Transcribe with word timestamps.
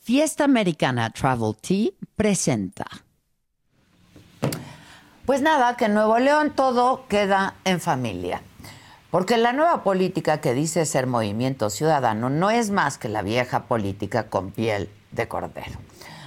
Fiesta 0.00 0.44
Americana 0.44 1.10
Travel 1.10 1.56
Tea 1.60 1.90
presenta. 2.14 2.84
Pues 5.24 5.42
nada, 5.42 5.76
que 5.76 5.86
en 5.86 5.94
Nuevo 5.94 6.20
León 6.20 6.52
todo 6.54 7.04
queda 7.08 7.54
en 7.64 7.80
familia. 7.80 8.42
Porque 9.10 9.38
la 9.38 9.52
nueva 9.52 9.82
política 9.82 10.40
que 10.40 10.54
dice 10.54 10.86
ser 10.86 11.08
movimiento 11.08 11.68
ciudadano 11.68 12.30
no 12.30 12.50
es 12.50 12.70
más 12.70 12.96
que 12.96 13.08
la 13.08 13.22
vieja 13.22 13.64
política 13.64 14.28
con 14.28 14.52
piel 14.52 14.88
de 15.10 15.26
cordero. 15.26 15.80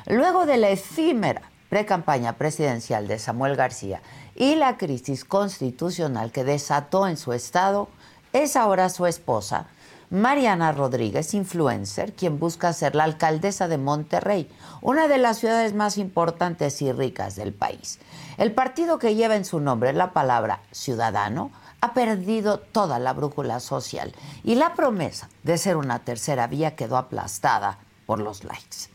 Luego 0.07 0.45
de 0.45 0.57
la 0.57 0.69
efímera 0.69 1.43
pre-campaña 1.69 2.33
presidencial 2.33 3.07
de 3.07 3.19
Samuel 3.19 3.55
García 3.55 4.01
y 4.35 4.55
la 4.55 4.75
crisis 4.75 5.23
constitucional 5.23 6.33
que 6.33 6.43
desató 6.43 7.07
en 7.07 7.15
su 7.15 7.31
estado, 7.31 7.87
es 8.33 8.57
ahora 8.57 8.89
su 8.89 9.05
esposa, 9.05 9.67
Mariana 10.11 10.71
Rodríguez, 10.71 11.35
influencer, 11.35 12.13
quien 12.13 12.39
busca 12.39 12.73
ser 12.73 12.95
la 12.95 13.03
alcaldesa 13.03 13.67
de 13.67 13.77
Monterrey, 13.77 14.49
una 14.81 15.07
de 15.07 15.19
las 15.19 15.37
ciudades 15.37 15.75
más 15.75 15.99
importantes 15.99 16.81
y 16.81 16.91
ricas 16.91 17.35
del 17.35 17.53
país. 17.53 17.99
El 18.37 18.51
partido 18.51 18.97
que 18.97 19.13
lleva 19.13 19.35
en 19.35 19.45
su 19.45 19.59
nombre 19.59 19.93
la 19.93 20.11
palabra 20.11 20.61
ciudadano 20.71 21.51
ha 21.81 21.93
perdido 21.93 22.59
toda 22.59 22.97
la 22.97 23.13
brújula 23.13 23.59
social 23.59 24.15
y 24.43 24.55
la 24.55 24.73
promesa 24.73 25.29
de 25.43 25.59
ser 25.59 25.77
una 25.77 25.99
tercera 25.99 26.47
vía 26.47 26.75
quedó 26.75 26.97
aplastada 26.97 27.77
por 28.07 28.19
los 28.19 28.43
likes. 28.43 28.89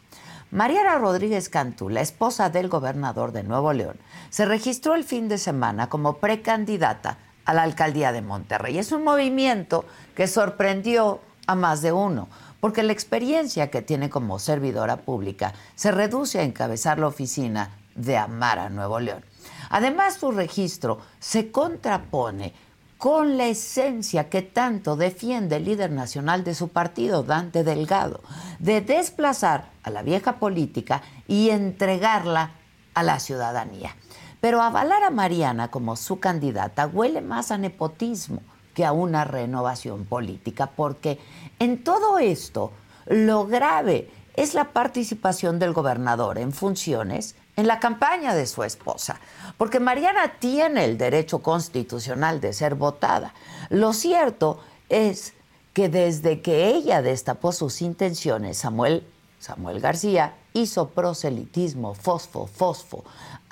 Mariana 0.51 0.99
Rodríguez 0.99 1.49
Cantú, 1.49 1.91
la 1.91 2.01
esposa 2.01 2.51
del 2.51 2.69
gobernador 2.69 3.31
de 3.31 3.45
Nuevo 3.45 3.73
León, 3.73 3.99
se 4.31 4.47
registró 4.47 4.97
el 4.97 5.05
fin 5.05 5.29
de 5.29 5.39
semana 5.39 5.89
como 5.89 6.15
precandidata 6.15 7.19
a 7.45 7.55
la 7.55 7.63
alcaldía 7.63 8.13
de 8.13 8.23
Monterrey. 8.23 8.79
Es 8.79 8.93
un 8.93 9.05
movimiento 9.05 9.85
que 10.15 10.27
sorprendió 10.27 11.21
a 11.47 11.55
más 11.55 11.83
de 11.83 11.93
uno, 11.93 12.29
porque 12.61 12.83
la 12.83 12.93
experiencia 12.93 13.71
que 13.71 13.83
tiene 13.83 14.09
como 14.09 14.39
servidora 14.39 14.97
pública 14.97 15.53
se 15.75 15.91
reduce 15.93 16.39
a 16.39 16.45
encabezar 16.45 16.99
la 16.99 17.09
oficina 17.09 17.71
de 17.95 18.17
Amara, 18.17 18.71
Nuevo 18.71 19.01
León. 19.01 19.25
Además, 19.71 20.15
su 20.15 20.31
registro 20.31 21.01
se 21.19 21.51
contrapone 21.51 22.55
con 22.97 23.37
la 23.37 23.49
esencia 23.49 24.31
que 24.31 24.41
tanto 24.41 24.97
defiende 24.97 25.57
el 25.57 25.65
líder 25.65 25.91
nacional 25.91 26.43
de 26.43 26.55
su 26.55 26.69
partido, 26.69 27.23
Dante 27.23 27.65
Delgado, 27.65 28.23
de 28.61 28.81
desplazar 28.81 29.71
a 29.83 29.91
la 29.91 30.03
vieja 30.03 30.39
política 30.39 31.03
y 31.29 31.51
entregarla 31.51 32.53
a 32.95 33.03
la 33.03 33.21
ciudadanía. 33.21 33.95
Pero 34.41 34.63
avalar 34.63 35.03
a 35.03 35.11
Mariana 35.11 35.71
como 35.71 35.97
su 35.97 36.19
candidata 36.21 36.87
huele 36.87 37.21
más 37.21 37.51
a 37.51 37.59
nepotismo 37.59 38.41
que 38.75 38.85
a 38.85 38.93
una 38.93 39.25
renovación 39.25 40.05
política, 40.05 40.71
porque 40.75 41.19
en 41.59 41.83
todo 41.83 42.19
esto 42.19 42.73
lo 43.07 43.47
grave 43.47 44.11
es 44.37 44.55
la 44.55 44.73
participación 44.73 45.59
del 45.59 45.73
gobernador 45.73 46.39
en 46.39 46.53
funciones 46.53 47.37
en 47.57 47.69
la 47.69 47.79
campaña 47.79 48.35
de 48.35 48.47
su 48.47 48.65
esposa, 48.65 49.21
porque 49.57 49.79
Mariana 49.79 50.35
tiene 50.41 50.85
el 50.85 50.99
derecho 50.99 51.39
constitucional 51.39 52.41
de 52.41 52.53
ser 52.53 52.75
votada. 52.75 53.33
Lo 53.71 53.93
cierto 53.93 54.59
es 54.89 55.35
que 55.73 55.89
desde 55.89 56.41
que 56.41 56.69
ella 56.69 57.01
destapó 57.01 57.53
sus 57.53 57.81
intenciones, 57.81 58.59
Samuel, 58.59 59.07
Samuel 59.39 59.81
García 59.81 60.35
hizo 60.53 60.89
proselitismo, 60.89 61.95
fosfo, 61.95 62.47
fosfo, 62.47 63.05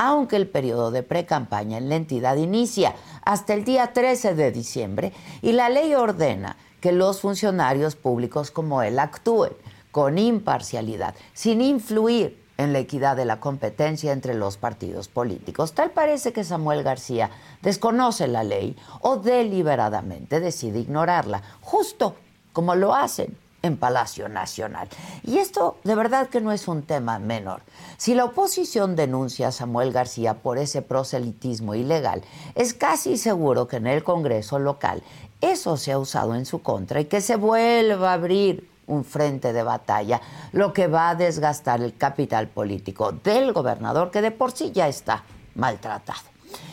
aunque 0.03 0.35
el 0.35 0.49
periodo 0.49 0.91
de 0.91 1.05
pre-campaña 1.05 1.79
en 1.79 1.89
la 1.89 1.95
entidad 1.95 2.35
inicia 2.35 2.97
hasta 3.25 3.55
el 3.55 3.65
día 3.65 3.93
13 3.93 4.35
de 4.35 4.51
diciembre 4.51 5.13
y 5.43 5.53
la 5.53 5.69
ley 5.69 5.95
ordena 5.95 6.57
que 6.81 6.91
los 6.91 7.21
funcionarios 7.21 7.95
públicos 7.95 8.51
como 8.51 8.83
él 8.83 8.99
actúen 8.99 9.53
con 9.93 10.19
imparcialidad, 10.19 11.15
sin 11.35 11.61
influir 11.61 12.43
en 12.57 12.73
la 12.73 12.81
equidad 12.81 13.17
de 13.17 13.27
la 13.27 13.39
competencia 13.39 14.11
entre 14.11 14.35
los 14.35 14.57
partidos 14.57 15.07
políticos. 15.07 15.73
Tal 15.73 15.93
parece 15.93 16.33
que 16.33 16.43
Samuel 16.43 16.83
García 16.83 17.31
desconoce 17.63 18.27
la 18.27 18.43
ley 18.43 18.77
o 19.03 19.19
deliberadamente 19.19 20.41
decide 20.41 20.81
ignorarla, 20.81 21.43
justo 21.61 22.17
como 22.53 22.75
lo 22.75 22.93
hacen 22.93 23.37
en 23.63 23.77
Palacio 23.77 24.29
Nacional. 24.29 24.89
Y 25.23 25.39
esto 25.39 25.77
de 25.85 25.95
verdad 25.95 26.29
que 26.29 26.41
no 26.41 26.53
es 26.53 26.69
un 26.69 26.83
tema 26.83 27.19
menor. 27.19 27.63
Si 27.97 28.15
la 28.15 28.25
oposición 28.25 28.97
denuncia 28.97 29.49
a 29.49 29.53
Samuel 29.53 29.93
García 29.93 30.35
por 30.35 30.59
ese 30.59 30.83
proselitismo 30.83 31.75
ilegal, 31.75 32.23
es 32.55 32.75
casi 32.75 33.17
seguro 33.17 33.69
que 33.69 33.77
en 33.77 33.87
el 33.87 34.05
Congreso 34.05 34.59
local 34.59 35.03
eso 35.41 35.77
se 35.77 35.93
ha 35.93 35.99
usado 35.99 36.35
en 36.35 36.47
su 36.47 36.63
contra 36.63 37.01
y 37.01 37.07
que 37.07 37.21
se 37.21 37.37
vuelva 37.37 38.11
a 38.11 38.15
abrir 38.15 38.69
un 38.87 39.05
frente 39.05 39.53
de 39.53 39.63
batalla, 39.63 40.21
lo 40.53 40.73
que 40.73 40.87
va 40.87 41.11
a 41.11 41.15
desgastar 41.15 41.81
el 41.81 41.97
capital 41.97 42.49
político 42.49 43.13
del 43.13 43.53
gobernador 43.53 44.11
que 44.11 44.23
de 44.23 44.31
por 44.31 44.53
sí 44.53 44.73
ya 44.73 44.89
está 44.89 45.25
maltratado. 45.55 46.21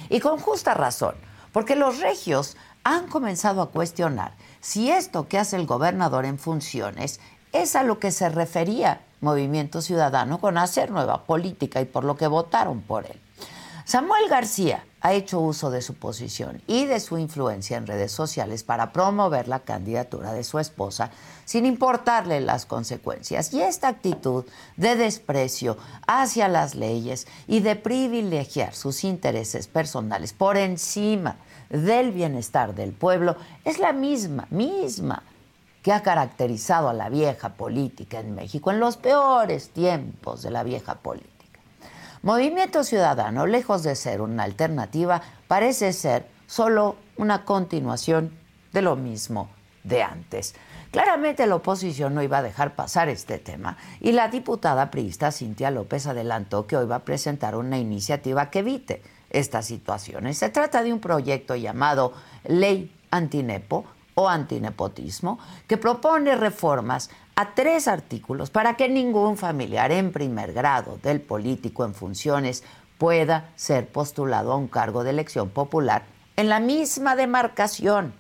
Y 0.10 0.20
con 0.20 0.40
justa 0.40 0.74
razón, 0.74 1.16
porque 1.52 1.76
los 1.76 2.00
regios 2.00 2.58
han 2.84 3.08
comenzado 3.08 3.62
a 3.62 3.70
cuestionar 3.70 4.34
si 4.62 4.92
esto 4.92 5.28
que 5.28 5.38
hace 5.38 5.56
el 5.56 5.66
gobernador 5.66 6.26
en 6.26 6.40
funciones 6.40 7.20
es 7.52 7.76
a 7.76 7.84
lo 7.84 8.00
que 8.00 8.12
se 8.12 8.30
refería 8.30 9.02
Movimiento 9.22 9.82
Ciudadano 9.82 10.40
con 10.40 10.58
hacer 10.58 10.92
nueva 10.92 11.26
política 11.26 11.82
y 11.82 11.86
por 11.86 12.04
lo 12.04 12.16
que 12.16 12.28
votaron 12.28 12.82
por 12.82 13.06
él. 13.06 13.20
Samuel 13.90 14.30
García 14.30 14.86
ha 15.02 15.14
hecho 15.14 15.40
uso 15.40 15.72
de 15.72 15.82
su 15.82 15.96
posición 15.96 16.62
y 16.68 16.86
de 16.86 17.00
su 17.00 17.18
influencia 17.18 17.76
en 17.76 17.88
redes 17.88 18.12
sociales 18.12 18.64
para 18.64 18.94
promover 18.94 19.48
la 19.48 19.62
candidatura 19.62 20.32
de 20.32 20.44
su 20.44 20.60
esposa 20.60 21.10
sin 21.44 21.66
importarle 21.66 22.40
las 22.40 22.68
consecuencias. 22.68 23.52
Y 23.52 23.62
esta 23.62 23.88
actitud 23.88 24.46
de 24.78 24.96
desprecio 24.96 25.78
hacia 26.06 26.48
las 26.48 26.76
leyes 26.76 27.26
y 27.48 27.62
de 27.62 27.76
privilegiar 27.76 28.76
sus 28.76 29.04
intereses 29.04 29.68
personales 29.68 30.34
por 30.34 30.58
encima 30.58 31.38
del 31.70 32.12
bienestar 32.12 32.76
del 32.76 32.92
pueblo 32.92 33.36
es 33.66 33.80
la 33.80 33.94
misma, 33.94 34.48
misma 34.50 35.24
que 35.84 35.94
ha 35.94 36.04
caracterizado 36.04 36.90
a 36.90 36.94
la 36.94 37.10
vieja 37.10 37.50
política 37.50 38.20
en 38.20 38.36
México 38.36 38.72
en 38.72 38.80
los 38.80 38.98
peores 38.98 39.70
tiempos 39.70 40.42
de 40.42 40.52
la 40.52 40.64
vieja 40.64 40.96
política. 40.96 41.60
Movimiento 42.22 42.84
Ciudadano, 42.84 43.46
lejos 43.46 43.84
de 43.84 43.96
ser 43.96 44.22
una 44.22 44.44
alternativa, 44.44 45.22
parece 45.48 45.94
ser 45.94 46.28
solo 46.48 46.98
una 47.16 47.46
continuación 47.46 48.38
de 48.74 48.82
lo 48.82 48.96
mismo 48.98 49.50
de 49.84 50.04
antes. 50.04 50.56
Claramente 50.92 51.46
la 51.48 51.56
oposición 51.56 52.16
no 52.16 52.24
iba 52.24 52.40
a 52.40 52.44
dejar 52.44 52.76
pasar 52.76 53.10
este 53.10 53.38
tema 53.38 53.78
y 54.02 54.12
la 54.12 54.28
diputada 54.28 54.90
priista 54.90 55.32
Cintia 55.32 55.72
López 55.72 56.08
adelantó 56.08 56.66
que 56.66 56.76
hoy 56.76 56.88
va 56.88 56.96
a 56.96 57.06
presentar 57.06 57.56
una 57.56 57.78
iniciativa 57.78 58.50
que 58.50 58.60
evite 58.60 59.02
estas 59.30 59.66
situaciones. 59.66 60.38
Se 60.38 60.50
trata 60.50 60.84
de 60.84 60.94
un 60.94 61.00
proyecto 61.00 61.56
llamado 61.56 62.14
Ley 62.46 62.92
Antinepo 63.12 63.86
o 64.16 64.28
Antinepotismo, 64.28 65.40
que 65.68 65.78
propone 65.78 66.36
reformas 66.36 67.10
a 67.36 67.54
tres 67.54 67.88
artículos 67.88 68.50
para 68.50 68.76
que 68.76 68.90
ningún 68.90 69.38
familiar 69.38 69.92
en 69.94 70.12
primer 70.12 70.52
grado 70.52 71.00
del 71.02 71.22
político 71.22 71.86
en 71.86 71.94
funciones 71.94 72.64
pueda 72.98 73.52
ser 73.56 73.88
postulado 73.88 74.52
a 74.52 74.58
un 74.58 74.68
cargo 74.68 75.06
de 75.06 75.12
elección 75.12 75.50
popular 75.50 76.04
en 76.36 76.50
la 76.50 76.60
misma 76.60 77.16
demarcación, 77.16 78.14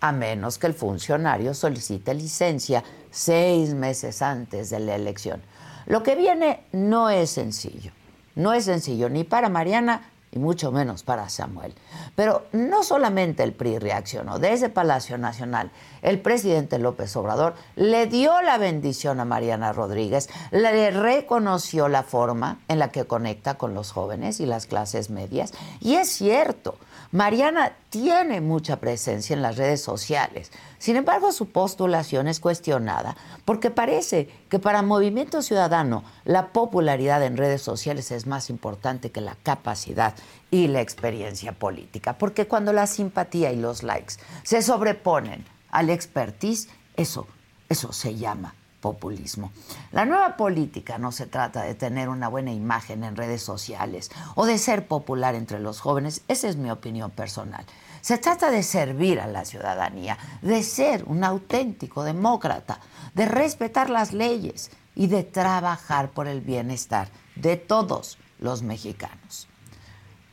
a 0.00 0.12
menos 0.12 0.58
que 0.58 0.68
el 0.68 0.74
funcionario 0.74 1.52
solicite 1.52 2.14
licencia 2.14 2.84
seis 3.10 3.74
meses 3.74 4.22
antes 4.22 4.70
de 4.70 4.80
la 4.80 4.94
elección. 4.94 5.42
Lo 5.86 6.04
que 6.04 6.14
viene 6.14 6.64
no 6.70 7.10
es 7.10 7.30
sencillo, 7.30 7.90
no 8.36 8.52
es 8.52 8.66
sencillo 8.66 9.08
ni 9.08 9.24
para 9.24 9.48
Mariana 9.48 10.09
y 10.32 10.38
mucho 10.38 10.70
menos 10.70 11.02
para 11.02 11.28
Samuel. 11.28 11.74
Pero 12.14 12.46
no 12.52 12.82
solamente 12.82 13.42
el 13.42 13.52
PRI 13.52 13.78
reaccionó, 13.78 14.38
desde 14.38 14.68
Palacio 14.68 15.18
Nacional 15.18 15.70
el 16.02 16.20
presidente 16.20 16.78
López 16.78 17.14
Obrador 17.16 17.54
le 17.76 18.06
dio 18.06 18.40
la 18.42 18.58
bendición 18.58 19.20
a 19.20 19.24
Mariana 19.24 19.72
Rodríguez, 19.72 20.28
le 20.50 20.90
reconoció 20.90 21.88
la 21.88 22.02
forma 22.02 22.60
en 22.68 22.78
la 22.78 22.88
que 22.88 23.04
conecta 23.04 23.58
con 23.58 23.74
los 23.74 23.92
jóvenes 23.92 24.40
y 24.40 24.46
las 24.46 24.66
clases 24.66 25.10
medias. 25.10 25.52
Y 25.80 25.94
es 25.94 26.08
cierto, 26.08 26.76
Mariana 27.12 27.72
tiene 27.88 28.40
mucha 28.40 28.76
presencia 28.76 29.34
en 29.34 29.42
las 29.42 29.56
redes 29.56 29.82
sociales. 29.82 30.52
Sin 30.78 30.94
embargo, 30.94 31.32
su 31.32 31.46
postulación 31.50 32.28
es 32.28 32.38
cuestionada 32.38 33.16
porque 33.44 33.70
parece 33.70 34.28
que 34.48 34.60
para 34.60 34.82
Movimiento 34.82 35.42
Ciudadano 35.42 36.04
la 36.24 36.52
popularidad 36.52 37.24
en 37.24 37.36
redes 37.36 37.62
sociales 37.62 38.12
es 38.12 38.28
más 38.28 38.48
importante 38.48 39.10
que 39.10 39.20
la 39.20 39.36
capacidad 39.42 40.14
y 40.52 40.68
la 40.68 40.82
experiencia 40.82 41.50
política. 41.50 42.16
Porque 42.16 42.46
cuando 42.46 42.72
la 42.72 42.86
simpatía 42.86 43.50
y 43.50 43.56
los 43.56 43.82
likes 43.82 44.14
se 44.44 44.62
sobreponen 44.62 45.44
al 45.72 45.90
expertise, 45.90 46.68
eso, 46.96 47.26
eso 47.68 47.92
se 47.92 48.14
llama 48.14 48.54
populismo. 48.80 49.52
La 49.92 50.04
nueva 50.04 50.36
política 50.36 50.98
no 50.98 51.12
se 51.12 51.26
trata 51.26 51.62
de 51.62 51.74
tener 51.74 52.08
una 52.08 52.28
buena 52.28 52.52
imagen 52.52 53.04
en 53.04 53.16
redes 53.16 53.42
sociales 53.42 54.10
o 54.34 54.46
de 54.46 54.58
ser 54.58 54.86
popular 54.86 55.34
entre 55.34 55.60
los 55.60 55.80
jóvenes, 55.80 56.22
esa 56.28 56.48
es 56.48 56.56
mi 56.56 56.70
opinión 56.70 57.10
personal. 57.10 57.64
Se 58.00 58.18
trata 58.18 58.50
de 58.50 58.62
servir 58.62 59.20
a 59.20 59.26
la 59.26 59.44
ciudadanía, 59.44 60.18
de 60.40 60.62
ser 60.62 61.04
un 61.04 61.22
auténtico 61.22 62.02
demócrata, 62.02 62.80
de 63.14 63.26
respetar 63.26 63.90
las 63.90 64.12
leyes 64.12 64.70
y 64.96 65.06
de 65.06 65.22
trabajar 65.22 66.10
por 66.10 66.26
el 66.26 66.40
bienestar 66.40 67.08
de 67.36 67.56
todos 67.56 68.18
los 68.38 68.62
mexicanos. 68.62 69.48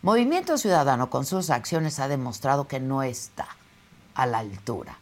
Movimiento 0.01 0.57
Ciudadano 0.57 1.09
con 1.09 1.25
sus 1.25 1.49
acciones 1.49 1.99
ha 1.99 2.07
demostrado 2.07 2.67
que 2.67 2.79
no 2.79 3.03
está 3.03 3.47
a 4.15 4.25
la 4.25 4.39
altura 4.39 4.97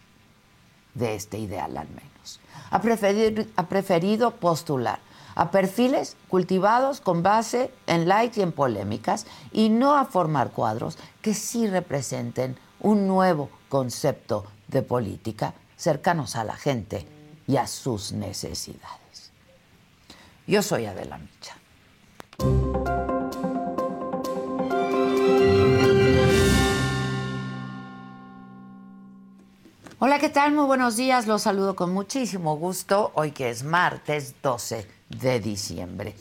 de 0.95 1.15
este 1.15 1.37
ideal 1.37 1.77
al 1.77 1.89
menos 1.89 2.14
ha 2.75 3.67
preferido, 3.67 4.31
postular 4.31 4.99
a 5.35 5.51
perfiles 5.51 6.15
cultivados 6.29 7.01
con 7.01 7.21
base 7.23 7.71
en 7.87 8.07
likes 8.07 8.39
y 8.39 8.43
en 8.43 8.51
polémicas 8.51 9.25
y 9.51 9.69
no 9.69 9.95
a 9.95 10.05
formar 10.05 10.51
cuadros 10.51 10.97
que 11.21 11.33
sí 11.33 11.67
representen 11.67 12.57
un 12.79 13.07
nuevo 13.07 13.49
concepto 13.69 14.45
de 14.67 14.81
política 14.81 15.53
cercanos 15.75 16.35
a 16.35 16.43
la 16.43 16.55
gente 16.55 17.05
y 17.47 17.57
a 17.57 17.67
sus 17.67 18.11
necesidades. 18.13 19.31
Yo 20.47 20.61
soy 20.61 20.85
Adela 20.85 21.17
Micha. 21.17 23.04
Hola, 30.07 30.19
¿qué 30.19 30.29
tal? 30.29 30.51
Muy 30.51 30.65
buenos 30.65 30.97
días. 30.97 31.25
Los 31.25 31.41
saludo 31.41 31.75
con 31.75 31.91
muchísimo 31.91 32.57
gusto 32.57 33.11
hoy 33.15 33.31
que 33.31 33.49
es 33.49 33.63
martes 33.63 34.35
12 34.43 34.87
de 35.09 35.39
diciembre. 35.39 36.15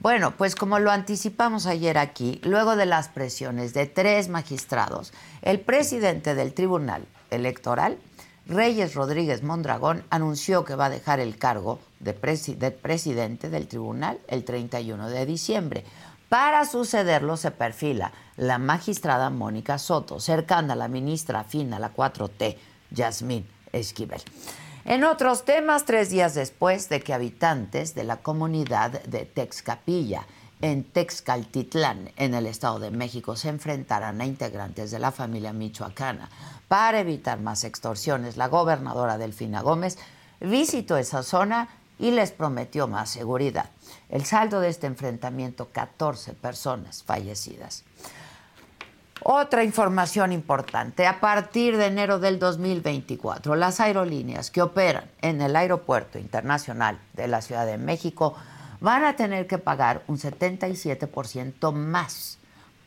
Bueno, 0.00 0.30
pues 0.38 0.54
como 0.54 0.78
lo 0.78 0.90
anticipamos 0.90 1.66
ayer 1.66 1.98
aquí, 1.98 2.40
luego 2.44 2.76
de 2.76 2.86
las 2.86 3.08
presiones 3.08 3.74
de 3.74 3.84
tres 3.84 4.30
magistrados, 4.30 5.12
el 5.42 5.60
presidente 5.60 6.34
del 6.34 6.54
Tribunal 6.54 7.04
Electoral, 7.30 7.98
Reyes 8.46 8.94
Rodríguez 8.94 9.42
Mondragón, 9.42 10.02
anunció 10.08 10.64
que 10.64 10.74
va 10.74 10.86
a 10.86 10.90
dejar 10.90 11.20
el 11.20 11.36
cargo 11.36 11.78
de, 12.00 12.14
presidente 12.14 13.50
del 13.50 13.68
tribunal 13.68 14.18
el 14.28 14.44
31 14.44 15.10
de 15.10 15.26
diciembre. 15.26 15.84
Para 16.30 16.64
sucederlo 16.64 17.36
se 17.36 17.50
perfila 17.50 18.12
la 18.38 18.56
magistrada 18.56 19.28
Mónica 19.28 19.76
Soto, 19.76 20.20
cercana 20.20 20.72
a 20.72 20.76
la 20.76 20.88
ministra 20.88 21.40
afín 21.40 21.74
a 21.74 21.78
la 21.78 21.94
4T, 21.94 22.56
Yasmín 22.90 23.46
Esquivel. 23.72 24.22
En 24.84 25.04
otros 25.04 25.44
temas, 25.44 25.84
tres 25.84 26.10
días 26.10 26.34
después 26.34 26.88
de 26.88 27.00
que 27.00 27.12
habitantes 27.12 27.94
de 27.94 28.04
la 28.04 28.18
comunidad 28.18 29.02
de 29.02 29.24
Texcapilla, 29.24 30.26
en 30.62 30.84
Texcaltitlán, 30.84 32.12
en 32.16 32.34
el 32.34 32.46
Estado 32.46 32.78
de 32.78 32.90
México, 32.90 33.36
se 33.36 33.48
enfrentaran 33.48 34.20
a 34.20 34.26
integrantes 34.26 34.90
de 34.90 34.98
la 34.98 35.12
familia 35.12 35.52
michoacana 35.52 36.30
para 36.68 37.00
evitar 37.00 37.40
más 37.40 37.64
extorsiones, 37.64 38.36
la 38.36 38.48
gobernadora 38.48 39.18
Delfina 39.18 39.60
Gómez 39.60 39.98
visitó 40.40 40.96
esa 40.96 41.22
zona 41.22 41.68
y 41.98 42.10
les 42.10 42.32
prometió 42.32 42.88
más 42.88 43.10
seguridad. 43.10 43.70
El 44.08 44.24
saldo 44.24 44.60
de 44.60 44.68
este 44.68 44.86
enfrentamiento, 44.86 45.68
14 45.72 46.34
personas 46.34 47.02
fallecidas. 47.02 47.84
Otra 49.22 49.64
información 49.64 50.32
importante, 50.32 51.06
a 51.06 51.20
partir 51.20 51.76
de 51.76 51.86
enero 51.86 52.18
del 52.18 52.38
2024, 52.38 53.56
las 53.56 53.80
aerolíneas 53.80 54.50
que 54.50 54.62
operan 54.62 55.10
en 55.22 55.40
el 55.40 55.56
Aeropuerto 55.56 56.18
Internacional 56.18 56.98
de 57.14 57.26
la 57.26 57.40
Ciudad 57.40 57.66
de 57.66 57.78
México 57.78 58.34
van 58.80 59.04
a 59.04 59.16
tener 59.16 59.46
que 59.46 59.58
pagar 59.58 60.02
un 60.06 60.18
77% 60.18 61.72
más 61.72 62.38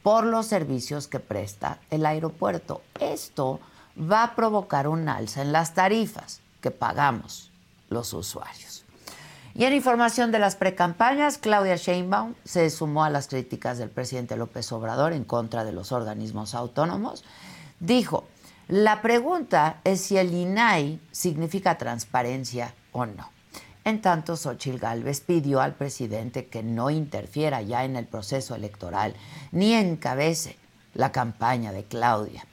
por 0.04 0.24
los 0.24 0.46
servicios 0.46 1.08
que 1.08 1.20
presta 1.20 1.80
el 1.90 2.06
aeropuerto. 2.06 2.84
Esto 3.00 3.60
va 4.00 4.24
a 4.24 4.36
provocar 4.36 4.88
un 4.88 5.10
alza 5.10 5.42
en 5.42 5.52
las 5.52 5.74
tarifas 5.74 6.42
que 6.62 6.72
pagamos 6.72 7.52
los 7.90 8.14
usuarios. 8.14 8.69
Y 9.60 9.66
en 9.66 9.74
información 9.74 10.32
de 10.32 10.40
las 10.40 10.56
precampañas, 10.56 11.38
Claudia 11.38 11.76
Sheinbaum 11.76 12.34
se 12.46 12.70
sumó 12.70 13.04
a 13.04 13.10
las 13.10 13.28
críticas 13.28 13.78
del 13.78 13.90
presidente 13.90 14.38
López 14.38 14.72
Obrador 14.72 15.12
en 15.12 15.26
contra 15.26 15.66
de 15.66 15.74
los 15.74 15.92
organismos 15.92 16.56
autónomos. 16.56 17.26
Dijo, 17.82 18.24
la 18.70 19.02
pregunta 19.02 19.82
es 19.84 20.00
si 20.00 20.16
el 20.16 20.34
INAI 20.34 21.02
significa 21.12 21.78
transparencia 21.78 22.74
o 22.94 23.06
no. 23.06 23.30
En 23.84 24.02
tanto, 24.02 24.38
Xochitl 24.38 24.78
Gálvez 24.78 25.20
pidió 25.20 25.60
al 25.60 25.74
presidente 25.74 26.48
que 26.48 26.64
no 26.64 26.90
interfiera 26.90 27.62
ya 27.62 27.84
en 27.84 27.98
el 27.98 28.06
proceso 28.06 28.56
electoral 28.56 29.14
ni 29.52 29.74
encabece 29.74 30.56
la 30.94 31.12
campaña 31.12 31.74
de 31.74 31.84
Claudia. 31.84 32.46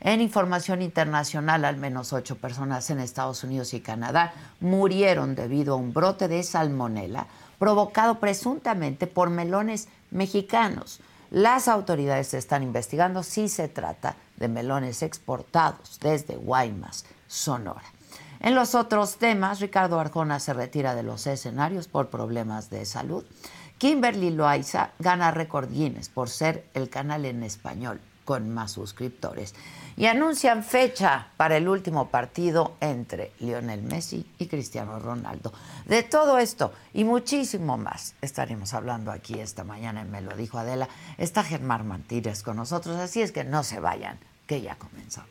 En 0.00 0.20
información 0.20 0.82
internacional, 0.82 1.64
al 1.64 1.76
menos 1.76 2.12
ocho 2.12 2.36
personas 2.36 2.90
en 2.90 3.00
Estados 3.00 3.42
Unidos 3.44 3.72
y 3.74 3.80
Canadá 3.80 4.34
murieron 4.60 5.34
debido 5.34 5.74
a 5.74 5.76
un 5.76 5.92
brote 5.92 6.28
de 6.28 6.42
salmonela 6.42 7.26
provocado 7.58 8.18
presuntamente 8.18 9.06
por 9.06 9.30
melones 9.30 9.88
mexicanos. 10.10 11.00
Las 11.30 11.66
autoridades 11.66 12.34
están 12.34 12.62
investigando 12.62 13.22
si 13.22 13.48
se 13.48 13.68
trata 13.68 14.16
de 14.36 14.48
melones 14.48 15.02
exportados 15.02 15.98
desde 16.00 16.36
Guaymas, 16.36 17.04
Sonora. 17.26 17.82
En 18.40 18.54
los 18.54 18.74
otros 18.74 19.16
temas, 19.16 19.60
Ricardo 19.60 19.98
Arjona 19.98 20.38
se 20.40 20.52
retira 20.52 20.94
de 20.94 21.02
los 21.02 21.26
escenarios 21.26 21.88
por 21.88 22.10
problemas 22.10 22.70
de 22.70 22.84
salud. 22.84 23.24
Kimberly 23.78 24.30
Loaiza 24.30 24.90
gana 24.98 25.30
récord 25.30 25.70
Guinness 25.70 26.10
por 26.10 26.28
ser 26.28 26.66
el 26.74 26.88
canal 26.88 27.24
en 27.24 27.42
español 27.42 28.00
con 28.24 28.52
más 28.52 28.72
suscriptores 28.72 29.54
y 29.96 30.06
anuncian 30.06 30.62
fecha 30.62 31.28
para 31.36 31.56
el 31.56 31.68
último 31.68 32.08
partido 32.08 32.74
entre 32.80 33.32
Lionel 33.40 33.82
Messi 33.82 34.26
y 34.38 34.46
Cristiano 34.46 34.98
Ronaldo. 34.98 35.52
De 35.86 36.02
todo 36.02 36.38
esto 36.38 36.72
y 36.92 37.04
muchísimo 37.04 37.76
más 37.78 38.14
estaremos 38.20 38.74
hablando 38.74 39.10
aquí 39.10 39.40
esta 39.40 39.64
mañana 39.64 40.04
Me 40.04 40.20
lo 40.20 40.36
dijo 40.36 40.58
Adela. 40.58 40.88
Está 41.16 41.42
Germán 41.42 41.86
Mantírez 41.86 42.42
con 42.42 42.56
nosotros, 42.56 42.96
así 42.96 43.22
es 43.22 43.32
que 43.32 43.44
no 43.44 43.62
se 43.62 43.80
vayan, 43.80 44.18
que 44.46 44.60
ya 44.60 44.76
comenzamos. 44.76 45.30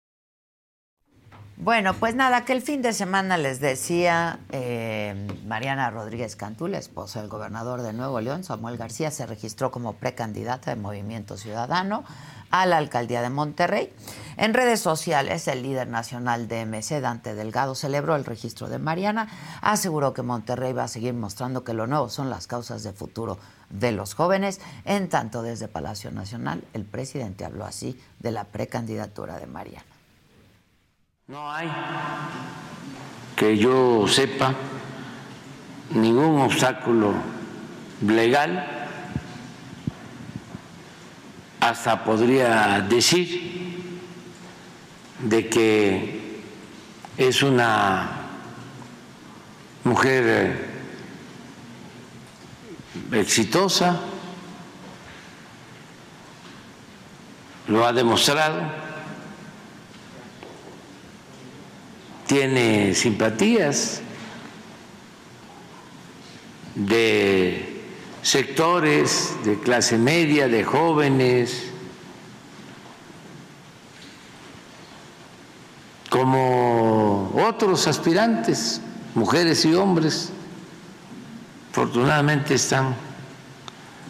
Bueno, 1.63 1.93
pues 1.93 2.15
nada, 2.15 2.43
que 2.43 2.53
el 2.53 2.63
fin 2.63 2.81
de 2.81 2.91
semana 2.91 3.37
les 3.37 3.59
decía 3.59 4.39
eh, 4.49 5.27
Mariana 5.45 5.91
Rodríguez 5.91 6.35
Cantú, 6.35 6.67
la 6.67 6.79
esposa 6.79 7.21
del 7.21 7.29
gobernador 7.29 7.83
de 7.83 7.93
Nuevo 7.93 8.19
León, 8.19 8.43
Samuel 8.43 8.77
García, 8.77 9.11
se 9.11 9.27
registró 9.27 9.69
como 9.69 9.93
precandidata 9.93 10.71
de 10.73 10.81
Movimiento 10.81 11.37
Ciudadano 11.37 12.03
a 12.49 12.65
la 12.65 12.77
alcaldía 12.77 13.21
de 13.21 13.29
Monterrey. 13.29 13.93
En 14.37 14.55
redes 14.55 14.79
sociales, 14.79 15.47
el 15.47 15.61
líder 15.61 15.87
nacional 15.87 16.47
de 16.47 16.65
MC, 16.65 16.99
Dante 16.99 17.35
Delgado, 17.35 17.75
celebró 17.75 18.15
el 18.15 18.25
registro 18.25 18.67
de 18.67 18.79
Mariana, 18.79 19.27
aseguró 19.61 20.15
que 20.15 20.23
Monterrey 20.23 20.73
va 20.73 20.85
a 20.85 20.87
seguir 20.87 21.13
mostrando 21.13 21.63
que 21.63 21.75
lo 21.75 21.85
nuevo 21.85 22.09
son 22.09 22.31
las 22.31 22.47
causas 22.47 22.81
de 22.81 22.91
futuro 22.91 23.37
de 23.69 23.91
los 23.91 24.15
jóvenes. 24.15 24.61
En 24.83 25.09
tanto, 25.09 25.43
desde 25.43 25.67
Palacio 25.67 26.09
Nacional, 26.09 26.63
el 26.73 26.85
presidente 26.85 27.45
habló 27.45 27.65
así 27.65 28.01
de 28.17 28.31
la 28.31 28.45
precandidatura 28.45 29.37
de 29.37 29.45
Mariana. 29.45 29.90
No 31.27 31.49
hay, 31.49 31.71
que 33.35 33.57
yo 33.57 34.05
sepa, 34.07 34.53
ningún 35.91 36.41
obstáculo 36.41 37.13
legal, 38.05 38.89
hasta 41.59 42.03
podría 42.03 42.81
decir 42.81 44.01
de 45.19 45.47
que 45.47 46.41
es 47.17 47.43
una 47.43 48.09
mujer 49.83 50.69
exitosa, 53.11 53.99
lo 57.67 57.85
ha 57.85 57.93
demostrado 57.93 58.80
tiene 62.31 62.95
simpatías 62.95 63.99
de 66.75 67.83
sectores 68.21 69.35
de 69.43 69.59
clase 69.59 69.97
media, 69.97 70.47
de 70.47 70.63
jóvenes, 70.63 71.73
como 76.09 77.33
otros 77.35 77.85
aspirantes, 77.87 78.79
mujeres 79.13 79.65
y 79.65 79.73
hombres, 79.73 80.31
afortunadamente 81.71 82.53
están 82.53 82.95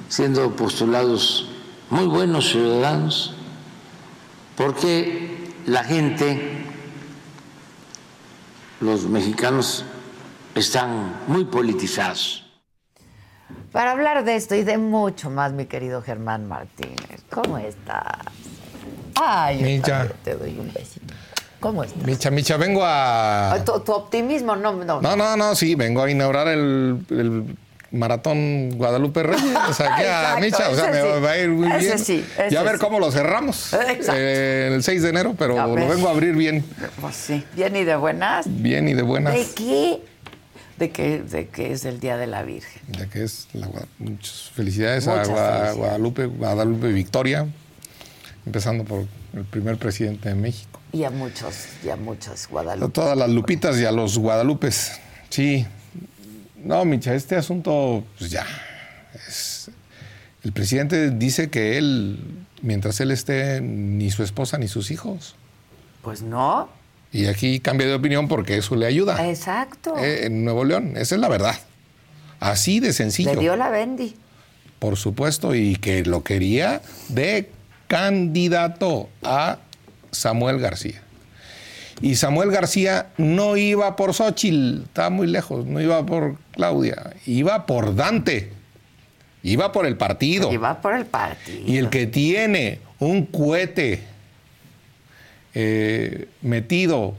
siendo 0.10 0.56
postulados 0.56 1.50
muy 1.90 2.06
buenos 2.06 2.52
ciudadanos, 2.52 3.34
porque 4.56 5.56
la 5.66 5.84
gente 5.84 6.71
los 8.82 9.06
mexicanos 9.06 9.86
están 10.56 11.16
muy 11.28 11.46
politizados. 11.46 12.46
Para 13.72 13.92
hablar 13.92 14.26
de 14.26 14.36
esto 14.36 14.56
y 14.56 14.64
de 14.64 14.78
mucho 14.78 15.30
más, 15.30 15.54
mi 15.54 15.66
querido 15.66 16.02
Germán 16.02 16.48
Martínez, 16.48 17.24
¿cómo 17.30 17.58
estás? 17.58 18.18
Ay, 19.16 19.62
Micha. 19.64 20.10
te 20.24 20.36
doy 20.36 20.58
un 20.60 20.74
besito. 20.74 21.14
¿Cómo 21.60 21.84
estás? 21.84 22.04
Micha, 22.04 22.32
Micha, 22.32 22.58
vengo 22.58 22.82
a... 22.84 23.56
Tu, 23.64 23.80
tu 23.82 23.94
optimismo, 23.94 24.56
no, 24.56 24.74
no. 24.74 25.00
No, 25.00 25.16
no, 25.16 25.38
no, 25.38 25.56
sí, 25.56 25.76
vengo 25.76 26.02
a 26.04 26.10
inaugurar 26.10 26.48
el, 26.48 27.06
el 27.10 27.58
maratón 27.92 28.72
Guadalupe 28.78 29.24
Reyes. 29.24 29.44
O 29.70 29.74
sea, 29.74 29.94
aquí 29.96 30.04
a 30.06 30.38
Micha, 30.42 30.70
o 30.70 30.76
sea, 30.76 30.90
me 30.92 31.02
sí. 31.02 31.08
va 31.24 31.32
a 31.32 31.38
ir 31.38 31.50
muy 31.50 31.68
Ese 31.72 31.80
bien. 31.80 32.00
sí, 32.00 32.26
ya 32.50 32.62
a 32.62 32.64
ver 32.64 32.76
sí. 32.76 32.80
cómo 32.80 33.00
lo 33.00 33.12
cerramos 33.12 33.74
eh, 34.14 34.72
el 34.74 34.82
6 34.84 35.02
de 35.04 35.10
enero, 35.10 35.36
pero 35.38 35.56
lo 35.56 35.88
vengo 35.88 36.08
a 36.08 36.12
abrir 36.12 36.36
bien, 36.36 36.64
Pues 37.02 37.16
sí, 37.16 37.44
bien 37.56 37.76
y 37.76 37.84
de 37.84 37.96
buenas. 37.96 38.46
bien 38.48 38.88
y 38.88 38.94
de 38.94 39.02
buenas. 39.02 39.34
¿De 39.34 39.46
qué? 39.56 40.02
¿De 40.78 40.90
qué, 40.90 41.22
de 41.22 41.48
qué 41.50 41.74
es 41.74 41.86
el 41.86 42.00
Día 42.00 42.18
de 42.18 42.26
la 42.28 42.42
Virgen? 42.44 42.82
Ya 42.98 43.06
que 43.08 43.24
es 43.24 43.48
la 43.54 43.68
muchas 44.00 44.50
felicidades 44.56 45.06
Muchas 45.06 45.30
a 45.30 45.34
felicidades. 45.36 45.76
Guadalupe, 45.78 46.26
Guadalupe 46.26 46.88
Victoria, 46.92 47.46
empezando 48.48 48.84
por 48.84 49.06
el 49.36 49.44
primer 49.46 49.78
presidente 49.78 50.30
de 50.30 50.36
México. 50.36 50.80
Y 50.94 51.04
a 51.04 51.10
muchos, 51.12 51.56
y 51.86 51.90
a 51.90 51.96
muchos 51.98 52.46
A 52.46 52.50
Guadalupe. 52.50 52.92
todas 52.94 53.16
las 53.18 53.30
Lupitas 53.30 53.78
y 53.80 53.86
a 53.86 53.92
los 53.92 54.18
Guadalupes. 54.18 54.94
Sí. 55.30 55.68
No, 56.64 56.86
Micha, 56.86 57.14
este 57.14 57.36
asunto, 57.36 58.04
pues 58.18 58.32
ya. 58.32 58.46
es- 59.28 59.70
El 60.44 60.52
presidente 60.54 61.12
dice 61.12 61.50
que 61.52 61.78
él, 61.78 62.18
mientras 62.64 63.00
él 63.00 63.12
esté, 63.12 63.62
ni 63.62 64.10
su 64.10 64.24
esposa 64.24 64.58
ni 64.58 64.68
sus 64.68 64.90
hijos. 64.90 65.36
Pues 66.02 66.24
no. 66.24 66.68
Y 67.12 67.26
aquí 67.28 67.60
cambia 67.60 67.86
de 67.88 67.94
opinión 67.94 68.28
porque 68.28 68.58
eso 68.58 68.76
le 68.76 68.86
ayuda. 68.88 69.30
Exacto. 69.30 69.96
Eh, 70.00 70.26
en 70.26 70.44
Nuevo 70.44 70.64
León, 70.66 70.94
esa 70.98 71.16
es 71.16 71.22
la 71.22 71.28
verdad. 71.30 71.56
Así 72.40 72.80
de 72.80 72.92
sencillo. 72.94 73.34
Le 73.36 73.40
dio 73.40 73.56
la 73.56 73.70
Bendy. 73.70 74.16
Por 74.80 74.98
supuesto, 74.98 75.54
y 75.54 75.76
que 75.76 76.04
lo 76.06 76.24
quería 76.24 76.82
de 77.10 77.52
candidato 77.88 79.10
a 79.22 79.60
Samuel 80.12 80.60
García. 80.60 81.04
Y 82.02 82.16
Samuel 82.16 82.52
García 82.52 83.08
no 83.18 83.58
iba 83.58 83.96
por 83.96 84.14
Xochitl, 84.14 84.84
estaba 84.84 85.10
muy 85.10 85.28
lejos, 85.28 85.66
no 85.66 85.80
iba 85.80 86.04
por 86.06 86.38
Claudia, 86.52 87.14
iba 87.26 87.66
por 87.66 87.96
Dante, 87.96 88.52
iba 89.44 89.72
por 89.72 89.86
el 89.86 89.98
partido. 89.98 90.50
Va 90.60 90.82
por 90.82 90.96
el 90.96 91.06
partido. 91.06 91.62
Y 91.66 91.78
el 91.78 91.90
que 91.90 92.08
tiene 92.08 92.80
un 93.00 93.26
cohete 93.26 94.04
eh, 95.54 96.28
metido 96.42 97.16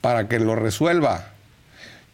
para 0.00 0.28
que 0.28 0.40
lo 0.40 0.56
resuelva 0.56 1.32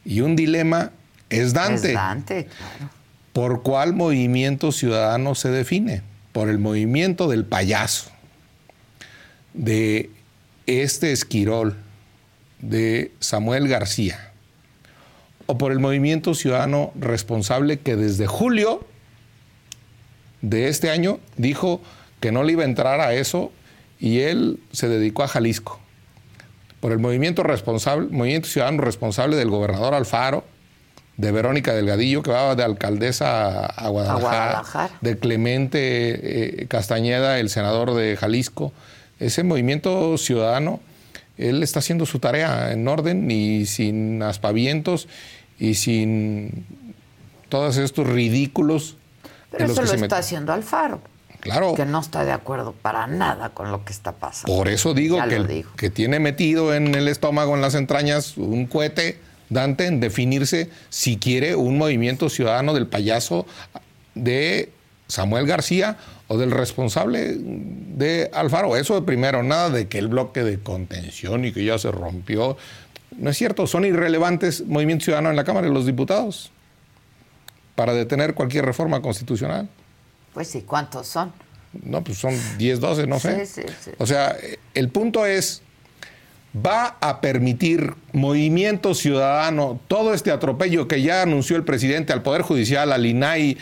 y 0.04 0.20
un 0.20 0.36
dilema 0.36 0.92
es 1.30 1.52
Dante. 1.52 1.88
Es 1.88 1.94
Dante, 1.94 2.46
claro. 2.46 2.90
¿Por 3.32 3.62
cuál 3.62 3.94
movimiento 3.94 4.72
ciudadano 4.72 5.34
se 5.34 5.50
define? 5.50 6.02
Por 6.32 6.48
el 6.48 6.58
movimiento 6.58 7.28
del 7.28 7.44
payaso, 7.44 8.10
de 9.54 10.10
este 10.66 11.12
Esquirol, 11.12 11.76
de 12.60 13.10
Samuel 13.18 13.66
García, 13.68 14.32
o 15.46 15.58
por 15.58 15.72
el 15.72 15.80
movimiento 15.80 16.34
ciudadano 16.34 16.92
responsable 16.94 17.80
que 17.80 17.96
desde 17.96 18.26
julio 18.28 18.86
de 20.40 20.68
este 20.68 20.90
año 20.90 21.18
dijo 21.36 21.80
que 22.20 22.32
no 22.32 22.42
le 22.44 22.52
iba 22.52 22.62
a 22.62 22.66
entrar 22.66 23.00
a 23.00 23.14
eso 23.14 23.52
y 23.98 24.20
él 24.20 24.60
se 24.72 24.88
dedicó 24.88 25.22
a 25.24 25.28
Jalisco. 25.28 25.80
Por 26.80 26.92
el 26.92 26.98
movimiento 26.98 27.42
responsable, 27.42 28.08
movimiento 28.10 28.48
ciudadano 28.48 28.82
responsable 28.82 29.36
del 29.36 29.50
gobernador 29.50 29.94
Alfaro, 29.94 30.44
de 31.16 31.30
Verónica 31.30 31.74
Delgadillo, 31.74 32.22
que 32.22 32.30
va 32.32 32.54
de 32.56 32.64
alcaldesa 32.64 33.66
a- 33.66 33.88
Guadalajara. 33.88 34.62
de 35.00 35.18
Clemente 35.18 36.62
eh, 36.62 36.66
Castañeda, 36.68 37.38
el 37.38 37.50
senador 37.50 37.94
de 37.94 38.16
Jalisco. 38.16 38.72
Ese 39.26 39.42
movimiento 39.44 40.16
ciudadano, 40.18 40.80
él 41.38 41.62
está 41.62 41.78
haciendo 41.78 42.06
su 42.06 42.18
tarea 42.18 42.72
en 42.72 42.86
orden 42.88 43.30
y 43.30 43.66
sin 43.66 44.22
aspavientos 44.22 45.08
y 45.58 45.74
sin 45.74 46.64
todos 47.48 47.76
estos 47.76 48.06
ridículos. 48.06 48.96
Pero 49.50 49.64
en 49.64 49.68
los 49.68 49.78
eso 49.78 49.82
que 49.82 49.86
lo 49.92 49.98
se 49.98 50.04
está 50.04 50.16
met- 50.16 50.20
haciendo 50.20 50.52
Alfaro. 50.52 51.00
Claro. 51.40 51.74
Que 51.74 51.84
no 51.84 52.00
está 52.00 52.24
de 52.24 52.30
acuerdo 52.32 52.72
para 52.72 53.06
nada 53.08 53.48
con 53.48 53.72
lo 53.72 53.84
que 53.84 53.92
está 53.92 54.12
pasando. 54.12 54.54
Por 54.56 54.68
eso 54.68 54.94
digo 54.94 55.16
Ya 55.16 55.26
que, 55.28 55.64
que 55.76 55.90
tiene 55.90 56.20
metido 56.20 56.72
en 56.72 56.94
el 56.94 57.08
estómago, 57.08 57.54
en 57.56 57.60
las 57.60 57.74
entrañas, 57.74 58.36
un 58.36 58.66
cohete, 58.66 59.18
Dante, 59.50 59.86
en 59.86 59.98
definirse 60.00 60.70
si 60.88 61.16
quiere 61.18 61.56
un 61.56 61.76
movimiento 61.78 62.28
ciudadano 62.30 62.72
del 62.74 62.86
payaso 62.86 63.44
de 64.14 64.70
Samuel 65.08 65.46
García 65.46 65.98
o 66.32 66.38
del 66.38 66.50
responsable 66.50 67.36
de 67.36 68.30
Alfaro. 68.32 68.74
Eso 68.74 68.94
de 68.94 69.02
primero, 69.02 69.42
nada 69.42 69.68
de 69.68 69.86
que 69.86 69.98
el 69.98 70.08
bloque 70.08 70.42
de 70.42 70.58
contención 70.58 71.44
y 71.44 71.52
que 71.52 71.62
ya 71.62 71.78
se 71.78 71.90
rompió. 71.92 72.56
No 73.18 73.28
es 73.28 73.36
cierto, 73.36 73.66
son 73.66 73.84
irrelevantes 73.84 74.64
Movimiento 74.66 75.04
Ciudadano 75.04 75.28
en 75.28 75.36
la 75.36 75.44
Cámara 75.44 75.66
de 75.66 75.74
los 75.74 75.84
Diputados 75.84 76.50
para 77.74 77.92
detener 77.92 78.32
cualquier 78.32 78.64
reforma 78.64 79.02
constitucional. 79.02 79.68
Pues 80.32 80.48
sí, 80.48 80.62
¿cuántos 80.62 81.06
son? 81.06 81.34
No, 81.84 82.02
pues 82.02 82.16
son 82.16 82.34
10, 82.56 82.80
12, 82.80 83.06
no 83.06 83.20
sé. 83.20 83.44
Sí, 83.44 83.60
sí, 83.60 83.68
sí. 83.84 83.90
O 83.98 84.06
sea, 84.06 84.34
el 84.72 84.88
punto 84.88 85.26
es, 85.26 85.60
va 86.54 86.96
a 87.02 87.20
permitir 87.20 87.92
movimiento 88.14 88.94
ciudadano, 88.94 89.78
todo 89.86 90.14
este 90.14 90.30
atropello 90.30 90.88
que 90.88 91.02
ya 91.02 91.20
anunció 91.20 91.56
el 91.56 91.64
presidente 91.64 92.14
al 92.14 92.22
Poder 92.22 92.40
Judicial, 92.40 92.90
al 92.90 93.04
INAI, 93.04 93.58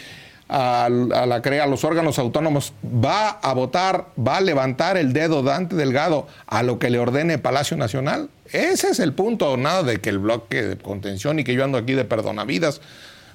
a, 0.50 0.88
la 0.88 1.42
CREA, 1.42 1.64
a 1.64 1.66
los 1.66 1.84
órganos 1.84 2.18
autónomos, 2.18 2.72
va 2.84 3.28
a 3.28 3.54
votar, 3.54 4.06
va 4.18 4.38
a 4.38 4.40
levantar 4.40 4.96
el 4.96 5.12
dedo 5.12 5.42
Dante 5.42 5.76
Delgado 5.76 6.26
a 6.46 6.64
lo 6.64 6.80
que 6.80 6.90
le 6.90 6.98
ordene 6.98 7.38
Palacio 7.38 7.76
Nacional. 7.76 8.30
Ese 8.52 8.88
es 8.88 8.98
el 8.98 9.12
punto, 9.12 9.56
nada 9.56 9.84
de 9.84 10.00
que 10.00 10.10
el 10.10 10.18
bloque 10.18 10.62
de 10.62 10.76
contención 10.76 11.38
y 11.38 11.44
que 11.44 11.54
yo 11.54 11.64
ando 11.64 11.78
aquí 11.78 11.92
de 11.92 12.04
perdonavidas. 12.04 12.80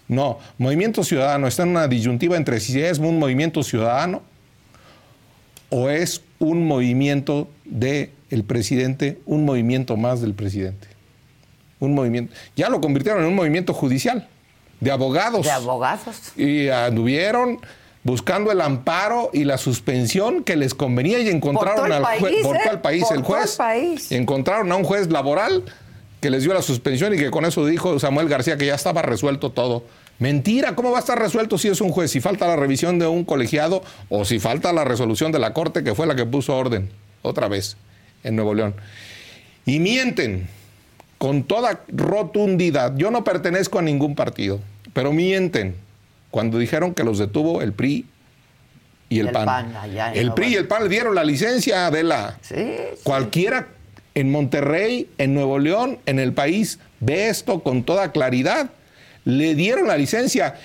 No, 0.09 0.39
Movimiento 0.57 1.03
Ciudadano 1.05 1.47
está 1.47 1.63
en 1.63 1.69
una 1.69 1.87
disyuntiva 1.87 2.35
entre 2.35 2.59
si 2.59 2.81
es 2.81 2.99
un 2.99 3.17
movimiento 3.17 3.63
ciudadano 3.63 4.21
o 5.69 5.89
es 5.89 6.21
un 6.39 6.67
movimiento 6.67 7.47
de 7.63 8.11
el 8.29 8.43
presidente 8.43 9.19
un 9.25 9.45
movimiento 9.45 9.95
más 9.95 10.19
del 10.21 10.33
presidente. 10.33 10.87
Un 11.79 11.95
movimiento. 11.95 12.33
Ya 12.55 12.69
lo 12.69 12.81
convirtieron 12.81 13.21
en 13.23 13.29
un 13.29 13.35
movimiento 13.35 13.73
judicial, 13.73 14.27
de 14.79 14.91
abogados. 14.91 15.43
De 15.43 15.51
abogados. 15.51 16.31
Y 16.35 16.69
anduvieron 16.69 17.59
buscando 18.03 18.51
el 18.51 18.61
amparo 18.61 19.31
y 19.33 19.45
la 19.45 19.57
suspensión 19.57 20.43
que 20.43 20.55
les 20.55 20.75
convenía 20.75 21.19
y 21.19 21.29
encontraron 21.29 21.91
al 21.91 22.03
juez. 22.19 22.43
¿Por 22.43 22.61
cuál 22.61 22.81
país? 22.81 23.03
¿eh? 23.03 23.07
Por 23.07 23.17
el 23.17 23.23
juez. 23.23 23.55
país. 23.55 24.11
Encontraron 24.11 24.71
a 24.71 24.75
un 24.75 24.83
juez 24.83 25.09
laboral 25.09 25.63
que 26.21 26.29
les 26.29 26.43
dio 26.43 26.53
la 26.53 26.61
suspensión 26.61 27.13
y 27.13 27.17
que 27.17 27.31
con 27.31 27.45
eso 27.45 27.65
dijo 27.65 27.99
Samuel 27.99 28.29
García 28.29 28.57
que 28.57 28.67
ya 28.67 28.75
estaba 28.75 29.01
resuelto 29.01 29.51
todo. 29.51 29.83
Mentira, 30.17 30.75
¿cómo 30.75 30.91
va 30.91 30.97
a 30.97 30.99
estar 31.01 31.19
resuelto 31.19 31.57
si 31.57 31.67
es 31.67 31.81
un 31.81 31.89
juez? 31.89 32.11
Si 32.11 32.21
falta 32.21 32.47
la 32.47 32.55
revisión 32.55 32.99
de 32.99 33.07
un 33.07 33.25
colegiado 33.25 33.83
o 34.09 34.23
si 34.23 34.39
falta 34.39 34.71
la 34.71 34.83
resolución 34.85 35.31
de 35.31 35.39
la 35.39 35.53
Corte 35.53 35.83
que 35.83 35.93
fue 35.93 36.07
la 36.07 36.15
que 36.15 36.25
puso 36.25 36.55
orden, 36.55 36.89
otra 37.21 37.47
vez, 37.47 37.75
en 38.23 38.35
Nuevo 38.35 38.53
León. 38.53 38.75
Y 39.65 39.79
mienten 39.79 40.47
con 41.17 41.43
toda 41.43 41.81
rotundidad. 41.87 42.95
Yo 42.97 43.11
no 43.11 43.23
pertenezco 43.23 43.79
a 43.79 43.81
ningún 43.81 44.15
partido, 44.15 44.59
pero 44.93 45.11
mienten 45.13 45.75
cuando 46.31 46.57
dijeron 46.57 46.93
que 46.93 47.03
los 47.03 47.17
detuvo 47.17 47.61
el 47.61 47.73
PRI 47.73 48.05
y 49.09 49.19
el, 49.19 49.27
El 49.27 49.33
PAN. 49.33 49.73
El 50.13 50.33
PRI 50.33 50.47
y 50.47 50.49
León. 50.51 50.63
el 50.63 50.67
PAN 50.67 50.83
le 50.83 50.89
dieron 50.89 51.15
la 51.15 51.23
licencia 51.23 51.89
de 51.91 52.03
la... 52.03 52.37
Sí, 52.41 52.55
sí. 52.55 52.99
Cualquiera 53.03 53.67
en 54.15 54.31
Monterrey, 54.31 55.09
en 55.17 55.33
Nuevo 55.33 55.59
León, 55.59 55.99
en 56.05 56.19
el 56.19 56.33
país, 56.33 56.79
ve 56.99 57.29
esto 57.29 57.61
con 57.61 57.83
toda 57.83 58.11
claridad. 58.11 58.71
Le 59.25 59.55
dieron 59.55 59.87
la 59.87 59.97
licencia 59.97 60.55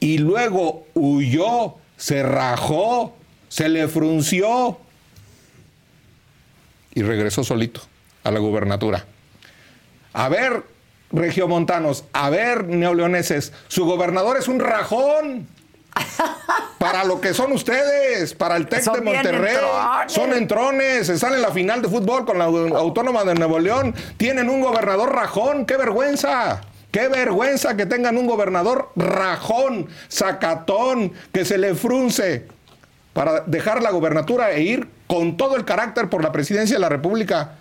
y 0.00 0.18
luego 0.18 0.86
huyó, 0.94 1.76
se 1.96 2.22
rajó, 2.22 3.16
se 3.48 3.68
le 3.68 3.88
frunció 3.88 4.78
y 6.94 7.02
regresó 7.02 7.44
solito 7.44 7.80
a 8.24 8.30
la 8.30 8.38
gubernatura. 8.38 9.04
A 10.18 10.28
ver, 10.28 10.64
regiomontanos, 11.12 12.04
a 12.12 12.28
ver, 12.28 12.64
neoleoneses, 12.64 13.52
su 13.68 13.84
gobernador 13.84 14.36
es 14.36 14.48
un 14.48 14.58
rajón. 14.58 15.46
Para 16.78 17.04
lo 17.04 17.20
que 17.20 17.32
son 17.34 17.52
ustedes, 17.52 18.34
para 18.34 18.56
el 18.56 18.66
TEC 18.66 18.94
de 18.94 19.00
Monterrey, 19.00 19.54
entrones. 19.54 20.12
son 20.12 20.32
entrones, 20.32 21.08
están 21.08 21.34
en 21.34 21.42
la 21.42 21.52
final 21.52 21.82
de 21.82 21.88
fútbol 21.88 22.24
con 22.26 22.36
la 22.36 22.46
Autónoma 22.46 23.22
de 23.22 23.36
Nuevo 23.36 23.60
León, 23.60 23.94
tienen 24.16 24.50
un 24.50 24.60
gobernador 24.60 25.14
rajón, 25.14 25.64
qué 25.66 25.76
vergüenza. 25.76 26.62
Qué 26.90 27.06
vergüenza 27.06 27.76
que 27.76 27.86
tengan 27.86 28.16
un 28.16 28.26
gobernador 28.26 28.90
rajón, 28.96 29.86
sacatón, 30.08 31.12
que 31.32 31.44
se 31.44 31.58
le 31.58 31.76
frunce 31.76 32.46
para 33.12 33.42
dejar 33.42 33.82
la 33.82 33.90
gobernatura 33.90 34.50
e 34.50 34.62
ir 34.62 34.88
con 35.06 35.36
todo 35.36 35.54
el 35.54 35.64
carácter 35.64 36.08
por 36.08 36.24
la 36.24 36.32
presidencia 36.32 36.74
de 36.74 36.80
la 36.80 36.88
República. 36.88 37.52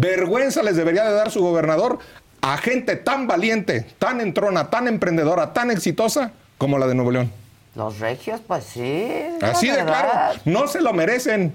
Vergüenza 0.00 0.62
les 0.62 0.76
debería 0.76 1.04
de 1.04 1.12
dar 1.12 1.30
su 1.30 1.40
gobernador 1.42 1.98
a 2.40 2.56
gente 2.56 2.96
tan 2.96 3.26
valiente, 3.26 3.86
tan 3.98 4.20
entrona, 4.22 4.70
tan 4.70 4.88
emprendedora, 4.88 5.52
tan 5.52 5.70
exitosa 5.70 6.32
como 6.56 6.78
la 6.78 6.86
de 6.86 6.94
Nuevo 6.94 7.10
León. 7.10 7.30
Los 7.74 7.98
regios, 7.98 8.40
pues 8.46 8.64
sí. 8.64 9.08
Así 9.42 9.68
de 9.68 9.84
claro, 9.84 10.40
no 10.46 10.66
se 10.68 10.80
lo 10.80 10.94
merecen. 10.94 11.52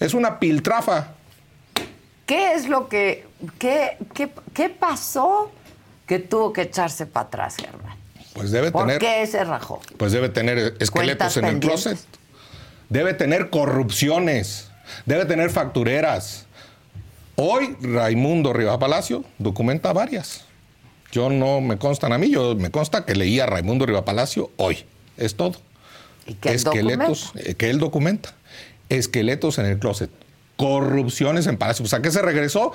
Es 0.00 0.12
una 0.12 0.40
piltrafa. 0.40 1.12
¿Qué 2.26 2.54
es 2.54 2.68
lo 2.68 2.88
que. 2.88 3.26
¿Qué, 3.58 3.96
qué, 4.12 4.30
qué 4.52 4.68
pasó 4.68 5.52
que 6.06 6.18
tuvo 6.18 6.52
que 6.52 6.62
echarse 6.62 7.06
para 7.06 7.26
atrás, 7.26 7.56
Germán? 7.56 7.96
Pues 8.34 8.50
debe 8.50 8.72
¿Por 8.72 8.82
tener, 8.86 8.98
qué 8.98 9.26
se 9.26 9.44
rajó? 9.44 9.80
pues 9.98 10.10
debe 10.10 10.28
tener 10.28 10.74
esqueletos 10.80 11.36
en 11.36 11.44
el 11.44 11.60
closet. 11.60 11.98
Debe 12.88 13.14
tener 13.14 13.50
corrupciones. 13.50 14.68
Debe 15.06 15.26
tener 15.26 15.50
factureras. 15.50 16.46
Hoy 17.36 17.76
Raimundo 17.80 18.52
Rivas 18.52 18.78
Palacio 18.78 19.24
documenta 19.38 19.92
varias. 19.92 20.44
Yo 21.10 21.30
no 21.30 21.60
me 21.60 21.78
constan 21.78 22.12
a 22.12 22.18
mí, 22.18 22.30
yo 22.30 22.54
me 22.54 22.70
consta 22.70 23.04
que 23.04 23.14
leía 23.14 23.44
a 23.44 23.46
Raimundo 23.46 23.86
Rivas 23.86 24.02
Palacio 24.02 24.50
hoy. 24.56 24.84
Es 25.16 25.34
todo. 25.34 25.54
¿Y 26.26 26.34
qué 26.34 26.54
Esqueletos 26.54 27.32
eh, 27.36 27.54
que 27.54 27.70
él 27.70 27.78
documenta. 27.78 28.34
Esqueletos 28.88 29.58
en 29.58 29.66
el 29.66 29.78
closet. 29.78 30.10
Corrupciones 30.56 31.46
en 31.46 31.56
Palacio. 31.56 31.82
Pues 31.82 31.94
a 31.94 32.02
qué 32.02 32.10
se 32.10 32.22
regresó 32.22 32.72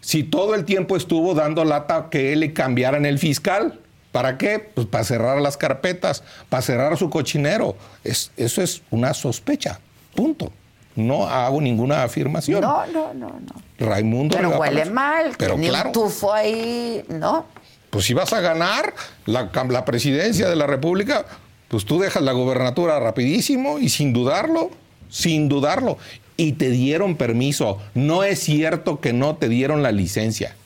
si 0.00 0.22
todo 0.22 0.54
el 0.54 0.66
tiempo 0.66 0.96
estuvo 0.96 1.34
dando 1.34 1.64
lata 1.64 2.08
que 2.10 2.32
él 2.32 2.40
le 2.40 2.52
cambiaran 2.52 3.06
el 3.06 3.18
fiscal. 3.18 3.80
¿Para 4.12 4.38
qué? 4.38 4.58
Pues 4.60 4.86
para 4.86 5.02
cerrar 5.02 5.40
las 5.40 5.56
carpetas, 5.56 6.22
para 6.48 6.62
cerrar 6.62 6.96
su 6.96 7.10
cochinero. 7.10 7.76
Es, 8.04 8.30
eso 8.36 8.62
es 8.62 8.82
una 8.90 9.12
sospecha. 9.14 9.80
Punto. 10.14 10.52
No 10.96 11.26
hago 11.26 11.60
ninguna 11.60 12.04
afirmación. 12.04 12.60
No, 12.60 12.86
no, 12.86 13.12
no, 13.14 13.28
no. 13.28 13.62
Raimundo 13.78 14.36
Pero 14.36 14.50
huele 14.50 14.72
Palacio. 14.72 14.92
mal. 14.94 15.32
Pero 15.36 15.58
ni 15.58 15.68
claro. 15.68 15.88
un 15.88 15.92
tufo 15.92 16.32
ahí, 16.32 17.04
¿no? 17.08 17.46
Pues 17.90 18.04
si 18.04 18.14
vas 18.14 18.32
a 18.32 18.40
ganar 18.40 18.94
la, 19.26 19.50
la 19.68 19.84
presidencia 19.84 20.48
de 20.48 20.56
la 20.56 20.66
República, 20.66 21.26
pues 21.68 21.84
tú 21.84 21.98
dejas 21.98 22.22
la 22.22 22.32
gobernatura 22.32 22.98
rapidísimo 23.00 23.78
y 23.78 23.88
sin 23.88 24.12
dudarlo, 24.12 24.70
sin 25.08 25.48
dudarlo. 25.48 25.98
Y 26.36 26.52
te 26.52 26.70
dieron 26.70 27.16
permiso. 27.16 27.78
No 27.94 28.24
es 28.24 28.40
cierto 28.40 29.00
que 29.00 29.12
no 29.12 29.36
te 29.36 29.48
dieron 29.48 29.82
la 29.82 29.92
licencia. 29.92 30.56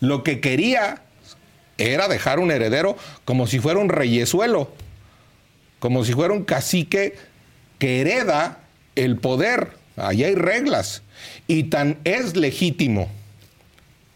Lo 0.00 0.22
que 0.22 0.40
quería 0.40 1.02
era 1.78 2.08
dejar 2.08 2.38
un 2.40 2.50
heredero 2.50 2.96
como 3.24 3.46
si 3.46 3.58
fuera 3.58 3.78
un 3.80 3.88
reyesuelo, 3.88 4.70
como 5.78 6.04
si 6.04 6.12
fuera 6.12 6.34
un 6.34 6.44
cacique 6.44 7.16
que 7.78 8.00
hereda 8.00 8.58
el 9.04 9.16
poder. 9.16 9.70
Allí 9.96 10.24
hay 10.24 10.34
reglas. 10.34 11.02
Y 11.46 11.64
tan 11.64 11.98
es 12.04 12.36
legítimo 12.36 13.08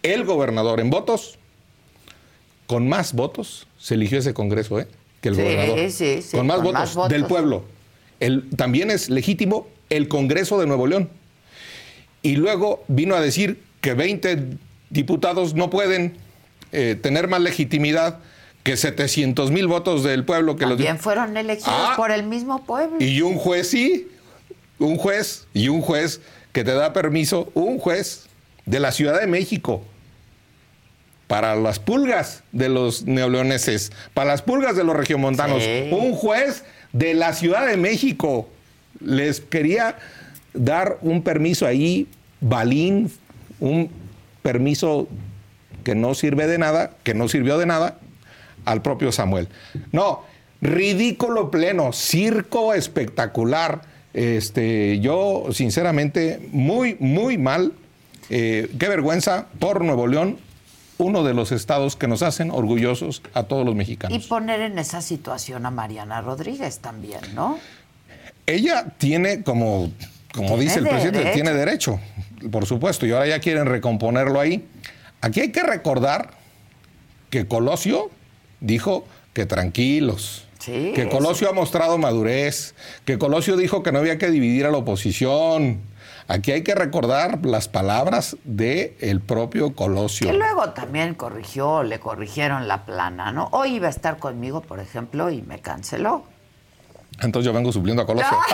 el 0.02 0.24
gobernador 0.24 0.80
en 0.80 0.90
votos 0.90 1.38
con 2.66 2.88
más 2.88 3.12
votos 3.12 3.66
se 3.78 3.94
eligió 3.94 4.18
ese 4.18 4.32
Congreso, 4.34 4.80
¿eh? 4.80 4.86
Que 5.20 5.28
el 5.28 5.34
Sí, 5.36 5.42
gobernador. 5.42 5.78
sí, 5.90 6.22
sí, 6.22 6.36
Con 6.36 6.46
más, 6.46 6.56
con 6.56 6.64
votos, 6.66 6.80
más 6.80 6.94
votos. 6.94 7.12
del 7.12 7.24
pueblo. 7.26 7.64
El, 8.20 8.48
también 8.56 8.90
es 8.90 9.10
legítimo 9.10 9.68
el 9.90 10.08
Congreso 10.08 10.58
de 10.58 10.66
Nuevo 10.66 10.86
León. 10.86 11.10
Y 12.22 12.36
luego 12.36 12.84
vino 12.88 13.14
a 13.14 13.20
decir 13.20 13.60
que 13.80 13.94
20 13.94 14.44
diputados 14.90 15.54
no 15.54 15.70
pueden 15.70 16.16
eh, 16.72 16.96
tener 17.00 17.28
más 17.28 17.40
legitimidad 17.40 18.20
que 18.62 18.76
700 18.76 19.50
mil 19.50 19.66
votos 19.66 20.02
del 20.04 20.24
pueblo 20.24 20.54
que 20.56 20.64
los 20.66 20.76
También 20.78 20.98
fueron 20.98 21.36
elegidos 21.36 21.68
Ah. 21.76 21.94
por 21.96 22.10
el 22.12 22.22
mismo 22.22 22.64
pueblo. 22.64 22.96
y 23.00 23.20
un 23.22 23.34
juez 23.36 23.68
sí, 23.68 24.08
un 24.78 24.96
juez 24.96 25.46
y 25.54 25.68
un 25.68 25.80
juez 25.82 26.20
que 26.52 26.64
te 26.64 26.72
da 26.72 26.92
permiso, 26.92 27.50
un 27.54 27.78
juez 27.78 28.26
de 28.66 28.80
la 28.80 28.92
Ciudad 28.92 29.20
de 29.20 29.26
México 29.26 29.82
para 31.26 31.56
las 31.56 31.78
pulgas 31.78 32.42
de 32.52 32.68
los 32.68 33.04
neoleoneses, 33.06 33.90
para 34.12 34.30
las 34.30 34.42
pulgas 34.42 34.76
de 34.76 34.85
los 34.85 34.94
regiomontanos, 34.94 35.62
Sí. 35.62 35.88
un 35.92 36.12
juez 36.14 36.64
de 36.92 37.14
la 37.14 37.32
Ciudad 37.32 37.66
de 37.66 37.76
México 37.76 38.48
les 39.00 39.40
quería 39.40 39.96
dar 40.52 40.98
un 41.00 41.22
permiso 41.22 41.66
ahí, 41.66 42.06
balín, 42.40 43.11
un 43.61 43.90
permiso 44.42 45.08
que 45.85 45.94
no 45.94 46.14
sirve 46.14 46.46
de 46.46 46.58
nada, 46.58 46.90
que 47.02 47.14
no 47.14 47.28
sirvió 47.28 47.56
de 47.56 47.66
nada 47.66 47.98
al 48.66 48.82
propio 48.82 49.11
Samuel. 49.11 49.48
No, 49.90 50.22
ridículo 50.61 51.50
pleno, 51.50 51.92
circo 51.92 52.74
espectacular. 52.74 53.82
Este, 54.14 55.01
yo, 55.01 55.46
sinceramente, 55.53 56.48
muy, 56.53 56.96
muy 57.01 57.38
mal. 57.38 57.72
Eh, 58.31 58.70
qué 58.79 58.88
vergüenza 58.88 59.46
por 59.59 59.83
Nuevo 59.85 60.07
León, 60.07 60.38
uno 60.98 61.25
de 61.25 61.35
los 61.35 61.53
estados 61.53 61.96
que 61.96 62.07
nos 62.09 62.22
hacen 62.22 62.51
orgullosos 62.51 63.22
a 63.35 63.42
todos 63.44 63.64
los 63.64 63.75
Y 63.75 63.79
mexicanos. 63.79 64.27
poner 64.27 64.61
en 64.61 64.79
esa 64.79 65.03
situación 65.03 65.66
a 65.66 65.70
Mariana 65.70 66.20
Rodríguez 66.20 66.79
también, 66.79 67.20
¿no? 67.35 67.59
Ella 68.46 68.87
tiene, 68.98 69.42
como, 69.42 69.92
como 70.35 70.48
Tiene 70.48 70.62
dice 70.62 70.79
el 70.81 70.88
presidente, 70.88 71.18
derecho. 71.18 71.35
tiene 71.35 71.53
derecho, 71.55 72.01
por 72.51 72.66
supuesto, 72.66 73.07
y 73.07 73.12
ahora 73.12 73.27
ya 73.27 73.38
quieren 73.40 73.66
recomponerlo 73.66 74.40
ahí. 74.40 74.66
Aquí 75.20 75.40
hay 75.40 75.53
que 75.53 75.62
recordar 75.62 76.31
que 77.31 77.46
Colosio 77.46 78.11
dijo 78.61 79.07
que 79.33 79.46
tranquilos, 79.46 80.46
Sí, 80.62 80.92
que 80.94 81.09
Colosio 81.09 81.51
ha 81.51 81.53
mostrado 81.53 81.98
madurez, 81.98 82.77
que 83.05 83.18
Colosio 83.18 83.57
dijo 83.57 83.83
que 83.83 83.90
no 83.90 83.98
había 83.98 84.16
que 84.16 84.31
dividir 84.31 84.64
a 84.64 84.70
la 84.70 84.79
oposición. 84.79 85.81
Aquí 86.29 86.53
hay 86.53 86.62
que 86.62 86.77
recordar 86.77 87.44
las 87.44 87.66
palabras 87.66 88.37
del 88.44 88.94
el 89.01 89.20
propio 89.20 89.75
Colosio. 89.75 90.29
Que 90.29 90.35
luego 90.35 90.70
también 90.70 91.14
corrigió, 91.14 91.83
le 91.83 91.98
corrigieron 91.98 92.68
la 92.68 92.85
plana, 92.85 93.33
¿no? 93.33 93.48
Hoy 93.51 93.75
iba 93.75 93.88
a 93.88 93.90
estar 93.90 94.18
conmigo, 94.18 94.61
por 94.61 94.79
ejemplo, 94.79 95.31
y 95.31 95.42
me 95.42 95.59
canceló. 95.59 96.27
Entonces 97.20 97.46
yo 97.46 97.53
vengo 97.53 97.72
supliendo 97.72 98.03
a 98.03 98.07
Colosio. 98.07 98.37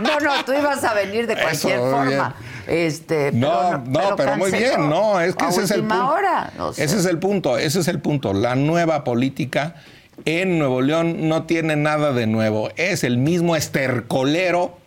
No, 0.00 0.18
no, 0.18 0.44
tú 0.44 0.52
ibas 0.52 0.82
a 0.82 0.92
venir 0.92 1.28
de 1.28 1.36
cualquier 1.36 1.78
forma. 1.78 2.34
Este, 2.66 3.30
No, 3.30 3.78
no, 3.78 4.16
pero, 4.16 4.36
muy 4.36 4.50
bien, 4.50 4.90
no, 4.90 5.20
es 5.20 5.36
que 5.36 5.46
ese 5.46 5.62
es 5.62 5.70
el 5.70 5.82
punto. 5.82 6.08
hora, 6.08 6.52
no 6.58 6.72
sé. 6.72 6.82
Ese 6.82 6.98
es 6.98 7.06
el 7.06 7.18
punto, 7.20 7.58
ese 7.58 7.78
es 7.78 7.86
el 7.86 8.00
punto. 8.00 8.32
La 8.32 8.56
nueva 8.56 9.04
política 9.04 9.76
en 10.24 10.58
Nuevo 10.58 10.82
León 10.82 11.28
no 11.28 11.44
tiene 11.44 11.76
nada 11.76 12.12
de 12.12 12.26
nuevo. 12.26 12.70
Es 12.76 13.04
el 13.04 13.18
mismo 13.18 13.56
estercolero 13.56 14.78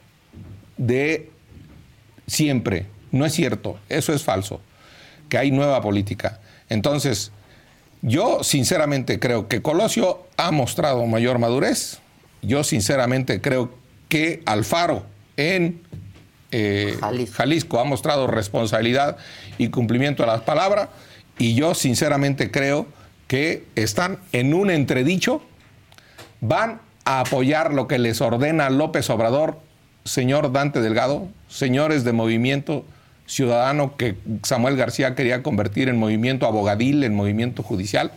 de 0.78 1.30
siempre. 2.28 2.86
No 3.12 3.26
es 3.26 3.34
cierto, 3.34 3.80
eso 3.90 4.14
es 4.14 4.24
falso, 4.24 4.62
que 5.30 5.38
hay 5.38 5.52
nueva 5.52 5.82
política. 5.82 6.40
Entonces, 6.70 7.32
yo 8.02 8.44
sinceramente 8.44 9.20
creo 9.20 9.48
que 9.48 9.62
Colosio 9.62 10.26
ha 10.38 10.52
mostrado 10.52 11.06
mayor 11.06 11.40
madurez. 11.40 12.00
Yo 12.42 12.64
sinceramente 12.64 13.42
creo 13.42 13.74
que 14.10 14.44
Alfaro 14.46 15.06
en 15.38 15.82
eh, 16.52 16.98
Jalisco. 17.00 17.36
Jalisco 17.36 17.80
ha 17.80 17.84
mostrado 17.84 18.28
responsabilidad 18.28 19.18
y 19.58 19.70
cumplimiento 19.70 20.24
a 20.24 20.28
las 20.28 20.42
palabras. 20.42 20.90
Y 21.40 21.56
yo 21.56 21.76
sinceramente 21.76 22.52
creo 22.52 22.88
que 23.28 23.66
están 23.76 24.20
en 24.32 24.54
un 24.54 24.70
entredicho, 24.70 25.42
van 26.42 26.80
a 27.06 27.22
apoyar 27.22 27.74
lo 27.74 27.88
que 27.88 28.00
les 28.00 28.22
ordena 28.22 28.70
López 28.70 29.10
Obrador, 29.10 29.60
señor 30.04 30.52
Dante 30.52 30.82
Delgado, 30.82 31.28
señores 31.50 32.04
de 32.04 32.14
Movimiento 32.14 32.86
Ciudadano 33.26 33.98
que 33.98 34.18
Samuel 34.44 34.78
García 34.78 35.14
quería 35.14 35.44
convertir 35.44 35.90
en 35.90 35.98
movimiento 35.98 36.46
abogadil, 36.46 37.04
en 37.04 37.14
movimiento 37.14 37.62
judicial. 37.62 38.12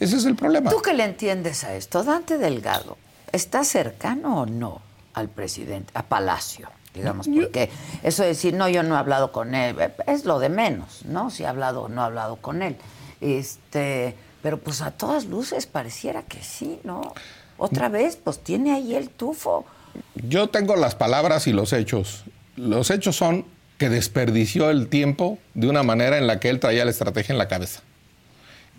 Ese 0.00 0.16
es 0.16 0.24
el 0.24 0.34
problema. 0.34 0.70
¿Tú 0.70 0.80
qué 0.82 0.94
le 0.94 1.04
entiendes 1.04 1.64
a 1.64 1.74
esto? 1.74 2.04
Dante 2.04 2.38
Delgado, 2.38 2.96
¿está 3.32 3.64
cercano 3.64 4.42
o 4.42 4.46
no 4.46 4.80
al 5.12 5.28
presidente, 5.28 5.90
a 5.94 6.02
Palacio? 6.02 6.70
Digamos, 6.94 7.28
porque 7.28 7.68
eso 8.02 8.22
de 8.22 8.30
decir, 8.30 8.54
no, 8.54 8.70
yo 8.70 8.82
no 8.82 8.94
he 8.94 8.98
hablado 8.98 9.30
con 9.30 9.54
él, 9.54 9.76
es 10.06 10.24
lo 10.24 10.38
de 10.38 10.48
menos, 10.48 11.04
¿no? 11.04 11.28
Si 11.28 11.44
ha 11.44 11.50
hablado 11.50 11.82
o 11.82 11.88
no 11.90 12.00
ha 12.00 12.06
hablado 12.06 12.36
con 12.36 12.62
él. 12.62 12.76
Este, 13.20 14.14
pero 14.46 14.58
pues 14.58 14.80
a 14.80 14.92
todas 14.92 15.24
luces 15.24 15.66
pareciera 15.66 16.22
que 16.22 16.40
sí, 16.40 16.78
¿no? 16.84 17.12
Otra 17.58 17.88
vez, 17.88 18.14
pues 18.14 18.38
tiene 18.38 18.72
ahí 18.72 18.94
el 18.94 19.10
tufo. 19.10 19.66
Yo 20.14 20.50
tengo 20.50 20.76
las 20.76 20.94
palabras 20.94 21.48
y 21.48 21.52
los 21.52 21.72
hechos. 21.72 22.22
Los 22.54 22.92
hechos 22.92 23.16
son 23.16 23.44
que 23.76 23.88
desperdició 23.88 24.70
el 24.70 24.86
tiempo 24.86 25.40
de 25.54 25.68
una 25.68 25.82
manera 25.82 26.16
en 26.16 26.28
la 26.28 26.38
que 26.38 26.48
él 26.48 26.60
traía 26.60 26.84
la 26.84 26.92
estrategia 26.92 27.32
en 27.32 27.38
la 27.38 27.48
cabeza. 27.48 27.80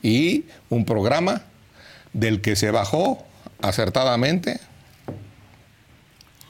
Y 0.02 0.46
un 0.70 0.86
programa 0.86 1.42
del 2.14 2.40
que 2.40 2.56
se 2.56 2.72
bajó 2.72 3.26
acertadamente 3.62 4.62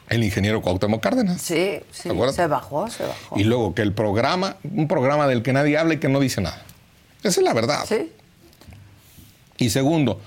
el 0.10 0.24
ingeniero 0.24 0.62
Cuauhtémoc 0.62 1.02
Cárdenas. 1.02 1.42
Sí, 1.42 1.80
sí, 1.90 2.04
se 2.04 2.46
bajó, 2.46 2.88
se 2.88 3.04
bajó. 3.04 3.40
Y 3.40 3.46
luego 3.46 3.74
que 3.74 3.82
el 3.82 3.94
programa, 3.94 4.58
un 4.64 4.88
programa 4.88 5.26
del 5.26 5.42
que 5.42 5.54
nadie 5.54 5.76
habla 5.76 5.96
y 5.96 5.98
que 5.98 6.08
no 6.08 6.20
dice 6.20 6.40
nada. 6.40 6.62
Esa 7.24 7.40
es 7.40 7.44
la 7.44 7.56
verdad. 7.56 7.84
Sí, 7.88 8.12
Y 9.58 9.70
segundo, 9.70 10.22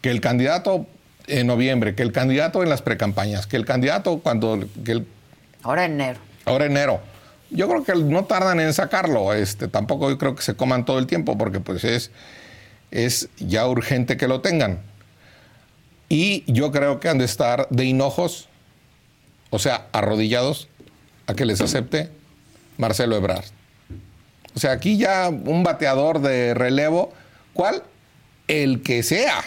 que 0.00 0.10
el 0.10 0.20
candidato 0.20 0.86
en 1.26 1.46
noviembre, 1.46 1.94
que 1.94 2.02
el 2.02 2.12
candidato 2.12 2.62
en 2.62 2.68
las 2.68 2.82
precampañas, 2.82 3.46
que 3.46 3.56
el 3.56 3.64
candidato 3.64 4.18
cuando, 4.18 4.64
que 4.84 4.92
el 4.92 5.06
ahora 5.62 5.86
enero. 5.86 6.20
ahora 6.44 6.66
enero. 6.66 7.00
Yo 7.50 7.68
creo 7.68 7.84
que 7.84 7.94
no 7.94 8.24
tardan 8.24 8.60
en 8.60 8.72
sacarlo. 8.74 9.32
Este, 9.32 9.68
tampoco 9.68 10.10
yo 10.10 10.18
creo 10.18 10.34
que 10.34 10.42
se 10.42 10.54
coman 10.54 10.84
todo 10.84 10.98
el 10.98 11.06
tiempo 11.06 11.38
porque 11.38 11.60
pues 11.60 11.84
es, 11.84 12.10
es 12.90 13.28
ya 13.38 13.66
urgente 13.66 14.16
que 14.16 14.28
lo 14.28 14.40
tengan. 14.40 14.80
Y 16.08 16.44
yo 16.52 16.70
creo 16.72 17.00
que 17.00 17.08
han 17.08 17.18
de 17.18 17.24
estar 17.24 17.68
de 17.70 17.84
hinojos, 17.84 18.48
o 19.50 19.58
sea, 19.58 19.86
arrodillados 19.92 20.68
a 21.26 21.34
que 21.34 21.44
les 21.44 21.60
acepte 21.60 22.10
Marcelo 22.76 23.16
Ebrard. 23.16 23.44
O 24.54 24.60
sea, 24.60 24.72
aquí 24.72 24.96
ya 24.96 25.28
un 25.28 25.62
bateador 25.62 26.20
de 26.20 26.54
relevo, 26.54 27.12
¿cuál? 27.52 27.82
El 28.48 28.82
que 28.82 29.02
sea. 29.02 29.42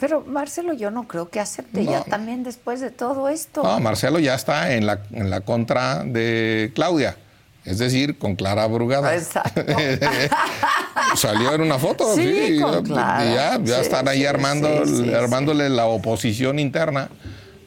Pero 0.00 0.20
Marcelo, 0.22 0.72
yo 0.74 0.90
no 0.90 1.08
creo 1.08 1.28
que 1.28 1.40
acepte 1.40 1.84
ya 1.84 2.02
también 2.04 2.44
después 2.44 2.80
de 2.80 2.90
todo 2.90 3.28
esto. 3.28 3.62
No, 3.64 3.80
Marcelo 3.80 4.18
ya 4.20 4.34
está 4.34 4.72
en 4.74 4.86
la, 4.86 5.00
en 5.12 5.28
la 5.28 5.40
contra 5.40 6.04
de 6.04 6.70
Claudia. 6.74 7.16
Es 7.64 7.78
decir, 7.78 8.16
con 8.16 8.36
Clara 8.36 8.66
Brugada. 8.68 9.14
Exacto. 9.14 9.60
Salió 11.16 11.52
en 11.54 11.62
una 11.62 11.78
foto, 11.78 12.14
Sí, 12.14 12.54
sí. 12.56 12.60
con 12.60 12.84
ya-. 12.86 13.24
Ya, 13.24 13.58
ya 13.62 13.74
Sí, 13.76 13.80
están 13.82 14.08
ahí 14.08 14.20
sí, 14.20 14.26
armando, 14.26 14.68
armándole 15.16 15.68
la 15.68 15.86
oposición 15.86 16.58
interna 16.58 17.08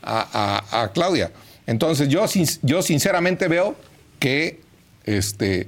a, 0.02 0.64
a- 0.72 0.84
a 0.84 0.92
Claudia. 0.94 1.32
Entonces, 1.68 2.08
yo, 2.08 2.26
yo 2.62 2.82
sinceramente 2.82 3.48
veo 3.48 3.76
que, 4.20 4.62
este, 5.04 5.68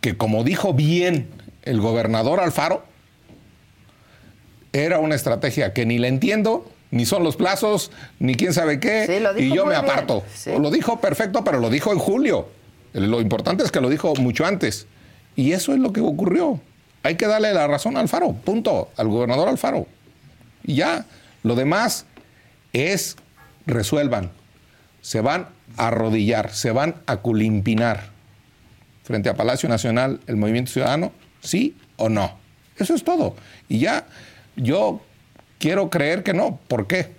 que 0.00 0.16
como 0.16 0.44
dijo 0.44 0.74
bien 0.74 1.28
el 1.62 1.80
gobernador 1.80 2.40
Alfaro, 2.40 2.84
era 4.72 4.98
una 4.98 5.14
estrategia 5.14 5.72
que 5.72 5.86
ni 5.86 5.98
la 5.98 6.08
entiendo, 6.08 6.70
ni 6.90 7.06
son 7.06 7.24
los 7.24 7.36
plazos, 7.36 7.90
ni 8.18 8.34
quién 8.34 8.52
sabe 8.52 8.80
qué, 8.80 9.06
Sí, 9.06 9.20
lo 9.20 9.34
dijo 9.34 9.54
y 9.54 9.56
yo 9.56 9.66
me 9.66 9.74
aparto. 9.74 10.22
sí. 10.34 10.50
Lo 10.58 10.70
dijo 10.70 11.00
perfecto, 11.00 11.44
pero 11.44 11.58
lo 11.58 11.70
dijo 11.70 11.92
en 11.92 11.98
julio. 11.98 12.48
Lo 12.92 13.20
importante 13.20 13.64
es 13.64 13.72
que 13.72 13.80
lo 13.80 13.88
dijo 13.88 14.14
mucho 14.16 14.44
antes. 14.44 14.86
Y 15.34 15.52
eso 15.52 15.72
es 15.72 15.78
lo 15.78 15.92
que 15.92 16.00
ocurrió. 16.00 16.60
Hay 17.02 17.16
que 17.16 17.26
darle 17.26 17.52
la 17.54 17.66
razón 17.66 17.96
a 17.96 18.00
Alfaro, 18.00 18.32
punto, 18.32 18.90
al 18.96 19.08
gobernador 19.08 19.48
Alfaro. 19.48 19.86
Y 20.62 20.74
ya, 20.76 21.06
lo 21.42 21.54
demás 21.54 22.06
es 22.72 23.16
resuelvan. 23.66 24.30
Se 25.00 25.20
van 25.20 25.48
a 25.76 25.88
arrodillar, 25.88 26.52
se 26.52 26.70
van 26.70 26.96
a 27.06 27.16
culimpinar 27.16 28.10
frente 29.02 29.28
a 29.28 29.34
Palacio 29.34 29.68
Nacional 29.68 30.20
el 30.26 30.36
Movimiento 30.36 30.70
Ciudadano, 30.70 31.12
sí 31.40 31.76
o 31.96 32.08
no. 32.08 32.36
Eso 32.78 32.94
es 32.94 33.02
todo. 33.02 33.34
Y 33.68 33.80
ya 33.80 34.06
yo 34.56 35.00
quiero 35.58 35.90
creer 35.90 36.22
que 36.22 36.34
no. 36.34 36.58
¿Por 36.68 36.86
qué? 36.86 37.12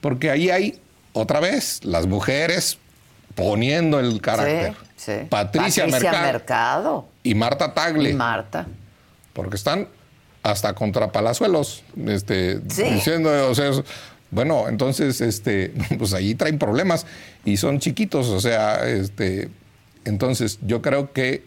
Porque 0.00 0.30
ahí 0.30 0.50
hay 0.50 0.80
otra 1.12 1.40
vez 1.40 1.84
las 1.84 2.06
mujeres 2.06 2.78
poniendo 3.34 3.98
el 4.00 4.20
carácter. 4.20 4.74
Sí, 4.96 5.12
sí. 5.20 5.26
Patricia, 5.28 5.86
Mercado, 5.86 6.22
Mercado. 6.32 7.08
y 7.22 7.34
Marta 7.34 7.72
Tagle, 7.74 8.10
Y 8.10 8.14
Marta. 8.14 8.66
porque 9.32 9.56
están 9.56 9.88
hasta 10.42 10.74
contra 10.74 11.12
Palazuelos, 11.12 11.82
este, 12.06 12.60
Sí. 12.68 12.82
diciendo, 12.84 13.48
o 13.48 13.54
sea, 13.54 13.70
bueno, 14.30 14.68
entonces, 14.68 15.20
este, 15.20 15.72
pues 15.98 16.12
ahí 16.14 16.34
traen 16.34 16.58
problemas 16.58 17.06
y 17.44 17.56
son 17.58 17.78
chiquitos, 17.78 18.28
o 18.28 18.40
sea, 18.40 18.86
este, 18.88 19.50
entonces 20.04 20.58
yo 20.62 20.82
creo 20.82 21.12
que 21.12 21.44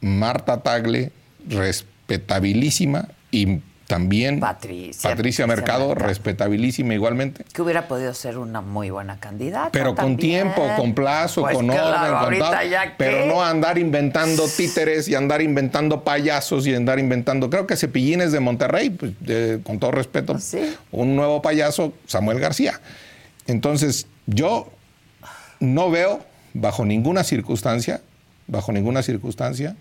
Marta 0.00 0.62
Tagle, 0.62 1.12
respetabilísima, 1.48 3.08
y 3.30 3.60
también 3.88 4.38
Patricia, 4.38 5.46
Mercado, 5.46 5.88
Mercado. 5.88 5.94
respetabilísima 5.94 6.92
igualmente. 6.92 7.44
Que 7.52 7.62
hubiera 7.62 7.88
podido 7.88 8.12
ser 8.12 8.36
una 8.36 8.60
muy 8.60 8.90
buena 8.90 9.18
candidata. 9.18 9.70
Pero 9.72 9.94
con 9.94 10.18
tiempo, 10.18 10.62
con 10.76 10.94
plazo, 10.94 11.40
Pues 11.40 11.56
con 11.56 11.66
claro, 11.68 12.26
orden, 12.26 12.38
con 12.38 12.50
tal, 12.50 12.68
ya 12.70 12.94
pero 12.98 13.24
no 13.24 13.42
andar 13.42 13.78
inventando 13.78 14.46
títeres 14.46 15.08
y 15.08 15.14
andar 15.14 15.40
inventando 15.40 16.04
payasos 16.04 16.66
y 16.66 16.74
andar 16.74 16.98
inventando. 16.98 17.48
Creo 17.48 17.66
que 17.66 17.76
Cepillines 17.76 18.30
de 18.30 18.40
Monterrey, 18.40 18.90
pues, 18.90 19.12
con 19.64 19.78
todo 19.78 19.90
respeto, 19.90 20.38
Sí. 20.38 20.76
un 20.92 21.16
nuevo 21.16 21.40
payaso, 21.40 21.94
Samuel 22.06 22.40
García. 22.40 22.78
Entonces, 23.46 24.06
yo 24.26 24.70
no 25.60 25.90
veo 25.90 26.20
bajo 26.52 26.84
ninguna 26.84 27.24
circunstancia, 27.24 28.02
bajo 28.48 28.70
ninguna 28.70 29.02
circunstancia, 29.02 29.76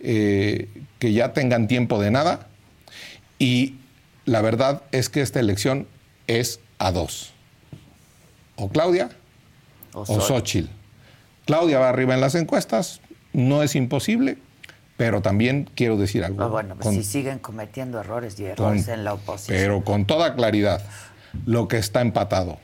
eh, 0.00 0.68
que 0.98 1.12
ya 1.12 1.32
tengan 1.32 1.68
tiempo 1.68 2.00
de 2.02 2.10
nada. 2.10 2.47
Y 3.38 3.74
la 4.24 4.40
verdad 4.42 4.82
es 4.92 5.08
que 5.08 5.20
esta 5.20 5.40
elección 5.40 5.86
es 6.26 6.60
a 6.78 6.92
dos. 6.92 7.32
O 8.56 8.68
Claudia 8.68 9.10
O 9.94 10.00
o. 10.02 10.20
Xochitl. 10.20 10.68
Claudia 11.46 11.78
va 11.78 11.88
arriba 11.88 12.14
en 12.14 12.20
las 12.20 12.34
encuestas, 12.34 13.00
no 13.32 13.62
es 13.62 13.74
imposible, 13.74 14.36
pero 14.96 15.22
también 15.22 15.70
quiero 15.74 15.96
decir 15.96 16.24
algo. 16.24 16.42
Ah, 16.42 16.48
bueno, 16.48 16.74
pues 16.74 16.84
con- 16.84 16.94
si 16.94 17.04
siguen 17.04 17.38
cometiendo 17.38 17.98
errores 18.00 18.34
y 18.38 18.42
con- 18.42 18.50
errores 18.76 18.88
en 18.88 19.04
la 19.04 19.14
oposición. 19.14 19.56
pero 19.58 19.84
con 19.84 20.04
toda 20.04 20.34
claridad, 20.34 20.82
lo 21.46 21.68
que 21.68 21.78
está 21.78 22.00
empatado 22.02 22.58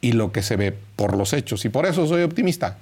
y 0.00 0.12
lo 0.12 0.30
que 0.32 0.42
se 0.42 0.56
ve 0.56 0.76
por 0.96 1.16
los 1.16 1.32
hechos. 1.32 1.64
Y 1.64 1.68
por 1.68 1.86
eso 1.86 2.06
soy 2.06 2.22
optimista. 2.22 2.78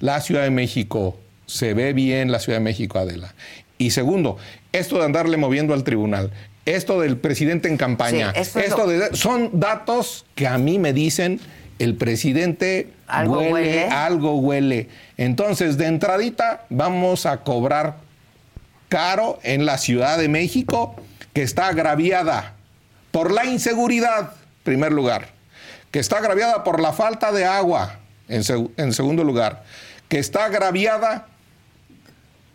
La 0.00 0.20
Ciudad 0.20 0.42
de 0.42 0.50
México 0.50 1.18
se 1.46 1.72
ve 1.74 1.92
bien, 1.92 2.30
la 2.32 2.38
Ciudad 2.38 2.58
de 2.58 2.64
México, 2.64 2.98
Adela. 2.98 3.34
Y 3.78 3.90
segundo, 3.92 4.36
esto 4.72 4.98
de 4.98 5.04
andarle 5.04 5.36
moviendo 5.38 5.72
al 5.74 5.84
tribunal, 5.84 6.30
esto 6.64 7.00
del 7.00 7.16
presidente 7.16 7.68
en 7.68 7.76
campaña, 7.76 8.32
Sí, 8.34 8.40
eso 8.40 8.58
es 8.60 8.66
esto 8.66 8.86
lo- 8.86 8.88
de, 8.88 9.16
son 9.16 9.50
datos 9.58 10.24
que 10.34 10.46
a 10.46 10.58
mí 10.58 10.78
me 10.78 10.92
dicen 10.92 11.40
el 11.78 11.96
presidente 11.96 12.92
Algo 13.08 13.38
huele, 13.38 13.52
huele. 13.52 13.88
algo 13.88 14.36
huele. 14.38 14.88
Entonces, 15.16 15.76
de 15.78 15.86
entradita, 15.86 16.64
vamos 16.70 17.26
a 17.26 17.38
cobrar 17.42 17.96
caro 18.88 19.40
en 19.42 19.66
la 19.66 19.78
Ciudad 19.78 20.18
de 20.18 20.28
México, 20.28 20.94
que 21.32 21.42
está 21.42 21.68
agraviada 21.68 22.54
por 23.10 23.32
la 23.32 23.44
inseguridad, 23.46 24.32
en 24.34 24.62
primer 24.64 24.92
lugar, 24.92 25.28
que 25.90 25.98
está 25.98 26.18
agraviada 26.18 26.62
por 26.62 26.80
la 26.80 26.92
falta 26.92 27.32
de 27.32 27.44
agua, 27.44 27.98
en, 28.28 28.42
seg- 28.42 28.70
en 28.76 28.92
segundo 28.92 29.24
lugar, 29.24 29.64
que 30.08 30.18
está 30.18 30.44
agraviada 30.44 31.26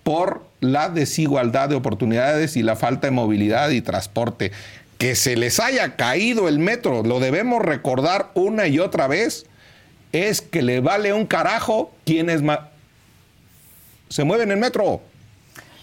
por 0.04 0.46
la 0.60 0.89
desigualdad 0.89 1.70
de 1.70 1.76
oportunidades 1.76 2.58
y 2.58 2.63
la 2.63 2.76
falta 2.76 3.08
de 3.08 3.12
movilidad 3.12 3.70
y 3.70 3.82
transporte. 3.82 4.52
Que 4.98 5.15
se 5.15 5.36
les 5.36 5.60
haya 5.60 5.96
caído 5.96 6.48
el 6.48 6.58
metro, 6.60 7.04
lo 7.04 7.20
debemos 7.20 7.62
recordar 7.62 8.32
una 8.34 8.67
y 8.67 8.80
otra 8.80 9.08
vez, 9.08 9.46
es 10.12 10.41
que 10.41 10.62
le 10.63 10.80
vale 10.80 11.13
un 11.13 11.26
carajo 11.28 11.91
quién 12.06 12.30
es 12.32 12.41
ma- 12.41 12.70
se 14.10 14.24
mueven 14.24 14.52
en 14.52 14.60
metro. 14.60 15.02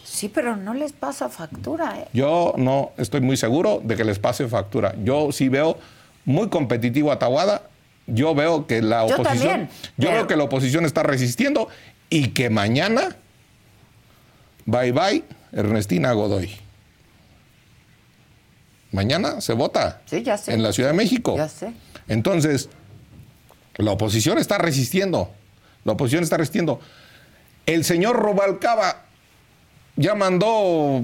Sí, 0.05 0.29
pero 0.29 0.57
no 0.57 0.75
les 0.75 0.93
pasa 0.93 1.29
factura. 1.29 1.99
¿eh? 2.01 2.09
Yo 2.13 2.55
no 2.57 2.93
estoy 2.97 3.21
muy 3.21 3.37
seguro 3.37 3.81
de 3.85 3.97
que 3.97 4.05
les 4.05 4.19
pase 4.19 4.49
factura. 4.49 4.95
Yo 5.05 5.31
sí 5.33 5.49
veo 5.49 5.79
muy 6.25 6.49
competitivo 6.49 7.13
a. 7.13 7.63
Yo 8.07 8.35
veo 8.35 8.67
que 8.67 8.83
la 8.83 9.07
Yo 9.07 9.15
oposición, 9.15 9.49
también, 9.49 9.69
yo 9.97 10.09
pero- 10.09 10.13
veo 10.13 10.27
que 10.27 10.37
la 10.37 10.45
oposición 10.45 10.85
está 10.85 11.03
resistiendo 11.03 11.69
y 12.11 12.29
que 12.29 12.51
mañana 12.51 13.17
bye 14.67 14.93
bye 14.93 15.23
Ernestina 15.53 16.13
Godoy. 16.13 16.51
Mañana 18.93 19.41
se 19.41 19.53
vota 19.55 20.01
Sí, 20.07 20.23
ya 20.23 20.39
sé. 20.39 20.53
en 20.55 20.63
la 20.63 20.73
Ciudad 20.73 20.91
de 20.91 20.97
México. 20.97 21.35
Ya 21.37 21.49
sé. 21.49 21.73
Entonces, 22.07 22.69
la 23.77 23.91
oposición 23.93 24.39
está 24.39 24.59
resistiendo. 24.59 25.33
La 25.85 25.93
oposición 25.93 26.23
está 26.23 26.37
resistiendo. 26.37 26.81
El 27.67 27.85
señor 27.85 28.17
Robalcaba 28.17 29.03
ya 29.97 30.15
mandó 30.15 31.03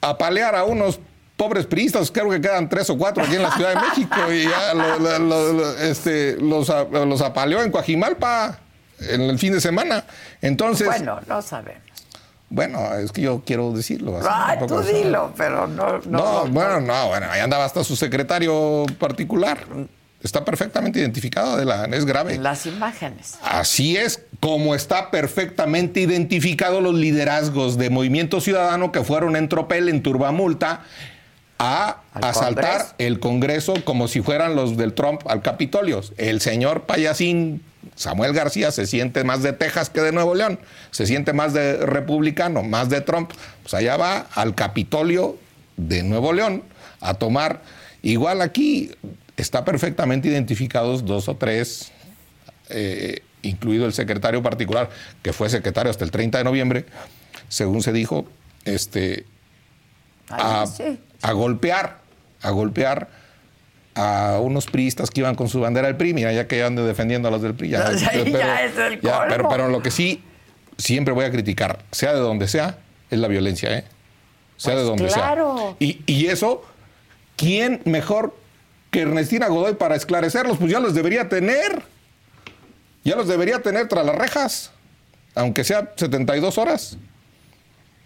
a 0.00 0.16
palear 0.18 0.54
a 0.54 0.64
unos 0.64 1.00
pobres 1.36 1.66
priistas, 1.66 2.10
creo 2.10 2.30
que 2.30 2.40
quedan 2.40 2.68
tres 2.68 2.88
o 2.88 2.96
cuatro 2.96 3.24
aquí 3.24 3.34
en 3.36 3.42
la 3.42 3.50
Ciudad 3.52 3.74
de 3.74 3.80
México, 3.88 4.32
y 4.32 4.44
ya 4.44 4.74
lo- 4.74 4.98
lo- 4.98 5.18
lo- 5.18 5.52
lo- 5.54 5.78
este, 5.78 6.36
los, 6.40 6.68
los 6.90 7.20
apaleó 7.20 7.62
en 7.62 7.70
Coajimalpa 7.70 8.58
en 9.00 9.22
el 9.22 9.38
fin 9.38 9.52
de 9.52 9.60
semana. 9.60 10.04
Entonces, 10.40 10.86
bueno, 10.86 11.14
Bueno, 11.14 11.26
no 11.28 11.42
sabemos. 11.42 11.81
Es 13.00 13.12
que 13.12 13.22
yo 13.22 13.42
quiero 13.44 13.72
decirlo. 13.72 14.18
así, 14.18 14.58
tú 14.66 14.80
dilo, 14.80 15.32
pero 15.36 15.66
no. 15.66 15.98
No, 16.06 16.44
no, 16.44 16.46
bueno, 16.48 16.80
no, 16.80 17.08
bueno, 17.08 17.26
ahí 17.30 17.40
andaba 17.40 17.64
hasta 17.64 17.82
su 17.84 17.96
secretario 17.96 18.84
particular. 18.98 19.58
Está 20.22 20.44
perfectamente 20.44 21.00
identificado, 21.00 21.58
es 21.60 22.04
grave. 22.04 22.38
Las 22.38 22.66
imágenes. 22.66 23.38
Así 23.42 23.96
es 23.96 24.22
como 24.38 24.74
está 24.74 25.10
perfectamente 25.10 26.00
identificado 26.00 26.80
los 26.80 26.94
liderazgos 26.94 27.76
de 27.76 27.90
Movimiento 27.90 28.40
Ciudadano 28.40 28.92
que 28.92 29.02
fueron 29.02 29.34
en 29.34 29.48
tropel, 29.48 29.88
en 29.88 30.02
turbamulta, 30.02 30.82
a 31.58 32.02
Al 32.14 32.24
asaltar 32.24 32.64
Congreso. 32.78 32.94
el 32.98 33.20
Congreso 33.20 33.74
como 33.84 34.06
si 34.06 34.20
fueran 34.20 34.54
los 34.54 34.76
del 34.76 34.94
Trump 34.94 35.22
al 35.26 35.42
Capitolio. 35.42 36.00
El 36.16 36.40
señor 36.40 36.82
payasín 36.82 37.62
Samuel 37.94 38.32
García 38.32 38.70
se 38.70 38.86
siente 38.86 39.24
más 39.24 39.42
de 39.42 39.52
Texas 39.52 39.90
que 39.90 40.00
de 40.00 40.12
Nuevo 40.12 40.34
León, 40.34 40.58
se 40.90 41.06
siente 41.06 41.32
más 41.32 41.52
de 41.52 41.78
republicano, 41.78 42.62
más 42.62 42.88
de 42.88 43.00
Trump. 43.00 43.32
Pues 43.62 43.74
allá 43.74 43.96
va 43.96 44.26
al 44.34 44.54
Capitolio 44.54 45.36
de 45.76 46.02
Nuevo 46.02 46.32
León 46.32 46.62
a 47.00 47.14
tomar. 47.14 47.62
Igual 48.02 48.40
aquí 48.40 48.90
está 49.36 49.64
perfectamente 49.64 50.28
identificados 50.28 51.04
dos 51.04 51.28
o 51.28 51.36
tres 51.36 51.92
eh, 52.68 53.22
incluido 53.42 53.86
el 53.86 53.92
secretario 53.92 54.42
particular, 54.42 54.88
que 55.22 55.32
fue 55.32 55.50
secretario 55.50 55.90
hasta 55.90 56.04
el 56.04 56.10
30 56.10 56.38
de 56.38 56.44
noviembre, 56.44 56.86
según 57.48 57.82
se 57.82 57.92
dijo, 57.92 58.26
este, 58.64 59.26
a, 60.28 60.64
golpear, 61.32 61.98
a 62.40 62.50
golpear 62.50 63.08
a 63.94 64.38
unos 64.40 64.66
priistas 64.66 65.10
que 65.10 65.20
iban 65.20 65.34
con 65.34 65.48
su 65.48 65.60
bandera 65.60 65.86
del 65.88 65.96
PRI, 65.96 66.14
mira, 66.14 66.32
ya 66.32 66.46
que 66.46 66.62
ando 66.62 66.86
defendiendo 66.86 67.28
a 67.28 67.30
los 67.30 67.42
del 67.42 67.54
PRI. 67.54 67.70
Ya, 67.70 67.90
O 67.94 67.98
sea, 67.98 68.12
ya 68.24 68.64
es 68.64 68.76
el 68.78 69.00
ya, 69.00 69.18
colmo. 69.18 69.26
pero, 69.28 69.48
pero 69.48 69.68
lo 69.68 69.82
que 69.82 69.90
sí 69.90 70.22
siempre 70.78 71.12
voy 71.12 71.24
a 71.26 71.30
criticar, 71.30 71.80
sea 71.90 72.12
de 72.14 72.20
donde 72.20 72.48
sea, 72.48 72.78
es 73.10 73.18
la 73.18 73.28
violencia, 73.28 73.76
¿eh? 73.76 73.84
Sea 74.56 74.74
de 74.74 74.78
Pues 74.84 74.86
donde 74.88 75.06
claro. 75.08 75.56
sea. 75.58 75.86
Y, 75.86 76.00
y 76.06 76.26
eso, 76.26 76.64
¿quién 77.36 77.82
mejor 77.84 78.34
que 78.90 79.00
Ernestina 79.02 79.48
Godoy 79.48 79.74
para 79.74 79.94
esclarecerlos? 79.96 80.56
Pues 80.58 80.70
ya 80.70 80.80
los 80.80 80.94
debería 80.94 81.28
tener. 81.28 81.82
Ya 83.04 83.16
los 83.16 83.26
debería 83.28 83.60
tener 83.60 83.88
tras 83.88 84.06
las 84.06 84.14
rejas, 84.14 84.70
aunque 85.34 85.64
sea 85.64 85.92
72 85.96 86.56
horas. 86.56 86.96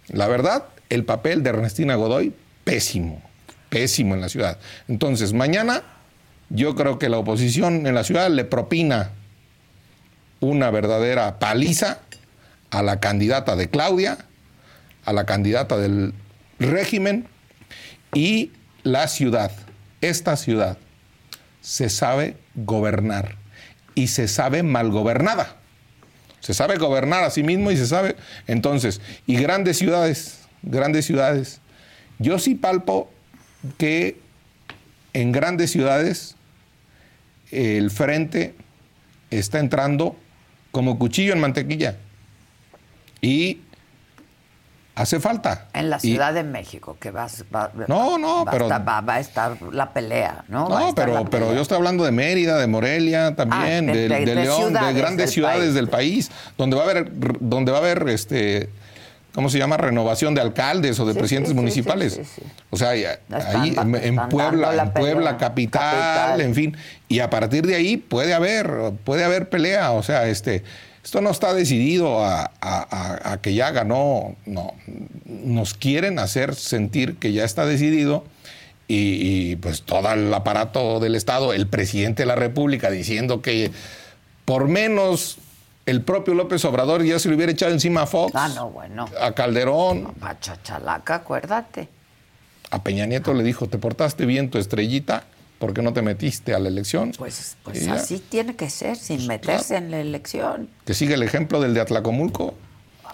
La 0.07 0.27
verdad, 0.27 0.65
el 0.89 1.03
papel 1.05 1.43
de 1.43 1.51
Ernestina 1.51 1.95
Godoy, 1.95 2.33
pésimo, 2.63 3.21
pésimo 3.69 4.15
en 4.15 4.21
la 4.21 4.29
ciudad. 4.29 4.57
Entonces, 4.87 5.33
mañana 5.33 5.83
yo 6.49 6.75
creo 6.75 6.97
que 6.99 7.09
la 7.09 7.17
oposición 7.17 7.85
en 7.87 7.93
la 7.93 8.03
ciudad 8.03 8.29
le 8.29 8.45
propina 8.45 9.11
una 10.39 10.69
verdadera 10.71 11.39
paliza 11.39 11.99
a 12.69 12.81
la 12.83 12.99
candidata 12.99 13.55
de 13.55 13.69
Claudia, 13.69 14.17
a 15.05 15.13
la 15.13 15.25
candidata 15.25 15.77
del 15.77 16.13
régimen 16.59 17.27
y 18.13 18.51
la 18.83 19.07
ciudad, 19.07 19.51
esta 20.01 20.35
ciudad, 20.35 20.77
se 21.61 21.89
sabe 21.89 22.37
gobernar 22.55 23.35
y 23.95 24.07
se 24.07 24.27
sabe 24.27 24.63
mal 24.63 24.89
gobernada. 24.89 25.55
Se 26.39 26.53
sabe 26.53 26.77
gobernar 26.77 27.23
a 27.23 27.29
sí 27.29 27.43
mismo 27.43 27.71
y 27.71 27.77
se 27.77 27.87
sabe. 27.87 28.15
Entonces, 28.45 29.01
y 29.25 29.35
grandes 29.35 29.77
ciudades, 29.77 30.47
grandes 30.61 31.05
ciudades. 31.05 31.59
Yo 32.19 32.39
sí 32.39 32.55
palpo 32.55 33.11
que 33.77 34.19
en 35.13 35.31
grandes 35.31 35.71
ciudades 35.71 36.35
el 37.51 37.91
frente 37.91 38.55
está 39.31 39.59
entrando 39.59 40.15
como 40.71 40.99
cuchillo 40.99 41.33
en 41.33 41.39
mantequilla. 41.39 41.95
Y 43.21 43.61
hace 44.95 45.19
falta. 45.19 45.67
En 45.73 45.89
la 45.89 45.97
Y- 45.97 46.01
Ciudad 46.11 46.33
de 46.33 46.43
México, 46.43 46.97
que 46.99 47.11
vas, 47.11 47.45
va, 47.53 47.71
No, 47.87 48.17
no, 48.17 48.45
va 48.45 48.51
a 48.51 48.53
pero- 48.53 48.65
estar- 48.65 48.87
va, 48.87 49.01
va 49.01 49.15
a 49.15 49.19
estar 49.19 49.57
la 49.71 49.91
pelea, 49.93 50.43
¿no? 50.49 50.67
No, 50.69 50.93
pero, 50.95 51.25
pero 51.25 51.53
yo 51.53 51.61
estoy 51.61 51.77
hablando 51.77 52.03
de 52.03 52.11
Mérida, 52.11 52.57
de 52.57 52.67
Morelia 52.67 53.35
también, 53.35 53.89
Ah, 53.89 53.93
de- 53.93 54.07
de, 54.07 54.09
de- 54.09 54.19
de 54.19 54.25
de 54.25 54.35
León, 54.43 54.73
de 54.73 54.93
grandes 54.93 55.17
del 55.27 55.29
ciudades 55.29 55.59
país. 55.61 55.73
del 55.73 55.87
país, 55.89 56.31
donde 56.57 56.75
va 56.75 56.83
a 56.83 56.85
haber, 56.89 57.11
donde 57.39 57.71
va 57.71 57.77
a 57.77 57.81
haber 57.81 58.07
este, 58.09 58.69
¿cómo 59.37 59.49
se 59.51 59.59
llama? 59.59 59.77
Renovación 59.77 60.33
de 60.33 60.41
alcaldes 60.41 60.99
o 60.99 61.05
de 61.05 61.13
Sí, 61.13 61.19
presidentes 61.19 61.51
sí, 61.51 61.55
municipales. 61.55 62.19
sí. 62.35 62.41
O 62.71 62.75
sea, 62.75 62.95
Están 62.95 63.61
ahí 63.61 63.69
en, 63.77 63.93
están 63.95 64.29
Puebla, 64.29 64.71
la 64.73 64.83
en 64.85 64.93
Puebla 64.93 65.37
capital, 65.37 65.81
Capital. 65.95 66.41
en 66.41 66.55
fin, 66.55 66.77
y 67.07 67.19
a 67.19 67.29
partir 67.29 67.67
de 67.67 67.75
ahí 67.75 67.97
puede 67.97 68.33
haber, 68.33 68.67
puede 69.03 69.23
haber 69.23 69.47
pelea. 69.49 69.91
O 69.91 70.01
sea, 70.01 70.27
este, 70.27 70.63
esto 71.03 71.21
no 71.21 71.29
está 71.29 71.53
decidido 71.53 72.25
a, 72.25 72.45
a- 72.45 72.49
a- 73.21 73.33
a 73.33 73.37
que 73.39 73.53
ya 73.53 73.69
ganó, 73.69 74.35
no. 74.47 74.73
Nos 75.25 75.75
quieren 75.75 76.17
hacer 76.17 76.55
sentir 76.55 77.17
que 77.17 77.31
ya 77.31 77.43
está 77.45 77.67
decidido 77.67 78.25
y, 78.87 79.51
y, 79.51 79.55
pues 79.57 79.83
todo 79.83 80.11
el 80.13 80.33
aparato 80.33 80.99
del 80.99 81.13
Estado, 81.13 81.53
el 81.53 81.67
presidente 81.67 82.23
de 82.23 82.27
la 82.27 82.35
República 82.35 82.89
diciendo 82.89 83.43
que 83.43 83.69
por 84.45 84.67
menos 84.67 85.37
el 85.87 86.01
propio 86.03 86.33
López 86.35 86.63
Obrador 86.65 87.03
ya 87.03 87.17
se 87.17 87.29
le 87.29 87.35
hubiera 87.35 87.51
echado 87.51 87.71
encima 87.71 88.03
a 88.03 88.05
Fox, 88.05 88.33
Ah, 88.35 88.49
no, 88.49 88.69
bueno. 88.69 89.09
a 89.19 89.31
Calderón, 89.31 90.13
A 90.21 90.39
Chachalaca, 90.39 91.15
acuérdate. 91.15 91.89
a 92.69 92.83
Peña 92.83 93.05
Nieto 93.07 93.33
le 93.33 93.43
dijo, 93.43 93.67
te 93.67 93.77
portaste 93.79 94.25
bien 94.25 94.49
tu 94.51 94.57
estrellita, 94.59 95.23
¿por 95.59 95.73
qué 95.73 95.81
no 95.81 95.93
te 95.93 96.01
metiste 96.01 96.53
a 96.53 96.59
la 96.59 96.67
elección? 96.67 97.13
Pues, 97.17 97.53
Y 97.61 97.63
pues 97.63 97.85
ya. 97.85 97.93
así 97.93 98.19
tiene 98.19 98.55
que 98.55 98.69
ser, 98.69 98.97
sin 98.97 99.25
meterse 99.27 99.77
en 99.77 99.89
la 99.89 99.99
elección. 99.99 100.69
Que 100.85 100.93
sigue 100.93 101.13
el 101.15 101.23
ejemplo 101.23 101.59
del 101.61 101.73
de 101.73 101.81
Atlacomulco. 101.81 102.53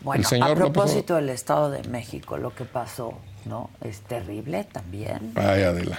Bueno, 0.02 0.28
a 0.42 0.56
propósito 0.56 1.16
del 1.16 1.30
Estado 1.30 1.70
de 1.72 1.84
México, 1.88 2.38
lo 2.38 2.54
que 2.54 2.66
pasó, 2.66 3.14
¿no? 3.46 3.70
Es 3.82 4.02
terrible 4.02 4.64
también. 4.66 5.32
Ay, 5.36 5.62
Adela, 5.62 5.98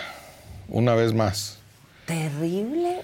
una 0.69 0.95
vez 0.95 1.15
más. 1.15 1.59
Terrible. 2.05 3.01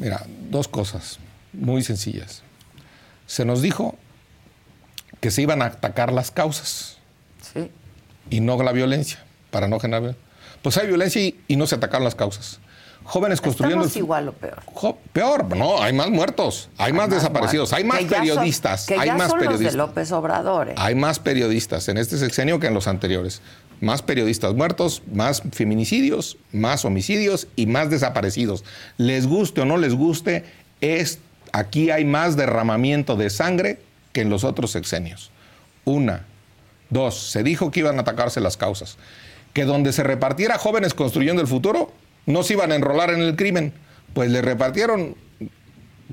Mira, 0.00 0.24
dos 0.50 0.66
cosas 0.66 1.18
muy 1.58 1.82
sencillas. 1.82 2.42
Se 3.26 3.44
nos 3.44 3.60
dijo 3.62 3.96
que 5.20 5.30
se 5.30 5.42
iban 5.42 5.62
a 5.62 5.66
atacar 5.66 6.12
las 6.12 6.30
causas 6.30 6.98
Sí. 7.52 7.70
y 8.30 8.40
no 8.40 8.60
la 8.62 8.72
violencia, 8.72 9.24
para 9.50 9.68
no 9.68 9.78
generar 9.80 10.02
violencia. 10.02 10.24
Pues 10.62 10.76
hay 10.76 10.86
violencia 10.86 11.22
y, 11.22 11.40
y 11.48 11.56
no 11.56 11.66
se 11.66 11.74
atacaron 11.76 12.04
las 12.04 12.14
causas. 12.14 12.60
Jóvenes 13.04 13.40
construyendo... 13.40 13.84
Estamos 13.86 13.92
fu- 13.94 13.98
igual 14.00 14.28
o 14.28 14.32
peor. 14.32 14.62
Jo- 14.66 14.98
peor, 15.14 15.56
no, 15.56 15.82
hay 15.82 15.92
más 15.94 16.10
muertos, 16.10 16.68
hay, 16.76 16.92
más, 16.92 17.08
desaparecidos, 17.08 17.72
hay 17.72 17.84
más 17.84 18.00
son- 18.00 18.08
periodistas, 18.08 18.90
hay 18.90 19.10
más 19.12 19.32
periodistas. 19.32 19.60
Los 19.62 19.72
de 19.72 19.76
López 19.78 20.12
Obrador. 20.12 20.68
¿eh? 20.70 20.74
Hay 20.76 20.94
más 20.94 21.18
periodistas 21.18 21.88
en 21.88 21.96
este 21.96 22.18
sexenio 22.18 22.60
que 22.60 22.66
en 22.66 22.74
los 22.74 22.86
anteriores. 22.86 23.40
Más 23.80 24.02
periodistas 24.02 24.54
muertos, 24.54 25.02
más 25.12 25.42
feminicidios, 25.52 26.36
más 26.52 26.84
homicidios 26.84 27.46
y 27.56 27.66
más 27.66 27.88
desaparecidos. 27.88 28.64
Les 28.98 29.26
guste 29.26 29.60
o 29.62 29.64
no 29.64 29.78
les 29.78 29.94
guste, 29.94 30.44
es, 30.82 31.20
aquí 31.52 31.90
hay 31.90 32.04
más 32.04 32.36
derramamiento 32.36 33.16
de 33.16 33.30
sangre 33.30 33.80
que 34.12 34.20
en 34.20 34.30
los 34.30 34.44
otros 34.44 34.70
sexenios. 34.70 35.30
Una. 35.84 36.24
Dos, 36.90 37.30
se 37.30 37.42
dijo 37.42 37.70
que 37.70 37.80
iban 37.80 37.98
a 37.98 38.02
atacarse 38.02 38.40
las 38.40 38.56
causas. 38.56 38.96
Que 39.52 39.64
donde 39.64 39.92
se 39.92 40.02
repartiera 40.02 40.58
jóvenes 40.58 40.94
construyendo 40.94 41.42
el 41.42 41.48
futuro, 41.48 41.92
no 42.26 42.42
se 42.42 42.54
iban 42.54 42.72
a 42.72 42.74
enrolar 42.74 43.10
en 43.10 43.20
el 43.20 43.36
crimen. 43.36 43.72
Pues 44.14 44.30
le 44.30 44.42
repartieron 44.42 45.16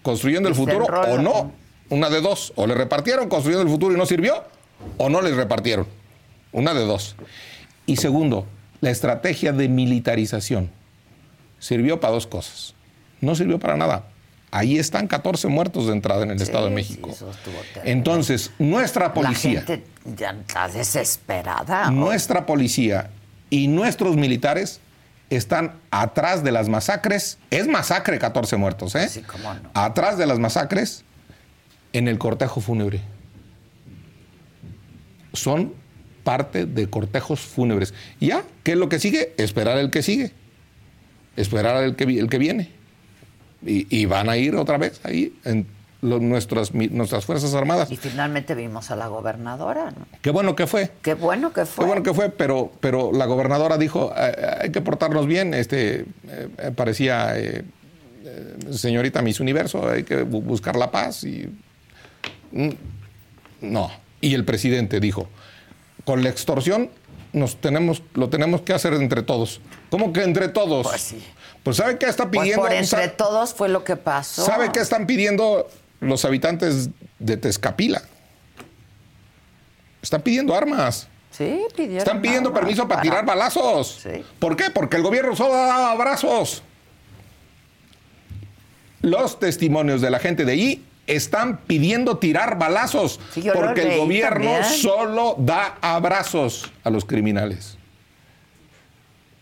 construyendo 0.02 0.50
Y 0.50 0.52
el 0.52 0.56
futuro 0.56 0.86
o 0.86 1.18
no. 1.18 1.52
Una 1.90 2.10
de 2.10 2.22
dos. 2.22 2.54
O 2.56 2.68
le 2.68 2.76
repartieron 2.76 3.30
construyendo 3.30 3.64
el 3.64 3.70
futuro 3.70 3.94
y 3.94 3.98
no 3.98 4.06
sirvió, 4.06 4.44
o 4.98 5.10
no 5.10 5.22
les 5.22 5.36
repartieron. 5.36 5.88
Una 6.52 6.74
de 6.74 6.86
dos. 6.86 7.16
Y 7.86 7.98
segundo, 7.98 8.46
la 8.82 8.90
estrategia 8.90 9.52
de 9.52 9.68
militarización 9.68 10.72
sirvió 11.60 12.00
para 12.00 12.14
dos 12.14 12.28
cosas. 12.28 12.74
No 13.22 13.36
sirvió 13.36 13.60
para 13.60 13.78
nada. 13.78 14.06
Ahí 14.56 14.80
están 14.80 15.08
14 15.08 15.50
muertos 15.50 15.88
de 15.88 15.92
entrada 15.92 16.24
en 16.24 16.32
el 16.32 16.42
Estado 16.42 16.70
de 16.70 16.72
México. 16.74 17.14
sí. 17.14 17.26
Entonces, 17.84 18.52
nuestra 18.58 19.14
policía, 19.14 19.60
La 19.60 19.66
gente 19.66 19.86
ya 20.16 20.30
está 20.32 20.70
desesperada. 20.70 21.92
nuestra 21.92 22.46
policía 22.46 23.10
y 23.50 23.68
nuestros 23.68 24.16
militares 24.16 24.80
están 25.30 25.74
atrás 25.92 26.42
de 26.42 26.54
las 26.54 26.70
masacres. 26.70 27.38
Es 27.52 27.68
masacre 27.68 28.18
14 28.18 28.56
muertos, 28.56 28.96
¿eh? 28.96 29.10
Sí, 29.10 29.24
cómo 29.24 29.54
no. 29.56 29.72
Atrás 29.74 30.18
de 30.18 30.26
las 30.26 30.40
masacres 30.40 31.04
en 31.92 32.08
el 32.08 32.18
cortejo 32.18 32.62
fúnebre. 32.62 33.02
Son 35.34 35.74
parte 36.24 36.66
de 36.66 36.90
cortejos 36.90 37.42
fúnebres. 37.42 37.94
Ya, 38.22 38.44
¿qué 38.64 38.72
es 38.72 38.78
lo 38.78 38.88
que 38.88 39.00
sigue? 39.00 39.34
Esperar 39.38 39.78
el 39.80 39.92
que 39.92 40.02
sigue. 40.02 40.32
Esperar 41.36 41.84
el 41.84 41.98
que, 41.98 42.06
el 42.06 42.30
que 42.30 42.38
viene. 42.38 42.72
Y, 43.66 43.88
y 43.96 44.06
van 44.06 44.30
a 44.30 44.38
ir 44.38 44.56
otra 44.56 44.78
vez 44.78 45.00
ahí 45.04 45.34
en 45.44 45.68
lo- 46.02 46.20
nuestras, 46.20 46.74
nuestras 46.74 47.26
Fuerzas 47.26 47.54
Armadas. 47.54 47.92
Y 47.92 47.98
finalmente 47.98 48.54
vimos 48.56 48.92
a 48.92 48.96
la 48.96 49.08
gobernadora, 49.08 49.92
¿no? 49.92 50.06
Qué 50.22 50.30
bueno 50.32 50.56
que 50.56 50.68
fue. 50.68 50.92
Qué 51.02 51.14
bueno 51.14 51.52
que 51.54 51.66
fue. 51.66 51.84
Qué 51.84 51.88
bueno 51.88 52.04
que 52.04 52.14
fue, 52.14 52.30
pero, 52.30 52.72
pero 52.80 53.12
la 53.12 53.26
gobernadora 53.26 53.78
dijo, 53.78 54.14
"Eh, 54.16 54.58
hay 54.62 54.72
que 54.72 54.82
portarnos 54.82 55.26
bien, 55.28 55.54
este, 55.54 56.02
eh, 56.02 56.06
eh, 56.28 56.72
parecía 56.76 57.38
eh, 57.38 57.64
eh, 58.24 58.56
señorita 58.72 59.22
Miss 59.22 59.40
Universo, 59.40 59.90
hay 59.90 60.04
que 60.04 60.26
bu- 60.26 60.44
buscar 60.44 60.76
la 60.76 60.92
paz 60.92 61.24
y... 61.24 61.48
Mm, 62.52 62.70
No. 63.62 63.90
Y 64.22 64.34
el 64.34 64.44
presidente 64.46 65.00
dijo, 65.00 65.28
con 66.04 66.24
la 66.24 66.30
extorsión 66.30 66.90
nos 67.34 67.58
tenemos, 67.58 68.02
lo 68.14 68.30
tenemos 68.30 68.62
que 68.62 68.74
hacer 68.74 68.94
entre 68.94 69.22
todos. 69.24 69.60
¿Cómo 69.90 70.14
que 70.14 70.24
entre 70.24 70.48
todos? 70.50 70.88
Pues 70.88 71.02
sí. 71.02 71.24
Pues 71.66 71.78
¿sabe 71.78 71.98
qué 71.98 72.06
está 72.06 72.30
Pues 72.30 72.42
pidiendo? 72.42 72.62
por 72.62 72.72
entre 72.72 72.86
¿Sabe- 72.86 73.08
todos 73.08 73.56
fue 73.56 73.70
lo 73.70 73.84
que 73.84 73.96
pasó. 73.96 74.46
¿Sabe 74.46 74.72
qué 74.72 74.80
están 74.82 75.08
pidiendo 75.08 75.68
los 76.00 76.24
habitantes 76.24 76.90
de 77.18 77.38
Tezcapila? 77.38 78.04
Están 80.00 80.22
pidiendo 80.22 80.54
armas. 80.56 81.08
Sí, 81.32 81.64
pidieron. 81.76 81.98
Están 81.98 82.22
pidiendo 82.22 82.50
armas 82.50 82.62
permiso 82.62 82.88
para 82.88 83.02
tirar 83.02 83.26
balazos. 83.26 84.00
Sí. 84.04 84.24
¿Por 84.38 84.56
qué? 84.56 84.70
Porque 84.70 84.98
el 84.98 85.02
gobierno 85.02 85.36
solo 85.36 85.56
da 85.56 85.90
abrazos. 85.90 86.62
Los 89.02 89.40
testimonios 89.40 90.02
de 90.02 90.12
la 90.12 90.20
gente 90.20 90.46
de 90.46 90.52
ahí 90.52 90.86
están 91.08 91.58
pidiendo 91.62 92.18
tirar 92.20 92.60
balazos 92.60 93.20
Sí, 93.34 93.44
porque 93.54 93.82
el 93.96 94.00
gobierno 94.00 94.52
también. 94.52 94.64
solo 94.82 95.36
da 95.40 95.78
abrazos 95.82 96.72
a 96.84 96.92
los 96.92 97.06
criminales. 97.06 97.78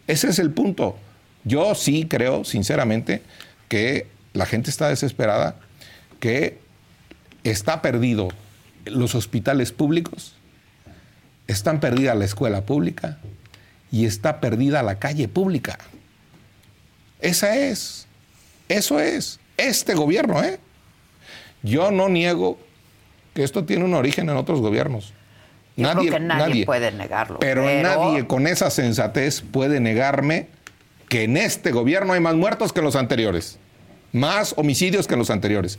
Ese 0.08 0.30
es 0.30 0.40
el 0.40 0.52
punto. 0.52 0.98
Yo 1.44 1.76
sí 1.76 2.06
creo, 2.10 2.44
sinceramente, 2.44 3.22
que 3.68 4.08
la 4.34 4.46
gente 4.46 4.70
está 4.70 4.90
desesperada, 4.90 5.56
que 6.20 6.58
está 7.44 7.82
perdido 7.82 8.30
los 8.86 9.16
hospitales 9.16 9.72
públicos, 9.72 10.36
están 11.48 11.80
perdida 11.80 12.16
la 12.16 12.26
escuela 12.26 12.62
pública 12.62 13.18
y 13.92 14.06
está 14.06 14.40
perdida 14.40 14.84
la 14.84 15.00
calle 15.00 15.28
pública. 15.28 15.78
Esa 17.20 17.56
es, 17.56 18.08
eso 18.70 19.00
es, 19.00 19.40
este 19.58 19.94
gobierno, 19.94 20.44
¿eh? 20.44 20.60
Yo 21.62 21.92
no 21.92 22.10
niego 22.10 22.58
que 23.34 23.44
esto 23.44 23.66
tiene 23.66 23.86
un 23.86 23.94
origen 23.94 24.30
en 24.30 24.36
otros 24.38 24.60
gobiernos. 24.62 25.14
Yo 25.76 25.92
creo 25.92 26.12
que 26.14 26.20
nadie 26.20 26.66
puede 26.66 26.92
negarlo, 26.92 27.40
Pero, 27.40 27.64
pero- 27.64 27.82
nadie 27.90 28.28
con 28.28 28.48
esa 28.48 28.70
sensatez 28.70 29.42
puede 29.42 29.80
negarme 29.80 30.48
que 31.14 31.26
en 31.26 31.38
este 31.38 31.70
gobierno 31.72 32.14
hay 32.14 32.20
más 32.20 32.34
muertos 32.34 32.74
que 32.74 32.80
en 32.80 32.86
los 32.86 32.96
anteriores. 32.96 33.60
Más 34.14 34.56
homicidios 34.58 35.06
que 35.08 35.14
en 35.14 35.20
los 35.20 35.30
anteriores. 35.30 35.78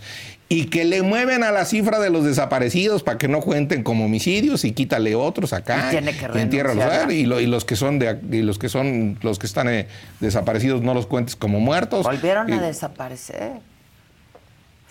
Y 0.48 0.66
que 0.66 0.84
le 0.84 1.02
mueven 1.02 1.42
a 1.42 1.50
la 1.50 1.64
cifra 1.64 1.98
de 1.98 2.08
los 2.08 2.24
desaparecidos 2.24 3.02
para 3.02 3.18
que 3.18 3.26
no 3.26 3.40
cuenten 3.40 3.82
como 3.82 4.04
homicidios 4.04 4.64
y 4.64 4.70
quítale 4.70 5.16
otros 5.16 5.52
acá. 5.52 5.88
Y 5.88 5.90
tiene 5.90 6.16
que 6.16 6.28
y. 6.28 7.10
¿eh? 7.10 7.14
y, 7.14 7.26
lo- 7.26 7.40
y 7.40 7.46
los 7.46 7.64
que 7.64 7.74
son 7.74 7.98
de, 7.98 8.16
y 8.30 8.42
los 8.42 8.60
que 8.60 8.68
son 8.68 9.18
los 9.22 9.40
que 9.40 9.46
están 9.46 9.68
eh, 9.68 9.88
desaparecidos 10.20 10.82
no 10.82 10.94
los 10.94 11.06
cuentes 11.08 11.34
como 11.34 11.58
muertos. 11.58 12.04
Volvieron 12.04 12.52
a 12.52 12.62
desaparecer. 12.62 13.54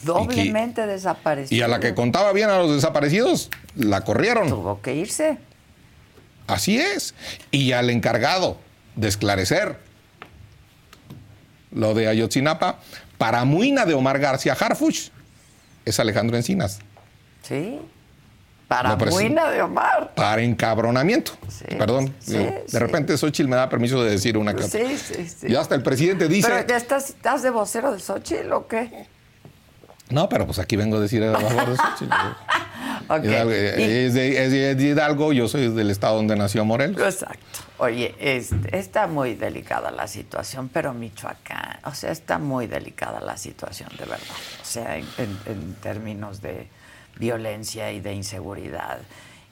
Doblemente 0.02 0.86
desaparecidos. 0.86 1.54
y 1.58 1.62
a 1.62 1.70
la 1.70 1.80
que 1.80 1.94
contaba 1.94 2.34
bien 2.34 2.50
a 2.50 2.58
los 2.58 2.76
desaparecidos, 2.76 3.50
la 3.78 4.02
corrieron. 4.02 4.50
Tuvo 4.50 4.82
que 4.82 4.94
irse. 4.94 5.38
Así 6.48 6.78
es. 6.80 7.16
Y 7.52 7.72
al 7.72 7.90
encargado 7.90 8.58
de 8.98 9.08
esclarecer 9.08 9.93
lo 11.74 11.94
de 11.94 12.08
Ayotzinapa, 12.08 12.80
para 13.18 13.46
muina 13.46 13.86
de 13.86 13.94
Omar 13.94 14.20
García 14.20 14.54
Harfuch, 14.54 15.10
es 15.86 16.00
Alejandro 16.00 16.38
Encinas. 16.38 16.80
Sí. 17.42 17.80
Para 18.68 18.96
muina 18.96 19.52
de 19.52 19.62
Omar. 19.62 20.14
Para 20.16 20.42
encabronamiento. 20.42 21.34
Sí, 21.48 21.76
Perdón. 21.78 22.14
sí, 22.20 22.38
digo, 22.38 22.64
de 22.68 22.80
repente 22.80 23.18
Xochitl 23.18 23.48
me 23.48 23.56
da 23.56 23.70
permiso 23.70 24.04
de 24.04 24.12
decir 24.12 24.38
una 24.38 24.54
cosa. 24.54 24.70
Sí, 24.70 24.98
sí, 24.98 25.28
sí. 25.28 25.48
Y 25.48 25.56
hasta 25.56 25.76
el 25.76 25.84
presidente 25.84 26.28
dice. 26.28 26.48
Pero 26.48 26.66
ya 26.66 26.78
estás, 26.78 27.10
estás 27.12 27.44
de 27.44 27.52
vocero 27.52 27.92
de 27.92 28.00
Xochitl 28.00 28.52
o 28.52 28.68
qué? 28.68 29.08
No, 30.14 30.30
pero 30.30 30.46
pues 30.46 30.60
aquí 30.60 30.76
vengo 30.76 30.98
a 30.98 31.00
decir 31.00 31.24
a 31.24 31.34
favor 31.40 31.66
de. 31.70 31.78
Hidalgo, 33.28 33.52
Y- 33.52 33.56
es, 33.56 34.14
de, 34.14 34.44
es 34.46 34.78
de 34.78 34.84
Hidalgo, 34.84 35.34
yo 35.34 35.48
soy 35.48 35.68
del 35.74 35.90
estado 35.92 36.16
donde 36.16 36.36
nació 36.36 36.64
Morelos. 36.66 37.02
Exacto. 37.02 37.60
Oye, 37.78 38.16
este, 38.20 38.78
está 38.78 39.08
muy 39.08 39.36
delicada 39.36 39.92
la 39.92 40.08
situación, 40.08 40.70
pero 40.72 40.94
Michoacán, 40.94 41.80
o 41.86 41.94
sea, 41.94 42.12
está 42.12 42.38
muy 42.40 42.68
delicada 42.68 43.20
la 43.20 43.36
situación, 43.38 43.90
de 43.98 44.06
verdad. 44.06 44.26
O 44.62 44.66
sea, 44.66 44.98
en, 44.98 45.06
en- 45.18 45.40
en 45.48 45.74
términos 45.76 46.42
de 46.42 46.68
violencia 47.18 47.92
y 47.92 48.00
de 48.00 48.14
inseguridad. 48.14 49.00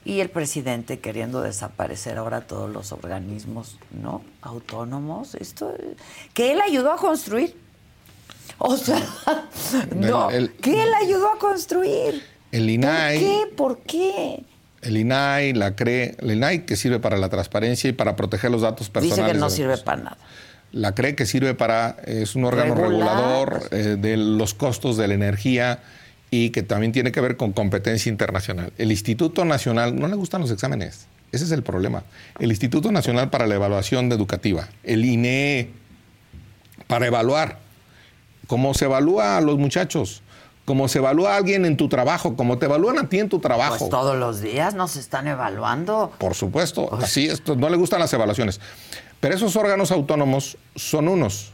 Y 0.04 0.20
el 0.20 0.30
presidente 0.30 0.98
queriendo 0.98 1.42
desaparecer 1.42 2.18
ahora 2.18 2.40
todos 2.40 2.68
los 2.70 2.90
organismos 2.90 3.78
no 3.90 4.22
autónomos, 4.40 5.34
esto 5.36 5.72
que 6.34 6.52
él 6.52 6.60
ayudó 6.60 6.92
a 6.92 6.96
construir. 6.96 7.56
O 8.58 8.76
sea, 8.76 9.02
no, 9.96 10.30
el- 10.30 10.52
que 10.52 10.82
él 10.82 10.88
ayudó 11.00 11.30
a 11.32 11.38
construir. 11.38 12.22
El 12.52 12.60
¿Por 12.62 12.70
INAI. 12.70 13.18
qué? 13.18 13.40
¿Por 13.56 13.78
qué? 13.80 14.42
El 14.82 14.96
INAI, 14.96 15.52
la 15.52 15.74
CRE, 15.76 16.16
el 16.18 16.32
INAI 16.32 16.66
que 16.66 16.76
sirve 16.76 16.98
para 16.98 17.16
la 17.16 17.28
transparencia 17.28 17.88
y 17.88 17.92
para 17.92 18.16
proteger 18.16 18.50
los 18.50 18.62
datos 18.62 18.90
personales. 18.90 19.24
Dice 19.24 19.32
que 19.32 19.38
no 19.38 19.48
sirve 19.50 19.78
para 19.78 20.02
nada. 20.02 20.18
La 20.72 20.94
CRE 20.94 21.14
que 21.14 21.24
sirve 21.26 21.54
para, 21.54 21.96
es 22.04 22.34
un 22.34 22.44
órgano 22.44 22.74
Regular. 22.74 22.90
regulador 22.90 23.68
eh, 23.70 23.96
de 23.98 24.16
los 24.16 24.54
costos 24.54 24.96
de 24.96 25.06
la 25.08 25.14
energía 25.14 25.80
y 26.30 26.50
que 26.50 26.62
también 26.62 26.92
tiene 26.92 27.12
que 27.12 27.20
ver 27.20 27.36
con 27.36 27.52
competencia 27.52 28.10
internacional. 28.10 28.72
El 28.78 28.90
Instituto 28.90 29.44
Nacional, 29.44 29.94
no 29.98 30.08
le 30.08 30.16
gustan 30.16 30.40
los 30.40 30.50
exámenes, 30.50 31.06
ese 31.30 31.44
es 31.44 31.50
el 31.52 31.62
problema. 31.62 32.04
El 32.38 32.50
Instituto 32.50 32.90
Nacional 32.90 33.28
para 33.30 33.46
la 33.46 33.54
Evaluación 33.54 34.10
Educativa, 34.12 34.68
el 34.82 35.04
INE, 35.04 35.70
para 36.86 37.06
evaluar 37.06 37.58
cómo 38.46 38.74
se 38.74 38.86
evalúa 38.86 39.36
a 39.36 39.40
los 39.40 39.58
muchachos, 39.58 40.22
cómo 40.64 40.88
se 40.88 40.98
evalúa 40.98 41.34
a 41.34 41.36
alguien 41.36 41.64
en 41.64 41.76
tu 41.76 41.88
trabajo, 41.88 42.36
cómo 42.36 42.58
te 42.58 42.66
evalúan 42.66 42.98
a 42.98 43.08
ti 43.08 43.18
en 43.18 43.28
tu 43.28 43.38
trabajo. 43.38 43.78
Pues 43.78 43.90
todos 43.90 44.16
los 44.16 44.40
días 44.40 44.74
nos 44.74 44.96
están 44.96 45.26
evaluando. 45.26 46.12
Por 46.18 46.34
supuesto, 46.34 46.92
así 46.94 47.26
es, 47.26 47.42
no 47.46 47.68
le 47.68 47.76
gustan 47.76 48.00
las 48.00 48.12
evaluaciones. 48.12 48.60
Pero 49.20 49.34
esos 49.34 49.54
órganos 49.56 49.92
autónomos 49.92 50.56
son 50.74 51.08
unos. 51.08 51.52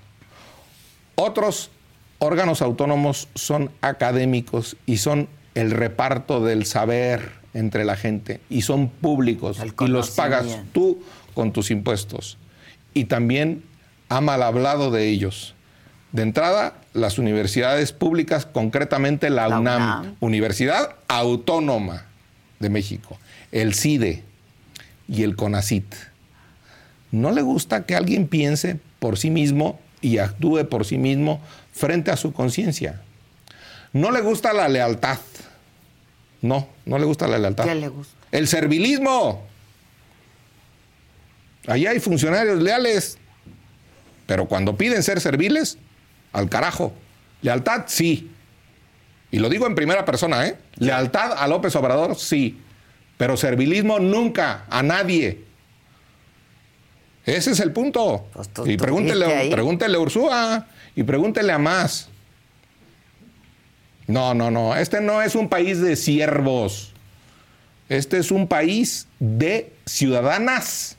Otros 1.16 1.70
órganos 2.18 2.62
autónomos 2.62 3.28
son 3.34 3.70
académicos 3.80 4.76
y 4.86 4.98
son 4.98 5.28
el 5.54 5.70
reparto 5.70 6.44
del 6.44 6.66
saber 6.66 7.32
entre 7.54 7.84
la 7.84 7.96
gente 7.96 8.40
y 8.48 8.62
son 8.62 8.88
públicos 8.88 9.58
y 9.80 9.86
los 9.86 10.10
pagas 10.10 10.60
tú 10.72 11.02
con 11.34 11.52
tus 11.52 11.70
impuestos. 11.70 12.38
Y 12.94 13.04
también 13.04 13.64
ha 14.08 14.20
mal 14.20 14.42
hablado 14.42 14.90
de 14.90 15.08
ellos. 15.08 15.54
De 16.12 16.22
entrada, 16.22 16.74
las 16.94 17.18
universidades 17.18 17.92
públicas, 17.92 18.46
concretamente 18.46 19.28
la, 19.28 19.48
La 19.48 19.60
UNAM, 19.60 19.82
UNAM. 19.82 20.16
Universidad 20.20 20.96
Autónoma 21.06 22.06
de 22.60 22.70
México, 22.70 23.18
el 23.52 23.74
CIDE 23.74 24.24
y 25.06 25.22
el 25.22 25.36
CONACIT. 25.36 25.94
No 27.10 27.30
le 27.30 27.42
gusta 27.42 27.84
que 27.84 27.94
alguien 27.94 28.26
piense 28.26 28.78
por 28.98 29.18
sí 29.18 29.30
mismo 29.30 29.80
y 30.00 30.18
actúe 30.18 30.68
por 30.68 30.84
sí 30.84 30.98
mismo 30.98 31.40
frente 31.72 32.10
a 32.10 32.16
su 32.16 32.32
conciencia. 32.32 33.00
No 33.92 34.10
le 34.10 34.20
gusta 34.20 34.52
la 34.52 34.68
lealtad. 34.68 35.18
No, 36.40 36.68
no 36.86 36.98
le 36.98 37.04
gusta 37.04 37.26
la 37.26 37.38
lealtad. 37.38 37.64
¿Qué 37.64 37.74
le 37.74 37.88
gusta? 37.88 38.14
El 38.30 38.46
servilismo. 38.46 39.46
Allí 41.66 41.86
hay 41.86 42.00
funcionarios 42.00 42.62
leales, 42.62 43.18
pero 44.26 44.46
cuando 44.46 44.76
piden 44.76 45.02
ser 45.02 45.20
serviles, 45.20 45.78
al 46.32 46.48
carajo. 46.48 46.92
Lealtad, 47.42 47.84
sí. 47.86 48.30
Y 49.30 49.38
lo 49.38 49.48
digo 49.48 49.66
en 49.66 49.74
primera 49.74 50.04
persona, 50.04 50.46
¿eh? 50.46 50.58
Lealtad 50.76 51.32
a 51.36 51.46
López 51.48 51.74
Obrador, 51.76 52.16
sí. 52.16 52.60
Pero 53.16 53.36
servilismo 53.36 53.98
nunca, 53.98 54.64
a 54.70 54.82
nadie. 54.82 55.44
Ese 57.26 57.50
es 57.50 57.60
el 57.60 57.72
punto. 57.72 58.26
Pues 58.32 58.48
tú 58.48 58.66
y 58.66 58.76
pregúntele, 58.76 59.50
pregúntele 59.50 59.96
a 59.96 60.00
Ursúa 60.00 60.66
y 60.96 61.02
pregúntele 61.02 61.52
a 61.52 61.58
más. 61.58 62.08
No, 64.06 64.32
no, 64.32 64.50
no. 64.50 64.74
Este 64.74 65.02
no 65.02 65.20
es 65.20 65.34
un 65.34 65.50
país 65.50 65.80
de 65.80 65.94
siervos. 65.94 66.94
Este 67.90 68.18
es 68.18 68.30
un 68.30 68.48
país 68.48 69.06
de 69.18 69.72
ciudadanas 69.84 70.96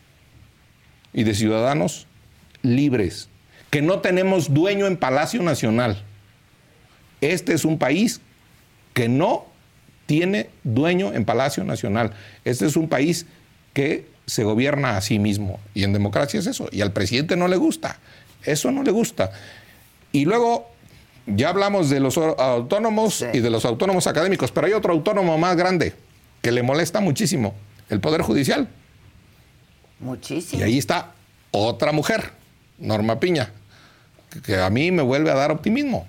y 1.14 1.24
de 1.24 1.34
ciudadanos 1.34 2.08
libres, 2.62 3.30
que 3.70 3.82
no 3.82 4.00
tenemos 4.00 4.54
dueño 4.54 4.88
en 4.88 4.98
Palacio 4.98 5.42
Nacional. 5.42 6.04
Este 7.22 7.54
es 7.54 7.66
un 7.66 7.78
país 7.78 8.22
que 8.94 9.10
no 9.10 9.46
tiene 10.06 10.50
dueño 10.64 11.14
en 11.14 11.26
Palacio 11.26 11.64
Nacional. 11.64 12.14
Este 12.46 12.66
es 12.66 12.76
un 12.76 12.90
país 12.90 13.26
que 13.74 14.08
se 14.26 14.44
gobierna 14.44 14.98
a 14.98 15.02
sí 15.02 15.20
mismo. 15.20 15.60
Y 15.74 15.84
en 15.84 15.94
democracia 15.94 16.40
es 16.40 16.48
eso. 16.48 16.68
Y 16.72 16.82
al 16.82 16.94
presidente 16.94 17.36
no 17.36 17.48
le 17.48 17.58
gusta. 17.58 18.00
Eso 18.44 18.72
no 18.72 18.84
le 18.84 18.92
gusta. 18.92 19.32
Y 20.12 20.26
luego 20.26 20.70
ya 21.36 21.50
hablamos 21.50 21.90
de 21.90 22.00
los 22.00 22.18
autónomos 22.18 23.24
y 23.34 23.40
de 23.40 23.50
los 23.50 23.66
autónomos 23.66 24.08
académicos, 24.08 24.52
pero 24.52 24.68
hay 24.68 24.74
otro 24.74 24.94
autónomo 24.94 25.38
más 25.38 25.56
grande 25.56 25.94
que 26.42 26.52
le 26.52 26.64
molesta 26.64 27.02
muchísimo, 27.02 27.54
el 27.90 28.00
Poder 28.00 28.22
Judicial. 28.22 28.68
Muchísimo. 30.00 30.62
Y 30.62 30.64
ahí 30.64 30.78
está 30.78 31.12
otra 31.52 31.92
mujer, 31.92 32.32
Norma 32.78 33.20
Piña, 33.20 33.52
que 34.44 34.58
a 34.58 34.70
mí 34.70 34.92
me 34.92 35.02
vuelve 35.02 35.32
a 35.32 35.36
dar 35.36 35.52
optimismo. 35.52 36.08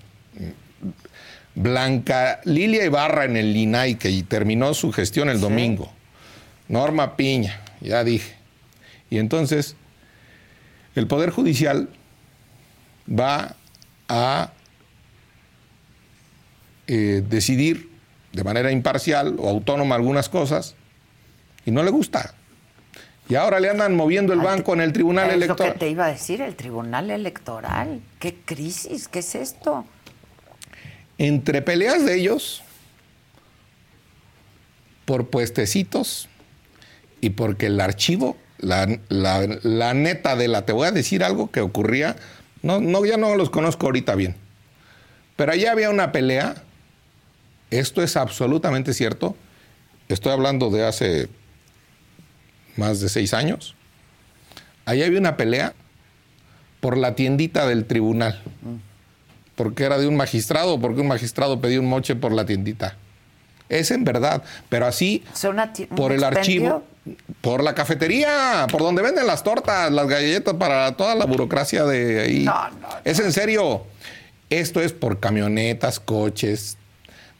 Blanca 1.54 2.40
Lilia 2.44 2.84
Ibarra 2.84 3.24
en 3.24 3.36
el 3.36 3.56
INAI, 3.56 3.96
que 3.96 4.22
terminó 4.22 4.74
su 4.74 4.92
gestión 4.92 5.28
el 5.28 5.40
domingo. 5.40 5.92
Norma 6.68 7.16
Piña, 7.16 7.60
ya 7.80 8.04
dije. 8.04 8.34
Y 9.10 9.18
entonces, 9.18 9.76
el 10.94 11.06
Poder 11.06 11.30
Judicial 11.30 11.88
va 13.08 13.56
a 14.08 14.52
eh, 16.86 17.22
decidir 17.28 17.90
de 18.32 18.44
manera 18.44 18.70
imparcial 18.70 19.36
o 19.38 19.48
autónoma 19.48 19.96
algunas 19.96 20.28
cosas 20.28 20.76
y 21.64 21.70
no 21.70 21.82
le 21.82 21.90
gusta. 21.90 22.34
Y 23.30 23.36
ahora 23.36 23.60
le 23.60 23.70
andan 23.70 23.96
moviendo 23.96 24.32
el 24.32 24.40
banco 24.40 24.74
en 24.74 24.80
el 24.80 24.92
Tribunal 24.92 25.30
Electoral. 25.30 25.68
Lo 25.68 25.72
que 25.74 25.78
te 25.78 25.88
iba 25.88 26.06
a 26.06 26.08
decir, 26.08 26.42
el 26.42 26.56
Tribunal 26.56 27.10
Electoral. 27.10 28.00
¿Qué 28.18 28.34
crisis? 28.44 29.08
¿Qué 29.08 29.20
es 29.20 29.34
esto? 29.34 29.86
Entre 31.16 31.62
peleas 31.62 32.04
de 32.04 32.16
ellos, 32.16 32.62
por 35.04 35.28
puestecitos 35.28 36.28
y 37.20 37.30
porque 37.30 37.66
el 37.66 37.80
archivo, 37.80 38.36
la, 38.58 38.86
neta 39.94 40.36
de 40.36 40.48
la, 40.48 40.66
te 40.66 40.72
voy 40.72 40.88
a 40.88 40.92
decir 40.92 41.24
algo 41.24 41.50
que 41.50 41.60
ocurría, 41.60 42.16
no, 42.62 42.80
no, 42.80 43.04
ya 43.06 43.16
no 43.16 43.36
los 43.36 43.48
conozco 43.48 43.86
ahorita 43.86 44.14
bien, 44.16 44.34
pero 45.36 45.52
allá 45.52 45.72
había 45.72 45.88
una 45.88 46.12
pelea 46.12 46.64
esto 47.70 48.02
es 48.02 48.16
absolutamente 48.16 48.92
cierto. 48.92 49.36
Estoy 50.08 50.32
hablando 50.32 50.70
de 50.70 50.84
hace 50.84 51.28
más 52.76 53.00
de 53.00 53.08
seis 53.08 53.34
años. 53.34 53.74
Ahí 54.84 55.02
había 55.02 55.18
una 55.18 55.36
pelea 55.36 55.74
por 56.80 56.96
la 56.96 57.14
tiendita 57.14 57.66
del 57.66 57.84
tribunal. 57.84 58.40
Porque 59.54 59.84
era 59.84 59.98
de 59.98 60.06
un 60.06 60.16
magistrado, 60.16 60.80
porque 60.80 61.02
un 61.02 61.08
magistrado 61.08 61.60
pedía 61.60 61.80
un 61.80 61.86
moche 61.86 62.16
por 62.16 62.32
la 62.32 62.46
tiendita. 62.46 62.96
Es 63.68 63.90
en 63.90 64.04
verdad, 64.04 64.42
pero 64.68 64.86
así 64.86 65.22
por 65.94 66.10
el 66.12 66.24
archivo, 66.24 66.82
por 67.40 67.62
la 67.62 67.74
cafetería, 67.74 68.66
por 68.70 68.80
donde 68.80 69.00
venden 69.00 69.26
las 69.26 69.44
tortas, 69.44 69.92
las 69.92 70.08
galletas 70.08 70.54
para 70.54 70.96
toda 70.96 71.14
la 71.14 71.24
burocracia 71.26 71.84
de 71.84 72.20
ahí. 72.20 72.46
es 73.04 73.20
en 73.20 73.32
serio. 73.32 73.84
Esto 74.48 74.80
es 74.80 74.92
por 74.92 75.20
camionetas, 75.20 76.00
coches, 76.00 76.76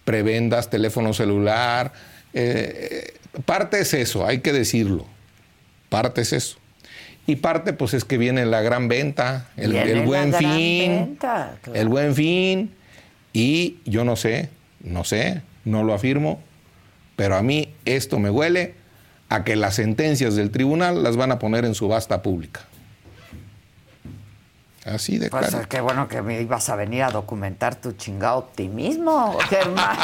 prebendas, 0.05 0.71
teléfono 0.71 1.13
celular. 1.13 1.93
Eh, 2.33 3.15
parte 3.45 3.81
es 3.81 3.93
eso, 3.95 4.25
hay 4.25 4.39
que 4.39 4.53
decirlo. 4.53 5.07
Parte 5.91 6.23
es 6.23 6.33
eso. 6.33 6.57
Y 7.27 7.37
parte, 7.37 7.75
pues, 7.75 7.93
es 7.93 8.05
que 8.07 8.17
viene 8.17 8.47
la 8.47 8.63
gran 8.63 8.89
venta, 8.89 9.49
el, 9.57 9.73
buen 10.07 10.33
fin. 10.33 11.19
El 11.75 11.89
buen 11.89 12.15
fin. 12.15 12.75
Y 13.35 13.77
yo 13.85 14.05
no 14.05 14.17
sé, 14.17 14.49
no 14.83 15.05
sé, 15.05 15.43
no 15.65 15.85
lo 15.85 15.93
afirmo, 15.93 16.41
pero 17.17 17.37
a 17.37 17.43
mí 17.43 17.75
esto 17.85 18.19
me 18.19 18.31
huele 18.31 18.75
a 19.29 19.45
que 19.45 19.55
las 19.55 19.75
sentencias 19.75 20.35
del 20.35 20.51
tribunal 20.51 21.03
las 21.03 21.17
van 21.17 21.31
a 21.31 21.39
poner 21.39 21.65
en 21.65 21.75
subasta 21.75 22.23
pública. 22.23 22.63
Así 24.85 25.19
de 25.19 25.29
pues 25.29 25.49
claro. 25.49 25.69
qué 25.69 25.81
bueno 25.81 26.09
que 26.09 26.23
me 26.23 26.41
ibas 26.41 26.71
a 26.71 26.77
venir 26.77 27.03
a 27.03 27.11
documentar 27.11 27.75
tu 27.75 27.93
chingado 27.93 28.39
optimismo, 28.39 29.37
Germán. 29.49 29.97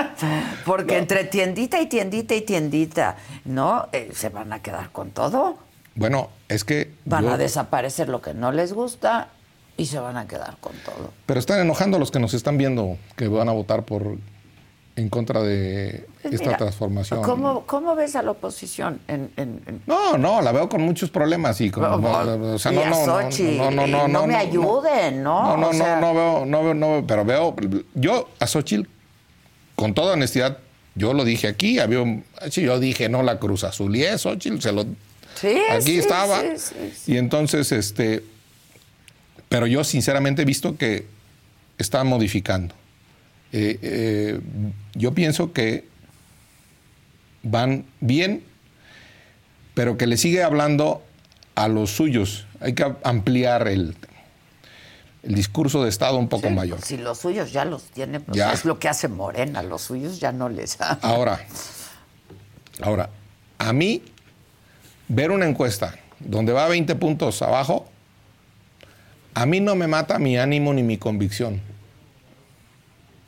Porque 0.64 0.98
entre 0.98 1.24
tiendita 1.24 1.80
y 1.80 1.86
tiendita 1.86 2.34
y 2.34 2.40
tiendita, 2.40 3.16
¿no? 3.44 3.88
Eh, 3.92 4.10
se 4.14 4.28
van 4.30 4.52
a 4.52 4.60
quedar 4.60 4.90
con 4.90 5.10
todo. 5.10 5.58
Bueno, 5.94 6.30
es 6.48 6.64
que. 6.64 6.92
Van 7.04 7.28
a 7.28 7.38
desaparecer 7.38 8.08
lo 8.08 8.20
que 8.20 8.34
no 8.34 8.50
les 8.50 8.72
gusta 8.72 9.28
y 9.76 9.86
se 9.86 9.98
van 9.98 10.16
a 10.16 10.26
quedar 10.26 10.56
con 10.58 10.72
todo. 10.84 11.12
Pero 11.26 11.38
están 11.38 11.60
enojando 11.60 11.96
a 11.96 12.00
los 12.00 12.10
que 12.10 12.18
nos 12.18 12.34
están 12.34 12.58
viendo 12.58 12.98
que 13.14 13.28
van 13.28 13.48
a 13.48 13.52
votar 13.52 13.84
por 13.84 14.16
en 14.96 15.10
contra 15.10 15.42
de 15.42 16.06
pues 16.22 16.34
esta 16.34 16.56
transformación. 16.56 17.22
¿cómo, 17.22 17.94
ves 17.94 18.16
a 18.16 18.22
la 18.22 18.30
oposición? 18.30 19.00
En, 19.06 19.30
No, 19.86 20.16
no, 20.16 20.40
la 20.40 20.52
veo 20.52 20.68
con 20.70 20.80
muchos 20.80 21.10
problemas 21.10 21.60
y 21.60 21.68
no, 21.70 21.96
o 22.54 22.58
sea, 22.58 22.72
no, 22.72 22.84
no, 22.86 23.06
no, 23.06 23.70
no, 23.70 23.86
no, 23.86 24.08
no, 24.08 24.26
me 24.26 24.36
ayuden, 24.36 25.22
¿no? 25.22 25.56
No, 25.56 25.72
no, 25.72 25.72
no, 25.72 26.00
no 26.00 26.14
veo, 26.14 26.46
no 26.46 26.64
veo, 26.64 26.74
no 26.74 27.04
pero 27.06 27.24
veo, 27.26 27.54
yo 27.94 28.30
a 28.40 28.46
Xochitl, 28.46 28.88
con 29.74 29.92
toda 29.92 30.14
honestidad, 30.14 30.58
yo 30.94 31.12
lo 31.12 31.24
dije 31.24 31.46
aquí, 31.46 31.78
había 31.78 32.22
yo 32.50 32.80
dije, 32.80 33.10
no, 33.10 33.22
la 33.22 33.38
Cruz 33.38 33.64
Azul 33.64 33.94
y 33.94 34.02
es 34.02 34.22
Xochitl, 34.22 34.60
se 34.60 34.72
lo, 34.72 34.86
sí, 35.34 35.58
aquí 35.70 35.98
estaba, 35.98 36.42
y 37.06 37.18
entonces, 37.18 37.70
este, 37.70 38.24
pero 39.50 39.66
yo 39.66 39.84
sinceramente 39.84 40.40
he 40.40 40.46
visto 40.46 40.78
que 40.78 41.06
está 41.76 42.02
modificando. 42.02 42.74
Eh, 43.58 43.78
eh, 43.80 44.40
yo 44.92 45.14
pienso 45.14 45.54
que 45.54 45.88
van 47.42 47.86
bien, 48.00 48.44
pero 49.72 49.96
que 49.96 50.06
le 50.06 50.18
sigue 50.18 50.42
hablando 50.42 51.02
a 51.54 51.66
los 51.66 51.90
suyos. 51.90 52.46
Hay 52.60 52.74
que 52.74 52.84
ampliar 53.02 53.66
el, 53.68 53.96
el 55.22 55.34
discurso 55.34 55.82
de 55.82 55.88
Estado 55.88 56.18
un 56.18 56.28
poco 56.28 56.50
mayor. 56.50 56.82
Si 56.82 56.98
los 56.98 57.16
suyos 57.18 57.50
ya 57.50 57.64
los 57.64 57.84
tiene, 57.84 58.20
pues 58.20 58.38
es 58.38 58.66
lo 58.66 58.78
que 58.78 58.90
hace 58.90 59.08
Morena, 59.08 59.62
los 59.62 59.80
suyos 59.80 60.20
ya 60.20 60.32
no 60.32 60.50
les 60.50 60.76
Ahora, 61.00 61.40
ahora, 62.82 63.08
a 63.56 63.72
mí, 63.72 64.02
ver 65.08 65.30
una 65.30 65.46
encuesta 65.46 65.94
donde 66.20 66.52
va 66.52 66.68
20 66.68 66.94
puntos 66.96 67.40
abajo, 67.40 67.88
a 69.32 69.46
mí 69.46 69.60
no 69.60 69.76
me 69.76 69.86
mata 69.86 70.18
mi 70.18 70.36
ánimo 70.36 70.74
ni 70.74 70.82
mi 70.82 70.98
convicción. 70.98 71.62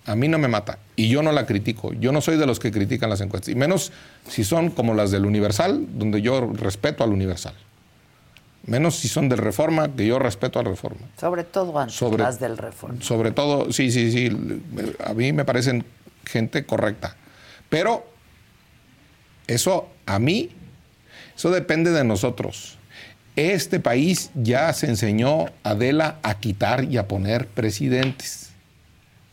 A 0.09 0.17
mí 0.17 0.27
no 0.27 0.39
me 0.39 0.49
mata. 0.49 0.79
Y 0.97 1.11
yo 1.11 1.23
no 1.23 1.33
la 1.33 1.45
critico. 1.45 1.93
Yo 1.93 2.13
no 2.13 2.23
soy 2.23 2.39
de 2.39 2.47
los 2.47 2.59
que 2.59 2.73
critican 2.73 3.11
las 3.11 3.21
encuestas. 3.21 3.53
Y 3.53 3.55
menos 3.55 3.93
si 4.27 4.43
son 4.43 4.71
como 4.71 4.95
las 4.95 5.11
del 5.11 5.27
Universal, 5.27 5.87
donde 5.99 6.23
yo 6.23 6.51
respeto 6.55 7.05
al 7.05 7.11
Universal. 7.11 7.53
Menos 8.65 8.97
si 8.97 9.07
son 9.07 9.29
del 9.29 9.37
Reforma, 9.37 9.95
que 9.95 10.07
yo 10.07 10.19
respeto 10.19 10.59
al 10.59 10.65
Reforma. 10.65 11.03
Sobre 11.21 11.45
todo 11.45 11.79
antes 11.79 11.95
sobre, 11.95 12.23
las 12.23 12.41
del 12.41 12.57
Reforma. 12.57 13.03
Sobre 13.03 13.33
todo, 13.33 13.71
sí, 13.71 13.91
sí, 13.91 14.11
sí. 14.11 14.63
A 15.05 15.13
mí 15.13 15.35
me 15.35 15.45
parecen 15.45 15.85
gente 16.25 16.65
correcta. 16.65 17.15
Pero 17.69 18.07
eso 19.47 19.91
a 20.07 20.19
mí, 20.19 20.49
eso 21.37 21.51
depende 21.51 21.91
de 21.91 22.05
nosotros. 22.05 22.79
Este 23.37 23.79
país 23.79 24.31
ya 24.35 24.73
se 24.73 24.87
enseñó, 24.87 25.47
Adela, 25.65 26.19
a 26.23 26.39
quitar 26.39 26.85
y 26.85 26.97
a 26.97 27.07
poner 27.07 27.47
presidentes 27.47 28.48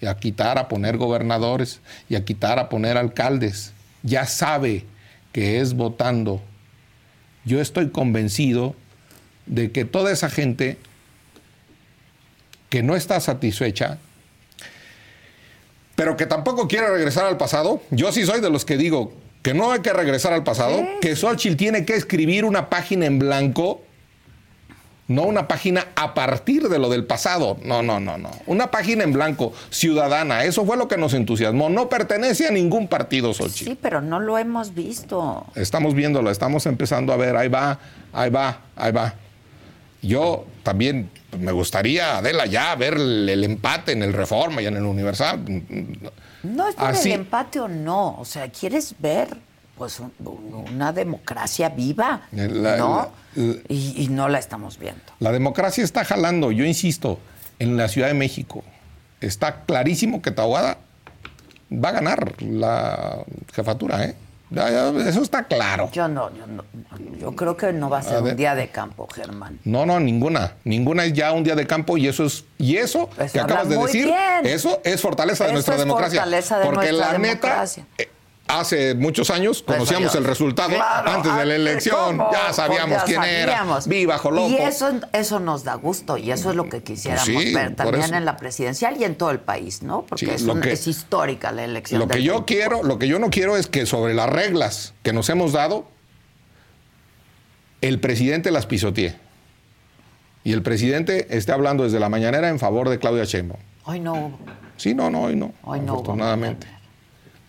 y 0.05 0.07
a 0.07 0.17
quitar, 0.17 0.59
a 0.59 0.67
poner 0.67 0.97
gobernadores 0.97 1.79
y 2.09 2.15
a 2.15 2.23
quitar, 2.23 2.59
a 2.59 2.69
poner 2.69 2.95
alcaldes. 2.95 3.73
Ya 4.03 4.27
sabe 4.27 4.85
que 5.31 5.59
es 5.59 5.73
votando. 5.73 6.41
Yo 7.43 7.59
estoy 7.59 7.89
convencido 7.89 8.75
de 9.47 9.71
que 9.71 9.83
toda 9.83 10.11
esa 10.11 10.29
gente 10.29 10.77
que 12.69 12.83
no 12.83 12.95
está 12.95 13.19
satisfecha, 13.19 13.97
pero 15.95 16.17
que 16.17 16.27
tampoco 16.27 16.67
quiere 16.67 16.87
regresar 16.87 17.25
al 17.25 17.37
pasado, 17.37 17.81
yo 17.89 18.11
sí 18.11 18.27
soy 18.27 18.41
de 18.41 18.51
los 18.51 18.63
que 18.63 18.77
digo 18.77 19.11
que 19.41 19.55
no 19.55 19.71
hay 19.71 19.79
que 19.79 19.93
regresar 19.93 20.33
al 20.33 20.43
pasado, 20.43 20.85
que 21.01 21.15
Xochitl 21.15 21.55
tiene 21.55 21.83
que 21.83 21.95
escribir 21.95 22.45
una 22.45 22.69
página 22.69 23.07
en 23.07 23.17
blanco 23.17 23.81
no 25.07 25.23
una 25.23 25.47
página 25.47 25.85
a 25.95 26.13
partir 26.15 26.67
de 26.67 26.79
lo 26.79 26.89
del 26.89 27.05
pasado. 27.05 27.57
No, 27.63 27.83
no, 27.83 27.99
no, 27.99 28.17
no. 28.17 28.31
Una 28.47 28.71
página 28.71 29.03
en 29.03 29.13
blanco, 29.13 29.53
ciudadana. 29.69 30.43
Eso 30.45 30.65
fue 30.65 30.77
lo 30.77 30.87
que 30.87 30.97
nos 30.97 31.13
entusiasmó. 31.13 31.69
No 31.69 31.89
pertenece 31.89 32.47
a 32.47 32.51
ningún 32.51 32.87
partido, 32.87 33.33
Xochitl. 33.33 33.71
Sí, 33.71 33.77
pero 33.79 34.01
no 34.01 34.19
lo 34.19 34.37
hemos 34.37 34.73
visto. 34.73 35.45
Estamos 35.55 35.93
viéndolo, 35.93 36.31
estamos 36.31 36.65
empezando 36.65 37.13
a 37.13 37.17
ver. 37.17 37.35
Ahí 37.37 37.49
va, 37.49 37.77
ahí 38.13 38.29
va, 38.31 38.61
ahí 38.75 38.91
va. 38.91 39.13
yo 40.01 40.45
también 40.63 41.09
me 41.39 41.51
gustaría, 41.51 42.17
Adela, 42.17 42.45
ya 42.45 42.73
ver 42.75 42.93
el, 42.95 43.27
el 43.29 43.43
empate 43.43 43.91
en 43.91 44.01
el 44.01 44.13
Reforma 44.13 44.61
y 44.61 44.65
en 44.67 44.77
el 44.77 44.83
Universal. 44.83 45.39
No 46.43 46.67
es 46.67 46.75
por 46.75 46.85
Así- 46.87 47.11
el 47.11 47.19
empate 47.21 47.59
o 47.59 47.67
no. 47.67 48.15
O 48.19 48.25
sea, 48.25 48.49
quieres 48.49 48.95
ver 48.99 49.37
pues 49.78 49.99
un- 49.99 50.13
un- 50.19 50.65
una 50.73 50.93
democracia 50.93 51.69
viva, 51.69 52.21
La- 52.32 52.47
¿no? 52.78 53.11
la- 53.36 53.43
la- 53.43 53.55
y, 53.67 54.03
y 54.03 54.07
no 54.09 54.30
la 54.30 54.39
estamos 54.39 54.80
viendo. 54.80 55.01
La 55.19 55.32
democracia 55.32 55.84
está 55.84 56.05
jalando, 56.05 56.51
yo 56.51 56.63
insisto, 56.65 57.19
en 57.59 57.76
la 57.78 57.88
Ciudad 57.88 58.07
de 58.07 58.13
México. 58.13 58.63
Está 59.21 59.63
clarísimo 59.65 60.21
que 60.21 60.32
Tahuada 60.32 60.78
va 61.71 61.89
a 61.89 61.91
ganar 61.93 62.41
la 62.41 63.17
jefatura, 63.53 64.03
¿eh? 64.05 64.15
Ya, 64.51 64.69
ya, 64.69 64.89
eso 65.09 65.23
está 65.23 65.43
claro. 65.45 65.89
Yo 65.91 66.07
no, 66.07 66.30
yo 66.36 66.45
no. 66.45 66.63
Yo 67.19 67.36
creo 67.36 67.57
que 67.57 67.73
no 67.73 67.89
va 67.89 67.97
a 67.97 68.01
ser 68.03 68.17
A 68.17 68.21
un 68.21 68.36
día 68.36 68.53
de 68.53 68.69
campo, 68.69 69.07
Germán. 69.13 69.59
No, 69.65 69.86
no, 69.88 69.99
ninguna. 69.99 70.53
Ninguna 70.63 71.03
es 71.05 71.13
ya 71.13 71.32
un 71.32 71.43
día 71.43 71.55
de 71.55 71.65
campo 71.65 71.97
y 71.97 72.07
eso 72.07 72.26
es 72.26 72.45
y 72.59 72.78
eso 72.78 73.09
Eso 73.17 73.34
que 73.34 73.39
acabas 73.39 73.67
de 73.67 73.78
decir, 73.78 74.05
bien. 74.05 74.45
eso 74.45 74.80
es 74.84 75.01
fortaleza 75.01 75.47
de 75.47 75.53
nuestra 75.53 75.73
es 75.73 75.80
democracia. 75.80 76.21
fortaleza 76.21 76.59
de 76.59 76.65
Porque 76.65 76.91
nuestra 76.91 77.07
la 77.07 77.19
democracia. 77.19 77.84
neta 77.97 78.03
eh, 78.03 78.11
hace 78.47 78.93
muchos 78.95 79.29
años 79.31 79.63
conocíamos 79.63 80.13
yo- 80.13 80.19
el 80.19 80.25
resultado 80.25 80.69
Claro, 80.69 81.11
antes 81.11 81.35
de 81.35 81.45
la 81.45 81.55
elección, 81.55 82.17
¿cómo? 82.17 82.31
ya 82.31 82.53
sabíamos 82.53 82.97
Ya 82.99 83.03
quién 83.03 83.21
sabíamos. 83.21 83.85
era. 83.87 83.89
Viva 83.95 84.17
Jolopo. 84.17 84.49
Y 84.49 84.55
eso, 84.57 84.91
eso 85.13 85.39
nos 85.39 85.63
da 85.63 85.75
gusto 85.75 86.17
y 86.17 86.31
eso 86.31 86.51
es 86.51 86.55
lo 86.55 86.69
que 86.69 86.83
quisiéramos 86.83 87.25
Sí, 87.25 87.53
ver 87.53 87.75
también 87.75 88.13
en 88.13 88.23
la 88.25 88.37
presidencial 88.37 88.97
y 88.99 89.03
en 89.03 89.15
todo 89.15 89.31
el 89.31 89.39
país, 89.39 89.81
¿no? 89.81 90.03
Porque 90.03 90.25
Sí, 90.27 90.31
es, 90.31 90.41
lo 90.43 90.53
un- 90.53 90.61
que- 90.61 90.71
es 90.73 90.85
histórica 90.87 91.51
la 91.51 91.63
elección. 91.63 91.99
Lo 91.99 92.07
que 92.07 92.21
yo 92.23 92.33
24. 92.43 92.45
quiero, 92.45 92.83
lo 92.87 92.99
que 92.99 93.07
yo 93.07 93.17
no 93.19 93.29
quiero 93.29 93.57
es 93.57 93.67
que 93.67 93.85
sobre 93.85 94.13
las 94.13 94.29
reglas 94.29 94.93
que 95.03 95.11
nos 95.13 95.27
hemos 95.29 95.51
dado, 95.51 95.87
el 97.81 97.99
presidente 97.99 98.51
las 98.51 98.65
pisotee. 98.65 99.15
Y 100.43 100.53
el 100.53 100.61
presidente 100.61 101.35
esté 101.35 101.51
hablando 101.51 101.83
desde 101.85 101.99
la 101.99 102.09
mañanera 102.09 102.49
en 102.49 102.59
favor 102.59 102.89
de 102.89 102.99
Claudia 102.99 103.23
Sheinbaum. 103.23 103.59
Hoy 103.85 103.99
no 103.99 104.13
hubo. 104.13 104.39
Sí, 104.77 104.93
no, 104.93 105.09
no, 105.09 105.23
hoy 105.23 105.35
no. 105.35 105.53
Hoy 105.63 105.79
no 105.79 105.93
hubo 105.93 106.01
afortunadamente. 106.01 106.67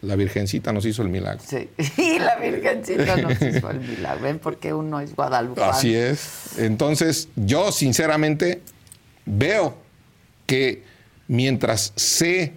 La 0.07 0.16
Virgencita 0.16 0.72
nos 0.72 0.84
hizo 0.86 1.02
el 1.02 1.09
milagro. 1.09 1.42
Sí. 1.46 1.68
Y 1.96 2.18
la 2.18 2.36
Virgencita 2.36 3.16
nos 3.16 3.40
hizo 3.42 3.70
el 3.70 3.80
milagro. 3.80 4.22
¿Ven 4.22 4.38
por 4.38 4.59
qué 4.59 4.72
uno 4.72 5.00
es 5.00 5.14
guadalupano? 5.14 5.70
Así 5.72 5.94
es. 5.94 6.59
Entonces, 6.59 7.28
yo 7.36 7.72
sinceramente 7.72 8.62
veo 9.24 9.76
que 10.46 10.84
mientras 11.28 11.92
se 11.96 12.52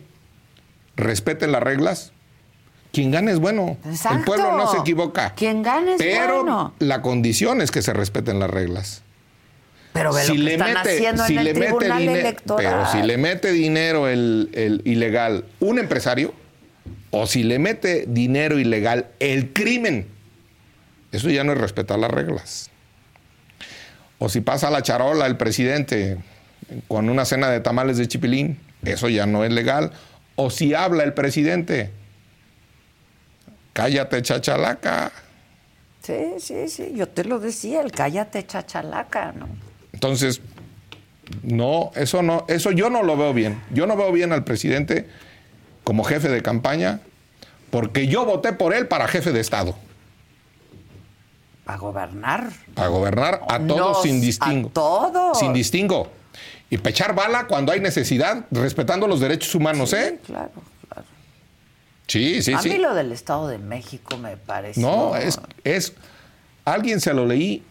respeten 0.96 1.52
las 1.52 1.64
reglas, 1.64 2.12
quien 2.92 3.12
gane 3.12 3.32
es 3.32 3.40
bueno. 3.40 3.78
Exacto. 3.86 4.18
El 4.20 4.24
pueblo 4.26 4.58
no 4.58 4.72
se 4.72 4.78
equivoca. 4.78 5.34
Quien 5.36 5.64
gane 5.64 5.94
es 5.94 5.98
Pero 5.98 6.44
bueno. 6.44 6.74
la 6.80 7.02
condición 7.02 7.62
es 7.62 7.72
que 7.72 7.82
se 7.82 7.94
respeten 7.94 8.40
las 8.40 8.50
reglas. 8.50 9.02
Pero 9.94 10.14
ve 10.14 10.28
lo 10.28 10.34
que 10.36 10.52
están 10.54 10.78
haciendo 10.78 11.26
si 11.26 11.36
en 11.38 11.44
le 11.44 11.50
el 11.52 11.58
mete 11.60 11.76
Tribunal 11.78 12.02
Electoral. 12.04 12.66
pero 12.66 12.92
si 12.92 13.08
le 13.08 13.18
mete 13.18 13.52
dinero 13.52 14.08
el, 14.08 14.50
el 14.54 14.82
ilegal 14.86 15.46
un 15.60 15.80
empresario 15.80 16.32
o 17.12 17.26
si 17.28 17.44
le 17.44 17.60
mete 17.60 18.06
dinero 18.08 18.60
ilegal 18.60 19.08
el 19.20 19.52
crimen, 19.54 20.08
eso 21.12 21.30
ya 21.30 21.44
no 21.44 21.54
es 21.54 21.58
respetar 21.58 21.98
las 21.98 22.12
reglas. 22.12 22.70
O 24.20 24.30
si 24.30 24.42
pasa 24.42 24.70
la 24.70 24.82
charola 24.82 25.26
el 25.26 25.38
presidente 25.38 26.18
con 26.88 27.10
una 27.10 27.26
cena 27.26 27.50
de 27.50 27.62
tamales 27.62 27.98
de 27.98 28.08
chipilín, 28.08 28.60
eso 28.84 29.10
ya 29.10 29.26
no 29.26 29.44
es 29.44 29.52
legal. 29.52 29.92
O 30.36 30.50
si 30.50 30.74
habla 30.74 31.04
el 31.04 31.14
presidente, 31.14 31.90
cállate 33.74 34.22
chachalaca. 34.22 35.12
Sí, 36.04 36.36
sí, 36.40 36.68
sí. 36.68 36.94
Yo 36.96 37.08
te 37.08 37.24
lo 37.24 37.40
decía, 37.40 37.82
el 37.82 37.92
cállate 37.92 38.46
chachalaca, 38.46 39.32
¿no? 39.32 39.48
Entonces, 39.94 40.42
no, 41.44 41.92
eso 41.96 42.22
no, 42.22 42.46
eso 42.48 42.72
yo 42.72 42.90
no 42.90 43.04
lo 43.04 43.18
veo 43.18 43.34
bien. 43.34 43.62
Yo 43.72 43.88
no 43.88 43.96
veo 43.96 44.12
bien 44.12 44.32
al 44.32 44.44
presidente 44.44 45.08
como 45.90 46.04
jefe 46.04 46.30
de 46.30 46.44
campaña, 46.44 47.00
porque 47.72 48.06
yo 48.06 48.24
voté 48.24 48.54
por 48.54 48.76
él 48.76 48.88
para 48.88 49.08
jefe 49.08 49.32
de 49.32 49.40
Estado, 49.40 49.76
Para 51.66 51.80
gobernar. 51.80 52.52
para 52.76 52.90
gobernar 52.90 53.42
a 53.50 53.58
todos 53.58 53.80
Nos- 53.80 54.02
sin 54.04 54.22
distingo. 54.22 54.70
A 54.70 54.72
todos. 54.72 55.40
Sin 55.40 55.52
distingo. 55.52 56.12
Y 56.70 56.78
pechar 56.78 57.16
bala 57.16 57.48
cuando 57.48 57.72
hay 57.72 57.80
necesidad, 57.80 58.46
respetando 58.52 59.08
los 59.08 59.20
derechos 59.20 59.56
humanos, 59.56 59.90
Sí, 59.90 59.96
¿eh? 59.96 60.20
claro, 60.28 60.52
claro. 60.88 61.08
Sí, 62.06 62.44
sí, 62.44 62.54
a 62.54 62.60
sí. 62.62 62.70
mí 62.70 62.78
lo 62.78 62.94
del 62.94 63.12
Estado 63.12 63.48
de 63.48 63.58
México 63.58 64.16
me 64.20 64.38
pareció... 64.38 64.84
No, 64.84 65.16
es, 65.16 65.40
es. 65.64 65.94
Alguien 66.66 67.02
se 67.02 67.16
lo 67.16 67.26
leí, 67.26 67.64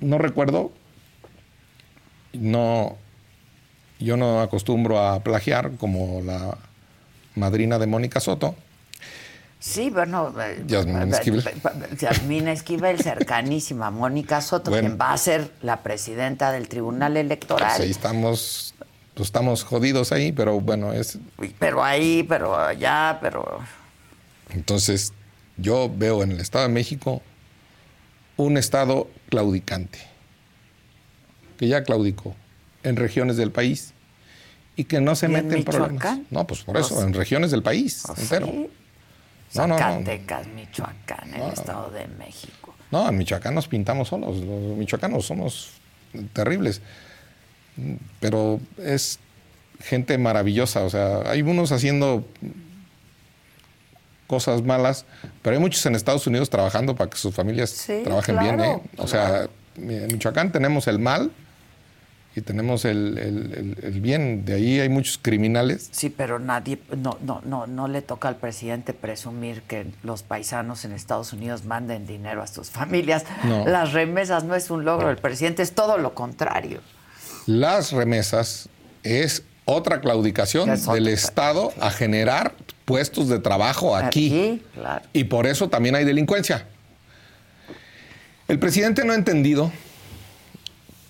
no 0.00 0.18
recuerdo. 0.18 0.70
No. 2.32 2.96
Yo 3.98 4.16
no 4.16 4.40
acostumbro 4.40 5.00
a 5.04 5.18
plagiar 5.18 5.72
como 5.78 6.22
la 6.22 6.56
madrina 7.34 7.78
de 7.78 7.86
Mónica 7.86 8.20
Soto. 8.20 8.54
Sí, 9.58 9.90
bueno... 9.90 10.34
Yasmín 10.66 11.12
eh, 11.12 11.16
Esquivel. 11.16 11.46
eh, 11.46 11.52
eh, 11.54 11.96
Yasmín 11.98 12.48
Esquivel, 12.48 12.98
cercanísima 13.00 13.90
Mónica 13.90 14.40
Soto, 14.40 14.70
Bueno. 14.70 14.88
quien 14.88 15.00
va 15.00 15.12
a 15.12 15.18
ser 15.18 15.50
la 15.62 15.82
presidenta 15.82 16.50
del 16.50 16.68
Tribunal 16.68 17.16
Electoral. 17.18 17.68
Pues 17.76 17.80
ahí 17.80 17.90
estamos, 17.90 18.74
pues 19.14 19.28
estamos 19.28 19.64
jodidos 19.64 20.12
ahí, 20.12 20.32
pero 20.32 20.60
bueno, 20.60 20.94
es. 20.94 21.18
Pero 21.58 21.84
ahí, 21.84 22.24
pero 22.26 22.56
allá, 22.58 23.18
pero... 23.20 23.58
Entonces, 24.48 25.12
yo 25.58 25.90
veo 25.94 26.22
en 26.22 26.32
el 26.32 26.40
Estado 26.40 26.66
de 26.66 26.72
México 26.72 27.20
un 28.38 28.56
Estado 28.56 29.08
claudicante, 29.28 29.98
que 31.58 31.68
ya 31.68 31.84
claudicó 31.84 32.34
en 32.82 32.96
regiones 32.96 33.36
del 33.36 33.52
país 33.52 33.92
y 34.80 34.84
que 34.84 34.98
no 34.98 35.14
se 35.14 35.30
¿Y 35.30 35.34
en 35.34 35.62
problemas. 35.62 36.20
No, 36.30 36.46
pues 36.46 36.62
por 36.62 36.74
¿O 36.74 36.80
eso, 36.80 37.02
en 37.02 37.12
regiones 37.12 37.50
del 37.50 37.62
país 37.62 38.02
¿Oh, 38.08 38.14
entero. 38.16 38.46
sí? 38.46 38.70
No, 39.54 39.66
no, 39.66 39.74
no. 39.74 39.78
Zacatecas, 39.78 40.46
Michoacán, 40.46 41.34
el 41.34 41.52
Estado 41.52 41.90
de 41.90 42.06
México. 42.06 42.74
No, 42.90 43.06
en 43.06 43.18
Michoacán 43.18 43.54
nos 43.54 43.68
pintamos 43.68 44.08
solos. 44.08 44.38
Los 44.38 44.78
michoacanos 44.78 45.26
somos 45.26 45.72
terribles. 46.32 46.80
Pero 48.20 48.58
es 48.78 49.18
gente 49.80 50.16
maravillosa. 50.16 50.82
O 50.84 50.88
sea, 50.90 51.30
hay 51.30 51.42
unos 51.42 51.72
haciendo 51.72 52.24
cosas 54.26 54.62
malas, 54.62 55.04
pero 55.42 55.56
hay 55.56 55.60
muchos 55.60 55.84
en 55.84 55.94
Estados 55.94 56.26
Unidos 56.26 56.48
trabajando 56.48 56.96
para 56.96 57.10
que 57.10 57.18
sus 57.18 57.34
familias 57.34 57.68
Sí, 57.68 58.00
trabajen 58.02 58.38
bien. 58.38 58.60
¿eh? 58.60 58.80
O 58.96 59.06
sea, 59.06 59.46
en 59.76 60.06
Michoacán 60.06 60.52
tenemos 60.52 60.86
el 60.86 60.98
mal 61.00 61.32
y 62.36 62.42
tenemos 62.42 62.84
el, 62.84 63.18
el- 63.18 63.54
el- 63.80 63.84
el 63.84 64.00
bien. 64.00 64.44
De 64.44 64.54
ahí 64.54 64.78
hay 64.78 64.88
muchos 64.88 65.18
criminales. 65.20 65.88
Sí, 65.90 66.10
pero 66.10 66.38
nadie, 66.38 66.78
no, 66.96 67.18
no, 67.22 67.42
no, 67.44 67.66
no 67.66 67.88
le 67.88 68.02
toca 68.02 68.28
al 68.28 68.36
presidente 68.36 68.92
presumir 68.94 69.62
que 69.62 69.86
los 70.04 70.22
paisanos 70.22 70.84
en 70.84 70.92
Estados 70.92 71.32
Unidos 71.32 71.64
manden 71.64 72.06
dinero 72.06 72.42
a 72.42 72.46
sus 72.46 72.70
familias. 72.70 73.24
No. 73.44 73.66
Las 73.66 73.92
remesas 73.92 74.44
no 74.44 74.54
es 74.54 74.70
un 74.70 74.84
logro 74.84 75.08
del 75.08 75.16
presidente, 75.18 75.62
es 75.62 75.72
todo 75.72 75.98
lo 75.98 76.14
contrario. 76.14 76.80
Las 77.46 77.90
remesas 77.92 78.68
es 79.02 79.42
otra 79.64 80.00
claudicación 80.00 80.70
Es 80.70 80.82
otra, 80.82 80.94
del 80.94 81.08
Estado 81.08 81.72
a 81.80 81.90
generar 81.90 82.54
puestos 82.84 83.28
de 83.28 83.38
trabajo 83.40 83.96
aquí. 83.96 84.62
claro. 84.74 85.04
Y 85.12 85.24
por 85.24 85.46
eso 85.46 85.68
también 85.68 85.94
hay 85.96 86.04
delincuencia. 86.04 86.66
El 88.48 88.58
presidente 88.58 89.04
no 89.04 89.12
ha 89.12 89.16
entendido 89.16 89.70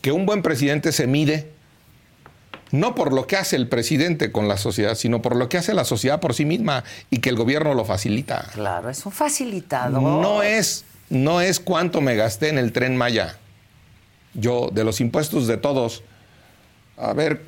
que 0.00 0.12
un 0.12 0.26
buen 0.26 0.42
presidente 0.42 0.92
se 0.92 1.06
mide 1.06 1.50
no 2.72 2.94
por 2.94 3.12
lo 3.12 3.26
que 3.26 3.36
hace 3.36 3.56
el 3.56 3.66
presidente 3.68 4.30
con 4.30 4.46
la 4.46 4.56
sociedad, 4.56 4.94
sino 4.94 5.20
por 5.22 5.34
lo 5.34 5.48
que 5.48 5.58
hace 5.58 5.74
la 5.74 5.84
sociedad 5.84 6.20
por 6.20 6.34
sí 6.34 6.44
misma 6.44 6.84
y 7.10 7.18
que 7.18 7.28
el 7.28 7.34
gobierno 7.36 7.74
lo 7.74 7.84
facilita. 7.84 8.46
Claro, 8.54 8.88
es 8.90 9.04
un 9.04 9.10
facilitador. 9.12 10.00
No 10.00 10.42
es, 10.44 10.84
no 11.08 11.40
es 11.40 11.58
cuánto 11.58 12.00
me 12.00 12.14
gasté 12.14 12.48
en 12.48 12.58
el 12.58 12.70
tren 12.72 12.96
Maya. 12.96 13.36
Yo, 14.34 14.70
de 14.72 14.84
los 14.84 15.00
impuestos 15.00 15.48
de 15.48 15.56
todos, 15.56 16.04
a 16.96 17.12
ver, 17.12 17.42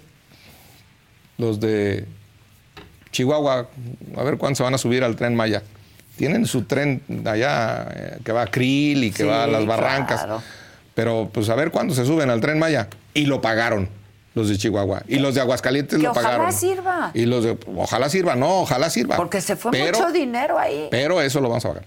los 1.39 1.61
de 1.61 2.07
Chihuahua, 3.13 3.69
a 4.17 4.23
ver 4.25 4.39
cuándo 4.39 4.57
se 4.57 4.65
van 4.65 4.75
a 4.75 4.79
subir 4.79 5.05
al 5.05 5.15
tren 5.15 5.37
Maya. 5.37 5.63
Tienen 6.17 6.47
su 6.47 6.65
tren 6.65 7.01
allá 7.25 7.89
eh, 7.95 8.19
que 8.25 8.33
va 8.33 8.43
a 8.43 8.47
Krill 8.49 9.05
y 9.05 9.11
que 9.13 9.23
Sí, 9.23 9.29
va 9.29 9.45
a 9.45 9.47
las 9.47 9.65
barrancas. 9.67 10.25
claro. 10.25 10.43
Pero 10.95 11.31
pues 11.33 11.49
a 11.49 11.55
ver 11.55 11.71
cuándo 11.71 11.95
se 11.95 12.05
suben 12.05 12.31
al 12.31 12.41
tren 12.41 12.59
Maya. 12.59 12.89
Y 13.15 13.27
lo 13.27 13.41
pagaron 13.41 13.89
los 14.35 14.49
de 14.49 14.57
Chihuahua. 14.59 15.03
Y 15.09 15.17
los 15.19 15.35
de 15.35 15.41
Aguascalientes 15.43 15.97
Que 15.99 16.03
lo 16.05 16.11
ojalá 16.13 16.29
pagaron. 16.31 16.53
sirva. 16.53 17.11
Y 17.15 17.27
los 17.27 17.45
de, 17.45 17.59
ojalá 17.77 18.09
sirva, 18.09 18.35
no, 18.35 18.61
ojalá 18.63 18.89
sirva. 18.91 19.17
Porque 19.17 19.41
se 19.41 19.57
fue 19.57 19.71
Pero- 19.73 19.99
mucho 19.99 20.13
dinero 20.13 20.59
ahí. 20.59 20.89
pero 20.91 21.21
eso 21.21 21.41
lo 21.41 21.49
vamos 21.49 21.65
a 21.65 21.69
pagar. 21.69 21.85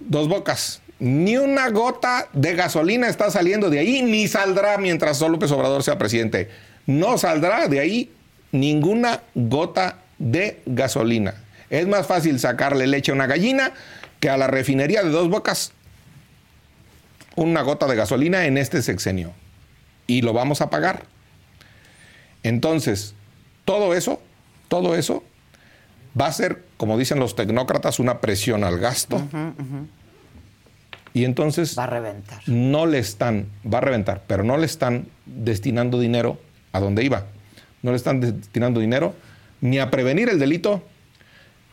Dos 0.00 0.28
bocas. 0.28 0.82
Ni 0.98 1.36
una 1.36 1.68
gota 1.70 2.28
de 2.32 2.54
gasolina 2.54 3.08
está 3.08 3.30
saliendo 3.30 3.68
de 3.70 3.78
ahí, 3.80 4.02
ni 4.02 4.28
saldrá 4.28 4.78
mientras 4.78 5.20
López 5.20 5.50
Obrador 5.50 5.82
sea 5.82 5.98
presidente. 5.98 6.50
No 6.86 7.18
saldrá 7.18 7.68
de 7.68 7.80
ahí 7.80 8.10
ninguna 8.52 9.20
gota 9.34 9.98
de 10.18 10.60
gasolina. 10.64 11.34
Es 11.68 11.86
más 11.86 12.06
fácil 12.06 12.38
sacarle 12.40 12.86
leche 12.86 13.10
a 13.10 13.14
una 13.14 13.26
gallina 13.26 13.72
que 14.20 14.30
a 14.30 14.36
la 14.38 14.46
refinería 14.46 15.02
de 15.02 15.10
dos 15.10 15.28
bocas 15.28 15.72
una 17.36 17.62
gota 17.62 17.86
de 17.86 17.94
gasolina 17.96 18.46
en 18.46 18.58
este 18.58 18.82
sexenio. 18.82 19.32
y 20.08 20.22
lo 20.22 20.32
vamos 20.32 20.60
a 20.60 20.70
pagar. 20.70 21.04
Entonces, 22.42 23.14
todo 23.64 23.94
eso, 23.94 24.20
todo 24.68 24.94
eso 24.94 25.24
va 26.18 26.26
a 26.28 26.32
ser, 26.32 26.64
como 26.76 26.96
dicen 26.96 27.18
los 27.18 27.34
tecnócratas, 27.34 27.98
una 27.98 28.20
presión 28.20 28.62
al 28.64 28.78
gasto. 28.78 29.20
Y 31.12 31.24
entonces 31.24 31.76
Va 31.78 31.84
a 31.84 31.88
reventar. 31.88 32.40
no 32.46 32.86
le 32.86 32.98
están, 32.98 33.46
va 33.72 33.78
a 33.78 33.80
reventar, 33.80 34.22
pero 34.26 34.44
no 34.44 34.56
le 34.58 34.66
están 34.66 35.06
destinando 35.24 35.98
dinero 35.98 36.38
a 36.72 36.80
donde 36.80 37.02
iba. 37.04 37.24
No 37.82 37.90
le 37.90 37.96
están 37.96 38.20
destinando 38.20 38.80
dinero 38.80 39.14
ni 39.60 39.78
a 39.78 39.90
prevenir 39.90 40.28
el 40.28 40.38
delito, 40.38 40.82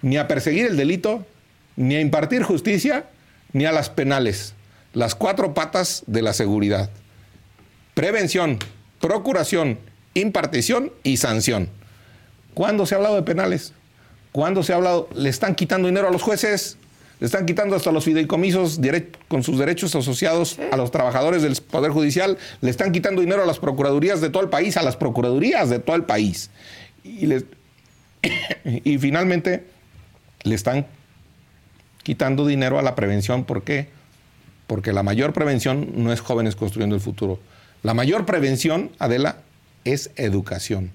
ni 0.01 0.17
a 0.17 0.27
perseguir 0.27 0.65
el 0.65 0.77
delito, 0.77 1.25
ni 1.75 1.95
a 1.95 2.01
impartir 2.01 2.41
justicia, 2.43 3.05
ni 3.51 3.65
a 3.65 3.71
las 3.73 3.89
penales. 3.89 4.53
Las 4.93 5.15
cuatro 5.15 5.53
patas 5.53 6.03
de 6.07 6.21
la 6.21 6.33
seguridad. 6.33 6.89
Prevención, 7.93 8.59
procuración, 9.01 9.79
impartición 10.13 10.91
y 11.03 11.17
sanción. 11.17 11.69
¿Cuándo 12.53 12.85
se 12.85 12.95
ha 12.95 12.97
hablado 12.97 13.15
de 13.15 13.23
penales? 13.23 13.73
¿Cuándo 14.31 14.63
se 14.63 14.73
ha 14.73 14.75
hablado? 14.77 15.09
Le 15.15 15.29
están 15.29 15.55
quitando 15.55 15.87
dinero 15.87 16.07
a 16.07 16.11
los 16.11 16.21
jueces, 16.21 16.77
le 17.19 17.25
están 17.25 17.45
quitando 17.45 17.75
hasta 17.75 17.91
los 17.91 18.03
fideicomisos 18.03 18.79
con 19.27 19.43
sus 19.43 19.57
derechos 19.59 19.95
asociados 19.95 20.57
a 20.71 20.77
los 20.77 20.91
trabajadores 20.91 21.41
del 21.41 21.55
Poder 21.55 21.91
Judicial, 21.91 22.37
le 22.61 22.69
están 22.69 22.91
quitando 22.91 23.21
dinero 23.21 23.43
a 23.43 23.45
las 23.45 23.59
procuradurías 23.59 24.21
de 24.21 24.29
todo 24.29 24.43
el 24.43 24.49
país, 24.49 24.77
a 24.77 24.83
las 24.83 24.95
procuradurías 24.95 25.69
de 25.69 25.79
todo 25.79 25.95
el 25.95 26.03
país. 26.03 26.49
Y, 27.03 27.27
les- 27.27 27.45
y 28.65 28.97
finalmente 28.97 29.65
le 30.43 30.55
están 30.55 30.85
quitando 32.03 32.45
dinero 32.45 32.77
a 32.79 32.81
la 32.81 32.95
prevención. 32.95 33.43
¿Por 33.45 33.63
qué? 33.63 33.87
Porque 34.73 34.91
la 34.91 35.03
mayor 35.03 35.33
prevención 35.33 35.87
no 35.97 36.11
es 36.11 36.19
jóvenes 36.19 36.55
construyendo 36.55 36.95
el 36.95 37.01
futuro. 37.01 37.39
La 37.83 37.93
mayor 37.93 38.25
prevención, 38.25 38.89
Adela, 38.97 39.35
es 39.85 40.09
educación. 40.15 40.89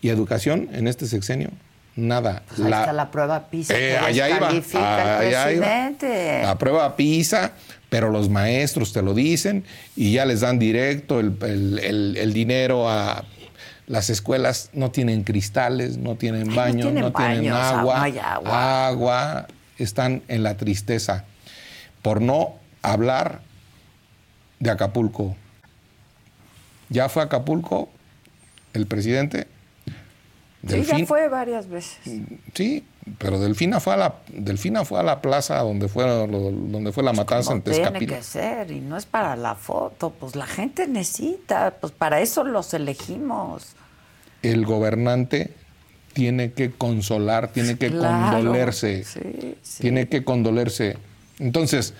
Y 0.00 0.08
educación 0.08 0.68
en 0.72 0.88
este 0.88 1.06
sexenio, 1.06 1.50
nada. 1.94 2.42
Pues 2.48 2.58
ahí 2.62 2.72
está 2.72 2.92
la 2.92 3.12
prueba 3.12 3.48
PISA 3.48 3.78
Eh, 3.78 3.96
allá 3.96 4.28
iba, 4.28 4.48
allá 4.48 5.52
iba. 5.52 5.66
La 6.42 6.58
prueba 6.58 6.96
PISA, 6.96 7.52
pero 7.88 8.10
los 8.10 8.28
maestros 8.28 8.92
te 8.92 9.02
lo 9.02 9.14
dicen 9.14 9.62
y 9.94 10.10
ya 10.14 10.24
les 10.26 10.40
dan 10.40 10.58
directo 10.58 11.20
el, 11.20 11.36
el- 11.42 11.78
el- 11.78 12.16
el 12.16 12.32
dinero 12.32 12.90
a... 12.90 13.24
Las 13.86 14.10
escuelas 14.10 14.70
no 14.72 14.90
tienen 14.90 15.22
cristales, 15.22 15.96
no 15.96 16.16
tienen 16.16 16.48
no 16.48 16.56
baños, 16.56 16.86
tienen 16.86 17.02
no 17.04 17.12
tienen 17.12 17.52
baños, 17.52 17.56
agua, 17.56 17.96
no 17.98 18.02
hay 18.02 18.18
agua. 18.18 18.86
agua, 18.88 19.46
están 19.78 20.22
en 20.26 20.42
la 20.42 20.56
tristeza. 20.56 21.24
Por 22.02 22.20
no 22.20 22.65
hablar 22.82 23.40
de 24.58 24.70
Acapulco. 24.70 25.36
Ya 26.88 27.08
fue 27.08 27.22
a 27.22 27.26
Acapulco 27.26 27.88
el 28.72 28.86
presidente. 28.86 29.46
Sí, 30.66 30.82
ya 30.82 30.96
Delfín- 30.96 31.06
fue 31.06 31.28
varias 31.28 31.68
veces. 31.68 31.98
Sí, 32.54 32.84
pero 33.18 33.38
Delfina 33.38 33.78
fue 33.78 33.94
a 33.94 33.96
la, 33.96 34.14
Delfina 34.28 34.84
fue 34.84 34.98
a 34.98 35.02
la 35.02 35.20
plaza 35.20 35.58
donde 35.58 35.88
fue, 35.88 36.04
donde 36.04 36.92
fue 36.92 37.02
la 37.04 37.12
matanza 37.12 37.52
en 37.52 37.62
tiene 37.62 38.06
que 38.06 38.22
ser, 38.22 38.70
y 38.72 38.80
no 38.80 38.96
es 38.96 39.06
para 39.06 39.36
la 39.36 39.54
foto, 39.54 40.10
pues 40.10 40.34
la 40.34 40.46
gente 40.46 40.86
necesita, 40.88 41.74
pues 41.80 41.92
para 41.92 42.20
eso 42.20 42.42
los 42.42 42.74
elegimos. 42.74 43.74
El 44.42 44.66
gobernante 44.66 45.54
tiene 46.14 46.52
que 46.52 46.72
consolar, 46.72 47.48
tiene 47.48 47.76
que 47.76 47.90
Claro, 47.90 48.36
condolerse. 48.38 49.04
sí, 49.04 49.56
sí. 49.62 49.82
Tiene 49.82 50.08
que 50.08 50.24
condolerse. 50.24 50.96
Entonces, 51.38 51.94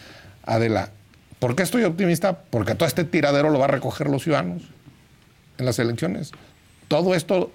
Adela, 0.47 0.91
¿por 1.39 1.55
qué 1.57 1.63
estoy 1.63 1.85
optimista? 1.85 2.39
Porque 2.51 2.75
todo 2.75 2.87
este 2.89 3.05
tiradero 3.05 3.51
lo 3.51 3.59
va 3.59 3.65
a 3.67 3.69
recoger 3.69 4.09
los 4.09 4.23
ciudadanos 4.23 4.63
en 5.59 5.67
las 5.67 5.79
elecciones. 5.79 6.31
Todo 6.89 7.15
esto 7.15 7.51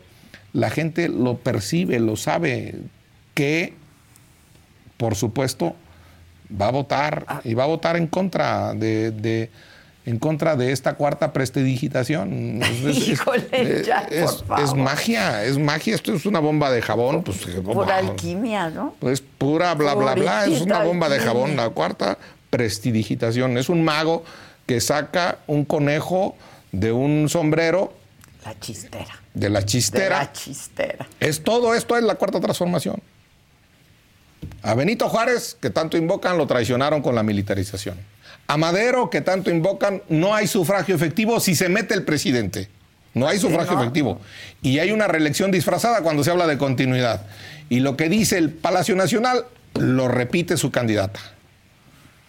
la 0.53 0.69
gente 0.69 1.07
lo 1.09 1.37
percibe, 1.37 1.99
lo 1.99 2.15
sabe, 2.17 2.75
que 3.33 3.73
por 4.97 5.15
supuesto 5.15 5.75
va 6.61 6.67
a 6.67 6.71
votar 6.71 7.25
Ah. 7.27 7.41
y 7.43 7.53
va 7.53 7.63
a 7.63 7.67
votar 7.67 7.95
en 7.95 8.07
contra 8.07 8.73
de, 8.73 9.11
de- 9.11 9.49
en 10.05 10.17
contra 10.19 10.55
de 10.55 10.71
esta 10.71 10.95
cuarta 10.95 11.31
prestidigitación. 11.31 12.61
Es, 12.63 12.69
es- 12.83 12.97
es- 12.97 13.07
Híjole, 13.07 13.47
eh, 13.51 13.83
ya, 13.85 13.99
es- 14.09 14.31
por 14.33 14.45
favor. 14.47 14.65
es 14.65 14.73
magia, 14.73 15.43
es 15.45 15.57
magia. 15.57 15.95
Esto 15.95 16.13
es 16.13 16.25
una 16.25 16.39
bomba 16.39 16.71
de 16.71 16.81
jabón. 16.81 17.23
Pues, 17.23 17.37
Por 17.63 17.89
alquimia, 17.91 18.69
¿no? 18.69 18.95
pues 18.99 19.21
pura 19.21 19.73
bla, 19.75 19.93
bla, 19.93 20.15
bla. 20.15 20.45
Es 20.47 20.61
una 20.61 20.83
bomba 20.83 21.07
de 21.07 21.19
jabón. 21.19 21.55
La 21.55 21.69
cuarta, 21.69 22.17
prestidigitación. 22.51 23.57
Es 23.57 23.69
un 23.69 23.83
mago 23.83 24.23
que 24.67 24.79
saca 24.79 25.39
un 25.47 25.65
conejo 25.65 26.35
de 26.71 26.91
un 26.91 27.27
sombrero 27.27 27.91
La 28.45 28.59
chistera. 28.59 29.19
de 29.33 29.49
la 29.49 29.59
De 29.61 29.65
chistera. 29.65 30.19
la 30.19 30.31
chistera. 30.31 31.07
Es 31.19 31.43
todo 31.43 31.73
esto 31.73 31.97
es 31.97 32.03
la 32.03 32.15
cuarta 32.15 32.39
transformación. 32.39 33.01
A 34.61 34.75
Benito 34.75 35.09
Juárez, 35.09 35.57
que 35.59 35.69
tanto 35.71 35.97
invocan, 35.97 36.37
lo 36.37 36.45
traicionaron 36.45 37.01
con 37.01 37.15
la 37.15 37.23
militarización. 37.23 37.95
A 38.47 38.57
Madero, 38.57 39.09
que 39.09 39.21
tanto 39.21 39.49
invocan, 39.49 40.03
no 40.09 40.35
hay 40.35 40.45
sufragio 40.47 40.95
efectivo 40.95 41.39
si 41.39 41.55
se 41.55 41.69
mete 41.69 41.93
el 41.93 42.03
presidente. 42.03 42.69
No 43.13 43.27
hay 43.27 43.39
sufragio 43.39 43.73
¿no? 43.73 43.81
efectivo. 43.81 44.21
Y 44.61 44.79
hay 44.79 44.91
una 44.91 45.07
reelección 45.07 45.51
disfrazada 45.51 46.01
cuando 46.01 46.23
se 46.23 46.31
habla 46.31 46.47
de 46.47 46.57
continuidad. 46.57 47.25
Y 47.69 47.79
lo 47.79 47.97
que 47.97 48.09
dice 48.09 48.37
el 48.37 48.51
Palacio 48.51 48.95
Nacional 48.95 49.45
lo 49.75 50.07
repite 50.07 50.57
su 50.57 50.71
candidata. 50.71 51.19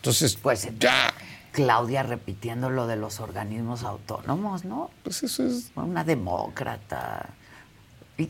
Entonces, 0.02 0.36
Pues 0.42 0.68
ya, 0.80 1.14
Claudia 1.52 2.02
repitiendo 2.02 2.70
lo 2.70 2.88
de 2.88 2.96
los 2.96 3.20
organismos 3.20 3.84
autónomos, 3.84 4.64
¿no? 4.64 4.90
pues 5.04 5.22
eso 5.22 5.46
es 5.46 5.70
Una 5.76 6.02
demócrata. 6.02 7.30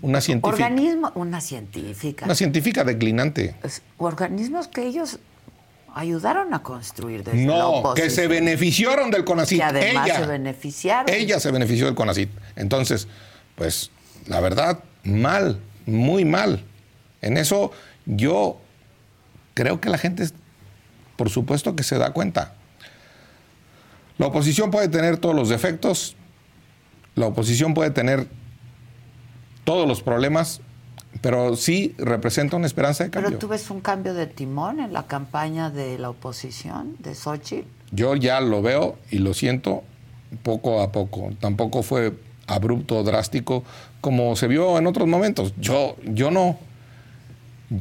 Una 0.03 0.21
científica. 0.21 0.65
Organismo, 0.67 1.13
una 1.15 1.41
científica. 1.41 2.27
una 2.27 2.35
científica 2.35 2.85
declinante. 2.85 3.57
Organismos 3.97 4.69
que 4.69 4.83
ellos 4.83 5.19
ayudaron 5.95 6.53
a 6.53 6.63
construir 6.63 7.25
desde 7.25 7.47
No, 7.47 7.95
que 7.95 8.11
se 8.11 8.29
beneficiaron 8.29 9.11
del 9.11 9.25
CONACIT. 9.25 9.59
Que 9.59 9.65
además 9.65 10.07
ella, 10.07 10.19
se 10.19 10.27
beneficiaron. 10.27 11.15
Ella 11.15 11.41
se 11.41 11.51
benefició 11.51 11.87
del 11.87 11.95
CONACIT. 11.95 12.29
Entonces, 12.57 13.09
pues, 13.57 13.91
la 14.27 14.41
verdad, 14.41 14.85
mal, 15.05 15.59
muy 15.87 16.27
mal. 16.27 16.65
En 17.23 17.39
eso 17.39 17.73
yo 18.05 18.59
creo 19.55 19.81
que 19.81 19.89
la 19.89 19.99
gente, 19.99 20.29
por 21.17 21.31
supuesto 21.31 21.77
que 21.77 21.83
se 21.83 21.99
da 21.99 22.13
cuenta. 22.13 22.55
La 24.19 24.27
oposición 24.27 24.71
puede 24.71 24.89
tener 24.89 25.17
todos 25.17 25.35
los 25.35 25.49
defectos, 25.49 26.17
la 27.15 27.27
oposición 27.27 27.75
puede 27.75 27.91
tener 27.91 28.27
todos 29.65 29.87
los 29.89 30.03
problemas, 30.03 30.61
pero 31.21 31.57
sí 31.57 31.95
representa 31.99 32.57
una 32.57 32.67
esperanza 32.67 33.05
de 33.05 33.11
cambio. 33.11 33.31
Pero 33.31 33.39
tú 33.39 33.49
ves 33.49 33.71
un 33.71 33.81
cambio 33.81 34.15
de 34.15 34.27
timón 34.27 34.81
en 34.81 34.93
la 34.93 35.07
campaña 35.07 35.71
de 35.71 35.99
la 35.99 36.11
oposición, 36.11 36.97
de 36.99 37.15
Xochitl. 37.15 37.69
Yo 37.91 38.17
ya 38.17 38.41
lo 38.41 38.63
veo 38.63 38.99
y 39.11 39.19
lo 39.19 39.35
siento 39.35 39.85
poco 40.43 40.81
a 40.81 40.93
poco. 40.93 41.31
Tampoco 41.41 41.83
fue 41.83 42.15
abrupto, 42.47 43.03
drástico, 43.03 43.65
como 44.01 44.35
se 44.37 44.49
vio 44.49 44.79
en 44.79 44.87
otros 44.87 45.07
momentos. 45.07 45.55
Yo, 45.59 45.97
yo 46.05 46.31
no. 46.31 46.59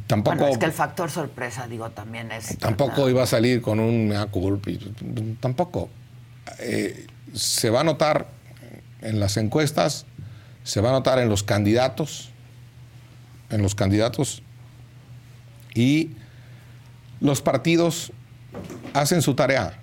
Tampoco, 0.07 0.37
Bueno, 0.37 0.53
es 0.53 0.57
que 0.57 0.65
el 0.65 0.71
factor 0.71 1.09
sorpresa, 1.09 1.67
digo, 1.67 1.89
también 1.89 2.31
es... 2.31 2.57
tampoco 2.57 3.09
iba 3.09 3.23
a 3.23 3.27
salir 3.27 3.61
con 3.61 3.79
un 3.79 4.07
mea 4.07 4.25
culpa. 4.27 4.71
Tampoco. 5.39 5.89
Eh, 6.59 7.07
se 7.33 7.69
va 7.69 7.81
a 7.81 7.83
notar 7.83 8.27
en 9.01 9.19
las 9.19 9.37
encuestas, 9.37 10.05
se 10.63 10.81
va 10.81 10.89
a 10.89 10.91
notar 10.93 11.19
en 11.19 11.29
los 11.29 11.43
candidatos, 11.43 12.29
en 13.49 13.61
los 13.61 13.75
candidatos, 13.75 14.43
y 15.73 16.11
los 17.19 17.41
partidos 17.41 18.11
hacen 18.93 19.21
su 19.21 19.35
tarea. 19.35 19.79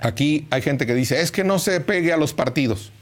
Aquí 0.00 0.46
hay 0.50 0.62
gente 0.62 0.86
que 0.86 0.94
dice, 0.94 1.20
es 1.20 1.32
que 1.32 1.44
no 1.44 1.58
se 1.58 1.80
pegue 1.80 2.12
a 2.12 2.16
los 2.16 2.32
partidos, 2.32 2.92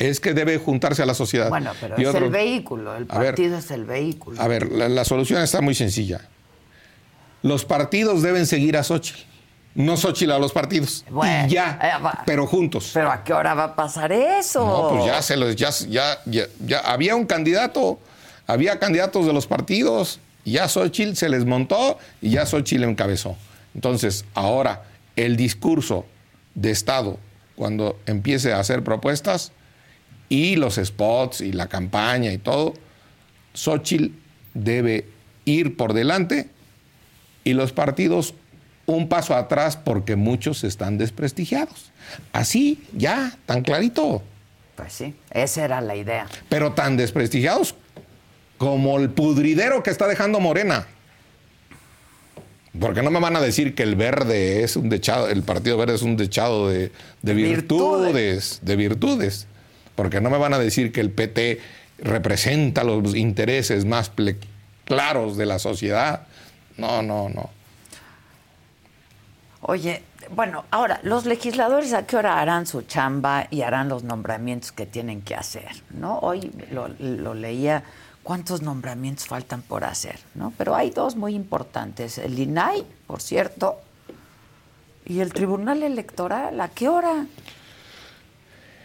es 0.00 0.18
que 0.18 0.34
debe 0.34 0.58
juntarse 0.58 1.02
a 1.02 1.06
la 1.06 1.14
sociedad. 1.14 1.50
Bueno, 1.50 1.72
pero 1.80 1.94
Y 2.00 2.04
es 2.04 2.14
el 2.14 2.30
vehículo, 2.30 2.96
el 2.96 3.04
ver, 3.04 3.26
partido 3.34 3.58
es 3.58 3.70
el 3.70 3.84
vehículo. 3.84 4.40
a 4.40 4.48
ver, 4.48 4.72
la, 4.72 4.88
la 4.88 5.04
solución 5.04 5.42
está 5.42 5.60
muy 5.60 5.74
sencilla. 5.74 6.22
Los 7.42 7.64
partidos 7.64 8.22
deben 8.22 8.46
seguir 8.46 8.76
a 8.76 8.82
Xochitl, 8.82 9.20
no 9.74 9.96
Xochitl 9.96 10.32
a 10.32 10.38
los 10.38 10.52
partidos. 10.52 11.04
Bueno, 11.10 11.46
y 11.46 11.50
ya, 11.50 11.78
eh, 11.82 12.08
pero 12.26 12.46
juntos. 12.46 12.90
Pero 12.94 13.10
¿a 13.10 13.22
qué 13.22 13.32
hora 13.34 13.54
va 13.54 13.64
a 13.64 13.76
pasar 13.76 14.10
eso? 14.12 14.66
No, 14.66 14.88
pues 14.96 15.04
ya 15.04 15.22
se 15.22 15.36
los, 15.36 15.54
ya, 15.54 15.70
ya, 15.88 16.18
ya, 16.24 16.46
ya 16.66 16.80
había 16.80 17.14
un 17.14 17.26
candidato, 17.26 17.98
había 18.46 18.78
candidatos 18.78 19.26
de 19.26 19.32
los 19.34 19.46
partidos, 19.46 20.18
y 20.44 20.52
ya 20.52 20.66
Xochitl 20.68 21.14
se 21.14 21.28
les 21.28 21.44
montó 21.44 21.98
y 22.22 22.30
ya 22.30 22.46
Xochitl 22.46 22.84
encabezó. 22.84 23.36
Entonces, 23.74 24.24
ahora, 24.34 24.84
el 25.16 25.36
discurso 25.36 26.06
de 26.54 26.70
Estado, 26.70 27.18
cuando 27.54 27.98
empiece 28.06 28.52
a 28.54 28.60
hacer 28.60 28.82
propuestas, 28.82 29.52
y 30.30 30.56
los 30.56 30.76
spots 30.76 31.42
y 31.42 31.52
la 31.52 31.68
campaña 31.68 32.32
y 32.32 32.38
todo, 32.38 32.72
Xochitl 33.52 34.14
debe 34.54 35.06
ir 35.44 35.76
por 35.76 35.92
delante 35.92 36.48
y 37.44 37.52
los 37.52 37.72
partidos 37.72 38.34
un 38.86 39.08
paso 39.08 39.34
atrás 39.34 39.76
porque 39.76 40.16
muchos 40.16 40.64
están 40.64 40.98
desprestigiados. 40.98 41.90
Así, 42.32 42.82
ya, 42.96 43.36
tan 43.44 43.62
clarito. 43.62 44.22
Pues 44.76 44.92
sí, 44.92 45.14
esa 45.30 45.64
era 45.64 45.80
la 45.80 45.96
idea. 45.96 46.26
Pero 46.48 46.72
tan 46.72 46.96
desprestigiados 46.96 47.74
como 48.56 48.98
el 48.98 49.10
pudridero 49.10 49.82
que 49.82 49.90
está 49.90 50.06
dejando 50.06 50.40
Morena. 50.40 50.86
Porque 52.78 53.02
no 53.02 53.10
me 53.10 53.18
van 53.18 53.34
a 53.34 53.40
decir 53.40 53.74
que 53.74 53.82
el 53.82 53.96
verde 53.96 54.62
es 54.62 54.76
un 54.76 54.88
dechado, 54.88 55.28
el 55.28 55.42
Partido 55.42 55.76
Verde 55.76 55.96
es 55.96 56.02
un 56.02 56.16
dechado 56.16 56.68
de, 56.68 56.92
de 57.20 57.34
virtudes, 57.34 58.12
virtudes, 58.12 58.60
de 58.62 58.76
virtudes. 58.76 59.46
Porque 60.00 60.22
no 60.22 60.30
me 60.30 60.38
van 60.38 60.54
a 60.54 60.58
decir 60.58 60.92
que 60.92 61.02
el 61.02 61.10
PT 61.10 61.60
representa 61.98 62.84
los 62.84 63.14
intereses 63.14 63.84
más 63.84 64.10
claros 64.86 65.36
de 65.36 65.44
la 65.44 65.58
sociedad. 65.58 66.26
No, 66.78 67.02
no, 67.02 67.28
no. 67.28 67.50
Oye, 69.60 70.02
bueno, 70.34 70.64
ahora, 70.70 71.00
los 71.02 71.26
legisladores 71.26 71.92
a 71.92 72.06
qué 72.06 72.16
hora 72.16 72.40
harán 72.40 72.66
su 72.66 72.80
chamba 72.80 73.46
y 73.50 73.60
harán 73.60 73.90
los 73.90 74.02
nombramientos 74.02 74.72
que 74.72 74.86
tienen 74.86 75.20
que 75.20 75.34
hacer, 75.34 75.68
¿no? 75.90 76.18
Hoy 76.20 76.50
lo, 76.70 77.34
leía, 77.34 77.84
¿cuántos 78.22 78.62
nombramientos 78.62 79.26
faltan 79.26 79.60
por 79.60 79.84
hacer, 79.84 80.18
no? 80.34 80.54
Pero 80.56 80.74
hay 80.74 80.88
dos 80.88 81.14
muy 81.14 81.34
importantes, 81.34 82.16
el 82.16 82.38
INAI, 82.38 82.86
por 83.06 83.20
cierto, 83.20 83.78
y 85.04 85.20
el 85.20 85.34
Tribunal 85.34 85.82
Electoral, 85.82 86.58
¿a 86.58 86.68
qué 86.68 86.88
hora? 86.88 87.26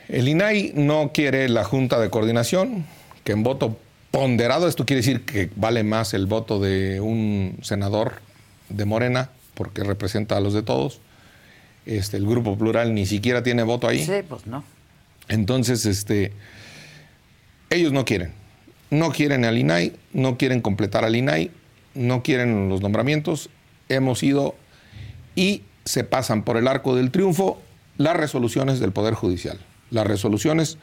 El 0.08 0.28
INAI 0.28 0.74
no 0.76 1.12
quiere 1.14 1.50
la 1.50 1.64
Junta 1.64 2.00
de 2.00 2.10
Coordinación, 2.10 2.86
que 3.24 3.32
en 3.32 3.44
voto 3.44 3.78
ponderado, 4.12 4.68
esto 4.68 4.86
quiere 4.86 5.02
decir 5.02 5.26
que 5.26 5.50
vale 5.56 5.84
más 5.84 6.14
el 6.14 6.26
voto 6.26 6.60
de 6.60 7.02
un 7.02 7.58
senador 7.62 8.22
de 8.70 8.86
Morena, 8.86 9.32
porque 9.56 9.84
representa 9.84 10.38
a 10.38 10.40
los 10.40 10.54
de 10.54 10.62
todos. 10.62 11.02
Este, 11.86 12.18
el 12.18 12.26
grupo 12.26 12.58
plural 12.58 12.94
ni 12.94 13.06
siquiera 13.06 13.44
tiene 13.44 13.64
voto 13.64 13.88
ahí. 13.88 14.06
Sí, 14.06 14.22
pues 14.28 14.48
no. 14.48 14.64
Entonces, 15.28 15.86
este, 15.86 16.34
ellos 17.70 17.92
no 17.92 18.06
quieren. 18.06 18.32
No 18.92 19.12
quieren 19.12 19.44
al 19.44 19.58
INAI, 19.58 19.94
no 20.14 20.38
quieren 20.38 20.62
completar 20.62 21.04
al 21.04 21.16
INAI, 21.16 21.52
no 21.96 22.24
quieren 22.24 22.70
los 22.70 22.82
nombramientos. 22.82 23.50
Hemos 23.90 24.24
ido 24.24 24.56
y 25.36 25.64
se 25.84 26.04
pasan 26.04 26.44
por 26.44 26.58
el 26.58 26.68
arco 26.68 26.96
del 26.96 27.12
triunfo 27.12 27.62
las 27.98 28.16
resoluciones 28.16 28.80
del 28.80 28.92
Poder 28.92 29.14
Judicial. 29.14 29.60
Las 29.92 30.08
resoluciones 30.08 30.78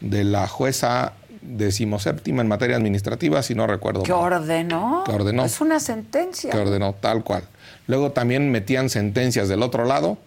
de 0.00 0.24
la 0.24 0.48
jueza 0.48 1.12
decimoséptima 1.42 2.42
en 2.42 2.48
materia 2.48 2.76
administrativa, 2.76 3.42
si 3.42 3.54
no 3.54 3.66
recuerdo. 3.66 4.02
¿Qué 4.02 4.12
ordenó? 4.12 5.04
Que 5.06 5.12
ordenó. 5.12 5.44
Es 5.44 5.60
una 5.60 5.80
sentencia. 5.80 6.50
Que 6.50 6.58
ordenó, 6.58 6.94
tal 6.94 7.24
cual. 7.24 7.44
Luego 7.86 8.12
también 8.12 8.50
metían 8.50 8.90
sentencias 8.90 9.48
del 9.48 9.62
otro 9.62 9.84
lado 9.84 10.18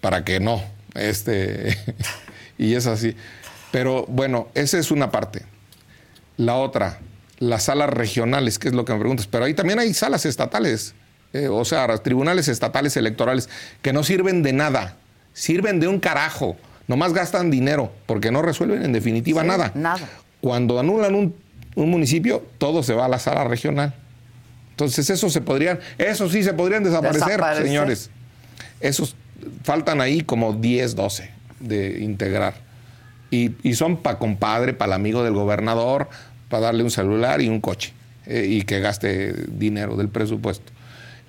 para 0.00 0.24
que 0.24 0.40
no. 0.40 0.62
Este, 0.94 1.76
y 2.58 2.74
es 2.74 2.86
así. 2.86 3.16
Pero 3.70 4.04
bueno, 4.08 4.48
esa 4.54 4.78
es 4.78 4.90
una 4.90 5.10
parte. 5.10 5.44
La 6.36 6.56
otra, 6.56 6.98
las 7.38 7.64
salas 7.64 7.90
regionales, 7.90 8.58
que 8.58 8.68
es 8.68 8.74
lo 8.74 8.84
que 8.84 8.92
me 8.92 8.98
preguntas. 8.98 9.26
Pero 9.26 9.44
ahí 9.44 9.54
también 9.54 9.78
hay 9.78 9.92
salas 9.94 10.24
estatales, 10.26 10.94
eh, 11.32 11.48
o 11.48 11.64
sea, 11.64 11.86
tribunales 11.98 12.48
estatales 12.48 12.96
electorales, 12.96 13.48
que 13.82 13.92
no 13.92 14.02
sirven 14.04 14.42
de 14.42 14.52
nada. 14.52 14.96
Sirven 15.34 15.78
de 15.78 15.88
un 15.88 16.00
carajo. 16.00 16.56
Nomás 16.88 17.12
gastan 17.12 17.50
dinero, 17.50 17.92
porque 18.06 18.32
no 18.32 18.42
resuelven 18.42 18.82
en 18.82 18.92
definitiva 18.92 19.44
nada. 19.44 19.70
Nada 19.74 20.08
cuando 20.40 20.78
anulan 20.78 21.14
un, 21.14 21.34
municipio, 21.76 22.44
todo 22.58 22.82
se 22.82 22.94
va 22.94 23.04
a 23.04 23.08
la 23.08 23.18
sala 23.18 23.44
regional. 23.44 23.94
Entonces, 24.70 25.10
eso 25.10 25.30
se 25.30 25.40
podrían, 25.40 25.78
eso 25.96 26.28
sí 26.28 26.42
se 26.42 26.52
podrían 26.52 26.82
desaparecer, 26.82 27.40
señores. 27.62 28.10
Esos 28.80 29.14
faltan 29.62 30.00
ahí 30.00 30.22
como 30.22 30.54
10, 30.54 30.96
12 30.96 31.30
de 31.60 32.00
integrar. 32.00 32.54
Y, 33.30 33.52
son 33.74 33.98
para 33.98 34.18
compadre, 34.18 34.72
para 34.72 34.90
el 34.90 34.92
amigo 34.94 35.22
del 35.22 35.34
gobernador, 35.34 36.08
para 36.48 36.64
darle 36.64 36.82
un 36.82 36.90
celular 36.90 37.40
y 37.42 37.48
un 37.48 37.60
coche 37.60 37.92
eh, 38.26 38.46
y 38.48 38.62
que 38.62 38.80
gaste 38.80 39.34
dinero 39.48 39.96
del 39.96 40.08
presupuesto. 40.08 40.72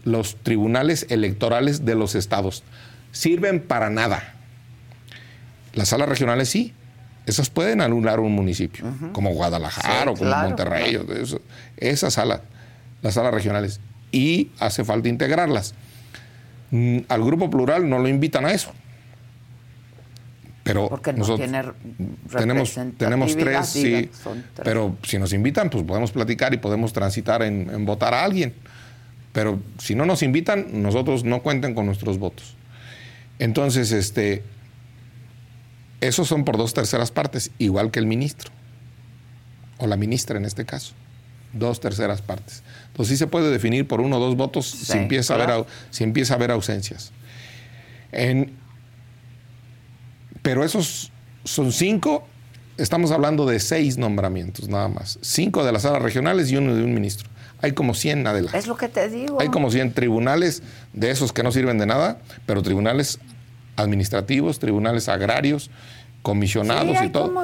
Los 0.05 0.37
tribunales 0.37 1.05
electorales 1.09 1.85
de 1.85 1.93
los 1.95 2.15
estados 2.15 2.63
sirven 3.11 3.59
para 3.59 3.89
nada. 3.89 4.35
Las 5.73 5.89
salas 5.89 6.09
regionales 6.09 6.49
sí, 6.49 6.73
esas 7.25 7.49
pueden 7.49 7.81
anular 7.81 8.19
un 8.19 8.33
municipio, 8.33 8.85
como 9.13 9.31
Guadalajara 9.33 10.11
o 10.11 10.15
como 10.15 10.35
Monterrey, 10.35 10.99
esas 11.77 12.13
salas, 12.13 12.41
las 13.01 13.13
salas 13.13 13.33
regionales. 13.33 13.79
Y 14.11 14.49
hace 14.59 14.83
falta 14.83 15.07
integrarlas. 15.09 15.75
Mm, 16.71 16.99
al 17.07 17.23
grupo 17.23 17.49
plural 17.49 17.87
no 17.87 17.99
lo 17.99 18.07
invitan 18.07 18.45
a 18.45 18.51
eso. 18.51 18.71
Pero 20.63 20.89
Porque 20.89 21.13
no 21.13 21.19
nosotros 21.19 21.49
tenemos, 22.35 22.79
tenemos 22.97 23.37
tres, 23.37 23.67
sí. 23.67 24.09
Pero 24.63 24.97
si 25.03 25.17
nos 25.19 25.33
invitan, 25.33 25.69
pues 25.69 25.83
podemos 25.83 26.11
platicar 26.11 26.53
y 26.53 26.57
podemos 26.57 26.93
transitar 26.93 27.43
en, 27.43 27.69
en 27.69 27.85
votar 27.85 28.13
a 28.13 28.23
alguien. 28.23 28.53
Pero 29.33 29.59
si 29.77 29.95
no 29.95 30.05
nos 30.05 30.23
invitan, 30.23 30.81
nosotros 30.81 31.23
no 31.23 31.41
cuenten 31.41 31.75
con 31.75 31.85
nuestros 31.85 32.17
votos. 32.17 32.55
Entonces, 33.39 33.91
este, 33.91 34.43
esos 36.01 36.27
son 36.27 36.45
por 36.45 36.57
dos 36.57 36.73
terceras 36.73 37.11
partes, 37.11 37.51
igual 37.57 37.91
que 37.91 37.99
el 37.99 38.05
ministro, 38.05 38.51
o 39.77 39.87
la 39.87 39.97
ministra 39.97 40.37
en 40.37 40.45
este 40.45 40.65
caso. 40.65 40.93
Dos 41.51 41.79
terceras 41.79 42.21
partes. 42.21 42.63
Entonces 42.87 43.13
sí 43.13 43.17
se 43.17 43.27
puede 43.27 43.49
definir 43.49 43.87
por 43.87 44.01
uno 44.01 44.17
o 44.17 44.19
dos 44.19 44.35
votos 44.35 44.67
si, 44.67 44.97
empieza 44.97 45.33
a 45.35 45.43
haber, 45.43 45.65
si 45.89 46.03
empieza 46.03 46.33
a 46.33 46.37
haber 46.37 46.51
ausencias. 46.51 47.11
pero 50.41 50.63
esos 50.63 51.11
son 51.43 51.71
cinco, 51.71 52.27
estamos 52.77 53.11
hablando 53.11 53.45
de 53.45 53.59
seis 53.59 53.97
nombramientos 53.97 54.69
nada 54.69 54.87
más. 54.87 55.17
Cinco 55.21 55.65
de 55.65 55.71
las 55.71 55.81
salas 55.81 56.01
regionales 56.01 56.51
y 56.51 56.57
uno 56.57 56.75
de 56.75 56.83
un 56.83 56.93
ministro. 56.93 57.29
Hay 57.61 57.73
como 57.73 57.93
100 57.93 58.25
adelante. 58.25 58.57
Es 58.57 58.67
lo 58.67 58.77
que 58.77 58.87
te 58.87 59.09
digo. 59.09 59.41
Hay 59.41 59.49
como 59.49 59.69
100 59.69 59.93
tribunales 59.93 60.63
de 60.93 61.11
esos 61.11 61.33
que 61.33 61.43
no 61.43 61.51
sirven 61.51 61.77
de 61.77 61.85
nada, 61.85 62.21
pero 62.45 62.61
tribunales 62.61 63.19
administrativos, 63.79 64.59
tribunales 64.59 65.09
agrarios, 65.09 65.69
comisionados 66.21 66.97
y 67.03 67.09
todo. 67.09 67.43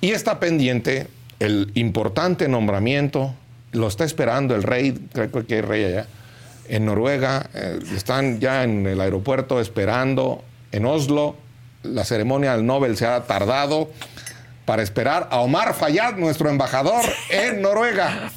Y 0.00 0.10
está 0.10 0.40
pendiente 0.40 1.08
el 1.40 1.70
importante 1.74 2.48
nombramiento, 2.48 3.34
lo 3.72 3.88
está 3.88 4.04
esperando 4.04 4.54
el 4.54 4.62
rey, 4.62 4.92
creo 5.12 5.46
que 5.46 5.56
hay 5.56 5.60
rey 5.60 5.84
allá, 5.84 6.06
en 6.68 6.86
Noruega, 6.86 7.50
eh, 7.54 7.78
están 7.94 8.40
ya 8.40 8.62
en 8.62 8.86
el 8.86 9.00
aeropuerto 9.00 9.60
esperando, 9.60 10.42
en 10.72 10.86
Oslo, 10.86 11.36
la 11.82 12.04
ceremonia 12.04 12.56
del 12.56 12.64
Nobel 12.64 12.96
se 12.96 13.06
ha 13.06 13.20
tardado 13.24 13.90
para 14.64 14.82
esperar 14.82 15.28
a 15.30 15.40
Omar 15.40 15.74
Fayad, 15.74 16.16
nuestro 16.16 16.48
embajador 16.48 17.04
en 17.28 17.60
Noruega. 17.62 18.30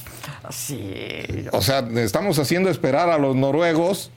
Sí. 0.49 1.45
O 1.51 1.61
sea, 1.61 1.79
estamos 1.95 2.39
haciendo 2.39 2.69
esperar 2.69 3.09
a 3.09 3.17
los 3.17 3.35
noruegos 3.35 4.11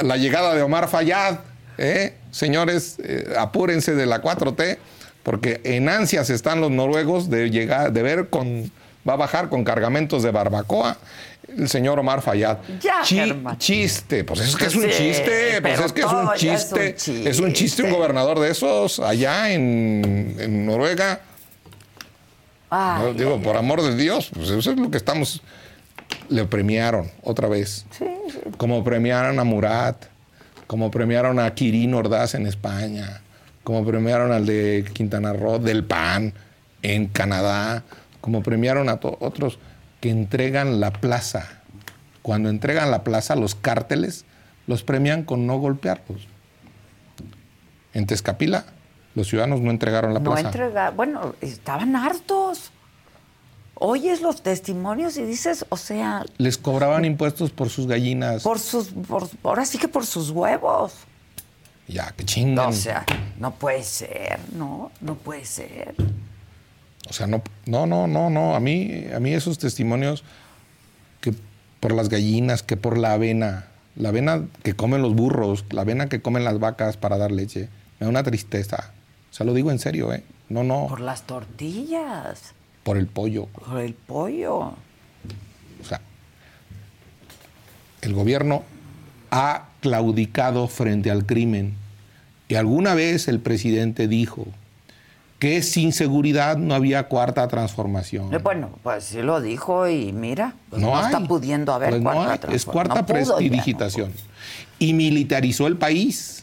la 0.00 0.16
llegada 0.16 0.54
de 0.54 0.62
Omar 0.62 0.88
Fayad. 0.88 1.38
¿Eh? 1.78 2.14
Señores, 2.30 2.96
eh, 3.02 3.34
apúrense 3.38 3.94
de 3.94 4.06
la 4.06 4.22
4T, 4.22 4.78
porque 5.22 5.60
en 5.64 5.88
ansias 5.88 6.30
están 6.30 6.60
los 6.60 6.70
noruegos 6.70 7.30
de 7.30 7.50
llegar, 7.50 7.92
de 7.92 8.02
ver 8.02 8.28
con, 8.28 8.70
va 9.08 9.14
a 9.14 9.16
bajar 9.16 9.48
con 9.48 9.64
cargamentos 9.64 10.22
de 10.22 10.30
barbacoa 10.30 10.98
el 11.56 11.68
señor 11.68 11.98
Omar 11.98 12.22
Fayad. 12.22 12.58
Ya, 12.80 13.02
chiste, 13.58 14.24
pues 14.24 14.40
es 14.40 14.56
que 14.56 14.66
es 14.66 14.74
un 14.74 14.88
chiste, 14.88 15.60
pues 15.60 15.80
es 15.80 15.92
que 15.92 16.00
es 16.00 16.06
un 16.06 16.30
chiste, 16.34 16.96
es 17.28 17.40
un 17.40 17.52
chiste, 17.52 17.82
un 17.82 17.90
gobernador 17.90 18.38
de 18.38 18.50
esos 18.50 19.00
allá 19.00 19.52
en, 19.52 20.66
Noruega. 20.66 21.20
digo, 23.16 23.40
por 23.42 23.56
amor 23.56 23.82
de 23.82 23.96
Dios, 23.96 24.30
pues 24.32 24.50
eso 24.50 24.70
es 24.70 24.78
lo 24.78 24.90
que 24.90 24.96
estamos. 24.96 25.42
Le 26.28 26.44
premiaron 26.44 27.10
otra 27.22 27.48
vez. 27.48 27.84
Como 28.56 28.84
premiaron 28.84 29.38
a 29.38 29.44
Murat 29.44 30.11
como 30.72 30.90
premiaron 30.90 31.38
a 31.38 31.54
Quirino 31.54 31.98
Ordaz 31.98 32.34
en 32.34 32.46
España, 32.46 33.20
como 33.62 33.84
premiaron 33.84 34.32
al 34.32 34.46
de 34.46 34.86
Quintana 34.94 35.34
Roo 35.34 35.58
del 35.58 35.84
PAN 35.84 36.32
en 36.80 37.08
Canadá, 37.08 37.82
como 38.22 38.42
premiaron 38.42 38.88
a 38.88 38.98
otros 39.02 39.58
que 40.00 40.08
entregan 40.08 40.80
la 40.80 40.90
plaza. 40.90 41.60
Cuando 42.22 42.48
entregan 42.48 42.90
la 42.90 43.04
plaza, 43.04 43.36
los 43.36 43.54
cárteles 43.54 44.24
los 44.66 44.82
premian 44.82 45.24
con 45.24 45.46
no 45.46 45.58
golpearlos. 45.58 46.26
En 47.92 48.06
Tezcapila, 48.06 48.64
los 49.14 49.28
ciudadanos 49.28 49.60
no 49.60 49.70
entregaron 49.70 50.14
la 50.14 50.20
plaza. 50.20 50.40
No 50.40 50.48
entregaron, 50.48 50.96
bueno, 50.96 51.34
estaban 51.42 51.96
hartos 51.96 52.71
oyes 53.82 54.22
los 54.22 54.42
testimonios 54.42 55.16
y 55.16 55.24
dices, 55.24 55.66
o 55.68 55.76
sea... 55.76 56.24
Les 56.38 56.56
cobraban 56.56 57.04
impuestos 57.04 57.50
por 57.50 57.68
sus 57.68 57.86
gallinas. 57.86 58.42
Por 58.44 58.58
sus, 58.58 58.88
por, 58.88 59.28
ahora 59.42 59.64
sí 59.64 59.78
que 59.78 59.88
por 59.88 60.06
sus 60.06 60.30
huevos. 60.30 60.94
Ya, 61.88 62.12
que 62.16 62.24
chingan. 62.24 62.68
o 62.68 62.72
sea, 62.72 63.04
no 63.38 63.54
puede 63.54 63.82
ser, 63.82 64.38
no, 64.54 64.92
no 65.00 65.16
puede 65.16 65.44
ser. 65.44 65.94
O 67.10 67.12
sea, 67.12 67.26
no, 67.26 67.42
no, 67.66 67.86
no, 67.86 68.06
no, 68.06 68.30
no. 68.30 68.54
A 68.54 68.60
mí, 68.60 69.04
a 69.14 69.18
mí 69.18 69.34
esos 69.34 69.58
testimonios 69.58 70.22
que 71.20 71.34
por 71.80 71.92
las 71.92 72.08
gallinas, 72.08 72.62
que 72.62 72.76
por 72.76 72.96
la 72.96 73.14
avena, 73.14 73.66
la 73.96 74.10
avena 74.10 74.46
que 74.62 74.74
comen 74.74 75.02
los 75.02 75.14
burros, 75.14 75.64
la 75.70 75.82
avena 75.82 76.08
que 76.08 76.22
comen 76.22 76.44
las 76.44 76.60
vacas 76.60 76.96
para 76.96 77.18
dar 77.18 77.32
leche, 77.32 77.68
me 77.98 78.06
da 78.06 78.10
una 78.10 78.22
tristeza. 78.22 78.92
O 79.30 79.34
sea, 79.34 79.44
lo 79.44 79.54
digo 79.54 79.72
en 79.72 79.80
serio, 79.80 80.12
¿eh? 80.12 80.22
No, 80.48 80.62
no. 80.62 80.86
Por 80.86 81.00
las 81.00 81.22
tortillas, 81.22 82.54
Por 82.82 82.96
el 82.96 83.06
pollo. 83.06 83.46
por 83.46 83.78
el 83.78 83.94
pollo. 83.94 84.56
O 84.58 84.74
sea, 85.88 86.00
el 88.00 88.12
gobierno 88.14 88.62
ha 89.30 89.68
claudicado 89.80 90.68
frente 90.68 91.10
al 91.10 91.24
crimen. 91.26 91.74
Y 92.48 92.54
alguna 92.56 92.94
vez 92.94 93.28
el 93.28 93.40
presidente 93.40 94.08
dijo 94.08 94.46
que 95.38 95.62
sin 95.62 95.92
seguridad 95.92 96.56
no 96.56 96.74
había 96.74 97.08
cuarta 97.08 97.46
transformación. 97.48 98.32
Eh, 98.32 98.38
Bueno, 98.38 98.78
pues 98.82 99.04
sí 99.04 99.22
lo 99.22 99.40
dijo 99.40 99.88
y 99.88 100.12
mira, 100.12 100.54
pues 100.70 100.80
no, 100.82 100.96
hay. 100.96 101.06
está 101.06 101.20
pudiendo 101.26 101.72
haber 101.72 101.90
Pues 101.90 102.02
no 102.02 102.12
cuarta 102.12 102.30
hay. 102.30 102.34
Es 102.34 102.40
transformación. 102.40 102.72
cuarta 102.72 102.94
No 102.94 103.00
ya, 103.00 103.06
prestidigitación. 103.06 104.12
Y 104.78 104.92
militarizó 104.92 105.66
el 105.66 105.76
país. 105.76 106.41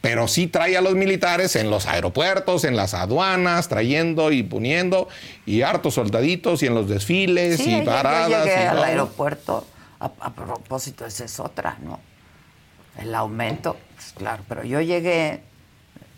Pero 0.00 0.28
sí 0.28 0.46
trae 0.46 0.76
a 0.78 0.80
los 0.80 0.94
militares 0.94 1.56
en 1.56 1.70
los 1.70 1.86
aeropuertos, 1.86 2.64
en 2.64 2.74
las 2.74 2.94
aduanas, 2.94 3.68
trayendo 3.68 4.32
y 4.32 4.42
poniendo, 4.42 5.08
y 5.44 5.60
hartos 5.62 5.94
soldaditos, 5.94 6.62
y 6.62 6.66
en 6.68 6.74
los 6.74 6.88
desfiles, 6.88 7.58
Sí, 7.58 7.76
y 7.76 7.82
paradas. 7.82 8.30
Yo 8.30 8.38
llegué 8.44 8.62
y 8.62 8.66
al 8.66 8.76
todo. 8.76 8.84
aeropuerto. 8.84 9.66
A, 10.00 10.10
a 10.20 10.32
propósito, 10.32 11.04
esa 11.04 11.26
es 11.26 11.38
otra, 11.38 11.76
¿no? 11.82 12.00
El 12.98 13.14
aumento, 13.14 13.76
pues, 13.94 14.14
claro. 14.16 14.42
Pero 14.48 14.64
yo 14.64 14.80
llegué 14.80 15.42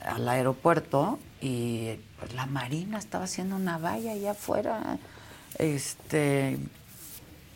al 0.05 0.29
aeropuerto 0.29 1.19
y 1.41 1.91
pues, 2.21 2.33
la 2.35 2.47
Marina 2.47 2.99
estaba 2.99 3.25
haciendo 3.25 3.57
una 3.57 3.79
valla 3.79 4.13
allá 4.13 4.31
afuera. 4.31 4.99
Este. 5.59 6.57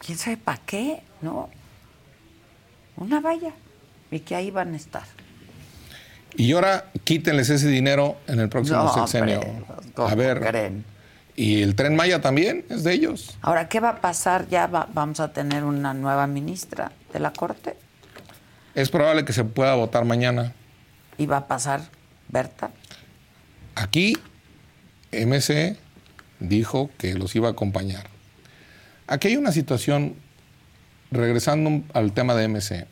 ¿Quién 0.05 0.19
sabe 0.19 0.37
para 0.37 0.59
qué? 0.67 1.01
¿No? 1.23 1.49
Una 2.97 3.21
valla. 3.21 3.53
Y 4.11 4.21
que 4.21 4.35
ahí 4.35 4.51
van 4.51 4.75
a 4.75 4.77
estar. 4.77 5.05
Y 6.37 6.53
ahora 6.53 6.87
quítenles 7.05 7.49
ese 7.51 7.69
dinero 7.69 8.17
en 8.27 8.41
el 8.41 8.49
próximo 8.49 8.83
No, 8.83 8.93
sexenio. 8.93 9.41
hombre, 9.41 9.65
¿cómo 9.95 10.09
a 10.09 10.15
ver. 10.15 10.41
creen? 10.41 10.85
Y 11.35 11.63
el 11.63 11.75
tren 11.75 11.97
Maya 11.97 12.21
también 12.21 12.65
es 12.71 12.83
de 12.85 12.93
ellos. 12.95 13.37
Ahora, 13.43 13.69
¿qué 13.69 13.81
va 13.81 13.91
a 13.91 14.01
pasar? 14.01 14.49
Ya 14.49 14.67
va- 14.67 14.89
vamos 14.93 15.21
a 15.21 15.33
tener 15.33 15.65
una 15.65 15.93
nueva 15.95 16.27
ministra 16.27 16.93
de 17.13 17.21
la 17.21 17.33
Corte. 17.33 17.77
Es 18.75 18.91
probable 18.91 19.25
que 19.25 19.33
se 19.33 19.45
pueda 19.45 19.75
votar 19.75 20.05
mañana. 20.05 20.53
¿Y 21.19 21.27
va 21.27 21.39
a 21.39 21.47
pasar 21.47 21.81
Berta? 22.29 22.71
Aquí, 23.75 24.17
MC 25.13 25.77
dijo 26.41 26.91
que 26.99 27.15
los 27.15 27.35
iba 27.37 27.49
a 27.49 27.53
acompañar. 27.53 28.07
Aquí 29.07 29.29
hay 29.29 29.37
una 29.37 29.53
situación, 29.53 30.15
regresando 31.11 31.83
al 31.95 32.13
tema 32.13 32.35
de 32.35 32.49
MC. 32.49 32.87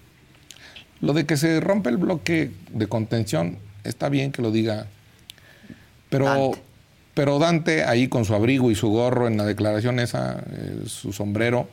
Lo 1.04 1.12
de 1.12 1.26
que 1.26 1.36
se 1.36 1.60
rompe 1.60 1.90
el 1.90 1.98
bloque 1.98 2.50
de 2.70 2.86
contención, 2.86 3.58
está 3.84 4.08
bien 4.08 4.32
que 4.32 4.40
lo 4.40 4.50
diga. 4.50 4.86
Pero 6.08 6.24
Dante. 6.24 6.62
pero 7.12 7.38
Dante, 7.38 7.84
ahí 7.84 8.08
con 8.08 8.24
su 8.24 8.34
abrigo 8.34 8.70
y 8.70 8.74
su 8.74 8.88
gorro 8.88 9.28
en 9.28 9.36
la 9.36 9.44
declaración 9.44 10.00
esa, 10.00 10.42
eh, 10.50 10.84
su 10.86 11.12
sombrero, 11.12 11.68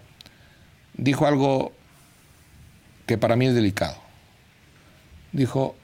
dijo 0.98 1.28
algo 1.28 1.72
que 3.06 3.18
para 3.18 3.38
mí 3.38 3.46
es 3.48 3.56
delicado. 3.56 3.96
Dijo, 5.32 5.78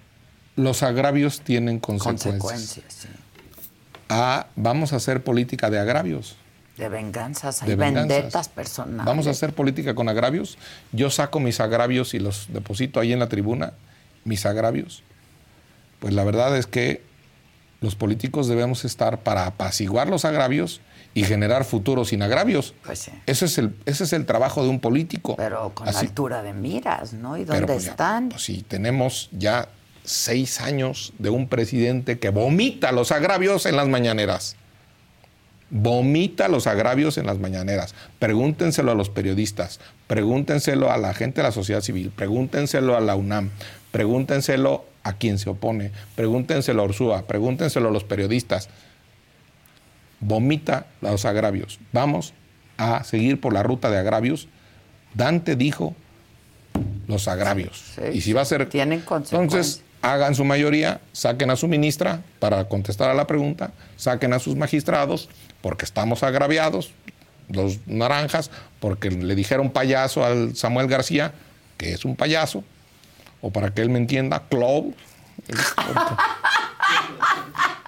los 0.58 0.84
agravios 0.84 1.40
tienen 1.40 1.80
consecuencias. 1.80 2.36
Consecuencias, 2.40 2.86
sí. 2.94 3.08
Ah, 4.10 4.48
vamos 4.58 4.92
a 4.92 4.98
hacer 4.98 5.24
política 5.24 5.70
de 5.70 5.80
agravios. 5.80 6.36
De 6.78 6.90
venganzas, 6.90 7.64
hay 7.64 7.70
de 7.70 7.76
venganzas. 7.76 8.50
personales. 8.50 9.06
Vamos 9.06 9.28
a 9.28 9.32
hacer 9.32 9.54
política 9.54 9.96
con 9.96 10.10
agravios. 10.10 10.58
Yo 10.92 11.10
saco 11.10 11.40
mis 11.40 11.60
agravios 11.60 12.14
y 12.14 12.20
los 12.20 12.48
deposito 12.54 13.00
ahí 13.00 13.14
en 13.14 13.20
la 13.20 13.30
tribuna, 13.30 13.74
mis 14.26 14.46
agravios. 14.46 15.04
Pues 16.00 16.14
la 16.14 16.24
verdad 16.24 16.56
es 16.58 16.68
que 16.68 17.02
los 17.82 17.96
políticos 17.96 18.48
debemos 18.48 18.86
estar 18.86 19.20
para 19.22 19.46
apaciguar 19.48 20.08
los 20.08 20.26
agravios 20.26 20.82
y 21.14 21.24
generar 21.24 21.64
futuros 21.66 22.10
sin 22.10 22.22
agravios. 22.22 22.76
Pues 22.84 23.00
sí. 23.00 23.12
Ese 23.26 23.46
es 23.46 23.58
el, 23.58 23.76
ese 23.86 24.04
es 24.04 24.14
el 24.14 24.26
trabajo 24.28 24.62
de 24.64 24.70
un 24.70 24.80
político. 24.80 25.36
Pero 25.36 25.72
con 25.74 25.88
Así- 25.88 26.06
altura 26.06 26.44
de 26.44 26.54
miras, 26.54 27.14
¿no? 27.14 27.38
¿Y 27.38 27.42
pero, 27.46 27.54
dónde 27.62 27.74
pues, 27.74 27.86
ya, 27.86 27.92
están? 27.92 28.30
pues, 28.30 28.44
sí, 28.44 28.64
tenemos 28.68 29.30
ya 29.32 29.68
seis 30.04 30.62
años 30.62 31.14
de 31.18 31.30
un 31.32 31.48
presidente 31.50 32.20
que 32.20 32.30
vomita 32.30 32.92
los 32.92 33.12
agravios 33.12 33.66
en 33.66 33.76
las 33.76 33.88
mañaneras. 33.88 34.56
Vomita 35.70 36.48
los 36.48 36.66
agravios 36.66 37.18
en 37.18 37.26
las 37.26 37.40
mañaneras. 37.40 37.94
Pregúntenselo 38.20 38.92
a 38.92 38.96
los 38.96 39.10
periodistas, 39.10 39.80
pregúntenselo 40.08 40.92
a 40.92 40.98
la 40.98 41.14
gente 41.14 41.42
de 41.42 41.48
la 41.48 41.52
sociedad 41.52 41.82
civil, 41.82 42.12
pregúntenselo 42.16 42.96
a 42.96 43.02
la 43.02 43.16
UNAM, 43.16 43.50
pregúntenselo 43.92 44.86
a 45.04 45.14
quien 45.14 45.40
se 45.40 45.50
opone, 45.50 45.92
pregúntenselo 46.16 46.82
a 46.82 46.86
Ursúa, 46.86 47.28
pregúntenselo 47.28 47.90
a 47.90 47.92
los 47.92 48.04
periodistas. 48.04 48.70
Vomita 50.20 50.88
los 51.02 51.26
agravios. 51.26 51.80
Vamos 51.92 52.34
a 52.78 53.04
seguir 53.04 53.40
por 53.40 53.54
la 53.54 53.64
ruta 53.64 53.90
de 53.90 53.98
agravios. 53.98 54.48
Dante 55.14 55.56
dijo 55.56 55.96
los 57.08 57.28
agravios. 57.28 57.84
Sí, 57.96 58.02
y 58.14 58.22
si 58.22 58.34
va 58.34 58.42
a 58.42 58.46
ser... 58.46 58.68
tienen. 58.70 59.04
Entonces, 59.10 59.84
hagan 60.02 60.36
su 60.36 60.46
mayoría, 60.46 61.02
saquen 61.12 61.50
a 61.50 61.56
su 61.56 61.68
ministra 61.68 62.22
para 62.40 62.66
contestar 62.68 63.10
a 63.10 63.14
la 63.14 63.28
pregunta, 63.28 63.72
saquen 63.96 64.34
a 64.34 64.40
sus 64.40 64.56
magistrados, 64.56 65.30
porque 65.62 65.86
estamos 65.86 66.24
agraviados, 66.24 66.92
los 67.50 67.80
naranjas, 67.88 68.52
porque 68.80 69.10
le 69.10 69.36
dijeron 69.36 69.70
payaso 69.72 70.24
al 70.26 70.56
Samuel 70.56 70.88
García, 70.88 71.34
que 71.78 71.94
es 71.94 72.06
un 72.06 72.16
payaso, 72.16 72.64
o 73.42 73.52
para 73.52 73.74
que 73.74 73.82
él 73.82 73.90
me 73.90 74.00
entienda, 74.00 74.44
Clow. 74.50 74.94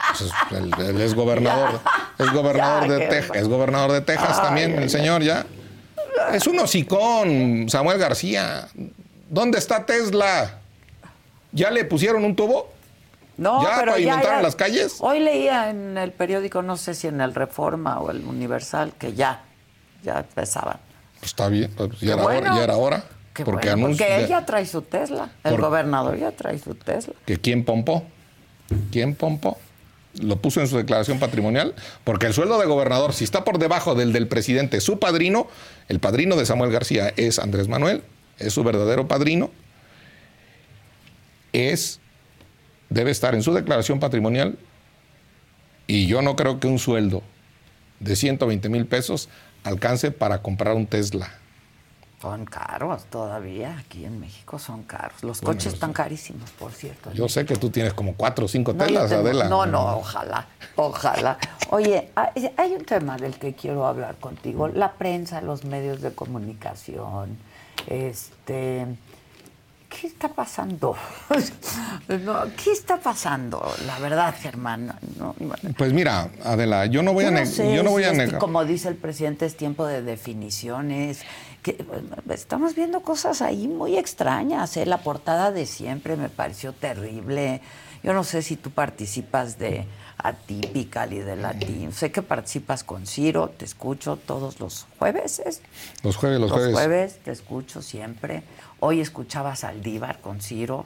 Pues 0.09 0.21
es- 0.21 0.33
él, 0.57 0.71
él 0.79 1.01
es 1.01 1.13
gobernador, 1.13 1.79
es 2.17 2.31
gobernador 2.31 2.87
Ya, 2.89 2.93
de 2.97 3.07
Texas, 3.07 3.37
es 3.37 3.47
gobernador 3.47 3.91
de 3.91 4.01
Texas 4.01 4.41
también, 4.41 4.77
el 4.77 4.89
señor 4.89 5.21
ya. 5.23 5.45
Es 6.33 6.47
un 6.47 6.59
hocicón, 6.59 7.67
Samuel 7.69 7.97
García. 7.97 8.67
¿Dónde 9.29 9.57
está 9.59 9.85
Tesla? 9.85 10.57
¿Ya 11.51 11.69
le 11.71 11.85
pusieron 11.85 12.25
un 12.25 12.35
tubo? 12.35 12.73
No, 13.39 13.63
¿Ya 13.63 13.77
pero 13.79 14.41
las 14.41 14.55
calles? 14.57 14.97
Hoy 14.99 15.19
leía 15.21 15.69
en 15.69 15.97
el 15.97 16.11
periódico, 16.11 16.61
no 16.61 16.75
sé 16.75 16.93
si 16.93 17.07
en 17.07 17.21
el 17.21 17.33
Reforma 17.33 18.01
o 18.01 18.11
el 18.11 18.25
Universal, 18.25 18.91
que 18.99 19.13
ya, 19.13 19.43
ya 20.03 20.19
empezaban. 20.19 20.77
Pues 21.19 21.31
está 21.31 21.47
bien, 21.47 21.71
pues 21.75 22.01
ya, 22.01 22.13
era 22.15 22.23
bueno. 22.23 22.39
hora, 22.51 22.55
ya 22.57 22.63
era 22.65 22.75
hora. 22.75 23.03
Qué 23.33 23.45
porque 23.45 23.69
bueno, 23.69 23.85
anuncia 23.85 24.05
porque 24.07 24.23
ella 24.25 24.45
trae 24.45 24.65
su 24.65 24.81
Tesla. 24.81 25.29
El 25.45 25.51
Por- 25.51 25.61
gobernador 25.61 26.17
ya 26.17 26.31
trae 26.33 26.59
su 26.59 26.75
Tesla. 26.75 27.13
que 27.25 27.37
quién 27.37 27.63
pompó. 27.63 28.03
¿Quién 28.91 29.15
pompó? 29.15 29.57
Lo 30.21 30.35
puso 30.41 30.59
en 30.59 30.67
su 30.67 30.75
declaración 30.75 31.17
patrimonial, 31.19 31.75
porque 32.03 32.25
el 32.25 32.33
sueldo 32.33 32.59
de 32.59 32.65
gobernador, 32.65 33.13
si 33.13 33.23
está 33.23 33.45
por 33.45 33.57
debajo 33.57 33.95
del 33.95 34.11
del 34.11 34.27
presidente, 34.27 34.81
su 34.81 34.99
padrino, 34.99 35.47
el 35.87 35.99
padrino 36.01 36.35
de 36.35 36.45
Samuel 36.45 36.71
García 36.71 37.13
es 37.15 37.39
Andrés 37.39 37.69
Manuel, 37.69 38.03
es 38.37 38.51
su 38.51 38.65
verdadero 38.65 39.07
padrino, 39.07 39.49
es, 41.53 41.99
debe 42.89 43.11
estar 43.11 43.35
en 43.35 43.43
su 43.43 43.53
declaración 43.53 43.99
patrimonial, 43.99 44.57
y 45.87 46.07
yo 46.07 46.21
no 46.21 46.35
creo 46.35 46.59
que 46.59 46.67
un 46.67 46.79
sueldo 46.79 47.21
de 47.99 48.15
120 48.15 48.69
mil 48.69 48.85
pesos 48.85 49.29
alcance 49.63 50.11
para 50.11 50.41
comprar 50.41 50.75
un 50.75 50.85
Tesla. 50.87 51.29
Son 52.21 52.43
caros 52.45 53.05
todavía, 53.05 53.77
aquí 53.79 54.03
en 54.03 54.19
México 54.19 54.59
son 54.59 54.83
caros. 54.83 55.23
Los 55.23 55.39
coches 55.39 55.73
están 55.73 55.93
carísimos, 55.93 56.49
por 56.51 56.73
cierto. 56.73 57.13
Yo 57.13 57.29
sé 57.29 57.45
que 57.45 57.55
tú 57.55 57.69
tienes 57.69 57.93
como 57.93 58.13
cuatro 58.15 58.43
o 58.45 58.47
cinco 58.49 58.73
No, 58.73 58.85
tengo- 58.85 58.99
Adela. 58.99 59.47
No, 59.47 59.65
no, 59.65 59.97
ojalá, 59.99 60.45
ojalá. 60.75 61.37
Oye, 61.69 62.09
hay 62.15 62.51
hay 62.57 62.73
un 62.73 62.83
tema 62.83 63.15
del 63.15 63.35
que 63.35 63.53
quiero 63.53 63.87
hablar 63.87 64.15
contigo. 64.17 64.67
La 64.67 64.93
prensa, 64.93 65.39
los 65.41 65.63
medios 65.63 66.01
de 66.01 66.11
comunicación, 66.13 67.37
este... 67.87 68.85
¿Qué 69.89 70.07
está 70.07 70.27
pasando? 70.29 70.95
¿Qué 72.63 72.71
está 72.71 72.97
pasando? 72.97 73.61
La 73.85 73.97
verdad, 73.99 74.33
Germán. 74.39 74.93
No, 75.17 75.35
Pues 75.77 75.93
mira, 75.93 76.29
Adela, 76.43 76.85
yo 76.85 77.01
no 77.03 77.13
voy 77.13 77.25
a, 77.25 77.31
no 77.31 77.39
neg- 77.39 77.45
sé 77.45 77.75
yo 77.75 77.83
no 77.83 77.89
voy 77.91 78.03
si 78.03 78.09
a 78.09 78.11
es 78.11 78.17
que, 78.19 78.25
negar. 78.25 78.39
como 78.39 78.63
dice 78.65 78.87
el 78.89 78.95
presidente, 78.95 79.45
es 79.45 79.57
tiempo 79.57 79.85
de 79.85 80.01
definiciones. 80.01 81.21
Que, 81.63 81.83
estamos 82.29 82.75
viendo 82.75 83.01
cosas 83.01 83.41
ahí 83.41 83.67
muy 83.67 83.97
extrañas. 83.97 84.77
¿eh? 84.77 84.85
La 84.85 84.99
portada 84.99 85.51
de 85.51 85.65
siempre 85.65 86.15
me 86.17 86.29
pareció 86.29 86.71
terrible. 86.73 87.61
Yo 88.03 88.13
no 88.13 88.23
sé 88.23 88.41
si 88.43 88.55
tú 88.55 88.69
participas 88.71 89.57
de 89.59 89.85
Atypical 90.21 91.13
y 91.13 91.19
de 91.19 91.35
Latín. 91.35 91.93
Sé 91.93 92.11
que 92.11 92.21
participas 92.21 92.83
con 92.83 93.07
Ciro, 93.07 93.49
te 93.49 93.65
escucho 93.65 94.17
todos 94.17 94.59
los 94.59 94.85
jueves. 94.97 95.39
¿es? 95.39 95.61
Los 96.03 96.17
jueves, 96.17 96.39
los, 96.39 96.49
Los 96.49 96.59
jueves. 96.59 96.73
jueves 96.73 97.19
te 97.23 97.31
escucho 97.31 97.81
siempre. 97.81 98.43
Hoy 98.81 99.01
escuchabas 99.01 99.63
al 99.63 99.77
Aldívar 99.77 100.19
con 100.19 100.41
Ciro. 100.41 100.85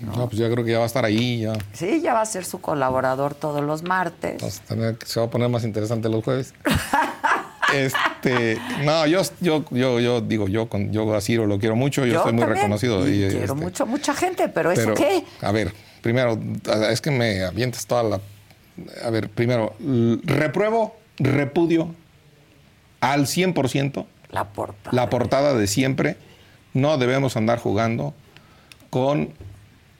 No, 0.00 0.28
pues 0.28 0.38
ya 0.38 0.50
creo 0.50 0.64
que 0.64 0.72
ya 0.72 0.78
va 0.78 0.84
a 0.84 0.86
estar 0.86 1.04
ahí, 1.04 1.40
ya. 1.40 1.54
Sí, 1.72 2.00
ya 2.00 2.14
va 2.14 2.20
a 2.22 2.26
ser 2.26 2.44
su 2.44 2.60
colaborador 2.60 3.34
todos 3.34 3.62
los 3.62 3.82
martes. 3.82 4.62
Se 5.06 5.20
va 5.20 5.26
a 5.26 5.30
poner 5.30 5.48
más 5.48 5.64
interesante 5.64 6.08
los 6.08 6.24
jueves. 6.24 6.54
Este, 7.72 8.58
no, 8.84 9.06
yo, 9.06 9.22
yo, 9.40 9.64
yo, 9.70 9.98
yo 9.98 10.20
digo, 10.20 10.46
yo, 10.46 10.68
con, 10.68 10.92
yo 10.92 11.14
a 11.14 11.20
Ciro 11.20 11.46
lo 11.46 11.58
quiero 11.58 11.74
mucho, 11.74 12.04
yo, 12.04 12.18
estoy 12.18 12.32
muy 12.32 12.42
también, 12.42 12.58
reconocido. 12.64 13.08
y 13.08 13.24
y, 13.24 13.28
quiero 13.30 13.44
este, 13.44 13.54
mucho, 13.54 13.86
mucha 13.86 14.14
gente, 14.14 14.48
pero, 14.48 14.70
¿eso 14.70 14.82
pero, 14.82 14.94
qué? 14.94 15.24
A 15.40 15.52
ver, 15.52 15.72
primero, 16.02 16.38
es 16.90 17.00
que 17.00 17.10
me 17.10 17.42
avientas 17.42 17.86
toda 17.86 18.02
la. 18.02 18.20
A 19.04 19.10
ver, 19.10 19.28
primero, 19.28 19.74
repruebo, 20.24 20.96
repudio 21.18 21.94
al 23.00 23.26
100% 23.26 24.06
La 24.30 24.52
porta. 24.52 24.90
la 24.92 25.10
portada 25.10 25.54
de 25.54 25.66
siempre. 25.66 26.16
No 26.74 26.96
debemos 26.98 27.36
andar 27.36 27.58
jugando 27.58 28.14
con 28.90 29.30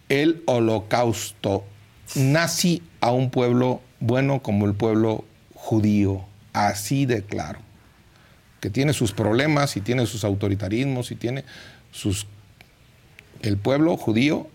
el 0.09 0.43
holocausto 0.47 1.65
nazi 2.15 2.83
a 3.01 3.11
un 3.13 3.31
pueblo 3.31 3.81
bueno 4.01 4.43
como 4.43 4.67
el 4.67 4.75
pueblo 4.75 5.25
judío. 5.55 6.25
Así 6.53 7.07
de 7.07 7.23
claro. 7.23 7.61
Que 8.61 8.71
tiene 8.71 8.93
sus 8.93 9.13
problemas 9.13 9.77
y 9.77 9.81
tiene 9.81 10.07
sus 10.07 10.25
autoritarismos 10.25 11.11
y 11.11 11.17
tiene 11.17 11.45
sus... 11.91 12.27
El 13.43 13.57
pueblo 13.57 13.97
judío 13.97 14.49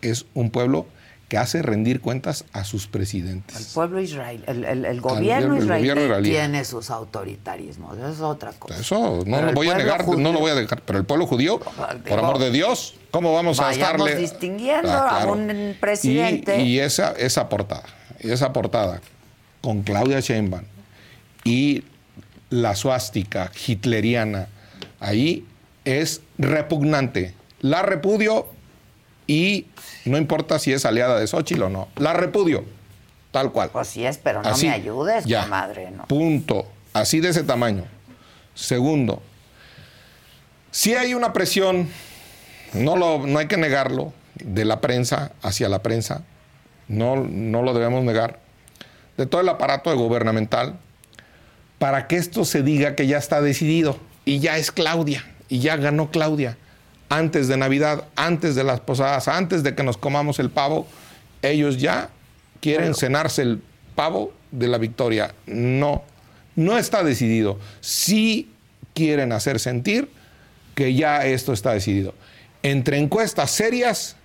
es 0.00 0.26
un 0.34 0.50
pueblo 0.50 0.86
que 1.32 1.38
hace 1.38 1.62
rendir 1.62 2.02
cuentas 2.02 2.44
a 2.52 2.62
sus 2.62 2.84
El 2.84 2.90
presidentes. 2.90 3.70
pueblo 3.72 4.00
israelí, 4.02 4.44
el, 4.46 4.66
el- 4.66 4.84
el 4.84 5.00
gobierno, 5.00 5.56
el 5.56 5.62
israelí 5.62 5.80
gobierno 5.88 6.02
israelí. 6.04 6.28
tiene 6.28 6.62
sus 6.66 6.90
autoritarismos, 6.90 7.96
eso 7.96 8.08
es 8.12 8.20
otra 8.20 8.52
cosa. 8.52 8.78
Eso 8.78 9.22
no 9.24 9.36
Pero 9.36 9.40
lo 9.44 9.48
el 9.48 9.54
voy 9.54 9.70
a 9.70 9.74
negar, 9.78 10.06
no 10.06 10.30
lo 10.34 10.40
voy 10.40 10.50
a 10.50 10.54
dejar. 10.54 10.82
Pero 10.82 10.98
el 10.98 11.06
pueblo 11.06 11.26
judío, 11.26 11.58
Digo, 11.58 12.04
por 12.06 12.18
amor 12.18 12.38
de 12.38 12.50
Dios, 12.50 12.96
¿cómo 13.10 13.32
vamos 13.32 13.60
a 13.60 13.70
estarle? 13.72 14.14
distinguiendo 14.16 14.92
a 14.92 15.24
un 15.24 15.74
presidente. 15.80 16.60
Y, 16.60 16.72
y 16.74 16.80
esa, 16.80 17.12
esa 17.12 17.48
portada, 17.48 17.84
esa 18.18 18.52
portada 18.52 19.00
con 19.62 19.80
Claudia 19.84 20.20
Sheinbaum 20.20 20.64
y 21.44 21.82
la 22.50 22.76
suástica 22.76 23.50
hitleriana 23.66 24.48
ahí 25.00 25.46
es 25.86 26.20
repugnante. 26.36 27.32
La 27.62 27.80
repudio 27.80 28.48
y 29.32 29.66
no 30.04 30.18
importa 30.18 30.58
si 30.58 30.74
es 30.74 30.84
aliada 30.84 31.18
de 31.18 31.26
Xochitl 31.26 31.62
o 31.62 31.68
no. 31.70 31.88
La 31.96 32.12
repudio, 32.12 32.64
tal 33.30 33.50
cual. 33.50 33.70
Pues 33.70 33.88
sí 33.88 34.04
es, 34.04 34.18
pero 34.18 34.42
no 34.42 34.48
Así, 34.50 34.66
me 34.66 34.74
ayudes, 34.74 35.24
ya. 35.24 35.46
madre, 35.46 35.90
¿no? 35.90 36.06
Punto. 36.06 36.66
Así 36.92 37.20
de 37.20 37.30
ese 37.30 37.42
tamaño. 37.42 37.84
Segundo, 38.54 39.22
si 40.70 40.94
hay 40.94 41.14
una 41.14 41.32
presión, 41.32 41.88
no, 42.74 42.96
lo, 42.96 43.26
no 43.26 43.38
hay 43.38 43.46
que 43.46 43.56
negarlo, 43.56 44.12
de 44.34 44.66
la 44.66 44.82
prensa 44.82 45.32
hacia 45.40 45.70
la 45.70 45.82
prensa, 45.82 46.24
no, 46.88 47.16
no 47.16 47.62
lo 47.62 47.72
debemos 47.72 48.04
negar, 48.04 48.38
de 49.16 49.24
todo 49.24 49.40
el 49.40 49.48
aparato 49.48 49.96
gubernamental, 49.96 50.78
para 51.78 52.06
que 52.06 52.16
esto 52.16 52.44
se 52.44 52.62
diga 52.62 52.94
que 52.94 53.06
ya 53.06 53.16
está 53.16 53.40
decidido 53.40 53.98
y 54.26 54.40
ya 54.40 54.58
es 54.58 54.72
Claudia, 54.72 55.24
y 55.48 55.60
ya 55.60 55.76
ganó 55.76 56.10
Claudia. 56.10 56.58
Antes 57.12 57.46
de 57.46 57.58
Navidad, 57.58 58.04
antes 58.16 58.54
de 58.54 58.64
las 58.64 58.80
posadas, 58.80 59.28
antes 59.28 59.62
de 59.62 59.74
que 59.74 59.82
nos 59.82 59.98
comamos 59.98 60.38
el 60.38 60.48
pavo, 60.48 60.86
ellos 61.42 61.78
ya 61.78 62.08
quieren 62.60 62.94
cenarse 62.94 63.42
el 63.42 63.62
pavo 63.94 64.32
de 64.50 64.68
la 64.68 64.78
victoria. 64.78 65.34
No, 65.46 66.04
no 66.56 66.78
está 66.78 67.02
decidido. 67.02 67.58
Sí 67.80 68.50
quieren 68.94 69.32
hacer 69.32 69.60
sentir 69.60 70.08
que 70.74 70.94
ya 70.94 71.26
esto 71.26 71.52
está 71.52 71.72
decidido. 71.72 72.14
Entre 72.62 72.96
encuestas 72.96 73.50
serias 73.50 74.16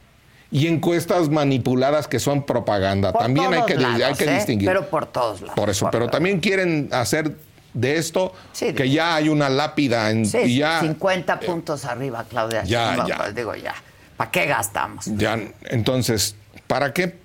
y 0.50 0.68
encuestas 0.68 1.28
manipuladas 1.30 2.08
que 2.08 2.20
son 2.20 2.46
propaganda. 2.46 3.12
Por 3.12 3.22
también 3.22 3.54
hay 3.54 3.66
que, 3.66 3.74
hay 3.74 4.00
lados, 4.00 4.18
que 4.18 4.26
¿eh? 4.26 4.36
distinguir. 4.36 4.70
Pero 4.70 4.90
por 4.90 5.08
todos 5.08 5.42
lados. 5.42 5.56
Por 5.56 5.70
eso, 5.70 5.90
pero 5.92 6.06
todos. 6.06 6.12
también 6.12 6.40
quieren 6.40 6.88
hacer 6.94 7.36
de 7.78 7.98
esto 7.98 8.34
Sí, 8.54 8.74
que 8.74 8.90
ya 8.90 9.16
hay 9.16 9.30
una 9.30 9.50
lápida 9.50 10.10
en, 10.10 10.26
Sí, 10.26 10.40
y 10.40 10.58
ya, 10.58 10.82
50 10.82 11.40
puntos 11.42 11.86
arriba, 11.86 12.26
Claudia. 12.30 12.64
ya, 12.64 13.06
ya. 13.08 13.18
pues 13.18 13.36
digo, 13.36 13.56
ya. 13.56 13.76
¿Para 14.18 14.32
qué 14.32 14.46
gastamos? 14.48 15.06
ya, 15.06 15.40
entonces, 15.66 16.36
¿para 16.66 16.92
qué? 16.94 17.16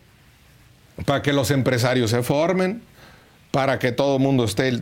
Para 1.06 1.22
que 1.22 1.32
los 1.32 1.50
empresarios 1.50 2.10
se 2.10 2.22
formen, 2.22 2.82
para 3.50 3.78
que 3.78 3.92
todo 3.92 4.16
el 4.16 4.22
mundo 4.22 4.44
esté. 4.44 4.80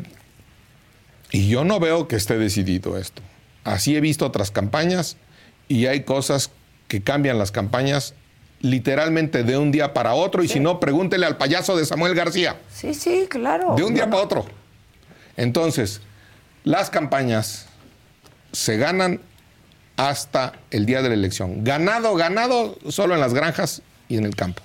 Y 1.31 1.49
yo 1.49 1.65
no 1.65 1.79
veo 1.79 2.09
que 2.09 2.17
esté 2.17 2.37
decidido 2.37 2.99
esto. 2.99 3.23
Así 3.63 3.97
he 3.97 4.01
visto 4.01 4.27
otras 4.27 4.51
campañas 4.51 5.17
y 5.69 5.87
hay 5.87 6.03
cosas 6.03 6.51
que 6.89 7.01
cambian 7.03 7.39
las 7.39 7.53
campañas 7.53 8.15
literalmente 8.61 9.45
de 9.45 9.57
un 9.57 9.71
día 9.71 9.95
para 9.95 10.15
otro. 10.15 10.43
Y 10.43 10.49
si 10.49 10.59
no, 10.59 10.81
pregúntele 10.81 11.27
al 11.27 11.37
payaso 11.37 11.77
de 11.77 11.87
Samuel 11.87 12.15
García. 12.17 12.57
Sí, 12.75 12.93
sí, 12.95 13.27
claro. 13.29 13.77
De 13.77 13.85
un 13.85 13.95
día 13.95 14.11
para 14.11 14.23
otro. 14.23 14.47
Entonces, 15.41 16.03
las 16.65 16.91
campañas 16.91 17.65
se 18.53 18.77
ganan 18.77 19.23
hasta 19.97 20.53
el 20.71 20.85
día 20.85 21.01
de 21.01 21.09
la 21.09 21.15
elección. 21.15 21.65
Ganado, 21.65 22.15
ganado 22.15 22.79
solo 22.91 23.15
en 23.15 23.21
las 23.21 23.33
granjas 23.33 23.81
y 24.07 24.19
en 24.19 24.27
el 24.27 24.37
campo. 24.37 24.63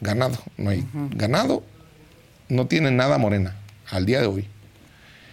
Ganado, 0.00 0.38
no 0.56 0.70
hay. 0.70 0.88
Ganado 1.10 1.62
no 2.48 2.66
tiene 2.66 2.90
nada 2.90 3.18
morena 3.18 3.56
al 3.90 4.06
día 4.06 4.22
de 4.22 4.26
hoy. 4.26 4.48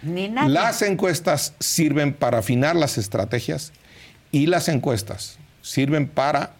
Ni 0.02 0.28
nada. 0.28 0.48
Las 0.48 0.82
encuestas 0.82 1.54
sirven 1.58 2.12
para 2.12 2.40
afinar 2.40 2.76
las 2.76 2.98
estrategias 2.98 3.72
y 4.32 4.48
las 4.48 4.68
encuestas 4.68 5.38
sirven 5.62 6.08
para 6.08 6.52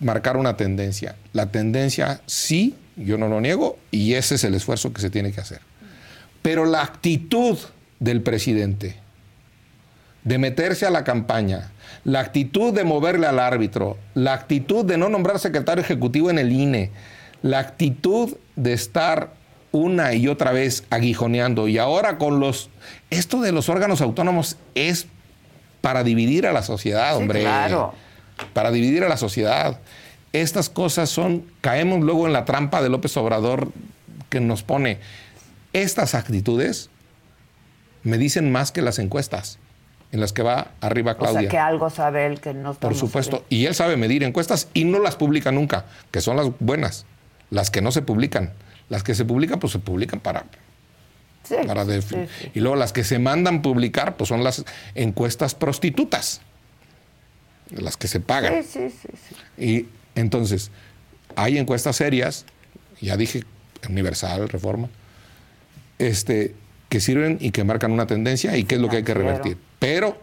marcar 0.00 0.38
una 0.38 0.56
tendencia. 0.56 1.16
La 1.34 1.50
tendencia 1.50 2.22
sí, 2.24 2.76
yo 2.96 3.18
no 3.18 3.28
lo 3.28 3.42
niego, 3.42 3.78
y 3.90 4.14
ese 4.14 4.36
es 4.36 4.44
el 4.44 4.54
esfuerzo 4.54 4.94
que 4.94 5.02
se 5.02 5.10
tiene 5.10 5.32
que 5.32 5.42
hacer. 5.42 5.60
Pero 6.42 6.64
la 6.64 6.82
actitud 6.82 7.58
del 8.00 8.20
presidente 8.22 8.96
de 10.24 10.38
meterse 10.38 10.86
a 10.86 10.90
la 10.90 11.04
campaña, 11.04 11.70
la 12.04 12.20
actitud 12.20 12.72
de 12.74 12.84
moverle 12.84 13.26
al 13.26 13.38
árbitro, 13.38 13.96
la 14.14 14.34
actitud 14.34 14.84
de 14.84 14.98
no 14.98 15.08
nombrar 15.08 15.38
secretario 15.38 15.82
ejecutivo 15.82 16.30
en 16.30 16.38
el 16.38 16.52
INE, 16.52 16.90
la 17.42 17.58
actitud 17.58 18.36
de 18.56 18.72
estar 18.72 19.32
una 19.72 20.14
y 20.14 20.28
otra 20.28 20.52
vez 20.52 20.84
aguijoneando 20.90 21.66
y 21.66 21.78
ahora 21.78 22.18
con 22.18 22.40
los... 22.40 22.70
Esto 23.10 23.40
de 23.40 23.52
los 23.52 23.68
órganos 23.68 24.00
autónomos 24.00 24.56
es 24.74 25.06
para 25.80 26.04
dividir 26.04 26.46
a 26.46 26.52
la 26.52 26.62
sociedad, 26.62 27.16
Sí, 27.16 27.22
hombre. 27.22 27.40
claro. 27.40 27.94
Para 28.52 28.70
dividir 28.70 29.02
a 29.02 29.08
la 29.08 29.16
sociedad. 29.16 29.78
Estas 30.32 30.68
cosas 30.68 31.08
son... 31.10 31.44
Caemos 31.62 32.00
luego 32.00 32.26
en 32.26 32.32
la 32.32 32.44
trampa 32.44 32.82
de 32.82 32.88
López 32.90 33.16
Obrador 33.16 33.70
que 34.28 34.40
nos 34.40 34.62
pone... 34.62 34.98
Estas 35.72 36.14
actitudes 36.14 36.90
me 38.02 38.18
dicen 38.18 38.50
más 38.52 38.72
que 38.72 38.82
las 38.82 38.98
encuestas 38.98 39.58
en 40.12 40.20
las 40.20 40.32
que 40.32 40.42
va 40.42 40.72
arriba 40.80 41.12
O 41.12 41.18
Claudia. 41.18 41.40
sea, 41.40 41.48
que 41.48 41.58
algo 41.58 41.88
sabe 41.90 42.26
él 42.26 42.40
que 42.40 42.52
no 42.52 42.74
Por 42.74 42.94
supuesto. 42.94 43.44
Y 43.48 43.66
él 43.66 43.74
sabe 43.74 43.96
medir 43.96 44.22
encuestas 44.22 44.68
y 44.74 44.84
no 44.84 44.98
las 44.98 45.16
publica 45.16 45.52
nunca, 45.52 45.86
que 46.10 46.20
son 46.20 46.36
las 46.36 46.50
buenas, 46.60 47.06
las 47.50 47.70
que 47.70 47.80
no 47.80 47.92
se 47.92 48.02
publican. 48.02 48.52
Las 48.88 49.02
que 49.02 49.14
se 49.14 49.24
publican, 49.24 49.58
pues 49.58 49.72
se 49.72 49.78
publican 49.78 50.20
para... 50.20 50.44
Sí, 51.44 51.56
para 51.66 51.84
sí, 51.84 52.00
sí. 52.02 52.16
Y 52.54 52.60
luego 52.60 52.76
las 52.76 52.92
que 52.92 53.02
se 53.02 53.18
mandan 53.18 53.62
publicar, 53.62 54.16
pues 54.16 54.28
son 54.28 54.44
las 54.44 54.64
encuestas 54.94 55.54
prostitutas, 55.56 56.40
las 57.70 57.96
que 57.96 58.06
se 58.06 58.20
pagan. 58.20 58.62
Sí, 58.62 58.90
sí, 58.90 58.90
sí, 58.90 59.08
sí. 59.28 59.62
Y 59.64 59.88
entonces, 60.14 60.70
hay 61.34 61.58
encuestas 61.58 61.96
serias, 61.96 62.44
ya 63.00 63.16
dije, 63.16 63.42
Universal, 63.88 64.48
Reforma, 64.48 64.88
este, 66.08 66.54
que 66.88 67.00
sirven 67.00 67.38
y 67.40 67.50
que 67.50 67.64
marcan 67.64 67.92
una 67.92 68.06
tendencia 68.06 68.56
y 68.56 68.64
qué 68.64 68.74
es 68.76 68.80
lo 68.80 68.88
que 68.88 68.96
hay 68.98 69.02
que 69.04 69.14
revertir. 69.14 69.56
Pero 69.78 70.18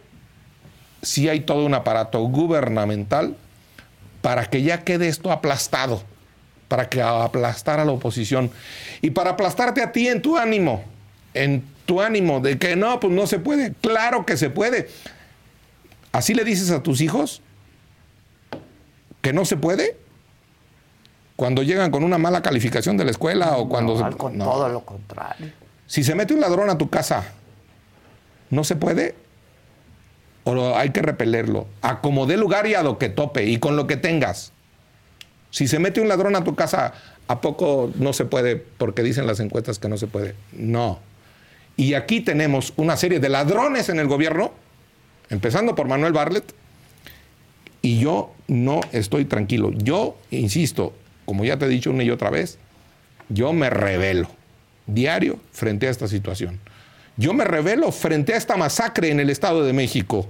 sí 1.02 1.30
hay 1.30 1.42
todo 1.42 1.66
un 1.66 1.74
aparato 1.74 2.20
gubernamental 2.22 3.36
para 4.22 4.46
que 4.46 4.62
ya 4.62 4.84
quede 4.84 5.08
esto 5.08 5.32
aplastado, 5.32 6.04
para 6.68 6.90
que 6.90 7.02
aplastar 7.02 7.80
a 7.80 7.86
la 7.86 7.92
oposición 7.94 8.52
y 9.02 9.12
para 9.12 9.32
aplastarte 9.32 9.82
a 9.82 9.92
ti 9.92 10.08
en 10.08 10.22
tu 10.22 10.38
ánimo, 10.38 10.84
en 11.34 11.64
tu 11.86 12.02
ánimo 12.02 12.40
de 12.42 12.58
que 12.58 12.76
no, 12.76 13.00
pues 13.00 13.14
no 13.14 13.26
se 13.28 13.40
puede. 13.40 13.74
Claro 13.82 14.26
que 14.26 14.38
se 14.38 14.50
puede. 14.50 14.90
Así 16.12 16.34
le 16.34 16.44
dices 16.44 16.70
a 16.72 16.84
tus 16.84 17.02
hijos 17.02 17.42
que 19.22 19.34
no 19.34 19.46
se 19.46 19.58
puede 19.58 19.98
cuando 21.36 21.64
llegan 21.64 21.92
con 21.92 22.04
una 22.04 22.18
mala 22.18 22.42
calificación 22.42 22.98
de 22.98 23.06
la 23.06 23.12
escuela 23.12 23.58
o 23.58 23.70
cuando 23.70 23.98
No, 23.98 24.12
se- 24.12 24.18
con 24.18 24.38
no. 24.38 24.44
todo 24.46 24.70
lo 24.70 24.82
contrario. 24.82 25.52
Si 25.90 26.04
se 26.04 26.14
mete 26.14 26.36
un 26.36 26.40
ladrón 26.40 26.70
a 26.70 26.78
tu 26.78 26.88
casa, 26.92 27.24
¿no 28.52 28.64
se 28.64 28.76
puede? 28.76 29.16
¿O 30.44 30.78
hay 30.78 30.92
que 30.92 31.02
repelerlo? 31.02 31.66
A 31.82 32.00
como 32.00 32.28
dé 32.28 32.38
lugar 32.38 32.68
y 32.68 32.76
a 32.76 32.84
lo 32.84 33.00
que 33.00 33.10
tope 33.10 33.46
y 33.46 33.58
con 33.58 33.76
lo 33.76 33.88
que 33.88 33.98
tengas. 33.98 34.54
Si 35.50 35.68
se 35.68 35.80
mete 35.80 36.00
un 36.00 36.08
ladrón 36.08 36.36
a 36.36 36.44
tu 36.44 36.54
casa, 36.54 36.94
¿a 37.28 37.42
poco 37.42 37.92
no 37.96 38.14
se 38.14 38.26
puede 38.26 38.56
porque 38.56 39.02
dicen 39.02 39.26
las 39.26 39.40
encuestas 39.40 39.80
que 39.80 39.90
no 39.90 39.98
se 39.98 40.06
puede? 40.06 40.36
No. 40.54 41.00
Y 41.76 41.96
aquí 41.96 42.22
tenemos 42.22 42.72
una 42.78 42.96
serie 42.96 43.20
de 43.20 43.30
ladrones 43.30 43.90
en 43.90 43.98
el 43.98 44.06
gobierno, 44.06 44.52
empezando 45.32 45.74
por 45.74 45.88
Manuel 45.88 46.14
Barlet, 46.14 46.54
y 47.82 47.98
yo 47.98 48.32
no 48.48 48.82
estoy 48.92 49.26
tranquilo. 49.26 49.72
Yo, 49.72 50.18
insisto, 50.30 50.94
como 51.26 51.46
ya 51.46 51.58
te 51.58 51.66
he 51.66 51.70
dicho 51.70 51.90
una 51.90 52.04
y 52.04 52.12
otra 52.12 52.30
vez, 52.30 52.60
yo 53.30 53.54
me 53.54 53.72
revelo 53.72 54.39
diario 54.94 55.40
frente 55.52 55.88
a 55.88 55.90
esta 55.92 56.08
situación. 56.08 56.60
Yo 57.18 57.34
me 57.34 57.44
revelo 57.44 57.92
frente 57.92 58.34
a 58.34 58.38
esta 58.38 58.56
masacre 58.58 59.10
en 59.12 59.20
el 59.20 59.30
Estado 59.30 59.64
de 59.64 59.74
México. 59.74 60.28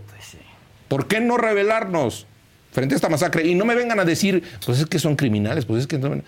¿Por 0.87 1.07
qué 1.07 1.19
no 1.19 1.37
rebelarnos 1.37 2.25
frente 2.71 2.95
a 2.95 2.97
esta 2.97 3.09
masacre? 3.09 3.45
Y 3.47 3.53
no 3.55 3.63
me 3.65 3.75
vengan 3.75 3.99
a 3.99 4.05
decir, 4.05 4.43
pues 4.65 4.79
es 4.79 4.85
que 4.87 4.97
son 4.99 5.15
criminales, 5.15 5.65
pues 5.65 5.81
es 5.81 5.87
que... 5.87 5.97
no- 5.99 6.21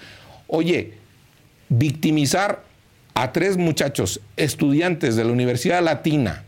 Oye, 0.48 0.94
victimizar 1.70 2.64
a 3.14 3.32
tres 3.32 3.58
muchachos, 3.58 4.22
estudiantes 4.38 5.16
de 5.16 5.24
la 5.26 5.32
Universidad 5.32 5.82
Latina, 5.82 6.44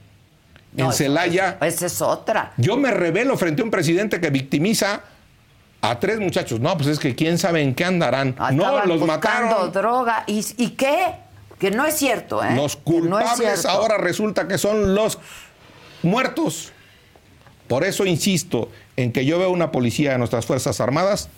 No, 0.75 0.85
en 0.87 0.93
Celaya, 0.93 1.57
Esa 1.61 1.85
es 1.87 2.01
otra. 2.01 2.53
yo 2.57 2.77
me 2.77 2.91
revelo 2.91 3.37
frente 3.37 3.61
a 3.61 3.65
un 3.65 3.71
presidente 3.71 4.19
que 4.19 4.29
victimiza 4.29 5.01
a 5.81 5.99
tres 5.99 6.19
muchachos. 6.19 6.59
No, 6.59 6.75
pues 6.77 6.87
es 6.89 6.99
que 6.99 7.15
quién 7.15 7.37
sabe 7.37 7.61
en 7.61 7.73
qué 7.75 7.85
andarán. 7.85 8.35
Ah, 8.37 8.51
no, 8.51 8.85
los 8.85 8.99
buscando 8.99 9.05
mataron. 9.07 9.71
droga. 9.71 10.23
¿Y, 10.27 10.45
¿Y 10.57 10.69
qué? 10.71 10.97
Que 11.63 11.71
no 11.71 11.85
es 11.85 11.95
cierto, 11.95 12.43
¿eh? 12.43 12.55
Los 12.57 12.75
no 12.75 12.83
culpables 12.83 13.65
ahora 13.65 13.97
resulta 13.97 14.49
que 14.49 14.57
son 14.57 14.95
los 14.95 15.17
muertos. 16.01 16.73
Por 17.69 17.85
eso 17.85 18.05
insisto 18.05 18.69
en 18.97 19.13
que 19.13 19.23
yo 19.23 19.39
veo 19.39 19.49
una 19.49 19.71
policía 19.71 20.11
de 20.11 20.17
nuestras 20.17 20.45
Fuerzas 20.45 20.81
Armadas 20.81 21.29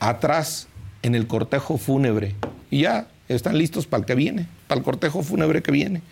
atrás 0.00 0.66
en 1.02 1.14
el 1.14 1.28
cortejo 1.28 1.78
fúnebre. 1.78 2.34
Y 2.68 2.80
ya 2.80 3.06
están 3.28 3.56
listos 3.56 3.86
para 3.86 4.00
el 4.00 4.06
que 4.06 4.16
viene, 4.16 4.48
para 4.66 4.80
el 4.80 4.84
cortejo 4.84 5.22
fúnebre 5.22 5.62
que 5.62 5.70
viene. 5.70 6.02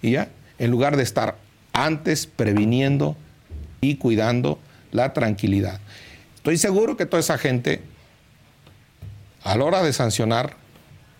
Y 0.00 0.12
ya, 0.12 0.28
en 0.60 0.70
lugar 0.70 0.96
de 0.96 1.02
estar 1.02 1.36
antes 1.72 2.28
previniendo 2.28 3.16
y 3.80 3.96
cuidando 3.96 4.60
la 4.92 5.12
tranquilidad. 5.12 5.80
Estoy 6.36 6.58
seguro 6.58 6.96
que 6.96 7.06
toda 7.06 7.18
esa 7.18 7.38
gente, 7.38 7.82
a 9.42 9.56
la 9.56 9.64
hora 9.64 9.82
de 9.82 9.92
sancionar, 9.92 10.62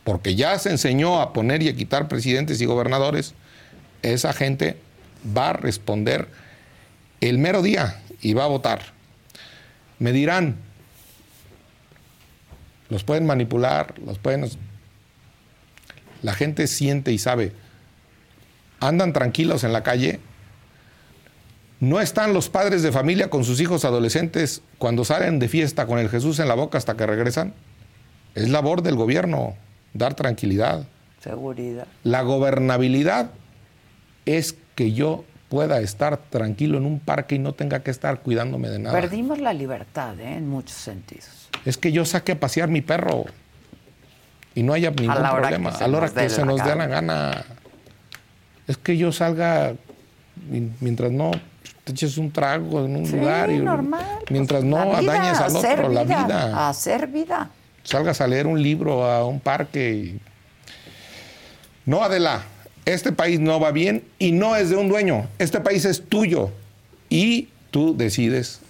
porque 0.05 0.34
ya 0.34 0.59
se 0.59 0.70
enseñó 0.70 1.20
a 1.20 1.32
poner 1.32 1.62
y 1.62 1.68
a 1.68 1.74
quitar 1.74 2.09
presidentes 2.09 2.61
y 2.61 2.66
gobernadores, 2.66 3.34
esa 4.02 4.34
gente 4.34 4.76
va 5.36 5.50
a 5.50 5.52
responder 5.55 6.28
el 7.22 7.38
mero 7.38 7.62
día 7.62 8.02
y 8.20 8.34
va 8.34 8.44
a 8.44 8.48
votar. 8.48 8.82
Me 9.98 10.12
dirán, 10.12 10.57
los 12.90 13.02
pueden 13.02 13.26
manipular, 13.26 13.98
los 14.05 14.18
pueden... 14.18 14.48
La 16.22 16.34
gente 16.34 16.66
siente 16.66 17.12
y 17.12 17.18
sabe, 17.18 17.52
andan 18.80 19.12
tranquilos 19.12 19.64
en 19.64 19.72
la 19.72 19.82
calle, 19.82 20.20
no 21.80 22.00
están 22.00 22.32
los 22.32 22.48
padres 22.48 22.82
de 22.82 22.92
familia 22.92 23.28
con 23.28 23.44
sus 23.44 23.61
hijos 23.61 23.84
adolescentes 23.84 24.62
cuando 24.78 25.05
salen 25.05 25.38
de 25.38 25.48
fiesta 25.48 25.86
con 25.86 25.98
el 25.98 26.09
Jesús 26.09 26.38
en 26.38 26.48
la 26.48 26.55
boca 26.55 26.78
hasta 26.78 26.96
que 26.96 27.07
regresan. 27.07 27.52
Es 28.34 28.48
labor 28.48 28.82
del 28.82 28.96
gobierno 28.96 29.55
dar 29.95 30.14
tranquilidad. 30.14 30.84
Seguridad. 31.20 31.86
La 32.03 32.20
gobernabilidad 32.22 33.30
es 34.26 34.57
que 34.74 34.92
yo 34.92 35.24
pueda 35.49 35.80
estar 35.80 36.16
tranquilo 36.18 36.76
en 36.78 36.84
un 36.84 36.99
parque 36.99 37.36
y 37.36 37.38
no 37.38 37.53
tenga 37.53 37.80
que 37.80 37.90
estar 37.90 38.20
cuidándome 38.20 38.68
de 38.68 38.78
nada. 38.80 38.99
Perdimos 39.01 39.38
la 39.38 39.53
libertad, 39.53 40.18
¿eh? 40.20 40.34
En 40.36 40.49
muchos 40.49 40.76
sentidos. 40.76 41.49
Es 41.64 41.78
que 41.78 41.92
yo 41.92 42.05
saque 42.05 42.32
a 42.32 42.40
pasear 42.40 42.68
mi 42.68 42.80
perro 42.82 43.24
y 44.55 44.62
no 44.62 44.72
haya 44.74 44.90
ningún 44.90 45.22
la 45.22 45.30
problema. 45.34 45.70
a 45.70 45.88
la 45.88 45.97
hora 45.99 46.09
que 46.12 46.28
se 46.28 46.40
la 46.40 46.47
nos 46.47 46.62
dé 46.64 46.74
la 46.74 46.86
gana. 46.86 47.45
Es 48.66 48.76
que 48.76 48.97
yo 48.97 49.12
salga 49.12 49.74
mi- 50.51 50.70
mientras 50.80 51.11
no 51.12 51.30
te 51.84 51.92
eches 51.92 52.18
un 52.18 52.30
trago 52.32 52.84
en 52.84 52.97
un 52.97 53.07
Sí, 53.07 53.16
lugar 53.16 53.51
y 53.51 53.59
normal. 53.59 54.05
mientras 54.30 54.61
pues, 54.62 54.70
no 54.70 54.92
la 54.92 55.01
vida, 55.01 55.12
dañes 55.14 55.38
al 55.38 55.57
otro 55.57 55.88
la 55.90 56.05
vida, 56.05 56.24
vida. 56.26 56.68
Hacer 56.68 57.07
vida. 57.09 57.51
Salgas 57.85 58.20
a 58.20 58.26
leer 58.26 58.47
un 58.47 58.62
libro 58.62 59.05
a 59.05 59.24
un 59.24 59.41
parque. 59.41 60.16
No, 61.87 62.03
Adela, 62.03 62.45
este 62.85 63.12
país 63.12 63.41
no 63.41 63.61
va 63.61 63.70
bien 63.70 64.03
y 64.18 64.32
no 64.32 64.57
es 64.57 64.70
de 64.70 64.76
un 64.76 64.89
dueño. 64.89 65.28
Este 65.39 65.61
país 65.61 65.85
es 65.85 66.03
tuyo 66.09 66.51
y 67.09 67.49
tú 67.70 67.97
decides 67.97 68.61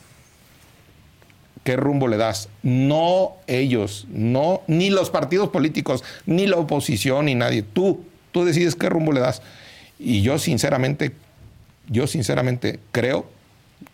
qué 1.63 1.77
rumbo 1.77 2.09
le 2.09 2.17
das. 2.17 2.49
No 2.63 3.37
ellos, 3.47 4.07
no 4.11 4.63
ni 4.67 4.91
los 4.91 5.11
partidos 5.11 5.49
políticos, 5.49 6.05
ni 6.27 6.47
la 6.47 6.57
oposición, 6.57 7.27
ni 7.27 7.35
nadie. 7.35 7.63
Tú, 7.63 8.05
tú 8.33 8.45
decides 8.45 8.75
qué 8.75 8.89
rumbo 8.89 9.13
le 9.13 9.21
das. 9.21 9.43
Y 9.99 10.23
yo 10.23 10.39
sinceramente, 10.39 11.13
yo 11.89 12.07
sinceramente 12.07 12.81
creo, 12.93 13.27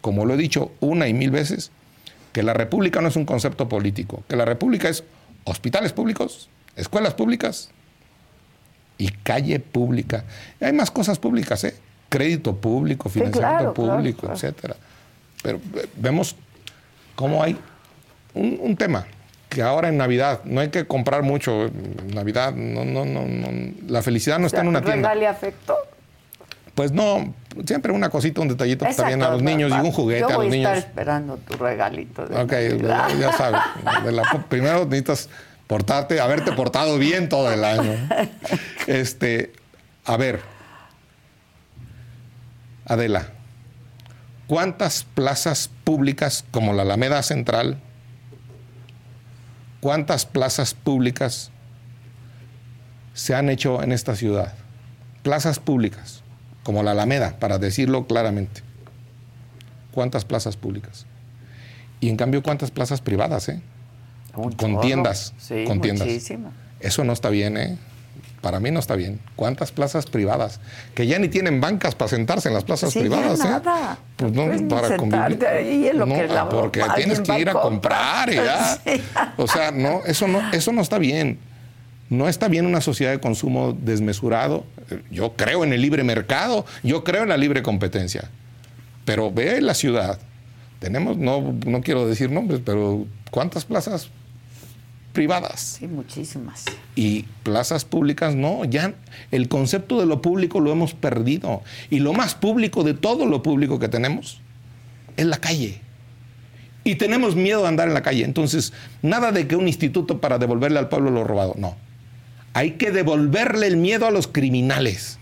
como 0.01 0.25
lo 0.25 0.35
he 0.35 0.39
dicho 0.39 0.73
una 0.81 1.09
y 1.09 1.15
mil 1.15 1.31
veces, 1.31 1.71
que 2.33 2.43
la 2.43 2.53
república 2.53 3.01
no 3.01 3.09
es 3.09 3.17
un 3.17 3.25
concepto 3.25 3.69
político, 3.69 4.23
que 4.29 4.37
la 4.37 4.45
república 4.45 4.89
es 4.89 5.05
hospitales 5.45 5.93
públicos, 5.93 6.49
escuelas 6.77 7.15
públicas 7.15 7.71
y 8.99 9.09
calle 9.09 9.59
pública. 9.61 10.25
Y 10.61 10.65
hay 10.65 10.73
más 10.73 10.91
cosas 10.91 11.19
públicas, 11.19 11.65
¿eh? 11.65 11.75
Crédito 12.09 12.57
público, 12.57 13.09
financiamiento 13.09 13.73
claro, 13.73 13.75
público, 13.75 14.21
claro. 14.21 14.35
etcétera. 14.35 14.77
Pero 15.43 15.61
vemos 15.97 16.37
cómo 17.15 17.43
hay 17.43 17.57
un, 18.35 18.59
un 18.61 18.77
tema 18.77 19.07
que 19.51 19.63
ahora 19.63 19.89
en 19.89 19.97
Navidad 19.97 20.41
no 20.45 20.61
hay 20.61 20.69
que 20.71 20.87
comprar 20.87 21.23
mucho. 21.23 21.67
en 21.67 22.15
Navidad, 22.15 22.55
no, 22.55 22.85
no, 22.85 23.05
no, 23.05 23.27
no. 23.27 23.49
La 23.89 24.01
felicidad 24.01 24.39
no 24.39 24.47
está 24.47 24.61
en 24.61 24.69
una 24.69 24.81
tienda. 24.81 25.11
Afecto. 25.29 25.77
Pues 26.81 26.93
no, 26.93 27.35
siempre 27.67 27.93
una 27.93 28.09
cosita, 28.09 28.41
un 28.41 28.49
detallito 28.49 28.87
pues, 28.87 28.97
también 28.97 29.21
a 29.21 29.27
Exacto, 29.27 29.43
los 29.45 29.53
niños 29.53 29.71
y 29.71 29.87
un 29.87 29.93
juguete 29.93 30.21
Yo 30.21 30.29
a 30.29 30.33
los 30.45 30.51
niños. 30.51 30.73
estar 30.73 30.79
esperando 30.79 31.37
tu 31.37 31.55
regalito. 31.59 32.25
De 32.25 32.35
Ok, 32.41 32.53
Navidad. 32.53 33.09
ya 33.21 33.33
sabes. 33.37 33.61
de 34.03 34.13
la- 34.13 34.47
primero 34.49 34.87
necesitas 34.87 35.29
portarte, 35.67 36.21
haberte 36.23 36.53
portado 36.53 36.97
bien 36.97 37.29
todo 37.29 37.53
el 37.53 37.65
año. 37.65 37.93
Este, 38.87 39.53
a 40.07 40.17
ver, 40.17 40.41
Adela, 42.87 43.27
¿cuántas 44.47 45.05
plazas 45.05 45.69
públicas 45.85 46.47
como 46.51 46.73
la 46.73 46.81
Alameda 46.81 47.23
Central, 47.23 47.79
cuántas 49.81 50.25
plazas 50.25 50.73
públicas 50.73 51.51
se 53.13 53.35
han 53.35 53.51
hecho 53.51 53.83
en 53.83 53.93
esta 53.93 54.17
ciudad? 54.17 54.55
Plazas 55.23 55.59
públicas, 55.59 56.20
como 56.63 56.83
la 56.83 56.93
Alameda, 56.93 57.37
para 57.39 57.59
decirlo 57.59 58.07
claramente. 58.07 58.63
¿Cuántas 59.93 60.25
plazas 60.25 60.57
públicas? 60.57 61.07
Y 62.01 62.09
en 62.09 62.17
cambio, 62.17 62.43
¿cuántas 62.43 62.71
plazas 62.71 63.01
privadas, 63.01 63.49
eh? 63.49 63.61
Un 64.37 64.53
con 64.53 64.81
tiendas, 64.81 65.35
Sí, 65.39 65.65
con 65.67 65.81
tiendas. 65.81 66.09
Eso 66.81 67.05
no 67.05 67.13
está 67.13 67.29
bien, 67.31 67.57
¿eh? 67.57 67.77
Para 68.41 68.59
mí 68.59 68.71
no 68.71 68.81
está 68.81 68.95
bien. 68.97 69.21
¿Cuántas 69.37 69.71
plazas 69.71 70.07
privadas? 70.07 70.61
Que 70.95 71.07
ya 71.07 71.19
ni 71.19 71.29
tienen 71.29 71.61
bancas 71.61 71.95
para 71.95 72.09
sentarse 72.09 72.49
en 72.49 72.55
las 72.55 72.65
plazas 72.65 72.91
Sí, 72.91 73.01
ya 73.01 73.03
privadas, 73.03 73.41
¿eh? 73.41 73.45
nada. 73.45 73.99
Pues 74.17 74.33
no, 74.33 74.47
ni 74.47 74.63
para 74.63 74.97
convivir. 74.97 75.45
ahí 75.47 75.89
en 75.89 75.99
lo 75.99 76.07
No, 76.07 76.15
que 76.15 76.27
la- 76.29 76.49
porque 76.49 76.83
tienes 76.97 77.21
que 77.21 77.39
ir 77.39 77.51
a 77.51 77.53
comprar 77.53 78.31
y 78.33 78.37
ya. 78.37 78.79
Sí. 78.85 79.03
O 79.37 79.47
sea, 79.47 79.73
no, 79.73 80.01
eso 80.07 80.27
no, 80.27 80.41
eso 80.53 80.73
no 80.73 80.81
está 80.81 80.97
bien. 80.99 81.39
No 82.11 82.29
está 82.29 82.49
bien 82.49 82.67
una 82.67 82.81
sociedad 82.81 83.13
de 83.13 83.21
consumo 83.21 83.73
desmesurado. 83.73 84.65
Yo 85.13 85.35
creo 85.37 85.63
en 85.63 85.73
el 85.73 85.81
libre 85.81 86.03
mercado, 86.03 86.67
yo 86.83 87.05
creo 87.05 87.23
en 87.23 87.29
la 87.29 87.37
libre 87.37 87.63
competencia. 87.63 88.29
Pero 89.05 89.33
ve 89.33 89.61
la 89.61 89.75
ciudad. 89.75 90.19
Tenemos, 90.81 91.17
no, 91.17 91.55
no 91.67 91.81
quiero 91.83 92.09
decir 92.09 92.31
nombres, 92.31 92.61
pero 92.65 93.07
¿cuántas 93.31 93.65
plazas 93.65 94.11
privadas? 95.13 95.79
Sí, 95.79 95.87
muchísimas. 95.87 96.65
y 96.97 97.27
plazas 97.43 97.85
públicas 97.85 98.35
no, 98.35 98.65
ya 98.65 98.95
el 99.31 99.49
concepto 99.49 100.01
de 100.01 100.07
lo 100.07 100.21
público 100.21 100.59
lo 100.59 100.73
hemos 100.73 100.95
perdido. 100.95 101.63
Y 101.91 102.01
lo 102.01 102.13
más 102.13 102.35
público 102.35 102.83
de 102.83 102.95
todo 102.95 103.25
lo 103.27 103.43
público 103.43 103.79
que 103.79 103.89
tenemos 103.89 104.41
es 105.17 105.27
la 105.27 105.39
calle. 105.39 105.81
Y 106.83 106.97
tenemos 106.97 107.37
miedo 107.37 107.63
de 107.63 107.69
andar 107.69 107.87
en 107.87 107.95
la 107.95 108.03
calle. 108.03 108.25
Entonces, 108.25 108.73
nada 109.03 109.31
de 109.31 109.47
que 109.47 109.55
un 109.55 109.69
instituto 109.69 110.21
para 110.21 110.39
devolverle 110.39 110.79
al 110.79 110.89
pueblo 110.89 111.11
lo 111.11 111.23
robado, 111.25 111.55
no. 111.57 111.77
Hay 112.53 112.73
que 112.73 112.91
devolverle 112.91 113.67
el 113.67 113.77
miedo 113.77 114.07
a 114.07 114.11
los 114.11 114.27
criminales. 114.27 115.19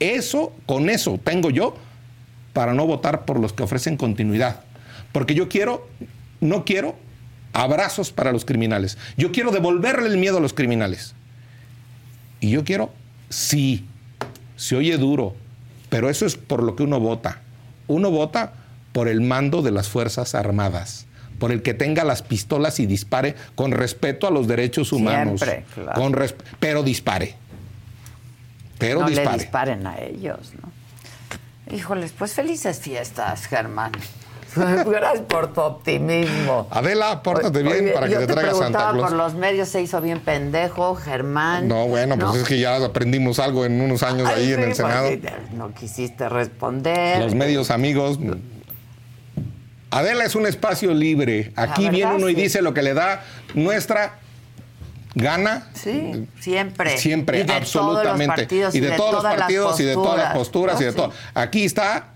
Eso, 0.00 0.52
con 0.66 0.90
eso 0.90 1.18
tengo 1.22 1.50
yo 1.50 1.76
para 2.52 2.74
no 2.74 2.86
votar 2.86 3.24
por 3.24 3.40
los 3.40 3.52
que 3.52 3.62
ofrecen 3.62 3.96
continuidad. 3.96 4.60
Porque 5.12 5.34
yo 5.34 5.48
quiero, 5.48 5.88
no 6.40 6.64
quiero 6.64 6.96
abrazos 7.52 8.12
para 8.12 8.32
los 8.32 8.44
criminales. 8.44 8.98
Yo 9.16 9.32
quiero 9.32 9.50
devolverle 9.50 10.08
el 10.08 10.18
miedo 10.18 10.38
a 10.38 10.40
los 10.40 10.52
criminales. 10.52 11.14
Y 12.40 12.50
yo 12.50 12.64
quiero, 12.64 12.92
sí, 13.28 13.86
se 14.56 14.76
oye 14.76 14.96
duro, 14.96 15.34
pero 15.88 16.08
eso 16.08 16.26
es 16.26 16.36
por 16.36 16.62
lo 16.62 16.76
que 16.76 16.84
uno 16.84 17.00
vota. 17.00 17.40
Uno 17.88 18.10
vota 18.10 18.52
por 18.92 19.08
el 19.08 19.20
mando 19.20 19.62
de 19.62 19.72
las 19.72 19.88
Fuerzas 19.88 20.34
Armadas, 20.34 21.06
por 21.38 21.52
el 21.52 21.62
que 21.62 21.74
tenga 21.74 22.04
las 22.04 22.22
pistolas 22.22 22.80
y 22.80 22.86
dispare 22.86 23.34
con 23.54 23.72
respeto 23.72 24.26
a 24.26 24.30
los 24.30 24.46
derechos 24.48 24.92
humanos. 24.92 25.40
Siempre, 25.40 25.64
claro. 25.74 26.00
Con 26.00 26.12
res- 26.12 26.34
pero 26.58 26.82
dispare. 26.82 27.34
Pero 28.78 29.00
no 29.00 29.08
le 29.08 29.16
dispare. 29.16 29.38
disparen 29.38 29.86
a 29.86 29.98
ellos, 30.00 30.52
¿no? 30.62 31.74
Híjoles, 31.74 32.12
pues 32.16 32.32
felices 32.32 32.78
fiestas, 32.80 33.46
Germán. 33.46 33.92
Gracias 34.56 35.24
por 35.28 35.52
tu 35.52 35.60
optimismo. 35.60 36.66
Adela, 36.70 37.22
pórtate 37.22 37.62
bien 37.62 37.84
Oye, 37.84 37.92
para 37.92 38.06
que 38.06 38.14
yo 38.14 38.20
te 38.20 38.26
traiga 38.32 38.54
Santa 38.54 38.90
Claus. 38.92 39.08
por 39.10 39.12
los 39.12 39.34
medios, 39.34 39.68
se 39.68 39.82
hizo 39.82 40.00
bien 40.00 40.20
pendejo, 40.20 40.94
Germán. 40.94 41.68
No, 41.68 41.86
bueno, 41.86 42.16
pues 42.18 42.42
es 42.42 42.48
que 42.48 42.58
ya 42.58 42.76
aprendimos 42.76 43.38
algo 43.38 43.66
en 43.66 43.80
unos 43.80 44.02
años 44.02 44.26
Ay, 44.34 44.44
ahí 44.46 44.52
en 44.54 44.60
el 44.62 44.74
Senado. 44.74 45.10
No 45.52 45.74
quisiste 45.74 46.28
responder. 46.28 47.22
Los 47.22 47.34
medios 47.34 47.70
amigos. 47.70 48.18
Adela 49.90 50.24
es 50.24 50.34
un 50.34 50.46
espacio 50.46 50.92
libre. 50.92 51.52
Aquí 51.56 51.88
viene 51.88 52.14
uno 52.14 52.28
y 52.28 52.34
sí. 52.34 52.42
dice 52.42 52.62
lo 52.62 52.74
que 52.74 52.82
le 52.82 52.94
da 52.94 53.24
nuestra 53.54 54.18
gana. 55.14 55.68
Sí, 55.74 56.26
siempre. 56.40 56.98
Siempre, 56.98 57.40
Y 57.40 57.42
de 57.44 57.52
absolutamente. 57.52 58.26
Todos 58.26 58.26
los 58.26 58.36
partidos, 58.36 58.74
y 58.74 58.80
de, 58.80 58.90
todos 58.92 59.12
los 59.14 59.22
partidos 59.22 59.80
y 59.80 59.84
de 59.84 59.94
todas 59.94 60.18
las 60.18 60.34
posturas 60.34 60.76
No, 60.76 60.82
y 60.82 60.84
de 60.84 60.90
sí. 60.90 60.96
todo. 60.96 61.12
Aquí 61.34 61.64
está 61.64 62.08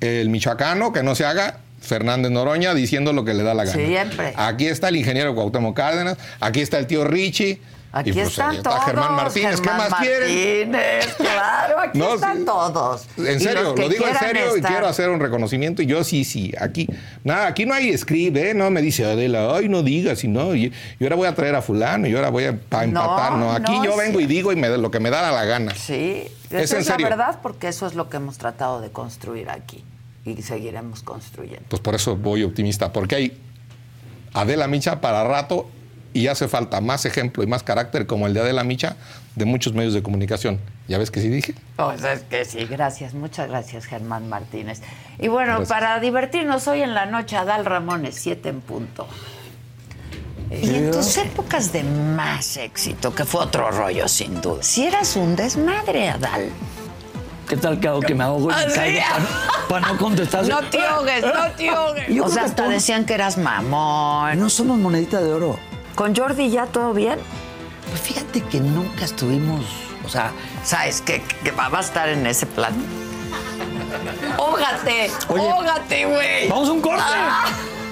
el 0.00 0.28
michoacano, 0.30 0.92
que 0.92 1.02
no 1.02 1.14
se 1.14 1.24
haga, 1.24 1.58
Fernández 1.80 2.30
Noroña, 2.30 2.74
diciendo 2.74 3.12
lo 3.12 3.24
que 3.24 3.34
le 3.34 3.42
da 3.42 3.54
la 3.54 3.64
gana. 3.64 3.76
Siempre. 3.76 4.32
Aquí 4.36 4.66
está 4.66 4.88
el 4.88 4.96
ingeniero 4.96 5.34
Cuauhtémoc 5.34 5.76
Cárdenas, 5.76 6.16
aquí 6.40 6.60
está 6.60 6.78
el 6.78 6.86
tío 6.86 7.04
Richie. 7.04 7.60
Aquí 7.90 8.10
y 8.10 8.12
pues, 8.12 8.28
están 8.28 8.62
todos. 8.62 8.84
Germán 8.84 9.14
Martínez, 9.14 9.60
¿qué 9.62 9.70
más 9.70 9.94
quieren? 9.94 10.70
Martínez, 10.72 11.14
claro, 11.16 11.80
aquí 11.80 11.98
No, 11.98 12.14
están 12.14 12.38
sí. 12.38 12.44
todos. 12.44 13.06
En 13.16 13.40
serio, 13.40 13.74
lo 13.74 13.88
digo 13.88 14.06
en 14.06 14.18
serio 14.18 14.56
y 14.56 14.60
quiero 14.60 14.86
hacer 14.86 15.08
un 15.08 15.18
reconocimiento. 15.20 15.80
Y 15.80 15.86
yo 15.86 16.04
sí, 16.04 16.24
sí, 16.24 16.52
aquí, 16.60 16.86
nada, 17.24 17.46
aquí 17.46 17.64
no 17.64 17.72
hay 17.72 17.96
script, 17.96 18.36
¿eh? 18.36 18.52
No 18.52 18.70
me 18.70 18.82
dice 18.82 19.06
Adela, 19.06 19.54
ay, 19.56 19.70
no 19.70 19.82
digas, 19.82 20.22
y 20.24 20.28
no, 20.28 20.54
y, 20.54 20.70
y 20.98 21.02
ahora 21.04 21.16
voy 21.16 21.28
a 21.28 21.34
traer 21.34 21.54
a 21.54 21.62
fulano, 21.62 22.06
y 22.06 22.14
ahora 22.14 22.28
voy 22.28 22.44
a 22.44 22.52
No, 22.52 22.58
empatar. 22.82 23.32
No, 23.32 23.52
aquí 23.52 23.72
no, 23.78 23.84
yo 23.86 23.92
sí. 23.92 23.98
vengo 24.00 24.20
y 24.20 24.26
digo 24.26 24.52
y 24.52 24.56
me, 24.56 24.68
lo 24.76 24.90
que 24.90 25.00
me 25.00 25.08
da 25.08 25.32
la 25.32 25.44
gana. 25.46 25.74
Sí, 25.74 26.24
Es 26.50 26.72
en 26.72 26.80
es 26.80 26.86
serio. 26.86 27.08
la 27.08 27.16
verdad 27.16 27.38
porque 27.42 27.68
eso 27.68 27.86
es 27.86 27.94
lo 27.94 28.10
que 28.10 28.18
hemos 28.18 28.36
tratado 28.36 28.82
de 28.82 28.90
construir 28.90 29.48
aquí 29.48 29.82
y 30.26 30.42
seguiremos 30.42 31.02
construyendo. 31.02 31.64
Pues 31.70 31.80
por 31.80 31.94
eso 31.94 32.16
voy 32.16 32.42
optimista, 32.44 32.92
porque 32.92 33.14
hay 33.14 33.38
Adela 34.34 34.68
Micha 34.68 35.00
para 35.00 35.24
rato 35.24 35.70
y 36.12 36.26
hace 36.28 36.48
falta 36.48 36.80
más 36.80 37.04
ejemplo 37.04 37.42
y 37.42 37.46
más 37.46 37.62
carácter 37.62 38.06
como 38.06 38.26
el 38.26 38.34
de 38.34 38.40
Adela 38.40 38.64
Micha 38.64 38.96
de 39.34 39.44
muchos 39.44 39.72
medios 39.72 39.94
de 39.94 40.02
comunicación. 40.02 40.58
¿Ya 40.88 40.98
ves 40.98 41.10
que 41.10 41.20
sí 41.20 41.28
dije? 41.28 41.54
Pues 41.76 42.02
es 42.02 42.22
que 42.22 42.44
sí, 42.44 42.64
gracias, 42.64 43.14
muchas 43.14 43.48
gracias 43.48 43.84
Germán 43.84 44.28
Martínez. 44.28 44.80
Y 45.18 45.28
bueno, 45.28 45.58
Gracias. 45.58 45.68
para 45.68 46.00
divertirnos 46.00 46.66
hoy 46.66 46.82
en 46.82 46.94
la 46.94 47.06
noche, 47.06 47.36
Adal 47.36 47.64
Ramones, 47.64 48.16
7 48.16 48.48
en 48.48 48.60
punto. 48.60 49.06
Y 50.50 50.74
en 50.74 50.90
tus 50.90 51.18
épocas 51.18 51.72
de 51.72 51.82
más 51.82 52.56
éxito, 52.56 53.14
que 53.14 53.24
fue 53.26 53.42
otro 53.42 53.70
rollo 53.70 54.08
sin 54.08 54.40
duda, 54.40 54.62
si 54.62 54.86
eras 54.86 55.14
un 55.16 55.36
desmadre, 55.36 56.08
Adal. 56.08 56.48
¿Qué 57.46 57.56
tal 57.56 57.80
que 57.80 57.88
hago 57.88 58.00
que 58.00 58.14
me 58.14 58.24
ahogo 58.24 58.50
y 58.50 58.54
me 58.54 58.74
caigo 58.74 59.00
para, 59.00 59.68
para 59.68 59.92
no 59.92 59.98
contestar? 59.98 60.46
No 60.46 60.60
te 60.68 60.80
ahogues, 60.82 61.22
no 61.22 61.50
te 61.56 61.68
ahogues. 61.70 62.08
Yo 62.08 62.24
o 62.24 62.28
sea, 62.28 62.44
hasta 62.44 62.68
decían 62.68 63.06
que 63.06 63.14
eras 63.14 63.38
mamón. 63.38 64.38
No 64.38 64.50
somos 64.50 64.78
monedita 64.78 65.20
de 65.20 65.32
oro. 65.32 65.58
¿Con 65.98 66.14
Jordi 66.14 66.48
ya 66.48 66.66
todo 66.66 66.92
bien? 66.94 67.18
Pues 67.90 68.00
fíjate 68.00 68.40
que 68.42 68.60
nunca 68.60 69.04
estuvimos, 69.04 69.64
o 70.04 70.08
sea, 70.08 70.30
¿Sabes 70.62 71.00
qué? 71.00 71.24
Que 71.42 71.50
va 71.50 71.66
a 71.76 71.80
estar 71.80 72.08
en 72.08 72.24
ese 72.24 72.46
plan. 72.46 72.72
¡Ógate! 74.36 75.10
¡Ógate, 75.28 76.06
güey! 76.06 76.48
vamos 76.48 76.68
a 76.68 76.72
un 76.72 76.80
corte. 76.80 77.02
Ah, 77.04 77.46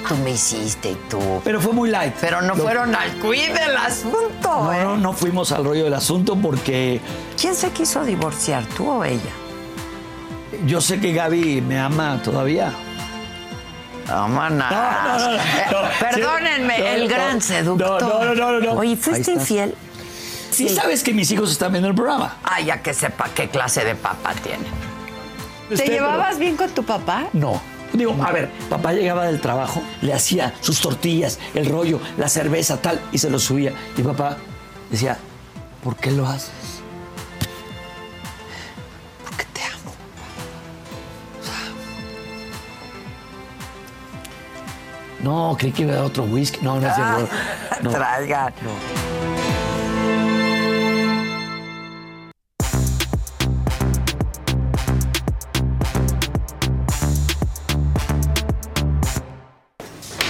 tú 0.09 0.15
me 0.19 0.31
hiciste 0.31 0.93
y 0.93 0.95
tú. 1.11 1.19
Pero 1.43 1.61
fue 1.61 1.73
muy 1.73 1.91
light. 1.91 2.15
Pero 2.21 2.41
no 2.43 2.55
Lo- 2.55 2.63
fueron 2.63 2.95
al 2.95 3.11
quid 3.15 3.53
del 3.53 3.77
asunto, 3.77 4.29
No, 4.45 4.73
¿eh? 4.73 4.85
no, 4.85 4.97
no 4.99 5.13
fuimos 5.13 5.51
al 5.51 5.65
rollo 5.65 5.83
del 5.83 5.95
asunto 5.95 6.37
porque 6.37 7.01
¿Quién 7.41 7.57
se 7.57 7.71
quiso 7.71 8.05
divorciar, 8.05 8.65
tú 8.77 8.89
o 8.89 9.05
ella? 9.05 9.33
yo 10.65 10.81
sé 10.81 11.01
que 11.01 11.13
Gaby 11.13 11.61
me 11.61 11.79
ama 11.81 12.21
todavía. 12.23 12.73
Vámonos. 14.09 14.71
No, 14.71 14.93
no, 14.93 15.19
no, 15.19 15.31
no. 15.31 15.37
Eh, 15.37 15.41
No, 15.73 15.79
Perdónenme, 16.01 16.95
el 16.95 17.03
no, 17.03 17.09
gran 17.09 17.41
seductor. 17.41 18.03
no, 18.03 18.25
no, 18.35 18.35
no, 18.35 18.61
no. 18.61 18.73
Oye, 18.75 18.97
¿fuiste 18.97 19.33
infiel? 19.33 19.75
Sí, 20.51 20.69
sabes 20.69 21.03
que 21.03 21.13
mis 21.13 21.31
hijos 21.31 21.51
están 21.51 21.73
viendo 21.73 21.89
el 21.89 21.95
programa. 21.95 22.37
Ah, 22.43 22.61
ya 22.61 22.81
que 22.83 22.95
sepa 22.95 23.29
qué 23.35 23.49
clase 23.49 23.85
de 23.85 23.95
papá 23.95 24.33
tiene. 24.43 24.65
¿Te 25.69 25.87
llevabas 25.91 26.39
bien 26.39 26.57
con 26.57 26.71
tu 26.71 26.85
papá? 26.85 27.27
No. 27.33 27.61
Digo, 27.93 28.15
a 28.25 28.31
ver, 28.33 28.51
papá 28.69 28.93
llegaba 28.93 29.25
del 29.27 29.41
trabajo, 29.41 29.83
le 30.03 30.13
hacía 30.13 30.53
sus 30.61 30.81
tortillas, 30.81 31.39
el 31.55 31.67
rollo, 31.69 32.01
la 32.19 32.29
cerveza, 32.29 32.81
tal, 32.81 33.01
y 33.13 33.19
se 33.19 33.31
lo 33.31 33.39
subía. 33.39 33.73
Y 33.97 34.03
papá 34.03 34.37
decía, 34.91 35.19
¿por 35.83 35.97
qué 35.97 36.11
lo 36.11 36.27
haces? 36.27 36.76
No, 45.27 45.57
creí 45.59 45.73
que 45.73 45.83
iba 45.83 45.93
a 45.93 45.97
dar 45.97 46.05
otro 46.05 46.23
whisky. 46.23 46.61
No, 46.63 46.79
no 46.79 46.87
es 46.87 46.95
cierto. 46.95 47.29
No. 47.83 47.91
Traigan. 47.91 48.55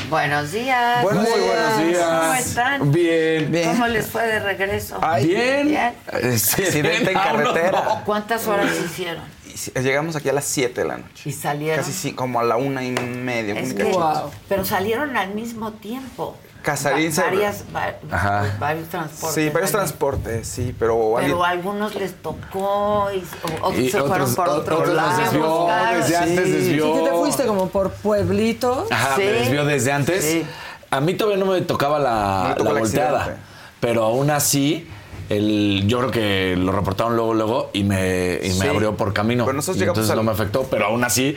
Buenos 0.08 0.52
días. 0.52 1.02
Buenos 1.02 1.28
Muy 1.28 1.40
días. 1.40 1.46
buenos 1.46 1.88
días. 1.88 2.08
¿Cómo 2.08 2.34
están? 2.34 2.92
Bien. 2.92 3.52
Bien. 3.52 3.68
¿Cómo 3.72 3.86
les 3.88 4.06
fue 4.06 4.26
de 4.26 4.40
regreso? 4.40 4.98
Bien. 5.22 5.68
Bien. 5.68 5.94
Accidente 6.10 7.10
en 7.10 7.18
carretera. 7.18 8.02
¿Cuántas 8.06 8.46
horas 8.46 8.70
hicieron? 8.82 9.35
Llegamos 9.74 10.16
aquí 10.16 10.28
a 10.28 10.32
las 10.32 10.44
7 10.44 10.82
de 10.82 10.86
la 10.86 10.98
noche. 10.98 11.28
¿Y 11.28 11.32
salieron? 11.32 11.78
Casi 11.84 11.92
sí, 11.92 12.12
como 12.12 12.40
a 12.40 12.44
la 12.44 12.56
una 12.56 12.84
y 12.84 12.90
media. 12.92 13.58
Es 13.58 13.74
que-. 13.74 13.96
Pero 14.48 14.64
salieron 14.64 15.16
al 15.16 15.34
mismo 15.34 15.72
tiempo. 15.72 16.36
Casarín 16.62 17.12
Va- 17.16 17.22
varias, 17.22 17.64
va- 17.74 17.94
Ajá. 18.10 18.56
varios 18.58 18.88
transportes. 18.88 19.34
Sí, 19.36 19.50
varios 19.50 19.70
también. 19.70 19.70
transportes, 19.70 20.48
sí, 20.48 20.74
pero... 20.76 21.14
Pero 21.16 21.44
a 21.44 21.48
alguien- 21.50 21.60
algunos 21.60 21.94
les 21.94 22.14
tocó 22.20 23.08
y, 23.14 23.24
o, 23.62 23.68
o 23.68 23.72
Y 23.72 23.88
se 23.88 24.00
fueron 24.00 24.22
otros- 24.22 24.34
por 24.34 24.48
otro 24.48 24.78
otros 24.80 24.94
lado. 24.96 25.16
desvió, 25.22 25.66
desde 25.96 26.16
antes 26.16 26.44
Sí. 26.44 26.50
desvió. 26.50 26.86
¿Sí 26.86 26.92
que 27.04 27.08
te 27.10 27.16
fuiste 27.16 27.46
como 27.46 27.68
por 27.68 27.92
pueblitos? 27.92 28.90
Ajá, 28.90 29.14
Sí. 29.14 29.22
me 29.22 29.30
desvió 29.32 29.64
desde 29.64 29.92
antes. 29.92 30.24
Sí. 30.24 30.44
A 30.90 31.00
mí 31.00 31.14
todavía 31.14 31.44
no 31.44 31.52
me 31.52 31.60
tocaba 31.60 31.98
No 31.98 32.04
la, 32.64 32.72
me 32.74 32.80
volteada. 32.80 33.36
Pero 33.78 34.02
aún 34.04 34.30
así, 34.30 34.88
el, 35.28 35.84
yo 35.86 35.98
creo 35.98 36.10
que 36.10 36.56
lo 36.56 36.72
reportaron 36.72 37.16
luego, 37.16 37.34
luego 37.34 37.70
y 37.72 37.84
me, 37.84 38.34
y 38.42 38.48
me 38.48 38.54
Sí. 38.54 38.66
abrió 38.68 38.96
por 38.96 39.12
camino. 39.12 39.44
Pero 39.44 39.56
nosotros 39.56 39.76
Y 39.76 39.80
llegamos 39.80 39.98
entonces 39.98 40.10
al- 40.10 40.16
no 40.18 40.22
me 40.24 40.32
afectó, 40.32 40.66
pero 40.70 40.86
aún 40.86 41.04
así. 41.04 41.34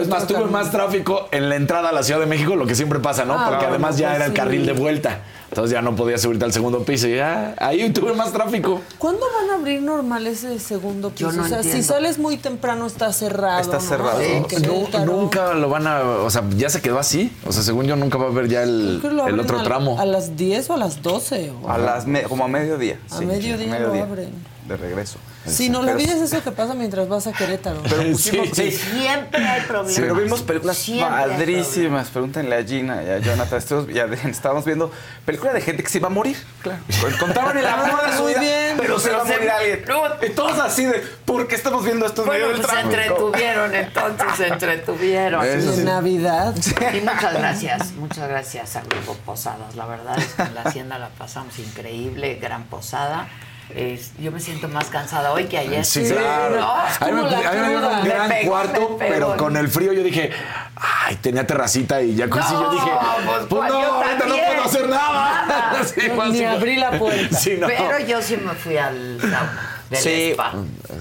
Es 0.00 0.08
más, 0.08 0.26
tuve 0.26 0.44
más 0.46 0.70
tráfico 0.70 1.28
en 1.30 1.48
la 1.48 1.56
entrada 1.56 1.88
a 1.88 1.92
la 1.92 2.02
Ciudad 2.02 2.20
de 2.20 2.26
México, 2.26 2.54
lo 2.56 2.66
que 2.66 2.74
siempre 2.74 2.98
pasa, 3.00 3.24
¿no? 3.24 3.34
Ah, 3.34 3.46
Porque 3.48 3.66
además 3.66 3.96
ya 3.96 4.08
pues 4.08 4.16
era 4.16 4.26
el 4.26 4.32
carril 4.32 4.66
de 4.66 4.72
vuelta. 4.72 5.20
Entonces 5.48 5.72
ya 5.72 5.82
no 5.82 5.94
podía 5.94 6.18
subirte 6.18 6.44
al 6.44 6.52
segundo 6.52 6.82
piso 6.82 7.06
y 7.06 7.16
ya 7.16 7.54
ahí 7.58 7.88
tuve 7.90 8.12
más 8.14 8.32
tráfico. 8.32 8.80
¿Cuándo 8.98 9.20
van 9.40 9.50
a 9.50 9.54
abrir 9.60 9.82
normal 9.82 10.26
ese 10.26 10.58
segundo 10.58 11.10
piso? 11.10 11.30
Yo 11.30 11.36
no 11.36 11.44
o 11.44 11.46
sea, 11.46 11.62
si 11.62 11.82
sales 11.84 12.18
muy 12.18 12.36
temprano 12.38 12.86
está 12.86 13.12
cerrado. 13.12 13.60
Está 13.60 13.76
¿no? 13.76 13.82
cerrado. 13.82 14.18
Sí. 14.20 14.66
nunca 15.04 15.54
lo 15.54 15.68
van 15.68 15.86
a. 15.86 16.00
O 16.00 16.30
sea, 16.30 16.42
ya 16.56 16.70
se 16.70 16.80
quedó 16.82 16.98
así. 16.98 17.32
O 17.46 17.52
sea, 17.52 17.62
según 17.62 17.86
yo, 17.86 17.94
nunca 17.94 18.18
va 18.18 18.24
a 18.24 18.28
haber 18.28 18.48
ya 18.48 18.62
el, 18.64 19.00
el 19.28 19.40
otro 19.40 19.60
a- 19.60 19.62
tramo. 19.62 20.00
¿A 20.00 20.04
las 20.06 20.36
10 20.36 20.70
o 20.70 20.74
a 20.74 20.76
las 20.76 21.02
12? 21.02 21.52
o- 21.62 21.70
A 21.70 21.78
las 21.78 22.06
me- 22.06 22.22
como 22.24 22.44
a 22.44 22.48
mediodía. 22.48 22.98
A 23.10 23.18
sí, 23.18 23.24
mediodía 23.26 23.78
lo 23.78 23.94
abren. 24.02 24.30
De 24.66 24.76
regreso. 24.76 25.18
Sí, 25.46 25.68
no, 25.68 25.80
la 25.80 25.86
Pero- 25.92 25.98
vida 25.98 26.14
es 26.14 26.22
eso 26.22 26.42
que 26.42 26.50
pasa 26.50 26.74
mientras 26.74 27.08
vas 27.08 27.26
a 27.26 27.32
Querétaro. 27.32 27.82
Pero 27.82 28.10
pusimos, 28.12 28.48
Sí. 28.54 28.70
sí. 28.70 28.78
Siempre 28.78 29.46
hay 29.46 29.60
problemas. 29.62 29.94
Pero 30.00 30.14
vimos 30.14 30.42
películas 30.42 30.76
Siempre 30.78 31.06
padrísimas. 31.08 32.08
Pregúntenle 32.08 32.56
a 32.56 32.64
Gina 32.64 33.02
y 33.02 33.10
a 33.10 33.18
Jonathan. 33.18 33.62
Estábamos 34.30 34.64
viendo 34.64 34.90
películas 35.26 35.54
de 35.54 35.60
gente 35.60 35.82
que 35.82 35.88
se 35.90 35.98
iba 35.98 36.06
a 36.08 36.10
morir. 36.10 36.36
Claro. 36.62 36.78
Contaban 37.20 37.56
el 37.58 37.66
amor 37.66 38.06
de 38.06 38.16
su 38.16 38.22
Muy 38.22 38.32
vida, 38.32 38.40
bien. 38.40 38.76
Pero 38.78 38.98
se 38.98 39.10
va 39.10 39.22
a 39.22 39.26
se- 39.26 39.32
morir 39.34 39.50
alguien. 39.50 39.84
Y 40.22 40.30
todos 40.30 40.58
así 40.58 40.84
de, 40.86 40.98
¿por 41.24 41.46
qué 41.46 41.54
estamos 41.56 41.84
viendo 41.84 42.06
esto 42.06 42.22
en 42.22 42.26
Bueno, 42.28 42.46
medio 42.46 42.56
del 42.58 42.66
pues 42.66 42.78
se 42.78 42.80
entretuvieron, 42.84 43.74
entonces 43.74 44.26
se 44.36 44.46
entretuvieron. 44.48 45.44
Eso. 45.44 45.82
Navidad. 45.84 46.54
Y 46.94 47.00
muchas 47.00 47.34
gracias, 47.34 47.92
muchas 47.92 48.28
gracias 48.28 48.76
a 48.76 48.80
Grupo 48.82 49.14
Posadas. 49.26 49.74
La 49.76 49.86
verdad 49.86 50.18
es 50.18 50.26
que 50.34 50.42
en 50.42 50.54
la 50.54 50.62
hacienda 50.62 50.98
la 50.98 51.08
pasamos 51.10 51.58
increíble, 51.58 52.36
gran 52.36 52.64
posada. 52.64 53.28
Es- 53.70 54.12
yo 54.18 54.30
me 54.30 54.40
siento 54.40 54.68
más 54.68 54.86
cansada 54.86 55.32
hoy 55.32 55.44
que 55.44 55.58
ayer. 55.58 55.84
Sí, 55.84 56.04
claro. 56.08 56.56
¿no? 56.60 56.72
A 56.74 57.06
mí 57.06 57.12
me, 57.12 57.22
me 57.22 57.76
un 57.76 58.04
gran 58.04 58.30
cuarto, 58.46 58.96
pero 58.98 59.36
con 59.36 59.56
el 59.56 59.68
frío 59.68 59.92
yo 59.92 60.02
dije, 60.02 60.30
ay, 60.76 61.16
tenía 61.16 61.46
terracita 61.46 62.02
y 62.02 62.16
jacuzzi. 62.16 62.52
No, 62.52 62.62
yo 62.64 62.70
dije, 62.72 62.90
pues, 63.26 63.38
pues 63.48 63.68
no, 63.72 63.78
ahorita 63.78 64.26
no 64.26 64.34
puedo 64.36 64.64
hacer 64.64 64.88
nada. 64.88 65.46
Nada. 65.48 65.84
Sí, 65.84 66.00
ni 66.32 66.44
abrí 66.44 66.76
la 66.76 66.90
puerta. 66.92 67.36
Sí, 67.36 67.56
no. 67.58 67.66
Pero 67.66 67.98
yo 68.00 68.20
sí 68.22 68.36
me 68.36 68.54
fui 68.54 68.76
al 68.76 69.18
sauna 69.20 69.70
del 69.90 69.98
Sí, 70.00 70.30
spa. 70.32 70.52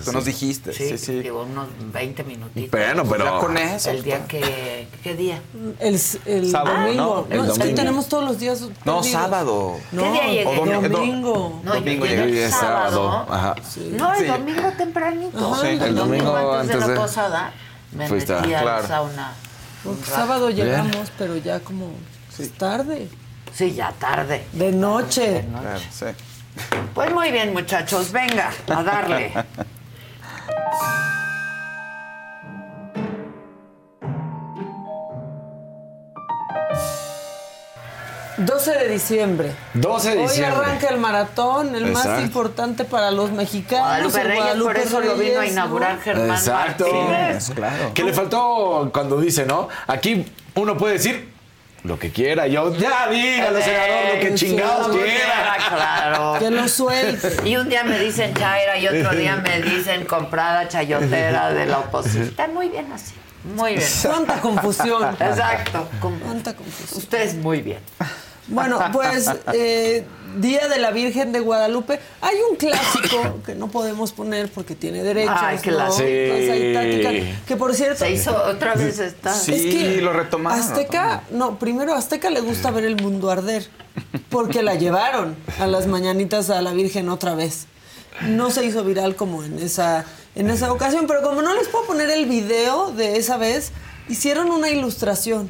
tú 0.06 0.12
nos 0.12 0.26
dijiste. 0.26 0.74
Sí, 0.74 0.90
Sí, 0.90 0.98
sí. 0.98 1.20
digo, 1.20 1.44
unos 1.44 1.68
20 1.92 2.24
minutitos. 2.24 2.72
Bueno, 2.72 3.04
pero. 3.10 3.26
Ya 3.26 3.40
con 3.40 3.58
eso. 3.58 3.90
El 3.92 4.04
día 4.04 4.28
que... 4.28 4.88
¿Qué 5.04 5.16
día? 5.16 5.42
El, 5.80 6.00
el 6.26 6.52
Sábado, 6.52 6.82
domingo. 6.82 7.28
¿no? 7.30 7.36
No, 7.36 7.44
El 7.44 7.50
es 7.50 7.54
que 7.54 7.60
domingo. 7.60 7.76
tenemos 7.76 8.08
todos 8.10 8.24
los 8.26 8.40
días. 8.40 8.62
No, 8.62 8.70
perdidos. 9.02 9.08
sábado. 9.08 9.78
No, 9.92 10.04
¿Qué 10.04 10.12
día 10.12 10.24
llegué? 10.28 10.46
o 10.48 10.66
domingo. 10.66 10.90
domingo. 10.90 11.62
No, 11.64 11.74
yo 11.74 11.80
Domingo 11.80 12.06
llegué 12.06 12.26
llegué 12.26 12.46
el 12.46 12.52
sábado. 12.52 13.26
sábado. 13.26 13.34
Ajá. 13.34 13.56
No, 13.92 14.14
el 14.14 14.20
Sí. 14.20 14.26
domingo 14.26 14.72
tempranito. 14.78 15.52
Ajá, 15.54 15.62
Sí, 15.62 15.68
el, 15.68 15.82
el 15.82 15.96
domingo, 15.96 16.32
domingo 16.32 16.54
antes, 16.54 16.80
de 16.80 16.82
de- 16.88 16.94
la 16.96 17.02
posada 17.02 17.54
me 17.92 18.08
Fuiste, 18.08 18.34
metí 18.34 18.54
al 18.54 18.64
claro. 18.64 18.88
sauna 18.88 19.34
Porque 19.84 20.04
sábado 20.06 20.50
llegamos, 20.50 21.12
pero 21.18 21.36
ya 21.38 21.60
como 21.60 21.88
es 22.40 22.52
tarde. 22.54 23.08
Sí, 23.54 23.74
ya 23.74 23.92
tarde. 24.00 24.46
De 24.54 24.72
noche. 24.72 25.46
Claro, 25.50 25.80
sí. 25.92 26.06
Pues 26.94 27.12
muy 27.12 27.32
bien, 27.32 27.54
muchachos, 27.54 28.12
venga, 28.12 28.52
a 28.68 28.84
darle. 28.84 29.32
12 38.38 38.72
de 38.72 38.90
diciembre. 38.90 39.52
12 39.76 40.10
de 40.10 40.18
Hoy 40.18 40.24
diciembre. 40.24 40.56
arranca 40.66 40.88
el 40.90 40.98
maratón, 41.00 41.76
el 41.76 41.92
más 41.92 42.22
importante 42.22 42.84
para 42.84 43.12
los 43.12 43.32
mexicanos. 43.32 44.12
Guadalupe 44.12 44.24
Reyes, 44.24 44.38
por 44.38 44.44
Guadalupe 44.44 44.84
eso 44.84 45.02
lo 45.02 45.16
vino 45.16 45.40
a 45.40 45.46
inaugurar 45.46 45.96
¿no? 45.96 46.02
Germán 46.02 46.30
Exacto. 46.32 46.86
Martínez. 46.92 47.52
claro. 47.54 47.94
Que 47.94 48.04
le 48.04 48.14
faltó 48.14 48.90
cuando 48.92 49.20
dice, 49.22 49.46
¿no? 49.46 49.70
Aquí 49.86 50.26
uno 50.56 50.76
puede 50.78 50.94
decir 50.94 51.33
lo 51.84 52.00
que 52.00 52.12
quiera. 52.12 52.48
Yo, 52.48 52.76
ya 52.76 53.08
dígalo, 53.10 53.62
senador, 53.62 54.16
lo 54.16 54.20
que 54.20 54.38
Sí, 54.38 54.48
chingados 54.48 54.88
quiera. 54.96 55.58
Claro. 55.70 56.40
Que 56.40 56.50
lo 56.50 56.68
suelte. 56.68 57.50
Y 57.50 57.56
un 57.58 57.70
día 57.70 57.84
me 57.84 58.00
dicen 58.00 58.34
chaira 58.34 58.78
y 58.78 58.88
otro 58.88 59.12
día 59.16 59.36
me 59.38 59.62
dicen 59.62 60.06
comprada 60.06 60.68
chayotera 60.68 61.52
de 61.54 61.66
la 61.66 61.80
oposición. 61.80 62.24
Está 62.24 62.48
muy 62.48 62.70
bien 62.70 62.92
así. 62.92 63.14
Muy 63.44 63.76
bien. 63.76 63.90
Cuánta 64.04 64.40
confusión. 64.40 65.14
Exacto. 65.20 65.90
Cuánta 66.00 66.56
confusión. 66.56 67.00
Ustedes 67.00 67.36
muy 67.36 67.62
bien. 67.62 67.80
Bueno, 68.48 68.80
pues 68.92 69.30
eh, 69.54 70.06
Día 70.38 70.68
de 70.68 70.80
la 70.80 70.92
Virgen 70.92 71.32
de 71.32 71.40
Guadalupe. 71.40 72.00
Hay 72.22 72.36
un 72.50 72.56
clásico 72.56 73.42
que 73.46 73.56
no 73.56 73.68
podemos 73.68 74.12
poner 74.12 74.50
porque 74.52 74.76
tiene 74.76 75.04
derechos. 75.04 75.36
Ay, 75.38 75.58
¿no? 75.58 75.62
clásico. 75.62 76.74
Táctica, 76.74 77.10
que 77.48 77.56
por 77.58 77.76
cierto. 77.76 78.00
Se 78.00 78.12
hizo 78.12 78.36
otra 78.36 78.76
vez 78.76 79.00
esta. 79.00 79.34
Sí. 79.34 80.00
lo 80.02 80.14
retomaron, 80.14 80.60
Azteca, 80.60 81.24
no, 81.32 81.60
primero 81.60 81.94
a 81.94 81.98
Azteca 81.98 82.30
le 82.30 82.42
gusta 82.42 82.72
ver 82.72 82.86
el 82.86 83.02
mundo 83.02 83.30
arder. 83.30 83.68
Porque 84.30 84.64
la 84.64 84.76
llevaron 84.76 85.36
a 85.60 85.68
las 85.68 85.86
mañanitas 85.86 86.50
a 86.50 86.62
la 86.62 86.74
Virgen 86.74 87.10
otra 87.10 87.36
vez. 87.36 87.68
No 88.24 88.50
se 88.50 88.66
hizo 88.66 88.84
viral 88.84 89.16
como 89.16 89.44
en 89.44 89.60
esa, 89.60 90.06
en 90.36 90.50
esa 90.50 90.72
ocasión, 90.72 91.06
pero 91.08 91.22
como 91.22 91.42
no 91.42 91.54
les 91.54 91.68
puedo 91.68 91.86
poner 91.86 92.10
el 92.10 92.26
video 92.26 92.92
de 92.92 93.18
esa 93.18 93.38
vez, 93.38 93.72
hicieron 94.10 94.50
una 94.50 94.70
ilustración. 94.70 95.50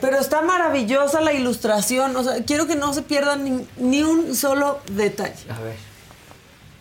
Pero 0.00 0.18
está 0.18 0.42
maravillosa 0.42 1.20
la 1.20 1.32
ilustración. 1.32 2.16
O 2.16 2.24
sea, 2.24 2.44
quiero 2.44 2.66
que 2.66 2.76
no 2.76 2.94
se 2.94 3.02
pierdan 3.02 3.44
ni, 3.44 3.66
ni 3.76 4.02
un 4.02 4.34
solo 4.34 4.80
detalle. 4.90 5.50
A 5.50 5.60
ver. 5.60 5.76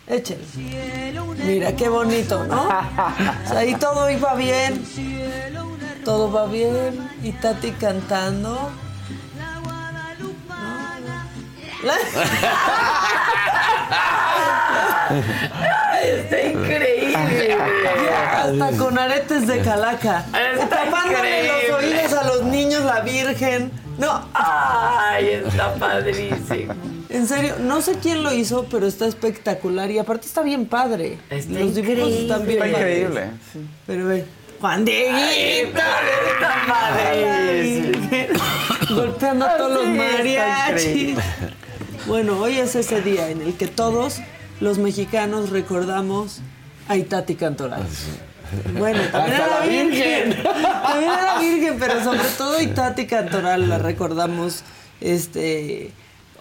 Échenlo. 0.07 0.45
Mira, 1.44 1.76
qué 1.76 1.89
bonito, 1.89 2.45
¿no? 2.45 2.64
O 2.64 3.48
sea, 3.48 3.60
ahí 3.60 3.76
todo 3.76 4.10
iba 4.10 4.35
bien. 4.35 4.85
Todo 6.06 6.31
va 6.31 6.45
bien. 6.45 7.10
Y 7.23 7.34
Tati 7.34 7.72
cantando. 7.72 8.72
Está 16.03 16.41
increíble. 16.43 17.57
Hasta 18.35 18.71
con 18.77 18.97
aretes 18.97 19.47
de 19.47 19.59
calaca. 19.61 20.25
Está 20.53 20.67
Tapándole 20.85 21.43
los 21.47 21.79
oídos 21.83 22.13
a 22.13 22.27
los 22.27 22.43
niños, 22.43 22.83
la 22.83 23.01
Virgen. 23.01 23.71
No, 23.97 24.27
Ay, 24.33 25.41
está 25.47 25.73
padrísimo. 25.73 26.73
en 27.09 27.27
serio, 27.27 27.55
no 27.59 27.81
sé 27.81 27.95
quién 27.99 28.21
lo 28.21 28.31
hizo, 28.31 28.65
pero 28.69 28.85
está 28.85 29.07
espectacular. 29.07 29.89
Y 29.89 29.97
aparte 29.97 30.27
está 30.27 30.43
bien 30.43 30.67
padre. 30.67 31.17
Está 31.31 31.59
los 31.59 31.73
dibujos 31.73 32.11
están 32.11 32.45
bien 32.45 32.61
Está 32.63 32.77
padres. 32.77 32.97
increíble. 32.99 33.29
Pero 33.87 34.05
ve, 34.05 34.25
Juan 34.61 34.85
Dieguito. 34.85 35.79
Está 35.79 36.65
padrísimo. 36.67 38.39
Golpeando 38.95 39.45
a 39.47 39.57
todos 39.57 39.71
los 39.73 39.87
está 39.87 40.03
mariachis. 40.13 41.17
Bueno, 42.05 42.39
hoy 42.39 42.59
es 42.59 42.75
ese 42.75 43.01
día 43.01 43.29
en 43.29 43.41
el 43.41 43.55
que 43.57 43.67
todos 43.67 44.19
los 44.59 44.77
mexicanos 44.77 45.49
recordamos 45.49 46.39
a 46.88 46.95
Itati 46.95 47.35
Cantoral. 47.35 47.85
Bueno, 48.77 49.01
también 49.11 49.41
a 49.41 49.47
la 49.47 49.59
Virgen. 49.65 49.89
Virgen. 49.89 50.43
También 50.43 51.11
a 51.11 51.21
la 51.21 51.39
Virgen, 51.39 51.77
pero 51.79 52.03
sobre 52.03 52.23
todo 52.38 52.57
a 52.57 52.63
Itati 52.63 53.05
Cantoral 53.05 53.67
la 53.67 53.77
recordamos 53.77 54.63
este 55.01 55.91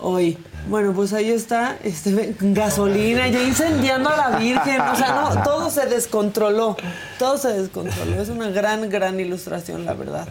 hoy. 0.00 0.38
Bueno, 0.68 0.92
pues 0.92 1.12
ahí 1.12 1.30
está, 1.30 1.78
este, 1.84 2.34
gasolina, 2.40 3.28
ya 3.28 3.42
incendiando 3.42 4.08
a 4.08 4.30
la 4.30 4.38
Virgen. 4.38 4.80
O 4.80 4.96
sea, 4.96 5.14
no, 5.14 5.42
todo 5.42 5.70
se 5.70 5.86
descontroló. 5.86 6.76
Todo 7.18 7.38
se 7.38 7.52
descontroló. 7.52 8.20
Es 8.20 8.28
una 8.28 8.50
gran, 8.50 8.88
gran 8.88 9.18
ilustración, 9.20 9.84
la 9.84 9.94
verdad. 9.94 10.28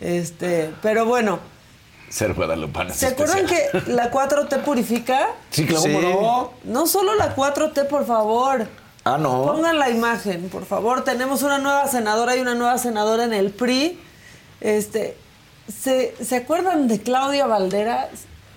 Este, 0.00 0.70
pero 0.82 1.06
bueno, 1.06 1.38
Ser 2.08 2.34
¿se 2.94 3.06
acuerdan 3.06 3.46
que 3.46 3.92
la 3.92 4.10
4T 4.10 4.62
purifica? 4.62 5.28
Sí, 5.50 5.66
claro, 5.66 5.82
Sí. 5.82 5.92
¿cómo 5.92 6.52
no? 6.64 6.72
No 6.72 6.86
solo 6.86 7.14
la 7.16 7.34
4T, 7.34 7.88
por 7.88 8.06
favor. 8.06 8.68
Ah, 9.04 9.18
no. 9.18 9.42
Pongan 9.44 9.78
la 9.78 9.90
imagen, 9.90 10.48
por 10.48 10.64
favor. 10.64 11.02
Tenemos 11.04 11.42
una 11.42 11.58
nueva 11.58 11.88
senadora 11.88 12.36
y 12.36 12.40
una 12.40 12.54
nueva 12.54 12.78
senadora 12.78 13.24
en 13.24 13.32
el 13.34 13.50
PRI. 13.50 14.00
Este, 14.60 15.16
¿se, 15.68 16.14
¿se 16.24 16.36
acuerdan 16.36 16.88
de 16.88 17.00
Claudia 17.02 17.46
Valderas? 17.46 18.08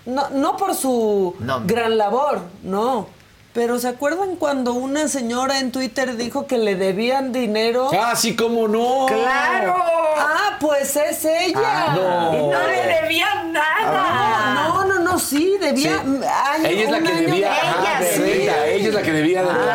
No, 0.06 0.30
no 0.30 0.56
por 0.56 0.74
su 0.74 1.34
No. 1.40 1.62
gran 1.66 1.98
labor, 1.98 2.40
no. 2.62 3.08
Pero 3.54 3.78
¿se 3.78 3.88
acuerdan 3.88 4.36
cuando 4.36 4.74
una 4.74 5.08
señora 5.08 5.58
en 5.58 5.72
Twitter 5.72 6.16
dijo 6.16 6.46
que 6.46 6.58
le 6.58 6.76
debían 6.76 7.32
dinero? 7.32 7.90
Ah, 7.98 8.14
sí, 8.14 8.36
cómo 8.36 8.68
no. 8.68 9.06
¡Claro! 9.06 9.74
Ah, 10.16 10.56
pues 10.60 10.94
es 10.96 11.24
ella. 11.24 11.58
Ah, 11.64 11.92
no. 11.96 12.34
Y 12.38 12.42
no 12.52 12.66
le 12.66 13.00
debían 13.02 13.52
nada. 13.52 14.54
No, 14.68 14.84
no, 14.84 14.98
no, 15.00 15.18
sí, 15.18 15.56
debía 15.60 16.02
Sí. 16.04 16.10
año- 16.56 16.66
Ella 16.68 16.84
es 16.84 16.90
la 16.90 16.98
que 17.00 17.14
debía 17.14 17.50
de- 17.98 18.04
de 18.04 18.12
sí. 18.12 18.20
renta. 18.22 18.66
Ella 18.66 18.88
es 18.88 18.94
la 18.94 19.02
que 19.02 19.12
debía 19.12 19.42
de 19.42 19.46
la 19.46 19.72
Ah, 19.72 19.74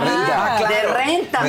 renta. 0.59 0.67
De 0.69 0.81
renta, 0.93 1.47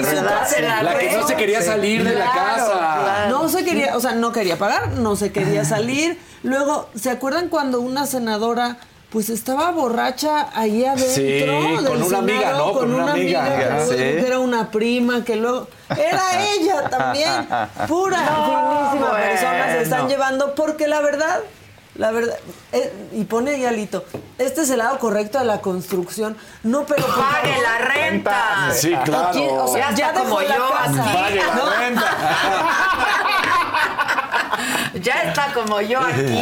era 0.59 0.83
La 0.83 0.99
que 0.99 1.13
no 1.13 1.29
se 1.29 1.37
quería 1.37 1.63
salir 1.63 2.03
de 2.05 2.15
la 2.15 2.33
Claro, 2.33 2.57
casa. 2.73 3.01
claro. 3.03 3.31
No 3.31 3.49
se 3.49 3.65
quería, 3.65 3.97
o 3.97 4.01
sea, 4.01 4.13
no 4.13 4.33
quería 4.33 4.57
pagar, 4.59 4.89
no 4.89 5.15
se 5.15 5.31
quería 5.31 5.65
salir. 5.65 6.19
Luego, 6.43 6.89
¿se 6.95 7.11
acuerdan 7.11 7.49
cuando 7.49 7.81
una 7.81 8.07
senadora 8.07 8.79
pues 9.15 9.31
estaba 9.31 9.71
borracha 9.71 10.49
ahí 10.55 10.85
adentro? 10.85 11.07
Sí, 11.15 11.23
del 11.23 11.85
con 11.87 12.03
una 12.03 12.19
amiga? 12.19 12.53
¿no? 12.59 12.73
Con 12.73 12.93
una 12.93 13.13
amiga. 13.13 13.45
que 13.57 13.65
luego 13.71 13.91
Sí. 13.91 13.97
que 13.97 14.27
era 14.27 14.39
una 14.41 14.71
prima, 14.73 15.25
que 15.25 15.37
luego 15.37 15.69
era 15.97 16.23
ella 16.53 16.91
también. 16.91 17.47
Pura, 17.87 18.19
finísima 18.19 19.11
bueno. 19.11 19.25
persona 19.25 19.67
se 19.73 19.83
están 19.83 20.09
llevando 20.09 20.57
porque 20.57 20.89
la 20.89 21.01
verdad 21.01 21.41
la 21.97 22.11
verdad, 22.11 22.35
eh, 22.73 22.93
y 23.13 23.23
pone 23.23 23.53
ahí 23.53 23.65
alito, 23.65 24.05
este 24.37 24.63
es 24.63 24.71
el 24.71 24.79
lado 24.79 24.99
correcto 24.99 25.39
de 25.39 25.45
la 25.45 25.61
construcción. 25.61 26.37
No, 26.65 26.85
pero 26.85 27.07
Pague 27.07 27.53
favor, 27.53 27.63
la 27.63 27.79
renta. 27.79 28.71
Sí, 28.75 28.93
claro. 29.05 29.29
Aquí, 29.29 29.47
o 29.49 29.69
sea, 29.69 29.91
Ya 29.91 29.95
ya, 29.95 30.07
está 30.09 30.21
como 30.25 30.41
dejó 30.41 30.51
la 30.51 30.57
yo 30.57 30.69
casa. 30.71 31.05
aquí. 31.05 31.17
Pague 31.17 31.37
la 31.37 31.55
No, 31.55 31.71
renta. 31.71 32.03
Ya 35.05 35.23
está 35.23 35.53
como 35.53 35.81
yo 35.81 36.01
aquí. 36.01 36.23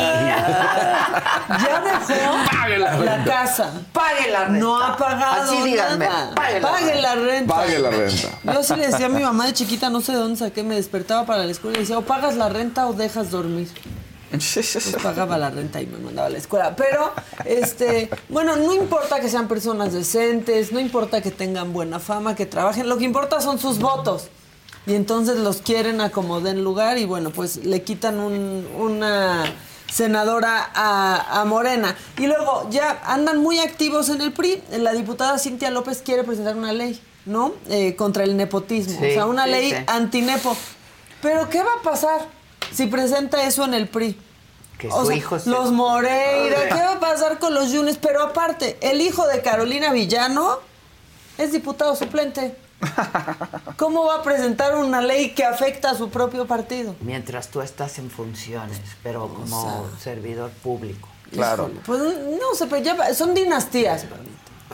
Ya 1.49 1.81
dejó 1.81 2.35
Pague 2.51 2.79
la 2.79 3.25
casa. 3.25 3.73
Pague 3.93 4.31
la 4.31 4.45
renta. 4.45 4.59
No 4.61 4.83
ha 4.83 4.97
pagado 4.97 5.43
Así 5.43 5.63
díganme. 5.63 6.07
nada. 6.07 6.35
Pague 6.35 6.61
la 6.61 6.71
Pague 6.71 7.03
la 7.03 7.15
renta. 7.15 7.55
Pague 7.55 7.79
la 7.79 7.91
renta. 7.91 8.29
Yo 8.45 8.63
sí 8.63 8.77
le 8.77 8.87
decía 8.87 9.07
a 9.07 9.09
mi 9.09 9.23
mamá 9.23 9.47
de 9.47 9.53
chiquita, 9.53 9.91
no 9.91 10.01
sé 10.01 10.13
de 10.13 10.19
dónde 10.19 10.39
saqué, 10.39 10.63
me 10.63 10.77
despertaba 10.77 11.27
para 11.27 11.45
la 11.45 11.51
escuela 11.51 11.77
y 11.79 11.81
decía, 11.81 11.99
o 11.99 12.03
pagas 12.03 12.37
la 12.37 12.49
renta 12.49 12.87
o 12.87 12.93
dejas 12.93 13.31
dormir. 13.31 13.69
Pues 14.31 14.97
pagaba 15.03 15.37
la 15.37 15.51
renta 15.51 15.83
y 15.83 15.87
me 15.87 15.99
mandaba 15.99 16.29
a 16.29 16.31
la 16.31 16.39
escuela. 16.39 16.75
Pero, 16.75 17.13
este, 17.45 18.09
bueno, 18.31 18.57
no 18.57 18.73
importa 18.73 19.21
que 19.21 19.29
sean 19.29 19.47
personas 19.47 19.93
decentes, 19.93 20.73
no 20.73 20.81
importa 20.81 21.21
que 21.21 21.31
tengan 21.31 21.73
buena 21.75 22.01
fama, 22.01 22.35
que 22.35 22.47
trabajen, 22.47 22.89
lo 22.89 22.97
que 22.97 23.05
importa 23.05 23.43
son 23.43 23.59
sus 23.59 23.79
votos. 23.79 24.29
Y 24.87 24.95
entonces 24.95 25.37
los 25.39 25.63
quieren 25.63 26.01
acomodar 26.01 26.57
en 26.57 26.65
lugar 26.65 26.99
y 26.99 27.05
bueno, 27.05 27.31
pues 27.31 27.59
le 27.65 27.83
quitan 27.83 28.19
un- 28.19 28.67
una 28.77 29.45
senadora 29.93 30.71
a, 30.75 31.41
a 31.41 31.45
Morena. 31.45 31.97
Y 32.19 32.27
luego 32.27 32.67
ya 32.71 33.01
andan 33.07 33.39
muy 33.39 33.59
activos 33.61 34.09
en 34.09 34.21
el 34.21 34.33
PRI. 34.33 34.63
La 34.79 34.93
diputada 34.93 35.39
Cintia 35.39 35.71
López 35.71 36.03
quiere 36.05 36.25
presentar 36.25 36.57
una 36.57 36.73
ley, 36.73 37.01
¿no? 37.27 37.53
Eh, 37.69 37.95
contra 37.95 38.25
el 38.25 38.37
nepotismo. 38.37 38.99
Sí, 38.99 39.07
o 39.11 39.15
sea, 39.15 39.27
una 39.27 39.45
sí, 39.45 39.51
ley 39.51 39.71
sí. 39.71 39.77
antinepo. 39.87 40.57
Pero 41.21 41.49
¿qué 41.49 41.63
va 41.63 41.71
a 41.79 41.83
pasar 41.83 42.27
si 42.73 42.87
presenta 42.87 43.45
eso 43.47 43.65
en 43.65 43.75
el 43.75 43.89
PRI? 43.89 44.19
Que 44.79 44.89
O 44.89 45.03
su 45.03 45.07
sea, 45.09 45.17
hijo 45.17 45.39
se- 45.39 45.49
Los 45.51 45.71
Moreira, 45.71 46.69
¿qué 46.69 46.75
va 46.75 46.95
a 46.95 47.01
pasar 47.01 47.39
con 47.39 47.55
los 47.55 47.71
Yunes? 47.71 47.99
Pero 47.99 48.23
aparte, 48.23 48.79
el 48.81 49.01
hijo 49.01 49.27
de 49.29 49.43
Carolina 49.43 49.93
Villano 49.93 50.59
es 51.39 51.53
diputado 51.53 51.95
suplente. 51.95 52.57
¿Cómo 53.77 54.07
va 54.07 54.17
a 54.17 54.23
presentar 54.23 54.77
una 54.77 55.01
ley 55.01 55.31
que 55.31 55.45
afecta 55.45 55.91
a 55.91 55.95
su 55.95 56.11
propio 56.11 56.47
partido? 56.47 56.95
Mientras 57.01 57.49
tú 57.49 57.61
estás 57.61 57.99
en 57.99 58.11
funciones, 58.11 58.81
pero 59.03 59.29
como 59.29 59.89
servidor 60.01 60.51
público. 60.51 61.09
Claro. 61.33 61.65
Híjole, 61.69 61.81
pues 61.87 62.01
no 62.01 62.55
sé, 62.55 62.67
pero 62.67 62.83
ya 62.83 63.15
son 63.15 63.35
dinastías. 63.35 64.07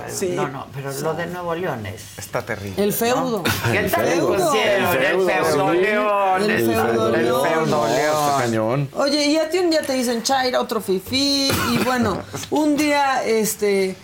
Sí. 0.09 0.29
No, 0.29 0.47
no, 0.49 0.67
pero 0.73 0.93
lo 0.93 1.15
de 1.15 1.27
Nuevo 1.27 1.55
León 1.55 1.85
es... 1.87 2.19
Está 2.19 2.43
terrible. 2.43 2.83
El 2.83 2.93
feudo. 2.93 3.43
¿Qué 3.43 3.83
tal 3.89 4.05
le 4.05 4.13
feudo. 4.13 4.47
pusieron? 4.47 4.97
El 4.97 5.27
feudo. 5.27 5.73
León. 5.73 6.51
El 6.51 6.67
feudo 6.67 7.15
El 7.15 7.25
León. 7.25 7.49
feudo 7.49 7.67
No, 7.67 8.47
León. 8.47 8.89
Oye, 8.95 9.27
y 9.27 9.37
a 9.39 9.51
ti 9.51 9.59
un 9.59 9.71
día 9.71 9.83
te 9.83 9.95
dicen 9.95 10.23
Chaira, 10.23 10.61
otro 10.61 10.81
Fifi, 10.81 11.51
y 11.73 11.79
bueno, 11.85 12.23
un 12.51 12.77
día, 12.77 13.25
este, 13.25 13.97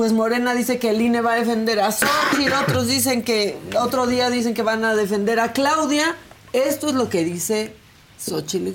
pues 0.00 0.14
Morena 0.14 0.54
dice 0.54 0.78
que 0.78 0.88
el 0.88 1.02
INE 1.02 1.20
va 1.20 1.34
a 1.34 1.36
defender 1.36 1.78
a 1.78 1.92
Xochitl, 1.92 2.54
otros 2.54 2.88
dicen 2.88 3.22
que, 3.22 3.58
otro 3.78 4.06
día 4.06 4.30
dicen 4.30 4.54
que 4.54 4.62
van 4.62 4.82
a 4.82 4.94
defender 4.94 5.38
a 5.38 5.52
Claudia. 5.52 6.16
Esto 6.54 6.88
es 6.88 6.94
lo 6.94 7.10
que 7.10 7.22
dice 7.22 7.74
Xochitl. 8.18 8.70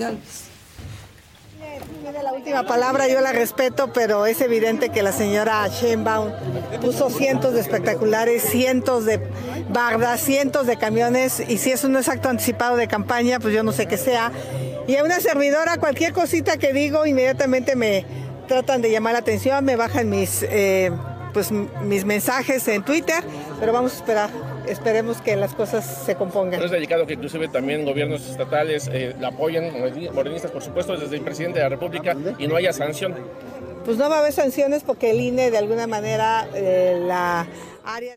Tiene 2.03 2.21
la 2.21 2.31
última 2.31 2.67
palabra, 2.67 3.07
yo 3.07 3.21
la 3.21 3.31
respeto, 3.31 3.91
pero 3.91 4.27
es 4.27 4.39
evidente 4.39 4.89
que 4.89 5.01
la 5.01 5.11
señora 5.11 5.67
Sheinbaum 5.67 6.29
puso 6.79 7.09
cientos 7.09 7.55
de 7.55 7.61
espectaculares, 7.61 8.43
cientos 8.43 9.05
de 9.05 9.19
bardas, 9.69 10.21
cientos 10.21 10.67
de 10.67 10.77
camiones, 10.77 11.39
y 11.39 11.57
si 11.57 11.71
eso 11.71 11.89
no 11.89 11.97
es 11.97 12.07
acto 12.07 12.29
anticipado 12.29 12.75
de 12.77 12.87
campaña, 12.87 13.39
pues 13.39 13.51
yo 13.51 13.63
no 13.63 13.71
sé 13.71 13.87
qué 13.87 13.97
sea. 13.97 14.31
Y 14.87 14.95
a 14.97 15.03
una 15.03 15.19
servidora, 15.19 15.77
cualquier 15.77 16.13
cosita 16.13 16.57
que 16.57 16.71
digo, 16.71 17.07
inmediatamente 17.07 17.75
me 17.75 18.05
tratan 18.47 18.83
de 18.83 18.91
llamar 18.91 19.13
la 19.13 19.19
atención, 19.19 19.65
me 19.65 19.75
bajan 19.75 20.07
mis, 20.07 20.43
eh, 20.43 20.91
pues, 21.35 21.51
mis 21.51 22.05
mensajes 22.05 22.65
en 22.69 22.81
Twitter, 22.81 23.21
pero 23.59 23.73
vamos 23.73 23.91
a 23.91 23.95
esperar, 23.97 24.29
esperemos 24.69 25.17
que 25.17 25.35
las 25.35 25.53
cosas 25.53 26.03
se 26.05 26.15
compongan. 26.15 26.63
Es 26.63 26.71
delicado 26.71 27.05
que 27.05 27.15
inclusive 27.15 27.49
también 27.49 27.83
gobiernos 27.83 28.25
estatales 28.29 28.89
eh, 28.89 29.13
la 29.19 29.27
apoyen, 29.27 29.69
morenistas 30.13 30.49
por 30.51 30.63
supuesto, 30.63 30.95
desde 30.97 31.17
el 31.17 31.21
presidente 31.23 31.59
de 31.59 31.63
la 31.65 31.69
República 31.69 32.15
y 32.39 32.47
no 32.47 32.55
haya 32.55 32.71
sanción. 32.71 33.13
Pues 33.83 33.97
no 33.97 34.09
va 34.09 34.15
a 34.15 34.19
haber 34.19 34.31
sanciones 34.31 34.83
porque 34.83 35.11
el 35.11 35.19
INE 35.19 35.51
de 35.51 35.57
alguna 35.57 35.87
manera 35.87 36.47
eh, 36.55 37.03
la 37.05 37.45
área... 37.83 38.15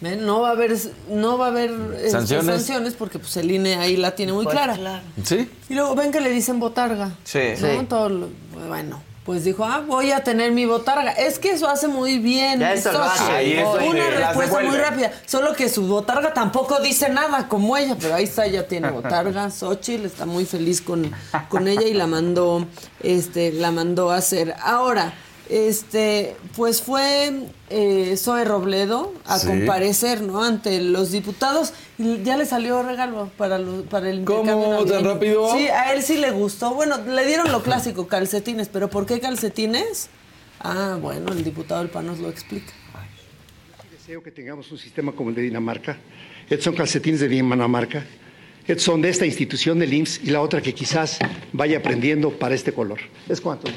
No 0.00 0.40
va 0.40 0.48
a 0.48 0.52
haber, 0.52 0.72
no 1.10 1.38
va 1.38 1.46
a 1.46 1.48
haber 1.50 1.70
este, 1.96 2.10
¿Sanciones? 2.10 2.46
sanciones 2.56 2.94
porque 2.94 3.20
pues 3.20 3.36
el 3.36 3.50
INE 3.52 3.76
ahí 3.76 3.96
la 3.96 4.16
tiene 4.16 4.32
muy 4.32 4.44
Pues, 4.44 4.54
clara. 4.54 4.74
claro. 4.74 5.02
¿Sí? 5.24 5.48
Y 5.68 5.74
luego 5.74 5.94
ven 5.94 6.10
que 6.10 6.20
le 6.20 6.30
dicen 6.30 6.58
botarga. 6.58 7.12
Sí. 7.22 7.38
¿no? 7.60 7.68
Sí. 7.80 7.86
Todo 7.88 8.08
lo- 8.08 8.28
bueno, 8.68 9.00
pues 9.28 9.44
dijo, 9.44 9.62
ah, 9.62 9.84
voy 9.86 10.10
a 10.10 10.24
tener 10.24 10.52
mi 10.52 10.64
botarga. 10.64 11.12
Es 11.12 11.38
que 11.38 11.50
eso 11.50 11.68
hace 11.68 11.86
muy 11.86 12.18
bien. 12.18 12.60
Ya 12.60 12.72
eso 12.72 12.90
lo 12.92 13.04
Xochitl. 13.04 13.24
hace. 13.24 13.32
Ahí 13.32 13.52
eso 13.52 13.78
Una 13.86 14.08
respuesta 14.08 14.60
muy 14.60 14.76
rápida. 14.78 15.12
Solo 15.26 15.52
que 15.52 15.68
su 15.68 15.86
botarga 15.86 16.32
tampoco 16.32 16.80
dice 16.80 17.10
nada 17.10 17.46
como 17.46 17.76
ella, 17.76 17.94
pero 18.00 18.14
ahí 18.14 18.24
está, 18.24 18.46
ya 18.46 18.66
tiene 18.66 18.90
botarga. 18.90 19.50
Xochitl 19.50 20.06
está 20.06 20.24
muy 20.24 20.46
feliz 20.46 20.80
con, 20.80 21.12
con 21.50 21.68
ella 21.68 21.86
y 21.86 21.92
la 21.92 22.06
mandó, 22.06 22.66
este, 23.02 23.52
la 23.52 23.70
mandó 23.70 24.10
a 24.10 24.16
hacer. 24.16 24.54
Ahora, 24.62 25.12
este, 25.48 26.36
pues 26.56 26.82
fue 26.82 27.32
eh, 27.70 28.14
Zoe 28.16 28.44
Robledo 28.44 29.12
a 29.26 29.38
Sí. 29.38 29.46
comparecer, 29.46 30.20
¿no? 30.22 30.42
Ante 30.42 30.80
los 30.80 31.10
diputados 31.12 31.72
y 31.98 32.22
ya 32.22 32.36
le 32.36 32.44
salió 32.46 32.82
regalo 32.82 33.30
para, 33.36 33.58
lo- 33.58 33.82
para 33.84 34.10
el 34.10 34.24
¿Cómo? 34.24 34.40
intercambio 34.40 34.68
¿Tan 34.70 34.86
navideño. 34.86 35.14
rápido? 35.14 35.52
Sí, 35.56 35.68
a 35.68 35.92
él 35.92 36.02
sí 36.02 36.16
le 36.18 36.30
gustó. 36.30 36.74
Bueno, 36.74 36.98
le 36.98 37.26
dieron 37.26 37.50
lo 37.50 37.62
clásico, 37.62 38.06
calcetines, 38.08 38.68
pero 38.68 38.88
¿por 38.90 39.06
qué 39.06 39.20
calcetines? 39.20 40.08
Ah, 40.60 40.98
bueno, 41.00 41.32
el 41.32 41.44
diputado 41.44 41.80
del 41.82 41.90
PAN 41.90 42.06
nos 42.06 42.18
lo 42.18 42.28
explica. 42.28 42.72
Deseo 43.90 44.22
que 44.22 44.30
tengamos 44.30 44.70
un 44.72 44.78
sistema 44.78 45.12
como 45.12 45.30
el 45.30 45.36
de 45.36 45.42
Dinamarca. 45.42 45.96
Estos 46.48 46.64
son 46.64 46.74
calcetines 46.74 47.20
de 47.20 47.28
Dinamarca. 47.28 48.04
Estos 48.66 48.84
son 48.84 49.00
de 49.02 49.08
esta 49.10 49.24
institución 49.24 49.78
del 49.78 49.92
IMSS 49.94 50.20
y 50.24 50.30
la 50.30 50.40
otra 50.42 50.60
que 50.60 50.74
quizás 50.74 51.18
vaya 51.52 51.78
aprendiendo 51.78 52.30
para 52.30 52.54
este 52.54 52.72
color. 52.72 52.98
¿Es 53.28 53.40
cuánto? 53.40 53.70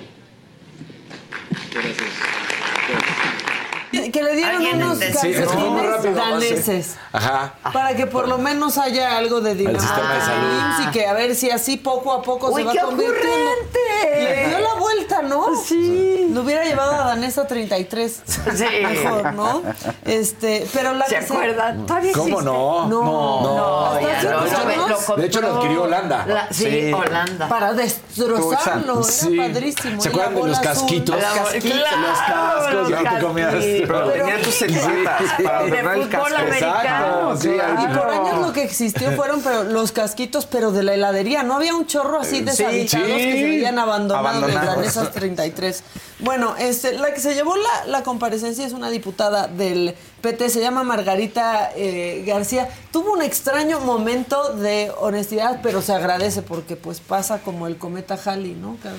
Que 4.11 4.23
le 4.23 4.35
dieron 4.35 4.65
unos 4.83 4.99
calcetines 4.99 6.15
daneses. 6.15 6.95
Ajá. 7.13 7.53
Para 7.73 7.95
que 7.95 8.07
por 8.07 8.27
lo 8.27 8.38
menos 8.38 8.77
haya 8.77 9.17
algo 9.17 9.41
de 9.41 9.55
dinero. 9.55 9.79
sistema 9.79 10.13
de 10.15 10.21
salud. 10.21 10.88
y 10.88 10.91
que 10.91 11.07
a 11.07 11.13
ver 11.13 11.35
si 11.35 11.49
así 11.49 11.77
poco 11.77 12.11
a 12.13 12.21
poco 12.21 12.49
Uy, 12.49 12.61
se 12.61 12.63
va 12.67 12.71
qué 12.73 12.79
convirtiendo. 12.79 13.29
ocurrente. 13.29 13.79
Le 14.13 14.47
dio 14.49 14.59
la 14.59 14.73
vuelta, 14.75 15.21
¿no? 15.21 15.47
Sí. 15.63 16.29
Lo 16.33 16.41
hubiera 16.41 16.63
llevado 16.63 16.93
a 16.93 17.07
Danesa 17.07 17.45
33. 17.47 18.21
Sí. 18.55 18.65
Mejor, 18.83 19.33
¿no? 19.33 19.61
Este, 20.05 20.67
pero 20.73 20.93
la 20.93 21.05
¿Se 21.07 21.17
que 21.19 21.25
acuerdan? 21.25 21.85
¿Todavía 21.85 22.11
¿Cómo 22.13 22.41
no? 22.41 22.88
No. 22.88 23.41
No, 23.41 24.01
ya 24.01 24.23
no, 24.23 24.88
lo- 24.88 24.95
compró 24.95 25.15
De 25.17 25.25
hecho, 25.27 25.41
lo 25.41 25.55
adquirió 25.55 25.83
Holanda. 25.83 26.25
la- 26.27 26.47
sí, 26.51 26.65
Sí. 26.65 26.93
Holanda. 26.93 27.47
Para 27.47 27.73
destrozarlo, 27.73 29.03
Sí. 29.03 29.38
era 29.39 29.47
padrísimo. 29.53 30.01
¿Se 30.01 30.09
acuerdan 30.09 30.35
de 30.35 30.41
los 30.47 30.57
azul. 30.57 30.63
casquitos? 30.63 31.15
La- 31.21 31.43
casquitos. 31.43 31.71
claro, 31.71 32.01
los 32.01 32.17
cascos, 32.19 32.73
los 32.73 32.89
ya 32.89 32.97
te 33.15 33.21
comías. 33.25 33.53
casquitos. 33.53 33.88
Pero 33.88 34.01
Pero- 34.06 34.26
tenía 34.26 34.41
tus 34.41 34.61
etiquetas 34.61 35.22
para 35.44 35.60
de 35.60 35.65
ordenar 35.72 35.95
el 35.98 36.03
fútbol 36.03 36.10
casco. 36.10 36.38
americano. 36.38 37.32
Exacto, 37.34 37.38
sí, 37.41 37.49
claro. 37.49 37.82
Y 37.82 37.98
por 37.98 38.10
años 38.10 38.48
lo 38.48 38.53
que 38.53 38.64
existió 38.64 39.11
fueron 39.14 39.41
pero 39.41 39.64
los 39.64 39.91
casquitos, 39.91 40.45
pero 40.45 40.72
de 40.72 40.84
la 40.84 40.94
heladería. 40.94 41.44
No 41.44 41.56
había 41.56 41.76
un 41.76 41.86
chorro 41.88 42.19
así 42.19 42.41
deshabitados 42.41 43.07
sí. 43.07 43.14
que 43.15 43.32
se 43.34 43.44
veían 43.44 43.80
abandonados, 43.80 44.44
Abandonados. 44.44 44.82
de 44.82 44.88
esas 44.88 45.11
33. 45.11 45.84
Bueno, 46.19 46.56
este, 46.57 46.94
la 46.94 47.14
que 47.14 47.19
se 47.19 47.34
llevó 47.34 47.56
la, 47.57 47.86
la 47.88 48.03
comparecencia 48.03 48.65
es 48.65 48.73
una 48.73 48.90
diputada 48.90 49.48
del 49.48 49.95
PT, 50.22 50.49
se 50.49 50.60
llama 50.61 50.84
Margarita 50.84 51.72
eh, 51.76 52.23
García. 52.28 52.69
Tuvo 52.91 53.14
un 53.14 53.22
extraño 53.23 53.80
momento 53.80 54.53
de 54.53 54.91
honestidad, 54.99 55.61
pero 55.64 55.82
se 55.82 55.94
agradece 55.94 56.44
porque 56.44 56.76
pues 56.76 56.99
pasa 56.99 57.40
como 57.40 57.65
el 57.65 57.78
cometa 57.78 58.19
Halley, 58.23 58.53
¿no? 58.53 58.78
Cada 58.84 58.95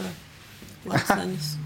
cuántos 0.85 1.11
años. 1.11 1.57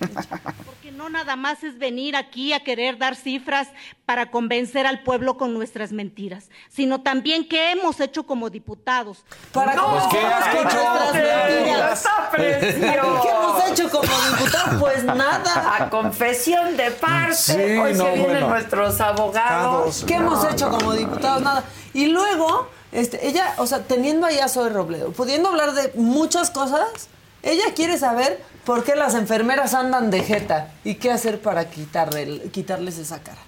No 1.06 1.10
nada 1.10 1.36
más 1.36 1.62
es 1.62 1.78
venir 1.78 2.16
aquí 2.16 2.52
a 2.52 2.64
querer 2.64 2.98
dar 2.98 3.14
cifras 3.14 3.68
para 4.06 4.32
convencer 4.32 4.86
al 4.88 5.04
pueblo 5.04 5.36
con 5.36 5.54
nuestras 5.54 5.92
mentiras, 5.92 6.48
sino 6.68 7.00
también 7.02 7.46
qué 7.48 7.70
hemos 7.70 8.00
hecho 8.00 8.24
como 8.26 8.50
diputados. 8.50 9.24
Para 9.52 9.74
No, 9.74 9.84
convencer 9.84 10.10
¿qué 10.20 10.26
has 10.26 10.48
con 10.56 10.66
hecho? 10.66 10.94
nuestras 10.94 11.14
mentiras. 11.14 12.08
¿Qué 12.34 13.28
hemos 13.30 13.70
hecho 13.70 13.88
como 13.90 14.02
diputados? 14.30 14.80
Pues 14.80 15.04
nada. 15.04 15.76
A 15.78 15.90
confesión 15.90 16.76
de 16.76 16.90
parte. 16.90 17.34
Sí, 17.36 17.52
Hoy 17.52 17.94
no, 17.94 18.04
que 18.06 18.10
vienen 18.10 18.30
bueno. 18.32 18.48
nuestros 18.48 19.00
abogados. 19.00 20.04
¿Qué 20.08 20.14
hemos 20.14 20.44
hecho 20.52 20.70
como 20.70 20.92
diputados? 20.94 21.40
Nada. 21.42 21.62
Y 21.94 22.06
luego, 22.06 22.68
este, 22.90 23.28
ella, 23.28 23.54
o 23.58 23.66
sea, 23.68 23.84
teniendo 23.84 24.26
ahí 24.26 24.40
a 24.40 24.48
Zoe 24.48 24.70
Robledo, 24.70 25.12
pudiendo 25.12 25.50
hablar 25.50 25.72
de 25.72 25.92
muchas 25.94 26.50
cosas, 26.50 27.08
ella 27.42 27.74
quiere 27.74 27.98
saber 27.98 28.40
por 28.64 28.84
qué 28.84 28.96
las 28.96 29.14
enfermeras 29.14 29.74
andan 29.74 30.10
de 30.10 30.22
jeta 30.22 30.72
y 30.84 30.96
qué 30.96 31.10
hacer 31.10 31.40
para 31.40 31.70
quitarle, 31.70 32.42
quitarles 32.50 32.98
esa 32.98 33.22
cara. 33.22 33.40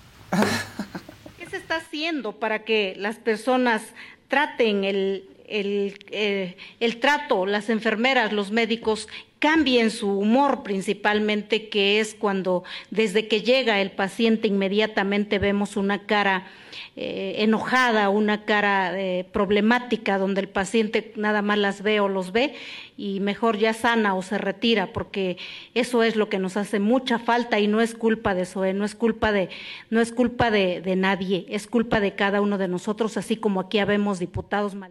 ¿Qué 1.39 1.47
se 1.48 1.56
está 1.56 1.77
haciendo 1.77 2.32
para 2.32 2.65
que 2.65 2.94
las 2.97 3.16
personas 3.16 3.82
traten 4.28 4.85
el, 4.85 5.28
el, 5.48 5.98
eh, 6.10 6.56
el 6.81 7.01
trato, 7.01 7.47
las 7.47 7.70
enfermeras, 7.70 8.32
los 8.32 8.52
médicos, 8.52 9.09
cambien 9.39 9.90
su 9.90 10.10
humor 10.10 10.62
principalmente, 10.62 11.69
que 11.69 12.01
es 12.01 12.15
cuando 12.15 12.65
desde 12.90 13.28
que 13.28 13.43
llega 13.43 13.81
el 13.81 13.90
paciente 13.90 14.48
inmediatamente 14.48 15.39
vemos 15.39 15.77
una 15.77 16.06
cara 16.06 16.47
eh, 16.96 17.36
enojada, 17.38 18.09
una 18.09 18.44
cara 18.44 18.98
eh, 18.98 19.26
problemática, 19.32 20.18
donde 20.18 20.40
el 20.40 20.48
paciente 20.48 21.12
nada 21.16 21.42
más 21.42 21.59
las 21.59 21.82
ve 21.82 22.00
o 22.00 22.09
los 22.09 22.32
ve 22.32 22.55
y 22.96 23.20
mejor 23.20 23.56
ya 23.56 23.72
sana 23.72 24.14
o 24.14 24.22
se 24.22 24.38
retira, 24.38 24.92
porque 24.92 25.36
eso 25.74 26.02
es 26.02 26.16
lo 26.16 26.28
que 26.28 26.38
nos 26.38 26.56
hace 26.56 26.80
mucha 26.80 27.18
falta 27.18 27.60
y 27.60 27.68
no 27.68 27.80
es 27.80 27.94
culpa 27.94 28.34
de 28.34 28.44
Zoe, 28.44 28.74
no 28.74 28.84
es 28.84 28.94
culpa 28.94 29.30
de, 29.32 29.48
no 29.88 30.00
es 30.00 30.12
culpa 30.12 30.50
de, 30.50 30.80
de 30.80 30.96
nadie, 30.96 31.46
es 31.48 31.66
culpa 31.66 32.00
de 32.00 32.14
cada 32.14 32.40
uno 32.40 32.59
de 32.59 32.68
nosotros, 32.68 33.16
así 33.16 33.36
como 33.36 33.60
aquí 33.60 33.78
habemos 33.78 34.18
diputados 34.18 34.74
mal. 34.74 34.90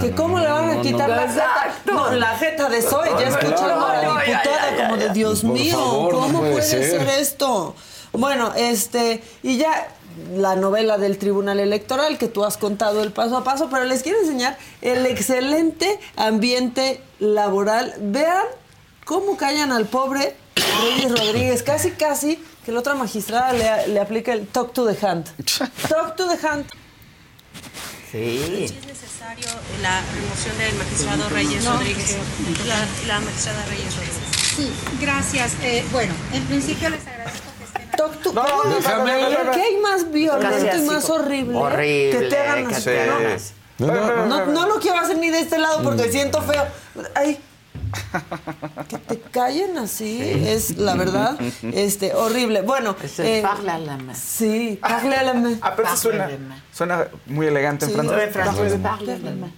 Que 0.00 0.10
cómo 0.12 0.38
le 0.38 0.46
van 0.46 0.78
a 0.78 0.82
quitar 0.82 1.08
la 1.08 1.28
jeta, 1.28 1.74
no, 1.86 2.12
la 2.12 2.36
jeta 2.36 2.68
de 2.68 2.82
Zoe, 2.82 3.08
ya 3.18 3.28
escucharon 3.28 3.82
a 3.82 4.02
la 4.02 4.22
diputada 4.22 4.76
como 4.76 4.96
de. 4.96 5.08
Dios 5.18 5.42
mío, 5.42 5.76
favor, 5.76 6.12
no 6.12 6.20
¿cómo 6.20 6.38
puede 6.40 6.62
ser 6.62 7.08
esto? 7.18 7.74
Bueno, 8.12 8.52
este, 8.56 9.22
y 9.42 9.58
ya 9.58 9.88
la 10.34 10.56
novela 10.56 10.98
del 10.98 11.18
Tribunal 11.18 11.60
Electoral 11.60 12.18
que 12.18 12.28
tú 12.28 12.44
has 12.44 12.56
contado 12.56 13.02
el 13.02 13.12
paso 13.12 13.36
a 13.36 13.44
paso, 13.44 13.68
pero 13.70 13.84
les 13.84 14.02
quiero 14.02 14.20
enseñar 14.20 14.58
el 14.82 15.06
excelente 15.06 15.98
ambiente 16.16 17.00
laboral. 17.18 17.94
Vean 18.00 18.44
cómo 19.04 19.36
callan 19.36 19.72
al 19.72 19.86
pobre 19.86 20.34
Reyes 20.82 21.10
Rodríguez, 21.10 21.62
casi 21.62 21.90
casi 21.92 22.38
que 22.64 22.72
la 22.72 22.80
otra 22.80 22.94
magistrada 22.94 23.52
le, 23.52 23.88
le 23.88 24.00
aplica 24.00 24.32
el 24.32 24.46
talk 24.46 24.72
to 24.72 24.86
the 24.86 25.06
hand. 25.06 25.26
Talk 25.88 26.16
to 26.16 26.28
the 26.28 26.46
hand. 26.46 26.66
Sí. 28.10 28.64
Es 28.64 28.86
necesario 28.86 29.46
la 29.82 30.00
remoción 30.14 30.56
del 30.58 30.74
magistrado 30.76 31.28
Reyes 31.28 31.64
No, 31.64 31.72
Rodríguez. 31.74 32.16
La, 32.66 32.76
la 33.06 33.20
magistrada 33.20 33.64
Reyes 33.66 33.94
Rodríguez. 33.96 34.18
Sí, 34.56 34.72
gracias. 35.00 35.52
Eh, 35.62 35.84
bueno, 35.92 36.14
en 36.32 36.42
principio 36.44 36.88
les 36.88 37.06
agradezco 37.06 37.47
to- 38.06 38.32
No, 38.32 38.42
¿Cómo 38.44 38.64
no, 38.64 38.70
les- 38.76 38.84
no, 38.88 38.98
no, 38.98 39.04
no, 39.04 39.30
no, 39.30 39.44
no. 39.44 39.50
¿Qué 39.52 39.62
hay 39.62 39.76
más 39.78 40.10
violento 40.10 40.76
y 40.76 40.80
más 40.82 41.10
horrible, 41.10 41.56
Horrible, 41.56 42.18
que 42.20 42.26
te 42.28 42.38
hagan 42.38 42.68
te 42.82 43.00
hagan 43.00 43.36
No. 43.78 43.86
No, 43.86 43.94
no, 43.94 44.26
No, 44.26 44.46
no 44.46 44.66
lo 44.68 44.80
quiero 44.80 44.98
hacer 44.98 45.18
ni 45.18 45.30
de 45.30 45.40
este 45.40 45.58
lado 45.58 45.82
porque 45.82 46.10
siento 46.10 46.42
feo. 46.42 46.66
Ay, 47.14 47.38
Que 48.88 48.98
te 48.98 49.18
callen 49.20 49.78
así 49.78 50.20
es, 50.46 50.76
la 50.76 50.94
verdad, 50.94 51.38
este, 51.72 52.14
horrible. 52.14 52.60
Bueno, 52.62 52.94
Es 53.02 53.18
el 53.20 53.40
parle 53.42 53.70
à 53.70 53.78
la 53.78 53.96
main. 53.96 54.14
Sí, 54.16 54.78
parle 54.82 55.16
à 55.16 55.22
la 55.22 55.34
main. 55.34 55.58
Ah, 55.62 55.72
pero 55.74 55.88
eso 55.88 55.96
suena, 55.96 56.28
suena 56.72 57.08
muy 57.26 57.46
elegante 57.46 57.84
en 57.86 57.90
Sí, 57.92 57.96
francés. 57.96 58.22
en 58.24 58.32
francés, 58.32 58.78
Parle 58.82 59.18
main. 59.18 59.54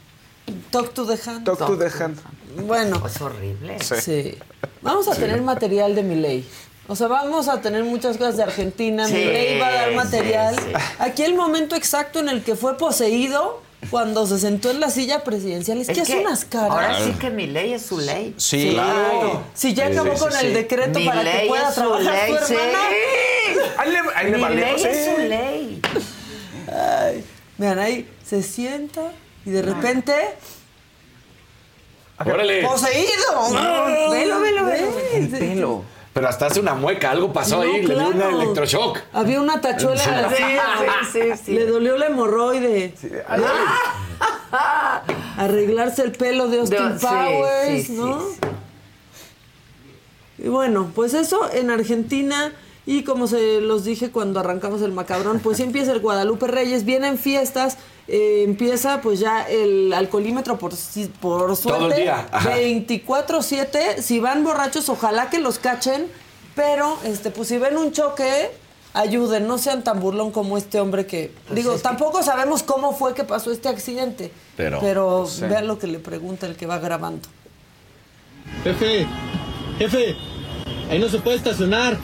Talk 0.70 0.92
to 0.94 1.06
the 1.06 1.18
hand. 1.28 1.44
Talk 1.44 1.58
to 1.58 1.76
the 1.78 1.88
hand. 1.90 2.18
Bueno, 2.66 3.02
Es 3.06 3.20
horrible. 3.20 3.78
sí. 3.80 4.36
Vamos 4.82 5.08
a 5.08 5.14
tener 5.14 5.40
material 5.42 5.94
de 5.94 6.02
Milei. 6.02 6.44
O 6.88 6.96
sea, 6.96 7.06
vamos 7.06 7.48
a 7.48 7.60
tener 7.60 7.84
muchas 7.84 8.16
cosas 8.16 8.36
de 8.36 8.42
Argentina. 8.42 9.06
Sí, 9.06 9.14
Milei 9.14 9.58
va 9.60 9.68
a 9.68 9.72
dar 9.72 9.92
material. 9.94 10.56
sí. 10.56 10.72
Aquí 10.98 11.22
el 11.22 11.34
momento 11.34 11.76
exacto 11.76 12.18
en 12.18 12.28
el 12.28 12.42
que 12.42 12.56
fue 12.56 12.76
poseído 12.76 13.62
cuando 13.90 14.26
se 14.26 14.38
sentó 14.38 14.70
en 14.70 14.80
la 14.80 14.90
silla 14.90 15.22
presidencial. 15.24 15.78
Es, 15.80 15.86
que, 15.88 16.00
hace 16.00 16.18
unas 16.18 16.44
caras. 16.44 16.70
Ahora 16.70 17.04
sí 17.04 17.12
que 17.12 17.30
mi 17.30 17.46
ley 17.46 17.72
es 17.74 17.86
su 17.86 17.98
ley. 17.98 18.34
Sí, 18.36 18.70
Claro. 18.72 19.42
Si 19.54 19.72
ya 19.72 19.86
acabó 19.86 20.14
sí, 20.14 20.20
con 20.20 20.32
sí, 20.32 20.46
el 20.46 20.54
decreto 20.54 20.98
Mi 20.98 21.06
para 21.06 21.22
que 21.22 21.46
pueda 21.48 21.68
es 21.68 21.74
su 21.74 21.80
trabajar 21.80 22.04
ley, 22.12 22.28
tu 22.28 22.36
hermana. 22.54 22.78
Ahí 23.78 23.90
le, 23.92 23.98
ahí 24.16 24.30
le 24.30 24.38
Mi 24.38 24.54
ley 24.56 24.74
es 24.76 25.04
su 25.14 25.20
ley. 25.22 25.82
Ay, 26.72 27.24
vean, 27.56 27.78
ahí 27.78 28.08
se 28.24 28.42
sienta 28.42 29.12
y 29.46 29.50
de 29.50 29.62
repente. 29.62 30.14
¡Órale! 32.18 32.62
¡Poseído! 32.62 33.50
Velo, 34.10 34.10
velo, 34.10 34.40
velo. 34.40 34.66
Ve, 34.66 34.90
El 35.14 35.30
sí. 35.30 35.36
pelo. 35.38 35.84
Pero 36.12 36.28
hasta 36.28 36.46
hace 36.46 36.58
una 36.60 36.74
mueca, 36.74 37.12
algo 37.12 37.32
pasó 37.32 37.56
No, 37.56 37.62
ahí, 37.62 37.82
le 37.86 37.94
dio 37.94 38.08
un 38.08 38.20
electroshock. 38.20 38.98
Había 39.12 39.40
una 39.40 39.60
tachuela 39.60 40.02
en 40.02 40.22
la 40.22 40.28
Sí, 40.30 40.36
sí, 41.12 41.14
sí, 41.22 41.42
sí. 41.44 41.52
Le 41.52 41.66
dolió 41.66 41.96
la 41.96 42.06
hemorroide. 42.06 42.94
Arreglarse 45.36 46.02
el 46.02 46.12
pelo 46.12 46.48
de 46.48 46.60
Austin 46.60 46.94
De- 46.94 47.00
Powers, 47.00 47.86
sí, 47.86 47.92
¿no? 47.92 48.20
sí, 48.20 48.26
Y 50.38 50.48
bueno, 50.48 50.90
pues 50.94 51.14
eso 51.14 51.50
en 51.52 51.70
Argentina. 51.70 52.52
Y 52.90 53.04
como 53.04 53.28
se 53.28 53.60
los 53.60 53.84
dije 53.84 54.10
cuando 54.10 54.40
arrancamos 54.40 54.82
el 54.82 54.90
macabrón, 54.90 55.38
pues 55.38 55.58
sí 55.58 55.62
empieza 55.62 55.92
el 55.92 56.00
Guadalupe 56.00 56.48
Reyes, 56.48 56.84
vienen 56.84 57.18
fiestas, 57.18 57.78
eh, 58.08 58.42
empieza 58.44 59.00
pues 59.00 59.20
ya 59.20 59.42
el 59.48 59.92
alcoholímetro 59.92 60.58
por, 60.58 60.74
si- 60.74 61.06
por 61.06 61.54
suerte. 61.54 61.84
el 61.94 62.02
día, 62.02 62.26
ajá. 62.32 62.50
24-7, 62.58 63.98
si 64.02 64.18
van 64.18 64.42
borrachos, 64.42 64.88
ojalá 64.88 65.30
que 65.30 65.38
los 65.38 65.60
cachen, 65.60 66.06
pero 66.56 66.98
este 67.04 67.30
pues 67.30 67.46
si 67.46 67.58
ven 67.58 67.76
un 67.76 67.92
choque, 67.92 68.50
ayuden, 68.92 69.46
no 69.46 69.58
sean 69.58 69.84
tan 69.84 70.00
burlón 70.00 70.32
como 70.32 70.58
este 70.58 70.80
hombre 70.80 71.06
que... 71.06 71.32
digo, 71.52 71.76
tampoco 71.78 72.24
sabemos 72.24 72.64
cómo 72.64 72.92
fue 72.92 73.14
que 73.14 73.22
pasó 73.22 73.52
este 73.52 73.68
accidente, 73.68 74.32
Pero- 74.56 75.26
Sí. 75.28 75.42
vean 75.42 75.68
lo 75.68 75.78
que 75.78 75.86
le 75.86 76.00
pregunta 76.00 76.46
el 76.48 76.56
que 76.56 76.66
va 76.66 76.80
grabando. 76.80 77.28
Jefe, 78.64 79.06
jefe, 79.78 80.16
ahí 80.90 80.98
no 80.98 81.08
se 81.08 81.18
puede 81.20 81.36
estacionar. 81.36 81.96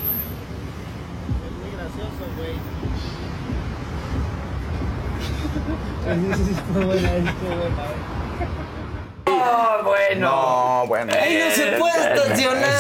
Oh, 9.29 9.83
bueno. 9.85 10.31
No, 10.31 10.87
bueno. 10.87 11.13
Ahí 11.21 11.39
no 11.39 11.55
se 11.55 11.73
puede 11.73 12.15
estacionar. 12.15 12.71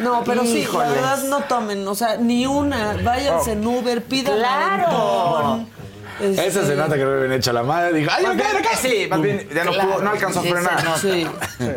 No, 0.00 0.22
pero 0.24 0.42
sí, 0.42 0.58
Híjoles. 0.60 0.88
la 0.88 0.94
verdad 0.94 1.22
no 1.24 1.40
tomen, 1.42 1.86
o 1.86 1.94
sea, 1.94 2.16
ni 2.16 2.46
una. 2.46 2.94
Váyanse 3.02 3.52
en 3.52 3.66
Uber, 3.66 4.02
pidan 4.04 4.36
Claro. 4.38 4.86
aventón. 4.86 5.78
Este, 6.20 6.46
Esa 6.48 6.66
se 6.66 6.74
nota 6.74 6.96
que 6.96 7.04
no 7.04 7.10
le 7.12 7.16
habían 7.18 7.32
hecho 7.32 7.50
a 7.50 7.54
la 7.54 7.62
madre. 7.62 7.92
Dijo, 7.96 8.10
¡ay, 8.12 8.24
acá, 8.24 8.34
bien, 8.34 8.56
acá! 8.56 8.76
sí, 8.76 9.06
más 9.08 9.22
bien 9.22 9.48
ya 9.54 9.64
no, 9.64 9.72
Claro, 9.72 9.90
pudo, 9.92 10.02
no 10.02 10.10
alcanzó 10.10 10.40
a 10.40 10.42
sí 10.42 10.48
se 10.48 10.54
frenar. 10.54 10.84
nota. 10.84 10.98
Sí, 10.98 11.26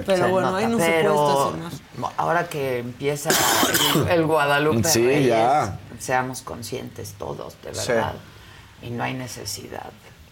pero 0.08 0.30
bueno, 0.30 0.56
ahí 0.56 0.66
no 0.66 0.80
se 0.80 0.86
pero 0.86 1.14
puede 1.16 1.30
estacionar. 1.60 2.12
Ahora 2.18 2.48
que 2.50 2.80
empieza 2.80 3.30
el, 3.30 4.08
el 4.10 4.26
Guadalupe 4.26 4.84
Sí, 4.90 5.06
Reyes, 5.06 5.28
ya. 5.28 5.78
seamos 6.00 6.42
conscientes 6.42 7.14
todos, 7.20 7.56
de 7.62 7.76
Sí. 7.76 7.90
verdad. 7.92 8.14
Y 8.82 8.90
no 8.90 9.04
hay 9.04 9.14
necesidad 9.14 9.92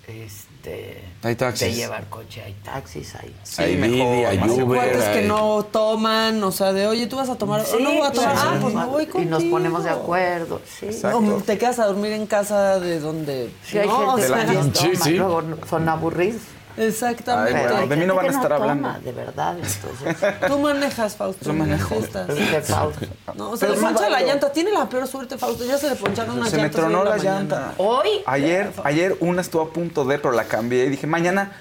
este, 0.09 1.03
Hay 1.23 1.35
taxis. 1.35 1.67
de 1.69 1.73
llevar 1.73 2.07
coche. 2.09 2.41
Hay 2.43 2.53
taxis, 2.63 3.15
hay... 3.15 3.33
Sí, 3.43 3.61
Hay 3.63 3.77
mejor, 3.77 4.25
hay 4.27 4.37
Uber. 4.49 4.65
Cuates 4.79 5.03
que 5.03 5.19
hay- 5.19 5.27
no 5.27 5.63
toman, 5.71 6.43
o 6.43 6.51
sea, 6.51 6.73
de 6.73 6.87
oye, 6.87 7.07
tú 7.07 7.15
vas 7.17 7.29
a 7.29 7.35
tomar, 7.37 7.61
o 7.61 7.79
no 7.79 7.89
voy 7.93 8.07
a 8.07 8.11
tomar, 8.11 8.33
claro. 8.33 8.49
ah, 8.51 8.57
pues 8.61 8.73
me 8.73 8.85
voy 8.85 9.03
Y 9.03 9.07
contigo. 9.07 9.31
nos 9.31 9.43
ponemos 9.45 9.83
de 9.83 9.89
acuerdo, 9.89 10.61
sí. 10.79 10.87
Exacto. 10.87 11.21
No, 11.21 11.37
te 11.37 11.57
quedas 11.57 11.79
a 11.79 11.85
dormir 11.85 12.11
en 12.13 12.25
casa 12.27 12.79
de 12.79 12.99
donde. 12.99 13.49
Sí, 13.65 13.77
hay 13.77 13.87
no, 13.87 13.97
gente 13.97 14.11
o 14.11 14.15
que 14.15 14.21
sea, 14.27 14.43
no 14.53 14.63
Sí, 14.63 14.69
toma, 14.91 15.03
sí. 15.05 15.11
luego 15.11 15.43
son 15.69 15.89
aburridos. 15.89 16.41
Exactamente. 16.79 17.57
Ay, 17.59 17.67
bueno, 17.67 17.87
de 17.87 17.95
mí 17.95 18.05
no 18.05 18.15
van 18.15 18.25
a 18.27 18.29
estar 18.29 18.53
hablando. 18.53 18.87
toma, 18.87 18.99
de 18.99 19.11
verdad, 19.11 19.55
entonces... 19.57 20.17
Tú 20.47 20.59
manejas, 20.59 21.15
Fausto. 21.15 21.45
Yo 21.45 21.53
manejo. 21.53 21.95
Fausto. 21.95 23.05
No, 23.35 23.55
se 23.57 23.65
Pero 23.65 23.75
le 23.75 23.81
no 23.81 23.87
poncha 23.93 24.09
la 24.09 24.21
llanta. 24.21 24.51
Tiene 24.51 24.71
la 24.71 24.87
peor 24.89 25.07
suerte, 25.07 25.37
Fausto. 25.37 25.65
Ya 25.65 25.77
se 25.77 25.89
le 25.89 25.95
poncharon 25.95 26.37
unas 26.37 26.49
Se 26.49 26.55
me 26.57 26.63
llantas. 26.63 26.79
hoy 26.83 26.89
tronó 26.91 27.03
en 27.03 27.09
la 27.09 27.17
llanta. 27.23 27.73
Hoy... 27.77 28.09
Ayer, 28.25 28.71
ayer 28.83 29.15
una 29.19 29.41
estuvo 29.41 29.61
a 29.61 29.69
punto 29.73 30.05
de, 30.05 30.17
pero 30.19 30.33
la 30.33 30.45
cambié 30.45 30.85
y 30.85 30.89
dije, 30.89 31.05
mañana 31.07 31.51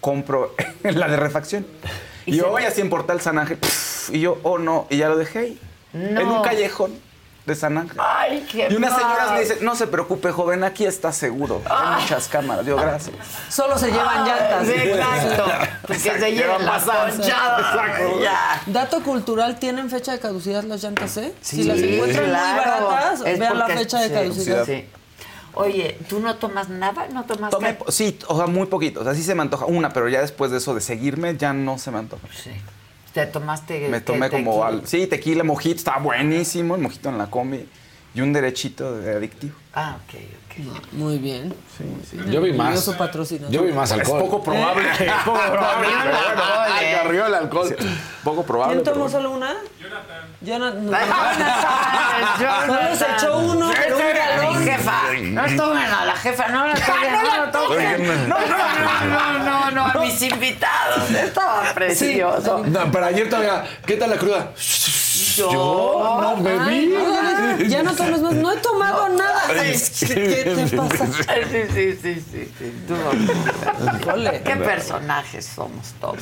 compro 0.00 0.54
la 0.82 1.08
de 1.08 1.16
refacción. 1.16 1.66
Y, 2.26 2.34
Y 2.34 2.36
yo 2.38 2.44
se- 2.44 2.50
voy 2.50 2.62
así 2.64 2.80
en 2.80 2.90
Portal 2.90 3.20
San 3.20 3.38
Ángel. 3.38 3.58
pff, 3.58 4.10
y 4.14 4.20
yo, 4.20 4.38
oh 4.42 4.58
no, 4.58 4.86
y 4.90 4.96
ya 4.96 5.08
lo 5.08 5.16
dejé 5.16 5.38
ahí. 5.38 5.60
No. 5.92 6.20
En 6.20 6.28
un 6.28 6.42
callejón 6.42 6.92
de 7.46 7.54
San 7.56 7.76
Ángel. 7.76 7.98
Ay, 8.00 8.46
qué 8.50 8.68
y 8.70 8.74
unas 8.76 8.94
señoras 8.94 9.26
mal. 9.26 9.34
me 9.34 9.40
dicen, 9.40 9.58
no 9.62 9.74
se 9.74 9.86
preocupe, 9.88 10.30
joven, 10.30 10.62
aquí 10.62 10.84
está 10.84 11.12
seguro. 11.12 11.60
Hay 11.68 12.02
muchas 12.02 12.28
cámaras. 12.28 12.64
Digo, 12.64 12.78
gracias. 12.78 13.16
Solo 13.48 13.76
se 13.78 13.90
llevan 13.90 14.24
llantas. 14.24 14.66
Sí, 14.66 14.72
exacto. 14.76 15.44
Que 15.88 15.94
se 15.94 16.32
Llevan 16.32 16.64
las. 16.64 16.86
Ya. 17.18 18.62
Dato 18.66 19.02
cultural, 19.02 19.58
¿tienen 19.58 19.90
fecha 19.90 20.12
de 20.12 20.20
caducidad 20.20 20.62
las 20.64 20.82
llantas, 20.82 21.16
eh? 21.16 21.34
Sí, 21.40 21.56
si 21.56 21.64
las 21.64 21.78
encuentran 21.78 22.26
claro. 22.26 22.80
muy 22.80 22.94
baratas, 22.94 23.22
Es 23.24 23.38
vean 23.38 23.58
la 23.58 23.66
fecha 23.68 24.00
de 24.00 24.08
sí, 24.08 24.14
caducidad. 24.14 24.64
sí. 24.64 24.86
Oye, 25.54 25.98
¿tú 26.08 26.20
no 26.20 26.36
tomas 26.36 26.68
nada? 26.70 27.08
¿No 27.12 27.24
tomas 27.24 27.50
Tomé, 27.50 27.76
sí, 27.88 28.18
o 28.28 28.36
sea, 28.36 28.46
muy 28.46 28.66
poquito. 28.66 29.00
O 29.00 29.04
sea, 29.04 29.14
sí 29.14 29.22
se 29.22 29.34
me 29.34 29.42
antoja 29.42 29.66
una, 29.66 29.92
pero 29.92 30.08
ya 30.08 30.20
después 30.22 30.50
de 30.50 30.58
eso 30.58 30.74
de 30.74 30.80
seguirme, 30.80 31.36
ya 31.36 31.52
no 31.52 31.76
se 31.76 31.90
me 31.90 31.98
antoja. 31.98 32.26
Sí. 32.32 32.50
¿Te 33.12 33.26
tomaste 33.26 33.88
Me 33.88 34.00
tomé 34.00 34.30
como 34.30 34.52
tequila? 34.52 34.66
al. 34.66 34.86
Sí, 34.86 35.06
tequila, 35.06 35.44
mojito, 35.44 35.76
estaba 35.76 35.98
buenísimo. 36.02 36.74
El 36.76 36.82
mojito 36.82 37.08
en 37.10 37.18
la 37.18 37.26
combi. 37.26 37.68
Y 38.14 38.20
un 38.20 38.32
derechito 38.32 38.98
de 38.98 39.16
adictivo. 39.16 39.54
Ah, 39.74 39.96
ok, 40.04 40.14
ok. 40.46 40.92
Muy 40.92 41.18
bien. 41.18 41.54
Yo 42.30 42.40
vi 42.40 42.52
más. 42.52 42.84
Yo 43.50 43.62
vi 43.62 43.72
más 43.72 43.90
Es 43.90 43.98
alcohol. 43.98 44.20
poco 44.20 44.42
probable. 44.42 44.88
Es 44.98 45.12
poco 45.24 45.38
probable. 45.50 45.88
Corrió 47.02 47.26
el 47.26 47.34
alcohol. 47.34 47.76
Poco 48.24 48.42
probable. 48.44 48.82
¿Quién 48.82 48.94
tomó 48.94 49.08
solo 49.08 49.30
una? 49.32 49.54
Jonathan. 49.80 50.22
Jonathan. 52.38 52.66
Solo 52.66 52.96
se 52.96 53.04
echó 53.16 53.38
uno, 53.38 53.70
pero 53.74 53.96
un 53.96 54.02
galón. 54.14 54.64
jefa. 54.64 55.02
No 55.22 55.42
tomen 55.64 55.84
a 55.84 56.04
la 56.06 56.16
jefa, 56.16 56.48
no 56.48 56.66
la 56.66 56.74
tomen, 56.74 57.12
no 57.12 57.22
la 57.22 57.50
tomen. 57.52 58.28
No, 58.28 58.38
no, 58.38 58.46
no, 58.48 59.38
no, 59.38 59.70
no, 59.70 59.70
no, 59.70 59.86
a 59.86 59.94
mis 60.04 60.20
invitados. 60.22 61.10
Estaba 61.10 61.72
precioso. 61.74 62.62
No, 62.66 62.90
pero 62.90 63.06
ayer 63.06 63.28
todavía, 63.28 63.64
¿qué 63.86 63.96
tal 63.96 64.10
la 64.10 64.16
cruda? 64.16 64.50
Yo 65.36 65.48
vi. 66.68 66.86
no, 66.88 67.58
ya, 67.58 67.66
ya 67.66 67.82
no 67.82 67.94
tomes 67.94 68.20
más. 68.20 68.32
No 68.32 68.52
he 68.52 68.56
tomado 68.58 69.08
nada. 69.10 69.42
Es 69.64 70.00
que- 70.00 70.14
¿Qué 70.14 70.66
te 70.68 70.76
pasa? 70.76 71.06
Sí, 71.74 71.98
sí, 72.00 72.14
sí, 72.32 72.52
sí. 72.58 72.84
Tú. 72.86 72.94
¿Qué 74.44 74.56
personajes 74.56 75.46
somos 75.46 75.92
todos? 76.00 76.18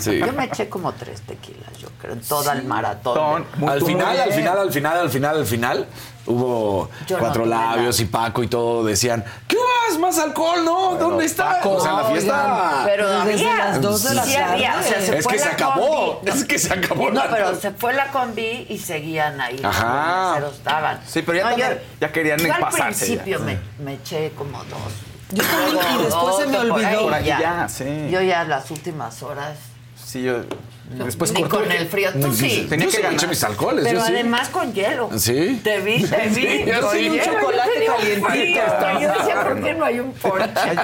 Sí. 0.00 0.18
Yo 0.18 0.32
me 0.32 0.44
eché 0.44 0.68
como 0.68 0.92
tres 0.92 1.20
tequilas, 1.22 1.76
yo 1.78 1.88
creo, 2.00 2.12
en 2.14 2.20
toda 2.22 2.52
el 2.54 2.64
maratón. 2.64 3.14
Ton, 3.58 3.68
Al 3.68 3.82
final, 3.82 4.18
al 4.20 4.32
final, 4.32 4.58
al 4.58 4.72
final, 4.72 4.98
al 4.98 5.10
final, 5.10 5.36
al 5.38 5.46
final, 5.46 5.86
hubo 6.26 6.88
Yo 7.06 7.18
cuatro 7.18 7.44
labios 7.46 7.96
nada. 7.98 8.02
y 8.02 8.12
Paco 8.12 8.42
y 8.42 8.48
todo 8.48 8.84
decían, 8.84 9.24
¿qué 9.48 9.56
más? 9.56 9.98
¿Más 9.98 10.18
alcohol? 10.18 10.64
No, 10.64 10.94
¿dónde 10.96 11.24
está? 11.26 11.56
Paco, 11.56 11.72
o 11.74 11.80
sea, 11.80 11.92
la 11.92 12.04
fiesta. 12.04 12.82
Pero 12.86 13.08
Desde 13.24 13.48
había. 13.50 13.64
las 13.64 13.80
dos 13.82 14.02
de 14.04 14.14
la 14.14 14.24
sí 14.24 14.36
había, 14.36 14.78
o 14.78 14.82
sea, 14.82 14.92
tarde. 14.94 15.06
se 15.06 15.18
Es 15.18 15.24
fue 15.24 15.32
que 15.34 15.38
se 15.38 15.48
acabó, 15.48 16.20
es 16.26 16.44
que 16.44 16.58
se 16.58 16.72
acabó 16.72 17.10
No, 17.10 17.24
la 17.24 17.30
pero 17.30 17.54
se 17.60 17.70
fue 17.72 17.92
la 17.92 18.06
combi 18.10 18.66
y 18.68 18.78
seguían 18.78 19.40
ahí. 19.40 19.60
Ajá. 19.62 20.22
Los 20.24 20.34
meseros 20.34 20.54
estaban. 20.56 21.00
Sí, 21.06 21.22
pero 21.22 21.38
ya 21.38 21.44
No, 21.44 21.50
también- 21.50 21.80
ya 22.00 22.12
querían 22.12 22.38
yo 22.38 22.54
al 22.54 22.60
pasarse 22.60 23.06
ya. 23.16 23.22
principio 23.22 23.40
me, 23.40 23.58
me 23.84 23.94
eché 23.94 24.32
como 24.36 24.58
dos. 24.64 24.91
Yo 25.32 25.42
también, 25.42 26.00
y 26.00 26.04
después 26.04 26.36
se 26.36 26.46
me 26.46 26.58
olvidó. 26.58 27.02
Por 27.02 27.14
ahí 27.14 27.26
ya, 27.26 27.66
sí. 27.68 28.08
Yo 28.10 28.20
ya 28.20 28.44
las 28.44 28.70
últimas 28.70 29.22
horas. 29.22 29.58
Sí, 30.04 30.22
yo. 30.22 30.42
Después 30.90 31.32
ni 31.32 31.40
cortó. 31.40 31.60
con 31.60 31.72
el 31.72 31.86
frío. 31.86 32.10
Tú 32.12 32.34
sí. 32.34 32.66
Tenía 32.68 32.84
yo 32.84 32.90
que 32.90 32.96
sí 32.98 33.02
ganar. 33.02 33.28
mis 33.28 33.44
alcoholes, 33.44 33.84
Pero 33.84 34.00
yo 34.00 34.04
sí. 34.06 34.12
además 34.12 34.48
con 34.48 34.72
hielo. 34.74 35.08
¿Sí? 35.16 35.60
Te 35.64 35.80
vi, 35.80 36.04
te 36.04 36.28
vi. 36.28 36.34
Sí, 36.34 36.64
yo 36.66 36.80
con 36.82 36.90
sí, 36.92 37.08
un 37.08 37.14
hielo. 37.14 37.24
chocolate 37.24 37.86
Yo 37.86 37.96
calientito. 37.96 38.60
Yo 39.00 39.08
decía, 39.08 39.42
¿por 39.42 39.62
qué 39.62 39.74
no 39.74 39.84
hay 39.86 40.00
un 40.00 40.12
ponche? 40.12 40.74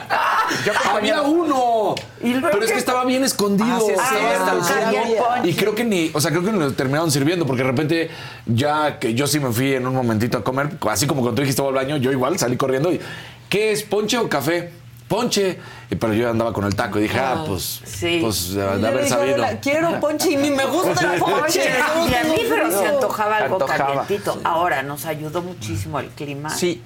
Yo 0.64 0.72
Había 0.90 1.22
uno. 1.22 1.94
¿Y 2.22 2.32
luego 2.34 2.48
Pero 2.52 2.64
es 2.64 2.72
que 2.72 2.78
estaba 2.78 3.04
bien 3.04 3.24
escondido. 3.24 3.76
Ah, 3.76 3.80
sí, 3.80 3.92
sí, 3.92 4.16
estaba 4.32 5.34
ah. 5.34 5.46
Y 5.46 5.52
creo 5.54 5.74
que 5.74 5.84
ni, 5.84 6.10
o 6.14 6.20
sea, 6.20 6.30
creo 6.30 6.42
que 6.42 6.52
ni 6.52 6.58
lo 6.58 6.72
terminaron 6.72 7.10
sirviendo 7.10 7.44
porque 7.44 7.62
de 7.62 7.68
repente 7.68 8.10
ya 8.46 8.98
que 8.98 9.12
yo 9.12 9.26
sí 9.26 9.40
me 9.40 9.52
fui 9.52 9.74
en 9.74 9.86
un 9.86 9.94
momentito 9.94 10.38
a 10.38 10.44
comer, 10.44 10.70
así 10.88 11.06
como 11.06 11.20
cuando 11.20 11.36
tú 11.36 11.42
dijiste 11.42 11.60
al 11.60 11.74
baño, 11.74 11.98
yo 11.98 12.12
igual 12.12 12.38
salí 12.38 12.56
corriendo 12.56 12.90
y 12.90 13.00
¿qué 13.48 13.72
es 13.72 13.82
ponche 13.82 14.18
o 14.18 14.28
café? 14.28 14.70
Ponche. 15.08 15.58
y- 15.90 15.94
pero 15.94 16.12
yo 16.12 16.28
andaba 16.30 16.52
con 16.52 16.64
el 16.64 16.74
taco 16.76 16.98
y 16.98 17.02
dije, 17.04 17.18
ah, 17.18 17.36
Ah, 17.38 17.44
pues, 17.46 17.80
sí. 17.84 18.18
pues 18.20 18.52
de, 18.52 18.62
haber 18.62 18.98
dije, 18.98 19.08
sabido. 19.08 19.42
"Adela, 19.42 19.60
quiero 19.60 19.98
ponche 20.00 20.32
y 20.32 20.36
ni 20.36 20.50
me 20.50 20.66
gusta 20.66 21.14
el 21.14 21.18
ponche. 21.20 21.62
Y 21.64 22.14
a 22.14 22.24
mí, 22.24 22.42
pero 22.48 22.70
se 22.70 22.86
antojaba 22.88 23.38
algo 23.38 23.54
Antojaba. 23.54 23.86
calientito. 24.04 24.38
Ahora, 24.44 24.82
nos 24.82 25.06
ayudó 25.06 25.40
muchísimo 25.40 25.98
el 25.98 26.08
clima. 26.08 26.50
Sí. 26.50 26.82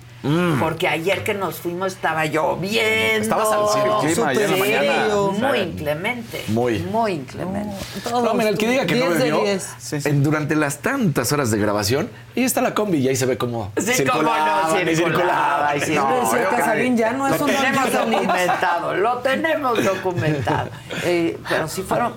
Porque 0.61 0.87
ayer 0.89 1.25
que 1.25 1.35
nos 1.35 1.57
fuimos 1.57 1.95
estaba 1.95 2.25
lloviendo. 2.27 3.23
Estabas 3.23 3.49
al. 3.51 4.07
El 4.07 4.13
clima 4.15 4.29
ayer 4.29 4.43
en 4.45 4.51
la 4.51 4.55
Sí, 4.57 4.61
mañana. 4.61 5.15
Muy 5.49 5.59
Sí. 5.59 5.65
inclemente. 5.65 6.45
Muy. 6.49 6.79
Muy 6.81 7.13
inclemente. 7.13 7.77
No, 8.11 8.35
mira, 8.35 8.51
el 8.51 8.59
que 8.59 8.69
diga 8.69 8.87
que 8.87 8.95
no 8.95 9.07
10 9.07 9.19
de 9.19 9.25
bebió, 9.25 9.43
10. 9.43 10.07
en- 10.07 10.23
durante 10.23 10.55
las 10.55 10.79
tantas 10.79 11.33
horas 11.33 11.51
de 11.51 11.59
grabación, 11.59 12.09
y 12.35 12.45
está 12.45 12.61
la 12.61 12.73
combi 12.75 12.99
y 12.99 13.09
ahí 13.09 13.17
se 13.17 13.27
ve 13.27 13.37
cómo 13.37 13.73
Sí, 13.77 13.85
cómo 13.85 13.95
circulaba, 13.97 14.69
no, 14.69 14.91
y 14.91 14.95
circulaba, 14.97 15.77
y 15.77 15.81
circulaba. 15.81 16.31
sí. 16.31 16.37
No, 16.37 16.51
Casarín, 16.57 16.97
ya 16.97 17.13
no, 17.13 17.29
Lo 17.29 17.35
eso 17.35 17.47
no 17.47 17.53
tenemos 17.53 17.93
documentado, 17.93 18.95
lo 18.95 19.19
tenemos 19.19 19.85
documentado. 19.85 20.71
Eh, 21.05 21.37
pero 21.49 21.67
si 21.67 21.83
fueron... 21.83 22.13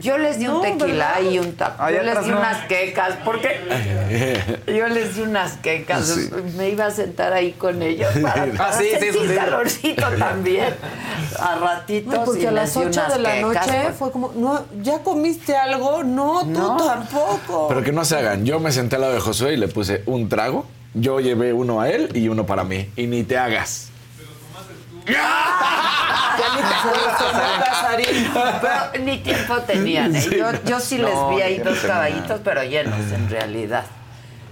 Yo 0.00 0.18
les 0.18 0.38
di 0.38 0.48
un 0.48 0.62
tequila 0.62 1.14
¿verdad? 1.16 1.30
y 1.30 1.38
un 1.38 1.52
taco. 1.54 1.88
Yo 1.90 2.02
les 2.02 2.24
di 2.24 2.30
no. 2.30 2.38
unas 2.38 2.66
quecas, 2.66 3.14
porque 3.24 3.60
yo 4.66 4.88
les 4.88 5.14
di 5.14 5.22
unas 5.22 5.52
quecas. 5.58 6.06
Sí. 6.08 6.28
Me 6.56 6.70
iba 6.70 6.86
a 6.86 6.90
sentar 6.90 7.32
ahí 7.32 7.52
con 7.52 7.80
ellos 7.82 8.08
para, 8.20 8.42
Ah, 8.44 8.46
para 8.56 8.72
sí, 8.72 8.84
sí, 8.92 8.98
sentir 9.06 9.28
sí. 9.30 9.34
calorcito 9.36 10.06
también. 10.18 10.74
A 11.38 11.54
ratitos 11.56 12.12
No, 12.14 12.24
porque 12.24 12.42
y 12.42 12.46
a 12.46 12.50
las 12.50 12.74
di 12.74 12.80
8 12.80 12.88
unas 13.00 13.12
de 13.14 13.18
la 13.20 13.32
quecas, 13.34 13.66
noche 13.66 13.80
pues. 13.84 13.96
fue 13.96 14.10
como, 14.12 14.32
no, 14.34 14.64
¿ya 14.82 14.98
comiste 15.04 15.56
algo? 15.56 16.02
No, 16.02 16.40
tú 16.42 16.48
No. 16.50 16.76
tampoco. 16.76 17.68
Pero 17.68 17.82
que 17.84 17.92
no 17.92 18.04
se 18.04 18.16
hagan. 18.16 18.44
Yo 18.44 18.58
me 18.58 18.72
senté 18.72 18.96
al 18.96 19.02
lado 19.02 19.14
de 19.14 19.20
Josué 19.20 19.52
y 19.54 19.56
le 19.56 19.68
puse 19.68 20.02
un 20.06 20.28
trago. 20.28 20.66
Yo 20.94 21.20
llevé 21.20 21.52
uno 21.52 21.80
a 21.80 21.88
él 21.88 22.10
y 22.14 22.26
uno 22.28 22.44
para 22.46 22.64
mí. 22.64 22.90
Y 22.96 23.06
ni 23.06 23.22
te 23.22 23.38
hagas. 23.38 23.89
Ya 25.10 26.46
ni 26.56 26.62
te. 26.62 28.30
Pero 28.60 29.04
ni 29.04 29.18
tiempo 29.18 29.56
tenían. 29.58 30.14
¿eh? 30.16 30.28
Yo, 30.36 30.46
yo 30.64 30.80
sí 30.80 30.98
les 30.98 31.14
vi 31.30 31.42
ahí 31.42 31.58
dos 31.58 31.78
caballitos, 31.80 32.40
pero 32.44 32.62
llenos 32.64 32.98
en 33.12 33.28
realidad. 33.28 33.84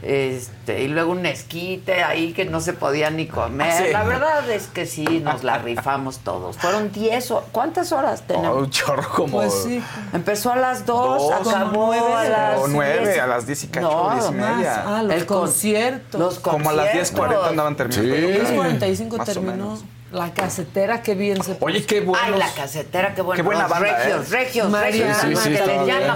Este, 0.01 0.83
y 0.85 0.89
luego 0.89 1.11
un 1.11 1.27
esquite 1.27 2.05
ahí 2.05 2.33
que 2.33 2.45
no 2.45 2.61
se 2.61 2.73
podía 2.73 3.11
ni 3.11 3.27
comer. 3.27 3.87
Sí. 3.87 3.93
La 3.93 4.05
verdad 4.05 4.49
es 4.49 4.69
que 4.69 4.87
sí, 4.87 5.05
nos 5.25 5.43
la 5.43 5.59
rifamos 5.59 6.19
todos. 6.19 6.57
Fueron 6.57 6.93
10 6.93 7.31
o 7.33 7.41
¿Cuántas 7.51 7.91
horas 7.91 8.21
Oh, 8.23 8.33
tenemos? 8.33 8.59
un 8.63 8.71
chorro 8.71 9.09
como... 9.09 9.39
Pues 9.39 9.53
sí. 9.65 9.83
Empezó 10.13 10.53
a 10.53 10.57
las 10.57 10.87
2, 10.87 11.19
Dos, 11.21 11.47
acabó 11.53 11.87
nueve 11.93 12.15
a 12.15 12.29
las 12.29 12.59
O 12.61 12.69
nueve, 12.69 13.09
10. 13.09 13.19
a 13.19 13.27
las 13.27 13.47
10 13.49 13.65
y 13.65 13.67
cacho, 13.69 13.91
No, 13.91 14.13
10 14.15 14.29
y 14.29 14.35
media. 14.35 14.85
Ah, 14.87 15.03
los 15.03 15.13
El 15.17 15.27
con- 15.27 15.41
conciertos. 15.41 16.21
Los 16.21 16.39
Como 16.39 16.71
a 16.71 16.75
las 16.75 16.87
10.40 16.95 16.95
conciertos. 17.17 17.49
andaban 17.49 17.77
terminando. 17.77 18.15
Sí. 18.15 18.23
yo 18.23 18.29
creo. 18.47 18.63
10.45 18.63 19.17
Más 19.19 19.29
o 19.29 19.33
terminó. 19.33 19.79
La 20.11 20.33
casetera, 20.33 21.03
qué 21.03 21.15
bien 21.15 21.43
se 21.43 21.57
Oye, 21.61 21.85
qué 21.85 21.99
Ay, 21.99 22.05
buenos. 22.05 22.39
la 22.39 22.51
casetera, 22.53 23.15
qué 23.15 23.21
bueno. 23.21 23.37
Qué 23.37 23.43
buena 23.43 23.67
banda, 23.67 23.99
Regios, 23.99 24.27
¿eh? 24.29 24.31
regios. 24.31 24.73
Sí, 25.21 25.37
sí, 25.37 25.57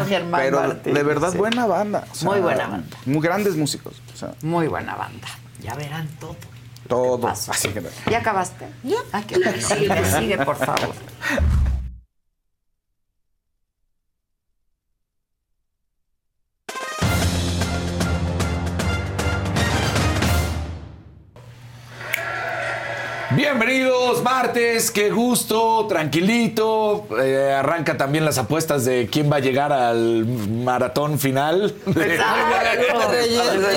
Germán 0.08 0.40
Pero 0.40 0.60
Martín. 0.60 0.94
de 0.94 1.02
verdad 1.02 1.32
Sí. 1.32 1.36
buena 1.38 1.66
banda. 1.66 2.06
o 2.10 2.14
sea, 2.14 2.30
Muy 2.30 2.40
buena 2.40 2.66
banda. 2.68 2.96
Muy 3.04 3.20
grandes 3.22 3.54
músicos. 3.56 4.00
O 4.14 4.16
sea, 4.16 4.32
Muy 4.42 4.66
buena 4.68 4.94
banda. 4.94 5.28
Ya 5.60 5.74
verán 5.74 6.08
todo. 6.18 6.36
todo. 6.88 7.28
Así 7.28 7.68
que 7.68 7.82
¿Ya 8.10 8.18
acabaste? 8.18 8.66
Ya. 8.82 8.96
Ay, 9.12 9.24
qué 9.24 9.36
bueno. 9.38 9.60
Sigue, 9.60 10.04
sigue, 10.18 10.38
por 10.38 10.56
favor. 10.56 10.94
Bienvenidos, 23.34 24.22
martes, 24.22 24.90
qué 24.90 25.10
gusto, 25.10 25.86
tranquilito. 25.88 27.06
Eh, 27.22 27.54
arranca 27.56 27.96
también 27.96 28.26
las 28.26 28.36
apuestas 28.36 28.84
de 28.84 29.08
quién 29.10 29.32
va 29.32 29.36
a 29.36 29.40
llegar 29.40 29.72
al 29.72 30.26
maratón 30.26 31.18
final. 31.18 31.74
Reyes, 31.86 32.20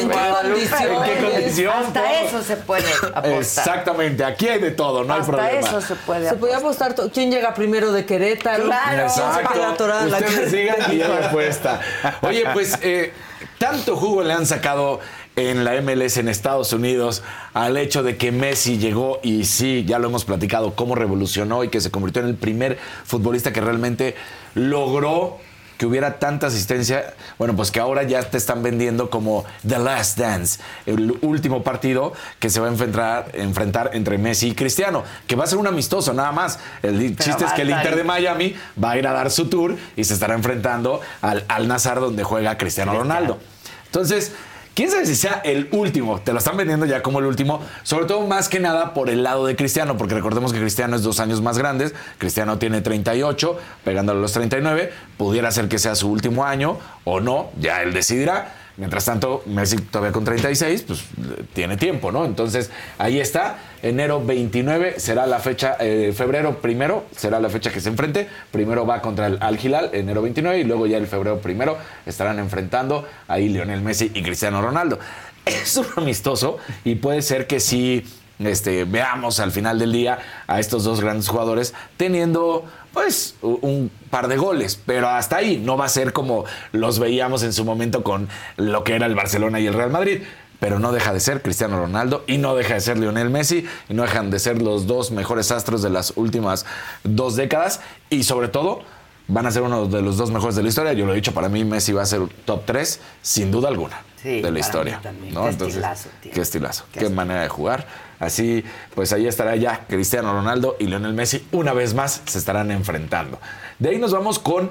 ¿en 0.02 0.10
qué 0.10 0.16
condiciones? 0.42 0.82
¿En 0.82 1.04
qué 1.04 1.32
condición? 1.32 1.74
Hasta 1.74 2.22
eso 2.22 2.44
se 2.44 2.58
puede 2.58 2.92
apostar. 2.94 3.26
Exactamente, 3.28 4.26
aquí 4.26 4.48
hay 4.50 4.60
de 4.60 4.72
todo, 4.72 5.04
no 5.04 5.14
hay 5.14 5.22
Hasta 5.22 5.32
problema. 5.32 5.60
eso 5.60 5.82
se 5.82 5.96
puede 5.96 6.30
Se 6.30 6.36
podía 6.36 6.58
apostar. 6.58 6.92
apostar 6.92 7.12
quién 7.14 7.32
llega 7.32 7.54
primero 7.54 7.92
de 7.94 8.06
Querétaro. 8.06 8.66
Claro. 8.66 8.90
¿Quién 8.98 9.10
se 9.10 9.22
Exacto. 9.22 9.86
Ustedes 10.06 10.52
sigan 10.52 10.94
y 10.94 10.98
ya 10.98 11.08
la 11.08 11.28
apuesta. 11.28 11.80
Oye, 12.22 12.44
pues 12.54 12.78
eh, 12.82 13.14
tanto 13.58 13.96
jugo 13.96 14.24
le 14.24 14.34
han 14.34 14.46
sacado 14.46 15.00
en 15.36 15.64
la 15.64 15.80
MLS 15.82 16.18
en 16.18 16.28
Estados 16.28 16.74
Unidos 16.74 17.24
al 17.54 17.78
hecho 17.78 18.04
de 18.04 18.18
que 18.18 18.32
Messi 18.32 18.78
llegó 18.78 19.20
y 19.24 19.46
sí, 19.46 19.84
ya 19.86 20.00
lo 20.00 20.08
hemos 20.08 20.26
platicado, 20.26 20.76
cómo 20.76 20.96
revolucionó 20.96 21.64
y 21.64 21.70
que 21.70 21.82
se 21.82 21.92
convirtió 21.92 22.22
en 22.22 22.30
el 22.30 22.36
primer 22.36 22.78
futbolista 23.06 23.52
que 23.52 23.62
realmente 23.62 24.16
logró 24.54 25.40
que 25.78 25.86
hubiera 25.86 26.20
tanta 26.20 26.48
asistencia, 26.48 27.14
bueno, 27.38 27.56
pues 27.56 27.72
que 27.72 27.80
ahora 27.80 28.04
ya 28.04 28.24
te 28.24 28.38
están 28.38 28.64
vendiendo 28.64 29.10
como 29.10 29.46
The 29.68 29.80
Last 29.80 30.18
Dance, 30.18 30.60
el 30.86 31.18
último 31.22 31.64
partido 31.64 32.14
que 32.40 32.50
se 32.50 32.60
va 32.60 32.68
a 32.68 32.70
enfrentar, 32.70 33.32
enfrentar 33.34 33.92
entre 33.94 34.18
Messi 34.18 34.50
y 34.50 34.56
Cristiano, 34.56 35.04
que 35.28 35.36
va 35.36 35.44
a 35.44 35.48
ser 35.48 35.58
un 35.58 35.68
amistoso 35.68 36.14
nada 36.14 36.32
más. 36.32 36.60
El 36.82 37.18
chiste 37.18 37.44
es 37.44 37.54
que 37.54 37.64
el 37.64 37.72
Inter 37.72 37.96
de. 37.96 38.06
Miami 38.06 38.56
va 38.82 38.92
a 38.92 38.98
ir 38.98 39.08
a 39.08 39.12
dar 39.12 39.32
su 39.32 39.50
tour 39.50 39.76
y 39.96 40.04
se 40.04 40.14
estará 40.14 40.36
enfrentando 40.36 41.02
al 41.22 41.44
Al 41.48 41.68
Nazar 41.68 42.00
donde 42.00 42.24
juega 42.24 42.58
Cristiano 42.58 42.94
Ronaldo. 42.94 43.40
Entonces, 43.88 44.34
quién 44.76 44.92
sabe 44.92 45.08
si 45.08 45.16
sea 45.16 45.42
el 45.44 45.68
último. 45.72 46.20
Te 46.22 46.34
lo 46.34 46.38
están 46.38 46.58
vendiendo 46.58 46.86
ya 46.86 47.02
como 47.02 47.20
el 47.20 47.26
último, 47.26 47.62
sobre 47.82 48.06
todo 48.06 48.28
más 48.28 48.50
que 48.50 48.60
nada 48.60 48.94
por 48.94 49.10
el 49.10 49.24
lado 49.24 49.48
de 49.48 49.56
Cristiano, 49.56 49.98
porque 49.98 50.14
recordemos 50.14 50.54
que 50.54 50.60
Cristiano 50.60 50.96
es 50.96 51.02
dos 51.02 51.20
años 51.20 51.42
más 51.42 51.58
grande. 51.58 51.92
Cristiano 52.20 52.60
tiene 52.60 52.82
38, 52.82 53.58
pegándole 53.84 54.20
a 54.20 54.22
los 54.22 54.34
39. 54.34 54.92
Pudiera 55.18 55.50
ser 55.52 55.68
que 55.68 55.80
sea 55.80 55.96
su 55.96 56.12
último 56.12 56.46
año 56.46 56.78
o 57.06 57.20
no, 57.20 57.50
ya 57.60 57.82
él 57.82 57.94
decidirá. 57.94 58.54
Mientras 58.78 59.06
tanto, 59.06 59.42
Messi 59.46 59.78
todavía 59.78 60.12
con 60.12 60.26
36, 60.26 60.84
pues 60.86 61.06
tiene 61.54 61.78
tiempo, 61.78 62.12
¿no? 62.12 62.26
Entonces, 62.26 62.72
ahí 62.98 63.20
está. 63.20 63.58
Enero 63.82 64.24
29 64.24 64.96
será 65.00 65.26
la 65.28 65.40
fecha, 65.40 65.78
eh, 65.80 66.14
febrero 66.16 66.60
primero 66.60 67.06
será 67.16 67.40
la 67.40 67.50
fecha 67.50 67.72
que 67.72 67.80
se 67.80 67.90
enfrente. 67.90 68.28
Primero 68.52 68.86
va 68.86 69.02
contra 69.02 69.28
el 69.28 69.38
Al 69.42 69.64
Hilal, 69.64 69.92
enero 69.94 70.22
29, 70.22 70.60
y 70.60 70.64
luego 70.66 70.88
ya 70.88 70.98
el 70.98 71.08
febrero 71.08 71.40
primero 71.40 71.78
estarán 72.06 72.40
enfrentando 72.40 73.08
ahí 73.28 73.48
Lionel 73.48 73.82
Messi 73.82 74.12
y 74.14 74.24
Cristiano 74.24 74.62
Ronaldo. 74.62 75.00
Es 75.46 75.78
un 75.78 75.86
amistoso 75.98 76.58
y 76.84 76.96
puede 76.96 77.22
ser 77.22 77.46
que 77.46 77.60
sí 77.60 78.04
este, 78.40 78.84
veamos 78.84 79.40
al 79.40 79.52
final 79.52 79.80
del 79.80 79.92
día 79.92 80.20
a 80.48 80.60
estos 80.60 80.84
dos 80.84 81.02
grandes 81.02 81.28
jugadores 81.28 81.74
teniendo 81.98 82.66
pues 82.96 83.36
un 83.42 83.92
par 84.10 84.28
de 84.28 84.38
goles, 84.38 84.80
pero 84.86 85.10
hasta 85.10 85.36
ahí 85.36 85.62
no 85.64 85.78
va 85.78 85.86
a 85.86 85.90
ser 85.90 86.14
como 86.14 86.46
los 86.72 86.98
veíamos 86.98 87.44
en 87.44 87.54
su 87.54 87.64
momento 87.66 88.02
con 88.04 88.28
lo 88.58 88.84
que 88.84 88.96
era 88.96 89.06
el 89.06 89.14
Barcelona 89.14 89.60
y 89.60 89.68
el 89.68 89.74
Real 89.76 89.92
Madrid. 89.92 90.24
Pero 90.60 90.80
no 90.80 90.94
deja 90.94 91.12
de 91.14 91.20
ser 91.20 91.42
Cristiano 91.42 91.78
Ronaldo 91.78 92.24
y 92.26 92.38
no 92.38 92.56
deja 92.56 92.76
de 92.76 92.80
ser 92.80 92.98
Lionel 92.98 93.30
Messi 93.30 93.68
y 93.90 93.94
no 93.94 94.04
dejan 94.04 94.32
de 94.32 94.40
ser 94.40 94.62
los 94.62 94.88
dos 94.88 95.12
mejores 95.12 95.52
astros 95.52 95.82
de 95.84 95.90
las 95.90 96.14
últimas 96.16 96.66
dos 97.04 97.36
décadas 97.36 97.82
y 98.10 98.24
sobre 98.24 98.48
todo 98.48 98.82
van 99.28 99.46
a 99.46 99.52
ser 99.52 99.64
uno 99.64 99.88
de 99.88 100.02
los 100.02 100.16
dos 100.16 100.32
mejores 100.32 100.56
de 100.56 100.64
la 100.64 100.70
historia. 100.70 100.94
Yo 100.94 101.06
lo 101.06 101.12
he 101.12 101.16
dicho, 101.16 101.34
para 101.34 101.50
mí 101.50 101.66
Messi 101.66 101.92
va 101.92 102.04
a 102.04 102.06
ser 102.06 102.22
top 102.46 102.64
3 102.66 103.02
sin 103.22 103.52
duda 103.52 103.68
alguna 103.68 104.02
Sí, 104.24 104.42
de 104.42 104.50
la 104.50 104.60
historia. 104.60 105.02
¿no? 105.34 105.44
Qué 105.44 105.50
Entonces, 105.50 105.76
estilazo 105.76 106.10
qué 106.22 106.42
estilazo, 106.42 106.86
Qué 106.94 107.00
qué, 107.02 107.10
manera 107.10 107.42
de 107.42 107.50
jugar. 107.50 107.86
Así, 108.20 108.64
pues 108.94 109.14
ahí 109.14 109.28
estará 109.28 109.56
ya 109.56 109.86
Cristiano 109.88 110.34
Ronaldo 110.34 110.78
y 110.80 110.86
Lionel 110.86 111.14
Messi 111.14 111.46
una 111.52 111.74
vez 111.74 111.94
más 111.94 112.22
se 112.26 112.38
estarán 112.38 112.72
enfrentando. 112.72 113.40
De 113.80 113.90
ahí 113.90 113.98
nos 113.98 114.12
vamos 114.12 114.40
con 114.40 114.70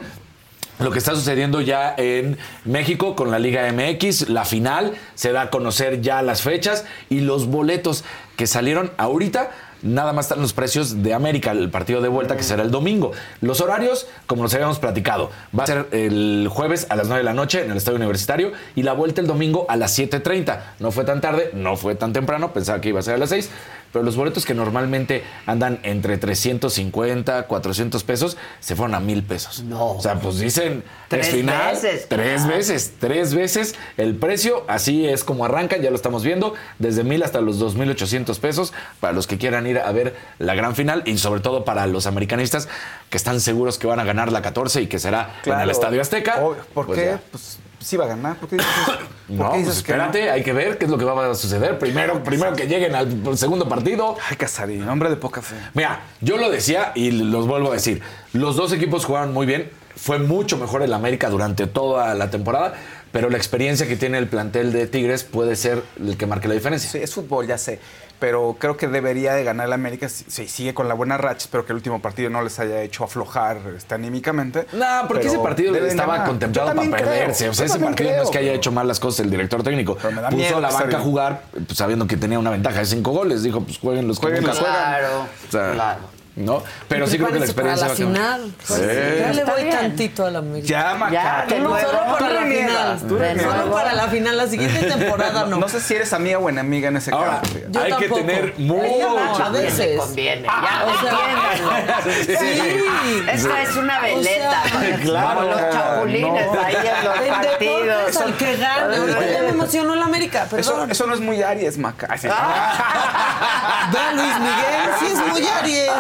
lo 0.81 0.91
que 0.91 0.99
está 0.99 1.15
sucediendo 1.15 1.61
ya 1.61 1.95
en 1.97 2.37
México 2.65 3.15
con 3.15 3.31
la 3.31 3.39
Liga 3.39 3.71
MX, 3.73 4.29
la 4.29 4.45
final, 4.45 4.95
se 5.15 5.31
da 5.31 5.43
a 5.43 5.51
conocer 5.51 6.01
ya 6.01 6.21
las 6.23 6.43
fechas 6.43 6.85
y 7.09 7.21
los 7.21 7.47
boletos 7.47 8.05
que 8.37 8.47
salieron 8.47 8.91
ahorita. 8.97 9.51
Nada 9.85 10.15
más 10.15 10.25
están 10.25 10.41
los 10.41 10.55
precios 10.55 11.03
de 11.03 11.13
América, 11.13 11.51
el 11.51 11.71
partido 11.71 12.01
de 12.01 12.09
vuelta 12.09 12.39
que 12.39 12.43
será 12.43 12.63
el 12.63 12.71
domingo. 12.71 13.13
Los 13.43 13.61
horarios, 13.61 14.07
como 14.27 14.43
nos 14.43 14.55
habíamos 14.55 14.79
platicado, 14.79 15.31
va 15.57 15.65
a 15.65 15.67
ser 15.67 15.89
el 15.93 16.49
jueves 16.51 16.87
a 16.89 16.97
las 16.97 17.09
9 17.09 17.19
de 17.19 17.25
la 17.25 17.35
noche 17.35 17.63
en 17.63 17.71
el 17.71 17.77
Estadio 17.77 17.97
Universitario 17.97 18.53
y 18.75 18.83
la 18.83 18.95
vuelta 18.95 19.21
el 19.21 19.27
domingo 19.27 19.67
a 19.69 19.77
las 19.77 19.99
7.30. 19.99 20.59
No 20.81 20.91
fue 20.91 21.05
tan 21.05 21.21
tarde, 21.21 21.51
no 21.53 21.77
fue 21.77 21.97
tan 21.97 22.15
temprano, 22.15 22.55
pensaba 22.55 22.81
que 22.81 22.89
iba 22.89 23.01
a 23.01 23.03
ser 23.03 23.17
a 23.17 23.19
las 23.19 23.29
6, 23.29 23.51
pero 23.95 24.05
los 24.05 24.17
boletos 24.17 24.45
que 24.45 24.53
normalmente 24.53 25.23
andan 25.47 25.81
entre 25.85 26.19
350, 26.19 27.47
400 27.47 28.05
pesos, 28.05 28.37
se 28.61 28.77
fueron 28.77 28.95
a 28.95 29.01
mil 29.01 29.23
pesos. 29.23 29.63
No. 29.63 29.93
O 29.93 30.01
sea, 30.03 30.17
pues 30.21 30.39
dicen, 30.39 30.83
Tres 31.09 31.29
es 31.29 31.35
final, 31.35 31.75
veces. 31.75 32.07
tres 32.09 32.47
veces, 32.47 32.93
tres 32.99 33.35
veces 33.35 33.75
el 33.97 34.17
precio, 34.17 34.65
así 34.69 35.07
es 35.07 35.23
como 35.25 35.45
arrancan, 35.45 35.81
ya 35.81 35.91
lo 35.91 35.97
estamos 35.97 36.25
viendo, 36.25 36.55
desde 36.79 37.05
mil 37.05 37.23
hasta 37.23 37.41
los 37.41 37.61
2.800 37.61 38.39
pesos 38.41 38.73
para 39.01 39.13
los 39.13 39.27
que 39.27 39.39
quieran 39.39 39.67
ir 39.67 39.79
a 39.79 39.91
ver 39.93 40.17
la 40.39 40.55
gran 40.55 40.75
final 40.75 41.03
y 41.07 41.17
sobre 41.19 41.41
todo 41.41 41.65
para 41.65 41.87
los 41.87 42.07
americanistas 42.07 42.69
que 43.11 43.17
están 43.17 43.41
seguros 43.41 43.79
que 43.79 43.87
van 43.87 44.01
a 44.01 44.05
ganar 44.05 44.33
la 44.33 44.43
14 44.43 44.83
y 44.83 44.87
que 44.89 44.99
será 44.99 45.37
en 45.45 45.61
el 45.61 45.71
Estadio 45.71 46.01
Azteca. 46.01 46.43
Obvio, 46.45 46.65
¿Por 46.75 46.87
Pues 46.87 46.99
qué? 46.99 47.05
ya. 47.07 47.21
Pues 47.31 47.59
sí 47.85 47.97
va 47.97 48.07
a 48.07 48.09
ganar. 48.09 48.37
¿Por 48.37 48.49
qué 48.49 48.57
dices, 48.57 48.71
por 49.37 49.51
pues 49.51 49.61
que 49.61 49.63
no? 49.63 49.71
espérate, 49.71 50.31
hay 50.31 50.43
que 50.43 50.53
ver 50.53 50.79
qué 50.79 50.87
es 50.87 50.91
lo 50.91 50.99
que 50.99 51.05
va 51.05 51.31
a 51.31 51.35
suceder. 51.35 51.79
Primero, 51.79 52.23
primero 52.25 52.55
que 52.55 52.67
lleguen 52.67 52.95
al 52.95 53.39
segundo 53.39 53.69
partido. 53.69 54.17
Ay, 54.29 54.37
Casarín, 54.37 54.89
hombre 54.89 55.11
de 55.11 55.17
poca 55.17 55.43
fe. 55.43 55.57
Mira, 55.75 56.01
yo 56.21 56.37
lo 56.37 56.51
decía 56.51 56.93
y 56.95 57.11
los 57.11 57.47
vuelvo 57.47 57.71
a 57.71 57.75
decir. 57.75 58.03
Los 58.33 58.57
dos 58.57 58.73
equipos 58.73 59.05
jugaron 59.05 59.33
muy 59.33 59.47
bien. 59.47 59.71
Fue 59.97 60.19
mucho 60.19 60.57
mejor 60.57 60.83
el 60.83 60.93
América 60.93 61.31
durante 61.31 61.69
toda 61.69 62.15
la 62.15 62.29
temporada, 62.29 62.75
pero 63.13 63.31
la 63.31 63.37
experiencia 63.37 63.87
que 63.87 63.95
tiene 63.95 64.19
el 64.19 64.27
plantel 64.27 64.73
de 64.73 64.89
Tigres 64.89 65.23
puede 65.23 65.55
ser 65.55 65.85
el 66.01 66.17
que 66.17 66.27
marque 66.27 66.49
la 66.49 66.55
diferencia. 66.55 66.91
Sí, 66.91 66.99
es 66.99 67.15
fútbol, 67.15 67.47
ya 67.47 67.59
sé. 67.59 67.79
Pero 68.21 68.57
creo 68.59 68.77
que 68.77 68.89
debería 68.89 69.35
de 69.35 69.45
ganar 69.45 69.67
el 69.67 69.73
América 69.73 70.09
si 70.09 70.25
si 70.29 70.49
sigue 70.49 70.73
con 70.73 70.89
la 70.89 70.95
buena 70.95 71.19
racha. 71.19 71.39
Espero 71.39 71.67
que 71.67 71.73
el 71.73 71.77
último 71.77 72.01
partido 72.01 72.31
no 72.31 72.43
les 72.43 72.59
haya 72.59 72.81
hecho 72.83 73.05
aflojar 73.05 73.59
este, 73.77 73.95
anímicamente. 73.95 74.67
No, 74.73 74.87
porque 75.09 75.27
ese 75.27 75.39
partido 75.39 75.75
estaba 75.77 76.15
ganar. 76.15 76.29
contemplado 76.29 76.75
para 76.75 76.81
creo. 76.91 76.97
perderse. 77.05 77.49
O 77.49 77.55
sea, 77.55 77.67
ese 77.67 77.79
partido 77.79 78.17
no 78.17 78.23
es 78.23 78.31
que 78.31 78.39
haya 78.39 78.53
hecho 78.53 78.73
mal 78.73 78.87
las 78.89 79.01
cosas 79.01 79.21
el 79.21 79.31
director 79.31 79.63
técnico. 79.63 79.97
Puso 79.97 80.11
miedo 80.31 80.57
a 80.59 80.61
la 80.61 80.71
banca 80.71 80.97
a 80.97 81.01
jugar 81.01 81.43
pues, 81.53 81.77
sabiendo 81.77 82.07
que 82.07 82.17
tenía 82.17 82.39
una 82.39 82.51
ventaja 82.51 82.79
de 82.81 82.87
cinco 82.87 83.13
goles. 83.13 83.43
Dijo, 83.43 83.61
pues 83.61 83.79
jueguen 83.79 84.09
los 84.09 84.19
que 84.19 84.27
Jueguen 84.27 84.43
nunca 84.45 84.55
los 84.55 84.59
que 84.65 84.71
juegan. 84.71 84.99
Claro, 85.01 85.27
O 85.49 85.51
sea, 85.51 85.73
claro. 85.73 86.01
¿No? 86.37 86.63
Pero 86.89 87.07
sí 87.07 87.17
creo 87.17 87.31
que 87.31 87.39
la 87.39 87.45
experiencia 87.45 87.87
para 87.87 87.87
la 87.87 87.87
va 87.87 87.93
a 87.93 87.97
final. 87.97 88.55
Sí. 88.65 88.75
Ya 89.21 89.33
le 89.33 89.45
voy 89.45 89.63
bien. 89.63 89.77
tantito 89.77 90.27
a 90.27 90.31
la 90.31 90.39
América. 90.41 90.67
Ya, 90.67 90.95
Maca. 90.95 91.13
Ya, 91.13 91.47
de 91.49 91.61
No, 91.61 91.69
solo 91.81 91.99
para 92.19 92.19
Tú 92.19 92.35
la 92.35 92.43
final. 92.43 93.01
Solo 93.41 93.73
para 93.73 93.93
la 93.95 94.09
final. 94.09 94.37
La 94.37 94.47
siguiente 94.47 94.83
temporada 94.87 95.47
no. 95.47 95.59
No 95.59 95.69
sé 95.69 95.81
si 95.81 95.95
eres 95.95 96.13
amiga 96.13 96.39
o 96.39 96.49
enemiga 96.49 96.89
en 96.89 96.97
ese 96.97 97.13
Ahora, 97.13 97.41
caso. 97.41 97.55
Yo 97.71 97.81
hay 97.81 97.93
que 97.93 98.09
tampoco. 98.09 98.21
tener 98.21 98.55
mucho. 98.59 99.45
a 99.45 99.49
veces. 99.51 99.97
conviene. 99.99 100.43
Ya, 100.43 100.85
O 100.87 101.01
sea, 101.01 101.13
entiéndanlo. 101.13 101.95
Sí. 102.45 102.85
Esta 103.33 103.63
es 103.63 103.77
una 103.77 104.01
veleta. 104.01 104.63
O 104.65 104.81
sea, 104.81 104.91
como 104.93 105.03
claro. 105.05 105.43
los 105.43 105.61
chapulines 105.73 106.47
No. 106.47 106.61
ahí 106.61 106.75
en 106.77 107.05
los 107.05 107.54
partidos. 107.67 108.09
es 108.09 108.17
al 108.17 108.37
que 108.37 108.57
gane. 108.57 108.97
Ahorita 108.97 109.33
ya 109.33 109.43
me 109.43 109.49
emocionó 109.51 109.95
la 109.95 110.05
América, 110.05 110.49
Eso, 110.57 111.07
no 111.07 111.15
es 111.15 111.21
muy 111.21 111.43
Aries, 111.43 111.79
Maca. 111.79 112.07
Ay, 112.11 112.19
sí. 112.19 112.29
Ve 112.29 113.99
a 113.99 114.13
Luis 114.13 114.39
Miguel, 114.41 114.91
sí 114.99 115.07
es 115.07 115.27
muy 115.27 115.47
Aries. 115.47 115.91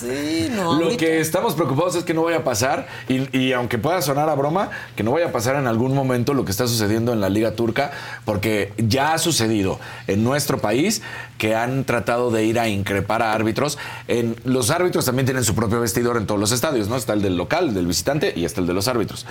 Sí, 0.00 0.48
no. 0.50 0.74
Lo 0.74 0.96
que 0.96 1.20
estamos 1.20 1.54
preocupados 1.54 1.94
es 1.96 2.04
que 2.04 2.14
no 2.14 2.24
vaya 2.24 2.38
a 2.38 2.44
pasar, 2.44 2.86
y, 3.08 3.36
y 3.36 3.52
aunque 3.52 3.78
pueda 3.78 4.02
sonar 4.02 4.28
a 4.28 4.34
broma, 4.34 4.70
que 4.96 5.02
no 5.02 5.12
vaya 5.12 5.26
a 5.26 5.32
pasar 5.32 5.56
en 5.56 5.66
algún 5.66 5.94
momento 5.94 6.34
lo 6.34 6.44
que 6.44 6.50
está 6.50 6.66
sucediendo 6.66 7.12
en 7.12 7.20
la 7.20 7.28
Liga 7.28 7.52
Turca, 7.52 7.90
porque 8.24 8.72
ya 8.76 9.14
ha 9.14 9.18
sucedido 9.18 9.78
en 10.06 10.24
nuestro 10.24 10.58
país 10.58 11.02
que 11.38 11.54
han 11.54 11.84
tratado 11.84 12.30
de 12.30 12.44
ir 12.44 12.58
a 12.58 12.68
increpar 12.68 13.22
a 13.22 13.32
árbitros. 13.32 13.78
En, 14.08 14.36
los 14.44 14.70
árbitros 14.70 15.04
también 15.04 15.26
tienen 15.26 15.44
su 15.44 15.54
propio 15.54 15.80
vestidor 15.80 16.16
en 16.16 16.26
todos 16.26 16.40
los 16.40 16.52
estadios, 16.52 16.88
¿no? 16.88 16.96
Está 16.96 17.12
el 17.12 17.22
del 17.22 17.36
local, 17.36 17.74
del 17.74 17.86
visitante, 17.86 18.32
y 18.36 18.44
está 18.44 18.60
el 18.60 18.66
de 18.66 18.74
los 18.74 18.88
árbitros. 18.88 19.26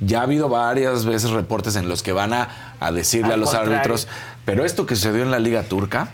Ya 0.00 0.20
ha 0.20 0.22
habido 0.24 0.48
varias 0.56 1.04
veces 1.04 1.30
reportes 1.30 1.76
en 1.76 1.88
los 1.88 2.02
que 2.02 2.12
van 2.12 2.32
a, 2.32 2.48
a 2.80 2.92
decirle 2.92 3.28
Al 3.28 3.34
a 3.34 3.36
los 3.36 3.50
contrario. 3.50 3.74
árbitros, 3.74 4.08
pero 4.44 4.64
esto 4.64 4.86
que 4.86 4.96
sucedió 4.96 5.22
en 5.22 5.30
la 5.30 5.38
Liga 5.38 5.62
Turca 5.64 6.08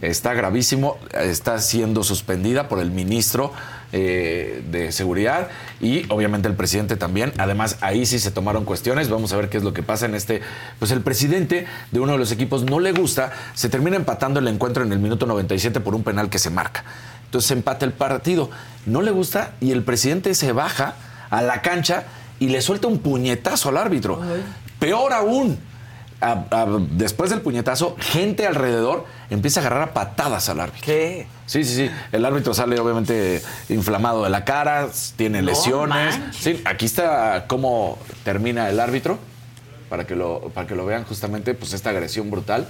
está 0.00 0.34
gravísimo, 0.34 0.98
está 1.12 1.58
siendo 1.58 2.04
suspendida 2.04 2.68
por 2.68 2.78
el 2.78 2.90
ministro 2.90 3.52
eh, 3.92 4.62
de 4.70 4.92
Seguridad 4.92 5.48
y 5.80 6.04
obviamente 6.10 6.48
el 6.48 6.54
presidente 6.54 6.96
también. 6.96 7.32
Además, 7.38 7.78
ahí 7.80 8.06
sí 8.06 8.18
se 8.18 8.30
tomaron 8.30 8.64
cuestiones. 8.64 9.08
Vamos 9.08 9.32
a 9.32 9.36
ver 9.36 9.48
qué 9.48 9.56
es 9.56 9.62
lo 9.64 9.72
que 9.72 9.82
pasa 9.82 10.06
en 10.06 10.14
este. 10.14 10.42
Pues 10.78 10.90
el 10.90 11.00
presidente 11.00 11.66
de 11.90 12.00
uno 12.00 12.12
de 12.12 12.18
los 12.18 12.32
equipos 12.32 12.64
no 12.64 12.80
le 12.80 12.92
gusta, 12.92 13.32
se 13.54 13.68
termina 13.68 13.96
empatando 13.96 14.40
el 14.40 14.48
encuentro 14.48 14.82
en 14.84 14.92
el 14.92 14.98
minuto 14.98 15.26
97 15.26 15.80
por 15.80 15.94
un 15.94 16.02
penal 16.02 16.28
que 16.28 16.38
se 16.38 16.50
marca. 16.50 16.84
Entonces 17.26 17.48
se 17.48 17.54
empata 17.54 17.84
el 17.86 17.92
partido. 17.92 18.50
No 18.84 19.00
le 19.00 19.10
gusta 19.10 19.52
y 19.60 19.70
el 19.70 19.82
presidente 19.84 20.34
se 20.34 20.52
baja 20.52 20.94
a 21.30 21.42
la 21.42 21.62
cancha 21.62 22.04
y 22.44 22.48
le 22.48 22.60
suelta 22.60 22.86
un 22.88 22.98
puñetazo 22.98 23.68
al 23.70 23.76
árbitro. 23.78 24.20
Peor 24.78 25.12
aún, 25.12 25.58
a- 26.20 26.44
a- 26.50 26.66
después 26.90 27.30
del 27.30 27.40
puñetazo, 27.40 27.96
gente 27.98 28.46
alrededor 28.46 29.04
empieza 29.30 29.60
a 29.60 29.62
agarrar 29.66 29.88
a 29.88 29.94
patadas 29.94 30.48
al 30.48 30.60
árbitro. 30.60 30.82
¿Qué? 30.84 31.26
Sí, 31.46 31.64
sí, 31.64 31.74
sí. 31.74 31.90
El 32.12 32.24
árbitro 32.24 32.54
sale 32.54 32.78
obviamente 32.78 33.42
inflamado 33.68 34.24
de 34.24 34.30
la 34.30 34.44
cara, 34.44 34.88
tiene 35.16 35.42
lesiones. 35.42 36.18
Sí, 36.38 36.60
aquí 36.64 36.84
está 36.86 37.44
cómo 37.46 37.98
termina 38.24 38.68
el 38.68 38.80
árbitro. 38.80 39.18
Para 39.94 40.08
que, 40.08 40.16
lo, 40.16 40.40
para 40.52 40.66
que 40.66 40.74
lo 40.74 40.84
vean 40.84 41.04
justamente, 41.04 41.54
pues 41.54 41.72
esta 41.72 41.90
agresión 41.90 42.28
brutal. 42.28 42.66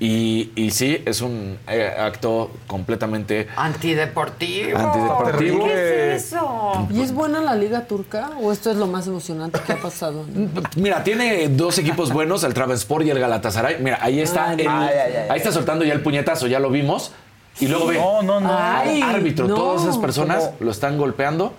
Y, 0.00 0.50
y 0.56 0.70
sí, 0.70 1.02
es 1.04 1.20
un 1.20 1.58
eh, 1.68 1.92
acto 1.98 2.50
completamente 2.66 3.48
Antideportivo. 3.54 4.78
Antideportivo. 4.78 5.64
¿Qué 5.66 6.14
es 6.16 6.24
eso? 6.32 6.88
¿Y 6.90 7.02
es 7.02 7.12
buena 7.12 7.42
la 7.42 7.54
Liga 7.54 7.82
Turca 7.86 8.30
o 8.40 8.50
esto 8.50 8.70
es 8.70 8.78
lo 8.78 8.86
más 8.86 9.06
emocionante 9.06 9.60
que 9.60 9.72
ha 9.74 9.76
pasado? 9.76 10.24
Mira, 10.76 11.04
tiene 11.04 11.48
dos 11.50 11.76
equipos 11.76 12.10
buenos, 12.10 12.44
el 12.44 12.54
Travensport 12.54 13.04
y 13.04 13.10
el 13.10 13.18
Galatasaray. 13.18 13.82
Mira, 13.82 13.98
ahí 14.00 14.20
está, 14.20 14.48
Ay, 14.48 14.60
el- 14.62 14.68
ay, 14.68 14.88
ay, 14.88 15.12
ay. 15.18 15.26
ahí 15.28 15.36
está 15.36 15.52
soltando 15.52 15.84
ya 15.84 15.92
el 15.92 16.00
puñetazo, 16.00 16.46
ya 16.46 16.60
lo 16.60 16.70
vimos. 16.70 17.12
Y 17.60 17.68
luego 17.68 17.88
ve, 17.88 17.98
No, 17.98 18.22
no, 18.22 18.40
no. 18.40 18.48
Ay, 18.58 19.02
árbitro, 19.02 19.46
no. 19.48 19.54
todas 19.54 19.82
esas 19.82 19.98
personas 19.98 20.44
¿Cómo? 20.44 20.56
lo 20.60 20.70
están 20.70 20.96
golpeando. 20.96 21.52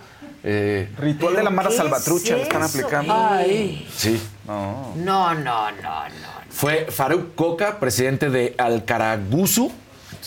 Eh, 0.44 0.90
Ritual 0.98 1.36
de 1.36 1.44
la 1.44 1.52
Mara 1.52 1.69
¿Qué 1.69 1.76
Salvatrucha 1.77 2.34
es 2.34 2.38
le 2.38 2.41
están 2.44 2.64
aplicando. 2.64 3.14
Ay. 3.15 3.88
sí. 3.95 4.19
No. 4.47 4.93
No, 4.95 5.34
no, 5.34 5.72
no, 5.72 5.73
no. 5.81 6.35
Fue 6.49 6.85
Faruk 6.89 7.35
Coca, 7.35 7.80
presidente 7.80 8.30
de 8.30 8.55
Alcaraguzu, 8.57 9.72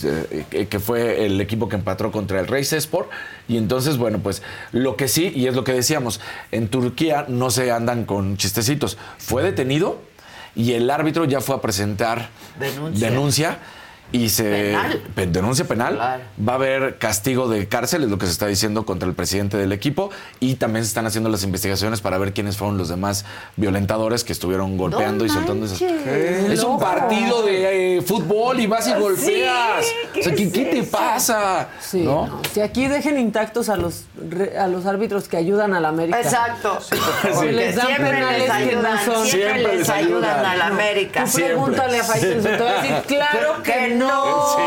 eh, 0.05 0.67
que- 0.69 0.79
fue 0.81 1.25
el 1.27 1.41
equipo 1.41 1.69
que 1.69 1.77
empató 1.77 2.11
contra 2.13 2.41
el 2.41 2.47
Rey 2.47 2.63
Sport. 2.63 3.09
Y 3.49 3.57
entonces, 3.57 3.97
bueno, 3.97 4.19
pues 4.19 4.43
lo 4.73 4.97
que 4.97 5.09
sí, 5.09 5.33
y 5.35 5.47
es 5.47 5.55
lo 5.55 5.65
que 5.65 5.73
decíamos, 5.73 6.21
en 6.53 6.69
Turquía 6.69 7.25
no 7.29 7.51
se 7.51 7.71
andan 7.73 8.05
con 8.05 8.37
chistecitos. 8.37 8.99
Fue 9.19 9.43
detenido 9.43 10.01
y 10.55 10.73
el 10.73 10.91
árbitro 10.91 11.25
ya 11.25 11.41
fue 11.41 11.57
a 11.57 11.61
presentar 11.61 12.29
Denuncia. 12.59 13.09
denuncia 13.09 13.59
y 14.11 14.31
se 14.31 14.75
Penal. 15.15 15.33
denuncia 15.33 15.67
penal. 15.67 15.95
Claro. 15.97 16.23
Va 16.49 16.53
a 16.53 16.57
haber 16.57 16.99
castigo 16.99 17.49
de 17.49 17.69
cárcel, 17.69 18.05
es 18.05 18.11
lo 18.11 18.19
que 18.19 18.27
se 18.27 18.33
está 18.33 18.47
diciendo 18.47 18.87
contra 18.87 19.09
el 19.09 19.15
presidente 19.15 19.57
del 19.59 19.73
equipo. 19.73 20.11
Y 20.41 20.55
también 20.55 20.85
se 20.85 20.89
están 20.89 21.05
haciendo 21.07 21.29
las 21.29 21.43
investigaciones 21.45 22.01
para 22.01 22.17
ver 22.19 22.33
quiénes 22.33 22.57
fueron 22.57 22.79
los 22.79 22.89
demás 22.89 23.25
violentadores 23.57 24.25
que 24.25 24.33
estuvieron 24.33 24.77
golpeando 24.79 25.25
y 25.25 25.29
soltando 25.29 25.67
esas. 25.67 25.83
Es 25.83 26.63
un 26.65 26.79
partido 26.79 27.43
de 27.43 27.99
eh, 27.99 28.03
fútbol 28.03 28.61
y 28.61 28.67
vas 28.67 28.87
y 28.89 28.95
golpeas. 28.95 29.85
¿qué 30.15 30.21
o 30.21 30.23
sea, 30.25 30.35
¿qué, 30.35 30.43
es 30.45 30.53
qué 30.53 30.65
te 30.65 30.79
eso? 30.81 30.91
pasa? 30.91 31.69
Sí, 31.81 32.03
¿No? 32.03 32.27
no. 32.29 32.41
Si 32.53 32.61
aquí 32.61 32.89
dejen 32.89 33.19
intactos 33.19 33.69
a 33.69 33.77
los 33.77 34.05
re- 34.31 34.57
a 34.59 34.67
los 34.69 34.87
árbitros 34.87 35.29
que 35.29 35.37
ayudan 35.37 35.75
a 35.75 35.81
la 35.81 35.89
América. 35.89 36.21
Exacto. 36.21 36.79
Porque 37.35 37.53
les 37.53 37.77
dan 37.77 37.87
siempre 37.89 38.11
penales 38.11 38.39
les 38.39 38.51
que 38.51 38.75
no 38.77 38.79
ayudan, 38.81 39.05
son. 39.05 39.27
siempre, 39.27 39.29
Siempre 39.55 39.63
les 39.69 39.79
les 39.81 39.89
ayudan 39.91 40.25
ayudan. 40.25 40.47
a 40.47 40.57
la 40.57 40.67
América. 40.67 41.25
Tú 41.25 41.33
pregúntale 41.33 42.01
a 42.01 42.05
Faitelson, 42.05 42.53
te 42.57 42.63
va 42.63 42.71
a 42.71 42.83
decir, 42.83 42.97
claro 43.07 43.63
que 43.63 43.89
no. 43.95 43.98
Sí, 44.07 44.63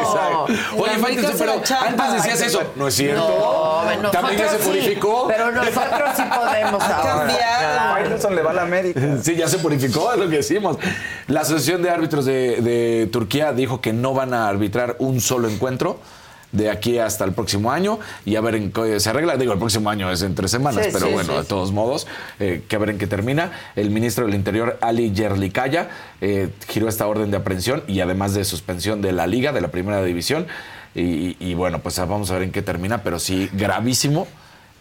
exacto. 0.00 0.46
Oye, 0.78 0.98
la 1.22 1.32
pero 1.38 1.52
antes 1.52 2.12
decías 2.14 2.40
eso. 2.40 2.62
No 2.76 2.88
es 2.88 2.94
cierto. 2.94 3.84
No, 4.02 4.10
También 4.10 4.38
ya 4.38 4.48
se 4.48 4.58
purificó. 4.58 5.26
pero 5.28 5.50
nosotros 5.52 6.10
sí 6.16 6.22
podemos 6.34 6.82
Ha 6.82 6.96
ahora. 6.96 7.18
cambiado. 7.26 7.94
Faitelson 7.94 8.34
le 8.34 8.42
va 8.42 8.50
a 8.50 8.54
la 8.54 8.62
América. 8.62 9.00
Sí, 9.22 9.36
ya 9.36 9.46
se 9.48 9.58
purificó, 9.58 10.12
es 10.12 10.18
lo 10.18 10.28
que 10.28 10.36
decimos. 10.36 10.76
La 11.28 11.40
Asociación 11.42 11.82
de 11.82 11.90
Árbitros 11.90 12.24
de, 12.24 12.60
de 12.60 13.08
Turquía 13.12 13.52
dijo 13.52 13.80
que 13.80 13.92
no 13.92 14.14
van 14.14 14.34
a 14.34 14.48
arbitrar 14.48 14.96
un 14.98 15.20
solo 15.20 15.48
encuentro 15.48 15.98
de 16.52 16.70
aquí 16.70 16.98
hasta 16.98 17.24
el 17.24 17.32
próximo 17.32 17.72
año 17.72 17.98
y 18.24 18.36
a 18.36 18.40
ver 18.40 18.54
en 18.54 18.70
qué 18.72 19.00
se 19.00 19.10
arregla. 19.10 19.36
Digo, 19.36 19.52
el 19.54 19.58
próximo 19.58 19.88
año 19.90 20.10
es 20.10 20.22
en 20.22 20.34
tres 20.34 20.50
semanas, 20.50 20.84
Sí, 20.86 20.90
pero 20.92 21.06
sí, 21.06 21.12
bueno, 21.12 21.32
sí, 21.32 21.38
de 21.38 21.44
todos 21.44 21.72
modos, 21.72 22.06
eh, 22.38 22.62
que 22.68 22.76
a 22.76 22.78
ver 22.78 22.90
en 22.90 22.98
qué 22.98 23.06
termina. 23.06 23.52
El 23.74 23.90
ministro 23.90 24.26
del 24.26 24.34
Interior, 24.34 24.78
Ali 24.82 25.12
Yerlikaya, 25.12 25.88
eh, 26.20 26.50
giró 26.68 26.88
esta 26.88 27.06
orden 27.06 27.30
de 27.30 27.38
aprehensión 27.38 27.82
y 27.88 28.00
además 28.00 28.34
de 28.34 28.44
suspensión 28.44 29.00
de 29.02 29.12
la 29.12 29.26
liga, 29.26 29.52
de 29.52 29.60
la 29.60 29.68
primera 29.68 30.02
división. 30.04 30.46
Y, 30.94 31.36
y 31.40 31.54
bueno, 31.54 31.78
pues 31.78 31.98
vamos 31.98 32.30
a 32.30 32.34
ver 32.34 32.42
en 32.42 32.52
qué 32.52 32.60
termina, 32.60 33.02
pero 33.02 33.18
sí, 33.18 33.48
gravísimo 33.54 34.26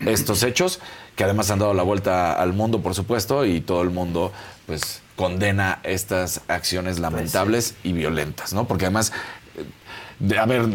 estos 0.01 0.43
hechos, 0.43 0.79
que 1.15 1.23
además 1.23 1.51
han 1.51 1.59
dado 1.59 1.73
la 1.73 1.83
vuelta 1.83 2.33
al 2.33 2.53
mundo, 2.53 2.81
por 2.81 2.95
supuesto, 2.95 3.45
y 3.45 3.61
todo 3.61 3.81
el 3.83 3.91
mundo, 3.91 4.31
pues, 4.65 5.01
condena 5.15 5.79
estas 5.83 6.41
acciones 6.47 6.97
lamentables 6.97 7.75
y 7.83 7.93
violentas, 7.93 8.53
¿no? 8.53 8.67
Porque 8.67 8.85
además, 8.85 9.13
de- 9.13 9.40
a 10.39 10.45
ver, 10.45 10.67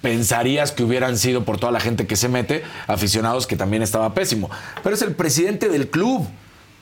pensarías 0.00 0.72
que 0.72 0.82
hubieran 0.82 1.16
sido 1.18 1.44
por 1.44 1.58
toda 1.58 1.72
la 1.72 1.80
gente 1.80 2.06
que 2.06 2.16
se 2.16 2.28
mete, 2.28 2.62
aficionados, 2.86 3.46
que 3.46 3.56
también 3.56 3.82
estaba 3.82 4.14
pésimo. 4.14 4.50
Pero 4.82 4.94
es 4.94 5.02
el 5.02 5.14
presidente 5.14 5.68
del 5.68 5.88
club. 5.90 6.26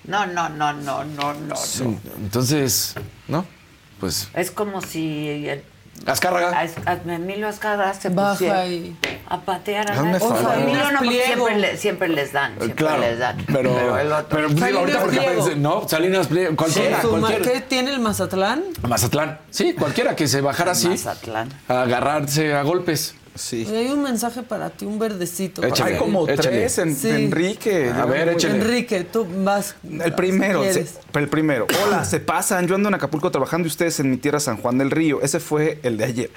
No, 0.04 0.26
no, 0.26 0.48
no, 0.48 0.72
no, 0.72 1.04
no, 1.04 1.34
no. 1.34 1.54
no. 1.54 2.00
Entonces, 2.18 2.94
¿no? 3.26 3.44
Pues, 4.00 4.28
Es 4.34 4.50
como 4.50 4.80
si 4.80 5.48
el- 5.48 5.62
Azcárraga. 6.06 6.50
a- 6.86 6.90
a- 6.92 7.14
Emilio 7.14 7.48
Azcárraga 7.48 7.94
se 7.94 8.08
Baja 8.08 8.66
y- 8.66 8.96
a 9.28 9.40
patear 9.40 9.90
a 9.90 9.94
Hazme 9.94 10.12
nadie. 10.12 10.20
favor. 10.20 10.36
O 10.36 10.40
sea, 10.50 10.60
Emilio 10.62 10.90
no, 10.92 10.98
porque 10.98 11.22
siempre, 11.24 11.58
le- 11.58 11.76
siempre 11.76 12.08
les 12.08 12.32
dan, 12.32 12.54
siempre 12.58 12.74
Claro, 12.76 13.00
les 13.02 13.18
dan. 13.18 13.36
pero, 13.52 13.98
el 13.98 14.12
otro. 14.12 14.26
pero 14.30 14.48
digo, 14.48 14.78
ahorita 14.78 15.00
porque 15.00 15.20
pensé, 15.20 15.56
no, 15.56 15.88
Salinas 15.88 16.26
Pliego, 16.28 16.56
cualquiera, 16.56 16.96
ma- 17.02 17.02
cualquiera. 17.08 17.52
¿Qué 17.52 17.60
tiene 17.60 17.90
el 17.92 18.00
Mazatlán? 18.00 18.64
Mazatlán. 18.88 19.38
Sí, 19.50 19.74
cualquiera 19.74 20.16
que 20.16 20.26
se 20.28 20.40
bajara 20.40 20.72
así. 20.72 20.88
Mazatlán. 20.88 21.48
A 21.68 21.82
agarrarse 21.82 22.54
a 22.54 22.62
golpes. 22.62 23.14
Sí. 23.38 23.64
Oye, 23.68 23.78
hay 23.78 23.88
un 23.88 24.02
mensaje 24.02 24.42
para 24.42 24.70
ti, 24.70 24.84
un 24.84 24.98
verdecito. 24.98 25.62
Hay 25.62 25.96
como 25.96 26.28
échale. 26.28 26.48
tres 26.58 26.78
en, 26.78 26.94
Sí. 26.96 27.08
de 27.08 27.24
Enrique. 27.24 27.90
A 27.90 28.04
ver, 28.04 28.28
échale. 28.30 28.56
Enrique, 28.56 29.04
tú 29.04 29.26
vas. 29.44 29.76
El 29.88 30.12
primero, 30.14 30.62
si 30.64 30.68
se- 30.68 30.72
quieres. 30.82 30.98
el 31.14 31.28
primero. 31.28 31.66
Hola, 31.86 32.04
se 32.04 32.20
pasan. 32.20 32.66
Yo 32.66 32.74
ando 32.74 32.88
en 32.88 32.94
Acapulco 32.94 33.30
trabajando 33.30 33.66
y 33.66 33.70
ustedes 33.70 33.98
en 34.00 34.10
mi 34.10 34.16
tierra 34.16 34.40
San 34.40 34.56
Juan 34.58 34.76
del 34.78 34.90
Río. 34.90 35.22
Ese 35.22 35.40
fue 35.40 35.78
el 35.82 35.96
de 35.96 36.04
ayer. 36.04 36.30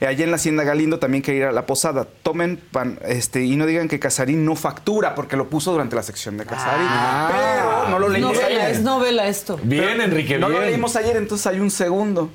Eh, 0.00 0.06
Allá 0.06 0.24
en 0.24 0.30
la 0.30 0.36
Hacienda 0.36 0.62
Galindo 0.64 0.98
también 0.98 1.22
quería 1.22 1.40
ir 1.40 1.46
a 1.46 1.52
la 1.52 1.66
posada. 1.66 2.06
Tomen 2.22 2.58
pan, 2.70 2.98
este, 3.06 3.42
y 3.44 3.56
no 3.56 3.66
digan 3.66 3.88
que 3.88 3.98
Casarín 3.98 4.44
no 4.44 4.54
factura, 4.56 5.14
porque 5.14 5.36
lo 5.36 5.48
puso 5.48 5.72
durante 5.72 5.96
la 5.96 6.02
sección 6.02 6.36
de 6.36 6.44
Casarín. 6.44 6.86
Pero 7.32 7.88
no 7.88 7.98
lo 7.98 8.08
leímos 8.08 8.34
novela, 8.34 8.64
ayer. 8.64 8.70
es 8.76 8.82
novela 8.82 9.26
esto. 9.28 9.58
Bien, 9.62 9.84
Pero 9.88 10.02
Enrique, 10.02 10.38
No 10.38 10.48
bien. 10.48 10.60
lo 10.60 10.66
leímos 10.66 10.96
ayer, 10.96 11.16
entonces 11.16 11.46
hay 11.46 11.60
un 11.60 11.70
segundo. 11.70 12.30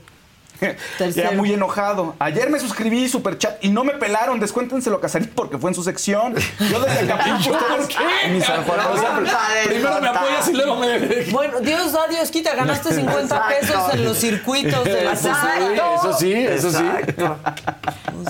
Ya 1.15 1.31
muy 1.31 1.53
enojado. 1.53 2.15
Ayer 2.19 2.49
me 2.49 2.59
suscribí 2.59 3.07
super 3.07 3.37
chat 3.37 3.63
y 3.63 3.69
no 3.69 3.83
me 3.83 3.93
pelaron. 3.93 4.39
Descuéntenselo 4.39 4.97
a 4.97 5.01
Casarín 5.01 5.31
porque 5.33 5.57
fue 5.57 5.69
en 5.69 5.75
su 5.75 5.83
sección. 5.83 6.35
Yo 6.59 6.79
desde 6.79 7.11
Acapulco. 7.11 7.57
¿Por 7.77 7.87
qué? 7.87 8.29
Mi 8.29 8.41
San 8.41 8.63
Juan. 8.63 8.79
O 8.91 8.97
sea, 8.97 9.19
primero 9.65 10.01
me 10.01 10.07
apoyas 10.07 10.47
y 10.47 10.53
luego 10.53 10.75
me. 10.77 10.97
Bueno, 11.31 11.59
Dios 11.59 11.91
da, 11.93 12.07
Dios 12.07 12.29
quita, 12.31 12.55
ganaste 12.55 12.93
50 12.93 13.47
pesos 13.59 13.93
en 13.93 14.05
los 14.05 14.17
circuitos 14.17 14.83
de 14.85 15.03
la 15.03 15.13
Eso 15.13 16.13
sí, 16.17 16.33
eso 16.33 16.71
sí, 16.71 16.83
eso 17.07 17.37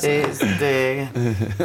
sí. 0.02 0.08
Este, 0.08 1.10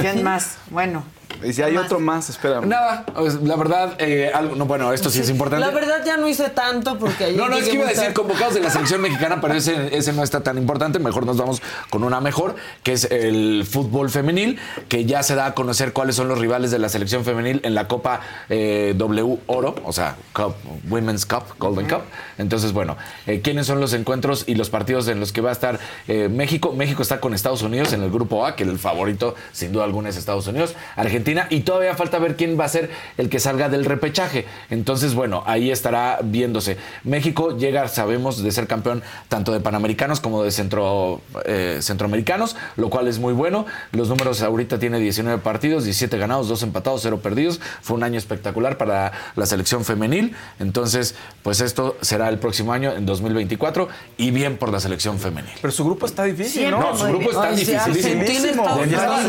¿Quién 0.01 0.23
más? 0.23 0.57
Bueno, 0.71 1.05
Y 1.43 1.53
si 1.53 1.63
hay 1.63 1.77
otro 1.77 2.01
más, 2.01 2.29
espérame. 2.29 2.67
Nada, 2.67 3.05
pues, 3.15 3.35
la 3.43 3.57
verdad, 3.57 3.95
eh, 3.99 4.31
algo, 4.33 4.57
no, 4.57 4.67
bueno, 4.67 4.93
esto 4.93 5.11
sí, 5.11 5.21
es 5.21 5.31
importante. 5.31 5.65
La 5.65 5.73
verdad 5.73 6.05
ya 6.05 6.17
no 6.17 6.29
hice 6.29 6.51
tanto 6.51 6.99
porque 6.99 7.25
ayer 7.25 7.37
No, 7.37 7.49
no, 7.49 7.57
es 7.57 7.69
que 7.69 7.77
iba 7.77 7.87
a 7.87 7.89
decir 7.89 8.13
convocados 8.13 8.55
de 8.55 8.61
la 8.61 8.71
selección 8.71 9.01
mexicana, 9.03 9.41
pero 9.41 9.55
ese, 9.55 9.97
ese 9.97 10.13
no 10.13 10.23
está 10.23 10.43
tan 10.43 10.59
importante. 10.59 10.99
Mejor 10.99 11.27
nos 11.27 11.37
vamos 11.37 11.63
con 11.91 12.05
una 12.05 12.21
mejor, 12.21 12.57
que 12.83 12.93
es 12.93 13.05
el 13.11 13.65
fútbol 13.69 14.11
femenil, 14.11 14.59
que 14.89 15.05
ya 15.05 15.23
se 15.23 15.35
da 15.35 15.47
a 15.47 15.55
conocer 15.55 15.93
cuáles 15.93 16.17
son 16.17 16.29
los 16.29 16.39
rivales 16.39 16.71
de 16.71 16.79
la 16.79 16.89
selección 16.89 17.25
femenil 17.25 17.61
en 17.65 17.75
la 17.75 17.89
Copa 17.89 18.21
eh, 18.49 18.95
W 18.97 19.39
Oro, 19.47 19.75
o 19.85 19.93
sea, 19.93 20.17
Cup, 20.33 20.55
Women's 20.89 21.27
Cup, 21.27 21.45
Golden 21.59 21.89
Cup. 21.89 22.03
Entonces, 22.39 22.73
bueno, 22.73 22.97
eh, 23.27 23.41
¿quiénes 23.41 23.67
son 23.67 23.81
los 23.81 23.93
encuentros 23.93 24.45
y 24.47 24.55
los 24.55 24.71
partidos 24.71 25.09
en 25.09 25.21
los 25.21 25.33
que 25.33 25.41
va 25.41 25.51
a 25.51 25.53
estar 25.53 25.79
eh, 26.09 26.29
México? 26.29 26.73
México 26.73 27.03
está 27.03 27.21
con 27.21 27.35
Estados 27.35 27.63
Unidos 27.63 27.93
en 27.93 28.03
el 28.03 28.11
grupo 28.11 28.47
A, 28.47 28.57
que 28.57 28.65
el 28.65 28.79
favorito, 28.79 29.35
sin 29.53 29.73
duda 29.73 29.85
alguna, 29.85 30.09
es 30.09 30.17
Estados 30.17 30.47
Unidos, 30.47 30.75
Argentina, 30.97 31.22
y 31.51 31.61
todavía 31.61 31.95
falta 31.95 32.19
ver 32.19 32.37
quién 32.37 32.59
va 32.59 32.65
a 32.65 32.69
ser 32.69 32.91
el 33.17 33.29
que 33.29 33.41
salga 33.41 33.69
del 33.69 33.85
repechaje. 33.85 34.47
Entonces, 34.71 35.15
bueno, 35.15 35.43
ahí 35.47 35.71
estará 35.71 36.21
viéndose. 36.23 36.77
México 37.05 37.57
llega, 37.57 37.89
sabemos, 37.89 38.43
de 38.43 38.51
ser 38.51 38.67
campeón 38.67 39.03
tanto 39.29 39.53
de 39.53 39.61
panamericanos 39.61 40.21
como 40.21 40.43
de 40.43 40.51
centro, 40.51 41.21
eh, 41.45 41.79
centroamericanos, 41.81 42.57
lo 42.77 42.91
cual 42.91 43.09
es 43.09 43.19
muy 43.19 43.33
bueno. 43.33 43.67
Los 43.93 44.09
números 44.09 44.43
ahorita 44.43 44.79
tiene 44.79 44.99
19 44.99 45.39
partidos, 45.43 45.85
17 45.85 46.19
ganados, 46.19 46.49
2 46.49 46.63
empatados, 46.65 47.01
0 47.03 47.21
perdidos. 47.21 47.61
Fue 47.81 47.97
un 47.97 48.03
año 48.03 48.19
espectacular 48.19 48.77
para 48.79 49.13
la 49.37 49.47
selección 49.47 49.85
femenil. 49.85 50.35
Entonces, 50.59 51.15
pues 51.43 51.61
esto 51.61 51.97
será 52.01 52.29
el 52.29 52.39
próximo 52.39 52.73
año, 52.73 52.93
en 52.93 53.07
2024, 53.07 53.89
y 54.17 54.31
bien 54.31 54.57
por 54.57 54.71
la 54.71 54.81
selección 54.81 55.19
femenil. 55.19 55.53
Pero 55.61 55.73
su 55.73 55.85
grupo 55.85 56.07
está 56.07 56.25
difícil, 56.25 56.71
¿no? 56.71 56.81
No, 56.81 56.97
su 56.97 57.05
grupo 57.07 57.31
está 57.31 57.53
dificilísimo. 57.53 58.23
Argentina, 58.69 59.23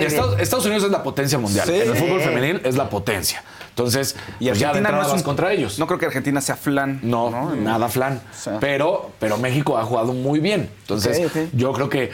Estados 0.00 0.04
Unidos. 0.04 0.40
Estados 0.40 0.66
es 0.66 0.90
la 0.90 1.02
potencia 1.02 1.11
mundial. 1.38 1.66
Sí. 1.66 1.74
En 1.74 1.90
el 1.90 1.96
fútbol 1.96 2.20
femenil 2.20 2.60
es 2.64 2.76
la 2.76 2.88
potencia. 2.90 3.42
Entonces, 3.70 4.16
Y 4.38 4.48
pues 4.48 4.58
ya 4.58 4.66
de 4.66 4.78
Argentina 4.80 4.88
entrada 4.90 5.02
no 5.08 5.14
es 5.14 5.20
un- 5.20 5.22
contra 5.24 5.50
ellos. 5.52 5.78
No 5.78 5.86
creo 5.86 5.98
que 5.98 6.04
Argentina 6.06 6.40
sea 6.42 6.56
flan. 6.56 7.00
No, 7.02 7.54
nada 7.54 7.88
flan. 7.88 8.20
sea. 8.38 8.60
Pero, 8.60 9.12
pero 9.18 9.38
México 9.38 9.78
ha 9.78 9.84
jugado 9.84 10.12
muy 10.12 10.40
bien. 10.40 10.68
Entonces, 10.82 11.22
yo 11.54 11.72
creo 11.72 11.88
que, 11.88 12.10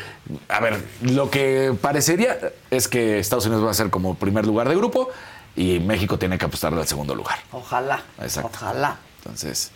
a 0.48 0.60
ver, 0.60 0.80
lo 1.02 1.30
que 1.30 1.74
parecería 1.80 2.38
es 2.70 2.86
que 2.86 3.18
Estados 3.18 3.46
Unidos 3.46 3.64
va 3.66 3.72
a 3.72 3.74
ser 3.74 3.90
como 3.90 4.14
primer 4.14 4.46
lugar 4.46 4.68
de 4.68 4.76
grupo 4.76 5.10
y 5.56 5.80
México 5.80 6.16
tiene 6.16 6.38
que 6.38 6.44
apostarle 6.44 6.80
al 6.80 6.86
segundo 6.86 7.14
lugar. 7.16 7.38
ojalá. 7.50 8.02
Exacto. 8.22 8.50
Ojalá. 8.54 8.96
Entonces, 9.24 9.72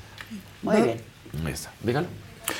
Muy 0.62 0.80
bien. 0.82 1.00
ahí 1.44 1.52
está. 1.52 1.72
Dígalo. 1.82 2.06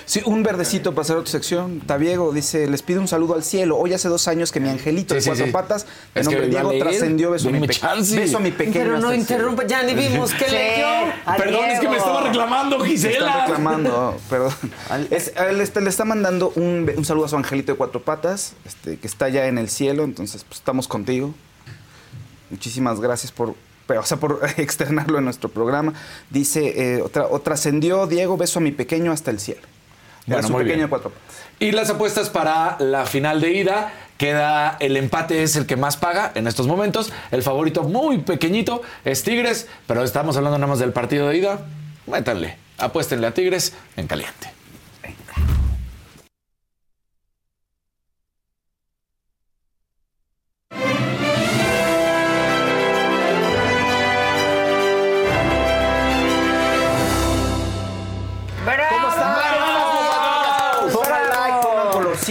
Sí, 0.04 0.20
un 0.24 0.42
verdecito 0.42 0.92
para 0.92 1.02
hacer 1.02 1.16
otra 1.16 1.30
sección. 1.30 1.80
Tabiego 1.80 2.32
dice, 2.32 2.66
les 2.68 2.82
pido 2.82 3.00
un 3.00 3.08
saludo 3.08 3.34
al 3.34 3.42
cielo. 3.42 3.76
Hoy 3.78 3.92
hace 3.94 4.08
dos 4.08 4.28
años 4.28 4.52
que 4.52 4.60
mi 4.60 4.68
angelito 4.68 5.14
Sí, 5.14 5.16
de 5.16 5.20
sí, 5.22 5.28
cuatro 5.28 5.46
sí. 5.46 5.52
patas, 5.52 5.86
de 6.14 6.20
Es 6.20 6.28
que 6.28 6.34
nombre 6.34 6.50
Diego, 6.50 6.72
trascendió. 6.78 7.30
Beso, 7.32 7.48
a 7.48 7.52
mi 7.52 7.60
beso 7.66 8.36
a 8.36 8.40
mi 8.40 8.50
pequeño. 8.52 8.72
Pero 8.74 8.98
no 8.98 9.12
interrumpa, 9.14 9.66
ya 9.66 9.82
ni 9.82 9.94
vimos 9.94 10.32
qué 10.38 10.44
Sí, 10.46 10.50
leyó. 10.52 10.86
Perdón, 11.36 11.64
es 11.70 11.80
que 11.80 11.88
me 11.88 11.96
estaba 11.96 12.20
reclamando, 12.22 12.78
Me 12.78 12.88
Gisela. 12.88 13.12
Están 13.26 13.40
reclamando, 13.48 14.16
perdón. 14.30 14.52
Es- 15.10 15.32
él 15.36 15.60
está- 15.60 15.80
le 15.80 15.90
está 15.90 16.04
mandando 16.04 16.52
un, 16.56 16.90
un 16.96 17.04
saludo 17.04 17.24
a 17.26 17.28
su 17.28 17.36
angelito 17.36 17.72
de 17.72 17.78
cuatro 17.78 18.02
patas, 18.02 18.54
este, 18.64 18.98
que 18.98 19.06
está 19.06 19.28
ya 19.28 19.46
en 19.46 19.58
el 19.58 19.68
cielo, 19.68 20.04
entonces 20.04 20.44
pues, 20.44 20.58
estamos 20.60 20.88
contigo. 20.88 21.34
Muchísimas 22.50 23.00
gracias 23.00 23.32
por, 23.32 23.54
pero, 23.86 24.00
o 24.00 24.04
sea, 24.04 24.18
por 24.18 24.40
externarlo 24.58 25.18
en 25.18 25.24
nuestro 25.24 25.48
programa. 25.48 25.94
Dice, 26.30 26.96
eh, 26.96 27.02
otra, 27.02 27.26
o 27.26 27.40
trascendió 27.40 28.06
Diego, 28.06 28.36
beso 28.36 28.58
a 28.58 28.62
mi 28.62 28.72
pequeño 28.72 29.12
hasta 29.12 29.30
el 29.30 29.40
cielo. 29.40 29.62
Era 30.26 30.36
Bueno, 30.36 30.46
su 30.48 30.52
muy 30.52 30.62
pequeño 30.64 30.78
bien. 30.78 30.88
cuatro. 30.88 31.12
Y 31.58 31.72
las 31.72 31.90
apuestas 31.90 32.30
para 32.30 32.76
la 32.80 33.06
final 33.06 33.40
de 33.40 33.52
ida. 33.52 33.92
Queda 34.18 34.76
el 34.78 34.96
empate 34.96 35.42
es 35.42 35.56
el 35.56 35.66
que 35.66 35.74
más 35.76 35.96
paga 35.96 36.30
en 36.36 36.46
estos 36.46 36.68
momentos. 36.68 37.12
El 37.32 37.42
favorito 37.42 37.82
muy 37.82 38.18
pequeñito 38.18 38.82
es 39.04 39.24
Tigres, 39.24 39.66
pero 39.88 40.04
estamos 40.04 40.36
hablando 40.36 40.58
nada 40.58 40.68
más 40.70 40.78
del 40.78 40.92
partido 40.92 41.28
de 41.28 41.38
ida. 41.38 41.66
Métanle, 42.06 42.56
apuéstenle 42.78 43.26
a 43.26 43.34
Tigres 43.34 43.72
en 43.96 44.06
caliente. 44.06 44.52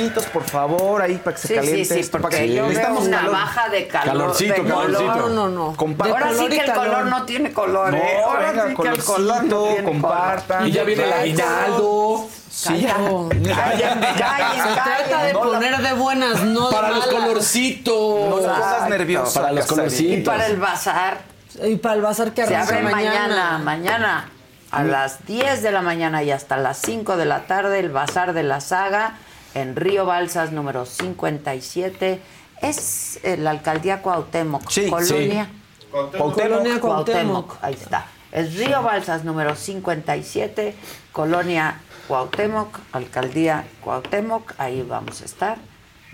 Pongan 0.02 0.14
colorcitos, 0.14 0.26
por 0.28 0.44
favor, 0.44 1.02
ahí 1.02 1.15
para 1.18 1.36
que 1.36 1.41
se 1.41 1.48
Sí, 1.49 1.56
caliente 1.56 1.86
sí, 1.86 1.94
sí, 1.94 1.99
esto, 1.99 2.11
para 2.14 2.22
porque 2.23 2.38
que 2.38 2.53
yo 2.53 2.64
necesitamos 2.64 3.07
una 3.07 3.18
calor. 3.18 3.32
baja 3.34 3.69
de 3.69 3.88
calor. 3.88 4.07
Calorcito, 4.07 4.53
de 4.53 4.60
color. 4.61 4.82
calorcito. 4.94 5.15
No, 5.15 5.30
no, 5.30 5.49
no. 5.49 5.76
Compa- 5.76 6.03
De 6.06 6.11
Ahora 6.11 6.30
sí 6.30 6.36
color 6.36 6.49
que 6.49 6.57
el 6.57 6.65
calor. 6.65 6.86
color 6.86 7.06
no 7.06 7.26
tiene 7.26 7.53
color, 7.53 7.91
No, 7.91 7.98
¿eh? 7.98 8.22
Ahora 8.26 8.52
venga, 8.52 8.68
sí 8.69 8.76
que 8.82 8.88
el 8.90 9.03
color 9.03 9.44
no 9.44 9.64
tiene 9.64 9.84
compartan. 9.84 10.68
Y 10.68 10.72
ya 10.72 10.84
viene 10.84 11.03
el 11.03 11.14
aguinaldo. 11.14 12.28
Sí, 12.49 12.82
ya. 12.82 12.98
No. 12.98 13.30
Callen, 13.30 13.44
Se 14.14 14.19
callen, 14.19 14.73
trata 14.76 15.23
de 15.23 15.34
No 15.34 15.45
la- 15.45 15.52
poner 15.60 15.78
de 15.78 15.94
buenas, 15.94 16.44
no 16.44 16.69
de 16.69 16.76
Para 16.76 16.90
los 16.90 17.07
malas. 17.07 17.22
colorcitos. 17.23 18.30
No 18.30 18.36
te 18.38 18.41
pongas 18.48 18.57
Exacto. 18.60 18.90
nervioso. 18.90 19.34
Para 19.40 19.52
los 19.53 19.65
Casarín. 19.65 19.82
Y 19.86 20.23
colorcitos. 20.23 20.34
para 20.34 20.45
el 20.48 20.57
bazar 20.57 21.18
Y 21.64 21.76
para 21.78 21.95
el 21.95 22.02
bazar 22.02 22.34
que 22.34 22.45
se 22.45 22.56
arranca 22.56 22.76
abre 22.78 22.90
mañana, 22.91 23.18
mañana. 23.19 23.57
mañana 23.60 24.30
a 24.72 24.84
las 24.84 25.26
10 25.26 25.64
de 25.64 25.72
la 25.73 25.82
mañana 25.82 26.23
y 26.23 26.32
hasta 26.32 26.56
las 26.57 26.78
5 26.78 27.18
de 27.18 27.26
la 27.26 27.41
tarde 27.41 27.80
el 27.80 27.90
bazar 27.90 28.32
de 28.34 28.44
la 28.44 28.61
saga 28.61 29.15
en 29.53 29.76
Río 29.76 30.06
Balsas 30.06 30.52
número 30.52 30.86
57. 30.86 32.19
Es 32.61 33.19
eh, 33.23 33.38
la 33.38 33.52
alcaldía 33.52 34.02
Cuauhtémoc, 34.02 34.69
Sí, 34.69 34.90
colonia 34.90 35.49
Cuauhtémoc. 35.91 36.34
Colonia 36.36 36.80
Cuauhtémoc. 36.80 36.82
Cuauhtémoc, 36.82 37.57
ahí 37.64 37.73
está. 37.73 38.06
Es 38.32 38.56
Río 38.56 38.82
Balsas 38.82 39.23
número 39.26 39.56
57, 39.56 40.76
Colonia 41.11 41.82
Cuauhtémoc, 42.07 42.80
Alcaldía 42.94 43.65
Cuauhtémoc, 43.84 44.53
ahí 44.57 44.84
vamos 44.88 45.22
a 45.22 45.26
estar 45.26 45.57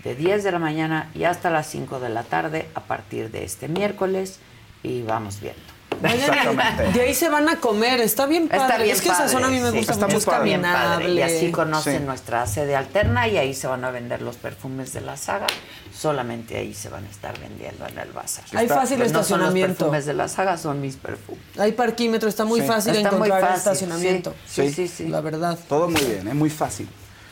de 0.02 0.14
10 0.14 0.42
de 0.44 0.52
la 0.52 0.58
mañana 0.58 1.10
y 1.14 1.24
hasta 1.24 1.50
las 1.50 1.66
5 1.68 2.00
de 2.00 2.08
la 2.08 2.22
tarde 2.24 2.68
a 2.74 2.80
partir 2.80 3.30
de 3.30 3.44
este 3.44 3.68
miércoles 3.68 4.40
y 4.82 5.02
vamos 5.02 5.40
viendo. 5.40 5.60
Exactamente. 6.02 6.92
De 6.92 7.00
ahí 7.02 7.14
se 7.14 7.28
van 7.28 7.48
a 7.48 7.56
comer, 7.56 8.00
está 8.00 8.26
bien 8.26 8.48
padre. 8.48 8.62
Está 8.62 8.76
bien 8.78 8.96
es 8.96 9.02
que 9.02 9.08
esa 9.08 9.28
zona 9.28 9.46
a 9.46 9.50
mí 9.50 9.60
me 9.60 9.70
gusta 9.70 9.92
está 9.92 10.06
mucho, 10.06 10.14
muy 10.16 10.18
es 10.18 10.24
padre. 10.26 10.44
bien 10.44 10.62
padre. 10.62 11.12
Y 11.12 11.22
así 11.22 11.50
conocen 11.50 11.98
Sí. 12.00 12.04
nuestra 12.04 12.46
sede 12.46 12.76
alterna 12.76 13.28
y 13.28 13.36
ahí 13.38 13.54
se 13.54 13.66
van 13.66 13.84
a 13.84 13.90
vender 13.90 14.22
los 14.22 14.36
perfumes 14.36 14.92
de 14.92 15.00
la 15.00 15.16
saga. 15.16 15.46
Solamente 15.96 16.56
ahí 16.56 16.74
se 16.74 16.88
van 16.88 17.04
a 17.04 17.10
estar 17.10 17.38
vendiendo 17.40 17.86
en 17.86 17.98
el 17.98 18.12
bazar. 18.12 18.44
Hay 18.54 18.66
Está- 18.66 18.76
fácil 18.80 18.98
no 18.98 19.04
son 19.04 19.12
los 19.14 19.22
estacionamiento. 19.22 19.76
perfumes 19.78 20.06
de 20.06 20.14
la 20.14 20.28
saga, 20.28 20.56
son 20.56 20.80
mis 20.80 20.96
perfumes. 20.96 21.42
Hay 21.58 21.72
parquímetro, 21.72 22.28
está 22.28 22.44
muy 22.44 22.60
Sí. 22.60 22.66
fácil 22.66 22.94
Está 22.96 23.10
muy 23.12 23.26
encontrar 23.28 23.40
fácil, 23.40 23.56
estacionamiento. 23.58 24.34
Sí, 24.46 24.72
sí, 24.72 24.86
sí. 24.86 25.08
La 25.08 25.20
verdad. 25.20 25.58
Todo 25.68 25.88
muy 25.88 26.00
bien, 26.00 26.28
¿eh? 26.28 26.34
muy 26.34 26.50
fácil. 26.50 26.88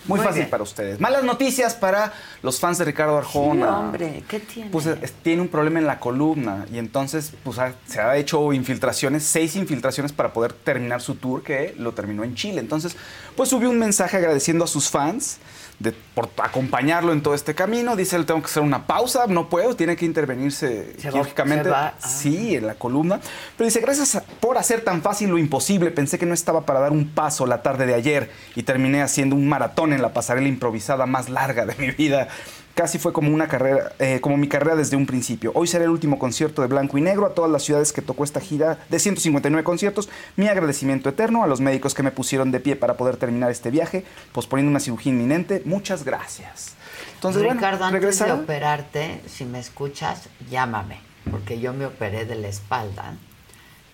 Muy, 0.09 0.19
Muy 0.19 0.24
fácil 0.27 0.41
bien. 0.43 0.51
para 0.51 0.62
ustedes. 0.62 1.01
Malas 1.01 1.24
noticias 1.24 1.74
para 1.74 2.12
los 2.43 2.61
fans 2.61 2.78
de 2.78 2.85
Ricardo 2.85 3.12
Sí, 3.20 3.27
Arjona. 3.27 3.78
hombre, 3.78 4.23
¿qué 4.28 4.41
tiene? 4.41 4.70
Pues 4.70 4.87
es- 4.87 5.12
tiene 5.23 5.43
un 5.43 5.49
problema 5.49 5.78
en 5.81 5.87
la 5.87 5.99
columna 5.99 6.66
y 6.73 6.78
entonces 6.78 7.33
pues, 7.43 7.59
ha- 7.59 7.74
se 7.89 8.01
ha 8.01 8.16
hecho 8.16 8.53
infiltraciones, 8.53 9.24
seis 9.24 9.57
infiltraciones 9.57 10.12
para 10.12 10.33
poder 10.33 10.53
terminar 10.53 11.01
su 11.03 11.15
tour 11.16 11.43
que 11.43 11.74
lo 11.78 11.93
terminó 11.93 12.24
en 12.24 12.35
Chile. 12.35 12.61
Entonces, 12.61 12.97
pues 13.37 13.49
subió 13.49 13.69
un 13.70 13.78
mensaje 13.78 14.16
agradeciendo 14.16 14.65
a 14.65 14.69
sus 14.69 14.89
fans 14.91 15.39
de, 15.78 15.93
por 16.15 16.31
acompañarlo 16.39 17.12
en 17.12 17.23
todo 17.23 17.35
este 17.35 17.55
camino. 17.55 17.97
Dice, 17.97 18.16
él 18.16 18.27
tengo 18.27 18.40
que 18.40 18.47
hacer 18.47 18.62
una 18.62 18.86
pausa, 18.86 19.27
no 19.27 19.48
puedo, 19.48 19.77
tiene 19.77 19.97
que 19.97 20.05
intervenirse 20.05 20.94
Se 20.98 21.11
quirúrgicamente. 21.11 21.69
va, 21.69 21.89
ah. 21.89 21.94
Sí, 22.07 22.57
en 22.57 22.66
la 22.66 22.74
columna. 22.74 23.20
Pero 23.57 23.66
dice, 23.66 23.81
gracias 23.81 24.23
por 24.40 24.59
hacer 24.59 24.82
tan 24.82 25.03
fácil 25.03 25.31
lo 25.31 25.39
imposible. 25.39 25.90
Pensé 25.90 26.19
que 26.19 26.27
no 26.27 26.35
estaba 26.35 26.65
para 26.66 26.81
dar 26.81 26.93
un 26.93 27.09
paso 27.09 27.47
la 27.47 27.62
tarde 27.62 27.86
de 27.86 27.94
ayer 27.94 28.31
y 28.55 28.62
terminé 28.62 29.03
haciendo 29.03 29.36
un 29.36 29.48
maratón 29.48 29.93
en 29.93 30.03
la 30.03 30.12
pasarela 30.12 30.48
improvisada 30.48 31.07
más 31.07 31.28
larga 31.28 31.66
de 31.66 31.74
mi 31.77 31.90
vida. 31.90 32.28
Casi 32.77 32.98
fue 32.98 33.15
como 33.15 33.32
una 33.32 33.48
carrera, 33.48 33.93
eh, 33.98 34.20
como 34.20 34.36
mi 34.36 34.48
carrera 34.48 34.77
desde 34.77 34.97
un 34.97 35.07
principio. 35.07 35.51
Hoy 35.55 35.66
será 35.66 35.85
el 35.85 35.90
último 35.90 36.19
concierto 36.19 36.61
de 36.61 36.69
Blanco 36.69 36.98
y 36.98 37.01
Negro 37.01 37.24
a 37.24 37.31
todas 37.31 37.51
las 37.51 37.62
ciudades 37.62 37.90
que 37.90 38.03
tocó 38.03 38.23
esta 38.23 38.39
gira 38.39 38.78
de 38.90 38.98
159 38.98 39.65
conciertos. 39.65 40.11
Mi 40.36 40.47
agradecimiento 40.48 41.09
eterno 41.09 41.43
a 41.43 41.47
los 41.47 41.62
médicos 41.62 41.94
que 41.94 42.03
me 42.03 42.11
pusieron 42.11 42.51
de 42.51 42.61
pie 42.61 42.77
para 42.77 42.98
poder 42.98 43.16
terminar 43.16 43.51
este 43.51 43.70
viaje, 43.70 44.05
posponiendo 44.32 44.69
una 44.69 44.81
cirugía 44.81 45.11
inminente. 45.11 45.62
Muchas 45.65 46.05
gracias. 46.05 46.74
Entonces, 47.15 47.43
bueno, 47.43 47.55
Ricardo, 47.55 47.82
antes 47.86 48.19
de 48.19 48.32
operarte, 48.32 49.23
si 49.27 49.47
me 49.47 49.59
escuchas, 49.59 50.28
llámame, 50.51 51.01
porque 51.31 51.59
yo 51.59 51.73
me 51.73 51.86
operé 51.86 52.27
de 52.27 52.35
la 52.35 52.48
espalda 52.48 53.15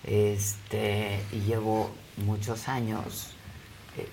este, 0.03 1.21
y 1.31 1.39
llevo 1.39 1.89
muchos 2.17 2.67
años, 2.67 3.29
eh, 3.97 4.09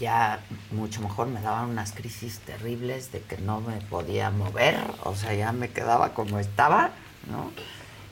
ya 0.00 0.40
mucho 0.72 1.00
mejor, 1.02 1.28
me 1.28 1.40
daban 1.40 1.68
unas 1.70 1.92
crisis 1.92 2.38
terribles 2.40 3.12
de 3.12 3.20
que 3.20 3.36
no 3.38 3.60
me 3.60 3.76
podía 3.82 4.30
mover, 4.30 4.76
o 5.04 5.14
sea, 5.14 5.34
ya 5.34 5.52
me 5.52 5.68
quedaba 5.70 6.14
como 6.14 6.38
estaba, 6.40 6.90
¿no? 7.30 7.52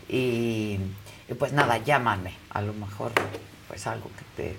Y, 0.09 0.79
y 1.29 1.35
pues 1.39 1.53
nada, 1.53 1.79
llámame, 1.79 2.35
a 2.51 2.63
lo 2.63 2.73
mejor 2.75 3.13
pues 3.67 3.87
algo 3.87 4.11
que 4.37 4.43
te, 4.43 4.57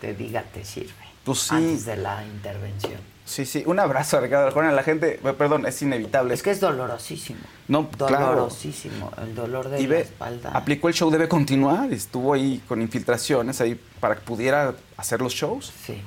te 0.00 0.14
diga 0.14 0.42
te 0.42 0.64
sirve 0.64 0.92
Pues 1.24 1.40
sí. 1.40 1.54
antes 1.54 1.84
de 1.84 1.96
la 1.96 2.24
intervención. 2.24 3.00
Sí, 3.26 3.44
sí, 3.44 3.64
un 3.66 3.80
abrazo 3.80 4.18
a 4.18 4.20
Ricardo 4.20 4.46
Arjona. 4.46 4.70
La 4.70 4.84
gente, 4.84 5.18
eh, 5.22 5.32
perdón, 5.32 5.66
es 5.66 5.82
inevitable. 5.82 6.32
Es 6.32 6.44
que 6.44 6.52
es 6.52 6.60
dolorosísimo. 6.60 7.40
No, 7.66 7.88
claro. 7.90 8.26
Dolorosísimo. 8.26 9.10
El 9.20 9.34
dolor 9.34 9.68
de 9.68 9.80
Y 9.82 9.88
la 9.88 9.98
espalda. 9.98 10.52
aplicó 10.54 10.86
el 10.86 10.94
show 10.94 11.10
Debe 11.10 11.26
Continuar. 11.28 11.92
Estuvo 11.92 12.34
ahí 12.34 12.62
con 12.68 12.80
infiltraciones 12.80 13.60
ahí 13.60 13.74
para 13.98 14.14
que 14.14 14.20
pudiera 14.20 14.76
hacer 14.96 15.20
los 15.20 15.32
shows. 15.34 15.72
Sí. 15.84 16.00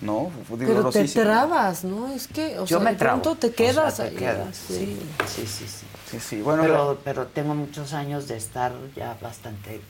No, 0.00 0.30
fue 0.48 0.58
Pero 0.58 0.90
te 0.90 1.04
trabas, 1.08 1.84
¿no? 1.84 2.08
Es 2.12 2.28
que, 2.28 2.58
o 2.58 2.66
Yo 2.66 2.78
sea, 2.78 2.84
me 2.84 2.90
de 2.92 2.96
trabo. 2.96 3.22
pronto 3.22 3.38
te 3.40 3.46
O 3.48 3.50
sea, 3.50 3.56
quedas 3.56 3.96
te 3.96 4.02
ahí. 4.02 4.14
quedas, 4.16 4.56
sí. 4.56 4.98
Sí, 5.26 5.46
sí, 5.46 5.66
sí. 5.66 5.86
Sí, 6.10 6.20
sí, 6.20 6.42
bueno. 6.42 6.62
pero, 6.62 7.00
pero 7.04 7.26
tengo 7.26 7.54
muchos 7.54 7.92
años 7.92 8.28
de 8.28 8.36
estar 8.36 8.72
ya 8.94 9.16
bastante 9.20 9.80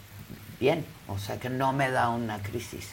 bien. 0.61 0.85
O 1.09 1.19
sea 1.19 1.39
que 1.39 1.51
no 1.51 1.73
me 1.73 1.91
da 1.91 2.09
una 2.09 2.43
crisis. 2.43 2.89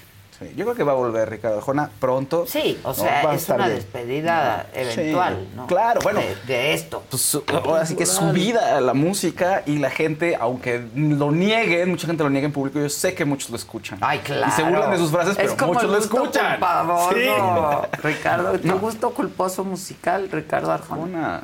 Sí, 0.50 0.54
yo 0.56 0.66
creo 0.66 0.76
que 0.76 0.84
va 0.84 0.92
a 0.94 0.96
volver 0.96 1.30
Ricardo 1.30 1.58
Arjona 1.58 1.90
pronto. 2.00 2.46
Sí, 2.48 2.80
o 2.84 2.90
No, 2.90 2.94
sea, 2.94 3.24
va 3.26 3.32
a 3.32 3.36
es 3.36 3.48
una 3.50 3.66
bien. 3.66 3.78
despedida 3.78 4.66
Sí, 4.74 4.80
eventual, 5.00 5.48
¿no? 5.56 5.68
Claro, 5.68 6.02
bueno. 6.04 6.20
De, 6.20 6.36
de 6.48 6.74
esto. 6.74 7.04
Pues 7.10 7.38
ahora 7.66 7.86
sí 7.86 7.96
que 7.96 8.04
es 8.04 8.10
su 8.10 8.32
vida 8.32 8.80
la 8.82 8.94
música 8.94 9.64
y 9.66 9.78
la 9.78 9.90
gente, 9.90 10.38
aunque 10.40 10.84
lo 10.96 11.32
nieguen, 11.32 11.90
mucha 11.90 12.08
gente 12.08 12.24
lo 12.24 12.30
niega 12.30 12.46
en 12.48 12.54
público, 12.54 12.80
yo 12.80 12.90
sé 12.90 13.14
que 13.14 13.26
muchos 13.26 13.50
lo 13.50 13.56
escuchan. 13.56 13.98
Ay, 14.02 14.20
claro. 14.20 14.48
Y 14.48 14.52
se 14.56 14.64
burlan 14.64 14.92
de 14.92 14.98
sus 14.98 15.12
frases, 15.12 15.32
Es 15.38 15.38
pero 15.46 15.58
como 15.58 15.74
muchos 15.74 15.84
el 15.86 15.92
lo 15.92 15.98
escuchan. 15.98 16.60
Sí. 17.14 18.02
Ricardo, 18.04 18.60
¿tu 18.60 18.80
gusto 18.80 19.10
culposo 19.12 19.64
musical, 19.64 20.30
Ricardo 20.32 20.72
Arjona? 20.72 21.44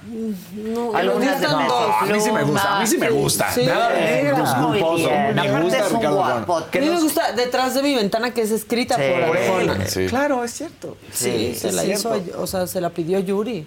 No, 0.53 0.95
Algunas 0.95 1.39
de 1.41 1.47
a 1.47 2.05
mí 2.05 2.19
sí 2.19 2.31
me 2.31 2.43
gusta, 2.43 2.77
a 2.77 2.80
mí 2.81 2.88
sí 2.88 2.97
me 2.97 3.09
gusta. 3.09 3.47
Nada 3.65 3.89
de 3.89 4.31
culposo. 4.34 5.09
Me 5.35 5.61
gusta 5.61 5.88
Ricardo 5.89 6.23
Arjona. 6.23 6.45
A 6.59 6.77
mí 6.80 6.89
me 6.89 6.99
gusta 6.99 7.31
Detrás 7.34 7.73
de 7.76 7.84
mi 7.84 7.95
ventana, 7.95 8.31
que 8.31 8.41
es 8.41 8.51
escrita 8.51 8.89
Sí. 8.89 8.89
Por 8.98 9.28
Por 9.48 9.98
él. 9.98 10.07
Claro, 10.10 10.44
es 10.44 10.52
cierto. 10.52 10.98
Sí, 11.11 11.53
se 11.56 11.70
es 11.70 11.74
la 11.74 11.86
hizo, 11.86 12.14
cierto. 12.14 12.41
o 12.41 12.48
sea, 12.48 12.68
se 12.68 12.82
la 12.82 12.90
pidió 12.90 13.20
Yuri. 13.20 13.66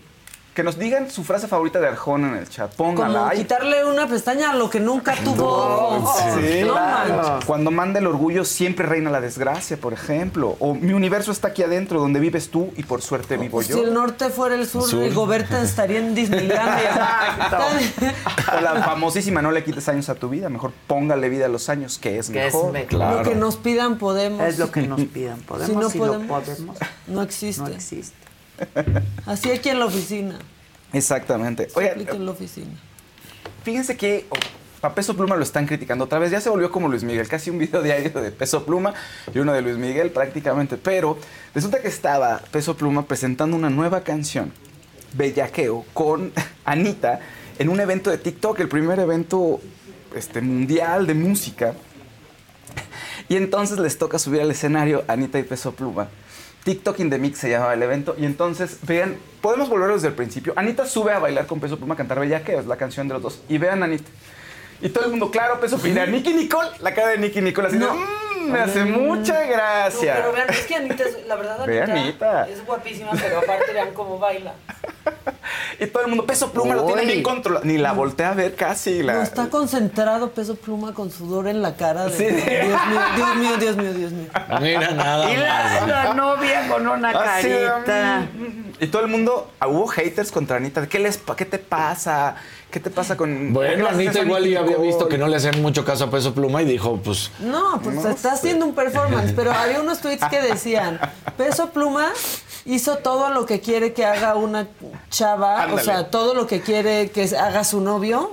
Que 0.54 0.62
nos 0.62 0.78
digan 0.78 1.10
su 1.10 1.24
frase 1.24 1.48
favorita 1.48 1.80
de 1.80 1.88
Arjona 1.88 2.28
en 2.28 2.34
el 2.36 2.46
chat. 2.46 2.74
Póngala. 2.74 3.20
Como 3.20 3.30
quitarle 3.30 3.86
una 3.86 4.06
pestaña 4.06 4.50
a 4.50 4.54
lo 4.54 4.68
que 4.68 4.80
nunca 4.80 5.14
tuvo. 5.24 6.12
Sí, 6.38 6.60
No 6.66 6.74
claro. 6.74 7.38
Cuando 7.46 7.70
manda 7.70 8.00
el 8.00 8.06
orgullo 8.06 8.44
siempre 8.44 8.84
reina 8.86 9.08
la 9.10 9.22
desgracia, 9.22 9.78
por 9.78 9.94
ejemplo. 9.94 10.56
O 10.60 10.74
mi 10.74 10.92
universo 10.92 11.32
está 11.32 11.48
aquí 11.48 11.62
adentro, 11.62 12.00
donde 12.00 12.20
vives 12.20 12.50
tú 12.50 12.70
y 12.76 12.82
por 12.82 13.00
suerte 13.00 13.38
vivo 13.38 13.62
Si 13.62 13.70
yo. 13.70 13.82
el 13.82 13.94
norte 13.94 14.28
fuera 14.28 14.54
el 14.54 14.66
sur, 14.68 14.82
Sur. 14.82 15.00
Rigoberta 15.00 15.62
estaría 15.62 16.00
en 16.00 16.14
Disneylandia. 16.14 17.00
O 18.56 18.60
la 18.60 18.82
famosísima 18.82 19.40
no 19.40 19.50
le 19.52 19.64
quites 19.64 19.88
años 19.88 20.08
a 20.10 20.14
tu 20.14 20.28
vida, 20.28 20.48
mejor 20.50 20.72
póngale 20.86 21.28
vida 21.30 21.46
a 21.46 21.48
los 21.48 21.68
años, 21.70 21.98
que 21.98 22.18
es 22.18 22.28
Que 22.28 22.46
es 22.48 22.54
mejor. 22.54 22.72
mejor. 22.72 23.16
Lo 23.16 23.22
que 23.22 23.34
nos 23.34 23.56
pidan 23.56 23.96
podemos. 23.98 24.40
Es 24.46 24.58
lo 24.58 24.70
que 24.70 24.82
nos 24.82 25.00
pidan. 25.00 25.38
¿Podemos? 25.40 25.68
Si 25.70 25.76
no 25.76 25.88
Si 25.90 25.98
podemos, 25.98 26.26
lo 26.26 26.40
podemos. 26.44 26.76
no 27.06 27.22
existe. 27.22 27.62
No 27.62 27.68
existe. 27.68 28.16
Así 29.26 29.50
aquí 29.50 29.68
en 29.68 29.78
la 29.78 29.86
oficina. 29.86 30.38
Exactamente. 30.92 31.68
Se 31.70 31.90
aplica 31.90 32.12
en 32.12 32.26
la 32.26 32.32
oficina. 32.32 32.72
fíjense 33.64 33.96
que 33.96 34.26
oh, 34.30 34.36
a 34.82 34.94
Peso 34.94 35.16
Pluma 35.16 35.36
lo 35.36 35.42
están 35.42 35.66
criticando 35.66 36.04
otra 36.04 36.18
vez. 36.18 36.30
Ya 36.30 36.40
se 36.40 36.50
volvió 36.50 36.70
como 36.70 36.88
Luis 36.88 37.04
Miguel, 37.04 37.28
casi 37.28 37.50
un 37.50 37.58
video 37.58 37.82
diario 37.84 38.10
de 38.10 38.30
Peso 38.32 38.64
Pluma 38.64 38.94
y 39.32 39.38
uno 39.38 39.52
de 39.52 39.62
Luis 39.62 39.76
Miguel 39.76 40.10
prácticamente. 40.10 40.76
Pero 40.76 41.18
resulta 41.54 41.80
que 41.80 41.88
estaba 41.88 42.40
Peso 42.50 42.76
Pluma 42.76 43.06
presentando 43.06 43.56
una 43.56 43.70
nueva 43.70 44.02
canción, 44.02 44.52
Bellaqueo, 45.14 45.84
con 45.94 46.32
Anita 46.64 47.20
en 47.58 47.68
un 47.68 47.80
evento 47.80 48.10
de 48.10 48.18
TikTok, 48.18 48.58
el 48.60 48.68
primer 48.68 48.98
evento 48.98 49.60
este, 50.14 50.40
mundial 50.40 51.06
de 51.06 51.14
música. 51.14 51.74
Y 53.28 53.36
entonces 53.36 53.78
les 53.78 53.96
toca 53.96 54.18
subir 54.18 54.42
al 54.42 54.50
escenario 54.50 55.04
Anita 55.06 55.38
y 55.38 55.42
Peso 55.44 55.72
Pluma. 55.72 56.08
TikTok 56.64 57.00
in 57.00 57.10
the 57.10 57.18
Mix 57.18 57.38
se 57.38 57.50
llamaba 57.50 57.74
el 57.74 57.82
evento. 57.82 58.14
Y 58.18 58.24
entonces, 58.24 58.78
vean, 58.86 59.16
podemos 59.40 59.68
volver 59.68 59.92
desde 59.92 60.08
el 60.08 60.14
principio. 60.14 60.52
Anita 60.56 60.86
sube 60.86 61.12
a 61.12 61.18
bailar 61.18 61.46
con 61.46 61.60
Peso 61.60 61.76
Pluma 61.76 61.94
a 61.94 61.96
cantar 61.96 62.20
Bellaqueo, 62.20 62.60
es 62.60 62.66
la 62.66 62.76
canción 62.76 63.08
de 63.08 63.14
los 63.14 63.22
dos. 63.22 63.42
Y 63.48 63.58
vean 63.58 63.82
a 63.82 63.86
Anita. 63.86 64.08
Y 64.80 64.88
todo 64.88 65.04
el 65.04 65.10
mundo, 65.10 65.30
claro, 65.30 65.60
Peso 65.60 65.78
Pluma. 65.78 66.06
Nicky 66.06 66.32
Nicole, 66.34 66.68
la 66.80 66.94
cara 66.94 67.08
de 67.08 67.18
Nicky 67.18 67.40
Nicole 67.40 67.68
así 67.68 67.78
de, 67.78 67.86
"Mm, 67.86 68.31
me 68.50 68.58
hace 68.60 68.84
mucha 68.84 69.42
gracia. 69.44 70.14
pero 70.16 70.32
vean, 70.32 70.48
es 70.50 70.60
que 70.66 70.74
Anita, 70.76 71.04
es- 71.04 71.26
la 71.26 71.36
verdad, 71.36 71.66
Ve, 71.66 71.82
Anita, 71.82 72.00
Anita. 72.00 72.48
es 72.48 72.64
guapísima, 72.66 73.10
pero 73.12 73.38
aparte 73.38 73.72
vean 73.72 73.92
cómo 73.94 74.18
baila. 74.18 74.52
Y 75.80 75.86
todo 75.86 76.02
el 76.04 76.08
mundo, 76.08 76.24
Peso 76.26 76.52
Pluma 76.52 76.74
lo 76.74 76.84
tiene 76.86 77.02
Uy. 77.02 77.06
bien 77.08 77.22
controlado. 77.22 77.64
Ni 77.64 77.76
la 77.76 77.92
voltea 77.92 78.30
a 78.30 78.34
ver 78.34 78.54
casi. 78.54 79.02
La... 79.02 79.14
No, 79.14 79.22
está 79.22 79.48
concentrado 79.48 80.30
peso 80.30 80.54
pluma 80.54 80.94
con 80.94 81.10
sudor 81.10 81.48
en 81.48 81.60
la 81.60 81.74
cara. 81.76 82.04
De, 82.04 82.16
Sí. 82.16 82.24
Dios 82.24 82.80
mío, 82.86 83.00
Dios 83.16 83.36
mío, 83.36 83.56
Dios 83.58 83.76
mío, 83.76 83.92
Dios 83.92 84.12
mío. 84.12 84.28
Mira 84.60 84.90
nada 84.92 85.30
Y 85.30 85.36
la, 85.36 85.48
más. 85.80 85.88
la 85.88 86.14
novia 86.14 86.68
con 86.68 86.86
una 86.86 87.08
Así 87.10 87.48
carita. 87.48 88.26
Y 88.80 88.86
todo 88.86 89.02
el 89.02 89.08
mundo, 89.08 89.50
ah, 89.60 89.66
hubo 89.68 89.86
haters 89.88 90.30
contra 90.30 90.56
Anita. 90.56 90.86
¿Qué, 90.86 90.98
les, 91.00 91.18
pa- 91.18 91.36
¿Qué 91.36 91.44
te 91.46 91.58
pasa? 91.58 92.36
¿Qué 92.72 92.80
te 92.80 92.88
pasa 92.88 93.18
con.? 93.18 93.52
¿por 93.52 93.64
qué 93.64 93.74
Bueno, 93.76 93.86
Anita 93.86 94.20
igual 94.22 94.48
ya 94.48 94.60
había 94.60 94.78
visto 94.78 95.06
que 95.06 95.18
no 95.18 95.28
le 95.28 95.36
hacían 95.36 95.60
mucho 95.60 95.84
caso 95.84 96.04
a 96.04 96.10
Peso 96.10 96.32
Pluma 96.32 96.62
y 96.62 96.64
dijo, 96.64 96.96
pues, 96.96 97.30
No, 97.40 97.78
pues 97.84 98.02
está 98.06 98.32
haciendo 98.32 98.64
un 98.64 98.74
performance, 98.74 99.34
pero 99.36 99.52
había 99.52 99.78
unos 99.80 100.00
tweets 100.00 100.24
que 100.30 100.40
decían, 100.40 100.98
Peso 101.36 101.68
Pluma 101.70 102.12
hizo 102.64 102.96
todo 102.96 103.28
lo 103.28 103.44
que 103.44 103.60
quiere 103.60 103.92
que 103.92 104.06
haga 104.06 104.36
una 104.36 104.68
chava, 105.10 105.68
o 105.70 105.78
sea, 105.78 106.08
todo 106.10 106.32
lo 106.32 106.46
que 106.46 106.62
quiere 106.62 107.10
que 107.10 107.24
haga 107.36 107.62
su 107.62 107.82
novio. 107.82 108.32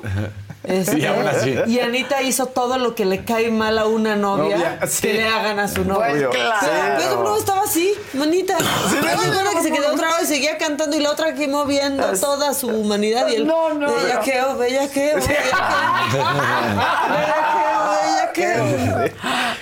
Este, 0.64 1.00
Y 1.00 1.06
aún 1.06 1.26
así. 1.28 1.56
y 1.68 1.80
Anita 1.80 2.22
hizo 2.22 2.48
todo 2.48 2.78
lo 2.78 2.94
que 2.94 3.06
le 3.06 3.24
cae 3.24 3.50
mal 3.50 3.78
a 3.80 3.86
una 3.86 4.16
novia, 4.18 4.58
Novia, 4.58 4.80
sí. 4.88 5.02
que 5.08 5.14
le 5.14 5.28
hagan 5.28 5.58
a 5.60 5.68
su 5.68 5.86
novio. 5.86 6.30
Pues 6.30 6.42
claro. 6.42 6.60
Pero 6.62 6.96
Peso 6.98 7.20
Pluma 7.22 7.38
estaba 7.38 7.62
así, 7.64 7.94
manita. 8.14 8.58
no, 8.60 8.90
de 8.94 9.02
no, 9.02 9.18
cuenta 9.18 9.44
no, 9.44 9.52
que 9.52 9.62
se 9.64 9.70
no, 9.70 9.76
quedó 9.78 9.88
no. 9.88 9.94
otra 9.94 10.18
vez, 10.18 10.28
seguía 10.28 10.58
cantando 10.58 10.98
y 10.98 11.00
la 11.00 11.12
otra 11.12 11.30
aquí 11.30 11.48
moviendo 11.48 12.06
toda 12.20 12.54
su 12.54 12.68
humanidad 12.68 13.28
y 13.30 13.36
él, 13.36 13.48
No, 13.48 13.74
no, 13.74 13.94
bellaqueo, 13.96 14.58
bellaqueo, 14.58 15.16
bellaqueo, 15.16 15.20
bellaqueo, 17.96 18.66
bellaqueo. 18.66 19.12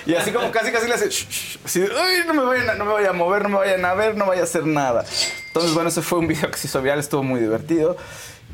Y 0.06 0.14
así 0.14 0.30
como 0.32 0.50
casi 0.50 0.72
casi 0.72 0.86
le 0.88 0.94
hace, 0.94 1.08
"Shh, 1.08 1.28
shh", 1.28 1.58
así, 1.64 1.80
"Ay, 1.82 2.22
no 2.26 2.34
me, 2.34 2.42
vayan 2.44 2.70
a, 2.70 2.74
no 2.74 2.84
me 2.84 2.92
vaya 2.92 3.10
a 3.10 3.12
mover, 3.12 3.42
no 3.42 3.48
me 3.50 3.56
vayan 3.56 3.84
a 3.84 3.94
ver, 3.94 4.16
no 4.16 4.26
vaya 4.26 4.40
a 4.42 4.44
hacer 4.44 4.66
nada. 4.66 5.04
Entonces, 5.48 5.74
bueno, 5.74 5.88
ese 5.90 6.02
fue 6.02 6.18
un 6.18 6.26
video 6.28 6.50
que 6.50 6.56
se 6.58 6.66
hizo 6.66 6.80
viral, 6.82 6.98
estuvo 6.98 7.22
muy 7.22 7.40
divertido. 7.40 7.96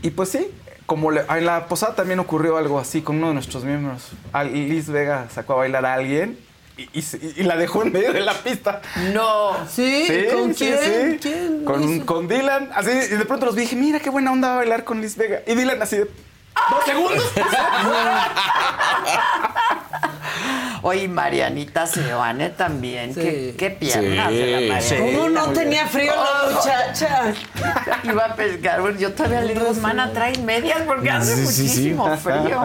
Y 0.02 0.10
pues 0.10 0.30
sí, 0.30 0.50
como 0.86 1.10
le- 1.10 1.24
en 1.28 1.46
la 1.46 1.66
posada 1.66 1.94
también 1.94 2.18
ocurrió 2.20 2.56
algo 2.56 2.78
así 2.78 3.00
con 3.02 3.16
uno 3.16 3.28
de 3.28 3.34
nuestros 3.34 3.64
miembros. 3.64 4.10
Al- 4.32 4.52
Liz 4.52 4.88
Vega 4.88 5.26
sacó 5.34 5.54
a 5.54 5.56
bailar 5.56 5.86
a 5.86 5.94
alguien 5.94 6.38
y, 6.76 6.88
y 6.98 7.02
se- 7.02 7.18
y 7.36 7.42
la 7.44 7.56
dejó 7.56 7.82
en 7.82 7.92
medio 7.92 8.12
de 8.12 8.20
la 8.20 8.34
pista. 8.34 8.82
No. 9.12 9.52
¿Sí? 9.68 10.04
Sí, 10.06 10.24
¿Con 10.32 10.54
sí, 10.54 10.64
quién? 10.66 11.12
sí. 11.12 11.18
¿Quién? 11.22 12.00
Con, 12.04 12.28
Dylan, 12.28 12.70
así, 12.74 12.90
y 12.90 13.16
de 13.16 13.24
pronto 13.24 13.46
los 13.46 13.54
vi 13.54 13.62
dije, 13.62 13.76
mira 13.76 14.00
qué 14.00 14.10
buena 14.10 14.32
onda 14.32 14.48
va 14.48 14.54
a 14.54 14.56
bailar 14.58 14.84
con 14.84 15.00
Liz 15.00 15.16
Vega. 15.16 15.40
Y 15.46 15.54
Dylan 15.54 15.80
así 15.80 15.96
de, 15.96 16.10
dos 16.70 16.84
segundos. 16.84 17.32
Oye, 20.82 21.08
Marianita 21.08 21.86
Seoane 21.86 22.50
también. 22.50 23.14
Sí. 23.14 23.20
¿Qué, 23.20 23.54
qué 23.56 23.70
piernas 23.70 24.28
Sí, 24.28 24.36
de 24.36 24.46
la 24.68 24.74
Marianita. 24.74 24.96
¿Cómo 25.16 25.28
no 25.30 25.48
tenía 25.52 25.86
frío 25.86 26.12
la 26.14 26.50
muchacha? 26.54 27.32
Iba 28.04 28.24
a 28.26 28.36
pescar. 28.36 28.82
Bueno, 28.82 28.98
yo 28.98 29.12
todavía 29.14 29.40
le 29.40 29.54
digo, 29.54 29.66
hermana, 29.68 30.12
trae 30.12 30.36
medias 30.38 30.82
porque 30.86 31.10
hace 31.10 31.36
Sí, 31.36 31.46
sí, 31.46 31.68
sí. 31.68 31.90
muchísimo 31.90 32.16
frío. 32.18 32.60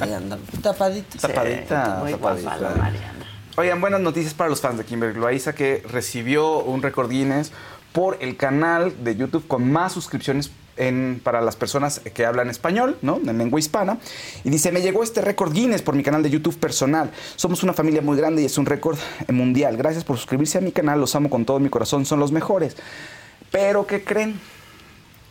Anda, 0.00 0.38
tapadita. 0.62 1.18
Tapadita, 1.18 1.96
muy 2.00 2.12
tapadita. 2.12 2.50
guapa 2.50 2.56
la 2.56 2.70
Mariana. 2.76 3.14
Oigan, 3.56 3.80
buenas 3.80 4.00
noticias 4.00 4.32
para 4.32 4.48
los 4.48 4.60
fans 4.60 4.78
de 4.78 4.84
Kimberly 4.84 5.18
Loaiza 5.18 5.52
que 5.52 5.82
recibió 5.90 6.58
un 6.60 6.82
récord 6.82 7.10
Guinness 7.10 7.50
por 7.92 8.16
el 8.20 8.36
canal 8.36 8.94
de 9.02 9.16
YouTube 9.16 9.46
con 9.48 9.70
más 9.72 9.92
suscripciones 9.92 10.52
en- 10.80 11.20
para 11.22 11.40
las 11.40 11.54
personas 11.54 12.00
que 12.00 12.26
hablan 12.26 12.50
español, 12.50 12.98
¿no? 13.02 13.18
En 13.24 13.38
lengua 13.38 13.60
hispana. 13.60 13.98
Y 14.42 14.50
dice, 14.50 14.72
me 14.72 14.80
llegó 14.82 15.02
este 15.04 15.20
récord 15.20 15.52
Guinness 15.52 15.82
por 15.82 15.94
mi 15.94 16.02
canal 16.02 16.22
de 16.22 16.30
YouTube 16.30 16.58
personal. 16.58 17.10
Somos 17.36 17.62
una 17.62 17.72
familia 17.72 18.02
muy 18.02 18.16
grande 18.16 18.42
y 18.42 18.46
es 18.46 18.58
un 18.58 18.66
récord 18.66 18.98
eh, 19.28 19.32
mundial. 19.32 19.76
Gracias 19.76 20.02
por 20.04 20.16
suscribirse 20.16 20.58
a 20.58 20.60
mi 20.60 20.72
canal, 20.72 20.98
los 20.98 21.14
amo 21.14 21.30
con 21.30 21.44
todo 21.44 21.60
mi 21.60 21.68
corazón, 21.68 22.04
son 22.04 22.18
los 22.18 22.32
mejores. 22.32 22.76
Pero, 23.52 23.86
¿qué 23.86 24.02
creen? 24.02 24.40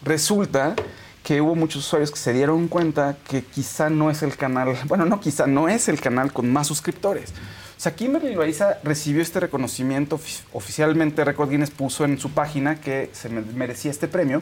resulta 0.04 0.76
que 1.24 1.42
hubo 1.42 1.56
muchos 1.56 1.86
usuarios 1.86 2.12
que 2.12 2.18
se 2.18 2.32
dieron 2.34 2.68
cuenta 2.70 3.18
que 3.30 3.44
quizá 3.44 3.90
no 3.90 4.10
es 4.10 4.24
el 4.24 4.38
canal, 4.38 4.76
bueno, 4.88 5.06
no 5.06 5.20
quizá, 5.20 5.46
no 5.48 5.68
es 5.68 5.90
el 5.90 6.00
canal 6.00 6.32
con 6.32 6.52
más 6.52 6.68
suscriptores. 6.68 7.32
O 7.78 7.82
sea, 7.82 7.96
Kimberly 7.96 8.34
Loaiza 8.34 8.78
recibió 8.84 9.22
este 9.22 9.40
reconocimiento 9.40 10.18
ofi- 10.18 10.42
oficialmente. 10.52 11.24
Record 11.24 11.50
Guinness 11.50 11.72
puso 11.72 12.04
en 12.04 12.18
su 12.20 12.30
página 12.32 12.82
que 12.82 13.10
se 13.14 13.30
me- 13.30 13.42
merecía 13.42 13.90
este 13.92 14.08
premio 14.10 14.42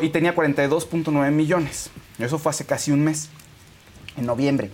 y 0.00 0.08
tenía 0.10 0.34
42.9 0.34 1.30
millones. 1.30 1.90
Eso 2.18 2.38
fue 2.38 2.50
hace 2.50 2.64
casi 2.64 2.92
un 2.92 3.02
mes, 3.04 3.28
en 4.16 4.26
noviembre. 4.26 4.70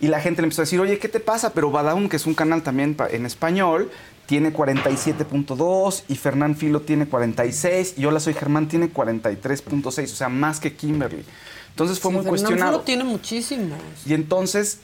Y 0.00 0.08
la 0.08 0.20
gente 0.20 0.42
le 0.42 0.46
empezó 0.46 0.62
a 0.62 0.64
decir, 0.64 0.80
oye, 0.80 0.98
¿qué 0.98 1.08
te 1.08 1.20
pasa? 1.20 1.52
Pero 1.52 1.70
Badaun, 1.70 2.08
que 2.08 2.16
es 2.16 2.26
un 2.26 2.34
canal 2.34 2.62
también 2.62 2.96
en 3.10 3.24
español, 3.26 3.90
tiene 4.26 4.52
47.2 4.52 6.04
y 6.08 6.16
Fernán 6.16 6.56
Filo 6.56 6.80
tiene 6.80 7.06
46 7.06 7.94
y 7.98 8.04
Hola 8.04 8.20
Soy 8.20 8.34
Germán 8.34 8.68
tiene 8.68 8.92
43.6, 8.92 10.04
o 10.04 10.06
sea, 10.06 10.28
más 10.28 10.58
que 10.58 10.74
Kimberly. 10.74 11.24
Entonces 11.70 12.00
fue 12.00 12.10
Sí, 12.10 12.16
muy 12.16 12.24
Fernán 12.24 12.38
cuestionado. 12.40 12.80
Tiene 12.80 13.04
muchísimos. 13.04 13.78
Y 14.04 14.14
entonces, 14.14 14.80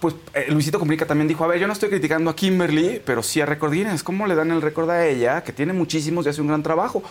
pues 0.00 0.14
eh, 0.34 0.46
Luisito 0.50 0.78
Comunica 0.78 1.06
también 1.06 1.28
dijo, 1.28 1.44
a 1.44 1.46
ver, 1.46 1.58
yo 1.58 1.66
no 1.66 1.72
estoy 1.72 1.88
criticando 1.88 2.30
a 2.30 2.36
Kimberly, 2.36 3.00
pero 3.04 3.22
sí 3.22 3.40
a 3.40 3.46
Record 3.46 3.72
Guinness. 3.72 4.02
¿Cómo 4.02 4.26
le 4.26 4.34
dan 4.34 4.50
el 4.50 4.60
récord 4.60 4.90
a 4.90 5.06
ella, 5.06 5.42
que 5.42 5.52
tiene 5.52 5.72
muchísimos 5.72 6.26
y 6.26 6.28
hace 6.28 6.40
un 6.40 6.48
gran 6.48 6.62
trabajo, 6.62 7.02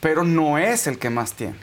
pero 0.00 0.24
no 0.24 0.58
es 0.58 0.86
el 0.86 0.98
que 0.98 1.10
más 1.10 1.32
tiene? 1.32 1.54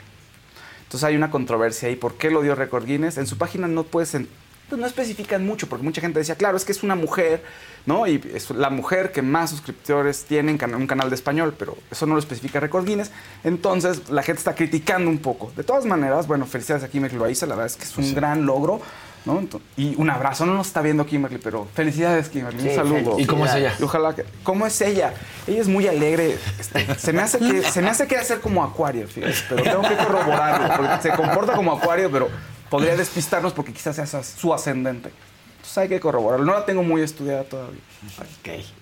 Entonces 0.82 1.04
hay 1.04 1.14
una 1.14 1.30
controversia 1.30 1.88
ahí. 1.88 1.96
¿Por 1.96 2.14
qué 2.14 2.30
lo 2.30 2.42
dio 2.42 2.54
Record 2.56 2.84
Guinness? 2.84 3.18
En 3.18 3.28
su 3.28 3.38
página 3.38 3.68
no 3.68 3.84
puedes... 3.84 4.10
pues 4.10 4.80
no 4.80 4.86
especifican 4.86 5.46
mucho, 5.46 5.68
porque 5.68 5.84
mucha 5.84 6.00
gente 6.00 6.18
decía, 6.18 6.34
claro, 6.34 6.56
es 6.56 6.64
que 6.64 6.72
es 6.72 6.82
una 6.82 6.96
mujer, 6.96 7.44
¿no? 7.86 8.08
Y 8.08 8.20
es 8.34 8.50
la 8.50 8.70
mujer 8.70 9.12
que 9.12 9.22
más 9.22 9.50
suscriptores 9.50 10.24
tiene 10.24 10.58
en 10.60 10.74
un 10.74 10.86
canal 10.88 11.08
de 11.08 11.14
español, 11.14 11.54
pero 11.56 11.76
eso 11.90 12.06
no 12.06 12.14
lo 12.14 12.20
especifica 12.20 12.58
Record 12.58 12.86
Guinness. 12.86 13.12
Entonces 13.44 14.08
la 14.10 14.24
gente 14.24 14.40
está 14.40 14.56
criticando 14.56 15.08
un 15.08 15.18
poco. 15.18 15.52
De 15.56 15.62
todas 15.62 15.86
maneras, 15.86 16.26
bueno, 16.26 16.46
felicidades 16.46 16.82
a 16.82 16.88
Kimberly 16.88 17.18
Loaiza, 17.18 17.46
la 17.46 17.54
verdad 17.54 17.66
es 17.66 17.76
que 17.76 17.84
es 17.84 17.96
un 17.96 18.12
gran 18.12 18.46
logro, 18.46 18.80
¿no? 19.24 19.40
Ento- 19.40 19.60
Y 19.76 19.94
un 19.96 20.08
abrazo, 20.10 20.46
no 20.46 20.54
nos 20.54 20.66
está 20.68 20.80
viendo 20.82 21.04
Kimberly, 21.06 21.38
pero 21.38 21.66
felicidades 21.74 22.28
Kimberly, 22.28 22.60
Sí, 22.60 22.68
un 22.68 22.74
saludo. 22.74 23.18
¿Y 23.18 23.26
cómo 23.26 23.44
es 23.46 23.54
ella? 23.54 23.74
Y 23.78 23.82
ojalá 23.82 24.14
que... 24.14 24.24
¿Cómo 24.42 24.66
es 24.66 24.80
ella? 24.80 25.12
Ella 25.46 25.60
es 25.60 25.68
muy 25.68 25.86
alegre. 25.88 26.38
este, 26.58 26.94
se 26.96 27.12
me 27.12 27.22
hace 27.22 27.38
que 27.38 27.62
se 27.62 27.82
me 27.82 27.88
hace 27.90 28.06
que 28.06 28.16
hacer 28.16 28.40
como 28.40 28.62
acuario, 28.64 29.06
fíjate, 29.08 29.34
pero 29.48 29.62
tengo 29.62 29.82
que 29.82 29.96
corroborarlo, 29.96 30.76
porque 30.76 31.02
se 31.02 31.10
comporta 31.10 31.52
como 31.54 31.72
acuario, 31.76 32.10
pero 32.10 32.28
podría 32.68 32.96
despistarnos 32.96 33.52
porque 33.52 33.72
quizás 33.72 33.96
sea 33.96 34.22
su- 34.22 34.54
ascendente. 34.54 35.10
Entonces 35.56 35.78
hay 35.78 35.88
que 35.88 36.00
corroborarlo. 36.00 36.46
No 36.46 36.54
la 36.54 36.64
tengo 36.64 36.82
muy 36.82 37.02
estudiada 37.02 37.44
todavía. 37.44 37.80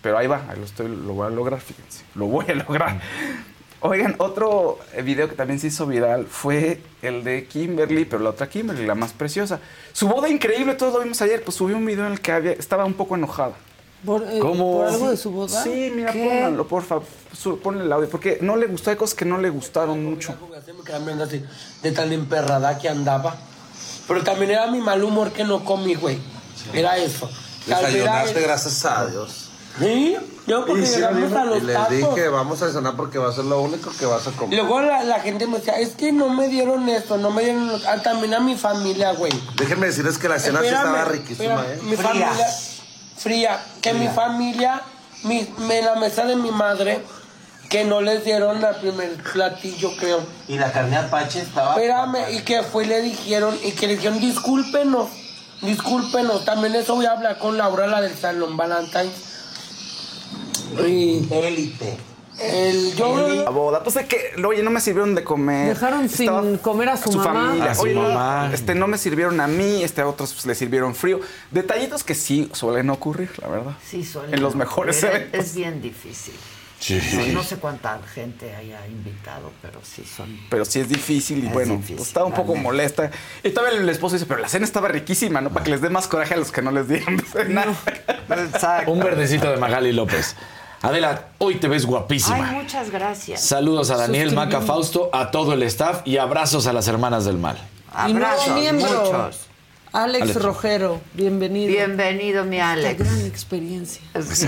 Pero 0.01 0.17
ahí 0.19 0.27
va, 0.29 0.43
ahí 0.49 0.59
lo, 0.59 0.65
estoy, 0.65 0.89
lo 0.89 1.13
voy 1.15 1.27
a 1.27 1.31
lograr, 1.31 1.61
fíjense. 1.61 2.05
Lo 2.15 2.27
voy 2.27 2.47
a 2.49 2.55
lograr. 2.55 3.01
Oigan, 3.81 4.17
otro 4.19 4.79
video 5.05 5.29
que 5.29 5.37
también 5.37 5.61
se 5.61 5.69
hizo 5.69 5.87
viral 5.87 6.27
fue 6.27 6.81
el 7.01 7.23
de 7.23 7.47
Kimberly, 7.47 8.05
pero 8.05 8.23
la 8.23 8.31
otra 8.31 8.49
Kimberly, 8.49 8.85
la 8.85 8.97
más 8.97 9.13
preciosa. 9.13 9.61
Su 9.93 10.09
boda 10.09 10.29
increíble, 10.29 10.75
todos 10.75 10.95
lo 10.95 11.01
vimos 11.01 11.23
ayer, 11.23 11.45
pues 11.45 11.57
subió 11.57 11.77
un 11.77 11.87
video 11.87 12.07
en 12.07 12.13
el 12.13 12.21
que 12.21 12.33
había, 12.33 12.53
estaba 12.53 12.85
un 12.85 12.95
poco 12.95 13.15
enojada. 13.15 13.53
¿Por, 14.05 14.23
eh, 14.25 14.41
¿Cómo? 14.41 14.79
¿por 14.79 14.87
algo 14.89 15.11
de 15.11 15.17
su 15.17 15.31
boda? 15.31 15.63
Sí, 15.63 15.93
mira, 15.95 16.13
¿Qué? 16.13 16.25
pónganlo, 16.25 16.67
por 16.67 16.83
favor. 16.83 17.05
Ponle 17.63 17.85
el 17.85 17.93
audio, 17.93 18.09
porque 18.09 18.39
no 18.41 18.57
le 18.57 18.67
gustó, 18.67 18.91
hay 18.91 18.97
cosas 18.97 19.15
que 19.15 19.25
no 19.25 19.39
le 19.39 19.49
gustaron 19.49 20.05
mucho. 20.05 20.35
de 21.83 21.93
tan 21.93 22.13
emperrada 22.13 22.79
que 22.79 22.89
andaba. 22.89 23.37
Pero 24.09 24.25
también 24.25 24.53
era 24.53 24.67
mi 24.69 24.81
mal 24.81 25.05
humor 25.05 25.33
que 25.33 25.45
no 25.45 25.65
comí, 25.65 25.95
güey. 25.95 26.19
Era 26.73 26.97
eso. 26.99 27.31
Desayunaste, 27.67 28.41
gracias 28.41 28.85
a 28.85 29.07
Dios. 29.07 29.48
Sí, 29.79 30.17
yo 30.47 30.65
porque 30.67 30.83
llegamos 30.87 31.33
a 31.33 31.45
los 31.45 31.59
Y 31.59 31.61
les 31.67 31.77
tacos. 31.77 31.91
dije, 32.15 32.29
vamos 32.29 32.63
a 32.63 32.67
desayunar 32.67 32.97
porque 32.97 33.19
va 33.19 33.29
a 33.29 33.33
ser 33.33 33.45
lo 33.45 33.61
único 33.61 33.91
que 33.99 34.07
vas 34.07 34.27
a 34.27 34.31
comer. 34.33 34.59
luego 34.59 34.81
la, 34.81 35.05
la 35.05 35.21
gente 35.21 35.47
me 35.47 35.59
decía, 35.59 35.79
es 35.79 35.91
que 35.91 36.11
no 36.13 36.29
me 36.31 36.49
dieron 36.49 36.89
esto, 36.89 37.17
no 37.19 37.31
me 37.31 37.43
dieron... 37.45 37.69
lo- 37.69 37.79
Ah, 37.87 38.03
también 38.03 38.35
a 38.35 38.41
mi 38.41 38.57
familia, 38.57 39.13
güey. 39.13 39.33
Déjenme 39.57 39.87
decirles 39.87 40.19
que 40.19 40.29
la 40.29 40.39
cena 40.39 40.61
sí 40.61 40.67
Espérame, 40.67 40.87
estaba 40.87 41.05
riquísima, 41.07 41.55
espérame, 41.55 41.73
¿eh? 41.79 41.83
Mi 41.83 41.97
familia, 41.97 42.31
fría. 43.17 43.65
Que 43.83 43.93
mi 43.95 44.09
familia, 44.09 44.83
mi, 45.25 45.47
me- 45.59 45.83
la 45.83 45.95
mesa 45.97 46.25
de 46.25 46.37
mi 46.37 46.51
madre, 46.51 47.03
que 47.69 47.85
no 47.85 48.01
les 48.01 48.25
dieron 48.25 48.65
el 48.65 48.77
primer 48.77 49.23
platillo, 49.23 49.91
creo. 49.99 50.21
Y 50.49 50.57
la 50.59 50.73
carne 50.73 50.97
apache 50.97 51.41
estaba... 51.43 51.75
Espérame, 51.75 52.33
y 52.33 52.41
que 52.41 52.63
fue 52.63 52.85
y 52.85 52.89
le 52.89 53.03
dijeron, 53.03 53.57
y 53.63 53.73
que 53.73 53.87
le 53.87 53.97
dijeron, 53.97 54.19
discúlpenos, 54.21 55.09
discúlpenos. 55.61 56.45
También 56.47 56.75
eso 56.75 56.95
voy 56.95 57.07
a 57.07 57.13
hablar 57.13 57.39
con 57.39 57.59
Laura, 57.59 57.87
la 57.87 58.01
del 58.01 58.17
Salón 58.17 58.57
Valentine. 58.57 59.11
Y... 60.87 61.29
Élite. 61.31 61.97
El, 62.41 62.95
yo 62.95 63.29
La 63.45 63.51
boda, 63.51 63.83
pues 63.83 63.97
de 63.97 64.07
que, 64.07 64.35
oye, 64.47 64.63
no 64.63 64.71
me 64.71 64.81
sirvieron 64.81 65.15
de 65.17 65.25
comer. 65.25 65.75
Dejaron 65.75 66.09
sin 66.09 66.59
comer 66.59 66.91
a 66.91 66.97
su 66.97 67.11
mamá. 67.11 67.47
familia. 67.47 67.71
A 67.73 67.75
su 67.75 67.83
Oye, 67.83 67.95
mamá. 67.95 68.51
este, 68.55 68.77
no 68.77 68.87
me 68.87 68.97
sirvieron 68.97 69.41
a 69.41 69.49
mí, 69.49 69.83
este, 69.83 70.03
a 70.03 70.07
otros 70.07 70.35
pues, 70.35 70.47
le 70.47 70.55
sirvieron 70.55 70.95
frío. 70.95 71.19
Detallitos 71.51 72.05
que 72.05 72.15
sí 72.15 72.49
suelen 72.53 72.91
ocurrir, 72.91 73.31
la 73.43 73.49
verdad. 73.49 73.73
Sí, 73.85 74.05
suele 74.05 74.37
En 74.37 74.43
los 74.43 74.55
mejores 74.55 75.03
ocurrir. 75.03 75.17
eventos. 75.23 75.41
Es 75.47 75.55
bien 75.57 75.83
difícil. 75.83 76.35
Sí. 76.79 77.01
No, 77.15 77.27
no 77.41 77.43
sé 77.43 77.57
cuánta 77.57 77.99
gente 78.15 78.55
haya 78.55 78.87
invitado, 78.87 79.51
pero 79.61 79.81
sí 79.83 80.05
son. 80.05 80.39
Pero 80.49 80.65
sí 80.65 80.79
es 80.79 80.89
difícil 80.89 81.43
y 81.43 81.49
Es 81.49 81.53
bueno, 81.53 81.75
difícil, 81.75 81.97
pues, 81.97 82.07
estaba 82.07 82.27
un 82.27 82.35
poco 82.35 82.55
molesta. 82.55 83.11
Y 83.43 83.51
también 83.51 83.83
el 83.83 83.89
esposo 83.89 84.15
dice, 84.15 84.27
pero 84.27 84.41
la 84.41 84.49
cena 84.49 84.65
estaba 84.65 84.87
riquísima, 84.87 85.41
¿no? 85.41 85.51
Para 85.51 85.65
que 85.65 85.73
les 85.73 85.81
dé 85.81 85.91
más 85.91 86.07
coraje 86.07 86.35
a 86.35 86.37
los 86.37 86.53
que 86.53 86.63
no 86.63 86.71
les 86.71 86.87
dieron. 86.87 87.17
Exacto. 88.31 88.93
Un 88.93 89.01
verdecito 89.01 89.51
de 89.51 89.57
Magali 89.57 89.93
López. 89.93 90.37
Adela, 90.83 91.29
hoy 91.39 91.57
te 91.57 91.67
ves 91.69 91.85
guapísima. 91.87 92.51
Ay, 92.51 92.57
muchas 92.63 92.91
gracias. 92.91 93.43
Saludos 93.43 93.91
a 93.91 93.97
Daniel 93.97 94.31
Suscribí. 94.31 94.47
Maca 94.47 94.61
Fausto, 94.65 95.11
a 95.13 95.31
todo 95.31 95.53
el 95.53 95.63
staff 95.65 96.03
y 96.05 96.19
abrazos 96.19 96.67
a 96.67 96.73
las 96.73 96.87
hermanas 96.87 97.25
del 97.25 97.37
mal. 97.39 97.59
Y 98.09 98.13
nuevo 98.13 98.27
Abrazos, 98.27 98.55
miembro, 98.55 98.89
muchos. 98.89 99.47
Alex, 99.93 100.23
Alex. 100.23 100.43
Rojero, 100.43 101.01
bienvenido. 101.15 101.73
Bienvenido, 101.73 102.45
mi 102.45 102.57
Esta 102.57 102.71
Alex. 102.73 102.99
gran 103.01 103.21
experiencia. 103.27 104.03
Sí. 104.23 104.47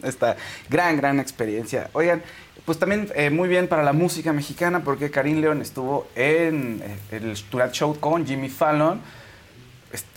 Esta 0.02 0.36
gran, 0.68 0.96
gran 0.98 1.18
experiencia. 1.18 1.88
Oigan, 1.94 2.22
pues 2.66 2.78
también 2.78 3.08
eh, 3.14 3.30
muy 3.30 3.48
bien 3.48 3.66
para 3.68 3.82
la 3.84 3.92
música 3.94 4.32
mexicana 4.34 4.80
porque 4.84 5.10
Karim 5.10 5.40
León 5.40 5.62
estuvo 5.62 6.08
en 6.14 6.82
eh, 6.84 6.98
el 7.16 7.42
Tonight 7.44 7.72
Show 7.72 7.98
con 8.00 8.26
Jimmy 8.26 8.48
Fallon, 8.50 9.00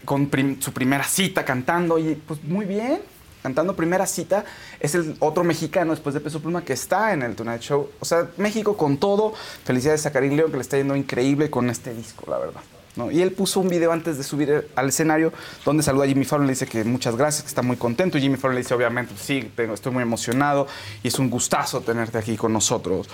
con 0.04 0.28
prim- 0.28 0.60
su 0.60 0.74
primera 0.74 1.04
cita 1.06 1.46
cantando 1.46 1.98
y 2.00 2.16
pues 2.16 2.44
muy 2.44 2.66
bien. 2.66 3.00
Cantando 3.48 3.78
primera 3.78 4.06
cita, 4.06 4.44
es 4.78 4.94
el 4.94 5.16
otro 5.22 5.46
mexicano 5.46 5.92
después 5.92 6.14
de 6.14 6.20
Peso 6.20 6.42
Pluma 6.42 6.66
que 6.66 6.74
está 6.74 7.14
en 7.14 7.22
el 7.24 7.34
Tonight 7.34 7.62
Show. 7.62 7.90
O 8.02 8.04
sea, 8.04 8.28
México 8.36 8.76
con 8.76 8.98
todo. 8.98 9.34
Felicidades 9.64 10.06
a 10.06 10.12
Karim 10.12 10.36
León 10.36 10.52
que 10.52 10.58
le 10.58 10.64
está 10.64 10.76
yendo 10.76 10.98
increíble 10.98 11.50
con 11.50 11.70
este 11.70 11.94
disco, 11.94 12.30
la 12.30 12.40
verdad. 12.40 12.60
¿no? 12.98 13.10
Y 13.10 13.22
él 13.22 13.32
puso 13.32 13.62
un 13.62 13.70
video 13.70 13.94
antes 13.94 14.18
de 14.18 14.26
subir 14.26 14.68
al 14.76 14.90
escenario 14.90 15.32
donde 15.64 15.82
saluda 15.82 16.04
a 16.04 16.08
Jimmy 16.10 16.26
Fallon, 16.26 16.46
le 16.46 16.52
dice 16.54 16.66
que 16.66 16.84
muchas 16.84 17.16
gracias, 17.16 17.44
que 17.44 17.48
está 17.48 17.62
muy 17.62 17.78
contento. 17.78 18.18
Y 18.18 18.22
Jimmy 18.22 18.36
Fallon 18.36 18.56
le 18.56 18.64
dice, 18.64 18.74
obviamente, 18.74 19.14
sí, 19.18 19.50
tengo- 19.56 19.74
estoy 19.76 19.94
muy 19.94 20.04
emocionado 20.04 20.68
y 21.04 21.08
es 21.08 21.18
un 21.20 21.30
gustazo 21.30 21.80
tenerte 21.80 22.18
aquí 22.18 22.36
con 22.36 22.52
nosotros. 22.52 23.08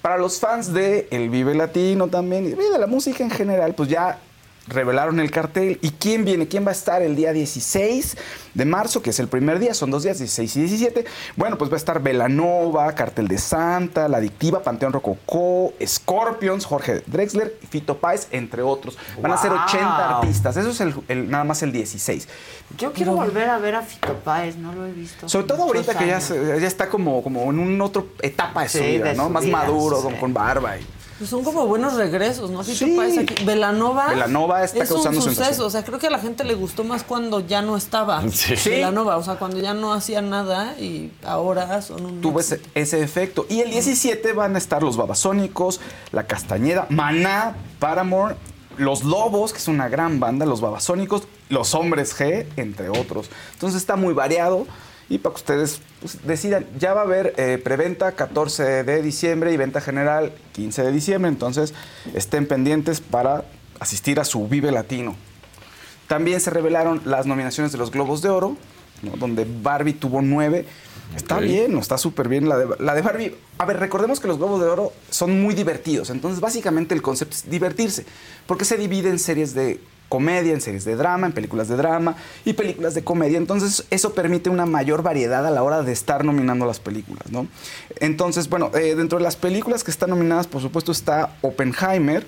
Para 0.00 0.16
los 0.16 0.38
fans 0.38 0.72
de 0.72 1.08
El 1.10 1.28
Vive 1.28 1.56
Latino 1.56 2.06
también 2.06 2.46
y 2.46 2.50
de 2.50 2.78
la 2.78 2.86
música 2.86 3.24
en 3.24 3.30
general, 3.30 3.74
pues 3.74 3.88
ya 3.88 4.20
revelaron 4.68 5.18
el 5.20 5.30
cartel. 5.30 5.78
¿Y 5.82 5.90
quién 5.90 6.24
viene? 6.24 6.48
¿Quién 6.48 6.64
va 6.64 6.70
a 6.70 6.72
estar 6.72 7.02
el 7.02 7.16
día 7.16 7.32
16 7.32 8.16
de 8.54 8.64
marzo, 8.64 9.02
que 9.02 9.10
es 9.10 9.18
el 9.18 9.28
primer 9.28 9.58
día? 9.58 9.74
Son 9.74 9.90
dos 9.90 10.02
días, 10.04 10.18
16 10.18 10.56
y 10.56 10.60
17. 10.60 11.04
Bueno, 11.36 11.58
pues 11.58 11.70
va 11.70 11.74
a 11.74 11.78
estar 11.78 12.00
Velanova, 12.02 12.92
Cartel 12.94 13.26
de 13.28 13.38
Santa, 13.38 14.08
La 14.08 14.18
Adictiva, 14.18 14.62
Panteón 14.62 14.92
Rococó, 14.92 15.72
Scorpions, 15.84 16.64
Jorge 16.64 17.02
Drexler, 17.06 17.56
Fito 17.70 17.98
Páez, 17.98 18.28
entre 18.30 18.62
otros. 18.62 18.96
Van 19.20 19.32
a 19.32 19.36
ser 19.36 19.50
Wow. 19.50 19.60
80 19.64 20.18
artistas. 20.18 20.56
Eso 20.56 20.70
es 20.70 20.80
el, 20.80 20.94
el- 21.08 21.30
nada 21.30 21.44
más 21.44 21.62
el 21.62 21.72
16. 21.72 22.28
Yo 22.78 22.92
quiero 22.92 23.14
volver 23.14 23.48
a 23.48 23.58
ver 23.58 23.74
a 23.74 23.82
Fito 23.82 24.14
Páez, 24.24 24.56
no 24.56 24.72
lo 24.72 24.86
he 24.86 24.92
visto. 24.92 25.28
Sobre 25.28 25.46
todo 25.46 25.64
ahorita 25.64 25.96
que 25.98 26.06
ya, 26.06 26.18
está 26.18 26.88
como, 26.88 27.22
como 27.22 27.42
en 27.50 27.58
una 27.58 27.84
otra 27.84 28.02
etapa 28.22 28.62
de 28.62 28.68
su 28.68 28.78
vida, 28.78 29.12
¿no? 29.14 29.28
Más 29.28 29.44
vida, 29.44 29.56
maduro, 29.58 29.96
sí. 29.98 30.02
con, 30.04 30.16
con 30.16 30.32
barba. 30.34 30.76
Y, 30.78 30.86
Pues 31.22 31.30
son 31.30 31.44
como 31.44 31.68
buenos 31.68 31.94
regresos, 31.94 32.50
¿no? 32.50 32.64
Fito 32.64 32.78
Sí. 32.84 32.96
Páez 32.96 33.16
aquí. 33.16 33.44
Velanova. 33.44 34.08
Velanova 34.08 34.64
está 34.64 34.82
es 34.82 34.90
un 34.90 34.96
causando 34.96 35.20
suceso. 35.20 35.40
sensación. 35.40 35.66
O 35.68 35.70
sea, 35.70 35.84
creo 35.84 36.00
que 36.00 36.08
a 36.08 36.10
la 36.10 36.18
gente 36.18 36.42
le 36.42 36.54
gustó 36.54 36.82
más 36.82 37.04
cuando 37.04 37.38
ya 37.38 37.62
no 37.62 37.76
estaba. 37.76 38.28
Sí. 38.28 38.70
Velanova, 38.70 39.16
o 39.18 39.22
sea, 39.22 39.36
cuando 39.36 39.60
ya 39.60 39.72
no 39.72 39.92
hacía 39.92 40.20
nada 40.20 40.76
y 40.80 41.12
ahora 41.24 41.80
son 41.80 42.04
un. 42.04 42.20
tuvo 42.20 42.40
ese, 42.40 42.60
ese 42.74 43.04
efecto. 43.04 43.46
Y 43.48 43.60
el 43.60 43.70
17 43.70 44.32
van 44.32 44.56
a 44.56 44.58
estar 44.58 44.82
los 44.82 44.96
Babasónicos, 44.96 45.80
La 46.10 46.26
Castañeda, 46.26 46.86
Maná, 46.90 47.54
Paramore, 47.78 48.34
Los 48.76 49.04
Lobos, 49.04 49.52
que 49.52 49.58
es 49.58 49.68
una 49.68 49.88
gran 49.88 50.18
banda, 50.18 50.44
Los 50.44 50.60
Babasónicos, 50.60 51.22
Los 51.50 51.72
Hombres 51.76 52.18
G, 52.18 52.46
entre 52.56 52.88
otros. 52.88 53.30
Entonces 53.52 53.80
está 53.80 53.94
muy 53.94 54.12
variado. 54.12 54.66
Y 55.12 55.18
para 55.18 55.34
que 55.34 55.40
ustedes 55.40 55.82
pues, 56.00 56.26
decidan, 56.26 56.64
ya 56.78 56.94
va 56.94 57.02
a 57.02 57.04
haber 57.04 57.34
eh, 57.36 57.60
preventa 57.62 58.12
14 58.12 58.82
de 58.82 59.02
diciembre 59.02 59.52
y 59.52 59.58
venta 59.58 59.82
general 59.82 60.32
15 60.52 60.84
de 60.84 60.90
diciembre. 60.90 61.28
Entonces 61.28 61.74
estén 62.14 62.46
pendientes 62.46 63.02
para 63.02 63.44
asistir 63.78 64.18
a 64.20 64.24
su 64.24 64.48
Vive 64.48 64.72
Latino. 64.72 65.14
También 66.08 66.40
se 66.40 66.48
revelaron 66.48 67.02
las 67.04 67.26
nominaciones 67.26 67.72
de 67.72 67.78
los 67.78 67.90
Globos 67.90 68.22
de 68.22 68.30
Oro, 68.30 68.56
¿no? 69.02 69.12
donde 69.18 69.46
Barbie 69.62 69.92
tuvo 69.92 70.22
nueve. 70.22 70.64
Está 71.14 71.40
bien, 71.40 71.74
no 71.74 71.80
está 71.80 71.98
súper 71.98 72.30
bien 72.30 72.48
la 72.48 72.56
de, 72.56 72.68
la 72.78 72.94
de 72.94 73.02
Barbie. 73.02 73.36
A 73.58 73.66
ver, 73.66 73.80
recordemos 73.80 74.18
que 74.18 74.28
los 74.28 74.38
Globos 74.38 74.62
de 74.62 74.66
Oro 74.66 74.94
son 75.10 75.42
muy 75.42 75.54
divertidos. 75.54 76.08
Entonces, 76.08 76.40
básicamente 76.40 76.94
el 76.94 77.02
concepto 77.02 77.36
es 77.36 77.50
divertirse. 77.50 78.06
Porque 78.46 78.64
se 78.64 78.78
divide 78.78 79.10
en 79.10 79.18
series 79.18 79.52
de 79.52 79.78
comedia, 80.12 80.52
en 80.52 80.60
series 80.60 80.84
de 80.84 80.94
drama, 80.94 81.26
en 81.26 81.32
películas 81.32 81.68
de 81.68 81.76
drama 81.76 82.16
y 82.44 82.52
películas 82.52 82.94
de 82.94 83.02
comedia. 83.02 83.38
Entonces, 83.38 83.86
eso 83.88 84.12
permite 84.12 84.50
una 84.50 84.66
mayor 84.66 85.02
variedad 85.02 85.46
a 85.46 85.50
la 85.50 85.62
hora 85.62 85.80
de 85.80 85.90
estar 85.90 86.22
nominando 86.22 86.66
las 86.66 86.80
películas, 86.80 87.30
¿no? 87.30 87.46
Entonces, 87.98 88.50
bueno, 88.50 88.70
eh, 88.74 88.94
dentro 88.94 89.16
de 89.16 89.24
las 89.24 89.36
películas 89.36 89.82
que 89.82 89.90
están 89.90 90.10
nominadas, 90.10 90.46
por 90.46 90.60
supuesto, 90.60 90.92
está 90.92 91.36
Oppenheimer. 91.40 92.26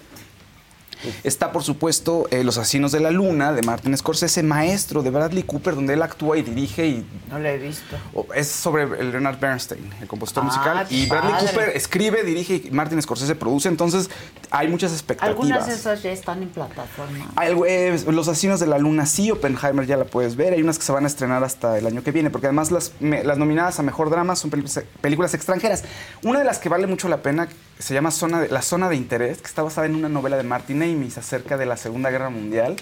Está, 1.24 1.52
por 1.52 1.62
supuesto, 1.62 2.26
eh, 2.30 2.44
Los 2.44 2.58
Asesinos 2.58 2.92
de 2.92 3.00
la 3.00 3.10
Luna, 3.10 3.52
de 3.52 3.62
Martin 3.62 3.96
Scorsese, 3.96 4.42
Maestro, 4.42 5.02
de 5.02 5.10
Bradley 5.10 5.42
Cooper, 5.42 5.74
donde 5.74 5.94
él 5.94 6.02
actúa 6.02 6.36
y 6.38 6.42
dirige 6.42 6.86
y 6.86 7.06
No 7.30 7.38
la 7.38 7.52
he 7.52 7.58
visto. 7.58 7.96
Es 8.34 8.48
sobre 8.48 8.82
el 8.84 9.10
Leonard 9.10 9.38
Bernstein, 9.38 9.90
el 10.00 10.06
compositor 10.06 10.42
Ah, 10.42 10.46
musical. 10.46 10.86
Y 10.90 11.06
Bradley 11.06 11.32
padre. 11.32 11.46
Cooper 11.46 11.68
escribe, 11.76 12.22
dirige 12.24 12.62
y 12.64 12.70
Martin 12.70 13.00
Scorsese 13.02 13.34
produce. 13.34 13.68
Entonces 13.68 14.10
hay 14.50 14.68
muchas 14.68 14.92
expectativas. 14.92 15.36
Algunas 15.36 15.66
de 15.66 15.74
esas 15.74 16.02
ya 16.02 16.12
están 16.12 16.42
en 16.42 16.48
plataforma. 16.48 17.30
Hay, 17.36 17.52
eh, 17.66 17.98
Los 18.08 18.28
Asesinos 18.28 18.60
de 18.60 18.66
la 18.66 18.78
Luna, 18.78 19.06
sí, 19.06 19.30
Oppenheimer 19.30 19.86
ya 19.86 19.96
la 19.96 20.04
puedes 20.04 20.36
ver. 20.36 20.52
Hay 20.52 20.62
unas 20.62 20.78
que 20.78 20.84
se 20.84 20.92
van 20.92 21.04
a 21.04 21.06
estrenar 21.06 21.42
hasta 21.44 21.78
el 21.78 21.86
año 21.86 22.02
que 22.02 22.12
viene, 22.12 22.30
porque 22.30 22.46
además 22.46 22.70
las, 22.70 22.92
me- 23.00 23.24
las 23.24 23.38
nominadas 23.38 23.78
a 23.78 23.82
Mejor 23.82 24.10
Drama 24.10 24.36
son 24.36 24.50
películas, 24.50 24.84
películas 25.00 25.34
extranjeras. 25.34 25.84
Una 26.22 26.38
de 26.38 26.44
las 26.44 26.58
que 26.58 26.68
vale 26.68 26.86
mucho 26.86 27.08
la 27.08 27.18
pena 27.22 27.48
se 27.78 27.94
llama 27.94 28.10
Zona 28.10 28.40
de, 28.40 28.48
La 28.48 28.62
Zona 28.62 28.88
de 28.88 28.96
Interés, 28.96 29.38
que 29.38 29.46
está 29.46 29.62
basada 29.62 29.86
en 29.86 29.94
una 29.94 30.08
novela 30.08 30.36
de 30.36 30.42
Martin 30.42 30.82
Amis 30.82 31.18
acerca 31.18 31.56
de 31.56 31.66
la 31.66 31.76
Segunda 31.76 32.10
Guerra 32.10 32.30
Mundial. 32.30 32.76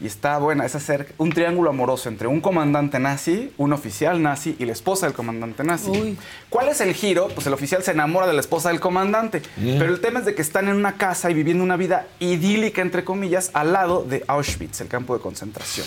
Y 0.00 0.06
está 0.06 0.38
buena, 0.38 0.64
es 0.64 0.76
acerca, 0.76 1.12
un 1.18 1.32
triángulo 1.32 1.70
amoroso 1.70 2.08
entre 2.08 2.28
un 2.28 2.40
comandante 2.40 3.00
nazi, 3.00 3.52
un 3.56 3.72
oficial 3.72 4.22
nazi 4.22 4.54
y 4.56 4.64
la 4.64 4.70
esposa 4.70 5.06
del 5.06 5.14
comandante 5.14 5.64
nazi. 5.64 5.90
Uy. 5.90 6.16
¿Cuál 6.50 6.68
es 6.68 6.80
el 6.80 6.94
giro? 6.94 7.26
Pues 7.34 7.48
el 7.48 7.52
oficial 7.52 7.82
se 7.82 7.90
enamora 7.90 8.28
de 8.28 8.32
la 8.32 8.40
esposa 8.40 8.68
del 8.68 8.78
comandante. 8.78 9.42
Pero 9.56 9.86
el 9.86 10.00
tema 10.00 10.20
es 10.20 10.26
de 10.26 10.36
que 10.36 10.42
están 10.42 10.68
en 10.68 10.76
una 10.76 10.96
casa 10.96 11.32
y 11.32 11.34
viviendo 11.34 11.64
una 11.64 11.76
vida 11.76 12.06
idílica, 12.20 12.80
entre 12.80 13.02
comillas, 13.02 13.50
al 13.54 13.72
lado 13.72 14.04
de 14.04 14.22
Auschwitz, 14.28 14.80
el 14.80 14.86
campo 14.86 15.16
de 15.16 15.20
concentración. 15.20 15.86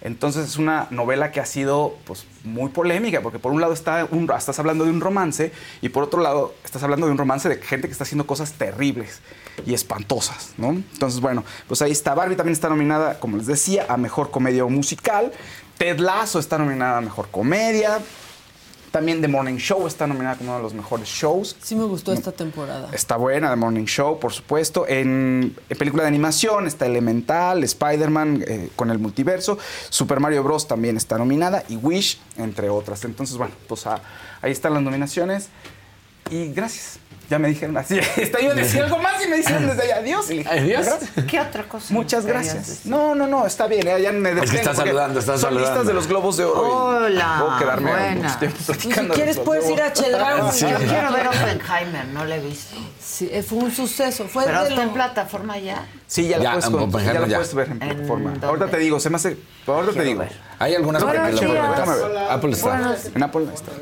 Entonces 0.00 0.46
es 0.46 0.56
una 0.56 0.86
novela 0.90 1.32
que 1.32 1.40
ha 1.40 1.46
sido 1.46 1.96
pues, 2.04 2.26
muy 2.44 2.70
polémica, 2.70 3.20
porque 3.20 3.38
por 3.38 3.52
un 3.52 3.60
lado 3.60 3.72
está 3.72 4.08
estás 4.36 4.58
hablando 4.58 4.84
de 4.84 4.90
un 4.90 5.00
romance 5.00 5.52
y 5.82 5.88
por 5.88 6.04
otro 6.04 6.22
lado 6.22 6.54
estás 6.64 6.82
hablando 6.82 7.06
de 7.06 7.12
un 7.12 7.18
romance 7.18 7.48
de 7.48 7.56
gente 7.56 7.88
que 7.88 7.92
está 7.92 8.04
haciendo 8.04 8.26
cosas 8.26 8.52
terribles 8.52 9.20
y 9.66 9.74
espantosas, 9.74 10.54
¿no? 10.56 10.70
Entonces, 10.70 11.20
bueno, 11.20 11.44
pues 11.66 11.82
ahí 11.82 11.90
está. 11.90 12.14
Barbie 12.14 12.36
también 12.36 12.52
está 12.52 12.68
nominada, 12.68 13.18
como 13.18 13.36
les 13.36 13.46
decía, 13.46 13.86
a 13.88 13.96
Mejor 13.96 14.30
Comedia 14.30 14.64
Musical. 14.64 15.32
Ted 15.78 15.98
Lasso 15.98 16.38
está 16.38 16.58
nominada 16.58 16.98
a 16.98 17.00
Mejor 17.00 17.28
Comedia. 17.30 18.00
También 18.90 19.20
The 19.20 19.28
Morning 19.28 19.56
Show 19.56 19.86
está 19.86 20.06
nominada 20.06 20.36
como 20.36 20.50
uno 20.50 20.58
de 20.58 20.62
los 20.62 20.74
mejores 20.74 21.08
shows. 21.08 21.56
Sí 21.62 21.76
me 21.76 21.84
gustó 21.84 22.12
esta 22.12 22.32
temporada. 22.32 22.88
Está 22.92 23.16
buena, 23.16 23.50
The 23.50 23.56
Morning 23.56 23.84
Show, 23.84 24.18
por 24.18 24.32
supuesto. 24.32 24.86
En, 24.88 25.54
en 25.68 25.78
película 25.78 26.04
de 26.04 26.08
animación 26.08 26.66
está 26.66 26.86
Elemental, 26.86 27.62
Spider-Man 27.64 28.44
eh, 28.46 28.70
con 28.76 28.90
el 28.90 28.98
multiverso, 28.98 29.58
Super 29.90 30.20
Mario 30.20 30.42
Bros. 30.42 30.66
también 30.66 30.96
está 30.96 31.18
nominada 31.18 31.64
y 31.68 31.76
Wish, 31.76 32.18
entre 32.36 32.70
otras. 32.70 33.04
Entonces, 33.04 33.36
bueno, 33.36 33.54
pues 33.68 33.86
ah, 33.86 34.00
ahí 34.40 34.52
están 34.52 34.74
las 34.74 34.82
nominaciones. 34.82 35.48
Y 36.30 36.52
gracias. 36.52 36.98
Ya 37.30 37.38
me 37.38 37.48
dijeron 37.48 37.76
así. 37.76 37.98
Está 38.16 38.40
yo 38.40 38.52
a 38.52 38.54
decir 38.54 38.82
algo 38.82 38.98
más 38.98 39.22
y 39.22 39.28
me 39.28 39.36
dijeron 39.36 39.66
desde 39.66 39.82
allá 39.82 39.96
adiós. 39.98 40.30
Y 40.30 40.34
le 40.34 40.38
dije, 40.44 40.50
Adiós. 40.76 40.86
¿Qué 41.28 41.38
otra 41.38 41.64
cosa? 41.64 41.92
Muchas 41.92 42.24
gracias. 42.24 42.86
No, 42.86 43.14
no, 43.14 43.26
no, 43.26 43.46
está 43.46 43.66
bien. 43.66 43.86
eh, 43.86 44.00
Ya 44.00 44.12
me 44.12 44.30
Es 44.30 44.34
que 44.36 44.40
detengo 44.40 44.56
estás 44.60 44.76
saludando, 44.78 45.20
estás 45.20 45.40
son 45.40 45.50
saludando. 45.50 45.70
listas 45.70 45.86
de 45.88 45.94
los 45.94 46.06
globos 46.08 46.36
de 46.38 46.44
oro. 46.46 46.66
y 46.66 47.04
Hola, 47.12 47.36
Puedo 47.40 47.58
quedarme 47.58 47.90
buena. 47.90 48.22
mucho 48.22 48.38
tiempo 48.38 48.58
Y 48.72 48.92
si 48.92 49.08
quieres 49.10 49.38
puedes 49.40 49.68
ir 49.70 49.82
a 49.82 49.92
Chedraui. 49.92 50.52
Sí. 50.52 50.66
Yo 50.70 50.76
quiero 50.78 51.12
ver 51.12 51.28
Oppenheimer, 51.28 52.06
no 52.08 52.24
la 52.24 52.36
he 52.36 52.40
visto. 52.40 52.76
Sí, 52.98 53.28
eh, 53.30 53.42
fue 53.42 53.58
un 53.58 53.72
suceso. 53.72 54.26
Fue 54.26 54.44
Pero 54.44 54.62
de 54.62 54.68
está 54.70 54.82
en 54.82 54.88
lo- 54.88 54.94
plataforma 54.94 55.58
ya. 55.58 55.86
Sí, 56.06 56.28
ya, 56.28 56.38
Ya, 56.38 56.54
la 56.54 56.60
puedes, 56.70 56.94
en 56.94 57.04
ya 57.04 57.12
la 57.20 57.26
puedes 57.26 57.54
ver 57.54 57.66
en 57.66 57.72
¿En 57.74 57.78
plataforma. 57.80 58.34
Ahorita 58.42 58.66
te 58.68 58.78
digo, 58.78 58.98
se 59.00 59.10
me 59.10 59.16
hace. 59.16 59.36
Ahorita 59.66 59.92
te 59.92 60.02
digo. 60.02 60.20
ver. 60.20 60.32
Hay 60.58 60.74
algunas 60.74 61.02
Buenos 61.04 61.26
películas. 61.40 61.52
días. 61.76 61.86
Déjame 61.86 61.96
ver. 62.14 62.30
Apple 62.30 62.50
está. 62.52 62.96
En 63.14 63.22
Apple 63.22 63.46
está. 63.54 63.72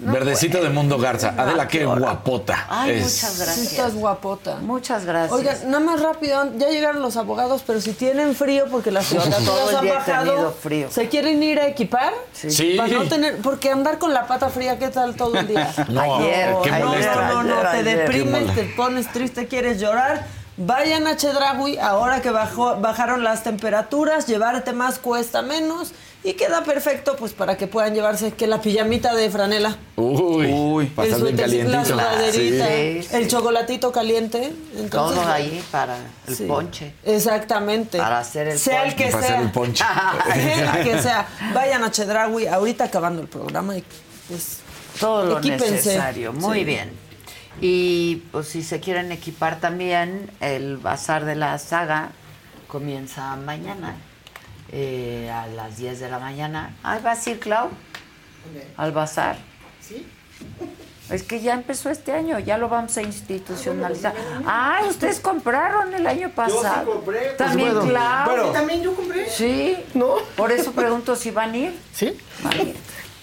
Verdecito 0.00 0.62
de 0.62 0.70
Mundo 0.70 0.98
Garza. 0.98 1.34
Adela, 1.36 1.68
qué 1.68 1.84
guapota. 1.84 2.66
Ay, 2.68 2.92
es. 2.92 3.02
muchas 3.02 3.32
Sí, 3.32 3.42
gracias. 3.42 3.72
estás 3.72 3.94
guapota. 3.94 4.56
Muchas 4.56 5.04
gracias. 5.04 5.32
Oigan, 5.32 5.56
nada 5.70 5.80
más 5.84 6.00
rápido, 6.00 6.50
ya 6.56 6.68
llegaron 6.68 7.02
los 7.02 7.16
abogados, 7.16 7.62
pero 7.66 7.80
si 7.80 7.92
tienen 7.92 8.34
frío 8.34 8.66
porque 8.70 8.90
las 8.90 9.08
Todo 9.08 9.22
temperaturas 9.22 9.70
el 9.70 9.76
han 9.76 9.88
bajado, 9.88 10.30
tenido 10.32 10.52
frío. 10.52 10.90
¿se 10.90 11.08
quieren 11.08 11.42
ir 11.42 11.60
a 11.60 11.66
equipar? 11.66 12.12
Sí. 12.32 12.74
Para 12.76 12.88
no 12.92 13.04
tener, 13.04 13.36
porque 13.38 13.70
andar 13.70 13.98
con 13.98 14.14
la 14.14 14.26
pata 14.26 14.48
fría, 14.48 14.78
¿qué 14.78 14.88
tal 14.88 15.14
todo 15.16 15.36
el 15.38 15.46
día? 15.46 15.72
No, 15.90 16.16
Ayer, 16.16 16.54
qué 16.62 16.70
ayer, 16.70 16.84
molesto. 16.86 17.20
No, 17.22 17.42
no, 17.42 17.42
no, 17.42 17.54
Ayer, 17.68 17.70
te 17.84 17.90
ayer. 17.90 17.98
deprimes, 17.98 18.54
te 18.54 18.64
pones 18.76 19.12
triste, 19.12 19.46
quieres 19.48 19.80
llorar. 19.80 20.26
Vayan 20.56 21.06
a 21.06 21.16
Chedraui, 21.16 21.78
ahora 21.78 22.20
que 22.20 22.30
bajó, 22.30 22.76
bajaron 22.76 23.24
las 23.24 23.42
temperaturas, 23.44 24.26
llevarte 24.26 24.72
más 24.72 24.98
cuesta 24.98 25.40
menos 25.42 25.92
y 26.22 26.34
queda 26.34 26.62
perfecto 26.64 27.16
pues 27.16 27.32
para 27.32 27.56
que 27.56 27.66
puedan 27.66 27.94
llevarse 27.94 28.32
que 28.32 28.46
la 28.46 28.60
pijamita 28.60 29.14
de 29.14 29.30
franela, 29.30 29.76
Uy, 29.96 30.46
Uy. 30.52 30.86
para 30.86 31.08
el 31.08 31.14
estar 31.14 31.26
bien 31.26 31.36
suétercito, 31.36 31.68
la 31.70 31.82
calientito. 31.82 31.98
sudaderita, 31.98 32.66
Sí, 32.66 33.02
sí. 33.08 33.16
el 33.16 33.28
chocolatito 33.28 33.92
caliente. 33.92 34.52
Entonces, 34.76 35.18
Todo 35.22 35.32
ahí 35.32 35.64
para 35.70 35.96
el 36.28 36.36
Sí. 36.36 36.44
ponche. 36.44 36.94
Exactamente. 37.04 37.96
Para 37.98 38.18
hacer 38.18 38.48
el 38.48 38.58
sea 38.58 38.84
el 38.84 38.90
ponche. 38.94 39.04
que 39.04 39.10
Para 39.10 39.22
sea. 39.26 39.34
hacer 39.36 39.46
el 39.46 39.52
ponche. 39.52 39.84
Sea 40.34 40.74
el 40.76 40.84
que 40.84 41.02
sea. 41.02 41.26
Vayan 41.54 41.84
a 41.84 41.90
Chedraui 41.90 42.46
ahorita 42.46 42.84
acabando 42.84 43.22
el 43.22 43.28
programa 43.28 43.76
y 43.76 43.84
pues 44.28 44.58
Todo 44.98 45.24
lo 45.24 45.38
Equípense. 45.38 45.70
necesario. 45.70 46.32
Muy 46.34 46.58
Sí. 46.58 46.64
bien. 46.64 46.90
Y 47.62 48.16
pues 48.32 48.48
si 48.48 48.62
se 48.62 48.80
quieren 48.80 49.10
equipar 49.12 49.60
también, 49.60 50.30
el 50.40 50.76
bazar 50.76 51.24
de 51.24 51.34
la 51.36 51.58
saga 51.58 52.10
comienza 52.68 53.34
mañana 53.36 53.96
eh, 54.72 55.30
a 55.32 55.46
las 55.48 55.76
10 55.76 56.00
de 56.00 56.08
la 56.08 56.18
mañana. 56.18 56.76
Ahí 56.82 57.00
vas 57.02 57.26
a 57.26 57.30
ir, 57.30 57.40
Clau, 57.40 57.68
al 58.76 58.92
bazar. 58.92 59.36
¿Sí? 59.80 60.06
Es 61.10 61.24
que 61.24 61.40
ya 61.40 61.54
empezó 61.54 61.90
este 61.90 62.12
año, 62.12 62.38
ya 62.38 62.56
lo 62.56 62.68
vamos 62.68 62.96
a 62.96 63.02
institucionalizar. 63.02 64.14
Ah, 64.46 64.80
ustedes 64.88 65.18
compraron 65.18 65.92
el 65.92 66.06
año 66.06 66.30
pasado. 66.30 66.92
compré. 66.92 67.30
También, 67.36 67.72
Pues 67.72 67.84
bueno, 67.84 67.90
Clau. 67.90 68.24
bueno. 68.28 68.46
¿Sí, 68.46 68.52
también 68.52 68.82
yo 68.82 68.94
compré? 68.94 69.28
Sí. 69.28 69.76
¿No? 69.94 70.14
Por 70.36 70.52
eso 70.52 70.70
pregunto 70.72 71.16
si 71.16 71.32
van 71.32 71.52
a 71.52 71.56
ir. 71.56 71.78
¿Sí? 71.92 72.16
Van 72.44 72.52
a 72.52 72.62
ir. 72.62 72.76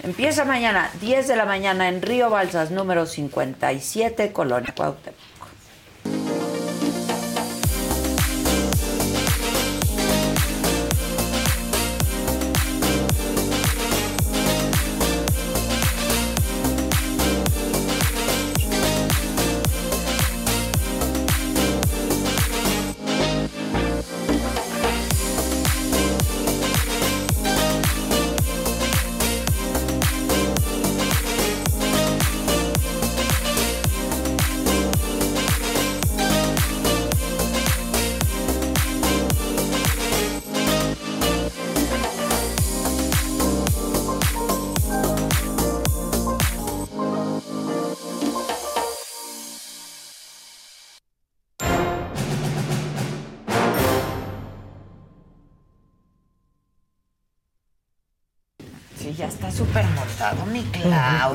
Empieza 0.03 0.43
mañana, 0.45 0.91
10 1.01 1.27
de 1.27 1.35
la 1.37 1.45
mañana, 1.45 1.87
en 1.89 2.01
Río 2.01 2.29
Balsas, 2.29 2.71
número 2.71 3.05
57, 3.05 4.31
Colonia 4.33 4.73
Cuauhtémoc. 4.75 5.17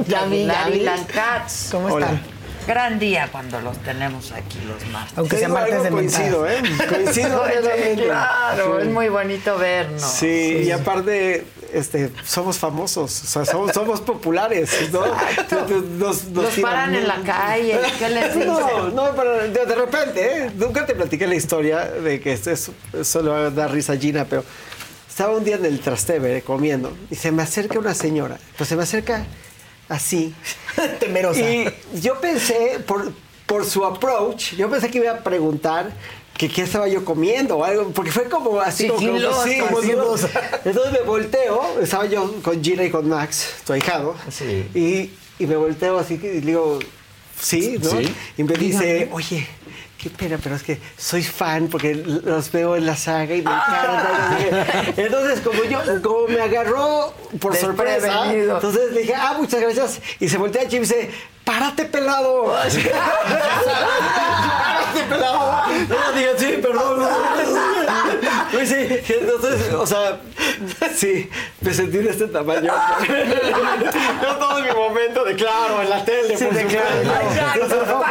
Claudia 0.07 0.63
Aguilar 0.63 0.69
y 0.71 0.79
vi. 0.79 0.85
Lancats. 0.85 1.69
¿Cómo 1.71 1.99
están? 1.99 2.21
Gran 2.67 3.01
día 3.01 3.29
cuando 3.33 3.61
los 3.61 3.77
tenemos 3.79 4.31
aquí 4.31 4.61
los 4.69 4.87
martes. 4.93 5.19
Aunque 5.19 5.37
sea 5.37 5.49
martes 5.49 5.83
de 5.83 5.89
coincido, 5.91 6.49
¿eh? 6.49 6.63
Coincido. 6.89 7.43
Claro, 7.97 8.77
Sí. 8.81 8.87
es 8.87 8.93
muy 8.93 9.09
bonito 9.09 9.59
vernos. 9.59 10.01
Sí, 10.01 10.63
y 10.65 10.71
aparte, 10.71 11.45
este, 11.73 12.13
somos 12.25 12.59
famosos, 12.59 13.21
o 13.25 13.27
sea, 13.27 13.45
somos, 13.45 13.73
somos 13.73 14.01
populares, 14.01 14.71
¿no? 14.93 15.03
Nos, 15.99 16.27
Los 16.27 16.51
tiran 16.51 16.63
paran 16.71 16.95
en 16.95 17.09
la 17.09 17.17
calle, 17.23 17.81
¿qué 17.99 18.09
les 18.11 18.33
dicen? 18.37 18.47
No, 18.47 18.89
no, 18.91 19.11
pero 19.17 19.39
de, 19.39 19.49
de 19.67 19.75
repente, 19.75 20.21
¿eh? 20.45 20.51
Nunca 20.55 20.87
te 20.87 20.95
platiqué 20.95 21.27
la 21.27 21.35
historia 21.35 21.81
de 21.85 22.21
que 22.21 22.33
esto 22.33 22.53
es, 22.53 22.71
eso 22.93 23.23
le 23.23 23.31
va 23.31 23.39
a 23.47 23.51
dar 23.51 23.73
risa 23.73 23.95
a 23.95 23.97
Gina, 23.97 24.25
pero 24.25 24.45
estaba 25.09 25.37
un 25.37 25.43
día 25.43 25.57
en 25.57 25.65
el 25.65 25.81
Trastevere 25.81 26.43
comiendo 26.43 26.97
y 27.11 27.17
se 27.17 27.33
me 27.33 27.43
acerca 27.43 27.77
una 27.81 27.95
señora, 27.95 28.39
pues 28.57 28.69
se 28.69 28.77
me 28.77 28.85
acerca 28.85 29.25
así. 29.93 30.35
Temerosa. 31.01 31.41
Y 31.41 31.67
yo 32.01 32.21
pensé, 32.21 32.79
por, 32.87 33.13
por 33.47 33.65
su 33.65 33.85
approach, 33.85 34.55
yo 34.55 34.69
pensé 34.71 34.91
que 34.91 34.99
iba 34.99 35.11
a 35.13 35.19
preguntar 35.19 35.93
que 36.37 36.49
qué 36.49 36.63
estaba 36.63 36.89
yo 36.89 37.05
comiendo 37.05 37.59
o 37.59 37.65
algo, 37.65 37.91
porque 37.91 38.11
fue 38.11 38.25
como 38.29 38.59
así, 38.61 38.89
como, 38.89 38.99
como- 39.01 39.13
Sigilosa, 39.13 39.45
sí, 39.49 39.59
como. 39.59 39.81
Entonces 40.65 40.93
me 40.93 41.01
volteo, 41.03 41.81
estaba 41.81 42.07
yo 42.07 42.35
con 42.43 42.63
Gina 42.65 42.85
y 42.85 42.91
con 42.91 43.09
Max, 43.09 43.49
tu 43.67 43.73
ahijado, 43.75 44.15
y, 44.75 45.11
y 45.39 45.47
me 45.47 45.57
volteo 45.57 45.99
así 45.99 46.15
y 46.15 46.41
digo, 46.41 46.79
sí, 47.39 47.79
¿no? 47.83 47.91
Sí. 47.91 48.15
Y 48.39 48.45
me 48.45 48.55
dice, 48.55 49.09
oye, 49.13 49.47
qué 50.03 50.11
pena, 50.11 50.37
pero 50.43 50.57
es 50.57 50.63
que 50.65 50.81
soy 50.97 51.23
fan 51.23 51.69
porque 51.69 51.95
los 51.95 52.51
veo 52.51 52.75
en 52.75 52.87
la 52.87 52.97
saga 52.97 53.35
y 53.37 53.43
me 53.43 53.51
Ah. 53.53 54.37
encanta. 54.41 54.85
Entonces, 55.01 55.41
como 55.41 55.63
yo, 55.65 55.81
como 56.03 56.27
me 56.27 56.41
agarró 56.41 57.15
por 57.41 57.55
sorpresa, 57.57 58.33
entonces 58.35 58.93
le 58.93 59.03
dije, 59.03 59.15
ah, 59.15 59.35
muchas 59.39 59.61
gracias. 59.61 60.01
Y 60.19 60.29
se 60.29 60.39
voltea 60.39 60.63
Jim 60.63 60.79
y 60.79 60.81
dice, 60.81 61.11
párate 61.45 61.85
pelado. 61.85 62.53
No, 65.11 66.13
dije, 66.15 66.31
sí, 66.37 66.59
perdón. 66.63 67.07
Pues 68.53 68.69
sí, 68.69 68.75
entonces, 69.09 69.73
o 69.73 69.87
sea, 69.87 70.21
sí, 70.95 71.31
me 71.63 71.73
sentí 71.73 71.99
de 71.99 72.11
este 72.11 72.27
tamaño. 72.27 72.71
Yo 74.23 74.37
todo 74.37 74.61
mi 74.61 74.71
momento 74.71 75.25
de 75.25 75.35
claro, 75.35 75.81
en 75.81 75.89
la 75.89 76.05
tele, 76.05 76.37
Sí, 76.37 76.45
por 76.45 76.55
de 76.55 76.67
claro. 76.67 76.87
Exacto, 77.31 77.69
famoso, 77.87 78.03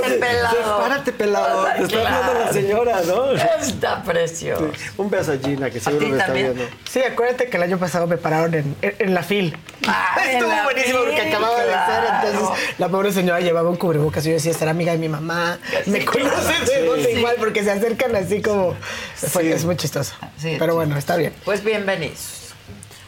párese 0.00 0.14
sí. 0.14 0.20
pelado. 0.20 0.78
Párate 0.80 1.12
pelado. 1.12 1.64
Te 1.76 1.82
está 1.82 1.98
hablando 1.98 2.34
la 2.46 2.52
señora, 2.52 3.00
¿no? 3.06 3.32
Está 3.32 4.02
precioso. 4.02 4.70
Un 4.96 5.10
beso 5.10 5.32
a 5.32 5.36
Gina, 5.36 5.68
que 5.70 5.80
seguro 5.80 6.06
me 6.08 6.18
está 6.18 6.32
viendo. 6.32 6.64
Sí, 6.90 7.02
acuérdate 7.02 7.50
que 7.50 7.56
el 7.58 7.62
año 7.62 7.78
pasado 7.78 8.06
me 8.06 8.16
pararon 8.16 8.54
en, 8.54 8.76
en- 8.80 8.94
en 8.98 9.14
la 9.14 9.22
fil. 9.22 9.54
Ah, 9.86 10.16
Estuvo 10.30 10.48
la 10.48 10.64
buenísimo 10.64 11.00
porque 11.00 11.20
acababa 11.20 11.60
de 11.60 11.72
ser. 11.72 12.30
Entonces, 12.32 12.74
la 12.78 12.88
pobre 12.88 13.12
señora 13.12 13.40
llevaba 13.40 13.68
un 13.68 13.76
cubrebocas 13.76 14.24
y 14.24 14.28
yo 14.28 14.34
decía, 14.34 14.54
será 14.54 14.70
amiga 14.70 14.92
de 14.92 14.98
mi 14.98 15.08
mamá. 15.10 15.58
me 15.86 16.04
conoce 16.06 16.29
de 16.66 16.84
dónde 16.86 17.12
igual 17.12 17.36
porque 17.38 17.62
se 17.64 17.70
acercan 17.70 18.14
así 18.16 18.40
como. 18.42 18.74
Fue- 19.16 19.50
Es 19.52 19.64
muy 19.64 19.76
chistoso. 19.76 20.14
Sí, 20.38 20.56
Pero 20.58 20.72
sí. 20.72 20.76
bueno, 20.76 20.96
está 20.96 21.16
bien. 21.16 21.32
Pues 21.44 21.62
bienvenidos. 21.64 22.36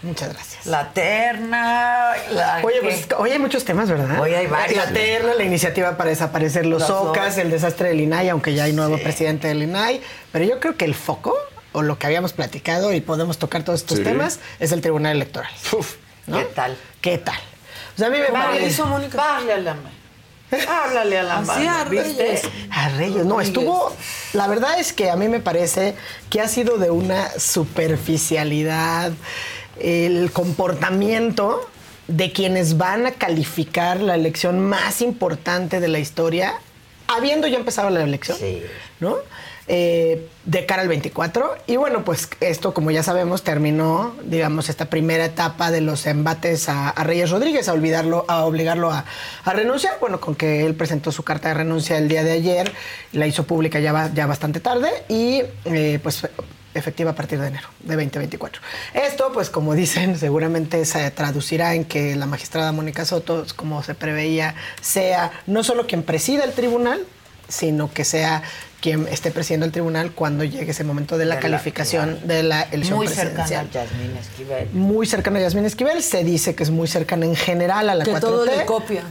Muchas 0.02 0.32
gracias. 0.32 0.66
La 0.66 0.92
terna, 0.92 2.12
la 2.32 2.60
Oye, 2.64 2.80
que- 2.80 2.86
pues 2.86 3.06
hoy 3.18 3.30
hay 3.30 3.38
muchos 3.38 3.64
temas, 3.64 3.88
¿verdad? 3.88 4.20
Hoy 4.20 4.34
hay 4.34 4.46
varios. 4.48 4.84
La 4.84 4.92
terna, 4.92 5.34
la 5.34 5.44
iniciativa 5.44 5.96
para 5.96 6.10
desaparecer 6.10 6.66
los, 6.66 6.80
Los 6.82 6.90
OCAS, 6.90 7.38
el 7.38 7.50
desastre 7.50 7.90
del 7.90 8.00
INAI, 8.00 8.28
aunque 8.30 8.52
ya 8.54 8.64
hay 8.64 8.72
nuevo 8.72 8.98
presidente 8.98 9.46
del 9.48 9.62
INAI. 9.62 10.00
Pero 10.32 10.44
yo 10.44 10.58
creo 10.58 10.76
que 10.76 10.84
el 10.86 10.94
foco, 10.96 11.36
o 11.70 11.82
lo 11.82 11.98
que 11.98 12.06
habíamos 12.06 12.32
platicado 12.32 12.92
y 12.92 13.00
podemos 13.00 13.38
tocar 13.38 13.62
todos 13.62 13.80
estos 13.80 13.98
Sí. 13.98 14.04
temas, 14.04 14.40
es 14.58 14.72
el 14.72 14.80
Tribunal 14.80 15.12
Electoral. 15.16 15.50
¿no? 16.26 16.38
¿Qué 16.38 16.44
tal? 16.46 16.76
¿Qué 17.00 17.18
tal? 17.18 17.38
O 17.94 17.98
sea, 17.98 18.08
a 18.08 18.10
mí 18.10 18.18
me 18.18 18.28
Vale, 18.30 18.44
parece... 18.46 18.66
hizo 18.70 18.86
Mónica. 18.86 19.16
Bájale 19.16 19.52
a 19.52 19.58
la 19.58 19.74
mano. 19.74 20.01
Háblale 20.68 21.18
a 21.18 21.22
la 21.22 21.38
Así 21.38 21.46
mano. 21.64 21.70
a 21.78 21.84
¿viste? 21.84 22.22
Reyes. 22.22 22.42
A 22.70 22.88
Reyes, 22.90 23.24
no, 23.24 23.40
estuvo. 23.40 23.94
La 24.32 24.46
verdad 24.46 24.78
es 24.78 24.92
que 24.92 25.10
a 25.10 25.16
mí 25.16 25.28
me 25.28 25.40
parece 25.40 25.94
que 26.30 26.40
ha 26.40 26.48
sido 26.48 26.78
de 26.78 26.90
una 26.90 27.28
superficialidad 27.38 29.12
el 29.80 30.30
comportamiento 30.32 31.68
de 32.08 32.32
quienes 32.32 32.76
van 32.76 33.06
a 33.06 33.12
calificar 33.12 34.00
la 34.00 34.14
elección 34.14 34.60
más 34.60 35.00
importante 35.00 35.80
de 35.80 35.88
la 35.88 35.98
historia, 35.98 36.54
habiendo 37.08 37.46
ya 37.46 37.56
empezado 37.58 37.90
la 37.90 38.02
elección, 38.02 38.36
¿no? 39.00 39.16
Eh, 39.74 40.28
de 40.44 40.66
cara 40.66 40.82
al 40.82 40.88
24. 40.88 41.56
Y 41.66 41.76
bueno, 41.76 42.04
pues 42.04 42.28
esto, 42.40 42.74
como 42.74 42.90
ya 42.90 43.02
sabemos, 43.02 43.42
terminó, 43.42 44.14
digamos, 44.22 44.68
esta 44.68 44.90
primera 44.90 45.24
etapa 45.24 45.70
de 45.70 45.80
los 45.80 46.04
embates 46.04 46.68
a, 46.68 46.92
Reyes 46.92 47.30
Rodríguez, 47.30 47.70
a 47.70 47.72
olvidarlo, 47.72 48.26
a 48.28 48.44
obligarlo 48.44 48.90
a, 48.90 49.06
renunciar. 49.46 49.94
Bueno, 49.98 50.20
con 50.20 50.34
que 50.34 50.66
él 50.66 50.74
presentó 50.74 51.10
su 51.10 51.22
carta 51.22 51.48
de 51.48 51.54
renuncia 51.54 51.96
el 51.96 52.06
día 52.06 52.22
de 52.22 52.32
ayer, 52.32 52.70
la 53.12 53.26
hizo 53.26 53.44
pública 53.44 53.80
ya, 53.80 54.10
ya 54.12 54.26
bastante 54.26 54.60
tarde 54.60 54.90
y 55.08 55.42
eh, 55.64 55.98
pues 56.02 56.28
efectiva 56.74 57.12
a 57.12 57.14
partir 57.14 57.40
de 57.40 57.46
enero 57.46 57.68
de 57.80 57.94
2024. 57.94 58.60
Esto, 58.92 59.32
pues 59.32 59.48
como 59.48 59.74
dicen, 59.74 60.18
seguramente 60.18 60.84
se 60.84 61.10
traducirá 61.12 61.74
en 61.74 61.86
que 61.86 62.14
la 62.14 62.26
magistrada 62.26 62.72
Mónica 62.72 63.06
Soto, 63.06 63.46
como 63.56 63.82
se 63.82 63.94
preveía, 63.94 64.54
sea 64.82 65.32
no 65.46 65.64
solo 65.64 65.86
quien 65.86 66.02
presida 66.02 66.44
el 66.44 66.52
tribunal, 66.52 67.06
sino 67.48 67.92
que 67.92 68.04
sea 68.04 68.42
quien 68.82 69.06
esté 69.08 69.30
presidiendo 69.30 69.64
el 69.64 69.72
tribunal 69.72 70.10
cuando 70.12 70.44
llegue 70.44 70.72
ese 70.72 70.84
momento 70.84 71.16
de 71.16 71.24
la 71.24 71.36
De 71.36 71.40
la- 71.40 71.42
calificación 71.48 72.18
de 72.26 72.42
la 72.42 72.62
elección 72.62 72.98
Muy 72.98 73.06
cercana 73.08 73.44
presidencial. 73.46 73.66
a 73.66 73.86
Yasmín 73.86 74.16
Esquivel. 74.18 74.68
Muy 74.72 75.06
cercana 75.06 75.38
a 75.38 75.42
Yasmín 75.42 75.64
Esquivel, 75.64 76.02
se 76.02 76.24
dice 76.24 76.54
que 76.54 76.64
es 76.64 76.70
muy 76.70 76.88
cercana 76.88 77.24
en 77.24 77.36
general 77.36 77.88
a 77.88 77.94
la 77.94 78.04
Que 78.04 78.10
4T. 78.12 78.20
todo 78.20 78.44
le 78.44 78.66
copia. 78.66 79.04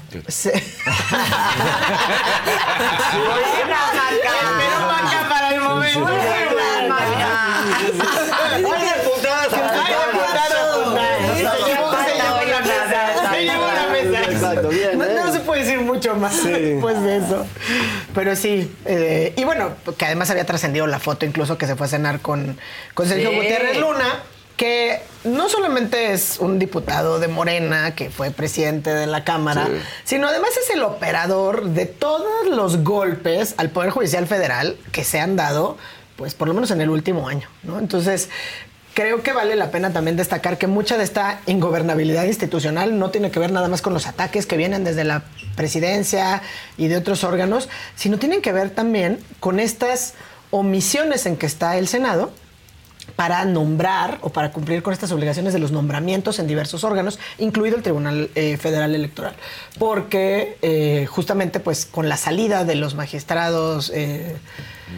Buena, 2.51 3.79
Maca. 3.93 4.33
Pero 4.57 4.79
Maca 4.87 5.29
para 5.29 5.55
el 5.55 5.61
momento. 5.61 5.99
Buena, 6.01 6.87
Maca. 6.89 8.20
Decir 15.63 15.79
mucho 15.79 16.15
más 16.15 16.35
Sí. 16.35 16.49
después 16.51 17.01
de 17.01 17.17
eso. 17.17 17.45
Pero 18.13 18.35
sí. 18.35 18.73
eh, 18.85 19.33
y 19.37 19.43
bueno, 19.43 19.69
que 19.97 20.05
además 20.05 20.29
había 20.29 20.45
trascendido 20.45 20.87
la 20.87 20.99
foto 20.99 21.25
incluso 21.25 21.57
que 21.57 21.67
se 21.67 21.75
fue 21.75 21.87
a 21.87 21.89
cenar 21.89 22.19
con, 22.21 22.57
con 22.93 23.07
Sergio 23.07 23.29
Sí. 23.29 23.35
Gutiérrez 23.35 23.77
Luna, 23.77 24.05
que 24.57 25.01
no 25.23 25.49
solamente 25.49 26.13
es 26.13 26.37
un 26.39 26.59
diputado 26.59 27.19
de 27.19 27.27
Morena, 27.27 27.95
que 27.95 28.09
fue 28.11 28.29
presidente 28.31 28.93
de 28.93 29.07
la 29.07 29.23
Cámara, 29.23 29.65
Sí. 29.67 29.73
sino 30.03 30.27
además 30.27 30.51
es 30.63 30.69
el 30.75 30.83
operador 30.83 31.65
de 31.69 31.85
todos 31.87 32.47
los 32.49 32.83
golpes 32.83 33.55
al 33.57 33.69
Poder 33.71 33.89
Judicial 33.89 34.27
Federal 34.27 34.77
que 34.91 35.03
se 35.03 35.19
han 35.19 35.35
dado, 35.35 35.77
pues 36.15 36.35
por 36.35 36.47
lo 36.47 36.53
menos 36.53 36.69
en 36.71 36.81
el 36.81 36.89
último 36.91 37.27
año, 37.27 37.47
¿no? 37.63 37.79
Entonces, 37.79 38.29
creo 38.93 39.23
que 39.23 39.33
vale 39.33 39.55
la 39.55 39.71
pena 39.71 39.93
también 39.93 40.17
destacar 40.17 40.57
que 40.57 40.67
mucha 40.67 40.97
de 40.97 41.03
esta 41.03 41.39
ingobernabilidad 41.47 42.25
institucional 42.25 42.97
no 42.99 43.09
tiene 43.09 43.31
que 43.31 43.39
ver 43.39 43.51
nada 43.51 43.67
más 43.67 43.81
con 43.81 43.93
los 43.93 44.07
ataques 44.07 44.45
que 44.45 44.57
vienen 44.57 44.83
desde 44.83 45.03
la 45.03 45.23
presidencia 45.55 46.41
y 46.77 46.87
de 46.87 46.97
otros 46.97 47.23
órganos, 47.23 47.69
sino 47.95 48.17
tienen 48.19 48.41
que 48.41 48.51
ver 48.51 48.69
también 48.69 49.19
con 49.39 49.59
estas 49.59 50.13
omisiones 50.49 51.25
en 51.25 51.37
que 51.37 51.45
está 51.45 51.77
el 51.77 51.87
Senado 51.87 52.31
para 53.15 53.43
nombrar 53.45 54.19
o 54.21 54.29
para 54.29 54.51
cumplir 54.51 54.83
con 54.83 54.93
estas 54.93 55.11
obligaciones 55.11 55.53
de 55.53 55.59
los 55.59 55.71
nombramientos 55.71 56.39
en 56.39 56.47
diversos 56.47 56.83
órganos, 56.83 57.19
incluido 57.39 57.75
el 57.77 57.83
Tribunal 57.83 58.29
eh, 58.35 58.57
Federal 58.57 58.95
Electoral. 58.95 59.33
Porque 59.79 60.57
eh, 60.61 61.07
justamente 61.09 61.59
pues 61.59 61.85
con 61.85 62.09
la 62.09 62.17
salida 62.17 62.63
de 62.63 62.75
los 62.75 62.95
magistrados 62.95 63.91
eh, 63.93 64.35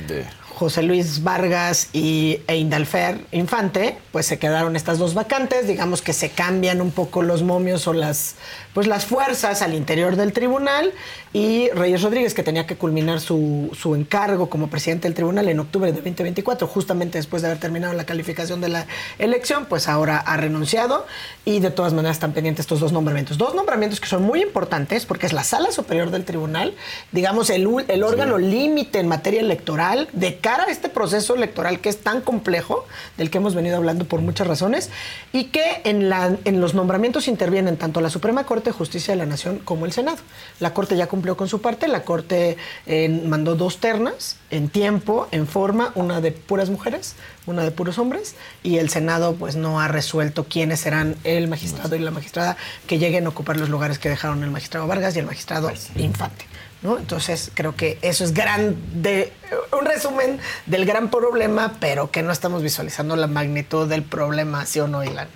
De- 0.08 0.26
José 0.56 0.84
Luis 0.84 1.24
Vargas 1.24 1.90
y, 1.94 2.40
e 2.48 2.58
Indalfer 2.58 3.26
Infante, 3.32 3.98
pues 4.12 4.26
se 4.26 4.40
quedaron 4.40 4.76
estas 4.76 4.98
dos 5.00 5.14
vacantes, 5.14 5.68
digamos 5.68 6.02
que 6.02 6.14
se 6.14 6.30
cambian 6.30 6.82
un 6.82 6.92
poco 6.92 7.22
los 7.22 7.44
momios 7.44 7.88
o 7.88 7.94
las, 7.94 8.36
pues 8.74 8.88
las 8.88 9.06
fuerzas 9.06 9.62
al 9.62 9.74
interior 9.74 10.16
del 10.16 10.34
tribunal 10.34 10.92
y 11.32 11.70
Reyes 11.72 12.02
Rodríguez, 12.02 12.34
que 12.34 12.44
tenía 12.44 12.68
que 12.68 12.76
culminar 12.76 13.20
su, 13.20 13.72
su 13.80 13.96
encargo 13.96 14.50
como 14.50 14.68
presidente 14.68 15.08
del 15.08 15.16
tribunal 15.16 15.50
en 15.50 15.60
octubre 15.60 15.92
de 15.92 15.94
2024, 15.94 16.68
justamente 16.68 17.18
después 17.18 17.42
de 17.42 17.48
haber 17.48 17.60
terminado 17.60 17.94
la 17.94 18.06
calificación 18.06 18.62
de 18.62 18.70
la 18.70 18.86
elección, 19.18 19.66
pues 19.66 19.88
ahora 19.88 20.20
ha 20.20 20.38
renunciado 20.38 21.06
y 21.46 21.60
de 21.60 21.72
todas 21.72 21.94
maneras 21.94 22.18
están 22.18 22.34
pendientes 22.34 22.64
estos 22.64 22.80
dos 22.80 22.92
nombramientos. 22.92 23.38
Dos 23.38 23.56
nombramientos 23.56 24.00
que 24.00 24.08
son 24.08 24.24
muy 24.24 24.42
importantes 24.42 25.06
porque 25.06 25.26
es 25.26 25.34
la 25.34 25.44
sala 25.44 25.72
superior 25.72 26.12
del 26.12 26.24
tribunal, 26.24 26.76
digamos 27.12 27.50
el, 27.50 27.68
el 27.88 28.04
órgano 28.04 28.38
límite 28.38 29.00
en 29.00 29.08
materia 29.08 29.42
electoral 29.42 30.08
de 30.14 30.38
cara 30.38 30.66
a 30.66 30.72
este 30.72 30.90
proceso 30.90 31.36
electoral 31.36 31.80
que 31.80 31.90
es 31.90 32.02
tan 32.02 32.22
complejo, 32.22 32.86
del 33.18 33.30
que 33.30 33.40
hemos 33.40 33.56
venido 33.56 33.78
hablando 33.78 34.06
por 34.06 34.22
muchas 34.22 34.48
razones, 34.48 34.90
y 35.32 35.46
que 35.46 35.82
en, 35.84 36.10
la, 36.10 36.38
en 36.46 36.62
los 36.62 36.74
nombramientos 36.74 37.28
intervienen 37.28 37.78
tanto 37.78 38.02
la 38.02 38.10
Suprema 38.10 38.46
Corte 38.46 38.63
de 38.70 38.78
Justicia 38.78 39.14
de 39.14 39.18
la 39.18 39.26
Nación 39.26 39.60
como 39.60 39.86
el 39.86 39.92
Senado. 39.92 40.18
La 40.60 40.74
Corte 40.74 40.96
ya 40.96 41.08
cumplió 41.08 41.38
con 41.38 41.48
su 41.48 41.62
parte, 41.62 41.88
la 41.88 42.04
Corte 42.04 42.58
eh, 42.86 43.10
mandó 43.26 43.56
dos 43.56 43.78
ternas 43.78 44.38
en 44.50 44.70
tiempo, 44.70 45.28
en 45.32 45.48
forma, 45.48 45.92
una 45.96 46.22
de 46.22 46.32
puras 46.32 46.70
mujeres, 46.70 47.16
una 47.46 47.64
de 47.64 47.72
puros 47.72 47.98
hombres, 47.98 48.36
y 48.64 48.78
el 48.78 48.90
Senado 48.90 49.36
pues 49.36 49.56
no 49.56 49.80
ha 49.80 49.88
resuelto 49.88 50.46
quiénes 50.46 50.82
serán 50.82 51.16
el 51.24 51.48
magistrado 51.48 51.96
y 51.96 52.00
la 52.00 52.12
magistrada 52.12 52.58
que 52.88 53.00
lleguen 53.00 53.26
a 53.26 53.30
ocupar 53.30 53.58
los 53.58 53.70
lugares 53.70 54.00
que 54.00 54.10
dejaron 54.10 54.44
el 54.44 54.52
magistrado 54.52 54.88
Vargas 54.88 55.16
y 55.16 55.20
el 55.20 55.26
magistrado 55.26 55.72
Infante. 55.96 56.46
¿no? 56.84 56.98
Entonces 56.98 57.52
creo 57.54 57.76
que 57.76 57.98
eso 58.02 58.24
es 58.24 58.34
gran 58.34 58.76
de, 59.02 59.32
un 59.78 59.86
resumen 59.86 60.40
del 60.66 60.86
gran 60.86 61.10
problema, 61.10 61.74
pero 61.80 62.12
que 62.12 62.22
no 62.22 62.32
estamos 62.32 62.62
visualizando 62.62 63.16
la 63.16 63.28
magnitud 63.28 63.88
del 63.88 64.04
problema, 64.04 64.66
¿sí 64.66 64.80
o 64.80 64.88
no, 64.88 65.04
Ilan? 65.04 65.28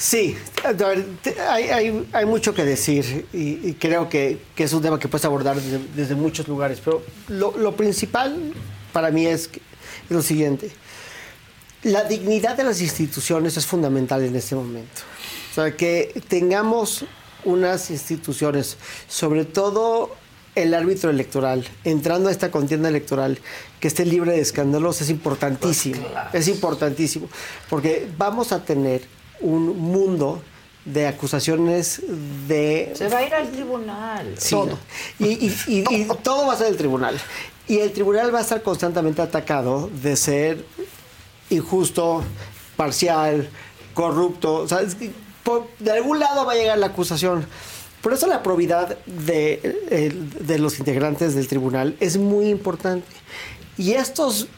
Sí, 0.00 0.34
hay, 1.46 1.68
hay- 1.68 2.08
hay 2.10 2.24
mucho 2.24 2.54
que 2.54 2.64
decir 2.64 3.26
y, 3.34 3.68
y 3.68 3.76
creo 3.78 4.08
que, 4.08 4.38
que 4.54 4.64
es 4.64 4.72
un 4.72 4.80
tema 4.80 4.98
que 4.98 5.08
puedes 5.08 5.26
abordar 5.26 5.60
desde, 5.60 5.78
desde 5.94 6.14
muchos 6.14 6.48
lugares, 6.48 6.80
pero 6.82 7.02
lo, 7.28 7.54
lo 7.58 7.76
principal 7.76 8.54
para 8.94 9.10
mí 9.10 9.26
es, 9.26 9.48
que- 9.48 9.58
es 9.60 10.10
lo 10.10 10.22
siguiente. 10.22 10.70
la 11.82 12.04
dignidad 12.04 12.56
de 12.56 12.64
las 12.64 12.80
instituciones 12.80 13.58
es 13.58 13.66
fundamental 13.66 14.22
en 14.24 14.34
este 14.36 14.54
momento. 14.54 15.02
O 15.50 15.54
sea, 15.54 15.76
que 15.76 16.22
tengamos 16.28 17.04
unas 17.44 17.90
instituciones, 17.90 18.78
sobre 19.06 19.44
todo 19.44 20.14
el 20.54 20.72
árbitro 20.72 21.10
electoral, 21.10 21.66
entrando 21.84 22.30
a 22.30 22.32
esta 22.32 22.50
contienda 22.50 22.88
electoral, 22.88 23.38
que 23.80 23.88
esté 23.88 24.06
libre 24.06 24.32
de 24.32 24.40
escándalos, 24.40 25.02
es 25.02 25.10
importantísimo. 25.10 26.06
Es 26.32 26.48
importantísimo. 26.48 27.28
Porque 27.68 28.08
vamos 28.16 28.52
a 28.52 28.64
tener 28.64 29.02
un 29.40 29.78
mundo 29.78 30.42
de 30.84 31.06
acusaciones 31.06 32.00
de 32.48 32.92
Se 32.94 33.08
va 33.08 33.18
a 33.18 33.26
ir 33.26 33.34
al 33.34 33.50
tribunal. 33.50 34.34
todo. 34.48 34.78
Y, 35.18 35.26
y- 35.46 35.56
y- 35.66 35.84
y 36.02 36.08
todo 36.22 36.46
va 36.46 36.54
a 36.54 36.56
ser 36.56 36.68
el 36.68 36.76
tribunal. 36.76 37.18
Y 37.68 37.78
el 37.78 37.92
tribunal 37.92 38.34
va 38.34 38.38
a 38.38 38.42
estar 38.42 38.62
constantemente 38.62 39.22
atacado 39.22 39.90
de 40.02 40.16
ser 40.16 40.64
injusto, 41.50 42.22
parcial, 42.76 43.48
corrupto. 43.94 44.54
O 44.56 44.68
sea, 44.68 44.80
es 44.80 44.94
que 44.94 45.10
por- 45.44 45.68
de 45.78 45.90
algún 45.92 46.18
lado 46.18 46.44
va 46.46 46.52
a 46.52 46.56
llegar 46.56 46.78
la 46.78 46.86
acusación. 46.86 47.46
Por 48.02 48.12
eso 48.14 48.26
la 48.26 48.42
probidad 48.42 48.96
de, 49.06 49.78
el- 49.90 50.46
de 50.46 50.58
los 50.58 50.78
integrantes 50.78 51.34
del 51.34 51.46
tribunal 51.48 51.96
es 52.00 52.16
muy 52.16 52.46
importante. 52.48 53.06
Y 53.76 53.92
estos, 53.92 54.48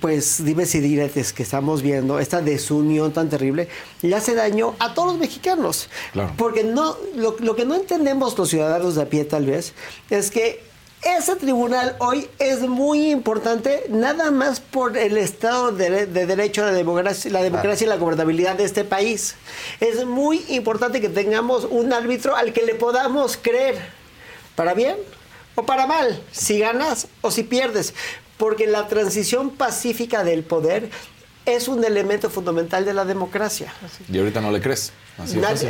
pues, 0.00 0.44
dimes 0.44 0.74
y 0.74 0.80
diretes 0.80 1.32
que 1.32 1.42
estamos 1.42 1.82
viendo, 1.82 2.18
esta 2.18 2.40
desunión 2.40 3.12
tan 3.12 3.28
terrible, 3.28 3.68
le 4.02 4.14
hace 4.14 4.34
daño 4.34 4.74
a 4.78 4.94
todos 4.94 5.12
los 5.12 5.18
mexicanos. 5.18 5.88
Claro. 6.12 6.32
Porque 6.36 6.64
no, 6.64 6.96
lo, 7.16 7.36
lo 7.40 7.56
que 7.56 7.64
no 7.64 7.74
entendemos 7.74 8.36
los 8.38 8.48
ciudadanos 8.48 8.94
de 8.94 9.02
a 9.02 9.06
pie 9.06 9.24
tal 9.24 9.46
vez 9.46 9.72
es 10.10 10.30
que 10.30 10.68
ese 11.02 11.36
tribunal 11.36 11.94
hoy 12.00 12.28
es 12.40 12.60
muy 12.60 13.10
importante 13.10 13.84
nada 13.88 14.32
más 14.32 14.58
por 14.58 14.96
el 14.96 15.16
Estado 15.16 15.70
de, 15.70 16.06
de 16.06 16.26
Derecho, 16.26 16.62
la 16.62 16.72
democracia, 16.72 17.30
la 17.30 17.40
democracia 17.40 17.84
y 17.84 17.88
la 17.88 17.96
gobernabilidad 17.96 18.56
de 18.56 18.64
este 18.64 18.84
país. 18.84 19.36
Es 19.78 20.04
muy 20.04 20.44
importante 20.48 21.00
que 21.00 21.08
tengamos 21.08 21.66
un 21.70 21.92
árbitro 21.92 22.34
al 22.34 22.52
que 22.52 22.62
le 22.62 22.74
podamos 22.74 23.36
creer, 23.40 23.76
para 24.56 24.74
bien 24.74 24.96
o 25.54 25.64
para 25.64 25.86
mal, 25.86 26.20
si 26.32 26.58
ganas 26.58 27.06
o 27.20 27.30
si 27.30 27.44
pierdes, 27.44 27.94
porque 28.38 28.66
la 28.66 28.88
transición 28.88 29.50
pacífica 29.50 30.24
del 30.24 30.44
poder 30.44 30.88
es 31.44 31.68
un 31.68 31.84
elemento 31.84 32.30
fundamental 32.30 32.84
de 32.84 32.94
la 32.94 33.04
democracia. 33.04 33.72
Y 34.10 34.18
ahorita 34.18 34.40
no 34.40 34.50
le 34.50 34.60
crees. 34.60 34.92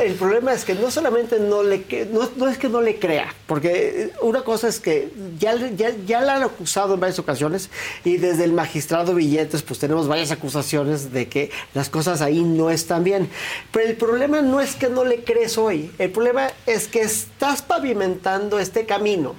El 0.04 0.14
problema 0.14 0.52
es 0.52 0.64
que 0.64 0.74
no 0.74 0.90
solamente 0.90 1.38
no 1.40 1.62
le 1.62 1.86
cre- 1.88 2.06
no, 2.10 2.28
no 2.36 2.48
es 2.48 2.58
que 2.58 2.68
no 2.68 2.80
le 2.82 2.98
crea, 2.98 3.34
porque 3.46 4.10
una 4.20 4.42
cosa 4.42 4.68
es 4.68 4.78
que 4.78 5.10
ya, 5.38 5.54
le- 5.54 5.74
ya, 5.74 5.90
ya 6.06 6.20
la 6.20 6.36
han 6.36 6.42
acusado 6.42 6.94
en 6.94 7.00
varias 7.00 7.18
ocasiones 7.18 7.70
y 8.04 8.18
desde 8.18 8.44
el 8.44 8.52
magistrado 8.52 9.14
Billetes 9.14 9.62
pues 9.62 9.78
tenemos 9.78 10.06
varias 10.06 10.30
acusaciones 10.32 11.12
de 11.12 11.28
que 11.28 11.50
las 11.74 11.88
cosas 11.88 12.20
ahí 12.20 12.42
no 12.42 12.68
están 12.70 13.04
bien. 13.04 13.28
Pero 13.72 13.86
el 13.88 13.96
problema 13.96 14.42
no 14.42 14.60
es 14.60 14.74
que 14.74 14.88
no 14.90 15.04
le 15.04 15.24
crees 15.24 15.56
hoy, 15.56 15.90
el 15.98 16.10
problema 16.10 16.48
es 16.66 16.86
que 16.88 17.00
estás 17.00 17.62
pavimentando 17.62 18.58
este 18.58 18.84
camino 18.84 19.34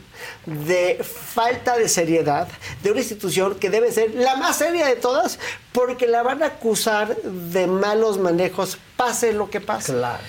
de 0.45 0.99
falta 1.03 1.77
de 1.77 1.87
seriedad 1.87 2.47
de 2.83 2.91
una 2.91 2.99
institución 2.99 3.55
que 3.55 3.69
debe 3.69 3.91
ser 3.91 4.15
la 4.15 4.35
más 4.37 4.57
seria 4.57 4.85
de 4.87 4.95
todas 4.95 5.39
porque 5.71 6.07
la 6.07 6.23
van 6.23 6.43
a 6.43 6.47
acusar 6.47 7.15
de 7.21 7.67
malos 7.67 8.17
manejos 8.17 8.77
pase 8.99 9.31
lo 9.31 9.49
que 9.49 9.61
pase. 9.61 9.93
Claro. 9.93 10.21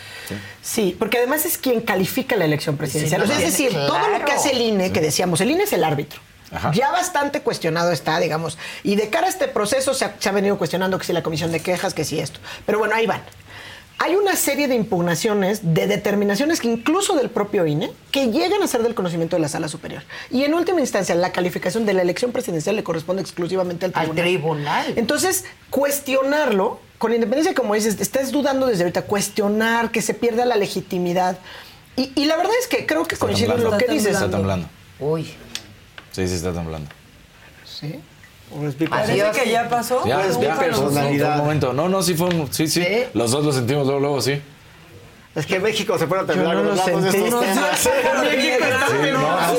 Sí, 0.62 0.94
porque 0.96 1.18
además 1.18 1.44
es 1.44 1.58
quien 1.58 1.80
califica 1.80 2.36
la 2.36 2.44
elección 2.44 2.76
presidencial. 2.76 3.22
Sí, 3.22 3.24
O 3.24 3.26
sea, 3.26 3.38
es 3.38 3.50
decir, 3.50 3.72
todo 3.72 4.08
lo 4.08 4.24
que 4.24 4.30
hace 4.30 4.52
el 4.52 4.60
INE, 4.60 4.92
que 4.92 5.00
decíamos, 5.00 5.40
el 5.40 5.50
INE 5.50 5.64
es 5.64 5.72
el 5.72 5.82
árbitro. 5.82 6.20
Ajá. 6.52 6.70
Ya 6.72 6.92
bastante 6.92 7.40
cuestionado 7.42 7.90
está, 7.90 8.20
digamos. 8.20 8.58
Y 8.84 8.94
de 8.94 9.10
cara 9.10 9.26
a 9.26 9.30
este 9.30 9.48
proceso 9.48 9.92
se 9.92 10.04
ha, 10.04 10.14
se 10.20 10.28
ha 10.28 10.32
venido 10.32 10.56
cuestionando 10.56 10.98
que 10.98 11.04
si 11.04 11.12
la 11.12 11.24
comisión 11.24 11.50
de 11.50 11.58
quejas, 11.60 11.94
que 11.94 12.04
si 12.04 12.20
esto. 12.20 12.38
Pero 12.64 12.78
bueno, 12.78 12.94
ahí 12.94 13.06
van. 13.06 13.22
Hay 14.02 14.14
una 14.14 14.34
serie 14.34 14.66
de 14.66 14.74
impugnaciones, 14.76 15.60
de 15.74 15.86
determinaciones 15.86 16.58
que 16.60 16.68
incluso 16.68 17.14
del 17.16 17.28
propio 17.28 17.66
INE, 17.66 17.92
que 18.10 18.28
llegan 18.30 18.62
a 18.62 18.66
ser 18.66 18.82
del 18.82 18.94
conocimiento 18.94 19.36
de 19.36 19.42
la 19.42 19.48
sala 19.50 19.68
superior. 19.68 20.02
Y 20.30 20.44
en 20.44 20.54
última 20.54 20.80
instancia, 20.80 21.14
la 21.14 21.32
calificación 21.32 21.84
de 21.84 21.92
la 21.92 22.00
elección 22.00 22.32
presidencial 22.32 22.76
le 22.76 22.82
corresponde 22.82 23.20
exclusivamente 23.20 23.84
al 23.84 23.92
Al 23.94 24.06
tribunal. 24.12 24.24
tribunal. 24.24 24.92
Entonces, 24.96 25.44
cuestionarlo, 25.68 26.80
con 26.96 27.12
independencia, 27.12 27.52
como 27.52 27.74
dices, 27.74 28.00
estás 28.00 28.32
dudando 28.32 28.66
desde 28.66 28.84
ahorita, 28.84 29.02
cuestionar, 29.02 29.90
que 29.90 30.00
se 30.00 30.14
pierda 30.14 30.46
la 30.46 30.56
legitimidad. 30.56 31.36
Y, 31.96 32.10
y 32.14 32.24
la 32.24 32.38
verdad 32.38 32.52
es 32.58 32.68
que 32.68 32.86
creo 32.86 33.04
que 33.04 33.16
coincido 33.16 33.54
en 33.54 33.64
lo 33.64 33.76
que 33.76 33.86
dices. 33.86 34.14
Está 34.14 34.30
temblando. 34.30 34.66
Uy. 34.98 35.24
Sí, 36.12 36.26
sí, 36.26 36.34
está 36.36 36.54
temblando. 36.54 36.88
Sí. 37.66 38.00
Parece 38.88 39.30
que 39.42 39.50
ya 39.50 39.68
pasó. 39.68 40.04
Ya, 40.06 40.20
Pues, 40.20 40.40
ya, 40.40 40.54
mi 40.54 40.58
personalidad. 40.60 41.32
un 41.38 41.44
momento. 41.44 41.72
No, 41.72 41.88
no, 41.88 42.02
sí 42.02 42.14
fue 42.14 42.26
un. 42.28 42.52
Sí, 42.52 42.66
sí. 42.68 42.84
Los 43.14 43.30
dos 43.30 43.44
lo 43.44 43.52
sentimos 43.52 43.86
luego, 43.86 44.00
luego, 44.00 44.20
sí. 44.20 44.40
Es 45.32 45.46
que 45.46 45.60
México 45.60 45.96
se 45.96 46.08
pone 46.08 46.22
a 46.22 46.26
temblar 46.26 46.56
no 46.56 46.62
cuando 46.64 46.74
lo 46.74 46.82
hablamos 46.82 47.04
de 47.04 47.10
sentí. 47.12 47.26
estos 47.28 47.40
No, 47.44 47.76
sí, 47.76 47.88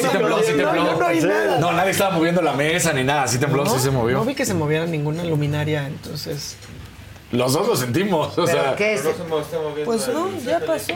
no, 0.03 0.09
tembló, 0.11 0.39
sí 0.39 0.45
tembló. 0.47 0.73
No, 0.73 0.99
no 0.99 1.05
hay 1.07 1.21
nada. 1.21 1.59
No, 1.59 1.71
nadie 1.71 1.91
estaba 1.91 2.11
moviendo 2.15 2.41
la 2.41 2.51
mesa 2.53 2.91
ni 2.91 3.05
nada. 3.05 3.25
Sí 3.27 3.37
tembló, 3.37 3.65
sí 3.65 3.79
se 3.79 3.85
No 3.87 3.99
movió. 3.99 4.23
vi 4.25 4.35
que 4.35 4.45
se 4.45 4.53
moviera 4.53 4.85
ninguna 4.85 5.23
luminaria, 5.23 5.87
entonces. 5.87 6.57
Los 7.31 7.53
dos 7.53 7.65
lo 7.65 7.75
sentimos. 7.77 8.37
O 8.37 8.45
sea, 8.45 8.75
¿Qué 8.75 8.95
es? 8.95 9.03
Pues 9.85 10.07
no, 10.09 10.29
ya 10.45 10.59
pasó. 10.59 10.93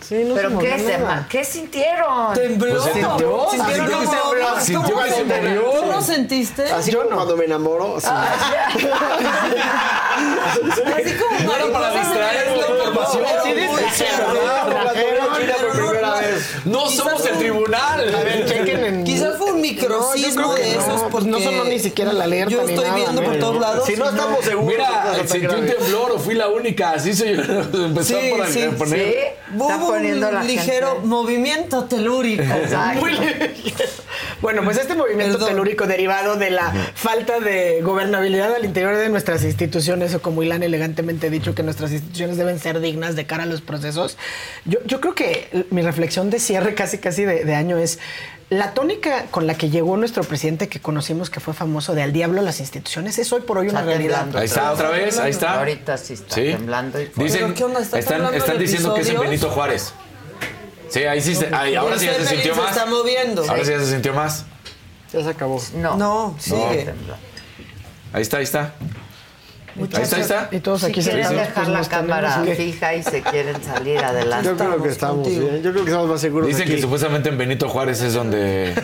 Sí, 0.00 0.24
no 0.24 0.34
¿Pero 0.36 0.48
qué, 0.50 0.54
movió 0.54 0.76
se 0.78 0.98
nada. 0.98 1.14
ma- 1.16 1.26
¿Qué 1.28 1.44
sintieron? 1.44 2.32
Tembló. 2.34 2.70
Pues 2.72 2.84
se 2.84 2.90
tembló. 3.00 3.48
Sintieron 3.50 3.86
Sintió 3.88 3.98
que 4.00 4.06
como- 4.06 4.30
tembló. 4.30 4.60
Sintió 4.60 4.96
que 5.02 5.10
se 5.10 5.24
movió. 5.24 5.62
¿Tú 5.80 5.86
no 5.86 6.00
sentiste? 6.02 6.72
Así 6.72 6.92
como 6.92 7.08
cuando 7.10 7.36
me 7.36 7.44
enamoro. 7.44 7.96
así. 7.96 8.06
Así 10.96 11.14
como 11.18 11.40
No 11.40 11.56
era 11.56 11.72
para 11.72 11.90
distraer 11.90 12.46
la 12.56 12.68
información. 12.68 13.24
Sí, 13.42 13.52
dice, 13.52 13.82
la 13.82 13.92
China 13.92 15.54
por 15.60 15.72
primera 15.72 16.14
vez. 16.20 16.46
No 16.64 16.88
somos 16.88 17.24
el 17.26 17.38
tribunal. 17.38 18.14
A 18.14 18.22
ver, 18.24 18.46
chequen 18.46 18.84
en. 18.84 19.04
Quizás 19.04 19.36
fue 19.38 19.39
un 19.60 19.68
microsismo 19.68 20.42
No, 20.42 20.54
de 20.54 20.70
esos 20.72 21.26
no, 21.26 21.40
sonó 21.40 21.64
ni 21.64 21.78
siquiera 21.78 22.12
la 22.12 22.24
alerta 22.24 22.50
Yo 22.52 22.62
ni 22.64 22.72
estoy 22.72 22.84
nada, 22.86 22.96
viendo 22.96 23.22
por 23.22 23.38
todos 23.38 23.60
lados. 23.60 23.86
Si 23.86 23.96
no 23.96 24.08
estamos 24.08 24.44
seguros. 24.44 24.68
Mira, 24.70 25.14
sentí 25.26 25.46
un 25.46 25.52
grave. 25.52 25.70
temblor 25.72 26.10
o 26.12 26.18
fui 26.18 26.34
la 26.34 26.48
única. 26.48 26.92
Así 26.92 27.14
se 27.14 27.32
empezó 27.74 28.20
Sí, 28.20 28.30
por 28.36 28.46
sí, 28.48 28.62
a 28.62 28.70
poner. 28.72 28.98
¿Sí? 28.98 29.14
Está 29.52 29.76
Hubo 29.76 29.88
un 29.90 30.46
ligero 30.46 30.92
gente. 30.92 31.06
movimiento 31.06 31.84
telúrico. 31.84 32.42
Exacto. 32.62 33.06
Bueno, 34.40 34.62
pues 34.64 34.78
este 34.78 34.94
movimiento 34.94 35.34
Perdón. 35.34 35.48
telúrico 35.50 35.86
derivado 35.86 36.36
de 36.36 36.50
la 36.50 36.72
falta 36.94 37.40
de 37.40 37.80
gobernabilidad 37.82 38.54
al 38.54 38.64
interior 38.64 38.96
de 38.96 39.08
nuestras 39.08 39.42
instituciones, 39.44 40.14
o 40.14 40.22
como 40.22 40.42
Ilan 40.42 40.62
elegantemente 40.62 41.26
ha 41.26 41.30
dicho, 41.30 41.54
que 41.54 41.62
nuestras 41.62 41.92
instituciones 41.92 42.36
deben 42.36 42.58
ser 42.58 42.80
dignas 42.80 43.16
de 43.16 43.26
cara 43.26 43.42
a 43.42 43.46
los 43.46 43.60
procesos. 43.60 44.16
Yo, 44.64 44.78
yo 44.86 45.00
creo 45.00 45.14
que 45.14 45.66
mi 45.70 45.82
reflexión 45.82 46.30
de 46.30 46.38
cierre 46.40 46.74
casi 46.74 46.98
casi 46.98 47.24
de, 47.24 47.44
de 47.44 47.54
año 47.54 47.76
es 47.78 47.98
la 48.50 48.74
tónica 48.74 49.26
con 49.30 49.46
la 49.46 49.54
que 49.54 49.70
llegó 49.70 49.96
nuestro 49.96 50.24
presidente 50.24 50.68
que 50.68 50.80
conocimos 50.80 51.30
que 51.30 51.38
fue 51.40 51.54
famoso 51.54 51.94
de 51.94 52.02
al 52.02 52.12
diablo 52.12 52.42
las 52.42 52.58
instituciones 52.60 53.16
es 53.18 53.32
hoy 53.32 53.42
por 53.42 53.58
hoy 53.58 53.68
una 53.68 53.82
realidad. 53.82 54.26
Ahí 54.36 54.46
está, 54.46 54.72
otra 54.72 54.90
vez, 54.90 55.18
ahí 55.18 55.30
está. 55.30 55.58
Ahorita 55.60 55.96
sí 55.96 56.14
está 56.14 56.34
Sí. 56.34 56.42
temblando. 56.50 57.00
Y 57.00 57.04
Dicen, 57.16 57.40
¿Pero 57.42 57.54
qué 57.54 57.64
onda? 57.64 57.80
¿Está 57.80 57.98
están, 58.00 58.14
temblando 58.16 58.38
están 58.38 58.58
diciendo 58.58 58.94
que 58.94 59.00
es 59.02 59.08
en? 59.08 59.20
Benito 59.20 59.50
Juárez. 59.50 59.92
Sí, 60.88 61.04
ahí 61.04 61.20
sí, 61.20 61.36
se- 61.36 61.54
ahí, 61.54 61.76
ahora 61.76 61.96
sí 61.96 62.06
ya 62.06 62.14
se 62.14 62.26
sintió 62.26 62.54
se 62.56 62.60
más. 62.60 62.70
está 62.72 62.86
moviendo. 62.86 63.42
Ahora 63.48 63.64
sí 63.64 63.70
ya 63.70 63.78
se 63.78 63.86
sintió 63.86 64.12
más. 64.12 64.44
Ya 65.12 65.22
se 65.22 65.28
acabó. 65.30 65.62
No. 65.76 65.96
No, 65.96 66.36
sigue. 66.40 66.92
Ahí 68.12 68.22
está, 68.22 68.38
ahí 68.38 68.42
está. 68.44 68.74
Ahí 69.76 70.02
está, 70.02 70.16
ahí 70.16 70.22
está. 70.22 70.48
Y 70.50 70.60
todos 70.60 70.80
Si 70.80 70.86
aquí 70.86 71.02
se 71.02 71.10
quieren 71.10 71.26
pues 71.28 71.38
dejar 71.48 71.68
la 71.68 71.78
nos 71.78 71.88
cámara 71.88 72.42
que- 72.44 72.54
fija 72.54 72.94
y 72.94 73.02
se 73.02 73.22
quieren 73.22 73.62
salir 73.62 73.98
adelante. 73.98 74.48
Yo 74.48 74.56
creo 74.56 74.82
que 74.82 74.88
estamos 74.88 75.26
contigo. 75.26 75.48
bien. 75.50 75.62
Yo 75.62 75.72
creo 75.72 75.84
que 75.84 75.90
estamos 75.90 76.10
más 76.10 76.20
seguros 76.20 76.48
Dicen 76.48 76.62
aquí. 76.62 76.76
que 76.76 76.82
supuestamente 76.82 77.28
en 77.28 77.38
Benito 77.38 77.68
Juárez 77.68 78.00
es 78.02 78.14
donde. 78.14 78.74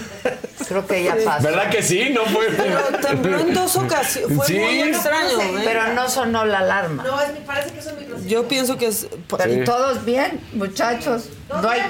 Creo 0.69 0.87
que 0.87 1.05
ya 1.05 1.17
pasó. 1.25 1.43
¿Verdad 1.45 1.71
que 1.71 1.83
sí? 1.83 2.11
No 2.13 2.25
fue. 2.25 2.47
Pero 2.49 2.81
tembló 3.01 3.39
en 3.41 3.55
dos 3.55 3.77
ocasiones. 3.77 4.37
Fue 4.37 4.47
Sí. 4.47 4.59
muy 4.59 4.83
extraño. 4.83 5.41
¿eh? 5.41 5.61
Pero 5.65 5.93
no 5.95 6.09
sonó 6.09 6.45
la 6.45 6.59
alarma. 6.59 7.03
No, 7.05 7.21
es, 7.21 7.29
parece 7.47 7.73
que 7.73 7.79
es 7.81 7.87
un 7.87 7.99
microsismo. 7.99 8.29
Yo 8.31 8.49
pienso 8.49 8.77
que 8.77 8.87
es. 8.89 9.07
Pero 9.37 9.55
Sí. 9.55 9.61
todos 9.65 10.05
bien, 10.05 10.41
muchachos. 10.55 11.25
¿Todo 11.49 11.63
No 11.63 11.69
hay, 11.71 11.83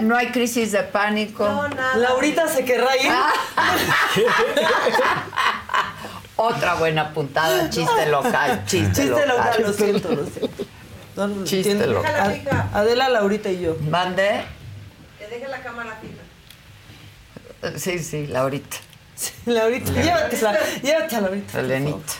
no, 0.00 0.16
hay 0.16 0.28
crisis 0.28 0.70
de 0.70 0.84
pánico. 0.84 1.44
No, 1.48 1.68
nada. 1.68 1.96
Laurita 1.96 2.46
se 2.46 2.64
querrá 2.64 2.96
ir. 2.96 3.10
Otra 6.36 6.74
buena 6.74 7.12
puntada, 7.14 7.70
chiste 7.70 8.06
local, 8.06 8.62
chiste, 8.66 9.02
Chiste 9.02 9.26
local, 9.26 9.28
local. 9.38 9.62
lo 9.62 9.72
siento, 9.72 10.08
lo 10.14 10.26
siento. 10.26 10.64
No, 11.16 11.44
Chiste 11.44 11.86
local. 11.86 12.42
Adela, 12.74 13.08
Laurita 13.08 13.50
y 13.50 13.60
yo. 13.62 13.76
Mande. 13.88 14.42
Que 15.18 15.26
deje 15.28 15.48
la 15.48 15.60
cámara 15.62 15.98
fija. 16.00 17.78
Sí, 17.78 17.98
sí, 17.98 18.26
Laurita. 18.26 18.76
Laurita, 19.46 19.90
llévatela, 19.92 20.58
llévatela, 20.82 21.20
Laurita. 21.22 21.60
Elenita. 21.60 22.12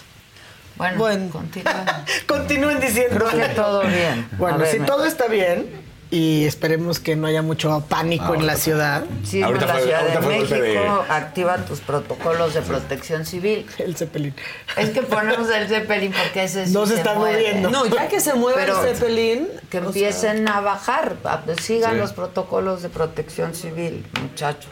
Bueno, 0.77 0.99
Bueno. 0.99 1.31
continúa. 1.31 2.05
Continúen 2.27 2.81
diciendo. 2.81 3.25
Creo 3.27 3.31
que 3.49 3.55
todo 3.55 3.83
bien. 3.83 4.29
Bueno, 4.39 4.59
ver, 4.59 4.73
si 4.73 4.79
me- 4.81 4.87
todo 4.87 5.05
está 5.05 5.27
bien, 5.27 5.71
y 6.11 6.45
esperemos 6.45 7.01
que 7.01 7.17
no 7.17 7.27
haya 7.27 7.43
mucho 7.43 7.85
pánico 7.89 8.35
en 8.35 8.47
la 8.47 8.57
ciudad. 8.57 9.05
Sí, 9.25 9.43
en 9.43 9.55
la 9.55 9.81
Ciudad 9.81 10.03
de 10.21 10.21
México 10.27 11.05
activa 11.09 11.57
tus 11.59 11.81
protocolos 11.81 12.55
de 12.55 12.63
protección 12.63 13.27
civil. 13.27 13.67
El 13.79 13.97
Zeppelin. 13.97 14.35
Es 14.77 14.91
que 14.91 15.03
ponemos 15.03 15.49
el 15.51 15.67
Zeppelin 15.69 16.13
porque 16.13 16.45
ese 16.45 16.67
sí 16.67 16.73
No 16.73 16.87
se 16.87 16.95
está 16.97 17.15
mueve. 17.15 17.39
moviendo. 17.39 17.71
No, 17.71 17.87
ya 17.87 18.09
que 18.09 18.21
se 18.21 18.35
mueve 18.35 18.61
Pero 18.61 18.85
el 18.85 18.95
Zeppelin. 18.97 19.49
Que 19.71 19.79
o 19.79 19.81
sea, 19.81 19.89
empiecen 19.89 20.49
a 20.49 20.61
bajar, 20.61 21.17
sigan 21.61 21.93
Sí. 21.95 21.99
los 21.99 22.13
protocolos 22.13 22.83
de 22.83 22.89
protección 22.89 23.55
civil, 23.55 24.07
muchachos. 24.21 24.71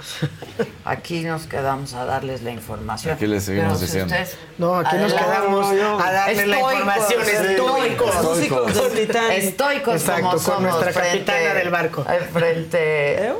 Aquí 0.84 1.22
nos 1.22 1.46
quedamos 1.46 1.94
a 1.94 2.04
darles 2.04 2.42
la 2.42 2.50
información. 2.52 3.14
Aquí 3.14 3.26
les 3.26 3.44
seguimos 3.44 3.66
Pero 3.68 3.78
si 3.78 3.84
diciendo. 3.86 4.14
ustedes- 4.14 4.36
No, 4.58 4.76
aquí 4.76 4.96
nos 4.96 5.12
quedamos 5.12 5.66
a 5.72 6.12
darle 6.12 6.46
la 6.46 6.56
Estoicos, 6.56 6.72
información. 6.74 7.22
Estoicos. 7.22 8.74
Del 8.74 9.06
Titanic. 9.06 9.38
Estoicos 9.38 9.94
Exacto, 9.94 10.20
como 10.22 10.30
con 10.32 10.40
somos 10.40 10.62
nuestra 10.62 10.92
frente- 10.92 11.23
capitana 11.24 11.54
del 11.54 11.70
barco. 11.70 12.04
al 12.06 12.22
frente. 12.22 13.32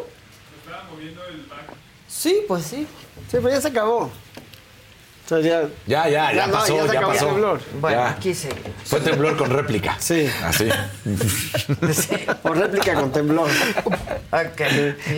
Sí, 2.08 2.44
pues 2.46 2.64
sí. 2.64 2.86
Sí, 3.28 3.38
pero 3.42 3.50
ya 3.50 3.60
se 3.60 3.68
acabó. 3.68 4.10
O 5.24 5.28
sea, 5.28 5.40
ya, 5.40 5.62
Ya, 5.86 6.06
ya, 6.08 6.32
ya, 6.34 6.46
no, 6.48 6.52
pasó, 6.52 6.86
se 6.86 6.92
ya, 6.92 7.00
pasó. 7.00 7.26
temblor. 7.28 7.60
Bueno, 7.80 7.96
Ya. 7.98 8.10
aquí 8.10 8.34
seguimos. 8.34 8.70
Fue 8.84 9.00
temblor 9.00 9.36
con 9.38 9.48
réplica. 9.50 9.96
Sí. 9.98 10.28
Así. 10.44 10.68
O 12.42 12.52
réplica 12.52 12.94
con 12.94 13.10
temblor. 13.12 13.48
Ok. 13.86 14.60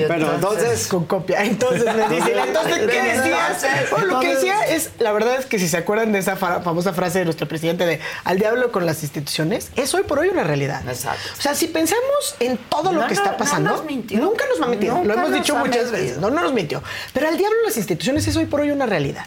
Bueno, 0.06 0.32
entonces, 0.34 0.86
Con 0.86 1.06
copia. 1.06 1.42
Entonces 1.42 1.84
me 1.94 2.08
dicen, 2.08 2.38
entonces, 2.38 2.78
¿qué 2.78 3.02
decías? 3.02 3.66
Bueno, 3.90 4.06
lo 4.06 4.20
que 4.20 4.34
decía 4.34 4.60
es, 4.66 4.90
la 4.98 5.12
verdad 5.12 5.36
es 5.40 5.46
que 5.46 5.58
si 5.58 5.68
se 5.68 5.76
acuerdan 5.76 6.12
de 6.12 6.18
esa 6.20 6.36
fa- 6.36 6.60
famosa 6.62 6.92
frase 6.92 7.20
de 7.20 7.24
nuestro 7.24 7.48
presidente 7.48 7.84
de 7.86 8.00
al 8.24 8.38
diablo 8.38 8.70
con 8.72 8.86
las 8.86 9.02
instituciones, 9.02 9.70
es 9.76 9.92
hoy 9.94 10.04
por 10.04 10.18
hoy 10.20 10.28
una 10.28 10.44
realidad. 10.44 10.82
Exacto. 10.88 11.20
O 11.36 11.42
sea, 11.42 11.54
si 11.54 11.66
pensamos 11.68 12.36
en 12.40 12.58
todo 12.58 12.92
lo 12.92 13.00
No, 13.02 13.08
que 13.08 13.14
no, 13.14 13.20
está 13.20 13.32
no 13.32 13.36
pasando, 13.38 13.70
nos 13.70 13.84
mintió. 13.84 14.18
nunca 14.20 14.44
nos 14.48 14.60
va 14.60 14.66
a 14.66 14.68
mentir. 14.68 14.92
Nunca 14.92 15.06
lo 15.08 15.14
hemos 15.14 15.32
dicho 15.32 15.56
ha 15.56 15.60
muchas 15.60 15.76
mentido. 15.90 15.92
veces. 15.92 16.18
No, 16.18 16.30
no 16.30 16.42
nos 16.42 16.52
mintió. 16.52 16.82
Pero 17.12 17.28
al 17.28 17.36
diablo 17.36 17.56
las 17.64 17.76
instituciones 17.76 18.26
es 18.28 18.36
hoy 18.36 18.46
por 18.46 18.60
hoy 18.60 18.70
una 18.70 18.86
realidad. 18.86 19.26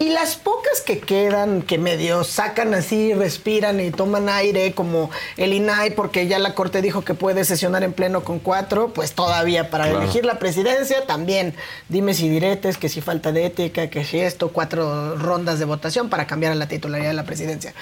Y 0.00 0.10
las 0.10 0.36
pocas 0.36 0.80
que 0.80 1.00
quedan, 1.00 1.62
que 1.62 1.76
medio 1.76 2.22
sacan 2.22 2.72
así, 2.72 3.14
respiran 3.14 3.80
y 3.80 3.90
toman 3.90 4.28
aire, 4.28 4.72
como 4.72 5.10
el 5.36 5.52
INAI, 5.52 5.90
porque 5.90 6.28
ya 6.28 6.38
la 6.38 6.54
Corte 6.54 6.82
dijo 6.82 7.02
que 7.04 7.14
puede 7.14 7.44
sesionar 7.44 7.82
en 7.82 7.92
pleno 7.92 8.22
con 8.22 8.38
cuatro, 8.38 8.92
pues 8.94 9.12
todavía 9.14 9.70
para 9.70 9.86
Claro. 9.86 10.02
elegir 10.02 10.24
la 10.24 10.38
presidencia 10.38 11.04
también. 11.04 11.52
Dime 11.88 12.14
si 12.14 12.28
diretes, 12.28 12.78
que 12.78 12.88
si 12.88 13.00
falta 13.00 13.32
de 13.32 13.46
ética, 13.46 13.90
que 13.90 14.04
si 14.04 14.20
esto, 14.20 14.50
cuatro 14.52 15.16
rondas 15.16 15.58
de 15.58 15.64
votación 15.64 16.08
para 16.08 16.28
cambiar 16.28 16.52
a 16.52 16.54
la 16.54 16.68
titularidad 16.68 17.08
de 17.08 17.14
la 17.14 17.24
presidencia. 17.24 17.74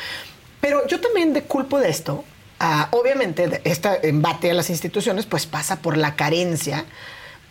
Pero 0.63 0.87
yo 0.87 1.01
también 1.03 1.35
de 1.35 1.43
culpo 1.43 1.79
de 1.79 1.91
esto. 1.91 2.25
ah, 2.59 2.89
obviamente, 2.93 3.61
este 3.65 4.09
embate 4.09 4.51
a 4.51 4.55
las 4.55 4.71
instituciones, 4.71 5.27
pues 5.27 5.45
pasa 5.45 5.83
por 5.83 5.99
la 5.99 6.17
carencia 6.17 6.87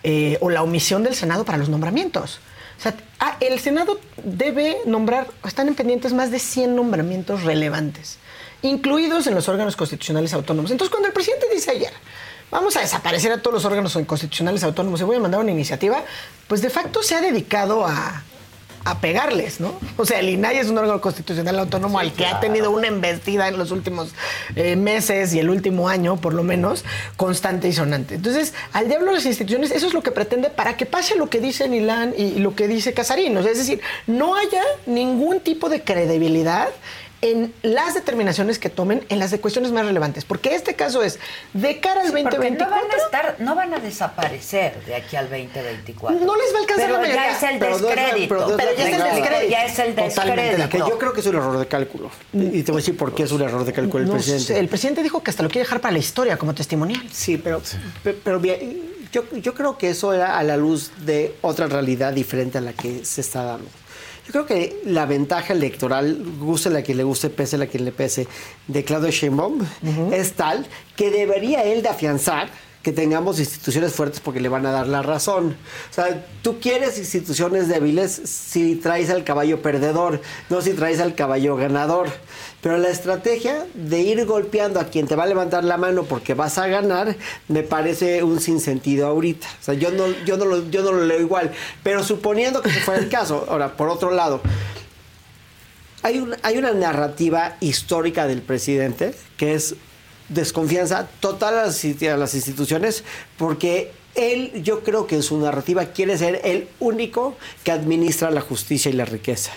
eh, 0.01 0.39
o 0.41 0.49
la 0.49 0.63
omisión 0.63 1.03
del 1.03 1.13
Senado 1.13 1.45
para 1.45 1.59
los 1.59 1.69
nombramientos. 1.69 2.39
O 2.77 2.81
sea, 2.81 2.95
ah, 3.19 3.37
el 3.39 3.59
Senado 3.59 3.99
debe 4.23 4.77
nombrar, 4.85 5.27
están 5.45 5.67
en 5.67 5.75
pendientes 5.75 6.13
más 6.13 6.31
de 6.31 6.39
100 6.39 6.75
nombramientos 6.75 7.43
relevantes, 7.43 8.17
incluidos 8.61 9.27
en 9.27 9.35
los 9.35 9.47
órganos 9.47 9.75
constitucionales 9.75 10.33
autónomos. 10.33 10.71
Entonces, 10.71 10.91
cuando 10.91 11.07
el 11.07 11.13
presidente 11.13 11.47
dice 11.53 11.71
ayer, 11.71 11.93
vamos 12.51 12.75
a 12.77 12.81
desaparecer 12.81 13.31
a 13.31 13.41
todos 13.41 13.53
los 13.53 13.65
órganos 13.65 13.97
constitucionales 14.05 14.63
autónomos 14.63 15.01
y 15.01 15.03
voy 15.03 15.17
a 15.17 15.19
mandar 15.19 15.39
una 15.39 15.51
iniciativa, 15.51 16.03
pues 16.47 16.61
de 16.61 16.69
facto 16.69 17.01
se 17.01 17.15
ha 17.15 17.21
dedicado 17.21 17.85
a, 17.85 18.23
a 18.85 18.99
pegarles, 18.99 19.59
¿no? 19.59 19.73
O 19.97 20.05
sea, 20.05 20.19
el 20.19 20.29
INAI 20.29 20.59
es 20.59 20.69
un 20.69 20.77
órgano 20.77 21.01
constitucional 21.01 21.57
autónomo 21.57 21.97
al 21.97 22.13
que 22.13 22.27
ha 22.27 22.39
tenido 22.39 22.69
una 22.69 22.87
embestida 22.87 23.47
en 23.47 23.57
los 23.57 23.71
últimos 23.71 24.13
eh, 24.55 24.75
meses 24.75 25.33
y 25.33 25.39
el 25.39 25.49
último 25.49 25.89
año, 25.89 26.17
por 26.17 26.35
lo 26.35 26.43
menos, 26.43 26.85
constante 27.17 27.67
y 27.67 27.73
sonante. 27.73 28.15
Entonces, 28.15 28.53
al 28.73 28.87
diablo 28.87 29.11
las 29.11 29.25
instituciones, 29.25 29.71
eso 29.71 29.87
es 29.87 29.93
lo 29.93 30.03
que 30.03 30.11
pretende 30.11 30.51
para 30.51 30.77
que 30.77 30.85
pase 30.85 31.15
lo 31.15 31.31
que 31.31 31.41
dice 31.41 31.67
Nilán 31.67 32.13
y 32.15 32.35
lo 32.35 32.55
que 32.55 32.67
dice 32.67 32.93
Casarín. 32.93 33.35
O 33.35 33.41
sea, 33.41 33.51
es 33.51 33.57
decir, 33.57 33.81
no 34.05 34.35
haya 34.35 34.61
ningún 34.85 35.39
tipo 35.39 35.67
de 35.67 35.81
credibilidad 35.81 36.69
en 37.31 37.53
las 37.63 37.93
determinaciones 37.95 38.59
que 38.59 38.69
tomen 38.69 39.03
en 39.09 39.19
las 39.19 39.31
de 39.31 39.39
cuestiones 39.39 39.71
más 39.71 39.85
relevantes. 39.85 40.25
Porque 40.25 40.53
este 40.55 40.75
caso 40.75 41.01
es, 41.03 41.19
de 41.53 41.79
cara 41.79 42.01
al 42.01 42.07
Sí, 42.07 42.13
porque 42.13 42.37
2024... 42.37 42.65
no 42.65 42.81
van 42.81 42.91
a 42.91 43.03
estar, 43.03 43.35
no 43.39 43.55
van 43.55 43.73
a 43.73 43.79
desaparecer 43.79 44.83
de 44.85 44.95
aquí 44.95 45.15
al 45.15 45.29
2024. 45.29 46.25
No 46.25 46.35
les 46.35 46.53
va 46.53 46.57
a 46.57 46.61
alcanzar 46.61 46.85
pero 46.87 46.93
la 46.93 46.99
mayoría. 47.01 47.25
ya 47.25 47.37
es 47.37 47.43
el 47.43 47.59
descrédito. 47.59 48.57
pero 48.57 48.69
ya 48.77 48.83
es 48.85 48.93
el 48.93 49.03
descrédito. 49.03 49.49
Ya 49.51 49.65
es 49.65 49.79
el 49.79 49.95
Totalmente 49.95 50.41
de 50.41 50.47
descrédito. 50.49 50.63
acuerdo. 50.65 50.85
Que 50.85 50.91
yo 50.91 50.97
creo 50.99 51.13
que 51.13 51.19
es 51.21 51.25
un 51.27 51.35
error 51.35 51.59
de 51.59 51.67
cálculo. 51.67 52.11
Y 52.33 52.63
te 52.63 52.71
voy 52.71 52.79
a 52.79 52.81
decir 52.81 52.97
por 52.97 53.13
qué 53.15 53.23
es 53.23 53.31
un 53.31 53.41
error 53.41 53.65
de 53.65 53.73
cálculo 53.73 54.03
el 54.03 54.07
No 54.09 54.13
presidente. 54.15 54.45
sé, 54.45 54.59
el 54.59 54.67
presidente 54.67 55.03
dijo 55.03 55.23
que 55.23 55.31
hasta 55.31 55.43
lo 55.43 55.49
quiere 55.49 55.63
dejar 55.65 55.81
para 55.81 55.93
la 55.93 55.99
historia 55.99 56.37
como 56.37 56.53
testimonial. 56.53 57.01
Sí, 57.11 57.37
pero, 57.37 57.61
pe- 58.03 58.13
pero, 58.23 58.39
bien, 58.39 58.81
yo, 59.11 59.23
yo 59.33 59.53
creo 59.53 59.77
que 59.77 59.89
eso 59.89 60.13
era 60.13 60.37
a 60.37 60.43
la 60.43 60.57
luz 60.57 60.91
de 61.05 61.35
otra 61.41 61.67
realidad 61.67 62.13
diferente 62.13 62.57
a 62.57 62.61
la 62.61 62.73
que 62.73 63.03
se 63.05 63.21
está 63.21 63.43
dando. 63.43 63.67
Yo 64.25 64.31
creo 64.31 64.45
que 64.45 64.81
la 64.85 65.05
ventaja 65.05 65.53
electoral, 65.53 66.23
guste 66.39 66.69
la 66.71 66.81
que 66.81 66.95
le 66.95 67.03
guste, 67.03 67.29
pese 67.29 67.57
la 67.57 67.67
que 67.67 67.77
le 67.77 67.91
pese, 67.91 68.27
de 68.67 68.83
Claudio 68.83 69.11
Sheinbaum 69.11 69.59
es 70.11 70.33
tal 70.33 70.65
que 70.95 71.11
debería 71.11 71.63
él 71.63 71.83
de 71.83 71.89
afianzar 71.89 72.49
que 72.85 72.91
tengamos 72.91 73.39
instituciones 73.39 73.93
fuertes 73.93 74.19
porque 74.19 74.39
le 74.39 74.47
van 74.47 74.63
a 74.67 74.71
dar 74.71 74.87
la 74.87 75.01
razón. 75.01 75.57
O 75.89 75.93
sea, 75.93 76.23
tú 76.43 76.59
quieres 76.59 76.99
instituciones 76.99 77.67
débiles 77.67 78.11
si 78.25 78.75
traes 78.75 79.09
al 79.09 79.23
caballo 79.23 79.63
perdedor, 79.63 80.21
no 80.51 80.61
si 80.61 80.73
traes 80.73 80.99
al 80.99 81.15
caballo 81.15 81.55
ganador. 81.55 82.09
Pero 82.65 82.79
la 82.79 82.89
estrategia 82.89 83.67
de 83.75 83.99
ir 84.01 84.25
golpeando 84.25 84.79
a 84.79 84.85
quien 84.85 85.05
te 85.05 85.15
va 85.15 85.25
a 85.25 85.27
levantar 85.27 85.63
la 85.63 85.77
mano 85.77 86.01
porque 86.05 86.33
vas 86.33 86.57
a 86.57 86.65
ganar 86.67 87.15
me 87.47 87.61
parece 87.61 88.23
un 88.23 88.41
sinsentido 88.41 89.05
ahorita. 89.05 89.45
O 89.61 89.63
sea, 89.63 89.75
yo 89.75 89.91
no, 89.91 90.07
yo 90.25 90.35
no, 90.37 90.45
lo, 90.45 90.67
yo 90.71 90.81
no 90.81 90.91
lo 90.91 91.05
leo 91.05 91.21
igual. 91.21 91.51
Pero 91.83 92.03
suponiendo 92.03 92.63
que 92.63 92.69
ese 92.69 92.79
fuera 92.79 92.99
el 92.99 93.07
caso. 93.09 93.45
Ahora, 93.49 93.77
por 93.77 93.87
otro 93.89 94.09
lado, 94.09 94.41
hay, 96.01 96.17
un- 96.17 96.35
hay 96.41 96.57
una 96.57 96.71
narrativa 96.73 97.55
histórica 97.59 98.25
del 98.25 98.41
presidente 98.41 99.13
que 99.37 99.53
es 99.53 99.75
desconfianza 100.29 101.07
total 101.19 101.59
a 101.59 101.65
las, 101.67 101.83
insti- 101.85 102.11
a 102.11 102.17
las 102.17 102.33
instituciones 102.33 103.03
porque 103.37 103.91
él, 104.15 104.51
yo 104.63 104.81
creo 104.81 105.07
que 105.07 105.15
en 105.15 105.23
su 105.23 105.37
narrativa 105.37 105.85
quiere 105.87 106.17
ser 106.17 106.41
el 106.43 106.67
único 106.79 107.35
que 107.63 107.71
administra 107.71 108.31
la 108.31 108.41
justicia 108.41 108.89
y 108.89 108.93
la 108.93 109.05
riqueza. 109.05 109.51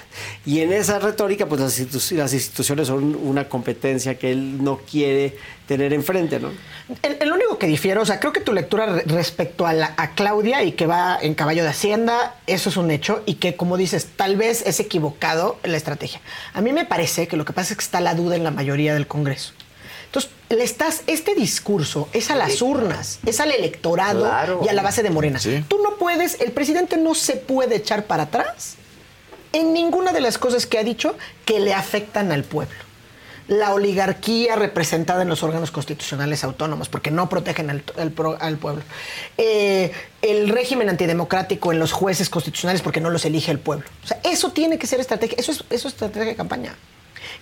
Y 0.44 0.60
en 0.60 0.72
esa 0.72 0.98
retórica, 0.98 1.46
pues 1.46 1.60
las, 1.60 2.12
las 2.12 2.32
instituciones 2.34 2.88
son 2.88 3.14
una 3.14 3.48
competencia 3.48 4.18
que 4.18 4.32
él 4.32 4.62
no 4.62 4.78
quiere 4.78 5.36
tener 5.66 5.92
enfrente, 5.92 6.40
¿no? 6.40 6.50
El, 7.02 7.30
único 7.30 7.58
que 7.58 7.66
difiero, 7.66 8.00
o 8.02 8.06
sea, 8.06 8.18
creo 8.18 8.32
que 8.32 8.40
tu 8.40 8.52
lectura 8.54 8.86
re- 8.86 9.02
respecto 9.06 9.66
a, 9.66 9.74
la- 9.74 9.94
a 9.98 10.14
Claudia 10.14 10.62
y 10.64 10.72
que 10.72 10.86
va 10.86 11.18
en 11.20 11.34
caballo 11.34 11.62
de 11.62 11.68
Hacienda, 11.68 12.34
eso 12.46 12.70
es 12.70 12.76
un 12.78 12.90
hecho 12.90 13.22
y 13.26 13.34
que, 13.34 13.54
como 13.56 13.76
dices, 13.76 14.08
tal 14.16 14.36
vez 14.36 14.62
es 14.66 14.80
equivocado 14.80 15.58
la 15.64 15.76
estrategia. 15.76 16.20
A 16.54 16.62
mí 16.62 16.72
me 16.72 16.86
parece 16.86 17.28
que 17.28 17.36
lo 17.36 17.44
que 17.44 17.52
pasa 17.52 17.74
es 17.74 17.76
que 17.78 17.84
está 17.84 18.00
la 18.00 18.14
duda 18.14 18.36
en 18.36 18.44
la 18.44 18.50
mayoría 18.50 18.94
del 18.94 19.06
Congreso. 19.06 19.52
Entonces, 20.08 20.30
le 20.48 20.64
estás, 20.64 21.02
este 21.06 21.34
discurso 21.34 22.08
es 22.12 22.30
a 22.30 22.34
las 22.34 22.62
urnas, 22.62 23.18
es 23.26 23.40
al 23.40 23.50
electorado 23.52 24.20
Claro. 24.20 24.60
y 24.64 24.68
a 24.68 24.72
la 24.72 24.82
base 24.82 25.02
de 25.02 25.10
Morena. 25.10 25.38
Tú 25.68 25.78
no 25.82 25.96
puedes, 25.96 26.40
el 26.40 26.52
presidente 26.52 26.96
no 26.96 27.14
se 27.14 27.36
puede 27.36 27.76
echar 27.76 28.04
para 28.06 28.24
atrás 28.24 28.74
en 29.52 29.72
ninguna 29.74 30.12
de 30.12 30.20
las 30.20 30.38
cosas 30.38 30.66
que 30.66 30.78
ha 30.78 30.84
dicho 30.84 31.14
que 31.44 31.60
le 31.60 31.74
afectan 31.74 32.32
al 32.32 32.44
pueblo. 32.44 32.74
La 33.48 33.72
oligarquía 33.72 34.56
representada 34.56 35.22
en 35.22 35.28
los 35.28 35.42
órganos 35.42 35.70
constitucionales 35.70 36.44
autónomos, 36.44 36.88
porque 36.90 37.10
no 37.10 37.28
protegen 37.30 37.70
al, 37.70 37.82
al 37.98 38.10
pro- 38.10 38.36
al 38.40 38.58
pueblo. 38.58 38.82
Eh, 39.38 39.90
el 40.20 40.48
régimen 40.50 40.88
antidemocrático 40.90 41.72
en 41.72 41.78
los 41.78 41.92
jueces 41.92 42.28
constitucionales, 42.28 42.82
porque 42.82 43.00
no 43.00 43.08
los 43.08 43.24
elige 43.24 43.50
el 43.50 43.58
pueblo. 43.58 43.86
O 44.04 44.06
sea, 44.06 44.20
eso 44.24 44.52
tiene 44.52 44.78
que 44.78 44.86
ser 44.86 45.00
estrategia, 45.00 45.36
eso 45.38 45.52
es, 45.52 45.58
eso 45.70 45.88
es 45.88 45.94
estrategia 45.94 46.26
de 46.28 46.36
campaña. 46.36 46.74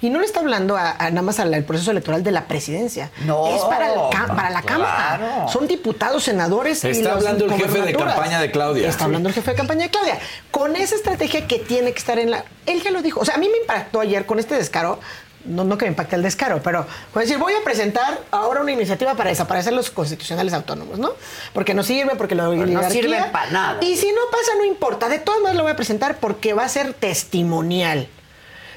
Y 0.01 0.11
no 0.11 0.19
le 0.21 0.27
está 0.27 0.41
hablando 0.41 0.77
a, 0.77 0.93
a 0.93 1.11
nada 1.11 1.23
más 1.23 1.39
al, 1.41 1.53
al 1.55 1.65
proceso 1.65 1.91
electoral 1.91 2.23
de 2.23 2.31
la 2.33 2.47
presidencia. 2.47 3.11
No, 3.25 3.47
es 3.55 3.63
para, 3.63 3.93
el 3.93 3.99
para 4.11 4.51
la 4.51 4.63
claro. 4.63 4.85
Cámara. 4.85 5.49
Son 5.49 5.67
diputados, 5.67 6.25
senadores. 6.25 6.85
y 6.85 6.89
Está 6.89 7.11
los 7.15 7.19
hablando 7.19 7.45
el 7.47 7.53
jefe 7.53 7.81
de 7.83 7.95
campaña 7.95 8.41
de 8.41 8.51
Claudia. 8.51 8.89
Está 8.89 9.05
hablando 9.05 9.29
el 9.29 9.35
jefe 9.35 9.51
de 9.53 9.57
campaña 9.57 9.85
de 9.85 9.91
Claudia. 9.91 10.19
Con 10.51 10.77
esa 10.77 10.95
estrategia 10.95 11.47
que 11.47 11.59
tiene 11.59 11.93
que 11.93 11.99
estar 11.99 12.19
en 12.19 12.31
la. 12.31 12.45
Él 12.67 12.83
ya 12.83 12.91
lo 12.91 13.03
dijo. 13.03 13.21
O 13.21 13.25
sea, 13.25 13.35
a 13.35 13.39
mí 13.39 13.49
me 13.49 13.59
impactó 13.59 14.01
ayer 14.01 14.27
con 14.27 14.39
este 14.39 14.55
descaro. 14.55 14.99
No, 15.45 15.63
no 15.63 15.79
que 15.79 15.85
me 15.85 15.91
impacte 15.91 16.17
el 16.17 16.23
descaro, 16.25 16.61
pero 16.61 16.85
voy 17.15 17.21
a 17.23 17.25
decir, 17.25 17.39
voy 17.39 17.53
a 17.55 17.63
presentar 17.63 18.19
ahora 18.33 18.63
una 18.63 18.73
iniciativa 18.73 19.15
para 19.15 19.31
desaparecer 19.31 19.73
los 19.73 19.91
constitucionales 19.91 20.53
autónomos, 20.53 20.99
¿no? 20.99 21.13
Porque 21.53 21.73
no 21.73 21.85
sirve, 21.85 22.17
porque 22.17 22.35
la 22.35 22.45
no 22.45 22.51
oligarquía- 22.51 22.91
sirven 22.91 23.31
pa' 23.31 23.47
nada. 23.51 23.79
Y 23.81 23.95
si 23.97 24.09
no 24.11 24.23
pasa, 24.33 24.57
no 24.59 24.65
importa. 24.65 25.09
De 25.09 25.21
todas 25.21 25.39
maneras 25.43 25.57
lo 25.59 25.63
voy 25.63 25.71
a 25.71 25.77
presentar 25.77 26.17
porque 26.19 26.53
va 26.53 26.65
a 26.65 26.69
ser 26.69 26.95
testimonial. 26.95 28.09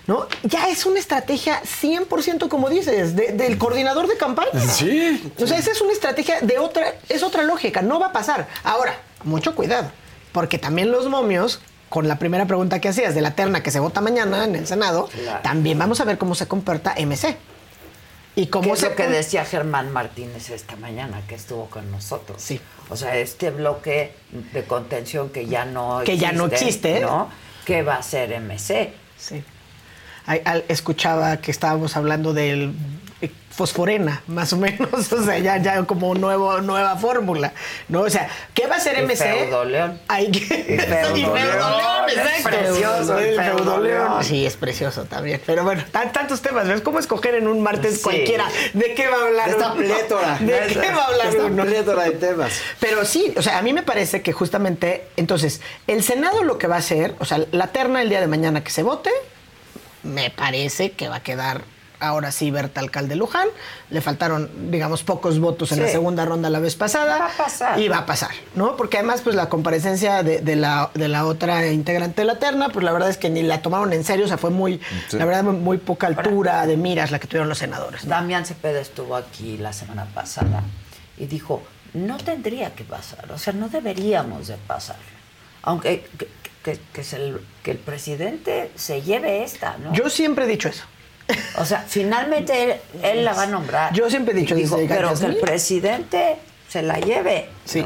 ¿No? 0.10 0.28
Ya 0.44 0.70
es 0.70 0.86
una 0.88 0.98
estrategia 1.00 1.62
100% 1.64 2.48
como 2.50 2.68
dices, 2.70 3.16
de- 3.16 3.32
del 3.34 3.58
coordinador 3.60 4.08
de 4.08 4.18
campaña. 4.18 4.60
Sí. 4.68 5.32
O 5.40 5.46
sea, 5.46 5.58
esa 5.60 5.72
es 5.72 5.82
una 5.82 5.94
estrategia 5.94 6.42
de 6.42 6.58
otra, 6.58 6.96
es 7.10 7.22
otra 7.22 7.44
lógica, 7.44 7.82
no 7.84 8.00
va 8.00 8.08
a 8.08 8.12
pasar. 8.12 8.48
Ahora, 8.64 8.98
mucho 9.24 9.54
cuidado, 9.54 9.92
porque 10.32 10.58
también 10.58 10.92
los 10.92 11.08
momios, 11.10 11.62
con 11.90 12.08
la 12.08 12.18
primera 12.18 12.46
pregunta 12.48 12.80
que 12.82 12.90
hacías 12.90 13.14
de 13.14 13.22
la 13.22 13.36
terna 13.36 13.62
que 13.62 13.70
se 13.70 13.80
vota 13.80 14.02
mañana 14.02 14.46
en 14.46 14.56
el 14.56 14.66
Senado, 14.66 15.08
Claro. 15.14 15.42
también 15.44 15.78
vamos 15.78 16.00
a 16.02 16.06
ver 16.06 16.18
cómo 16.18 16.34
se 16.34 16.48
comporta 16.48 16.96
MC. 16.98 17.38
Y 18.36 18.48
como 18.48 18.66
que 18.70 18.72
es 18.74 18.80
se 18.80 18.90
lo 18.90 18.96
que 18.96 19.08
decía 19.08 19.44
Germán 19.46 19.92
Martínez 19.92 20.50
esta 20.50 20.76
mañana 20.78 21.22
que 21.28 21.36
estuvo 21.36 21.66
con 21.66 21.92
nosotros. 21.92 22.42
Sí. 22.42 22.60
O 22.90 22.96
sea, 22.96 23.16
este 23.18 23.52
bloque 23.52 24.14
de 24.54 24.64
contención 24.64 25.30
que 25.30 25.46
ya 25.46 25.66
no 25.66 26.02
Que 26.06 26.18
ya 26.18 26.32
no 26.32 26.46
existe. 26.48 27.00
¿no? 27.02 27.30
¿Qué 27.66 27.84
va 27.84 27.96
a 27.98 28.04
ser 28.04 28.32
MC? 28.34 28.94
Sí. 29.18 29.44
Escuchaba 30.68 31.38
que 31.38 31.52
estábamos 31.52 31.96
hablando 31.98 32.34
del 32.34 32.74
eh, 33.22 33.32
fosforena, 33.50 34.22
más 34.28 34.54
o 34.54 34.58
menos, 34.58 35.12
o 35.12 35.24
sea, 35.24 35.40
ya, 35.40 35.58
ya 35.58 35.84
como 35.84 36.14
nuevo, 36.16 36.62
nueva 36.62 36.96
fórmula, 36.98 37.52
¿no? 37.90 38.02
O 38.02 38.10
sea, 38.10 38.30
¿qué 38.54 38.68
va 38.68 38.76
a 38.76 38.80
ser 38.80 39.04
MC? 39.04 39.18
Feudoleón. 39.18 40.00
Hay 40.08 40.32
que... 40.32 40.40
Y 40.46 40.78
Feudoleón. 40.78 41.38
Feudoleón, 41.50 42.10
Es 42.10 42.18
exacto. 42.18 42.50
precioso 42.50 43.18
el 43.18 43.36
Feudoleón. 43.36 44.24
Sí, 44.24 44.46
es 44.46 44.56
precioso 44.56 45.04
también. 45.06 45.42
Pero 45.46 45.64
bueno, 45.64 45.84
tan- 45.92 46.12
tantos 46.14 46.42
temas, 46.42 46.68
¿ves? 46.68 46.82
¿Cómo 46.82 47.00
escoger 47.00 47.36
en 47.36 47.48
un 47.48 47.62
martes 47.62 47.96
Sí. 47.98 48.02
cualquiera? 48.04 48.46
¿De 48.74 48.94
qué 48.94 49.08
va 49.08 49.18
a 49.18 49.26
hablar 49.28 49.50
Esta 49.50 49.74
uno? 49.74 49.76
plétora. 49.82 50.38
¿De 50.40 50.68
qué 50.68 50.92
va 50.92 51.02
a 51.04 51.08
hablar 51.08 51.28
Esta 51.28 51.46
uno? 51.46 51.64
plétora 51.66 52.04
de 52.04 52.12
temas. 52.12 52.54
Pero 52.80 53.04
sí, 53.04 53.34
o 53.36 53.42
sea, 53.42 53.58
a 53.58 53.62
mí 53.64 53.74
me 53.74 53.82
parece 53.84 54.22
que 54.22 54.32
justamente, 54.32 55.08
entonces, 55.18 55.60
el 55.88 56.04
Senado 56.04 56.44
lo 56.44 56.58
que 56.60 56.68
va 56.68 56.76
a 56.76 56.80
hacer, 56.80 57.16
o 57.20 57.26
sea, 57.26 57.40
la 57.52 57.68
terna 57.68 58.02
el 58.04 58.10
día 58.10 58.22
de 58.22 58.28
mañana 58.28 58.64
que 58.64 58.70
se 58.72 58.84
vote, 58.84 59.10
me 60.04 60.30
parece 60.30 60.92
que 60.92 61.10
va 61.10 61.18
a 61.18 61.24
quedar 61.24 61.62
ahora 62.02 62.32
sí 62.32 62.50
Berta 62.50 62.80
Alcalde 62.80 63.18
Luján. 63.18 63.50
Le 63.90 64.00
faltaron, 64.00 64.50
digamos, 64.72 65.04
pocos 65.04 65.38
votos 65.40 65.74
en 65.74 65.82
la 65.82 65.90
segunda 65.90 66.24
ronda 66.24 66.50
la 66.50 66.60
vez 66.60 66.76
pasada. 66.76 67.18
Va 67.18 67.26
a 67.26 67.38
pasar. 67.38 67.78
Y 67.80 67.90
va 67.90 67.98
a 67.98 68.06
pasar, 68.06 68.32
¿no? 68.56 68.78
Porque 68.78 68.98
además, 68.98 69.20
pues 69.22 69.36
la 69.36 69.50
comparecencia 69.50 70.24
de, 70.24 70.40
de 70.40 70.56
la, 70.56 70.92
de 70.94 71.10
la 71.10 71.26
otra 71.26 71.68
integrante 71.68 72.22
de 72.22 72.26
la 72.26 72.40
terna, 72.40 72.70
pues 72.70 72.86
la 72.86 72.94
verdad 72.94 73.10
es 73.10 73.18
que 73.18 73.30
ni 73.30 73.42
la 73.44 73.62
tomaron 73.62 73.92
en 73.92 74.06
serio, 74.06 74.24
o 74.26 74.28
sea, 74.30 74.38
fue 74.38 74.50
muy, 74.50 74.80
Sí. 75.10 75.18
la 75.18 75.26
verdad, 75.26 75.44
muy, 75.44 75.78
poca 75.78 76.08
altura 76.08 76.66
de 76.66 76.78
miras 76.78 77.12
la 77.12 77.20
que 77.20 77.28
tuvieron 77.28 77.50
los 77.50 77.58
senadores. 77.58 78.06
¿no? 78.06 78.12
Damián 78.12 78.46
Cepeda 78.46 78.80
estuvo 78.80 79.18
aquí 79.18 79.58
la 79.58 79.74
semana 79.74 80.06
pasada 80.06 80.64
y 81.18 81.26
dijo, 81.26 81.62
no 81.94 82.16
tendría 82.18 82.76
que 82.76 82.86
pasar, 82.86 83.30
o 83.32 83.38
sea, 83.38 83.52
no 83.52 83.68
deberíamos 83.68 84.48
de 84.48 84.56
pasar. 84.56 84.96
Aunque 85.64 86.06
que, 86.18 86.28
que- 86.64 86.80
que 86.94 87.04
se 87.04 87.16
el, 87.18 87.42
que 87.64 87.72
el 87.72 87.78
presidente 87.78 88.72
se 88.76 89.02
lleve 89.02 89.44
esta, 89.44 89.78
¿no? 89.78 89.94
Yo 89.94 90.10
siempre 90.10 90.46
he 90.46 90.48
dicho 90.48 90.70
eso. 90.70 90.84
O 91.58 91.66
sea, 91.66 91.86
finalmente 91.88 92.64
él, 92.64 92.74
él 93.04 93.26
la 93.26 93.34
va 93.34 93.44
a 93.44 93.48
nombrar. 93.48 93.94
Yo 93.94 94.10
siempre 94.10 94.34
he 94.34 94.38
dicho 94.38 94.56
Y 94.58 94.62
dijo, 94.64 94.78
desde 94.78 94.94
pero 94.96 95.14
que 95.14 95.26
el 95.26 95.38
presidente 95.38 96.38
se 96.68 96.82
la 96.82 97.00
lleve. 97.00 97.50
Sí. 97.66 97.86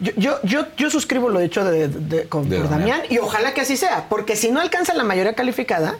Yo, 0.00 0.12
yo, 0.16 0.40
yo, 0.42 0.66
yo 0.76 0.90
suscribo 0.90 1.28
lo 1.28 1.38
dicho 1.40 1.64
de, 1.64 1.88
de- 1.88 2.28
con, 2.28 2.48
De 2.48 2.58
por. 2.58 2.68
Damián 2.70 3.02
y 3.08 3.18
ojalá 3.18 3.54
que 3.54 3.60
así 3.60 3.76
sea, 3.76 4.06
porque 4.08 4.34
si 4.36 4.50
no 4.50 4.60
alcanza 4.60 4.94
la 4.94 5.04
mayoría 5.04 5.34
calificada, 5.34 5.96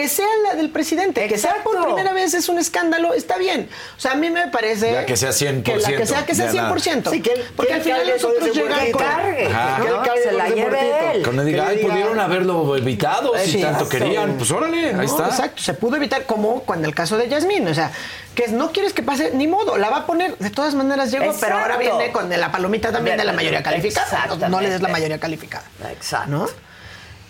que 0.00 0.08
sea 0.08 0.26
la 0.48 0.54
del 0.54 0.70
presidente, 0.70 1.28
que 1.28 1.36
sea 1.36 1.56
por 1.62 1.84
primera 1.84 2.14
vez 2.14 2.32
es 2.32 2.48
un 2.48 2.58
escándalo, 2.58 3.12
está 3.12 3.36
bien. 3.36 3.68
O 3.98 4.00
sea, 4.00 4.12
a 4.12 4.14
mí 4.14 4.30
me 4.30 4.48
parece... 4.48 4.92
Ya 4.92 5.04
que 5.04 5.14
sea 5.14 5.28
100%, 5.28 5.62
Que, 5.62 5.76
la 5.76 5.88
que 5.88 6.06
sea, 6.06 6.24
que 6.24 6.34
sea 6.34 6.50
ya 6.50 6.62
nada. 6.62 6.74
100%. 6.74 7.10
Sí, 7.10 7.20
que 7.20 7.32
él- 7.34 7.44
porque 7.54 7.68
que 7.68 7.74
al 7.74 7.82
final 7.82 7.98
cargue 8.00 8.12
los 8.14 8.22
con 8.22 9.52
Ajá. 9.52 9.78
¿no? 9.78 9.84
Que 10.02 10.08
cargue 10.08 10.22
se 10.22 10.28
con 10.30 10.38
la 10.38 10.48
lleve 10.48 11.10
él. 11.16 11.22
Con 11.22 11.38
él 11.38 11.44
diga, 11.46 11.64
Que 11.66 11.70
ay, 11.72 11.84
pudieron 11.84 12.18
haberlo 12.18 12.76
evitado 12.78 13.34
si 13.44 13.50
Sí, 13.50 13.60
tanto 13.60 13.84
exacto. 13.84 14.04
querían. 14.06 14.38
Pues 14.38 14.50
órale, 14.50 14.86
ahí 14.88 14.94
No, 14.94 15.02
está. 15.02 15.26
Exacto, 15.26 15.62
se 15.62 15.74
pudo 15.74 15.96
evitar, 15.96 16.24
como 16.24 16.62
cuando 16.62 16.88
el 16.88 16.94
caso 16.94 17.18
de 17.18 17.28
Yasmín, 17.28 17.68
o 17.68 17.74
sea, 17.74 17.92
que 18.34 18.48
no 18.48 18.72
quieres 18.72 18.94
que 18.94 19.02
pase, 19.02 19.32
ni 19.34 19.46
modo, 19.48 19.76
la 19.76 19.90
va 19.90 19.98
a 19.98 20.06
poner, 20.06 20.34
de 20.38 20.48
todas 20.48 20.74
maneras 20.74 21.10
llegó, 21.10 21.30
pero 21.38 21.58
ahora 21.58 21.74
Exacto. 21.74 21.98
viene 21.98 22.12
con 22.12 22.30
la 22.30 22.50
palomita 22.50 22.90
también 22.90 23.18
de 23.18 23.24
la 23.24 23.34
mayoría 23.34 23.62
calificada, 23.62 24.28
no, 24.38 24.48
no 24.48 24.60
le 24.62 24.70
des 24.70 24.80
la 24.80 24.88
mayoría 24.88 25.20
calificada. 25.20 25.64
Exacto. 25.90 26.30
¿no? 26.30 26.69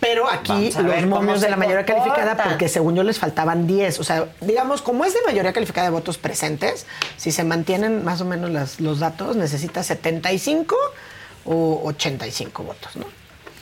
Pero 0.00 0.28
aquí 0.30 0.72
los 0.72 1.06
momios 1.06 1.40
de 1.42 1.50
la 1.50 1.56
mayoría 1.56 1.84
comportan. 1.84 2.14
calificada, 2.14 2.44
porque 2.44 2.68
según 2.68 2.96
yo 2.96 3.02
les 3.02 3.18
faltaban 3.18 3.66
10. 3.66 4.00
O 4.00 4.04
sea, 4.04 4.26
digamos, 4.40 4.80
como 4.80 5.04
es 5.04 5.12
de 5.12 5.20
mayoría 5.26 5.52
calificada 5.52 5.86
de 5.88 5.92
votos 5.92 6.16
presentes, 6.16 6.86
si 7.18 7.30
se 7.32 7.44
mantienen 7.44 8.02
más 8.04 8.20
o 8.22 8.24
menos 8.24 8.48
las- 8.50 8.80
los 8.80 8.98
datos, 8.98 9.36
necesita 9.36 9.82
75 9.82 10.74
o 11.44 11.82
85 11.84 12.62
votos, 12.62 12.96
¿no? 12.96 13.04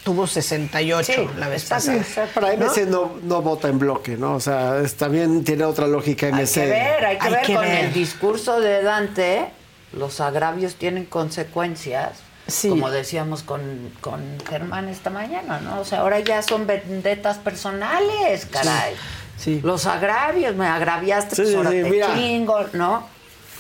Tuvo 0.05 0.27
68 0.27 1.12
Sí, 1.12 1.28
la 1.39 1.48
vez 1.48 1.65
pasada. 1.65 2.02
Para 2.32 2.55
¿no? 2.56 2.66
MC 2.66 2.86
no, 2.86 3.12
no 3.24 3.43
vota 3.43 3.69
en 3.69 3.78
bloque, 3.78 4.16
¿no? 4.16 4.35
O 4.36 4.40
sea, 4.40 4.81
también 4.97 5.44
tiene 5.44 5.65
otra 5.65 5.86
lógica 5.86 6.27
Hay 6.27 6.32
MC. 6.32 6.55
que 6.62 6.66
ver, 6.66 7.05
hay 7.05 7.19
que 7.19 7.27
Hay 7.27 7.32
ver 7.32 7.43
que 7.43 7.55
con 7.55 7.65
ver. 7.65 7.85
el 7.86 7.93
discurso 7.93 8.60
de 8.60 8.82
Dante, 8.82 9.47
los 9.93 10.20
agravios 10.20 10.77
tienen 10.77 11.05
consecuencias. 11.05 12.20
Sí. 12.49 12.70
Como 12.70 12.91
decíamos 12.91 13.43
con, 13.43 13.93
con 14.01 14.20
Germán 14.49 14.89
esta 14.89 15.11
mañana, 15.11 15.61
¿no? 15.61 15.81
O 15.81 15.85
sea, 15.85 16.01
ahora 16.01 16.19
ya 16.20 16.41
son 16.43 16.66
vendetas 16.66 17.37
personales, 17.39 18.47
caray. 18.47 18.95
Sí. 19.37 19.61
Los 19.62 19.85
agravios, 19.87 20.57
me 20.57 20.66
agraviaste, 20.66 21.37
Sí, 21.37 21.43
pues 21.43 21.49
sí, 21.51 21.57
ahora 21.57 21.70
sí, 21.70 21.83
te 21.83 21.91
mira. 21.91 22.15
chingo, 22.15 22.65
¿no? 22.73 23.07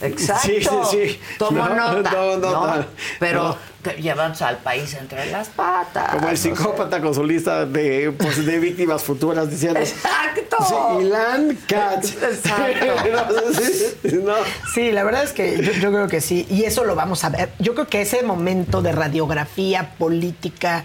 Exacto. 0.00 0.46
Sí, 0.46 0.60
sí, 0.62 1.08
sí. 1.14 1.20
Tomo 1.38 1.66
No, 1.68 1.74
nota. 1.74 2.10
no, 2.12 2.36
no, 2.36 2.50
¿no? 2.50 2.76
no. 2.76 2.84
Pero 3.18 3.56
llevan 4.00 4.32
al 4.40 4.58
país 4.58 4.94
entre 4.94 5.30
las 5.30 5.48
patas. 5.48 6.10
Como 6.10 6.28
el 6.28 6.34
no 6.34 6.36
sé. 6.36 6.48
psicópata 6.54 7.00
con 7.00 7.14
su 7.14 7.24
lista 7.24 7.64
de, 7.66 8.12
pues, 8.16 8.44
de 8.44 8.58
víctimas 8.58 9.02
futuras 9.02 9.50
diciendo. 9.50 9.80
Exacto. 9.80 10.56
Sí, 10.68 10.74
Ilan 11.06 11.58
Katz. 11.66 12.14
Exacto. 12.22 12.86
Sí, 14.08 14.18
no. 14.22 14.34
Sí, 14.72 14.92
la 14.92 15.04
verdad 15.04 15.24
es 15.24 15.32
que 15.32 15.60
yo, 15.62 15.72
yo 15.72 15.90
creo 15.90 16.08
que 16.08 16.20
sí, 16.20 16.46
y 16.50 16.64
eso 16.64 16.84
lo 16.84 16.94
vamos 16.94 17.24
a 17.24 17.28
ver. 17.30 17.50
Yo 17.58 17.74
creo 17.74 17.86
que 17.88 18.02
ese 18.02 18.22
momento 18.22 18.82
de 18.82 18.92
radiografía 18.92 19.90
política 19.98 20.84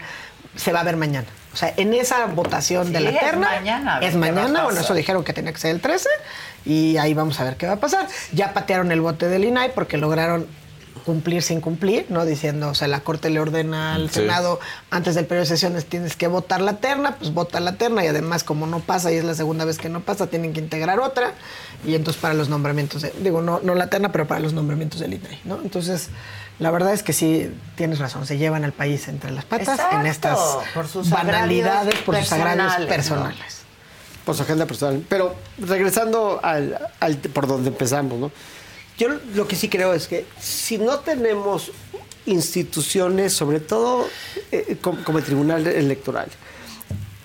se 0.55 0.71
va 0.73 0.81
a 0.81 0.83
ver 0.83 0.97
mañana. 0.97 1.27
O 1.53 1.55
sea, 1.55 1.73
en 1.77 1.93
esa 1.93 2.25
votación 2.27 2.91
de 2.91 2.99
la 2.99 3.09
es 3.11 3.19
terna. 3.19 3.47
mañana, 3.49 3.99
Es 3.99 4.13
qué 4.13 4.17
va 4.19 4.27
a 4.27 4.31
mañana, 4.31 4.63
bueno, 4.63 4.79
eso 4.81 4.93
dijeron 4.95 5.23
que 5.23 5.33
tenía 5.33 5.53
que 5.53 5.59
ser 5.59 5.71
el 5.71 5.81
13, 5.81 6.09
y 6.65 6.97
ahí 6.97 7.13
vamos 7.13 7.39
a 7.39 7.43
ver 7.43 7.57
qué 7.57 7.67
va 7.67 7.73
a 7.73 7.79
pasar. 7.79 8.07
Ya 8.33 8.53
patearon 8.53 8.91
el 8.91 9.01
bote 9.01 9.27
del 9.27 9.43
INAI 9.45 9.73
porque 9.73 9.97
lograron 9.97 10.47
cumplir 11.05 11.41
sin 11.41 11.59
cumplir, 11.59 12.05
¿no? 12.09 12.23
Diciendo, 12.25 12.69
o 12.69 12.75
sea, 12.75 12.87
la 12.87 13.01
Corte 13.01 13.29
le 13.29 13.41
ordena 13.41 13.95
al 13.95 14.07
Sí. 14.09 14.21
Senado 14.21 14.61
antes 14.89 15.15
del 15.15 15.25
periodo 15.25 15.41
de 15.43 15.47
sesiones 15.49 15.85
tienes 15.85 16.15
que 16.15 16.27
votar 16.27 16.61
la 16.61 16.77
terna, 16.77 17.17
pues 17.17 17.33
vota 17.33 17.59
la 17.59 17.73
terna 17.73 18.05
y 18.05 18.07
además 18.07 18.45
como 18.45 18.67
no 18.67 18.79
pasa 18.79 19.11
y 19.11 19.17
es 19.17 19.25
la 19.25 19.33
segunda 19.33 19.65
vez 19.65 19.77
que 19.79 19.89
no 19.89 19.99
pasa, 19.99 20.27
tienen 20.27 20.53
que 20.53 20.61
integrar 20.61 21.01
otra 21.01 21.33
y 21.85 21.95
entonces 21.95 22.21
para 22.21 22.33
los 22.33 22.47
nombramientos, 22.47 23.01
de- 23.01 23.13
digo, 23.19 23.41
no, 23.41 23.59
no 23.61 23.75
la 23.75 23.87
terna, 23.87 24.13
pero 24.13 24.27
para 24.27 24.39
los 24.39 24.53
nombramientos 24.53 25.01
del 25.01 25.15
INAI, 25.15 25.41
¿no? 25.43 25.59
Entonces, 25.61 26.07
la 26.59 26.71
verdad 26.71 26.93
es 26.93 27.03
que 27.03 27.11
sí, 27.11 27.51
tienes 27.75 27.99
razón, 27.99 28.25
se 28.25 28.37
llevan 28.37 28.63
al 28.63 28.71
país 28.71 29.09
entre 29.09 29.31
las 29.31 29.43
patas 29.43 29.67
Exacto, 29.79 29.99
en 29.99 30.05
estas 30.05 30.39
por 30.73 30.87
sus 30.87 31.09
banalidades, 31.09 31.95
por 32.05 32.15
sus 32.15 32.31
agravios 32.31 32.75
personales, 32.87 33.37
¿no? 33.57 33.62
Por 34.25 34.35
su 34.35 34.43
agenda 34.43 34.65
personal. 34.65 35.03
Pero 35.09 35.35
regresando 35.59 36.39
al, 36.43 36.77
al- 36.99 37.17
por 37.17 37.47
donde 37.47 37.69
empezamos, 37.69 38.19
¿no? 38.19 38.31
Yo 38.97 39.07
lo 39.35 39.47
que 39.47 39.55
sí 39.55 39.69
creo 39.69 39.93
es 39.93 40.07
que 40.07 40.25
si 40.39 40.77
no 40.77 40.99
tenemos 40.99 41.71
instituciones, 42.25 43.33
sobre 43.33 43.59
todo 43.59 44.05
eh, 44.51 44.77
como, 44.81 45.03
como 45.03 45.17
el 45.17 45.23
Tribunal 45.23 45.65
Electoral, 45.67 46.27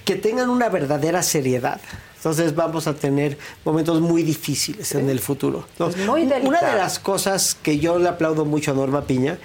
que 0.05 0.17
tengan 0.17 0.49
una 0.51 0.68
verdadera 0.68 1.23
seriedad. 1.23 1.81
Entonces 2.17 2.55
vamos 2.55 2.86
a 2.89 2.94
tener 2.94 3.39
momentos 3.65 4.01
muy 4.01 4.23
difíciles 4.25 4.93
en 4.94 5.09
el 5.09 5.20
futuro. 5.20 5.68
¿no? 5.78 5.89
Es 5.89 5.97
muy 5.99 6.23
Una 6.23 6.60
de 6.60 6.77
las 6.77 6.99
cosas 6.99 7.55
que 7.62 7.78
yo 7.78 7.99
le 7.99 8.09
aplaudo 8.09 8.44
mucho 8.44 8.73
a 8.73 8.75
Norma 8.75 9.02
Piña 9.02 9.39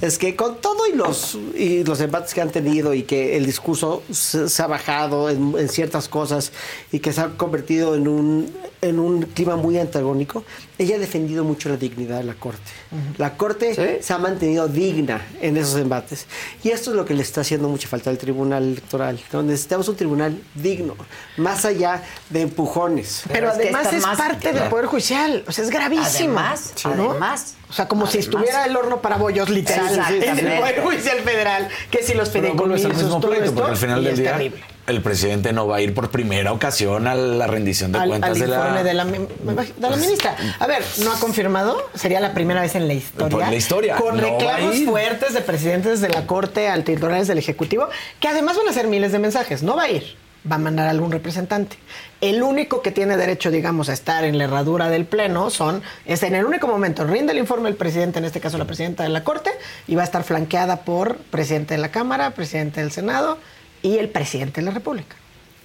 es 0.00 0.18
que 0.18 0.36
con 0.36 0.60
todo 0.60 0.86
y 0.86 0.96
los, 0.96 1.38
y 1.54 1.84
los 1.84 2.00
embates 2.00 2.34
que 2.34 2.40
han 2.40 2.50
tenido 2.50 2.94
y 2.94 3.02
que 3.02 3.36
el 3.36 3.46
discurso 3.46 4.02
se, 4.10 4.48
se 4.48 4.62
ha 4.62 4.66
bajado 4.66 5.28
en, 5.28 5.54
en 5.58 5.68
ciertas 5.68 6.08
cosas 6.08 6.52
y 6.90 7.00
que 7.00 7.12
se 7.12 7.20
ha 7.20 7.28
convertido 7.36 7.94
en 7.94 8.08
un, 8.08 8.52
en 8.82 8.98
un 8.98 9.22
clima 9.22 9.56
muy 9.56 9.78
antagónico, 9.78 10.44
ella 10.78 10.96
ha 10.96 10.98
defendido 10.98 11.44
mucho 11.44 11.68
la 11.68 11.76
dignidad 11.76 12.18
de 12.18 12.24
la 12.24 12.34
Corte. 12.34 12.70
La 13.18 13.36
Corte 13.36 14.00
se 14.02 14.12
ha 14.12 14.18
mantenido 14.18 14.68
digna 14.68 15.20
en 15.40 15.56
esos 15.56 15.78
embates. 15.78 16.26
Y 16.64 16.70
esto 16.70 16.90
es 16.90 16.96
lo 16.96 17.04
que 17.04 17.14
le 17.14 17.22
está 17.22 17.42
haciendo 17.42 17.68
mucha 17.68 17.88
falta 17.88 18.10
al 18.10 18.18
Tribunal 18.18 18.62
Electoral. 18.64 19.20
¿no? 19.32 19.42
Necesitamos 19.42 19.88
un 19.88 19.96
tribunal 19.96 20.40
digno, 20.54 20.96
más 21.36 21.64
allá 21.64 22.02
de 22.30 22.42
empujones. 22.42 23.22
Pero, 23.30 23.50
es 23.50 23.58
que 23.58 23.62
además 23.64 23.92
es 23.92 24.02
más- 24.02 24.16
parte 24.18 24.52
del 24.52 24.68
Poder 24.68 24.86
Judicial. 24.86 25.44
O 25.46 25.52
sea, 25.52 25.64
es 25.64 25.70
gravísimo. 25.70 26.38
Además, 26.38 26.74
¿no? 26.96 27.10
además. 27.10 27.54
O 27.68 27.72
sea, 27.72 27.86
como 27.86 28.06
si 28.06 28.18
estuviera 28.18 28.64
el 28.64 28.76
horno 28.76 29.00
para 29.00 29.16
bollos, 29.16 29.48
literal. 29.50 29.94
En 30.22 30.38
el. 30.38 30.58
Poder 30.58 30.82
Judicial 30.82 31.18
Federal. 31.20 31.68
Que 31.90 32.02
si 32.02 32.14
los 32.14 32.30
fideicomisos, 32.30 32.94
mismo 32.94 33.20
todo 33.20 33.30
pleito, 33.30 33.44
esto, 33.44 33.54
porque 33.56 33.70
al 33.72 33.76
final 33.76 34.00
y 34.00 34.04
del 34.04 34.12
es 34.14 34.18
día 34.18 34.32
terrible. 34.32 34.64
El 34.90 35.02
presidente 35.02 35.52
no 35.52 35.66
va 35.66 35.76
a 35.76 35.80
ir 35.80 35.94
por 35.94 36.10
primera 36.10 36.52
ocasión 36.52 37.06
a 37.06 37.14
la 37.14 37.46
rendición 37.46 37.92
de 37.92 37.98
Al, 37.98 38.08
cuentas 38.08 38.30
al 38.30 38.38
de 38.38 38.46
la... 38.46 38.82
de 38.82 38.94
la, 38.94 39.04
mi- 39.04 39.18
de 39.18 39.90
la 39.90 39.96
ministra. 39.96 40.36
A 40.58 40.66
ver, 40.66 40.82
¿no 41.04 41.12
ha 41.12 41.18
confirmado? 41.18 41.76
Sería 41.94 42.20
la 42.20 42.34
primera 42.34 42.60
vez 42.60 42.74
en 42.74 42.86
la 42.88 42.94
historia. 42.94 43.28
Por 43.30 43.40
la 43.40 43.54
historia, 43.54 43.96
Con 43.96 44.16
no 44.16 44.26
a 44.26 44.30
reclamos 44.30 44.76
fuertes 44.84 45.32
de 45.34 45.40
presidentes 45.40 46.00
de 46.00 46.08
la 46.10 46.26
Corte 46.26 46.68
al 46.68 46.84
titulares 46.84 47.28
del 47.28 47.38
Ejecutivo, 47.38 47.88
que 48.20 48.28
además 48.28 48.56
van 48.56 48.68
a 48.68 48.72
ser 48.72 48.86
miles 48.88 49.12
de 49.12 49.18
mensajes. 49.18 49.62
No 49.62 49.76
va 49.76 49.84
a 49.84 49.90
ir. 49.90 50.16
Va 50.50 50.56
a 50.56 50.58
mandar 50.58 50.88
algún 50.88 51.12
representante. 51.12 51.76
El 52.22 52.42
único 52.42 52.80
que 52.80 52.90
tiene 52.90 53.18
derecho, 53.18 53.50
digamos, 53.50 53.90
a 53.90 53.92
estar 53.92 54.24
en 54.24 54.38
la 54.38 54.44
herradura 54.44 54.88
del 54.88 55.04
Pleno 55.04 55.50
son, 55.50 55.82
es 56.06 56.22
en 56.22 56.34
el 56.34 56.46
único 56.46 56.66
momento, 56.66 57.04
rinde 57.04 57.32
el 57.32 57.38
informe 57.38 57.68
el 57.68 57.74
presidente, 57.76 58.20
en 58.20 58.24
este 58.24 58.40
caso 58.40 58.56
la 58.56 58.64
presidenta 58.64 59.02
de 59.02 59.10
la 59.10 59.22
Corte, 59.22 59.50
y 59.86 59.96
va 59.96 60.00
a 60.02 60.04
estar 60.06 60.24
flanqueada 60.24 60.76
por 60.76 61.16
presidente 61.16 61.74
de 61.74 61.78
la 61.82 61.90
Cámara, 61.90 62.30
presidente 62.30 62.80
del 62.80 62.90
Senado 62.90 63.36
y 63.82 63.98
el 63.98 64.08
presidente 64.08 64.60
de 64.60 64.66
la 64.66 64.70
República. 64.72 65.16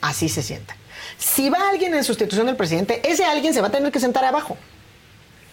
Así 0.02 0.30
se 0.30 0.42
sienta. 0.44 0.76
Si 1.18 1.50
va 1.50 1.69
alguien 1.69 1.94
en 1.94 2.03
sustitución 2.03 2.45
del 2.48 2.56
presidente, 2.56 3.02
ese 3.10 3.26
alguien 3.26 3.53
se 3.53 3.61
va 3.61 3.68
a 3.68 3.72
tener 3.72 3.92
que 3.92 4.00
sentar 4.00 4.24
abajo. 4.26 4.58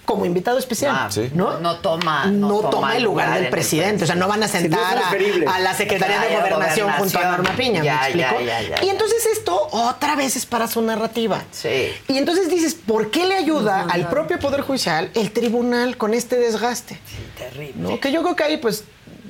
como 0.04 0.26
invitado 0.26 0.58
especial. 0.58 0.90
Ah, 0.94 1.08
¿no? 1.32 1.60
No 1.60 1.76
toma, 1.76 2.26
no, 2.26 2.58
toma 2.68 2.96
el 2.96 3.04
lugar 3.04 3.28
del 3.30 3.38
en 3.38 3.44
el 3.44 3.50
presidente. 3.50 4.02
O 4.02 4.06
sea, 4.06 4.16
no 4.16 4.26
van 4.26 4.42
a 4.42 4.48
Sí, 4.48 4.58
sentar 4.58 4.98
a- 4.98 5.58
la 5.60 5.74
Secretaría 5.74 6.20
de 6.20 6.26
Claro, 6.26 6.42
Gobernación, 6.56 6.90
junto 6.94 7.18
a. 7.20 7.22
Norma 7.30 7.50
Piña, 7.56 7.84
Ya, 7.84 7.94
¿me 7.94 8.06
explico? 8.08 8.40
ya, 8.40 8.60
ya, 8.62 8.68
ya, 8.68 8.82
y 8.82 8.86
ya. 8.86 8.92
entonces 8.92 9.24
esto 9.26 9.68
otra 9.70 10.16
vez 10.16 10.34
es 10.34 10.44
para 10.44 10.66
su 10.66 10.82
narrativa. 10.82 11.44
Sí. 11.52 11.92
Y 12.08 12.18
entonces 12.18 12.50
dices, 12.50 12.74
¿por 12.74 13.12
qué 13.12 13.26
le 13.26 13.36
ayuda 13.36 13.86
al 13.88 14.08
propio 14.10 14.40
Poder 14.40 14.62
Judicial 14.62 15.08
el 15.14 15.30
tribunal 15.30 15.96
con 15.96 16.14
este 16.14 16.34
desgaste? 16.36 16.98
Terrible. 17.38 17.74
¿no? 17.76 18.00
Que 18.00 18.10
yo 18.10 18.22
creo 18.24 18.34
que 18.34 18.42
ahí, 18.42 18.56
pues, 18.56 18.82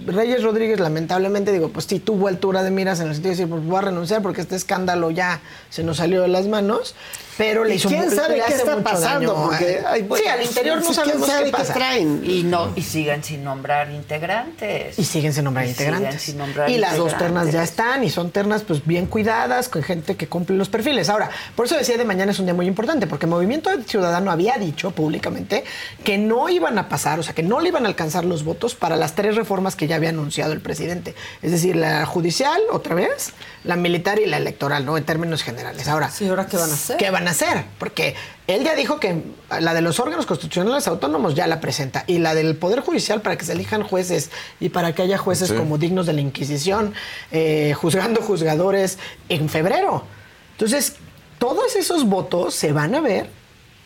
Reyes 0.06 0.42
Rodríguez, 0.42 0.80
lamentablemente, 0.80 1.52
digo, 1.52 1.68
pues 1.70 1.86
sí 1.86 1.98
tuvo 1.98 2.28
altura 2.28 2.62
de 2.62 2.70
miras 2.70 3.00
en 3.00 3.08
el 3.08 3.14
sentido 3.14 3.30
de 3.34 3.36
decir, 3.36 3.50
pues 3.50 3.64
voy 3.64 3.76
a 3.76 3.80
renunciar 3.82 4.22
porque 4.22 4.40
este 4.40 4.56
escándalo 4.56 5.10
ya 5.10 5.40
se 5.70 5.82
nos 5.82 5.98
salió 5.98 6.22
de 6.22 6.28
las 6.28 6.46
manos, 6.46 6.94
pero 7.38 7.64
le 7.64 7.74
¿Y 7.74 7.76
hizo 7.76 7.88
quién 7.88 8.10
sabe 8.10 8.36
le 8.36 8.44
qué 8.44 8.54
está 8.54 8.76
pasando? 8.82 9.32
daño. 9.32 9.44
Porque 9.48 9.82
sí, 10.22 10.26
al 10.28 10.42
interior 10.42 10.76
no 10.78 10.82
¿quién 10.82 10.94
sabemos 10.94 11.26
sabe 11.26 11.44
qué 11.44 11.50
qué 11.50 11.56
pasa. 11.56 11.72
traen? 11.74 12.22
Y 12.24 12.42
no, 12.42 12.72
y 12.76 12.82
siguen 12.82 13.24
sin 13.24 13.42
nombrar 13.42 13.90
integrantes. 13.90 14.98
Y 14.98 15.04
siguen 15.04 15.32
sin 15.32 15.44
nombrar 15.44 15.64
Y 15.66 15.72
siguen 15.72 15.88
integrantes. 15.94 16.22
sin 16.22 16.38
nombrar 16.38 16.68
y 16.70 16.76
las 16.78 16.96
dos 16.96 17.16
ternas 17.16 17.50
ya 17.50 17.62
están 17.62 18.04
y 18.04 18.10
son 18.10 18.30
ternas 18.30 18.62
pues 18.62 18.84
bien 18.86 19.06
cuidadas, 19.06 19.68
con 19.68 19.82
gente 19.82 20.16
que 20.16 20.26
cumple 20.28 20.56
los 20.56 20.68
perfiles. 20.68 21.08
Ahora, 21.08 21.30
por 21.56 21.66
eso 21.66 21.76
decía 21.76 21.96
de 21.96 22.04
mañana 22.04 22.32
es 22.32 22.38
un 22.38 22.44
día 22.46 22.54
muy 22.54 22.66
importante, 22.66 23.06
porque 23.06 23.26
Movimiento 23.26 23.70
Ciudadano 23.86 24.30
había 24.30 24.56
dicho 24.58 24.90
públicamente 24.90 25.64
que 26.04 26.18
no 26.18 26.48
iban 26.50 26.76
a 26.78 26.88
pasar, 26.88 27.18
o 27.18 27.22
sea, 27.22 27.34
que 27.34 27.42
no 27.42 27.60
le 27.60 27.68
iban 27.68 27.84
a 27.86 27.88
alcanzar 27.88 28.24
los 28.24 28.44
votos 28.44 28.74
para 28.74 28.94
las 28.96 29.14
tres 29.14 29.36
reformas 29.36 29.74
que 29.74 29.86
ya 29.86 29.91
había 29.94 30.10
anunciado 30.10 30.52
el 30.52 30.60
presidente. 30.60 31.14
Es 31.42 31.50
decir, 31.52 31.76
la 31.76 32.04
judicial, 32.06 32.60
otra 32.70 32.94
vez, 32.94 33.32
la 33.64 33.76
militar 33.76 34.18
y 34.18 34.26
la 34.26 34.36
electoral, 34.38 34.84
¿no? 34.84 34.96
En 34.96 35.04
términos 35.04 35.42
generales. 35.42 35.88
Ahora, 35.88 36.10
Sí, 36.10 36.28
¿ahora 36.28 36.46
qué 36.46 36.56
van 36.56 36.70
a 36.70 36.74
hacer? 36.74 36.96
¿Qué 36.96 37.10
van 37.10 37.28
a 37.28 37.30
hacer? 37.32 37.64
Porque 37.78 38.14
él 38.46 38.64
ya 38.64 38.74
dijo 38.74 38.98
que 39.00 39.22
la 39.60 39.74
de 39.74 39.80
los 39.82 40.00
órganos 40.00 40.26
constitucionales 40.26 40.86
autónomos 40.88 41.34
ya 41.34 41.46
la 41.46 41.60
presenta 41.60 42.04
y 42.06 42.18
la 42.18 42.34
del 42.34 42.56
Poder 42.56 42.80
Judicial 42.80 43.22
para 43.22 43.36
que 43.36 43.44
se 43.44 43.52
elijan 43.52 43.82
jueces 43.82 44.30
y 44.60 44.68
para 44.70 44.94
que 44.94 45.02
haya 45.02 45.18
jueces 45.18 45.48
Sí. 45.48 45.54
como 45.54 45.78
dignos 45.78 46.06
de 46.06 46.12
la 46.12 46.20
Inquisición, 46.20 46.94
eh, 47.30 47.74
juzgando 47.76 48.20
juzgadores 48.22 48.98
en 49.28 49.48
febrero. 49.48 50.04
Entonces, 50.52 50.94
todos 51.38 51.76
esos 51.76 52.04
votos 52.04 52.54
se 52.54 52.72
van 52.72 52.94
a 52.94 53.00
ver 53.00 53.28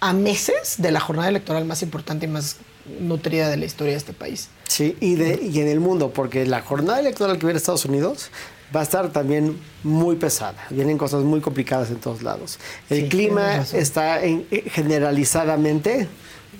a 0.01 0.13
meses 0.13 0.75
de 0.77 0.91
la 0.91 1.01
jornada 1.01 1.29
electoral 1.31 1.65
más 1.65 1.81
importante 1.83 2.27
y 2.27 2.29
más 2.29 2.57
nutrida 3.01 3.49
de 3.49 3.57
la 3.57 3.65
historia 3.65 3.93
de 3.93 3.99
este 3.99 4.13
país. 4.13 4.49
Sí, 4.69 4.97
y, 5.01 5.15
de, 5.15 5.41
y 5.43 5.61
en 5.61 5.69
el 5.69 5.81
mundo, 5.81 6.11
porque 6.13 6.45
la 6.47 6.61
jornada 6.63 7.01
electoral 7.01 7.37
que 7.37 7.47
viene 7.47 7.53
en 7.53 7.57
Estados 7.59 7.85
Unidos 7.85 8.31
va 8.75 8.81
a 8.81 8.83
estar 8.83 9.11
también 9.13 9.59
muy 9.85 10.17
pesada. 10.17 10.67
Vienen 10.71 10.99
cosas 10.99 11.23
muy 11.23 11.41
complicadas 11.41 11.91
en 11.91 11.97
todos 11.97 12.23
lados. 12.23 12.59
El 12.91 13.03
Sí, 13.03 13.09
clima 13.09 13.65
está 13.73 14.23
en- 14.25 14.47
eh, 14.51 14.65
generalizadamente 14.71 16.09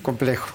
complejo. 0.03 0.47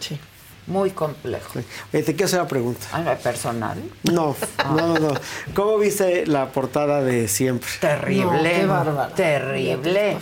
Sí. 0.00 0.18
Muy 0.66 0.90
complejo. 0.90 1.60
Oye, 1.92 2.02
te 2.02 2.12
quiero 2.14 2.24
hacer 2.24 2.40
una 2.40 2.48
pregunta. 2.48 2.84
Ah, 2.92 2.98
¿no, 3.00 3.14
personal. 3.18 3.78
No, 4.02 4.34
no, 4.74 4.74
no, 4.88 4.98
no. 4.98 5.14
¿Cómo 5.54 5.78
viste 5.78 6.26
la 6.26 6.48
portada 6.50 7.02
de 7.02 7.28
siempre? 7.28 7.68
Terrible. 7.80 8.26
No, 8.26 8.42
qué 8.42 8.66
bárbara. 8.66 9.14
Terrible. 9.14 10.18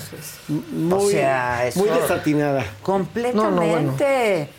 Muy, 0.48 0.98
o 0.98 1.08
sea, 1.10 1.66
eso- 1.66 1.80
muy 1.80 1.88
desatinada. 1.88 2.62
Completamente. 2.82 4.50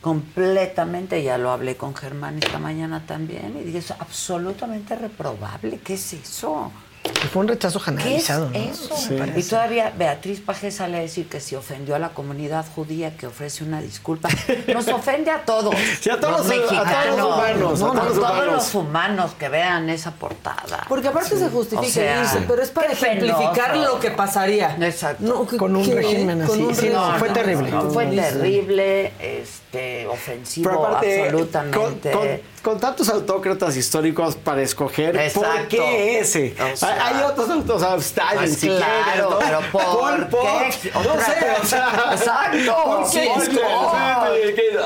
Completamente, 0.00 1.22
ya 1.22 1.38
lo 1.38 1.50
hablé 1.50 1.76
con 1.76 1.94
Germán 1.94 2.38
esta 2.38 2.58
mañana 2.58 3.04
también 3.04 3.56
y 3.58 3.64
dije, 3.64 3.78
es 3.78 3.90
absolutamente 3.90 4.94
reprobable. 4.94 5.80
¿Qué 5.80 5.94
es 5.94 6.12
eso? 6.12 6.70
Y 7.04 7.26
fue 7.28 7.42
un 7.42 7.48
rechazo 7.48 7.78
¿Qué 7.80 7.90
es 7.90 7.96
generalizado. 7.96 8.50
¿no? 8.50 8.54
eso? 8.58 8.96
Sí. 8.96 9.16
Y 9.36 9.42
todavía 9.42 9.92
Beatriz 9.96 10.40
Paje 10.40 10.70
sale 10.70 10.98
a 10.98 11.00
decir 11.00 11.28
que 11.28 11.40
si 11.40 11.56
ofendió 11.56 11.94
a 11.96 11.98
la 11.98 12.10
comunidad 12.10 12.64
judía, 12.74 13.16
que 13.16 13.26
ofrece 13.26 13.64
una 13.64 13.80
disculpa. 13.80 14.28
Nos 14.72 14.86
ofende 14.88 15.30
a 15.30 15.44
todos. 15.44 15.74
Sí, 16.00 16.10
a 16.10 16.20
todos 16.20 16.46
los 16.46 16.56
los- 16.56 16.70
a 16.70 16.70
todos 16.70 16.76
los 16.76 16.84
mexicanos. 16.84 17.26
humanos, 17.26 17.82
a 17.82 17.86
No, 17.86 17.92
todos 17.92 18.04
los 18.06 18.14
todos 18.14 18.18
humanos. 18.30 18.52
los 18.54 18.74
humanos 18.74 19.30
que 19.38 19.48
vean 19.48 19.88
esa 19.90 20.12
portada. 20.12 20.84
Porque 20.88 21.08
aparte 21.08 21.36
se 21.36 21.48
justifica 21.48 21.86
O 21.88 21.90
sea, 21.90 22.22
dice, 22.22 22.44
pero 22.46 22.62
es 22.62 22.70
para 22.70 22.92
ejemplificar 22.92 23.72
penoso. 23.72 23.94
lo 23.94 24.00
que 24.00 24.10
pasaría. 24.12 24.76
Exacto. 24.80 25.24
No, 25.24 25.46
que- 25.46 25.56
Con 25.56 25.74
un 25.74 25.84
¿qué? 25.84 25.94
régimen 25.94 26.42
así. 26.42 26.60
un 26.62 26.74
Sí, 26.74 26.88
no, 26.90 27.18
fue 27.18 27.30
terrible. 27.30 27.70
No, 27.70 27.90
fue 27.90 28.06
terrible, 28.06 29.12
este, 29.20 30.06
ofensivo, 30.06 30.68
Pero 30.70 30.86
aparte, 30.86 31.22
absolutamente. 31.24 32.10
Con, 32.10 32.20
con- 32.26 32.40
con 32.62 32.78
tantos 32.80 33.08
autócratas 33.08 33.76
históricos 33.76 34.36
para 34.36 34.62
escoger, 34.62 35.12
¿por 35.12 35.22
Exacto. 35.46 35.66
qué 35.68 36.20
ese? 36.20 36.54
O 36.72 36.76
sea, 36.76 37.06
hay, 37.06 37.22
otros 37.24 37.48
autos, 37.50 37.76
o 37.76 37.78
sea, 37.86 37.96
Stalin, 37.96 38.38
Pues 38.38 38.54
si 38.54 38.66
quieres, 38.68 38.84
claro, 38.84 39.30
¿no? 39.30 39.38
pero 39.38 39.60
¿por 39.72 40.28
Pot, 40.28 40.42
qué? 40.82 40.90
No 40.94 41.02
sé, 41.20 41.46
o 41.62 41.66
sea. 41.66 42.10
Exacto, 42.12 42.84
¿por 42.84 43.10
qué? 43.10 43.10
sí, 43.10 43.28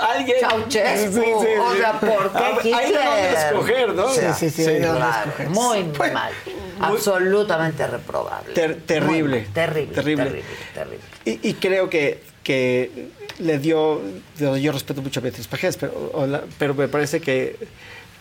alguien. 0.01 0.36
O 0.44 1.75
sea, 1.75 2.01
¿por 2.01 2.33
qué 2.62 2.75
Hay 2.75 2.92
de 2.92 2.99
dónde 2.99 3.28
Hitler? 3.28 3.47
escoger, 3.47 3.94
¿no? 3.94 4.09
Sí, 4.09 4.20
sí, 4.39 4.51
sí, 4.51 4.65
dónde 4.65 4.81
claro, 4.81 5.25
escoger. 5.31 5.49
Muy 5.51 5.84
Fue 5.94 6.10
mal. 6.10 6.33
Absolutamente 6.81 7.86
reprobable. 7.86 8.55
Ter- 8.55 8.81
terrible. 8.83 9.39
Muy 9.39 9.41
mal. 9.41 9.52
terrible. 9.55 9.94
Terrible. 9.94 10.25
Terrible. 10.25 10.44
Terrible. 10.75 11.05
Y, 11.25 11.49
y 11.51 11.55
creo 11.55 11.89
que, 11.89 12.23
que 12.42 13.09
le 13.39 13.59
dio, 13.59 14.01
yo, 14.39 14.73
respeto 14.73 15.02
mucho 15.02 15.20
a 15.20 15.23
Beatriz 15.23 15.47
Pajés, 15.47 15.77
pero, 15.77 16.27
la- 16.27 16.43
pero 16.59 16.75
me 16.75 16.89
parece 16.89 17.20
que, 17.20 17.57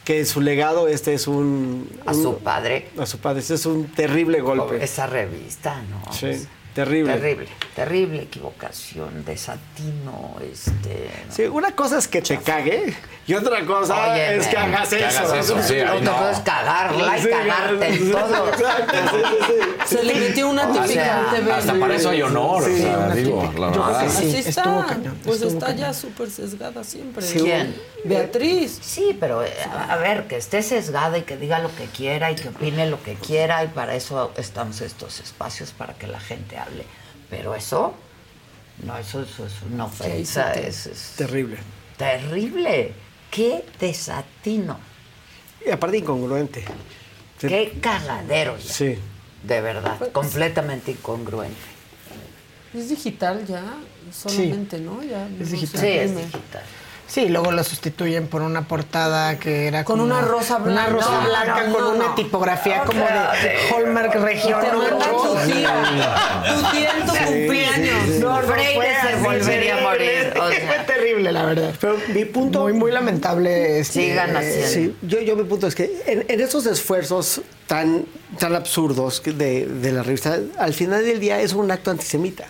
que 0.03 0.25
su 0.25 0.41
legado 0.41 0.87
este 0.87 1.13
es 1.13 1.27
un... 1.27 1.89
A 2.05 2.11
un- 2.13 2.21
su 2.23 2.37
padre. 2.39 2.87
A 2.97 3.05
su 3.05 3.17
padre, 3.19 3.41
este 3.41 3.53
es 3.55 3.65
un 3.65 3.85
terrible 3.87 4.41
golpe. 4.41 4.83
Esa 4.83 5.07
revista, 5.07 5.81
¿no? 5.89 6.11
Sí, 6.13 6.45
terrible. 6.73 7.13
Terrible, 7.13 7.47
terrible 7.75 8.21
equivocación, 8.23 9.23
desatino, 9.25 10.35
este... 10.51 11.09
Sí, 11.29 11.43
una 11.43 11.71
cosa 11.75 11.97
es 11.99 12.07
que 12.07 12.21
te 12.21 12.37
cague 12.39 12.95
y 13.27 13.33
otra 13.33 13.63
cosa 13.65 14.17
es 14.17 14.47
que 14.47 14.57
hagas 14.57 14.89
que 14.89 15.05
eso. 15.05 15.19
hagas 15.19 15.33
eso, 15.45 15.61
sí, 15.63 15.79
Otra 15.79 15.99
no. 16.01 16.11
cosa 16.17 16.31
es 16.31 16.39
cagarla 16.39 17.17
y 17.17 17.21
Sí, 17.21 17.29
cagarte 17.29 17.87
en 17.87 18.11
todo. 18.11 18.49
Exacto, 18.49 18.93
sí, 19.11 19.17
sí, 19.29 19.45
sí. 19.87 19.95
Se 19.97 20.03
le 20.03 20.15
metió 20.15 20.49
una 20.49 20.67
O 20.69 20.73
típica 20.73 20.87
sea, 20.87 21.19
en 21.29 21.35
TV. 21.35 21.51
Hasta 21.53 21.73
para 21.79 21.95
eso 21.95 22.09
hay 22.09 22.21
honor, 22.23 22.63
Sí, 22.63 22.71
o 22.71 22.77
sea, 22.77 23.09
digo, 23.11 23.53
la 23.57 23.67
verdad. 23.69 24.05
Así 24.05 24.37
está. 24.37 24.49
estuvo 24.49 24.85
cañón, 24.85 25.19
pues 25.23 25.35
estuvo 25.37 25.53
está 25.53 25.65
cañón. 25.67 25.81
ya 25.81 25.93
súper 25.93 26.29
sesgada 26.31 26.83
siempre. 26.83 27.25
¿Quién? 27.25 27.75
Beatriz. 28.05 28.79
Sí, 28.81 29.15
pero 29.19 29.43
eh, 29.43 29.53
a 29.71 29.93
a 29.93 29.97
ver, 29.97 30.27
que 30.27 30.37
esté 30.37 30.63
sesgada 30.63 31.17
y 31.17 31.21
que 31.21 31.37
diga 31.37 31.59
lo 31.59 31.73
que 31.75 31.85
quiera 31.85 32.31
y 32.31 32.35
que 32.35 32.49
opine 32.49 32.87
lo 32.89 33.01
que 33.03 33.13
quiera 33.15 33.63
y 33.63 33.67
para 33.67 33.93
eso 33.95 34.31
estamos 34.37 34.81
estos 34.81 35.19
espacios 35.19 35.71
para 35.71 35.93
que 35.93 36.07
la 36.07 36.19
gente 36.19 36.57
hable. 36.63 36.85
Pero 37.29 37.55
eso, 37.55 37.93
no, 38.83 38.97
eso, 38.97 39.21
eso 39.21 39.45
es 39.45 39.53
una 39.71 39.85
ofensa, 39.85 40.53
es, 40.53 40.85
es 40.87 41.13
Terrible. 41.17 41.57
terrible. 41.97 42.93
Qué 43.29 43.63
desatino, 43.79 44.77
Y 45.65 45.69
aparte 45.71 45.97
incongruente. 45.99 46.65
Qué 47.39 47.77
cagadero 47.81 48.57
ya. 48.57 48.73
Sí. 48.73 48.97
De 49.43 49.61
verdad, 49.61 50.11
completamente 50.11 50.91
incongruente. 50.91 51.55
Es 52.73 52.89
digital 52.89 53.45
ya, 53.45 53.63
solamente, 54.11 54.79
¿no? 54.79 55.01
Ya 55.03 55.27
Es 55.39 55.51
digital. 55.51 55.81
Sí, 55.81 55.87
es 55.87 56.15
digital. 56.15 56.63
Sí, 57.11 57.27
luego 57.27 57.51
lo 57.51 57.61
sustituyen 57.65 58.27
por 58.27 58.41
una 58.41 58.69
portada 58.69 59.37
que 59.37 59.67
era 59.67 59.83
Con 59.83 59.99
como 59.99 60.05
una 60.15 60.21
rosa 60.21 60.55
Una 60.55 60.65
blanca. 60.87 60.91
rosa 60.91 61.11
No, 61.21 61.27
blanca 61.27 61.63
no, 61.67 61.73
con 61.73 61.83
no, 61.83 61.89
una 61.91 62.07
no. 62.07 62.15
tipografía 62.15 62.83
como 62.85 63.01
de 63.01 63.57
Hallmark 63.69 64.15
Región 64.15 64.61
Te 64.61 64.71
mandan 64.71 64.97
tu 64.99 65.15
8. 65.17 65.39
tía, 65.45 65.73
tu 66.47 66.71
tía 66.71 66.91
en 66.97 67.05
tu 67.05 67.13
cumpleaños. 67.25 68.07
No, 68.21 68.41
no, 68.41 68.47
Freire 68.47 68.95
se 69.01 69.15
volvería 69.17 69.77
a 69.77 69.81
morir, 69.81 70.07
terrible, 70.33 70.39
o 70.39 70.49
sea. 70.51 70.67
Fue 70.67 70.85
terrible, 70.85 71.31
la 71.33 71.43
verdad. 71.45 71.73
Pero 71.81 71.97
mi 72.13 72.23
punto... 72.23 72.61
Muy, 72.61 72.73
muy 72.73 72.91
lamentable. 72.91 73.79
este, 73.79 74.03
Sigan 74.05 74.37
haciendo. 74.37 74.67
Sí, 74.67 74.95
yo, 75.01 75.19
yo 75.19 75.35
mi 75.35 75.43
punto 75.43 75.67
es 75.67 75.75
que 75.75 75.91
en, 76.07 76.23
en 76.29 76.39
esos 76.39 76.65
esfuerzos 76.65 77.41
tan, 77.67 78.05
tan 78.39 78.55
absurdos 78.55 79.19
que 79.19 79.33
de, 79.33 79.65
de 79.65 79.91
la 79.91 80.03
revista, 80.03 80.39
al 80.57 80.73
final 80.73 81.03
del 81.03 81.19
día 81.19 81.41
es 81.41 81.51
un 81.51 81.69
acto 81.71 81.91
antisemita. 81.91 82.45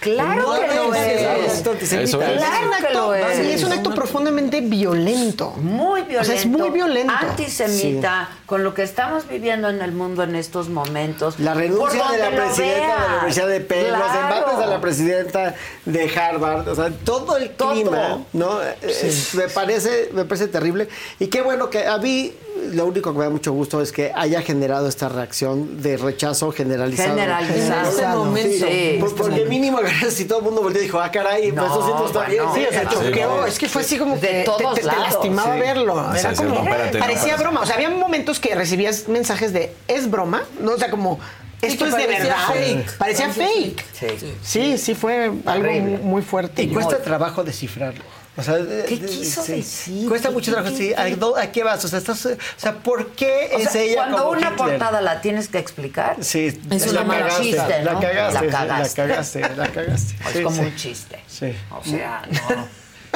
Claro 0.00 0.42
No, 0.42 0.60
que 0.60 0.66
lo 0.74 0.94
es. 0.94 1.18
claro, 1.20 1.40
es 1.42 1.50
un 1.52 1.56
acto 1.58 1.70
antisemita. 1.72 2.04
Eso 2.04 2.22
es. 2.22 2.38
Claro 2.38 2.70
que 2.88 2.94
lo 2.94 3.14
es. 3.14 3.36
Sí, 3.36 3.52
es 3.52 3.64
un 3.64 3.72
acto 3.72 3.94
profundamente 3.94 4.60
violento. 4.60 5.50
Muy 5.56 6.02
violento. 6.02 6.20
O 6.22 6.24
sea, 6.24 6.34
es 6.36 6.46
muy 6.46 6.70
violento. 6.70 7.12
Antisemita, 7.18 8.28
con 8.46 8.62
lo 8.62 8.74
que 8.74 8.82
estamos 8.82 9.26
viviendo 9.28 9.68
en 9.68 9.82
el 9.82 9.92
mundo 9.92 10.22
en 10.22 10.36
estos 10.36 10.68
momentos. 10.68 11.38
La 11.40 11.54
renuncia 11.54 12.04
de 12.12 12.18
la 12.18 12.30
presidenta 12.30 12.86
de 12.94 13.08
la. 13.08 13.14
Universidad 13.16 13.48
de 13.48 13.60
Penn, 13.60 13.90
los 13.92 14.14
embates 14.14 14.58
de 14.58 14.66
la 14.66 14.80
presidenta 14.80 15.54
de 15.84 16.16
Harvard, 16.18 16.68
o 16.68 16.74
sea, 16.74 16.90
todo 17.04 17.36
el 17.36 17.50
Todo. 17.50 17.72
clima, 17.72 18.18
¿no? 18.32 18.60
Es- 18.82 19.34
me, 19.34 19.48
parece, 19.48 20.10
me 20.12 20.24
parece 20.24 20.48
terrible. 20.48 20.88
Y 21.18 21.26
qué 21.26 21.42
bueno 21.42 21.68
que 21.70 21.86
a 21.86 21.98
mí 21.98 22.32
lo 22.72 22.86
único 22.86 23.12
que 23.12 23.18
me 23.18 23.24
da 23.24 23.30
mucho 23.30 23.52
gusto 23.52 23.80
es 23.80 23.92
que 23.92 24.12
haya 24.14 24.42
generado 24.42 24.88
esta 24.88 25.08
reacción 25.08 25.82
de 25.82 25.96
rechazo 25.96 26.50
generalizado. 26.52 27.10
Generalizado. 27.10 27.82
En 27.82 27.88
este 27.88 28.06
momento. 28.06 28.66
Sí. 28.68 28.96
Por- 29.00 29.14
porque 29.16 29.44
mínimo 29.46 29.78
si 30.10 30.24
todo 30.26 30.38
el 30.38 30.44
mundo 30.44 30.62
volvió 30.62 30.80
y 30.80 30.84
dijo, 30.84 31.00
ah, 31.00 31.10
caray, 31.10 31.52
No, 31.52 31.62
pues 31.62 31.72
esto 31.72 31.86
sí 32.08 32.12
bueno, 32.14 32.50
o 32.50 32.54
sea, 32.54 32.80
Sí, 32.82 32.86
choqueó. 32.94 33.36
no. 33.36 33.46
Es 33.46 33.58
que 33.58 33.68
fue 33.68 33.82
así 33.82 33.98
como 33.98 34.14
De 34.16 34.20
que 34.20 34.26
te- 34.28 34.44
todos 34.44 34.74
te, 34.74 34.80
te 34.82 34.86
lados. 34.86 35.02
lastimaba 35.14 35.54
Sí. 35.54 35.60
verlo. 35.60 36.14
Era 36.14 36.30
Sí, 36.30 36.36
sí, 36.36 36.42
como, 36.42 36.54
no, 36.56 36.60
espérate, 36.62 36.98
no, 36.98 37.04
parecía 37.04 37.36
broma. 37.36 37.60
O 37.60 37.66
sea, 37.66 37.74
había 37.76 37.90
momentos 37.90 38.40
que 38.40 38.54
recibías 38.54 39.08
mensajes 39.08 39.52
de, 39.52 39.74
¿es 39.86 40.10
broma? 40.10 40.42
No, 40.60 40.72
o 40.72 40.78
sea, 40.78 40.90
como, 40.90 41.18
Esto 41.62 41.86
es 41.86 41.96
de 41.96 42.06
verdad. 42.06 42.36
fake. 42.52 42.96
Parecía 42.98 43.30
fake. 43.30 43.84
Sí. 43.92 44.06
Sí, 44.42 44.78
sí 44.78 44.94
fue 44.94 45.32
algo 45.46 45.70
muy 46.02 46.22
fuerte. 46.22 46.62
Y 46.62 46.68
cuesta 46.68 47.02
trabajo 47.02 47.42
descifrarlo. 47.44 48.04
O 48.38 48.42
sea, 48.42 48.56
¿Qué 48.88 49.00
quiso 49.00 49.42
sí. 49.42 49.52
decir? 49.52 50.08
Cuesta 50.08 50.28
¿Qué- 50.28 50.34
mucho 50.34 50.52
trabajo. 50.52 50.74
Sí, 50.74 50.92
¿a, 50.96 51.50
qué 51.52 51.64
vas? 51.64 51.84
O 51.84 51.88
sea, 51.88 51.98
estás, 51.98 52.24
o 52.24 52.36
sea, 52.56 52.74
¿por 52.82 53.08
qué 53.12 53.50
O 53.54 53.58
es 53.58 53.70
sea, 53.70 53.82
ella 53.82 53.96
cuando 53.96 54.18
como 54.18 54.30
una 54.30 54.40
Hitler? 54.52 54.56
portada 54.56 55.00
la 55.00 55.20
tienes 55.20 55.48
que 55.48 55.58
explicar, 55.58 56.16
Sí, 56.20 56.46
Es 56.70 56.92
la 56.92 57.00
una 57.00 57.04
mala 57.04 57.20
cagaste, 57.26 57.42
chiste, 57.42 57.56
la 57.82 57.98
cagaste, 58.00 58.46
La 58.46 58.50
cagaste. 58.52 59.00
la 59.00 59.08
cagaste, 59.08 59.40
la 59.56 59.68
cagaste. 59.72 60.14
es 60.24 60.32
Sí, 60.32 60.42
como 60.44 60.56
sí. 60.56 60.62
un 60.62 60.76
chiste. 60.76 61.18
Sí. 61.26 61.52
O 61.70 61.82
sea, 61.84 62.22
no. 62.48 62.68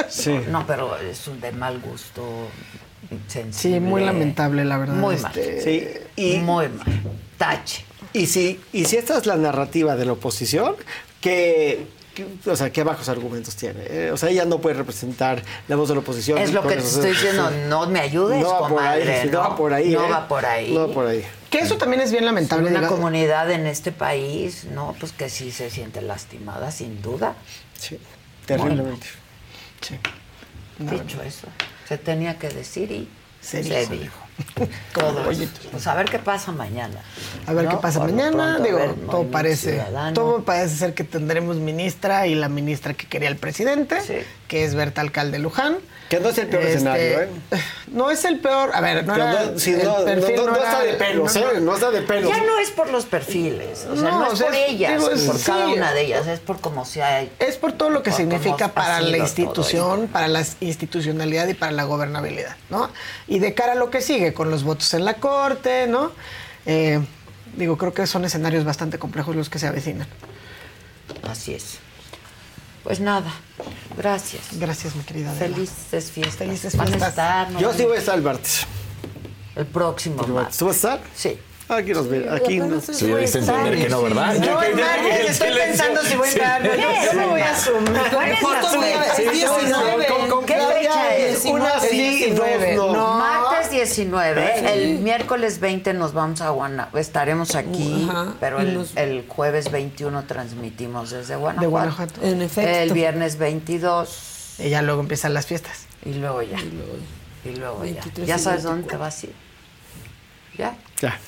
Sí. 0.09 0.39
No, 0.49 0.67
pero 0.67 0.97
es 0.97 1.27
un 1.27 1.39
de 1.39 1.51
mal 1.53 1.79
gusto. 1.79 2.49
Sí, 3.09 3.17
sensible. 3.27 3.79
muy 3.79 4.03
lamentable, 4.03 4.65
la 4.65 4.77
verdad. 4.77 4.95
Muy 4.95 5.15
este, 5.15 5.23
mal. 5.53 5.61
Sí, 5.63 5.87
y, 6.15 6.37
Muy 6.39 6.67
mal. 6.67 6.85
Tache. 7.37 7.85
y, 8.11 8.25
si, 8.25 8.59
y 8.73 8.85
si 8.85 8.97
esta 8.97 9.17
es 9.17 9.25
la 9.25 9.35
narrativa 9.35 9.95
de 9.95 10.05
la 10.05 10.13
oposición, 10.13 10.75
que- 11.21 11.87
o 12.45 12.55
sea, 12.55 12.71
¿qué 12.71 12.83
bajos 12.83 13.09
argumentos 13.09 13.55
tiene? 13.55 13.81
Eh, 13.87 14.11
o 14.13 14.17
sea, 14.17 14.29
ella 14.29 14.45
no 14.45 14.59
puede 14.59 14.75
representar 14.75 15.41
la 15.67 15.75
voz 15.75 15.89
de 15.89 15.95
la 15.95 16.01
oposición. 16.01 16.37
Es 16.37 16.53
lo 16.53 16.61
que 16.61 16.75
te 16.75 16.81
estoy 16.83 17.11
diciendo. 17.11 17.49
No 17.67 17.87
me 17.87 17.99
ayudes, 17.99 18.41
No 18.43 18.49
va 18.61 18.67
por 18.69 18.81
ahí, 18.83 18.99
comadre. 19.01 19.21
sí, 19.23 19.29
no 19.31 19.39
va 19.39 19.55
por 19.55 19.73
ahí, 19.73 19.91
No 19.91 20.05
¿eh? 20.05 20.09
va 20.09 20.27
por 20.27 20.45
ahí. 20.45 20.73
No 20.73 20.87
va 20.87 20.93
por 20.93 21.07
ahí. 21.07 21.25
Que 21.49 21.59
eso 21.59 21.77
también 21.77 22.01
es 22.01 22.11
bien 22.11 22.25
lamentable. 22.25 22.69
Una 22.69 22.81
diga- 22.81 22.87
comunidad 22.89 23.51
en 23.51 23.65
este 23.67 23.91
país, 23.91 24.65
no, 24.65 24.95
pues 24.99 25.11
que 25.11 25.29
sí 25.29 25.51
se 25.51 25.69
siente 25.69 26.01
lastimada, 26.01 26.71
sin 26.71 27.01
duda. 27.01 27.35
Sí, 27.77 27.99
terriblemente. 28.45 29.07
Sí. 29.81 29.99
Dicho 30.79 31.21
eso, 31.21 31.47
se 31.87 31.97
tenía 31.97 32.39
que 32.39 32.49
decir 32.49 32.91
y 32.91 33.07
Se 33.41 33.63
se, 33.63 33.79
dijo. 33.87 33.91
dijo. 33.93 34.19
Todo 34.93 35.29
eso. 35.31 35.43
Pues 35.71 35.85
a 35.87 35.95
ver 35.95 36.09
qué 36.09 36.19
pasa 36.19 36.51
mañana. 36.51 36.99
A 37.45 37.53
ver 37.53 37.65
¿no? 37.65 37.71
qué 37.71 37.77
pasa 37.77 37.99
Por 37.99 38.11
mañana. 38.11 38.55
pronto, 38.57 38.63
Digo, 38.63 38.77
ver, 38.77 38.95
todo 39.09 39.23
parece, 39.31 39.71
Ciudadano. 39.73 40.13
todo 40.13 40.43
parece 40.43 40.75
ser 40.75 40.93
que 40.93 41.03
tendremos 41.03 41.57
ministra 41.57 42.27
y 42.27 42.35
la 42.35 42.49
ministra 42.49 42.93
que 42.93 43.07
quería 43.07 43.29
el 43.29 43.37
presidente, 43.37 44.01
Sí. 44.01 44.15
Que 44.53 44.63
es 44.65 44.75
Berta 44.75 45.01
Alcalde 45.01 45.39
Luján. 45.39 45.77
Que 46.09 46.19
no 46.19 46.29
es 46.29 46.37
el 46.37 46.45
peor 46.45 46.61
Este, 46.61 46.75
escenario, 46.75 47.21
¿eh? 47.21 47.29
No 47.87 48.11
es 48.11 48.23
el 48.23 48.37
peor. 48.39 48.69
A 48.75 48.81
ver, 48.81 49.03
no 49.03 49.15
era. 49.15 49.45
no, 49.45 49.57
sí, 49.57 49.71
el 49.71 49.83
no, 49.83 49.97
no, 49.97 50.05
perfil 50.05 50.35
no, 50.35 50.45
no 50.45 50.55
era- 50.55 50.63
está 50.65 50.83
de 50.83 50.93
pelos, 50.93 51.35
no, 51.35 51.41
¿eh? 51.41 51.59
no. 51.59 51.73
Está 51.73 51.89
de 51.89 52.01
pelos. 52.03 52.29
Ya 52.29 52.43
no 52.43 52.59
es 52.59 52.69
por 52.69 52.91
los 52.91 53.05
perfiles, 53.05 53.87
o 53.89 53.95
sea, 53.95 54.11
No, 54.11 54.19
no, 54.19 54.27
o 54.29 54.31
es 54.33 54.37
sea, 54.37 54.45
por 54.47 54.55
es- 54.55 54.69
ellas, 54.69 54.91
digo, 54.99 55.09
es- 55.09 55.21
por 55.23 55.41
cada 55.41 55.67
una 55.69 55.91
de 55.93 56.01
ellas, 56.01 56.27
es 56.27 56.39
por 56.39 56.59
cómo 56.61 56.85
se 56.85 57.01
ha 57.01 57.21
Es 57.39 57.55
por 57.57 57.71
todo 57.71 57.89
lo 57.89 58.03
que 58.03 58.11
significa 58.11 58.67
para 58.73 59.01
la 59.01 59.17
institución, 59.17 60.07
para 60.07 60.27
la 60.27 60.45
institucionalidad 60.59 61.47
y 61.47 61.55
para 61.55 61.71
la 61.71 61.85
gobernabilidad, 61.85 62.57
¿no? 62.69 62.91
Y 63.27 63.39
de 63.39 63.55
cara 63.55 63.71
a 63.71 63.75
lo 63.75 63.89
que 63.89 64.01
sigue, 64.01 64.35
con 64.35 64.51
los 64.51 64.63
votos 64.63 64.93
en 64.93 65.05
la 65.05 65.15
corte, 65.15 65.87
¿no? 65.87 66.11
Eh, 66.67 66.99
digo, 67.57 67.75
creo 67.79 67.91
que 67.95 68.05
son 68.05 68.23
escenarios 68.23 68.65
bastante 68.65 68.99
complejos 68.99 69.35
los 69.35 69.49
que 69.49 69.57
se 69.57 69.65
avecinan. 69.65 70.07
Así 71.27 71.55
es. 71.55 71.79
Pues 72.83 72.99
nada, 72.99 73.31
gracias. 73.97 74.41
Gracias, 74.59 74.95
mi 74.95 75.03
querida. 75.03 75.31
Adela. 75.31 75.55
Felices 75.55 76.11
fiestas. 76.11 76.35
Felices 76.35 76.75
Van 76.75 76.87
a 76.87 76.89
fiestas. 76.89 77.09
estar, 77.09 77.51
¿no? 77.51 77.59
Yo 77.59 77.73
sí 77.73 77.83
voy 77.85 77.95
a 77.95 77.99
estar 77.99 78.15
el 78.15 78.21
martes. 78.23 78.65
El 79.55 79.65
próximo 79.67 80.21
martes. 80.27 80.57
¿Tú 80.57 80.65
vas 80.65 80.73
a 80.83 80.95
estar? 80.95 81.01
Sí. 81.15 81.37
Aquí 81.69 81.91
nos 81.93 82.09
ve, 82.09 82.29
aquí 82.29 82.57
nos... 82.59 82.85
Diste 82.87 83.13
a 83.37 83.39
entender 83.39 83.77
que 83.81 83.89
no, 83.89 84.01
¿verdad? 84.03 84.35
Yo, 84.35 84.61
ya- 84.61 84.75
martes 84.75 85.29
estoy 85.29 85.53
pensando 85.53 86.01
si 86.03 86.15
voy 86.17 86.27
a 86.27 86.31
entrar. 86.31 86.63
yo- 86.63 86.71
Yo 86.75 87.13
me 87.13 87.25
voy 87.27 87.41
a 87.41 87.55
sumar. 87.57 88.09
¿Cuál 88.13 88.31
es 88.31 88.41
la 88.41 88.49
Justo 88.49 88.77
voy 88.77 88.91
a- 88.91 89.01
fecha? 89.03 89.21
es 89.23 89.31
19. 89.31 90.05
Con- 90.07 90.29
con 90.29 90.45
¿Qué 90.45 90.53
fecha 90.55 91.15
es? 91.15 91.45
Una 91.45 91.79
sí, 91.79 91.97
19. 91.97 92.75
dos 92.75 92.93
no. 92.93 92.93
No. 92.97 93.19
Martes 93.19 93.71
19, 93.71 94.73
el 94.73 94.99
miércoles 94.99 95.59
20 95.61 95.93
nos 95.93 96.13
vamos 96.13 96.41
a 96.41 96.49
Guanajuato, 96.49 96.97
estaremos 96.97 97.55
aquí, 97.55 98.07
Ajá, 98.09 98.33
pero 98.41 98.61
y 98.61 98.65
el, 98.95 99.25
jueves 99.27 99.71
21 99.71 100.23
transmitimos 100.25 101.11
desde 101.11 101.35
Guanajuato. 101.37 101.61
De 101.61 101.67
Guanajuato. 101.67 102.21
En 102.23 102.41
efecto. 102.41 102.69
El 102.69 102.91
viernes 102.93 103.37
22 103.37 104.55
Y 104.59 104.69
ya 104.69 104.81
luego 104.81 104.99
empiezan 105.01 105.33
las 105.33 105.45
fiestas. 105.47 105.85
y 106.05 106.13
luego 106.15 106.41
ya. 106.41 106.59
Y 106.59 107.55
luego 107.55 107.77
ya. 107.85 107.93
23 107.93 108.27
¿Ya 108.27 108.35
y 108.35 108.39
sabes 108.39 108.63
dónde 108.63 108.81
24. 108.81 108.89
te 108.89 108.97
vas 108.97 109.23
a 109.23 109.25
ir? 109.27 109.33
¿Ya? 110.57 110.75
Ya. 111.01 111.19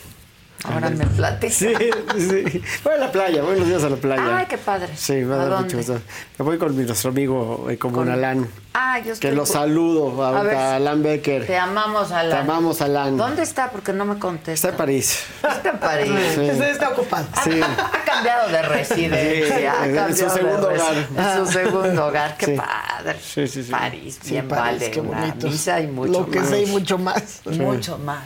Ahora 0.73 0.89
me 0.89 1.05
platicas. 1.05 1.55
Sí, 1.55 1.73
sí. 2.17 2.61
Voy 2.83 2.93
a 2.93 2.97
la 2.97 3.11
playa, 3.11 3.41
buenos 3.43 3.67
días 3.67 3.83
a 3.83 3.89
la 3.89 3.95
playa. 3.95 4.37
Ay, 4.37 4.45
qué 4.49 4.57
padre. 4.57 4.89
Sí, 4.95 5.13
me 5.13 5.25
va 5.25 5.35
a 5.35 5.37
¿A 5.37 5.41
dar 5.41 5.49
dónde? 5.59 5.75
mucho 5.75 5.93
gusto. 5.93 6.05
Me 6.37 6.45
voy 6.45 6.57
con 6.57 6.75
mi- 6.75 6.83
nuestro 6.83 7.09
amigo 7.11 7.67
eh, 7.69 7.77
común 7.77 7.95
Con- 8.05 8.09
Alan. 8.11 8.47
Ah, 8.73 8.99
yo 8.99 9.13
estoy 9.13 9.29
Que 9.29 9.35
lo 9.35 9.45
saludo 9.45 10.21
a, 10.23 10.39
A 10.39 10.43
ver, 10.43 10.55
a 10.55 10.75
Alan 10.75 11.01
Becker. 11.01 11.45
Te 11.47 11.57
amamos, 11.57 12.11
Alan. 12.11 12.29
Te 12.31 12.37
amamos, 12.37 12.81
Alan. 12.81 13.15
¿Dónde 13.15 13.43
está? 13.43 13.69
Porque 13.71 13.93
no 13.93 14.03
me 14.05 14.19
contesta. 14.19 14.53
Está 14.53 14.69
en 14.69 14.75
París. 14.75 15.23
Está 15.41 15.69
en 15.69 15.79
París. 15.79 16.11
Sí. 16.35 16.41
Está 16.63 16.89
ocupado. 16.89 17.25
Sí. 17.43 17.61
Ha 17.61 18.03
cambiado 18.05 18.49
de 18.49 18.61
residencia. 18.63 19.57
Sí, 19.57 19.65
ha 19.65 19.85
en 19.85 19.91
su 19.91 19.95
cambiado 19.95 20.07
de 20.33 20.41
segundo 20.41 20.67
hogar. 20.67 20.95
En 21.17 21.45
su 21.45 21.51
segundo 21.53 22.05
hogar. 22.07 22.37
Qué 22.37 22.45
Sí. 22.47 22.55
padre. 22.57 23.15
Sí, 23.21 23.47
sí, 23.47 23.63
sí. 23.63 23.71
París, 23.71 24.19
Sí, 24.21 24.31
bien 24.31 24.47
París, 24.47 24.79
vale. 24.79 24.91
qué 24.91 25.01
bonito. 25.01 25.47
misa 25.47 25.79
y 25.79 25.87
mucho 25.87 26.11
Lo 26.11 26.29
que 26.29 26.39
más. 26.39 26.49
sé 26.49 26.61
y 26.63 26.65
mucho 26.65 26.97
más. 26.97 27.41
Mucho 27.45 27.97
más. 27.99 28.23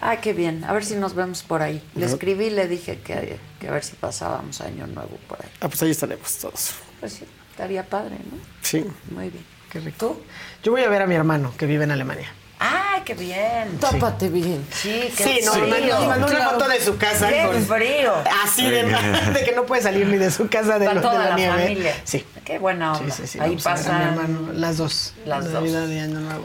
Ay, 0.00 0.18
qué 0.18 0.32
bien. 0.32 0.64
A 0.64 0.72
ver 0.72 0.84
si 0.84 0.96
nos 0.96 1.14
vemos 1.14 1.42
por 1.42 1.62
ahí. 1.62 1.82
Le 1.94 2.06
escribí 2.06 2.46
y 2.46 2.50
le 2.50 2.68
dije 2.68 3.00
que, 3.00 3.38
que 3.60 3.68
a 3.68 3.72
ver 3.72 3.84
si 3.84 3.96
pasábamos 3.96 4.60
año 4.60 4.86
nuevo 4.86 5.16
por 5.28 5.40
ahí. 5.42 5.50
Ah, 5.60 5.68
pues 5.68 5.82
ahí 5.82 5.90
estaremos 5.90 6.36
todos. 6.38 6.74
Pues 7.00 7.14
sí, 7.14 7.24
estaría 7.50 7.84
padre, 7.88 8.16
¿no? 8.30 8.38
Sí. 8.62 8.84
Muy 9.10 9.30
bien. 9.30 9.44
Qué 9.70 9.80
rico. 9.80 10.20
Yo 10.62 10.72
voy 10.72 10.82
a 10.82 10.88
ver 10.88 11.02
a 11.02 11.06
mi 11.06 11.14
hermano 11.14 11.52
que 11.56 11.66
vive 11.66 11.84
en 11.84 11.90
Alemania. 11.90 12.32
¡Ay, 12.66 13.02
qué 13.04 13.12
bien! 13.14 13.76
Tápate 13.78 14.28
bien. 14.30 14.64
Sí, 14.72 15.12
qué 15.16 15.24
Sí, 15.24 15.40
no, 15.44 15.52
frío. 15.52 15.66
me 16.00 16.06
mandó- 16.06 16.26
una 16.28 16.48
foto 16.50 16.68
de 16.68 16.80
su 16.80 16.96
casa. 16.96 17.28
¡Qué 17.28 17.44
con- 17.46 17.62
frío! 17.66 18.14
Así 18.44 18.68
de, 18.70 18.84
de 18.84 19.44
que 19.44 19.52
no 19.54 19.66
puede 19.66 19.82
salir 19.82 20.06
ni 20.06 20.16
de 20.16 20.30
su 20.30 20.48
casa 20.48 20.78
de, 20.78 20.86
Para 20.86 20.94
lo- 20.94 21.00
de 21.00 21.06
toda 21.06 21.18
la, 21.24 21.30
la 21.30 21.36
nieve. 21.36 21.52
familia. 21.62 21.94
Sí. 22.04 22.24
Qué 22.44 22.58
buena 22.58 22.94
Sí, 22.94 23.02
onda. 23.02 23.14
sí, 23.14 23.26
sí. 23.26 23.38
Ahí 23.40 23.50
vamos 23.50 23.66
a 23.66 23.70
mi 23.70 23.76
pasan 23.76 24.02
hermano, 24.02 24.52
las 24.54 24.76
dos. 24.78 25.14
Las 25.26 25.50
dos. 25.52 25.62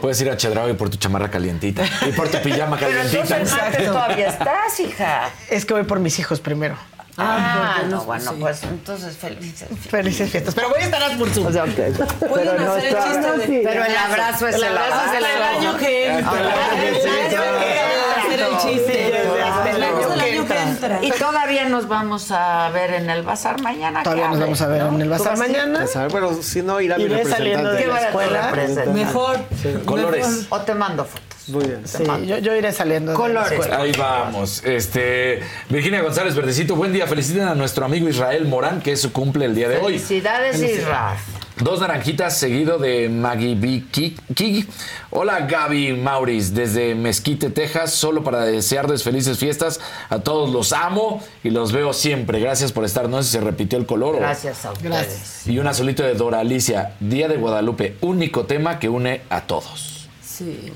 Puedes 0.00 0.20
ir 0.20 0.30
a 0.30 0.36
Chedraui 0.36 0.74
por 0.74 0.90
tu 0.90 0.96
chamarra 0.98 1.30
calientita 1.30 1.82
y 2.06 2.12
por 2.12 2.28
tu 2.28 2.38
pijama 2.42 2.76
Pero 2.78 2.90
entonces 3.00 3.28
calientita. 3.28 3.36
el 3.56 3.62
martes 3.70 3.86
todavía 3.86 4.28
estás, 4.28 4.80
hija. 4.80 5.30
Es 5.50 5.64
que 5.64 5.74
voy 5.74 5.84
por 5.84 6.00
mis 6.00 6.18
hijos 6.18 6.40
primero. 6.40 6.76
Ah, 7.16 7.74
porque 7.76 7.88
no, 7.90 7.96
no- 7.98 8.04
bueno, 8.04 8.30
sí. 8.30 8.36
pues 8.40 8.62
entonces 8.62 9.16
felices. 9.16 9.68
Felices 9.90 10.30
fiestas. 10.30 10.54
Pero 10.54 10.68
voy 10.70 10.80
a 10.80 10.84
estar 10.84 11.18
por 11.18 11.30
Zoom. 11.30 11.44
Pueden 11.46 12.60
hacer 12.60 12.84
el 12.86 12.96
chiste 13.02 13.52
de... 13.52 13.62
Pero 13.64 13.84
el 13.84 13.96
abrazo 13.96 14.48
es 14.48 14.54
El 14.54 14.62
el 14.64 14.76
abrazo 14.78 14.94
abrazo. 15.00 15.14
es 15.26 15.34
el 15.34 15.42
año 15.42 15.76
que 15.76 16.12
entra. 16.12 16.40
El 16.40 16.46
año 16.46 17.00
que 17.02 17.24
entra. 17.26 18.22
hacer 18.24 18.40
el 18.40 18.58
chiste. 18.58 19.14
Hasta 19.44 19.70
el 19.70 19.82
año 19.82 20.12
El 20.14 20.20
que 20.20 20.30
año 20.30 20.46
que 20.46 20.54
entra. 20.86 20.98
Y 21.02 21.10
todavía 21.10 21.68
nos 21.68 21.88
vamos 21.88 22.30
a 22.30 22.70
ver 22.70 22.94
en 22.94 23.10
el 23.10 23.22
bazar 23.22 23.60
mañana. 23.60 24.02
Todavía 24.02 24.28
nos 24.28 24.40
vamos 24.40 24.60
a 24.60 24.66
ver 24.66 24.82
¿no? 24.82 24.88
en 24.94 25.00
el 25.02 25.08
¿Tú 25.08 25.10
bazar 25.10 25.38
mañana. 25.38 25.78
Pues, 25.80 25.96
a 25.96 26.02
ver, 26.02 26.10
bueno, 26.10 26.42
si 26.42 26.62
no, 26.62 26.80
irá 26.80 26.96
mi 26.98 27.08
representante. 27.08 27.68
de 27.70 27.78
¿Qué 27.78 27.86
la 27.86 27.92
va 27.92 27.98
a 27.98 28.04
escuela. 28.06 28.50
representar? 28.50 28.94
Mejor. 28.94 29.40
Colores. 29.84 30.46
O 30.50 30.60
te 30.60 30.74
mando 30.74 31.04
fotos. 31.04 31.24
Muy 31.48 31.64
bien. 31.64 31.82
Sí, 31.84 32.04
yo, 32.26 32.38
yo 32.38 32.54
iré 32.54 32.72
saliendo 32.72 33.14
Colores. 33.14 33.60
Ahí 33.72 33.92
vamos. 33.98 34.62
Este, 34.64 35.40
Virginia 35.68 36.00
González 36.00 36.34
Verdecito, 36.36 36.76
buen 36.76 36.92
día. 36.92 37.06
Feliciten 37.08 37.42
a 37.48 37.54
nuestro 37.54 37.84
amigo 37.84 38.08
Israel 38.08 38.46
Morán, 38.46 38.80
que 38.80 38.92
es 38.92 39.00
su 39.00 39.12
cumple 39.12 39.46
el 39.46 39.54
día 39.54 39.68
de 39.68 39.78
hoy. 39.78 39.98
Felicidades, 39.98 40.60
Isra. 40.62 41.16
Dos 41.62 41.80
naranjitas 41.80 42.38
seguido 42.38 42.78
de 42.78 43.10
Maggie 43.10 43.54
B. 43.54 43.84
Ki- 43.90 44.16
Kig. 44.34 44.66
Hola 45.10 45.40
Gaby 45.40 45.92
Mauris, 45.92 46.54
desde 46.54 46.94
Mezquite, 46.94 47.50
Texas, 47.50 47.92
solo 47.92 48.24
para 48.24 48.44
desearles 48.46 49.02
felices 49.02 49.38
fiestas. 49.38 49.78
A 50.08 50.20
todos 50.20 50.48
los 50.50 50.72
amo 50.72 51.22
y 51.44 51.50
los 51.50 51.72
veo 51.72 51.92
siempre. 51.92 52.40
Gracias 52.40 52.72
por 52.72 52.86
estar. 52.86 53.10
No 53.10 53.18
sé 53.22 53.24
si 53.24 53.32
se 53.32 53.40
repitió 53.42 53.78
el 53.78 53.84
color. 53.84 54.16
Gracias 54.18 54.64
a 54.64 54.72
ustedes. 54.72 54.90
Gracias. 54.90 55.46
Y 55.46 55.58
un 55.58 55.66
azulito 55.66 56.02
de 56.02 56.14
Dora 56.14 56.40
Alicia, 56.40 56.94
Día 56.98 57.28
de 57.28 57.36
Guadalupe, 57.36 57.96
único 58.00 58.46
tema 58.46 58.78
que 58.78 58.88
une 58.88 59.20
a 59.28 59.42
todos. 59.42 60.08
Sí. 60.26 60.72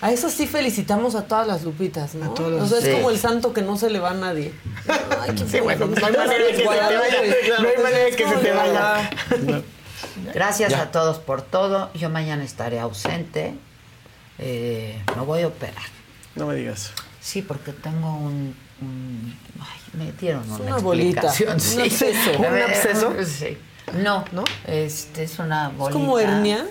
A 0.00 0.10
eso 0.10 0.28
sí 0.30 0.48
felicitamos 0.48 1.14
a 1.14 1.22
todas 1.28 1.46
las 1.46 1.62
lupitas, 1.62 2.14
¿no? 2.16 2.30
todos. 2.30 2.60
O 2.60 2.66
sea, 2.66 2.78
es 2.78 2.84
Sí. 2.84 2.90
como 2.90 3.10
el 3.10 3.18
santo 3.18 3.52
que 3.54 3.62
no 3.62 3.76
se 3.78 3.88
le 3.88 4.00
va 4.00 4.10
a 4.10 4.14
nadie. 4.14 4.52
Ay, 4.88 5.34
qué 5.36 5.44
Sí, 5.48 5.60
bueno, 5.60 5.86
pues 5.86 6.00
no 6.00 6.06
hay 6.08 6.12
manera 6.16 6.44
de 6.44 6.50
que 6.50 6.56
se 6.56 6.62
te 6.62 6.66
vaya. 6.66 6.90
No 6.90 7.68
hay 7.68 7.82
manera 7.82 8.04
de 8.04 8.10
que 8.16 8.28
se 8.28 8.36
te 8.36 8.50
vaya. 8.52 9.10
Gracias 10.34 10.72
a 10.74 10.90
todos 10.90 11.18
por 11.18 11.42
todo. 11.42 11.90
Yo 11.94 12.10
mañana 12.10 12.44
estaré 12.44 12.80
ausente. 12.80 13.54
Eh, 14.38 15.00
me 15.16 15.22
voy 15.22 15.42
a 15.42 15.48
operar. 15.48 15.82
No 16.34 16.46
me 16.46 16.54
digas. 16.56 16.92
Sí, 17.20 17.42
porque 17.42 17.72
tengo 17.72 18.14
un... 18.16 18.54
un- 18.80 19.38
ay, 19.60 19.80
me 20.06 20.12
dieron 20.12 20.50
una, 20.50 20.64
una 20.64 20.78
bolita, 20.78 21.22
explicación, 21.28 21.54
un 21.54 21.60
sí. 21.60 21.80
absceso. 21.80 22.30
¿Un 22.38 22.44
absceso? 22.62 23.14
Sí. 23.24 23.58
No, 24.02 24.24
¿No? 24.32 24.44
Este, 24.66 25.22
es 25.24 25.38
una 25.38 25.68
bolita. 25.68 25.90
Es 25.98 26.04
como 26.04 26.18
hernia. 26.18 26.66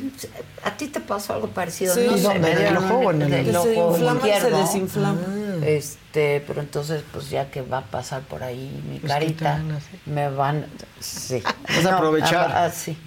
Pues, 0.00 0.28
¿A 0.64 0.76
ti 0.76 0.88
te 0.88 1.00
pasó 1.00 1.34
algo 1.34 1.48
parecido? 1.48 1.94
Sí. 1.94 2.06
no 2.06 2.16
¿Y 2.16 2.20
sé, 2.20 2.32
¿En 2.32 2.44
el 2.44 2.76
ojo 2.76 2.94
o 2.98 3.10
en 3.12 3.22
el- 3.22 3.52
se 3.52 3.56
ojo 3.56 3.96
se 3.96 4.04
izquierdo. 4.04 4.58
desinflama. 4.58 5.20
Este, 5.64 6.42
pero 6.46 6.60
entonces, 6.60 7.02
pues 7.12 7.30
ya 7.30 7.50
que 7.50 7.62
va 7.62 7.78
a 7.78 7.82
pasar 7.84 8.22
por 8.22 8.42
ahí 8.42 8.82
mi 8.90 8.98
Pues 8.98 9.12
carita, 9.12 9.60
me 10.06 10.28
van. 10.28 10.66
Sí. 11.00 11.42
Vas 11.68 11.86
a 11.86 11.96
aprovechar. 11.96 12.50
ah, 12.52 12.64
ah, 12.66 12.70
sí. 12.70 12.98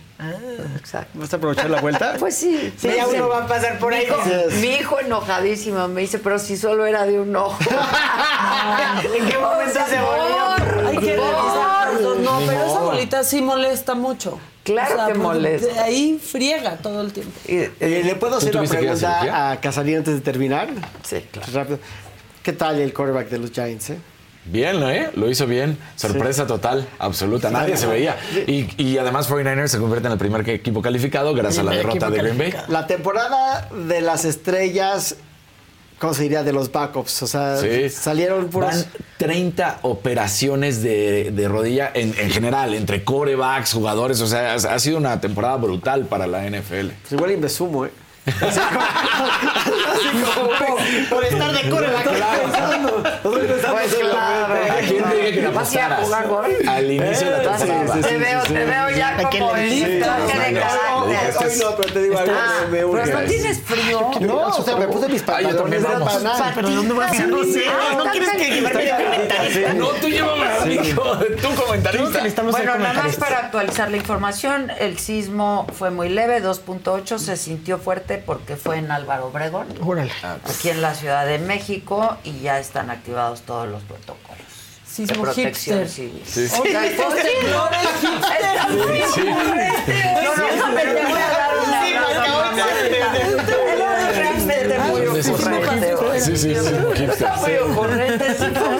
Exacto. 0.79 1.19
¿Vas 1.19 1.31
a 1.31 1.37
aprovechar 1.37 1.69
la 1.69 1.79
vuelta? 1.81 2.15
Pues 2.17 2.35
sí. 2.35 2.73
Sí, 2.77 2.89
ya 2.95 3.05
uno 3.05 3.27
va 3.29 3.43
a 3.43 3.47
pasar 3.47 3.77
por 3.77 3.91
mi 3.91 3.97
ahí. 3.99 4.05
hijo- 4.05 4.21
mi 4.61 4.67
hijo 4.69 4.99
enojadísimo 4.99 5.87
me 5.89 6.01
dice, 6.01 6.17
pero 6.19 6.39
si 6.39 6.57
solo 6.57 6.85
era 6.87 7.05
de 7.05 7.19
un 7.19 7.35
ojo. 7.35 7.57
¿En 9.15 9.25
qué 9.27 9.37
momento 9.37 9.79
se 9.87 9.99
volvió? 10.01 10.87
Hay 10.87 10.97
que 10.97 11.15
revisar. 11.15 11.67
No, 12.23 12.39
pero 12.45 12.65
esa 12.65 12.79
bolita 12.79 13.23
sí 13.23 13.41
molesta 13.41 13.93
mucho. 13.95 14.39
Claro 14.67 14.95
que 15.07 15.13
porque 15.13 15.17
molesta. 15.19 15.73
de 15.73 15.79
Ahí 15.79 16.19
friega 16.21 16.75
todo 16.75 17.01
el 17.01 17.13
tiempo. 17.13 17.31
Eh, 17.47 17.71
¿Le 17.79 18.15
puedo 18.15 18.33
¿Tú 18.33 18.39
hacer 18.39 18.57
una 18.57 18.69
pregunta 18.69 19.51
a 19.51 19.61
Casarín 19.61 19.97
antes 19.97 20.15
de 20.15 20.21
terminar? 20.21 20.67
Sí, 21.03 21.23
claro. 21.31 21.51
Rápido. 21.53 21.79
¿Qué 22.43 22.51
tal 22.51 22.79
el 22.79 22.93
quarterback 22.93 23.29
de 23.29 23.37
los 23.39 23.51
Giants? 23.51 23.91
Eh? 23.91 23.97
Bien, 24.43 24.79
¿no, 24.79 24.89
¿eh? 24.89 25.09
Lo 25.15 25.29
hizo 25.29 25.47
bien. 25.47 25.77
Sorpresa 25.95 26.45
total, 26.45 26.85
absoluta. 26.99 27.49
Nadie 27.49 27.77
se 27.77 27.87
veía. 27.87 28.17
Y, 28.45 28.69
y 28.81 28.97
además 28.97 29.29
49ers 29.29 29.67
se 29.67 29.79
convierte 29.79 30.07
en 30.07 30.13
el 30.13 30.19
primer 30.19 30.49
equipo 30.49 30.81
calificado 30.81 31.33
gracias 31.33 31.59
a 31.59 31.69
la 31.69 31.75
derrota 31.75 32.09
de 32.09 32.17
Green 32.17 32.37
Bay. 32.37 32.53
La 32.67 32.87
temporada 32.87 33.69
de 33.87 34.01
las 34.01 34.25
estrellas, 34.25 35.15
¿cómo 35.99 36.13
se 36.13 36.23
diría? 36.23 36.43
De 36.43 36.53
los 36.53 36.71
backups. 36.71 37.23
O 37.23 37.27
sea, 37.27 37.57
Sí. 37.57 37.89
salieron 37.89 38.47
puros. 38.49 38.69
Van 38.71 38.85
30 39.17 39.79
operaciones 39.83 40.81
de, 40.83 41.31
de 41.31 41.47
rodilla 41.47 41.91
en, 41.93 42.13
en 42.17 42.29
general, 42.31 42.73
entre 42.73 43.03
corebacks, 43.03 43.73
jugadores. 43.73 44.21
O 44.21 44.27
sea, 44.27 44.53
ha, 44.53 44.55
ha 44.55 44.79
sido 44.79 44.97
una 44.97 45.19
temporada 45.21 45.55
brutal 45.57 46.05
para 46.05 46.25
la 46.27 46.43
NFL. 46.49 46.87
Pues 47.01 47.11
igual 47.11 47.31
y 47.31 47.37
me 47.37 47.49
sumo, 47.49 47.85
¿eh? 47.85 47.91
Así 48.27 48.59
como, 48.59 48.81
así 49.93 50.09
como 50.35 50.49
por, 50.49 50.77
por 51.09 51.23
estar 51.23 51.51
de 51.53 51.59
Pues 51.61 51.71
en 53.93 54.07
la 54.07 54.13
claro. 54.13 54.53
mente. 54.53 54.71
¿A 54.71 54.79
quién 54.87 55.03
te 55.03 55.15
dije 55.15 55.31
que 55.33 55.41
no 55.43 55.51
¿Vas 55.53 55.71
a 55.71 55.73
ir 55.73 55.79
a 55.79 55.85
apostaras? 55.85 56.05
jugar 56.05 56.27
gol? 56.27 56.51
Al 56.67 56.91
inicio 56.91 57.31
de 57.31 57.43
la 57.45 57.57
sí, 57.57 57.63
temporada. 57.65 57.93
sí, 57.95 58.01
te 58.01 58.17
veo, 58.17 58.41
sí, 58.45 58.53
te 58.53 58.59
sí. 58.59 58.65
veo 58.69 58.89
ya 58.97 59.17
¿A 59.17 59.29
quién 59.29 59.43
como 59.43 59.55
No. 61.07 61.39
Hoy 61.47 61.57
no, 61.59 61.75
pero 61.75 61.93
te 61.93 62.01
digo 62.03 62.17
algo. 62.19 62.33
Ah, 62.37 62.65
me 62.69 62.85
urge. 62.85 63.03
pero 63.03 63.21
no 63.21 63.27
tienes 63.27 63.61
frío. 63.61 64.11
No, 64.21 64.47
o 64.47 64.63
sea, 64.63 64.75
me 64.75 64.87
puse 64.87 65.07
mis 65.09 65.21
yo 65.21 65.25
también, 65.25 65.49
pantalones 65.57 65.81
de 65.81 65.87
vamos. 65.87 66.13
pana. 66.15 66.51
Pero 66.55 66.69
¿dónde 66.69 66.93
vas? 66.93 67.19
No 67.27 67.43
sé. 67.43 67.65
¿No 67.97 68.11
quieres 68.11 68.29
que 68.29 68.49
llevarme 68.49 68.83
de 68.83 68.91
comentarista? 68.91 69.73
No, 69.73 69.87
tú 69.89 70.09
llévame 70.09 70.47
hijo, 70.73 71.17
tú 71.41 71.55
comentarista. 71.55 72.43
Bueno, 72.43 72.77
nada 72.77 73.03
más 73.03 73.15
para 73.15 73.39
actualizar 73.39 73.89
la 73.91 73.97
información, 73.97 74.71
el 74.79 74.97
sismo 74.99 75.67
fue 75.73 75.91
muy 75.91 76.09
leve, 76.09 76.41
2.8, 76.43 77.17
se 77.17 77.37
sintió 77.37 77.77
fuerte 77.77 78.17
porque 78.17 78.55
fue 78.55 78.77
en 78.77 78.91
Álvaro 78.91 79.27
Obregón, 79.27 79.67
Órale. 79.83 80.11
aquí 80.45 80.69
en 80.69 80.81
la 80.81 80.93
Ciudad 80.95 81.25
de 81.25 81.39
México, 81.39 82.17
y 82.23 82.39
ya 82.39 82.59
están 82.59 82.89
activados 82.89 83.41
todos 83.41 83.67
los 83.67 83.83
protocolos 83.83 84.46
de 85.03 85.07
Sismo 85.07 85.23
protección 85.23 85.79
hipster. 85.79 85.89
civil. 85.89 86.21
Sí, 86.25 86.47
sí. 86.47 86.55
Pues 86.61 86.71
sí, 89.13 89.21
Sí. 89.21 89.23
No, 89.23 90.69
no, 90.69 90.75
pero 90.75 90.95
te 90.95 91.03
voy 91.03 91.21
a 91.21 91.29
dar. 91.29 91.47
Sí, 96.19 96.35
sí, 96.35 96.55
sí, 96.55 96.71
hipster. 96.95 97.27
Muy 97.41 97.55
ocurrente. 97.71 98.25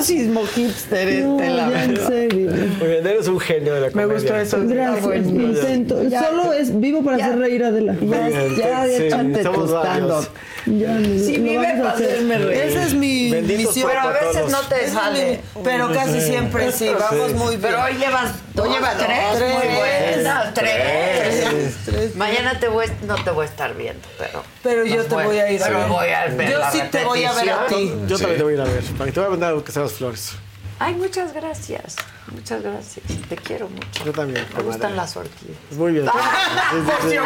Sismo 0.02 0.46
hipster 0.46 1.08
este, 1.08 1.50
la 1.50 1.70
Ya, 1.70 1.84
en 1.84 1.94
verdad. 1.94 2.08
serio. 2.08 2.50
Muy 2.80 2.88
bien, 2.88 3.08
eres 3.08 3.28
un 3.28 3.40
genio 3.40 3.74
de 3.76 3.82
la 3.82 3.86
Me 3.88 3.92
comedia. 3.94 4.14
gustó 4.16 4.36
eso. 4.36 4.58
Gracias, 4.66 5.26
intento. 5.28 5.98
Solo 6.10 6.54
es 6.54 6.80
vivo 6.80 7.04
para 7.04 7.18
hacer 7.18 7.38
reír 7.40 7.64
a 7.64 7.68
Adela. 7.68 7.96
Ya, 8.02 8.30
ya, 8.30 8.86
Sí, 8.88 9.04
échate 9.04 9.44
somos 9.44 9.68
tu 9.70 9.74
varios. 9.74 10.26
stand-up. 10.26 10.28
Ya, 10.68 10.98
Si 10.98 11.38
lo 11.38 11.44
vive 11.44 11.76
para 11.78 11.92
hacerme 11.92 12.38
reír. 12.40 12.62
Esa 12.64 12.84
es 12.84 12.94
mi 12.94 13.32
Benditos 13.32 13.68
misión. 13.76 13.90
Pero 13.90 14.02
a 14.02 14.08
veces 14.12 14.52
no 14.52 14.60
te 14.62 14.90
sale. 14.90 15.40
Pero 15.64 15.94
casi 15.94 16.20
siempre 16.22 16.72
sí, 16.74 16.90
vamos 17.00 17.34
muy 17.34 17.56
bien. 17.56 17.62
Pero 17.62 17.84
hoy 17.84 17.94
llevas, 17.94 18.32
hoy 18.60 18.70
llevas 18.70 18.98
tres, 18.98 19.20
Tres. 19.38 19.54
muy 19.54 19.76
buenas, 19.76 20.54
tres. 20.54 21.74
Tres. 21.86 22.16
Mañana 22.16 22.60
te 22.60 22.68
voy, 22.68 22.88
no 23.06 23.16
te 23.24 23.30
voy 23.32 23.46
a 23.46 23.50
estar 23.50 23.74
viendo, 23.76 24.06
pero. 24.18 24.44
Pero 24.62 24.86
yo 24.86 25.06
te 25.06 25.16
voy 25.16 25.38
a 25.40 25.52
ir 25.52 25.64
a 25.64 25.66
pero 25.68 25.80
ver. 25.80 25.88
voy 25.88 26.10
a 26.10 26.26
ver 26.28 26.52
Yo 26.52 26.60
sí 26.72 26.82
te 26.92 27.04
voy 27.06 27.24
a 27.24 27.32
ver 27.34 27.50
a 27.50 27.68
ti. 27.68 27.94
Yo 28.08 28.18
Sí. 28.18 28.24
también 28.24 28.38
te 28.38 28.44
voy 28.44 28.54
a 28.54 28.56
ir 28.56 28.62
a 28.62 28.66
ver. 28.66 28.84
Para 28.84 29.06
que 29.06 29.12
te 29.14 29.20
voy 29.22 29.28
a 29.28 29.30
mandar 29.32 29.64
que 29.64 29.72
seas 29.72 29.92
flores. 29.94 30.34
Ay, 30.80 30.94
muchas 30.96 31.34
gracias. 31.34 31.96
Muchas 32.32 32.62
gracias. 32.62 33.06
Te 33.30 33.36
quiero 33.36 33.68
mucho. 33.70 34.06
Yo 34.06 34.14
también. 34.14 34.46
Me 34.56 34.64
gustan 34.64 34.96
las 34.96 35.18
orquídeas. 35.18 35.58
Muy 35.72 35.94
bien. 35.94 36.06
Muy 36.74 37.10
bien. 37.10 37.24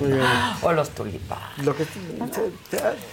Muy 0.00 0.12
bien. 0.12 0.26
O 0.62 0.72
los 0.72 0.90
tulipanes. 0.90 1.64
Lo 1.64 1.76
que 1.76 1.86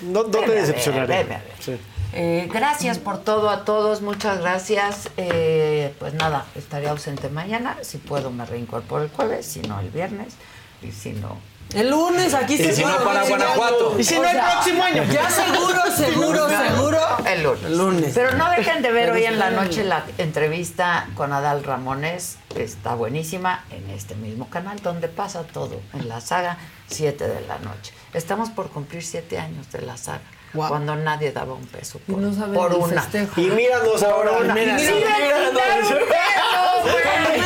no, 0.02 0.24
no 0.24 0.26
te 0.26 0.52
decepcionaré. 0.52 1.24
ver. 1.26 1.42
Sí. 1.60 1.78
Eh, 2.16 2.48
gracias 2.52 3.00
por 3.00 3.24
todo 3.24 3.50
a 3.50 3.66
todos, 3.66 4.02
muchas 4.02 4.40
gracias. 4.40 5.10
Eh, 5.18 5.96
pues 6.00 6.14
nada, 6.14 6.46
estaré 6.56 6.88
ausente 6.88 7.30
mañana. 7.30 7.78
Si 7.82 7.98
puedo, 7.98 8.30
me 8.32 8.46
reincorporo 8.46 9.04
el 9.04 9.10
jueves, 9.10 9.46
si 9.46 9.62
no, 9.62 9.80
el 9.80 9.90
viernes. 9.90 10.36
Y 10.84 10.92
si 10.92 11.14
no, 11.14 11.38
El 11.74 11.90
lunes 11.90 12.34
aquí 12.36 12.58
se 12.58 12.74
si 12.74 12.84
no, 12.84 13.04
para 13.04 13.24
Guanajuato. 13.24 13.96
Y 14.00 14.04
si 14.04 14.20
no, 14.20 14.26
el 14.26 14.38
próximo 14.38 14.84
año. 14.84 15.04
Ya 15.12 15.30
seguro, 15.30 15.82
seguro, 15.96 16.48
seguro. 16.48 17.00
el 17.26 17.44
lunes. 17.44 17.72
lunes. 17.72 18.12
Pero 18.14 18.34
no 18.34 18.50
dejen 18.52 18.84
de 18.84 18.92
ver 18.92 19.10
hoy 19.12 19.24
en 19.26 19.40
la 19.40 19.50
noche 19.50 19.84
la 19.84 20.06
entrevista 20.20 21.08
con 21.16 21.34
Adal 21.34 21.64
Ramones. 21.64 22.38
Está 22.56 22.94
buenísima 22.94 23.66
en 23.72 23.90
este 23.90 24.14
mismo 24.16 24.50
canal 24.50 24.80
donde 24.82 25.08
pasa 25.08 25.44
todo, 25.44 25.82
en 25.94 26.08
la 26.08 26.22
saga 26.22 26.58
7 26.88 27.28
de 27.28 27.42
la 27.48 27.58
noche. 27.60 27.94
Estamos 28.14 28.52
por 28.52 28.70
cumplir 28.70 29.04
7 29.04 29.40
años 29.40 29.72
de 29.72 29.82
la 29.82 29.98
saga. 29.98 30.22
Cuando 30.54 30.96
nadie 30.96 31.32
daba 31.32 31.54
un 31.54 31.66
peso 31.66 32.00
por, 32.00 32.18
no 32.20 32.32
saben 32.34 32.54
por 32.54 32.72
el 32.72 32.78
una. 32.78 33.02
festejo. 33.02 33.42
Y 33.42 33.46
míranos 33.50 34.04
ahora. 34.04 34.32
Una. 34.34 34.54
Mira, 34.54 34.80
Y 34.80 34.86
sí, 34.86 34.94
míranos. 34.94 35.50
un 35.92 35.98
peso, 36.08 36.82
güey. 36.84 36.94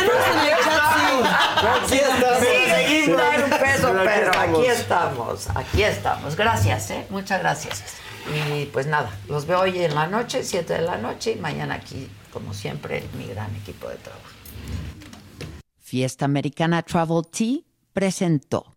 Sí. 1.88 2.00
Aquí 2.00 2.00
estamos. 2.00 3.18
Dar 3.18 3.44
un 3.44 3.50
peso, 3.50 3.94
Pero 4.04 4.32
aquí 4.32 4.66
estamos. 4.66 4.68
aquí 4.68 4.68
estamos, 4.68 5.48
aquí 5.56 5.84
estamos. 5.84 6.36
Gracias, 6.36 6.92
¿eh? 6.92 7.06
Muchas 7.10 7.40
gracias. 7.40 7.84
Y 8.34 8.66
pues 8.66 8.88
nada, 8.88 9.10
los 9.28 9.46
veo 9.48 9.62
hoy 9.62 9.84
en 9.84 9.96
la 9.96 10.08
noche, 10.08 10.44
7 10.44 10.74
de 10.74 10.82
la 10.82 10.98
noche, 10.98 11.32
y 11.32 11.36
mañana 11.38 11.76
aquí, 11.76 12.10
como 12.34 12.54
siempre, 12.54 13.04
mi 13.18 13.26
gran 13.28 13.56
equipo 13.56 13.88
de 13.88 13.96
trabajo. 13.96 14.24
Fiesta 15.80 16.26
Americana 16.26 16.82
Travel 16.84 17.24
Tea 17.32 17.60
presentó. 17.94 18.76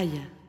Pitaya. 0.00 0.39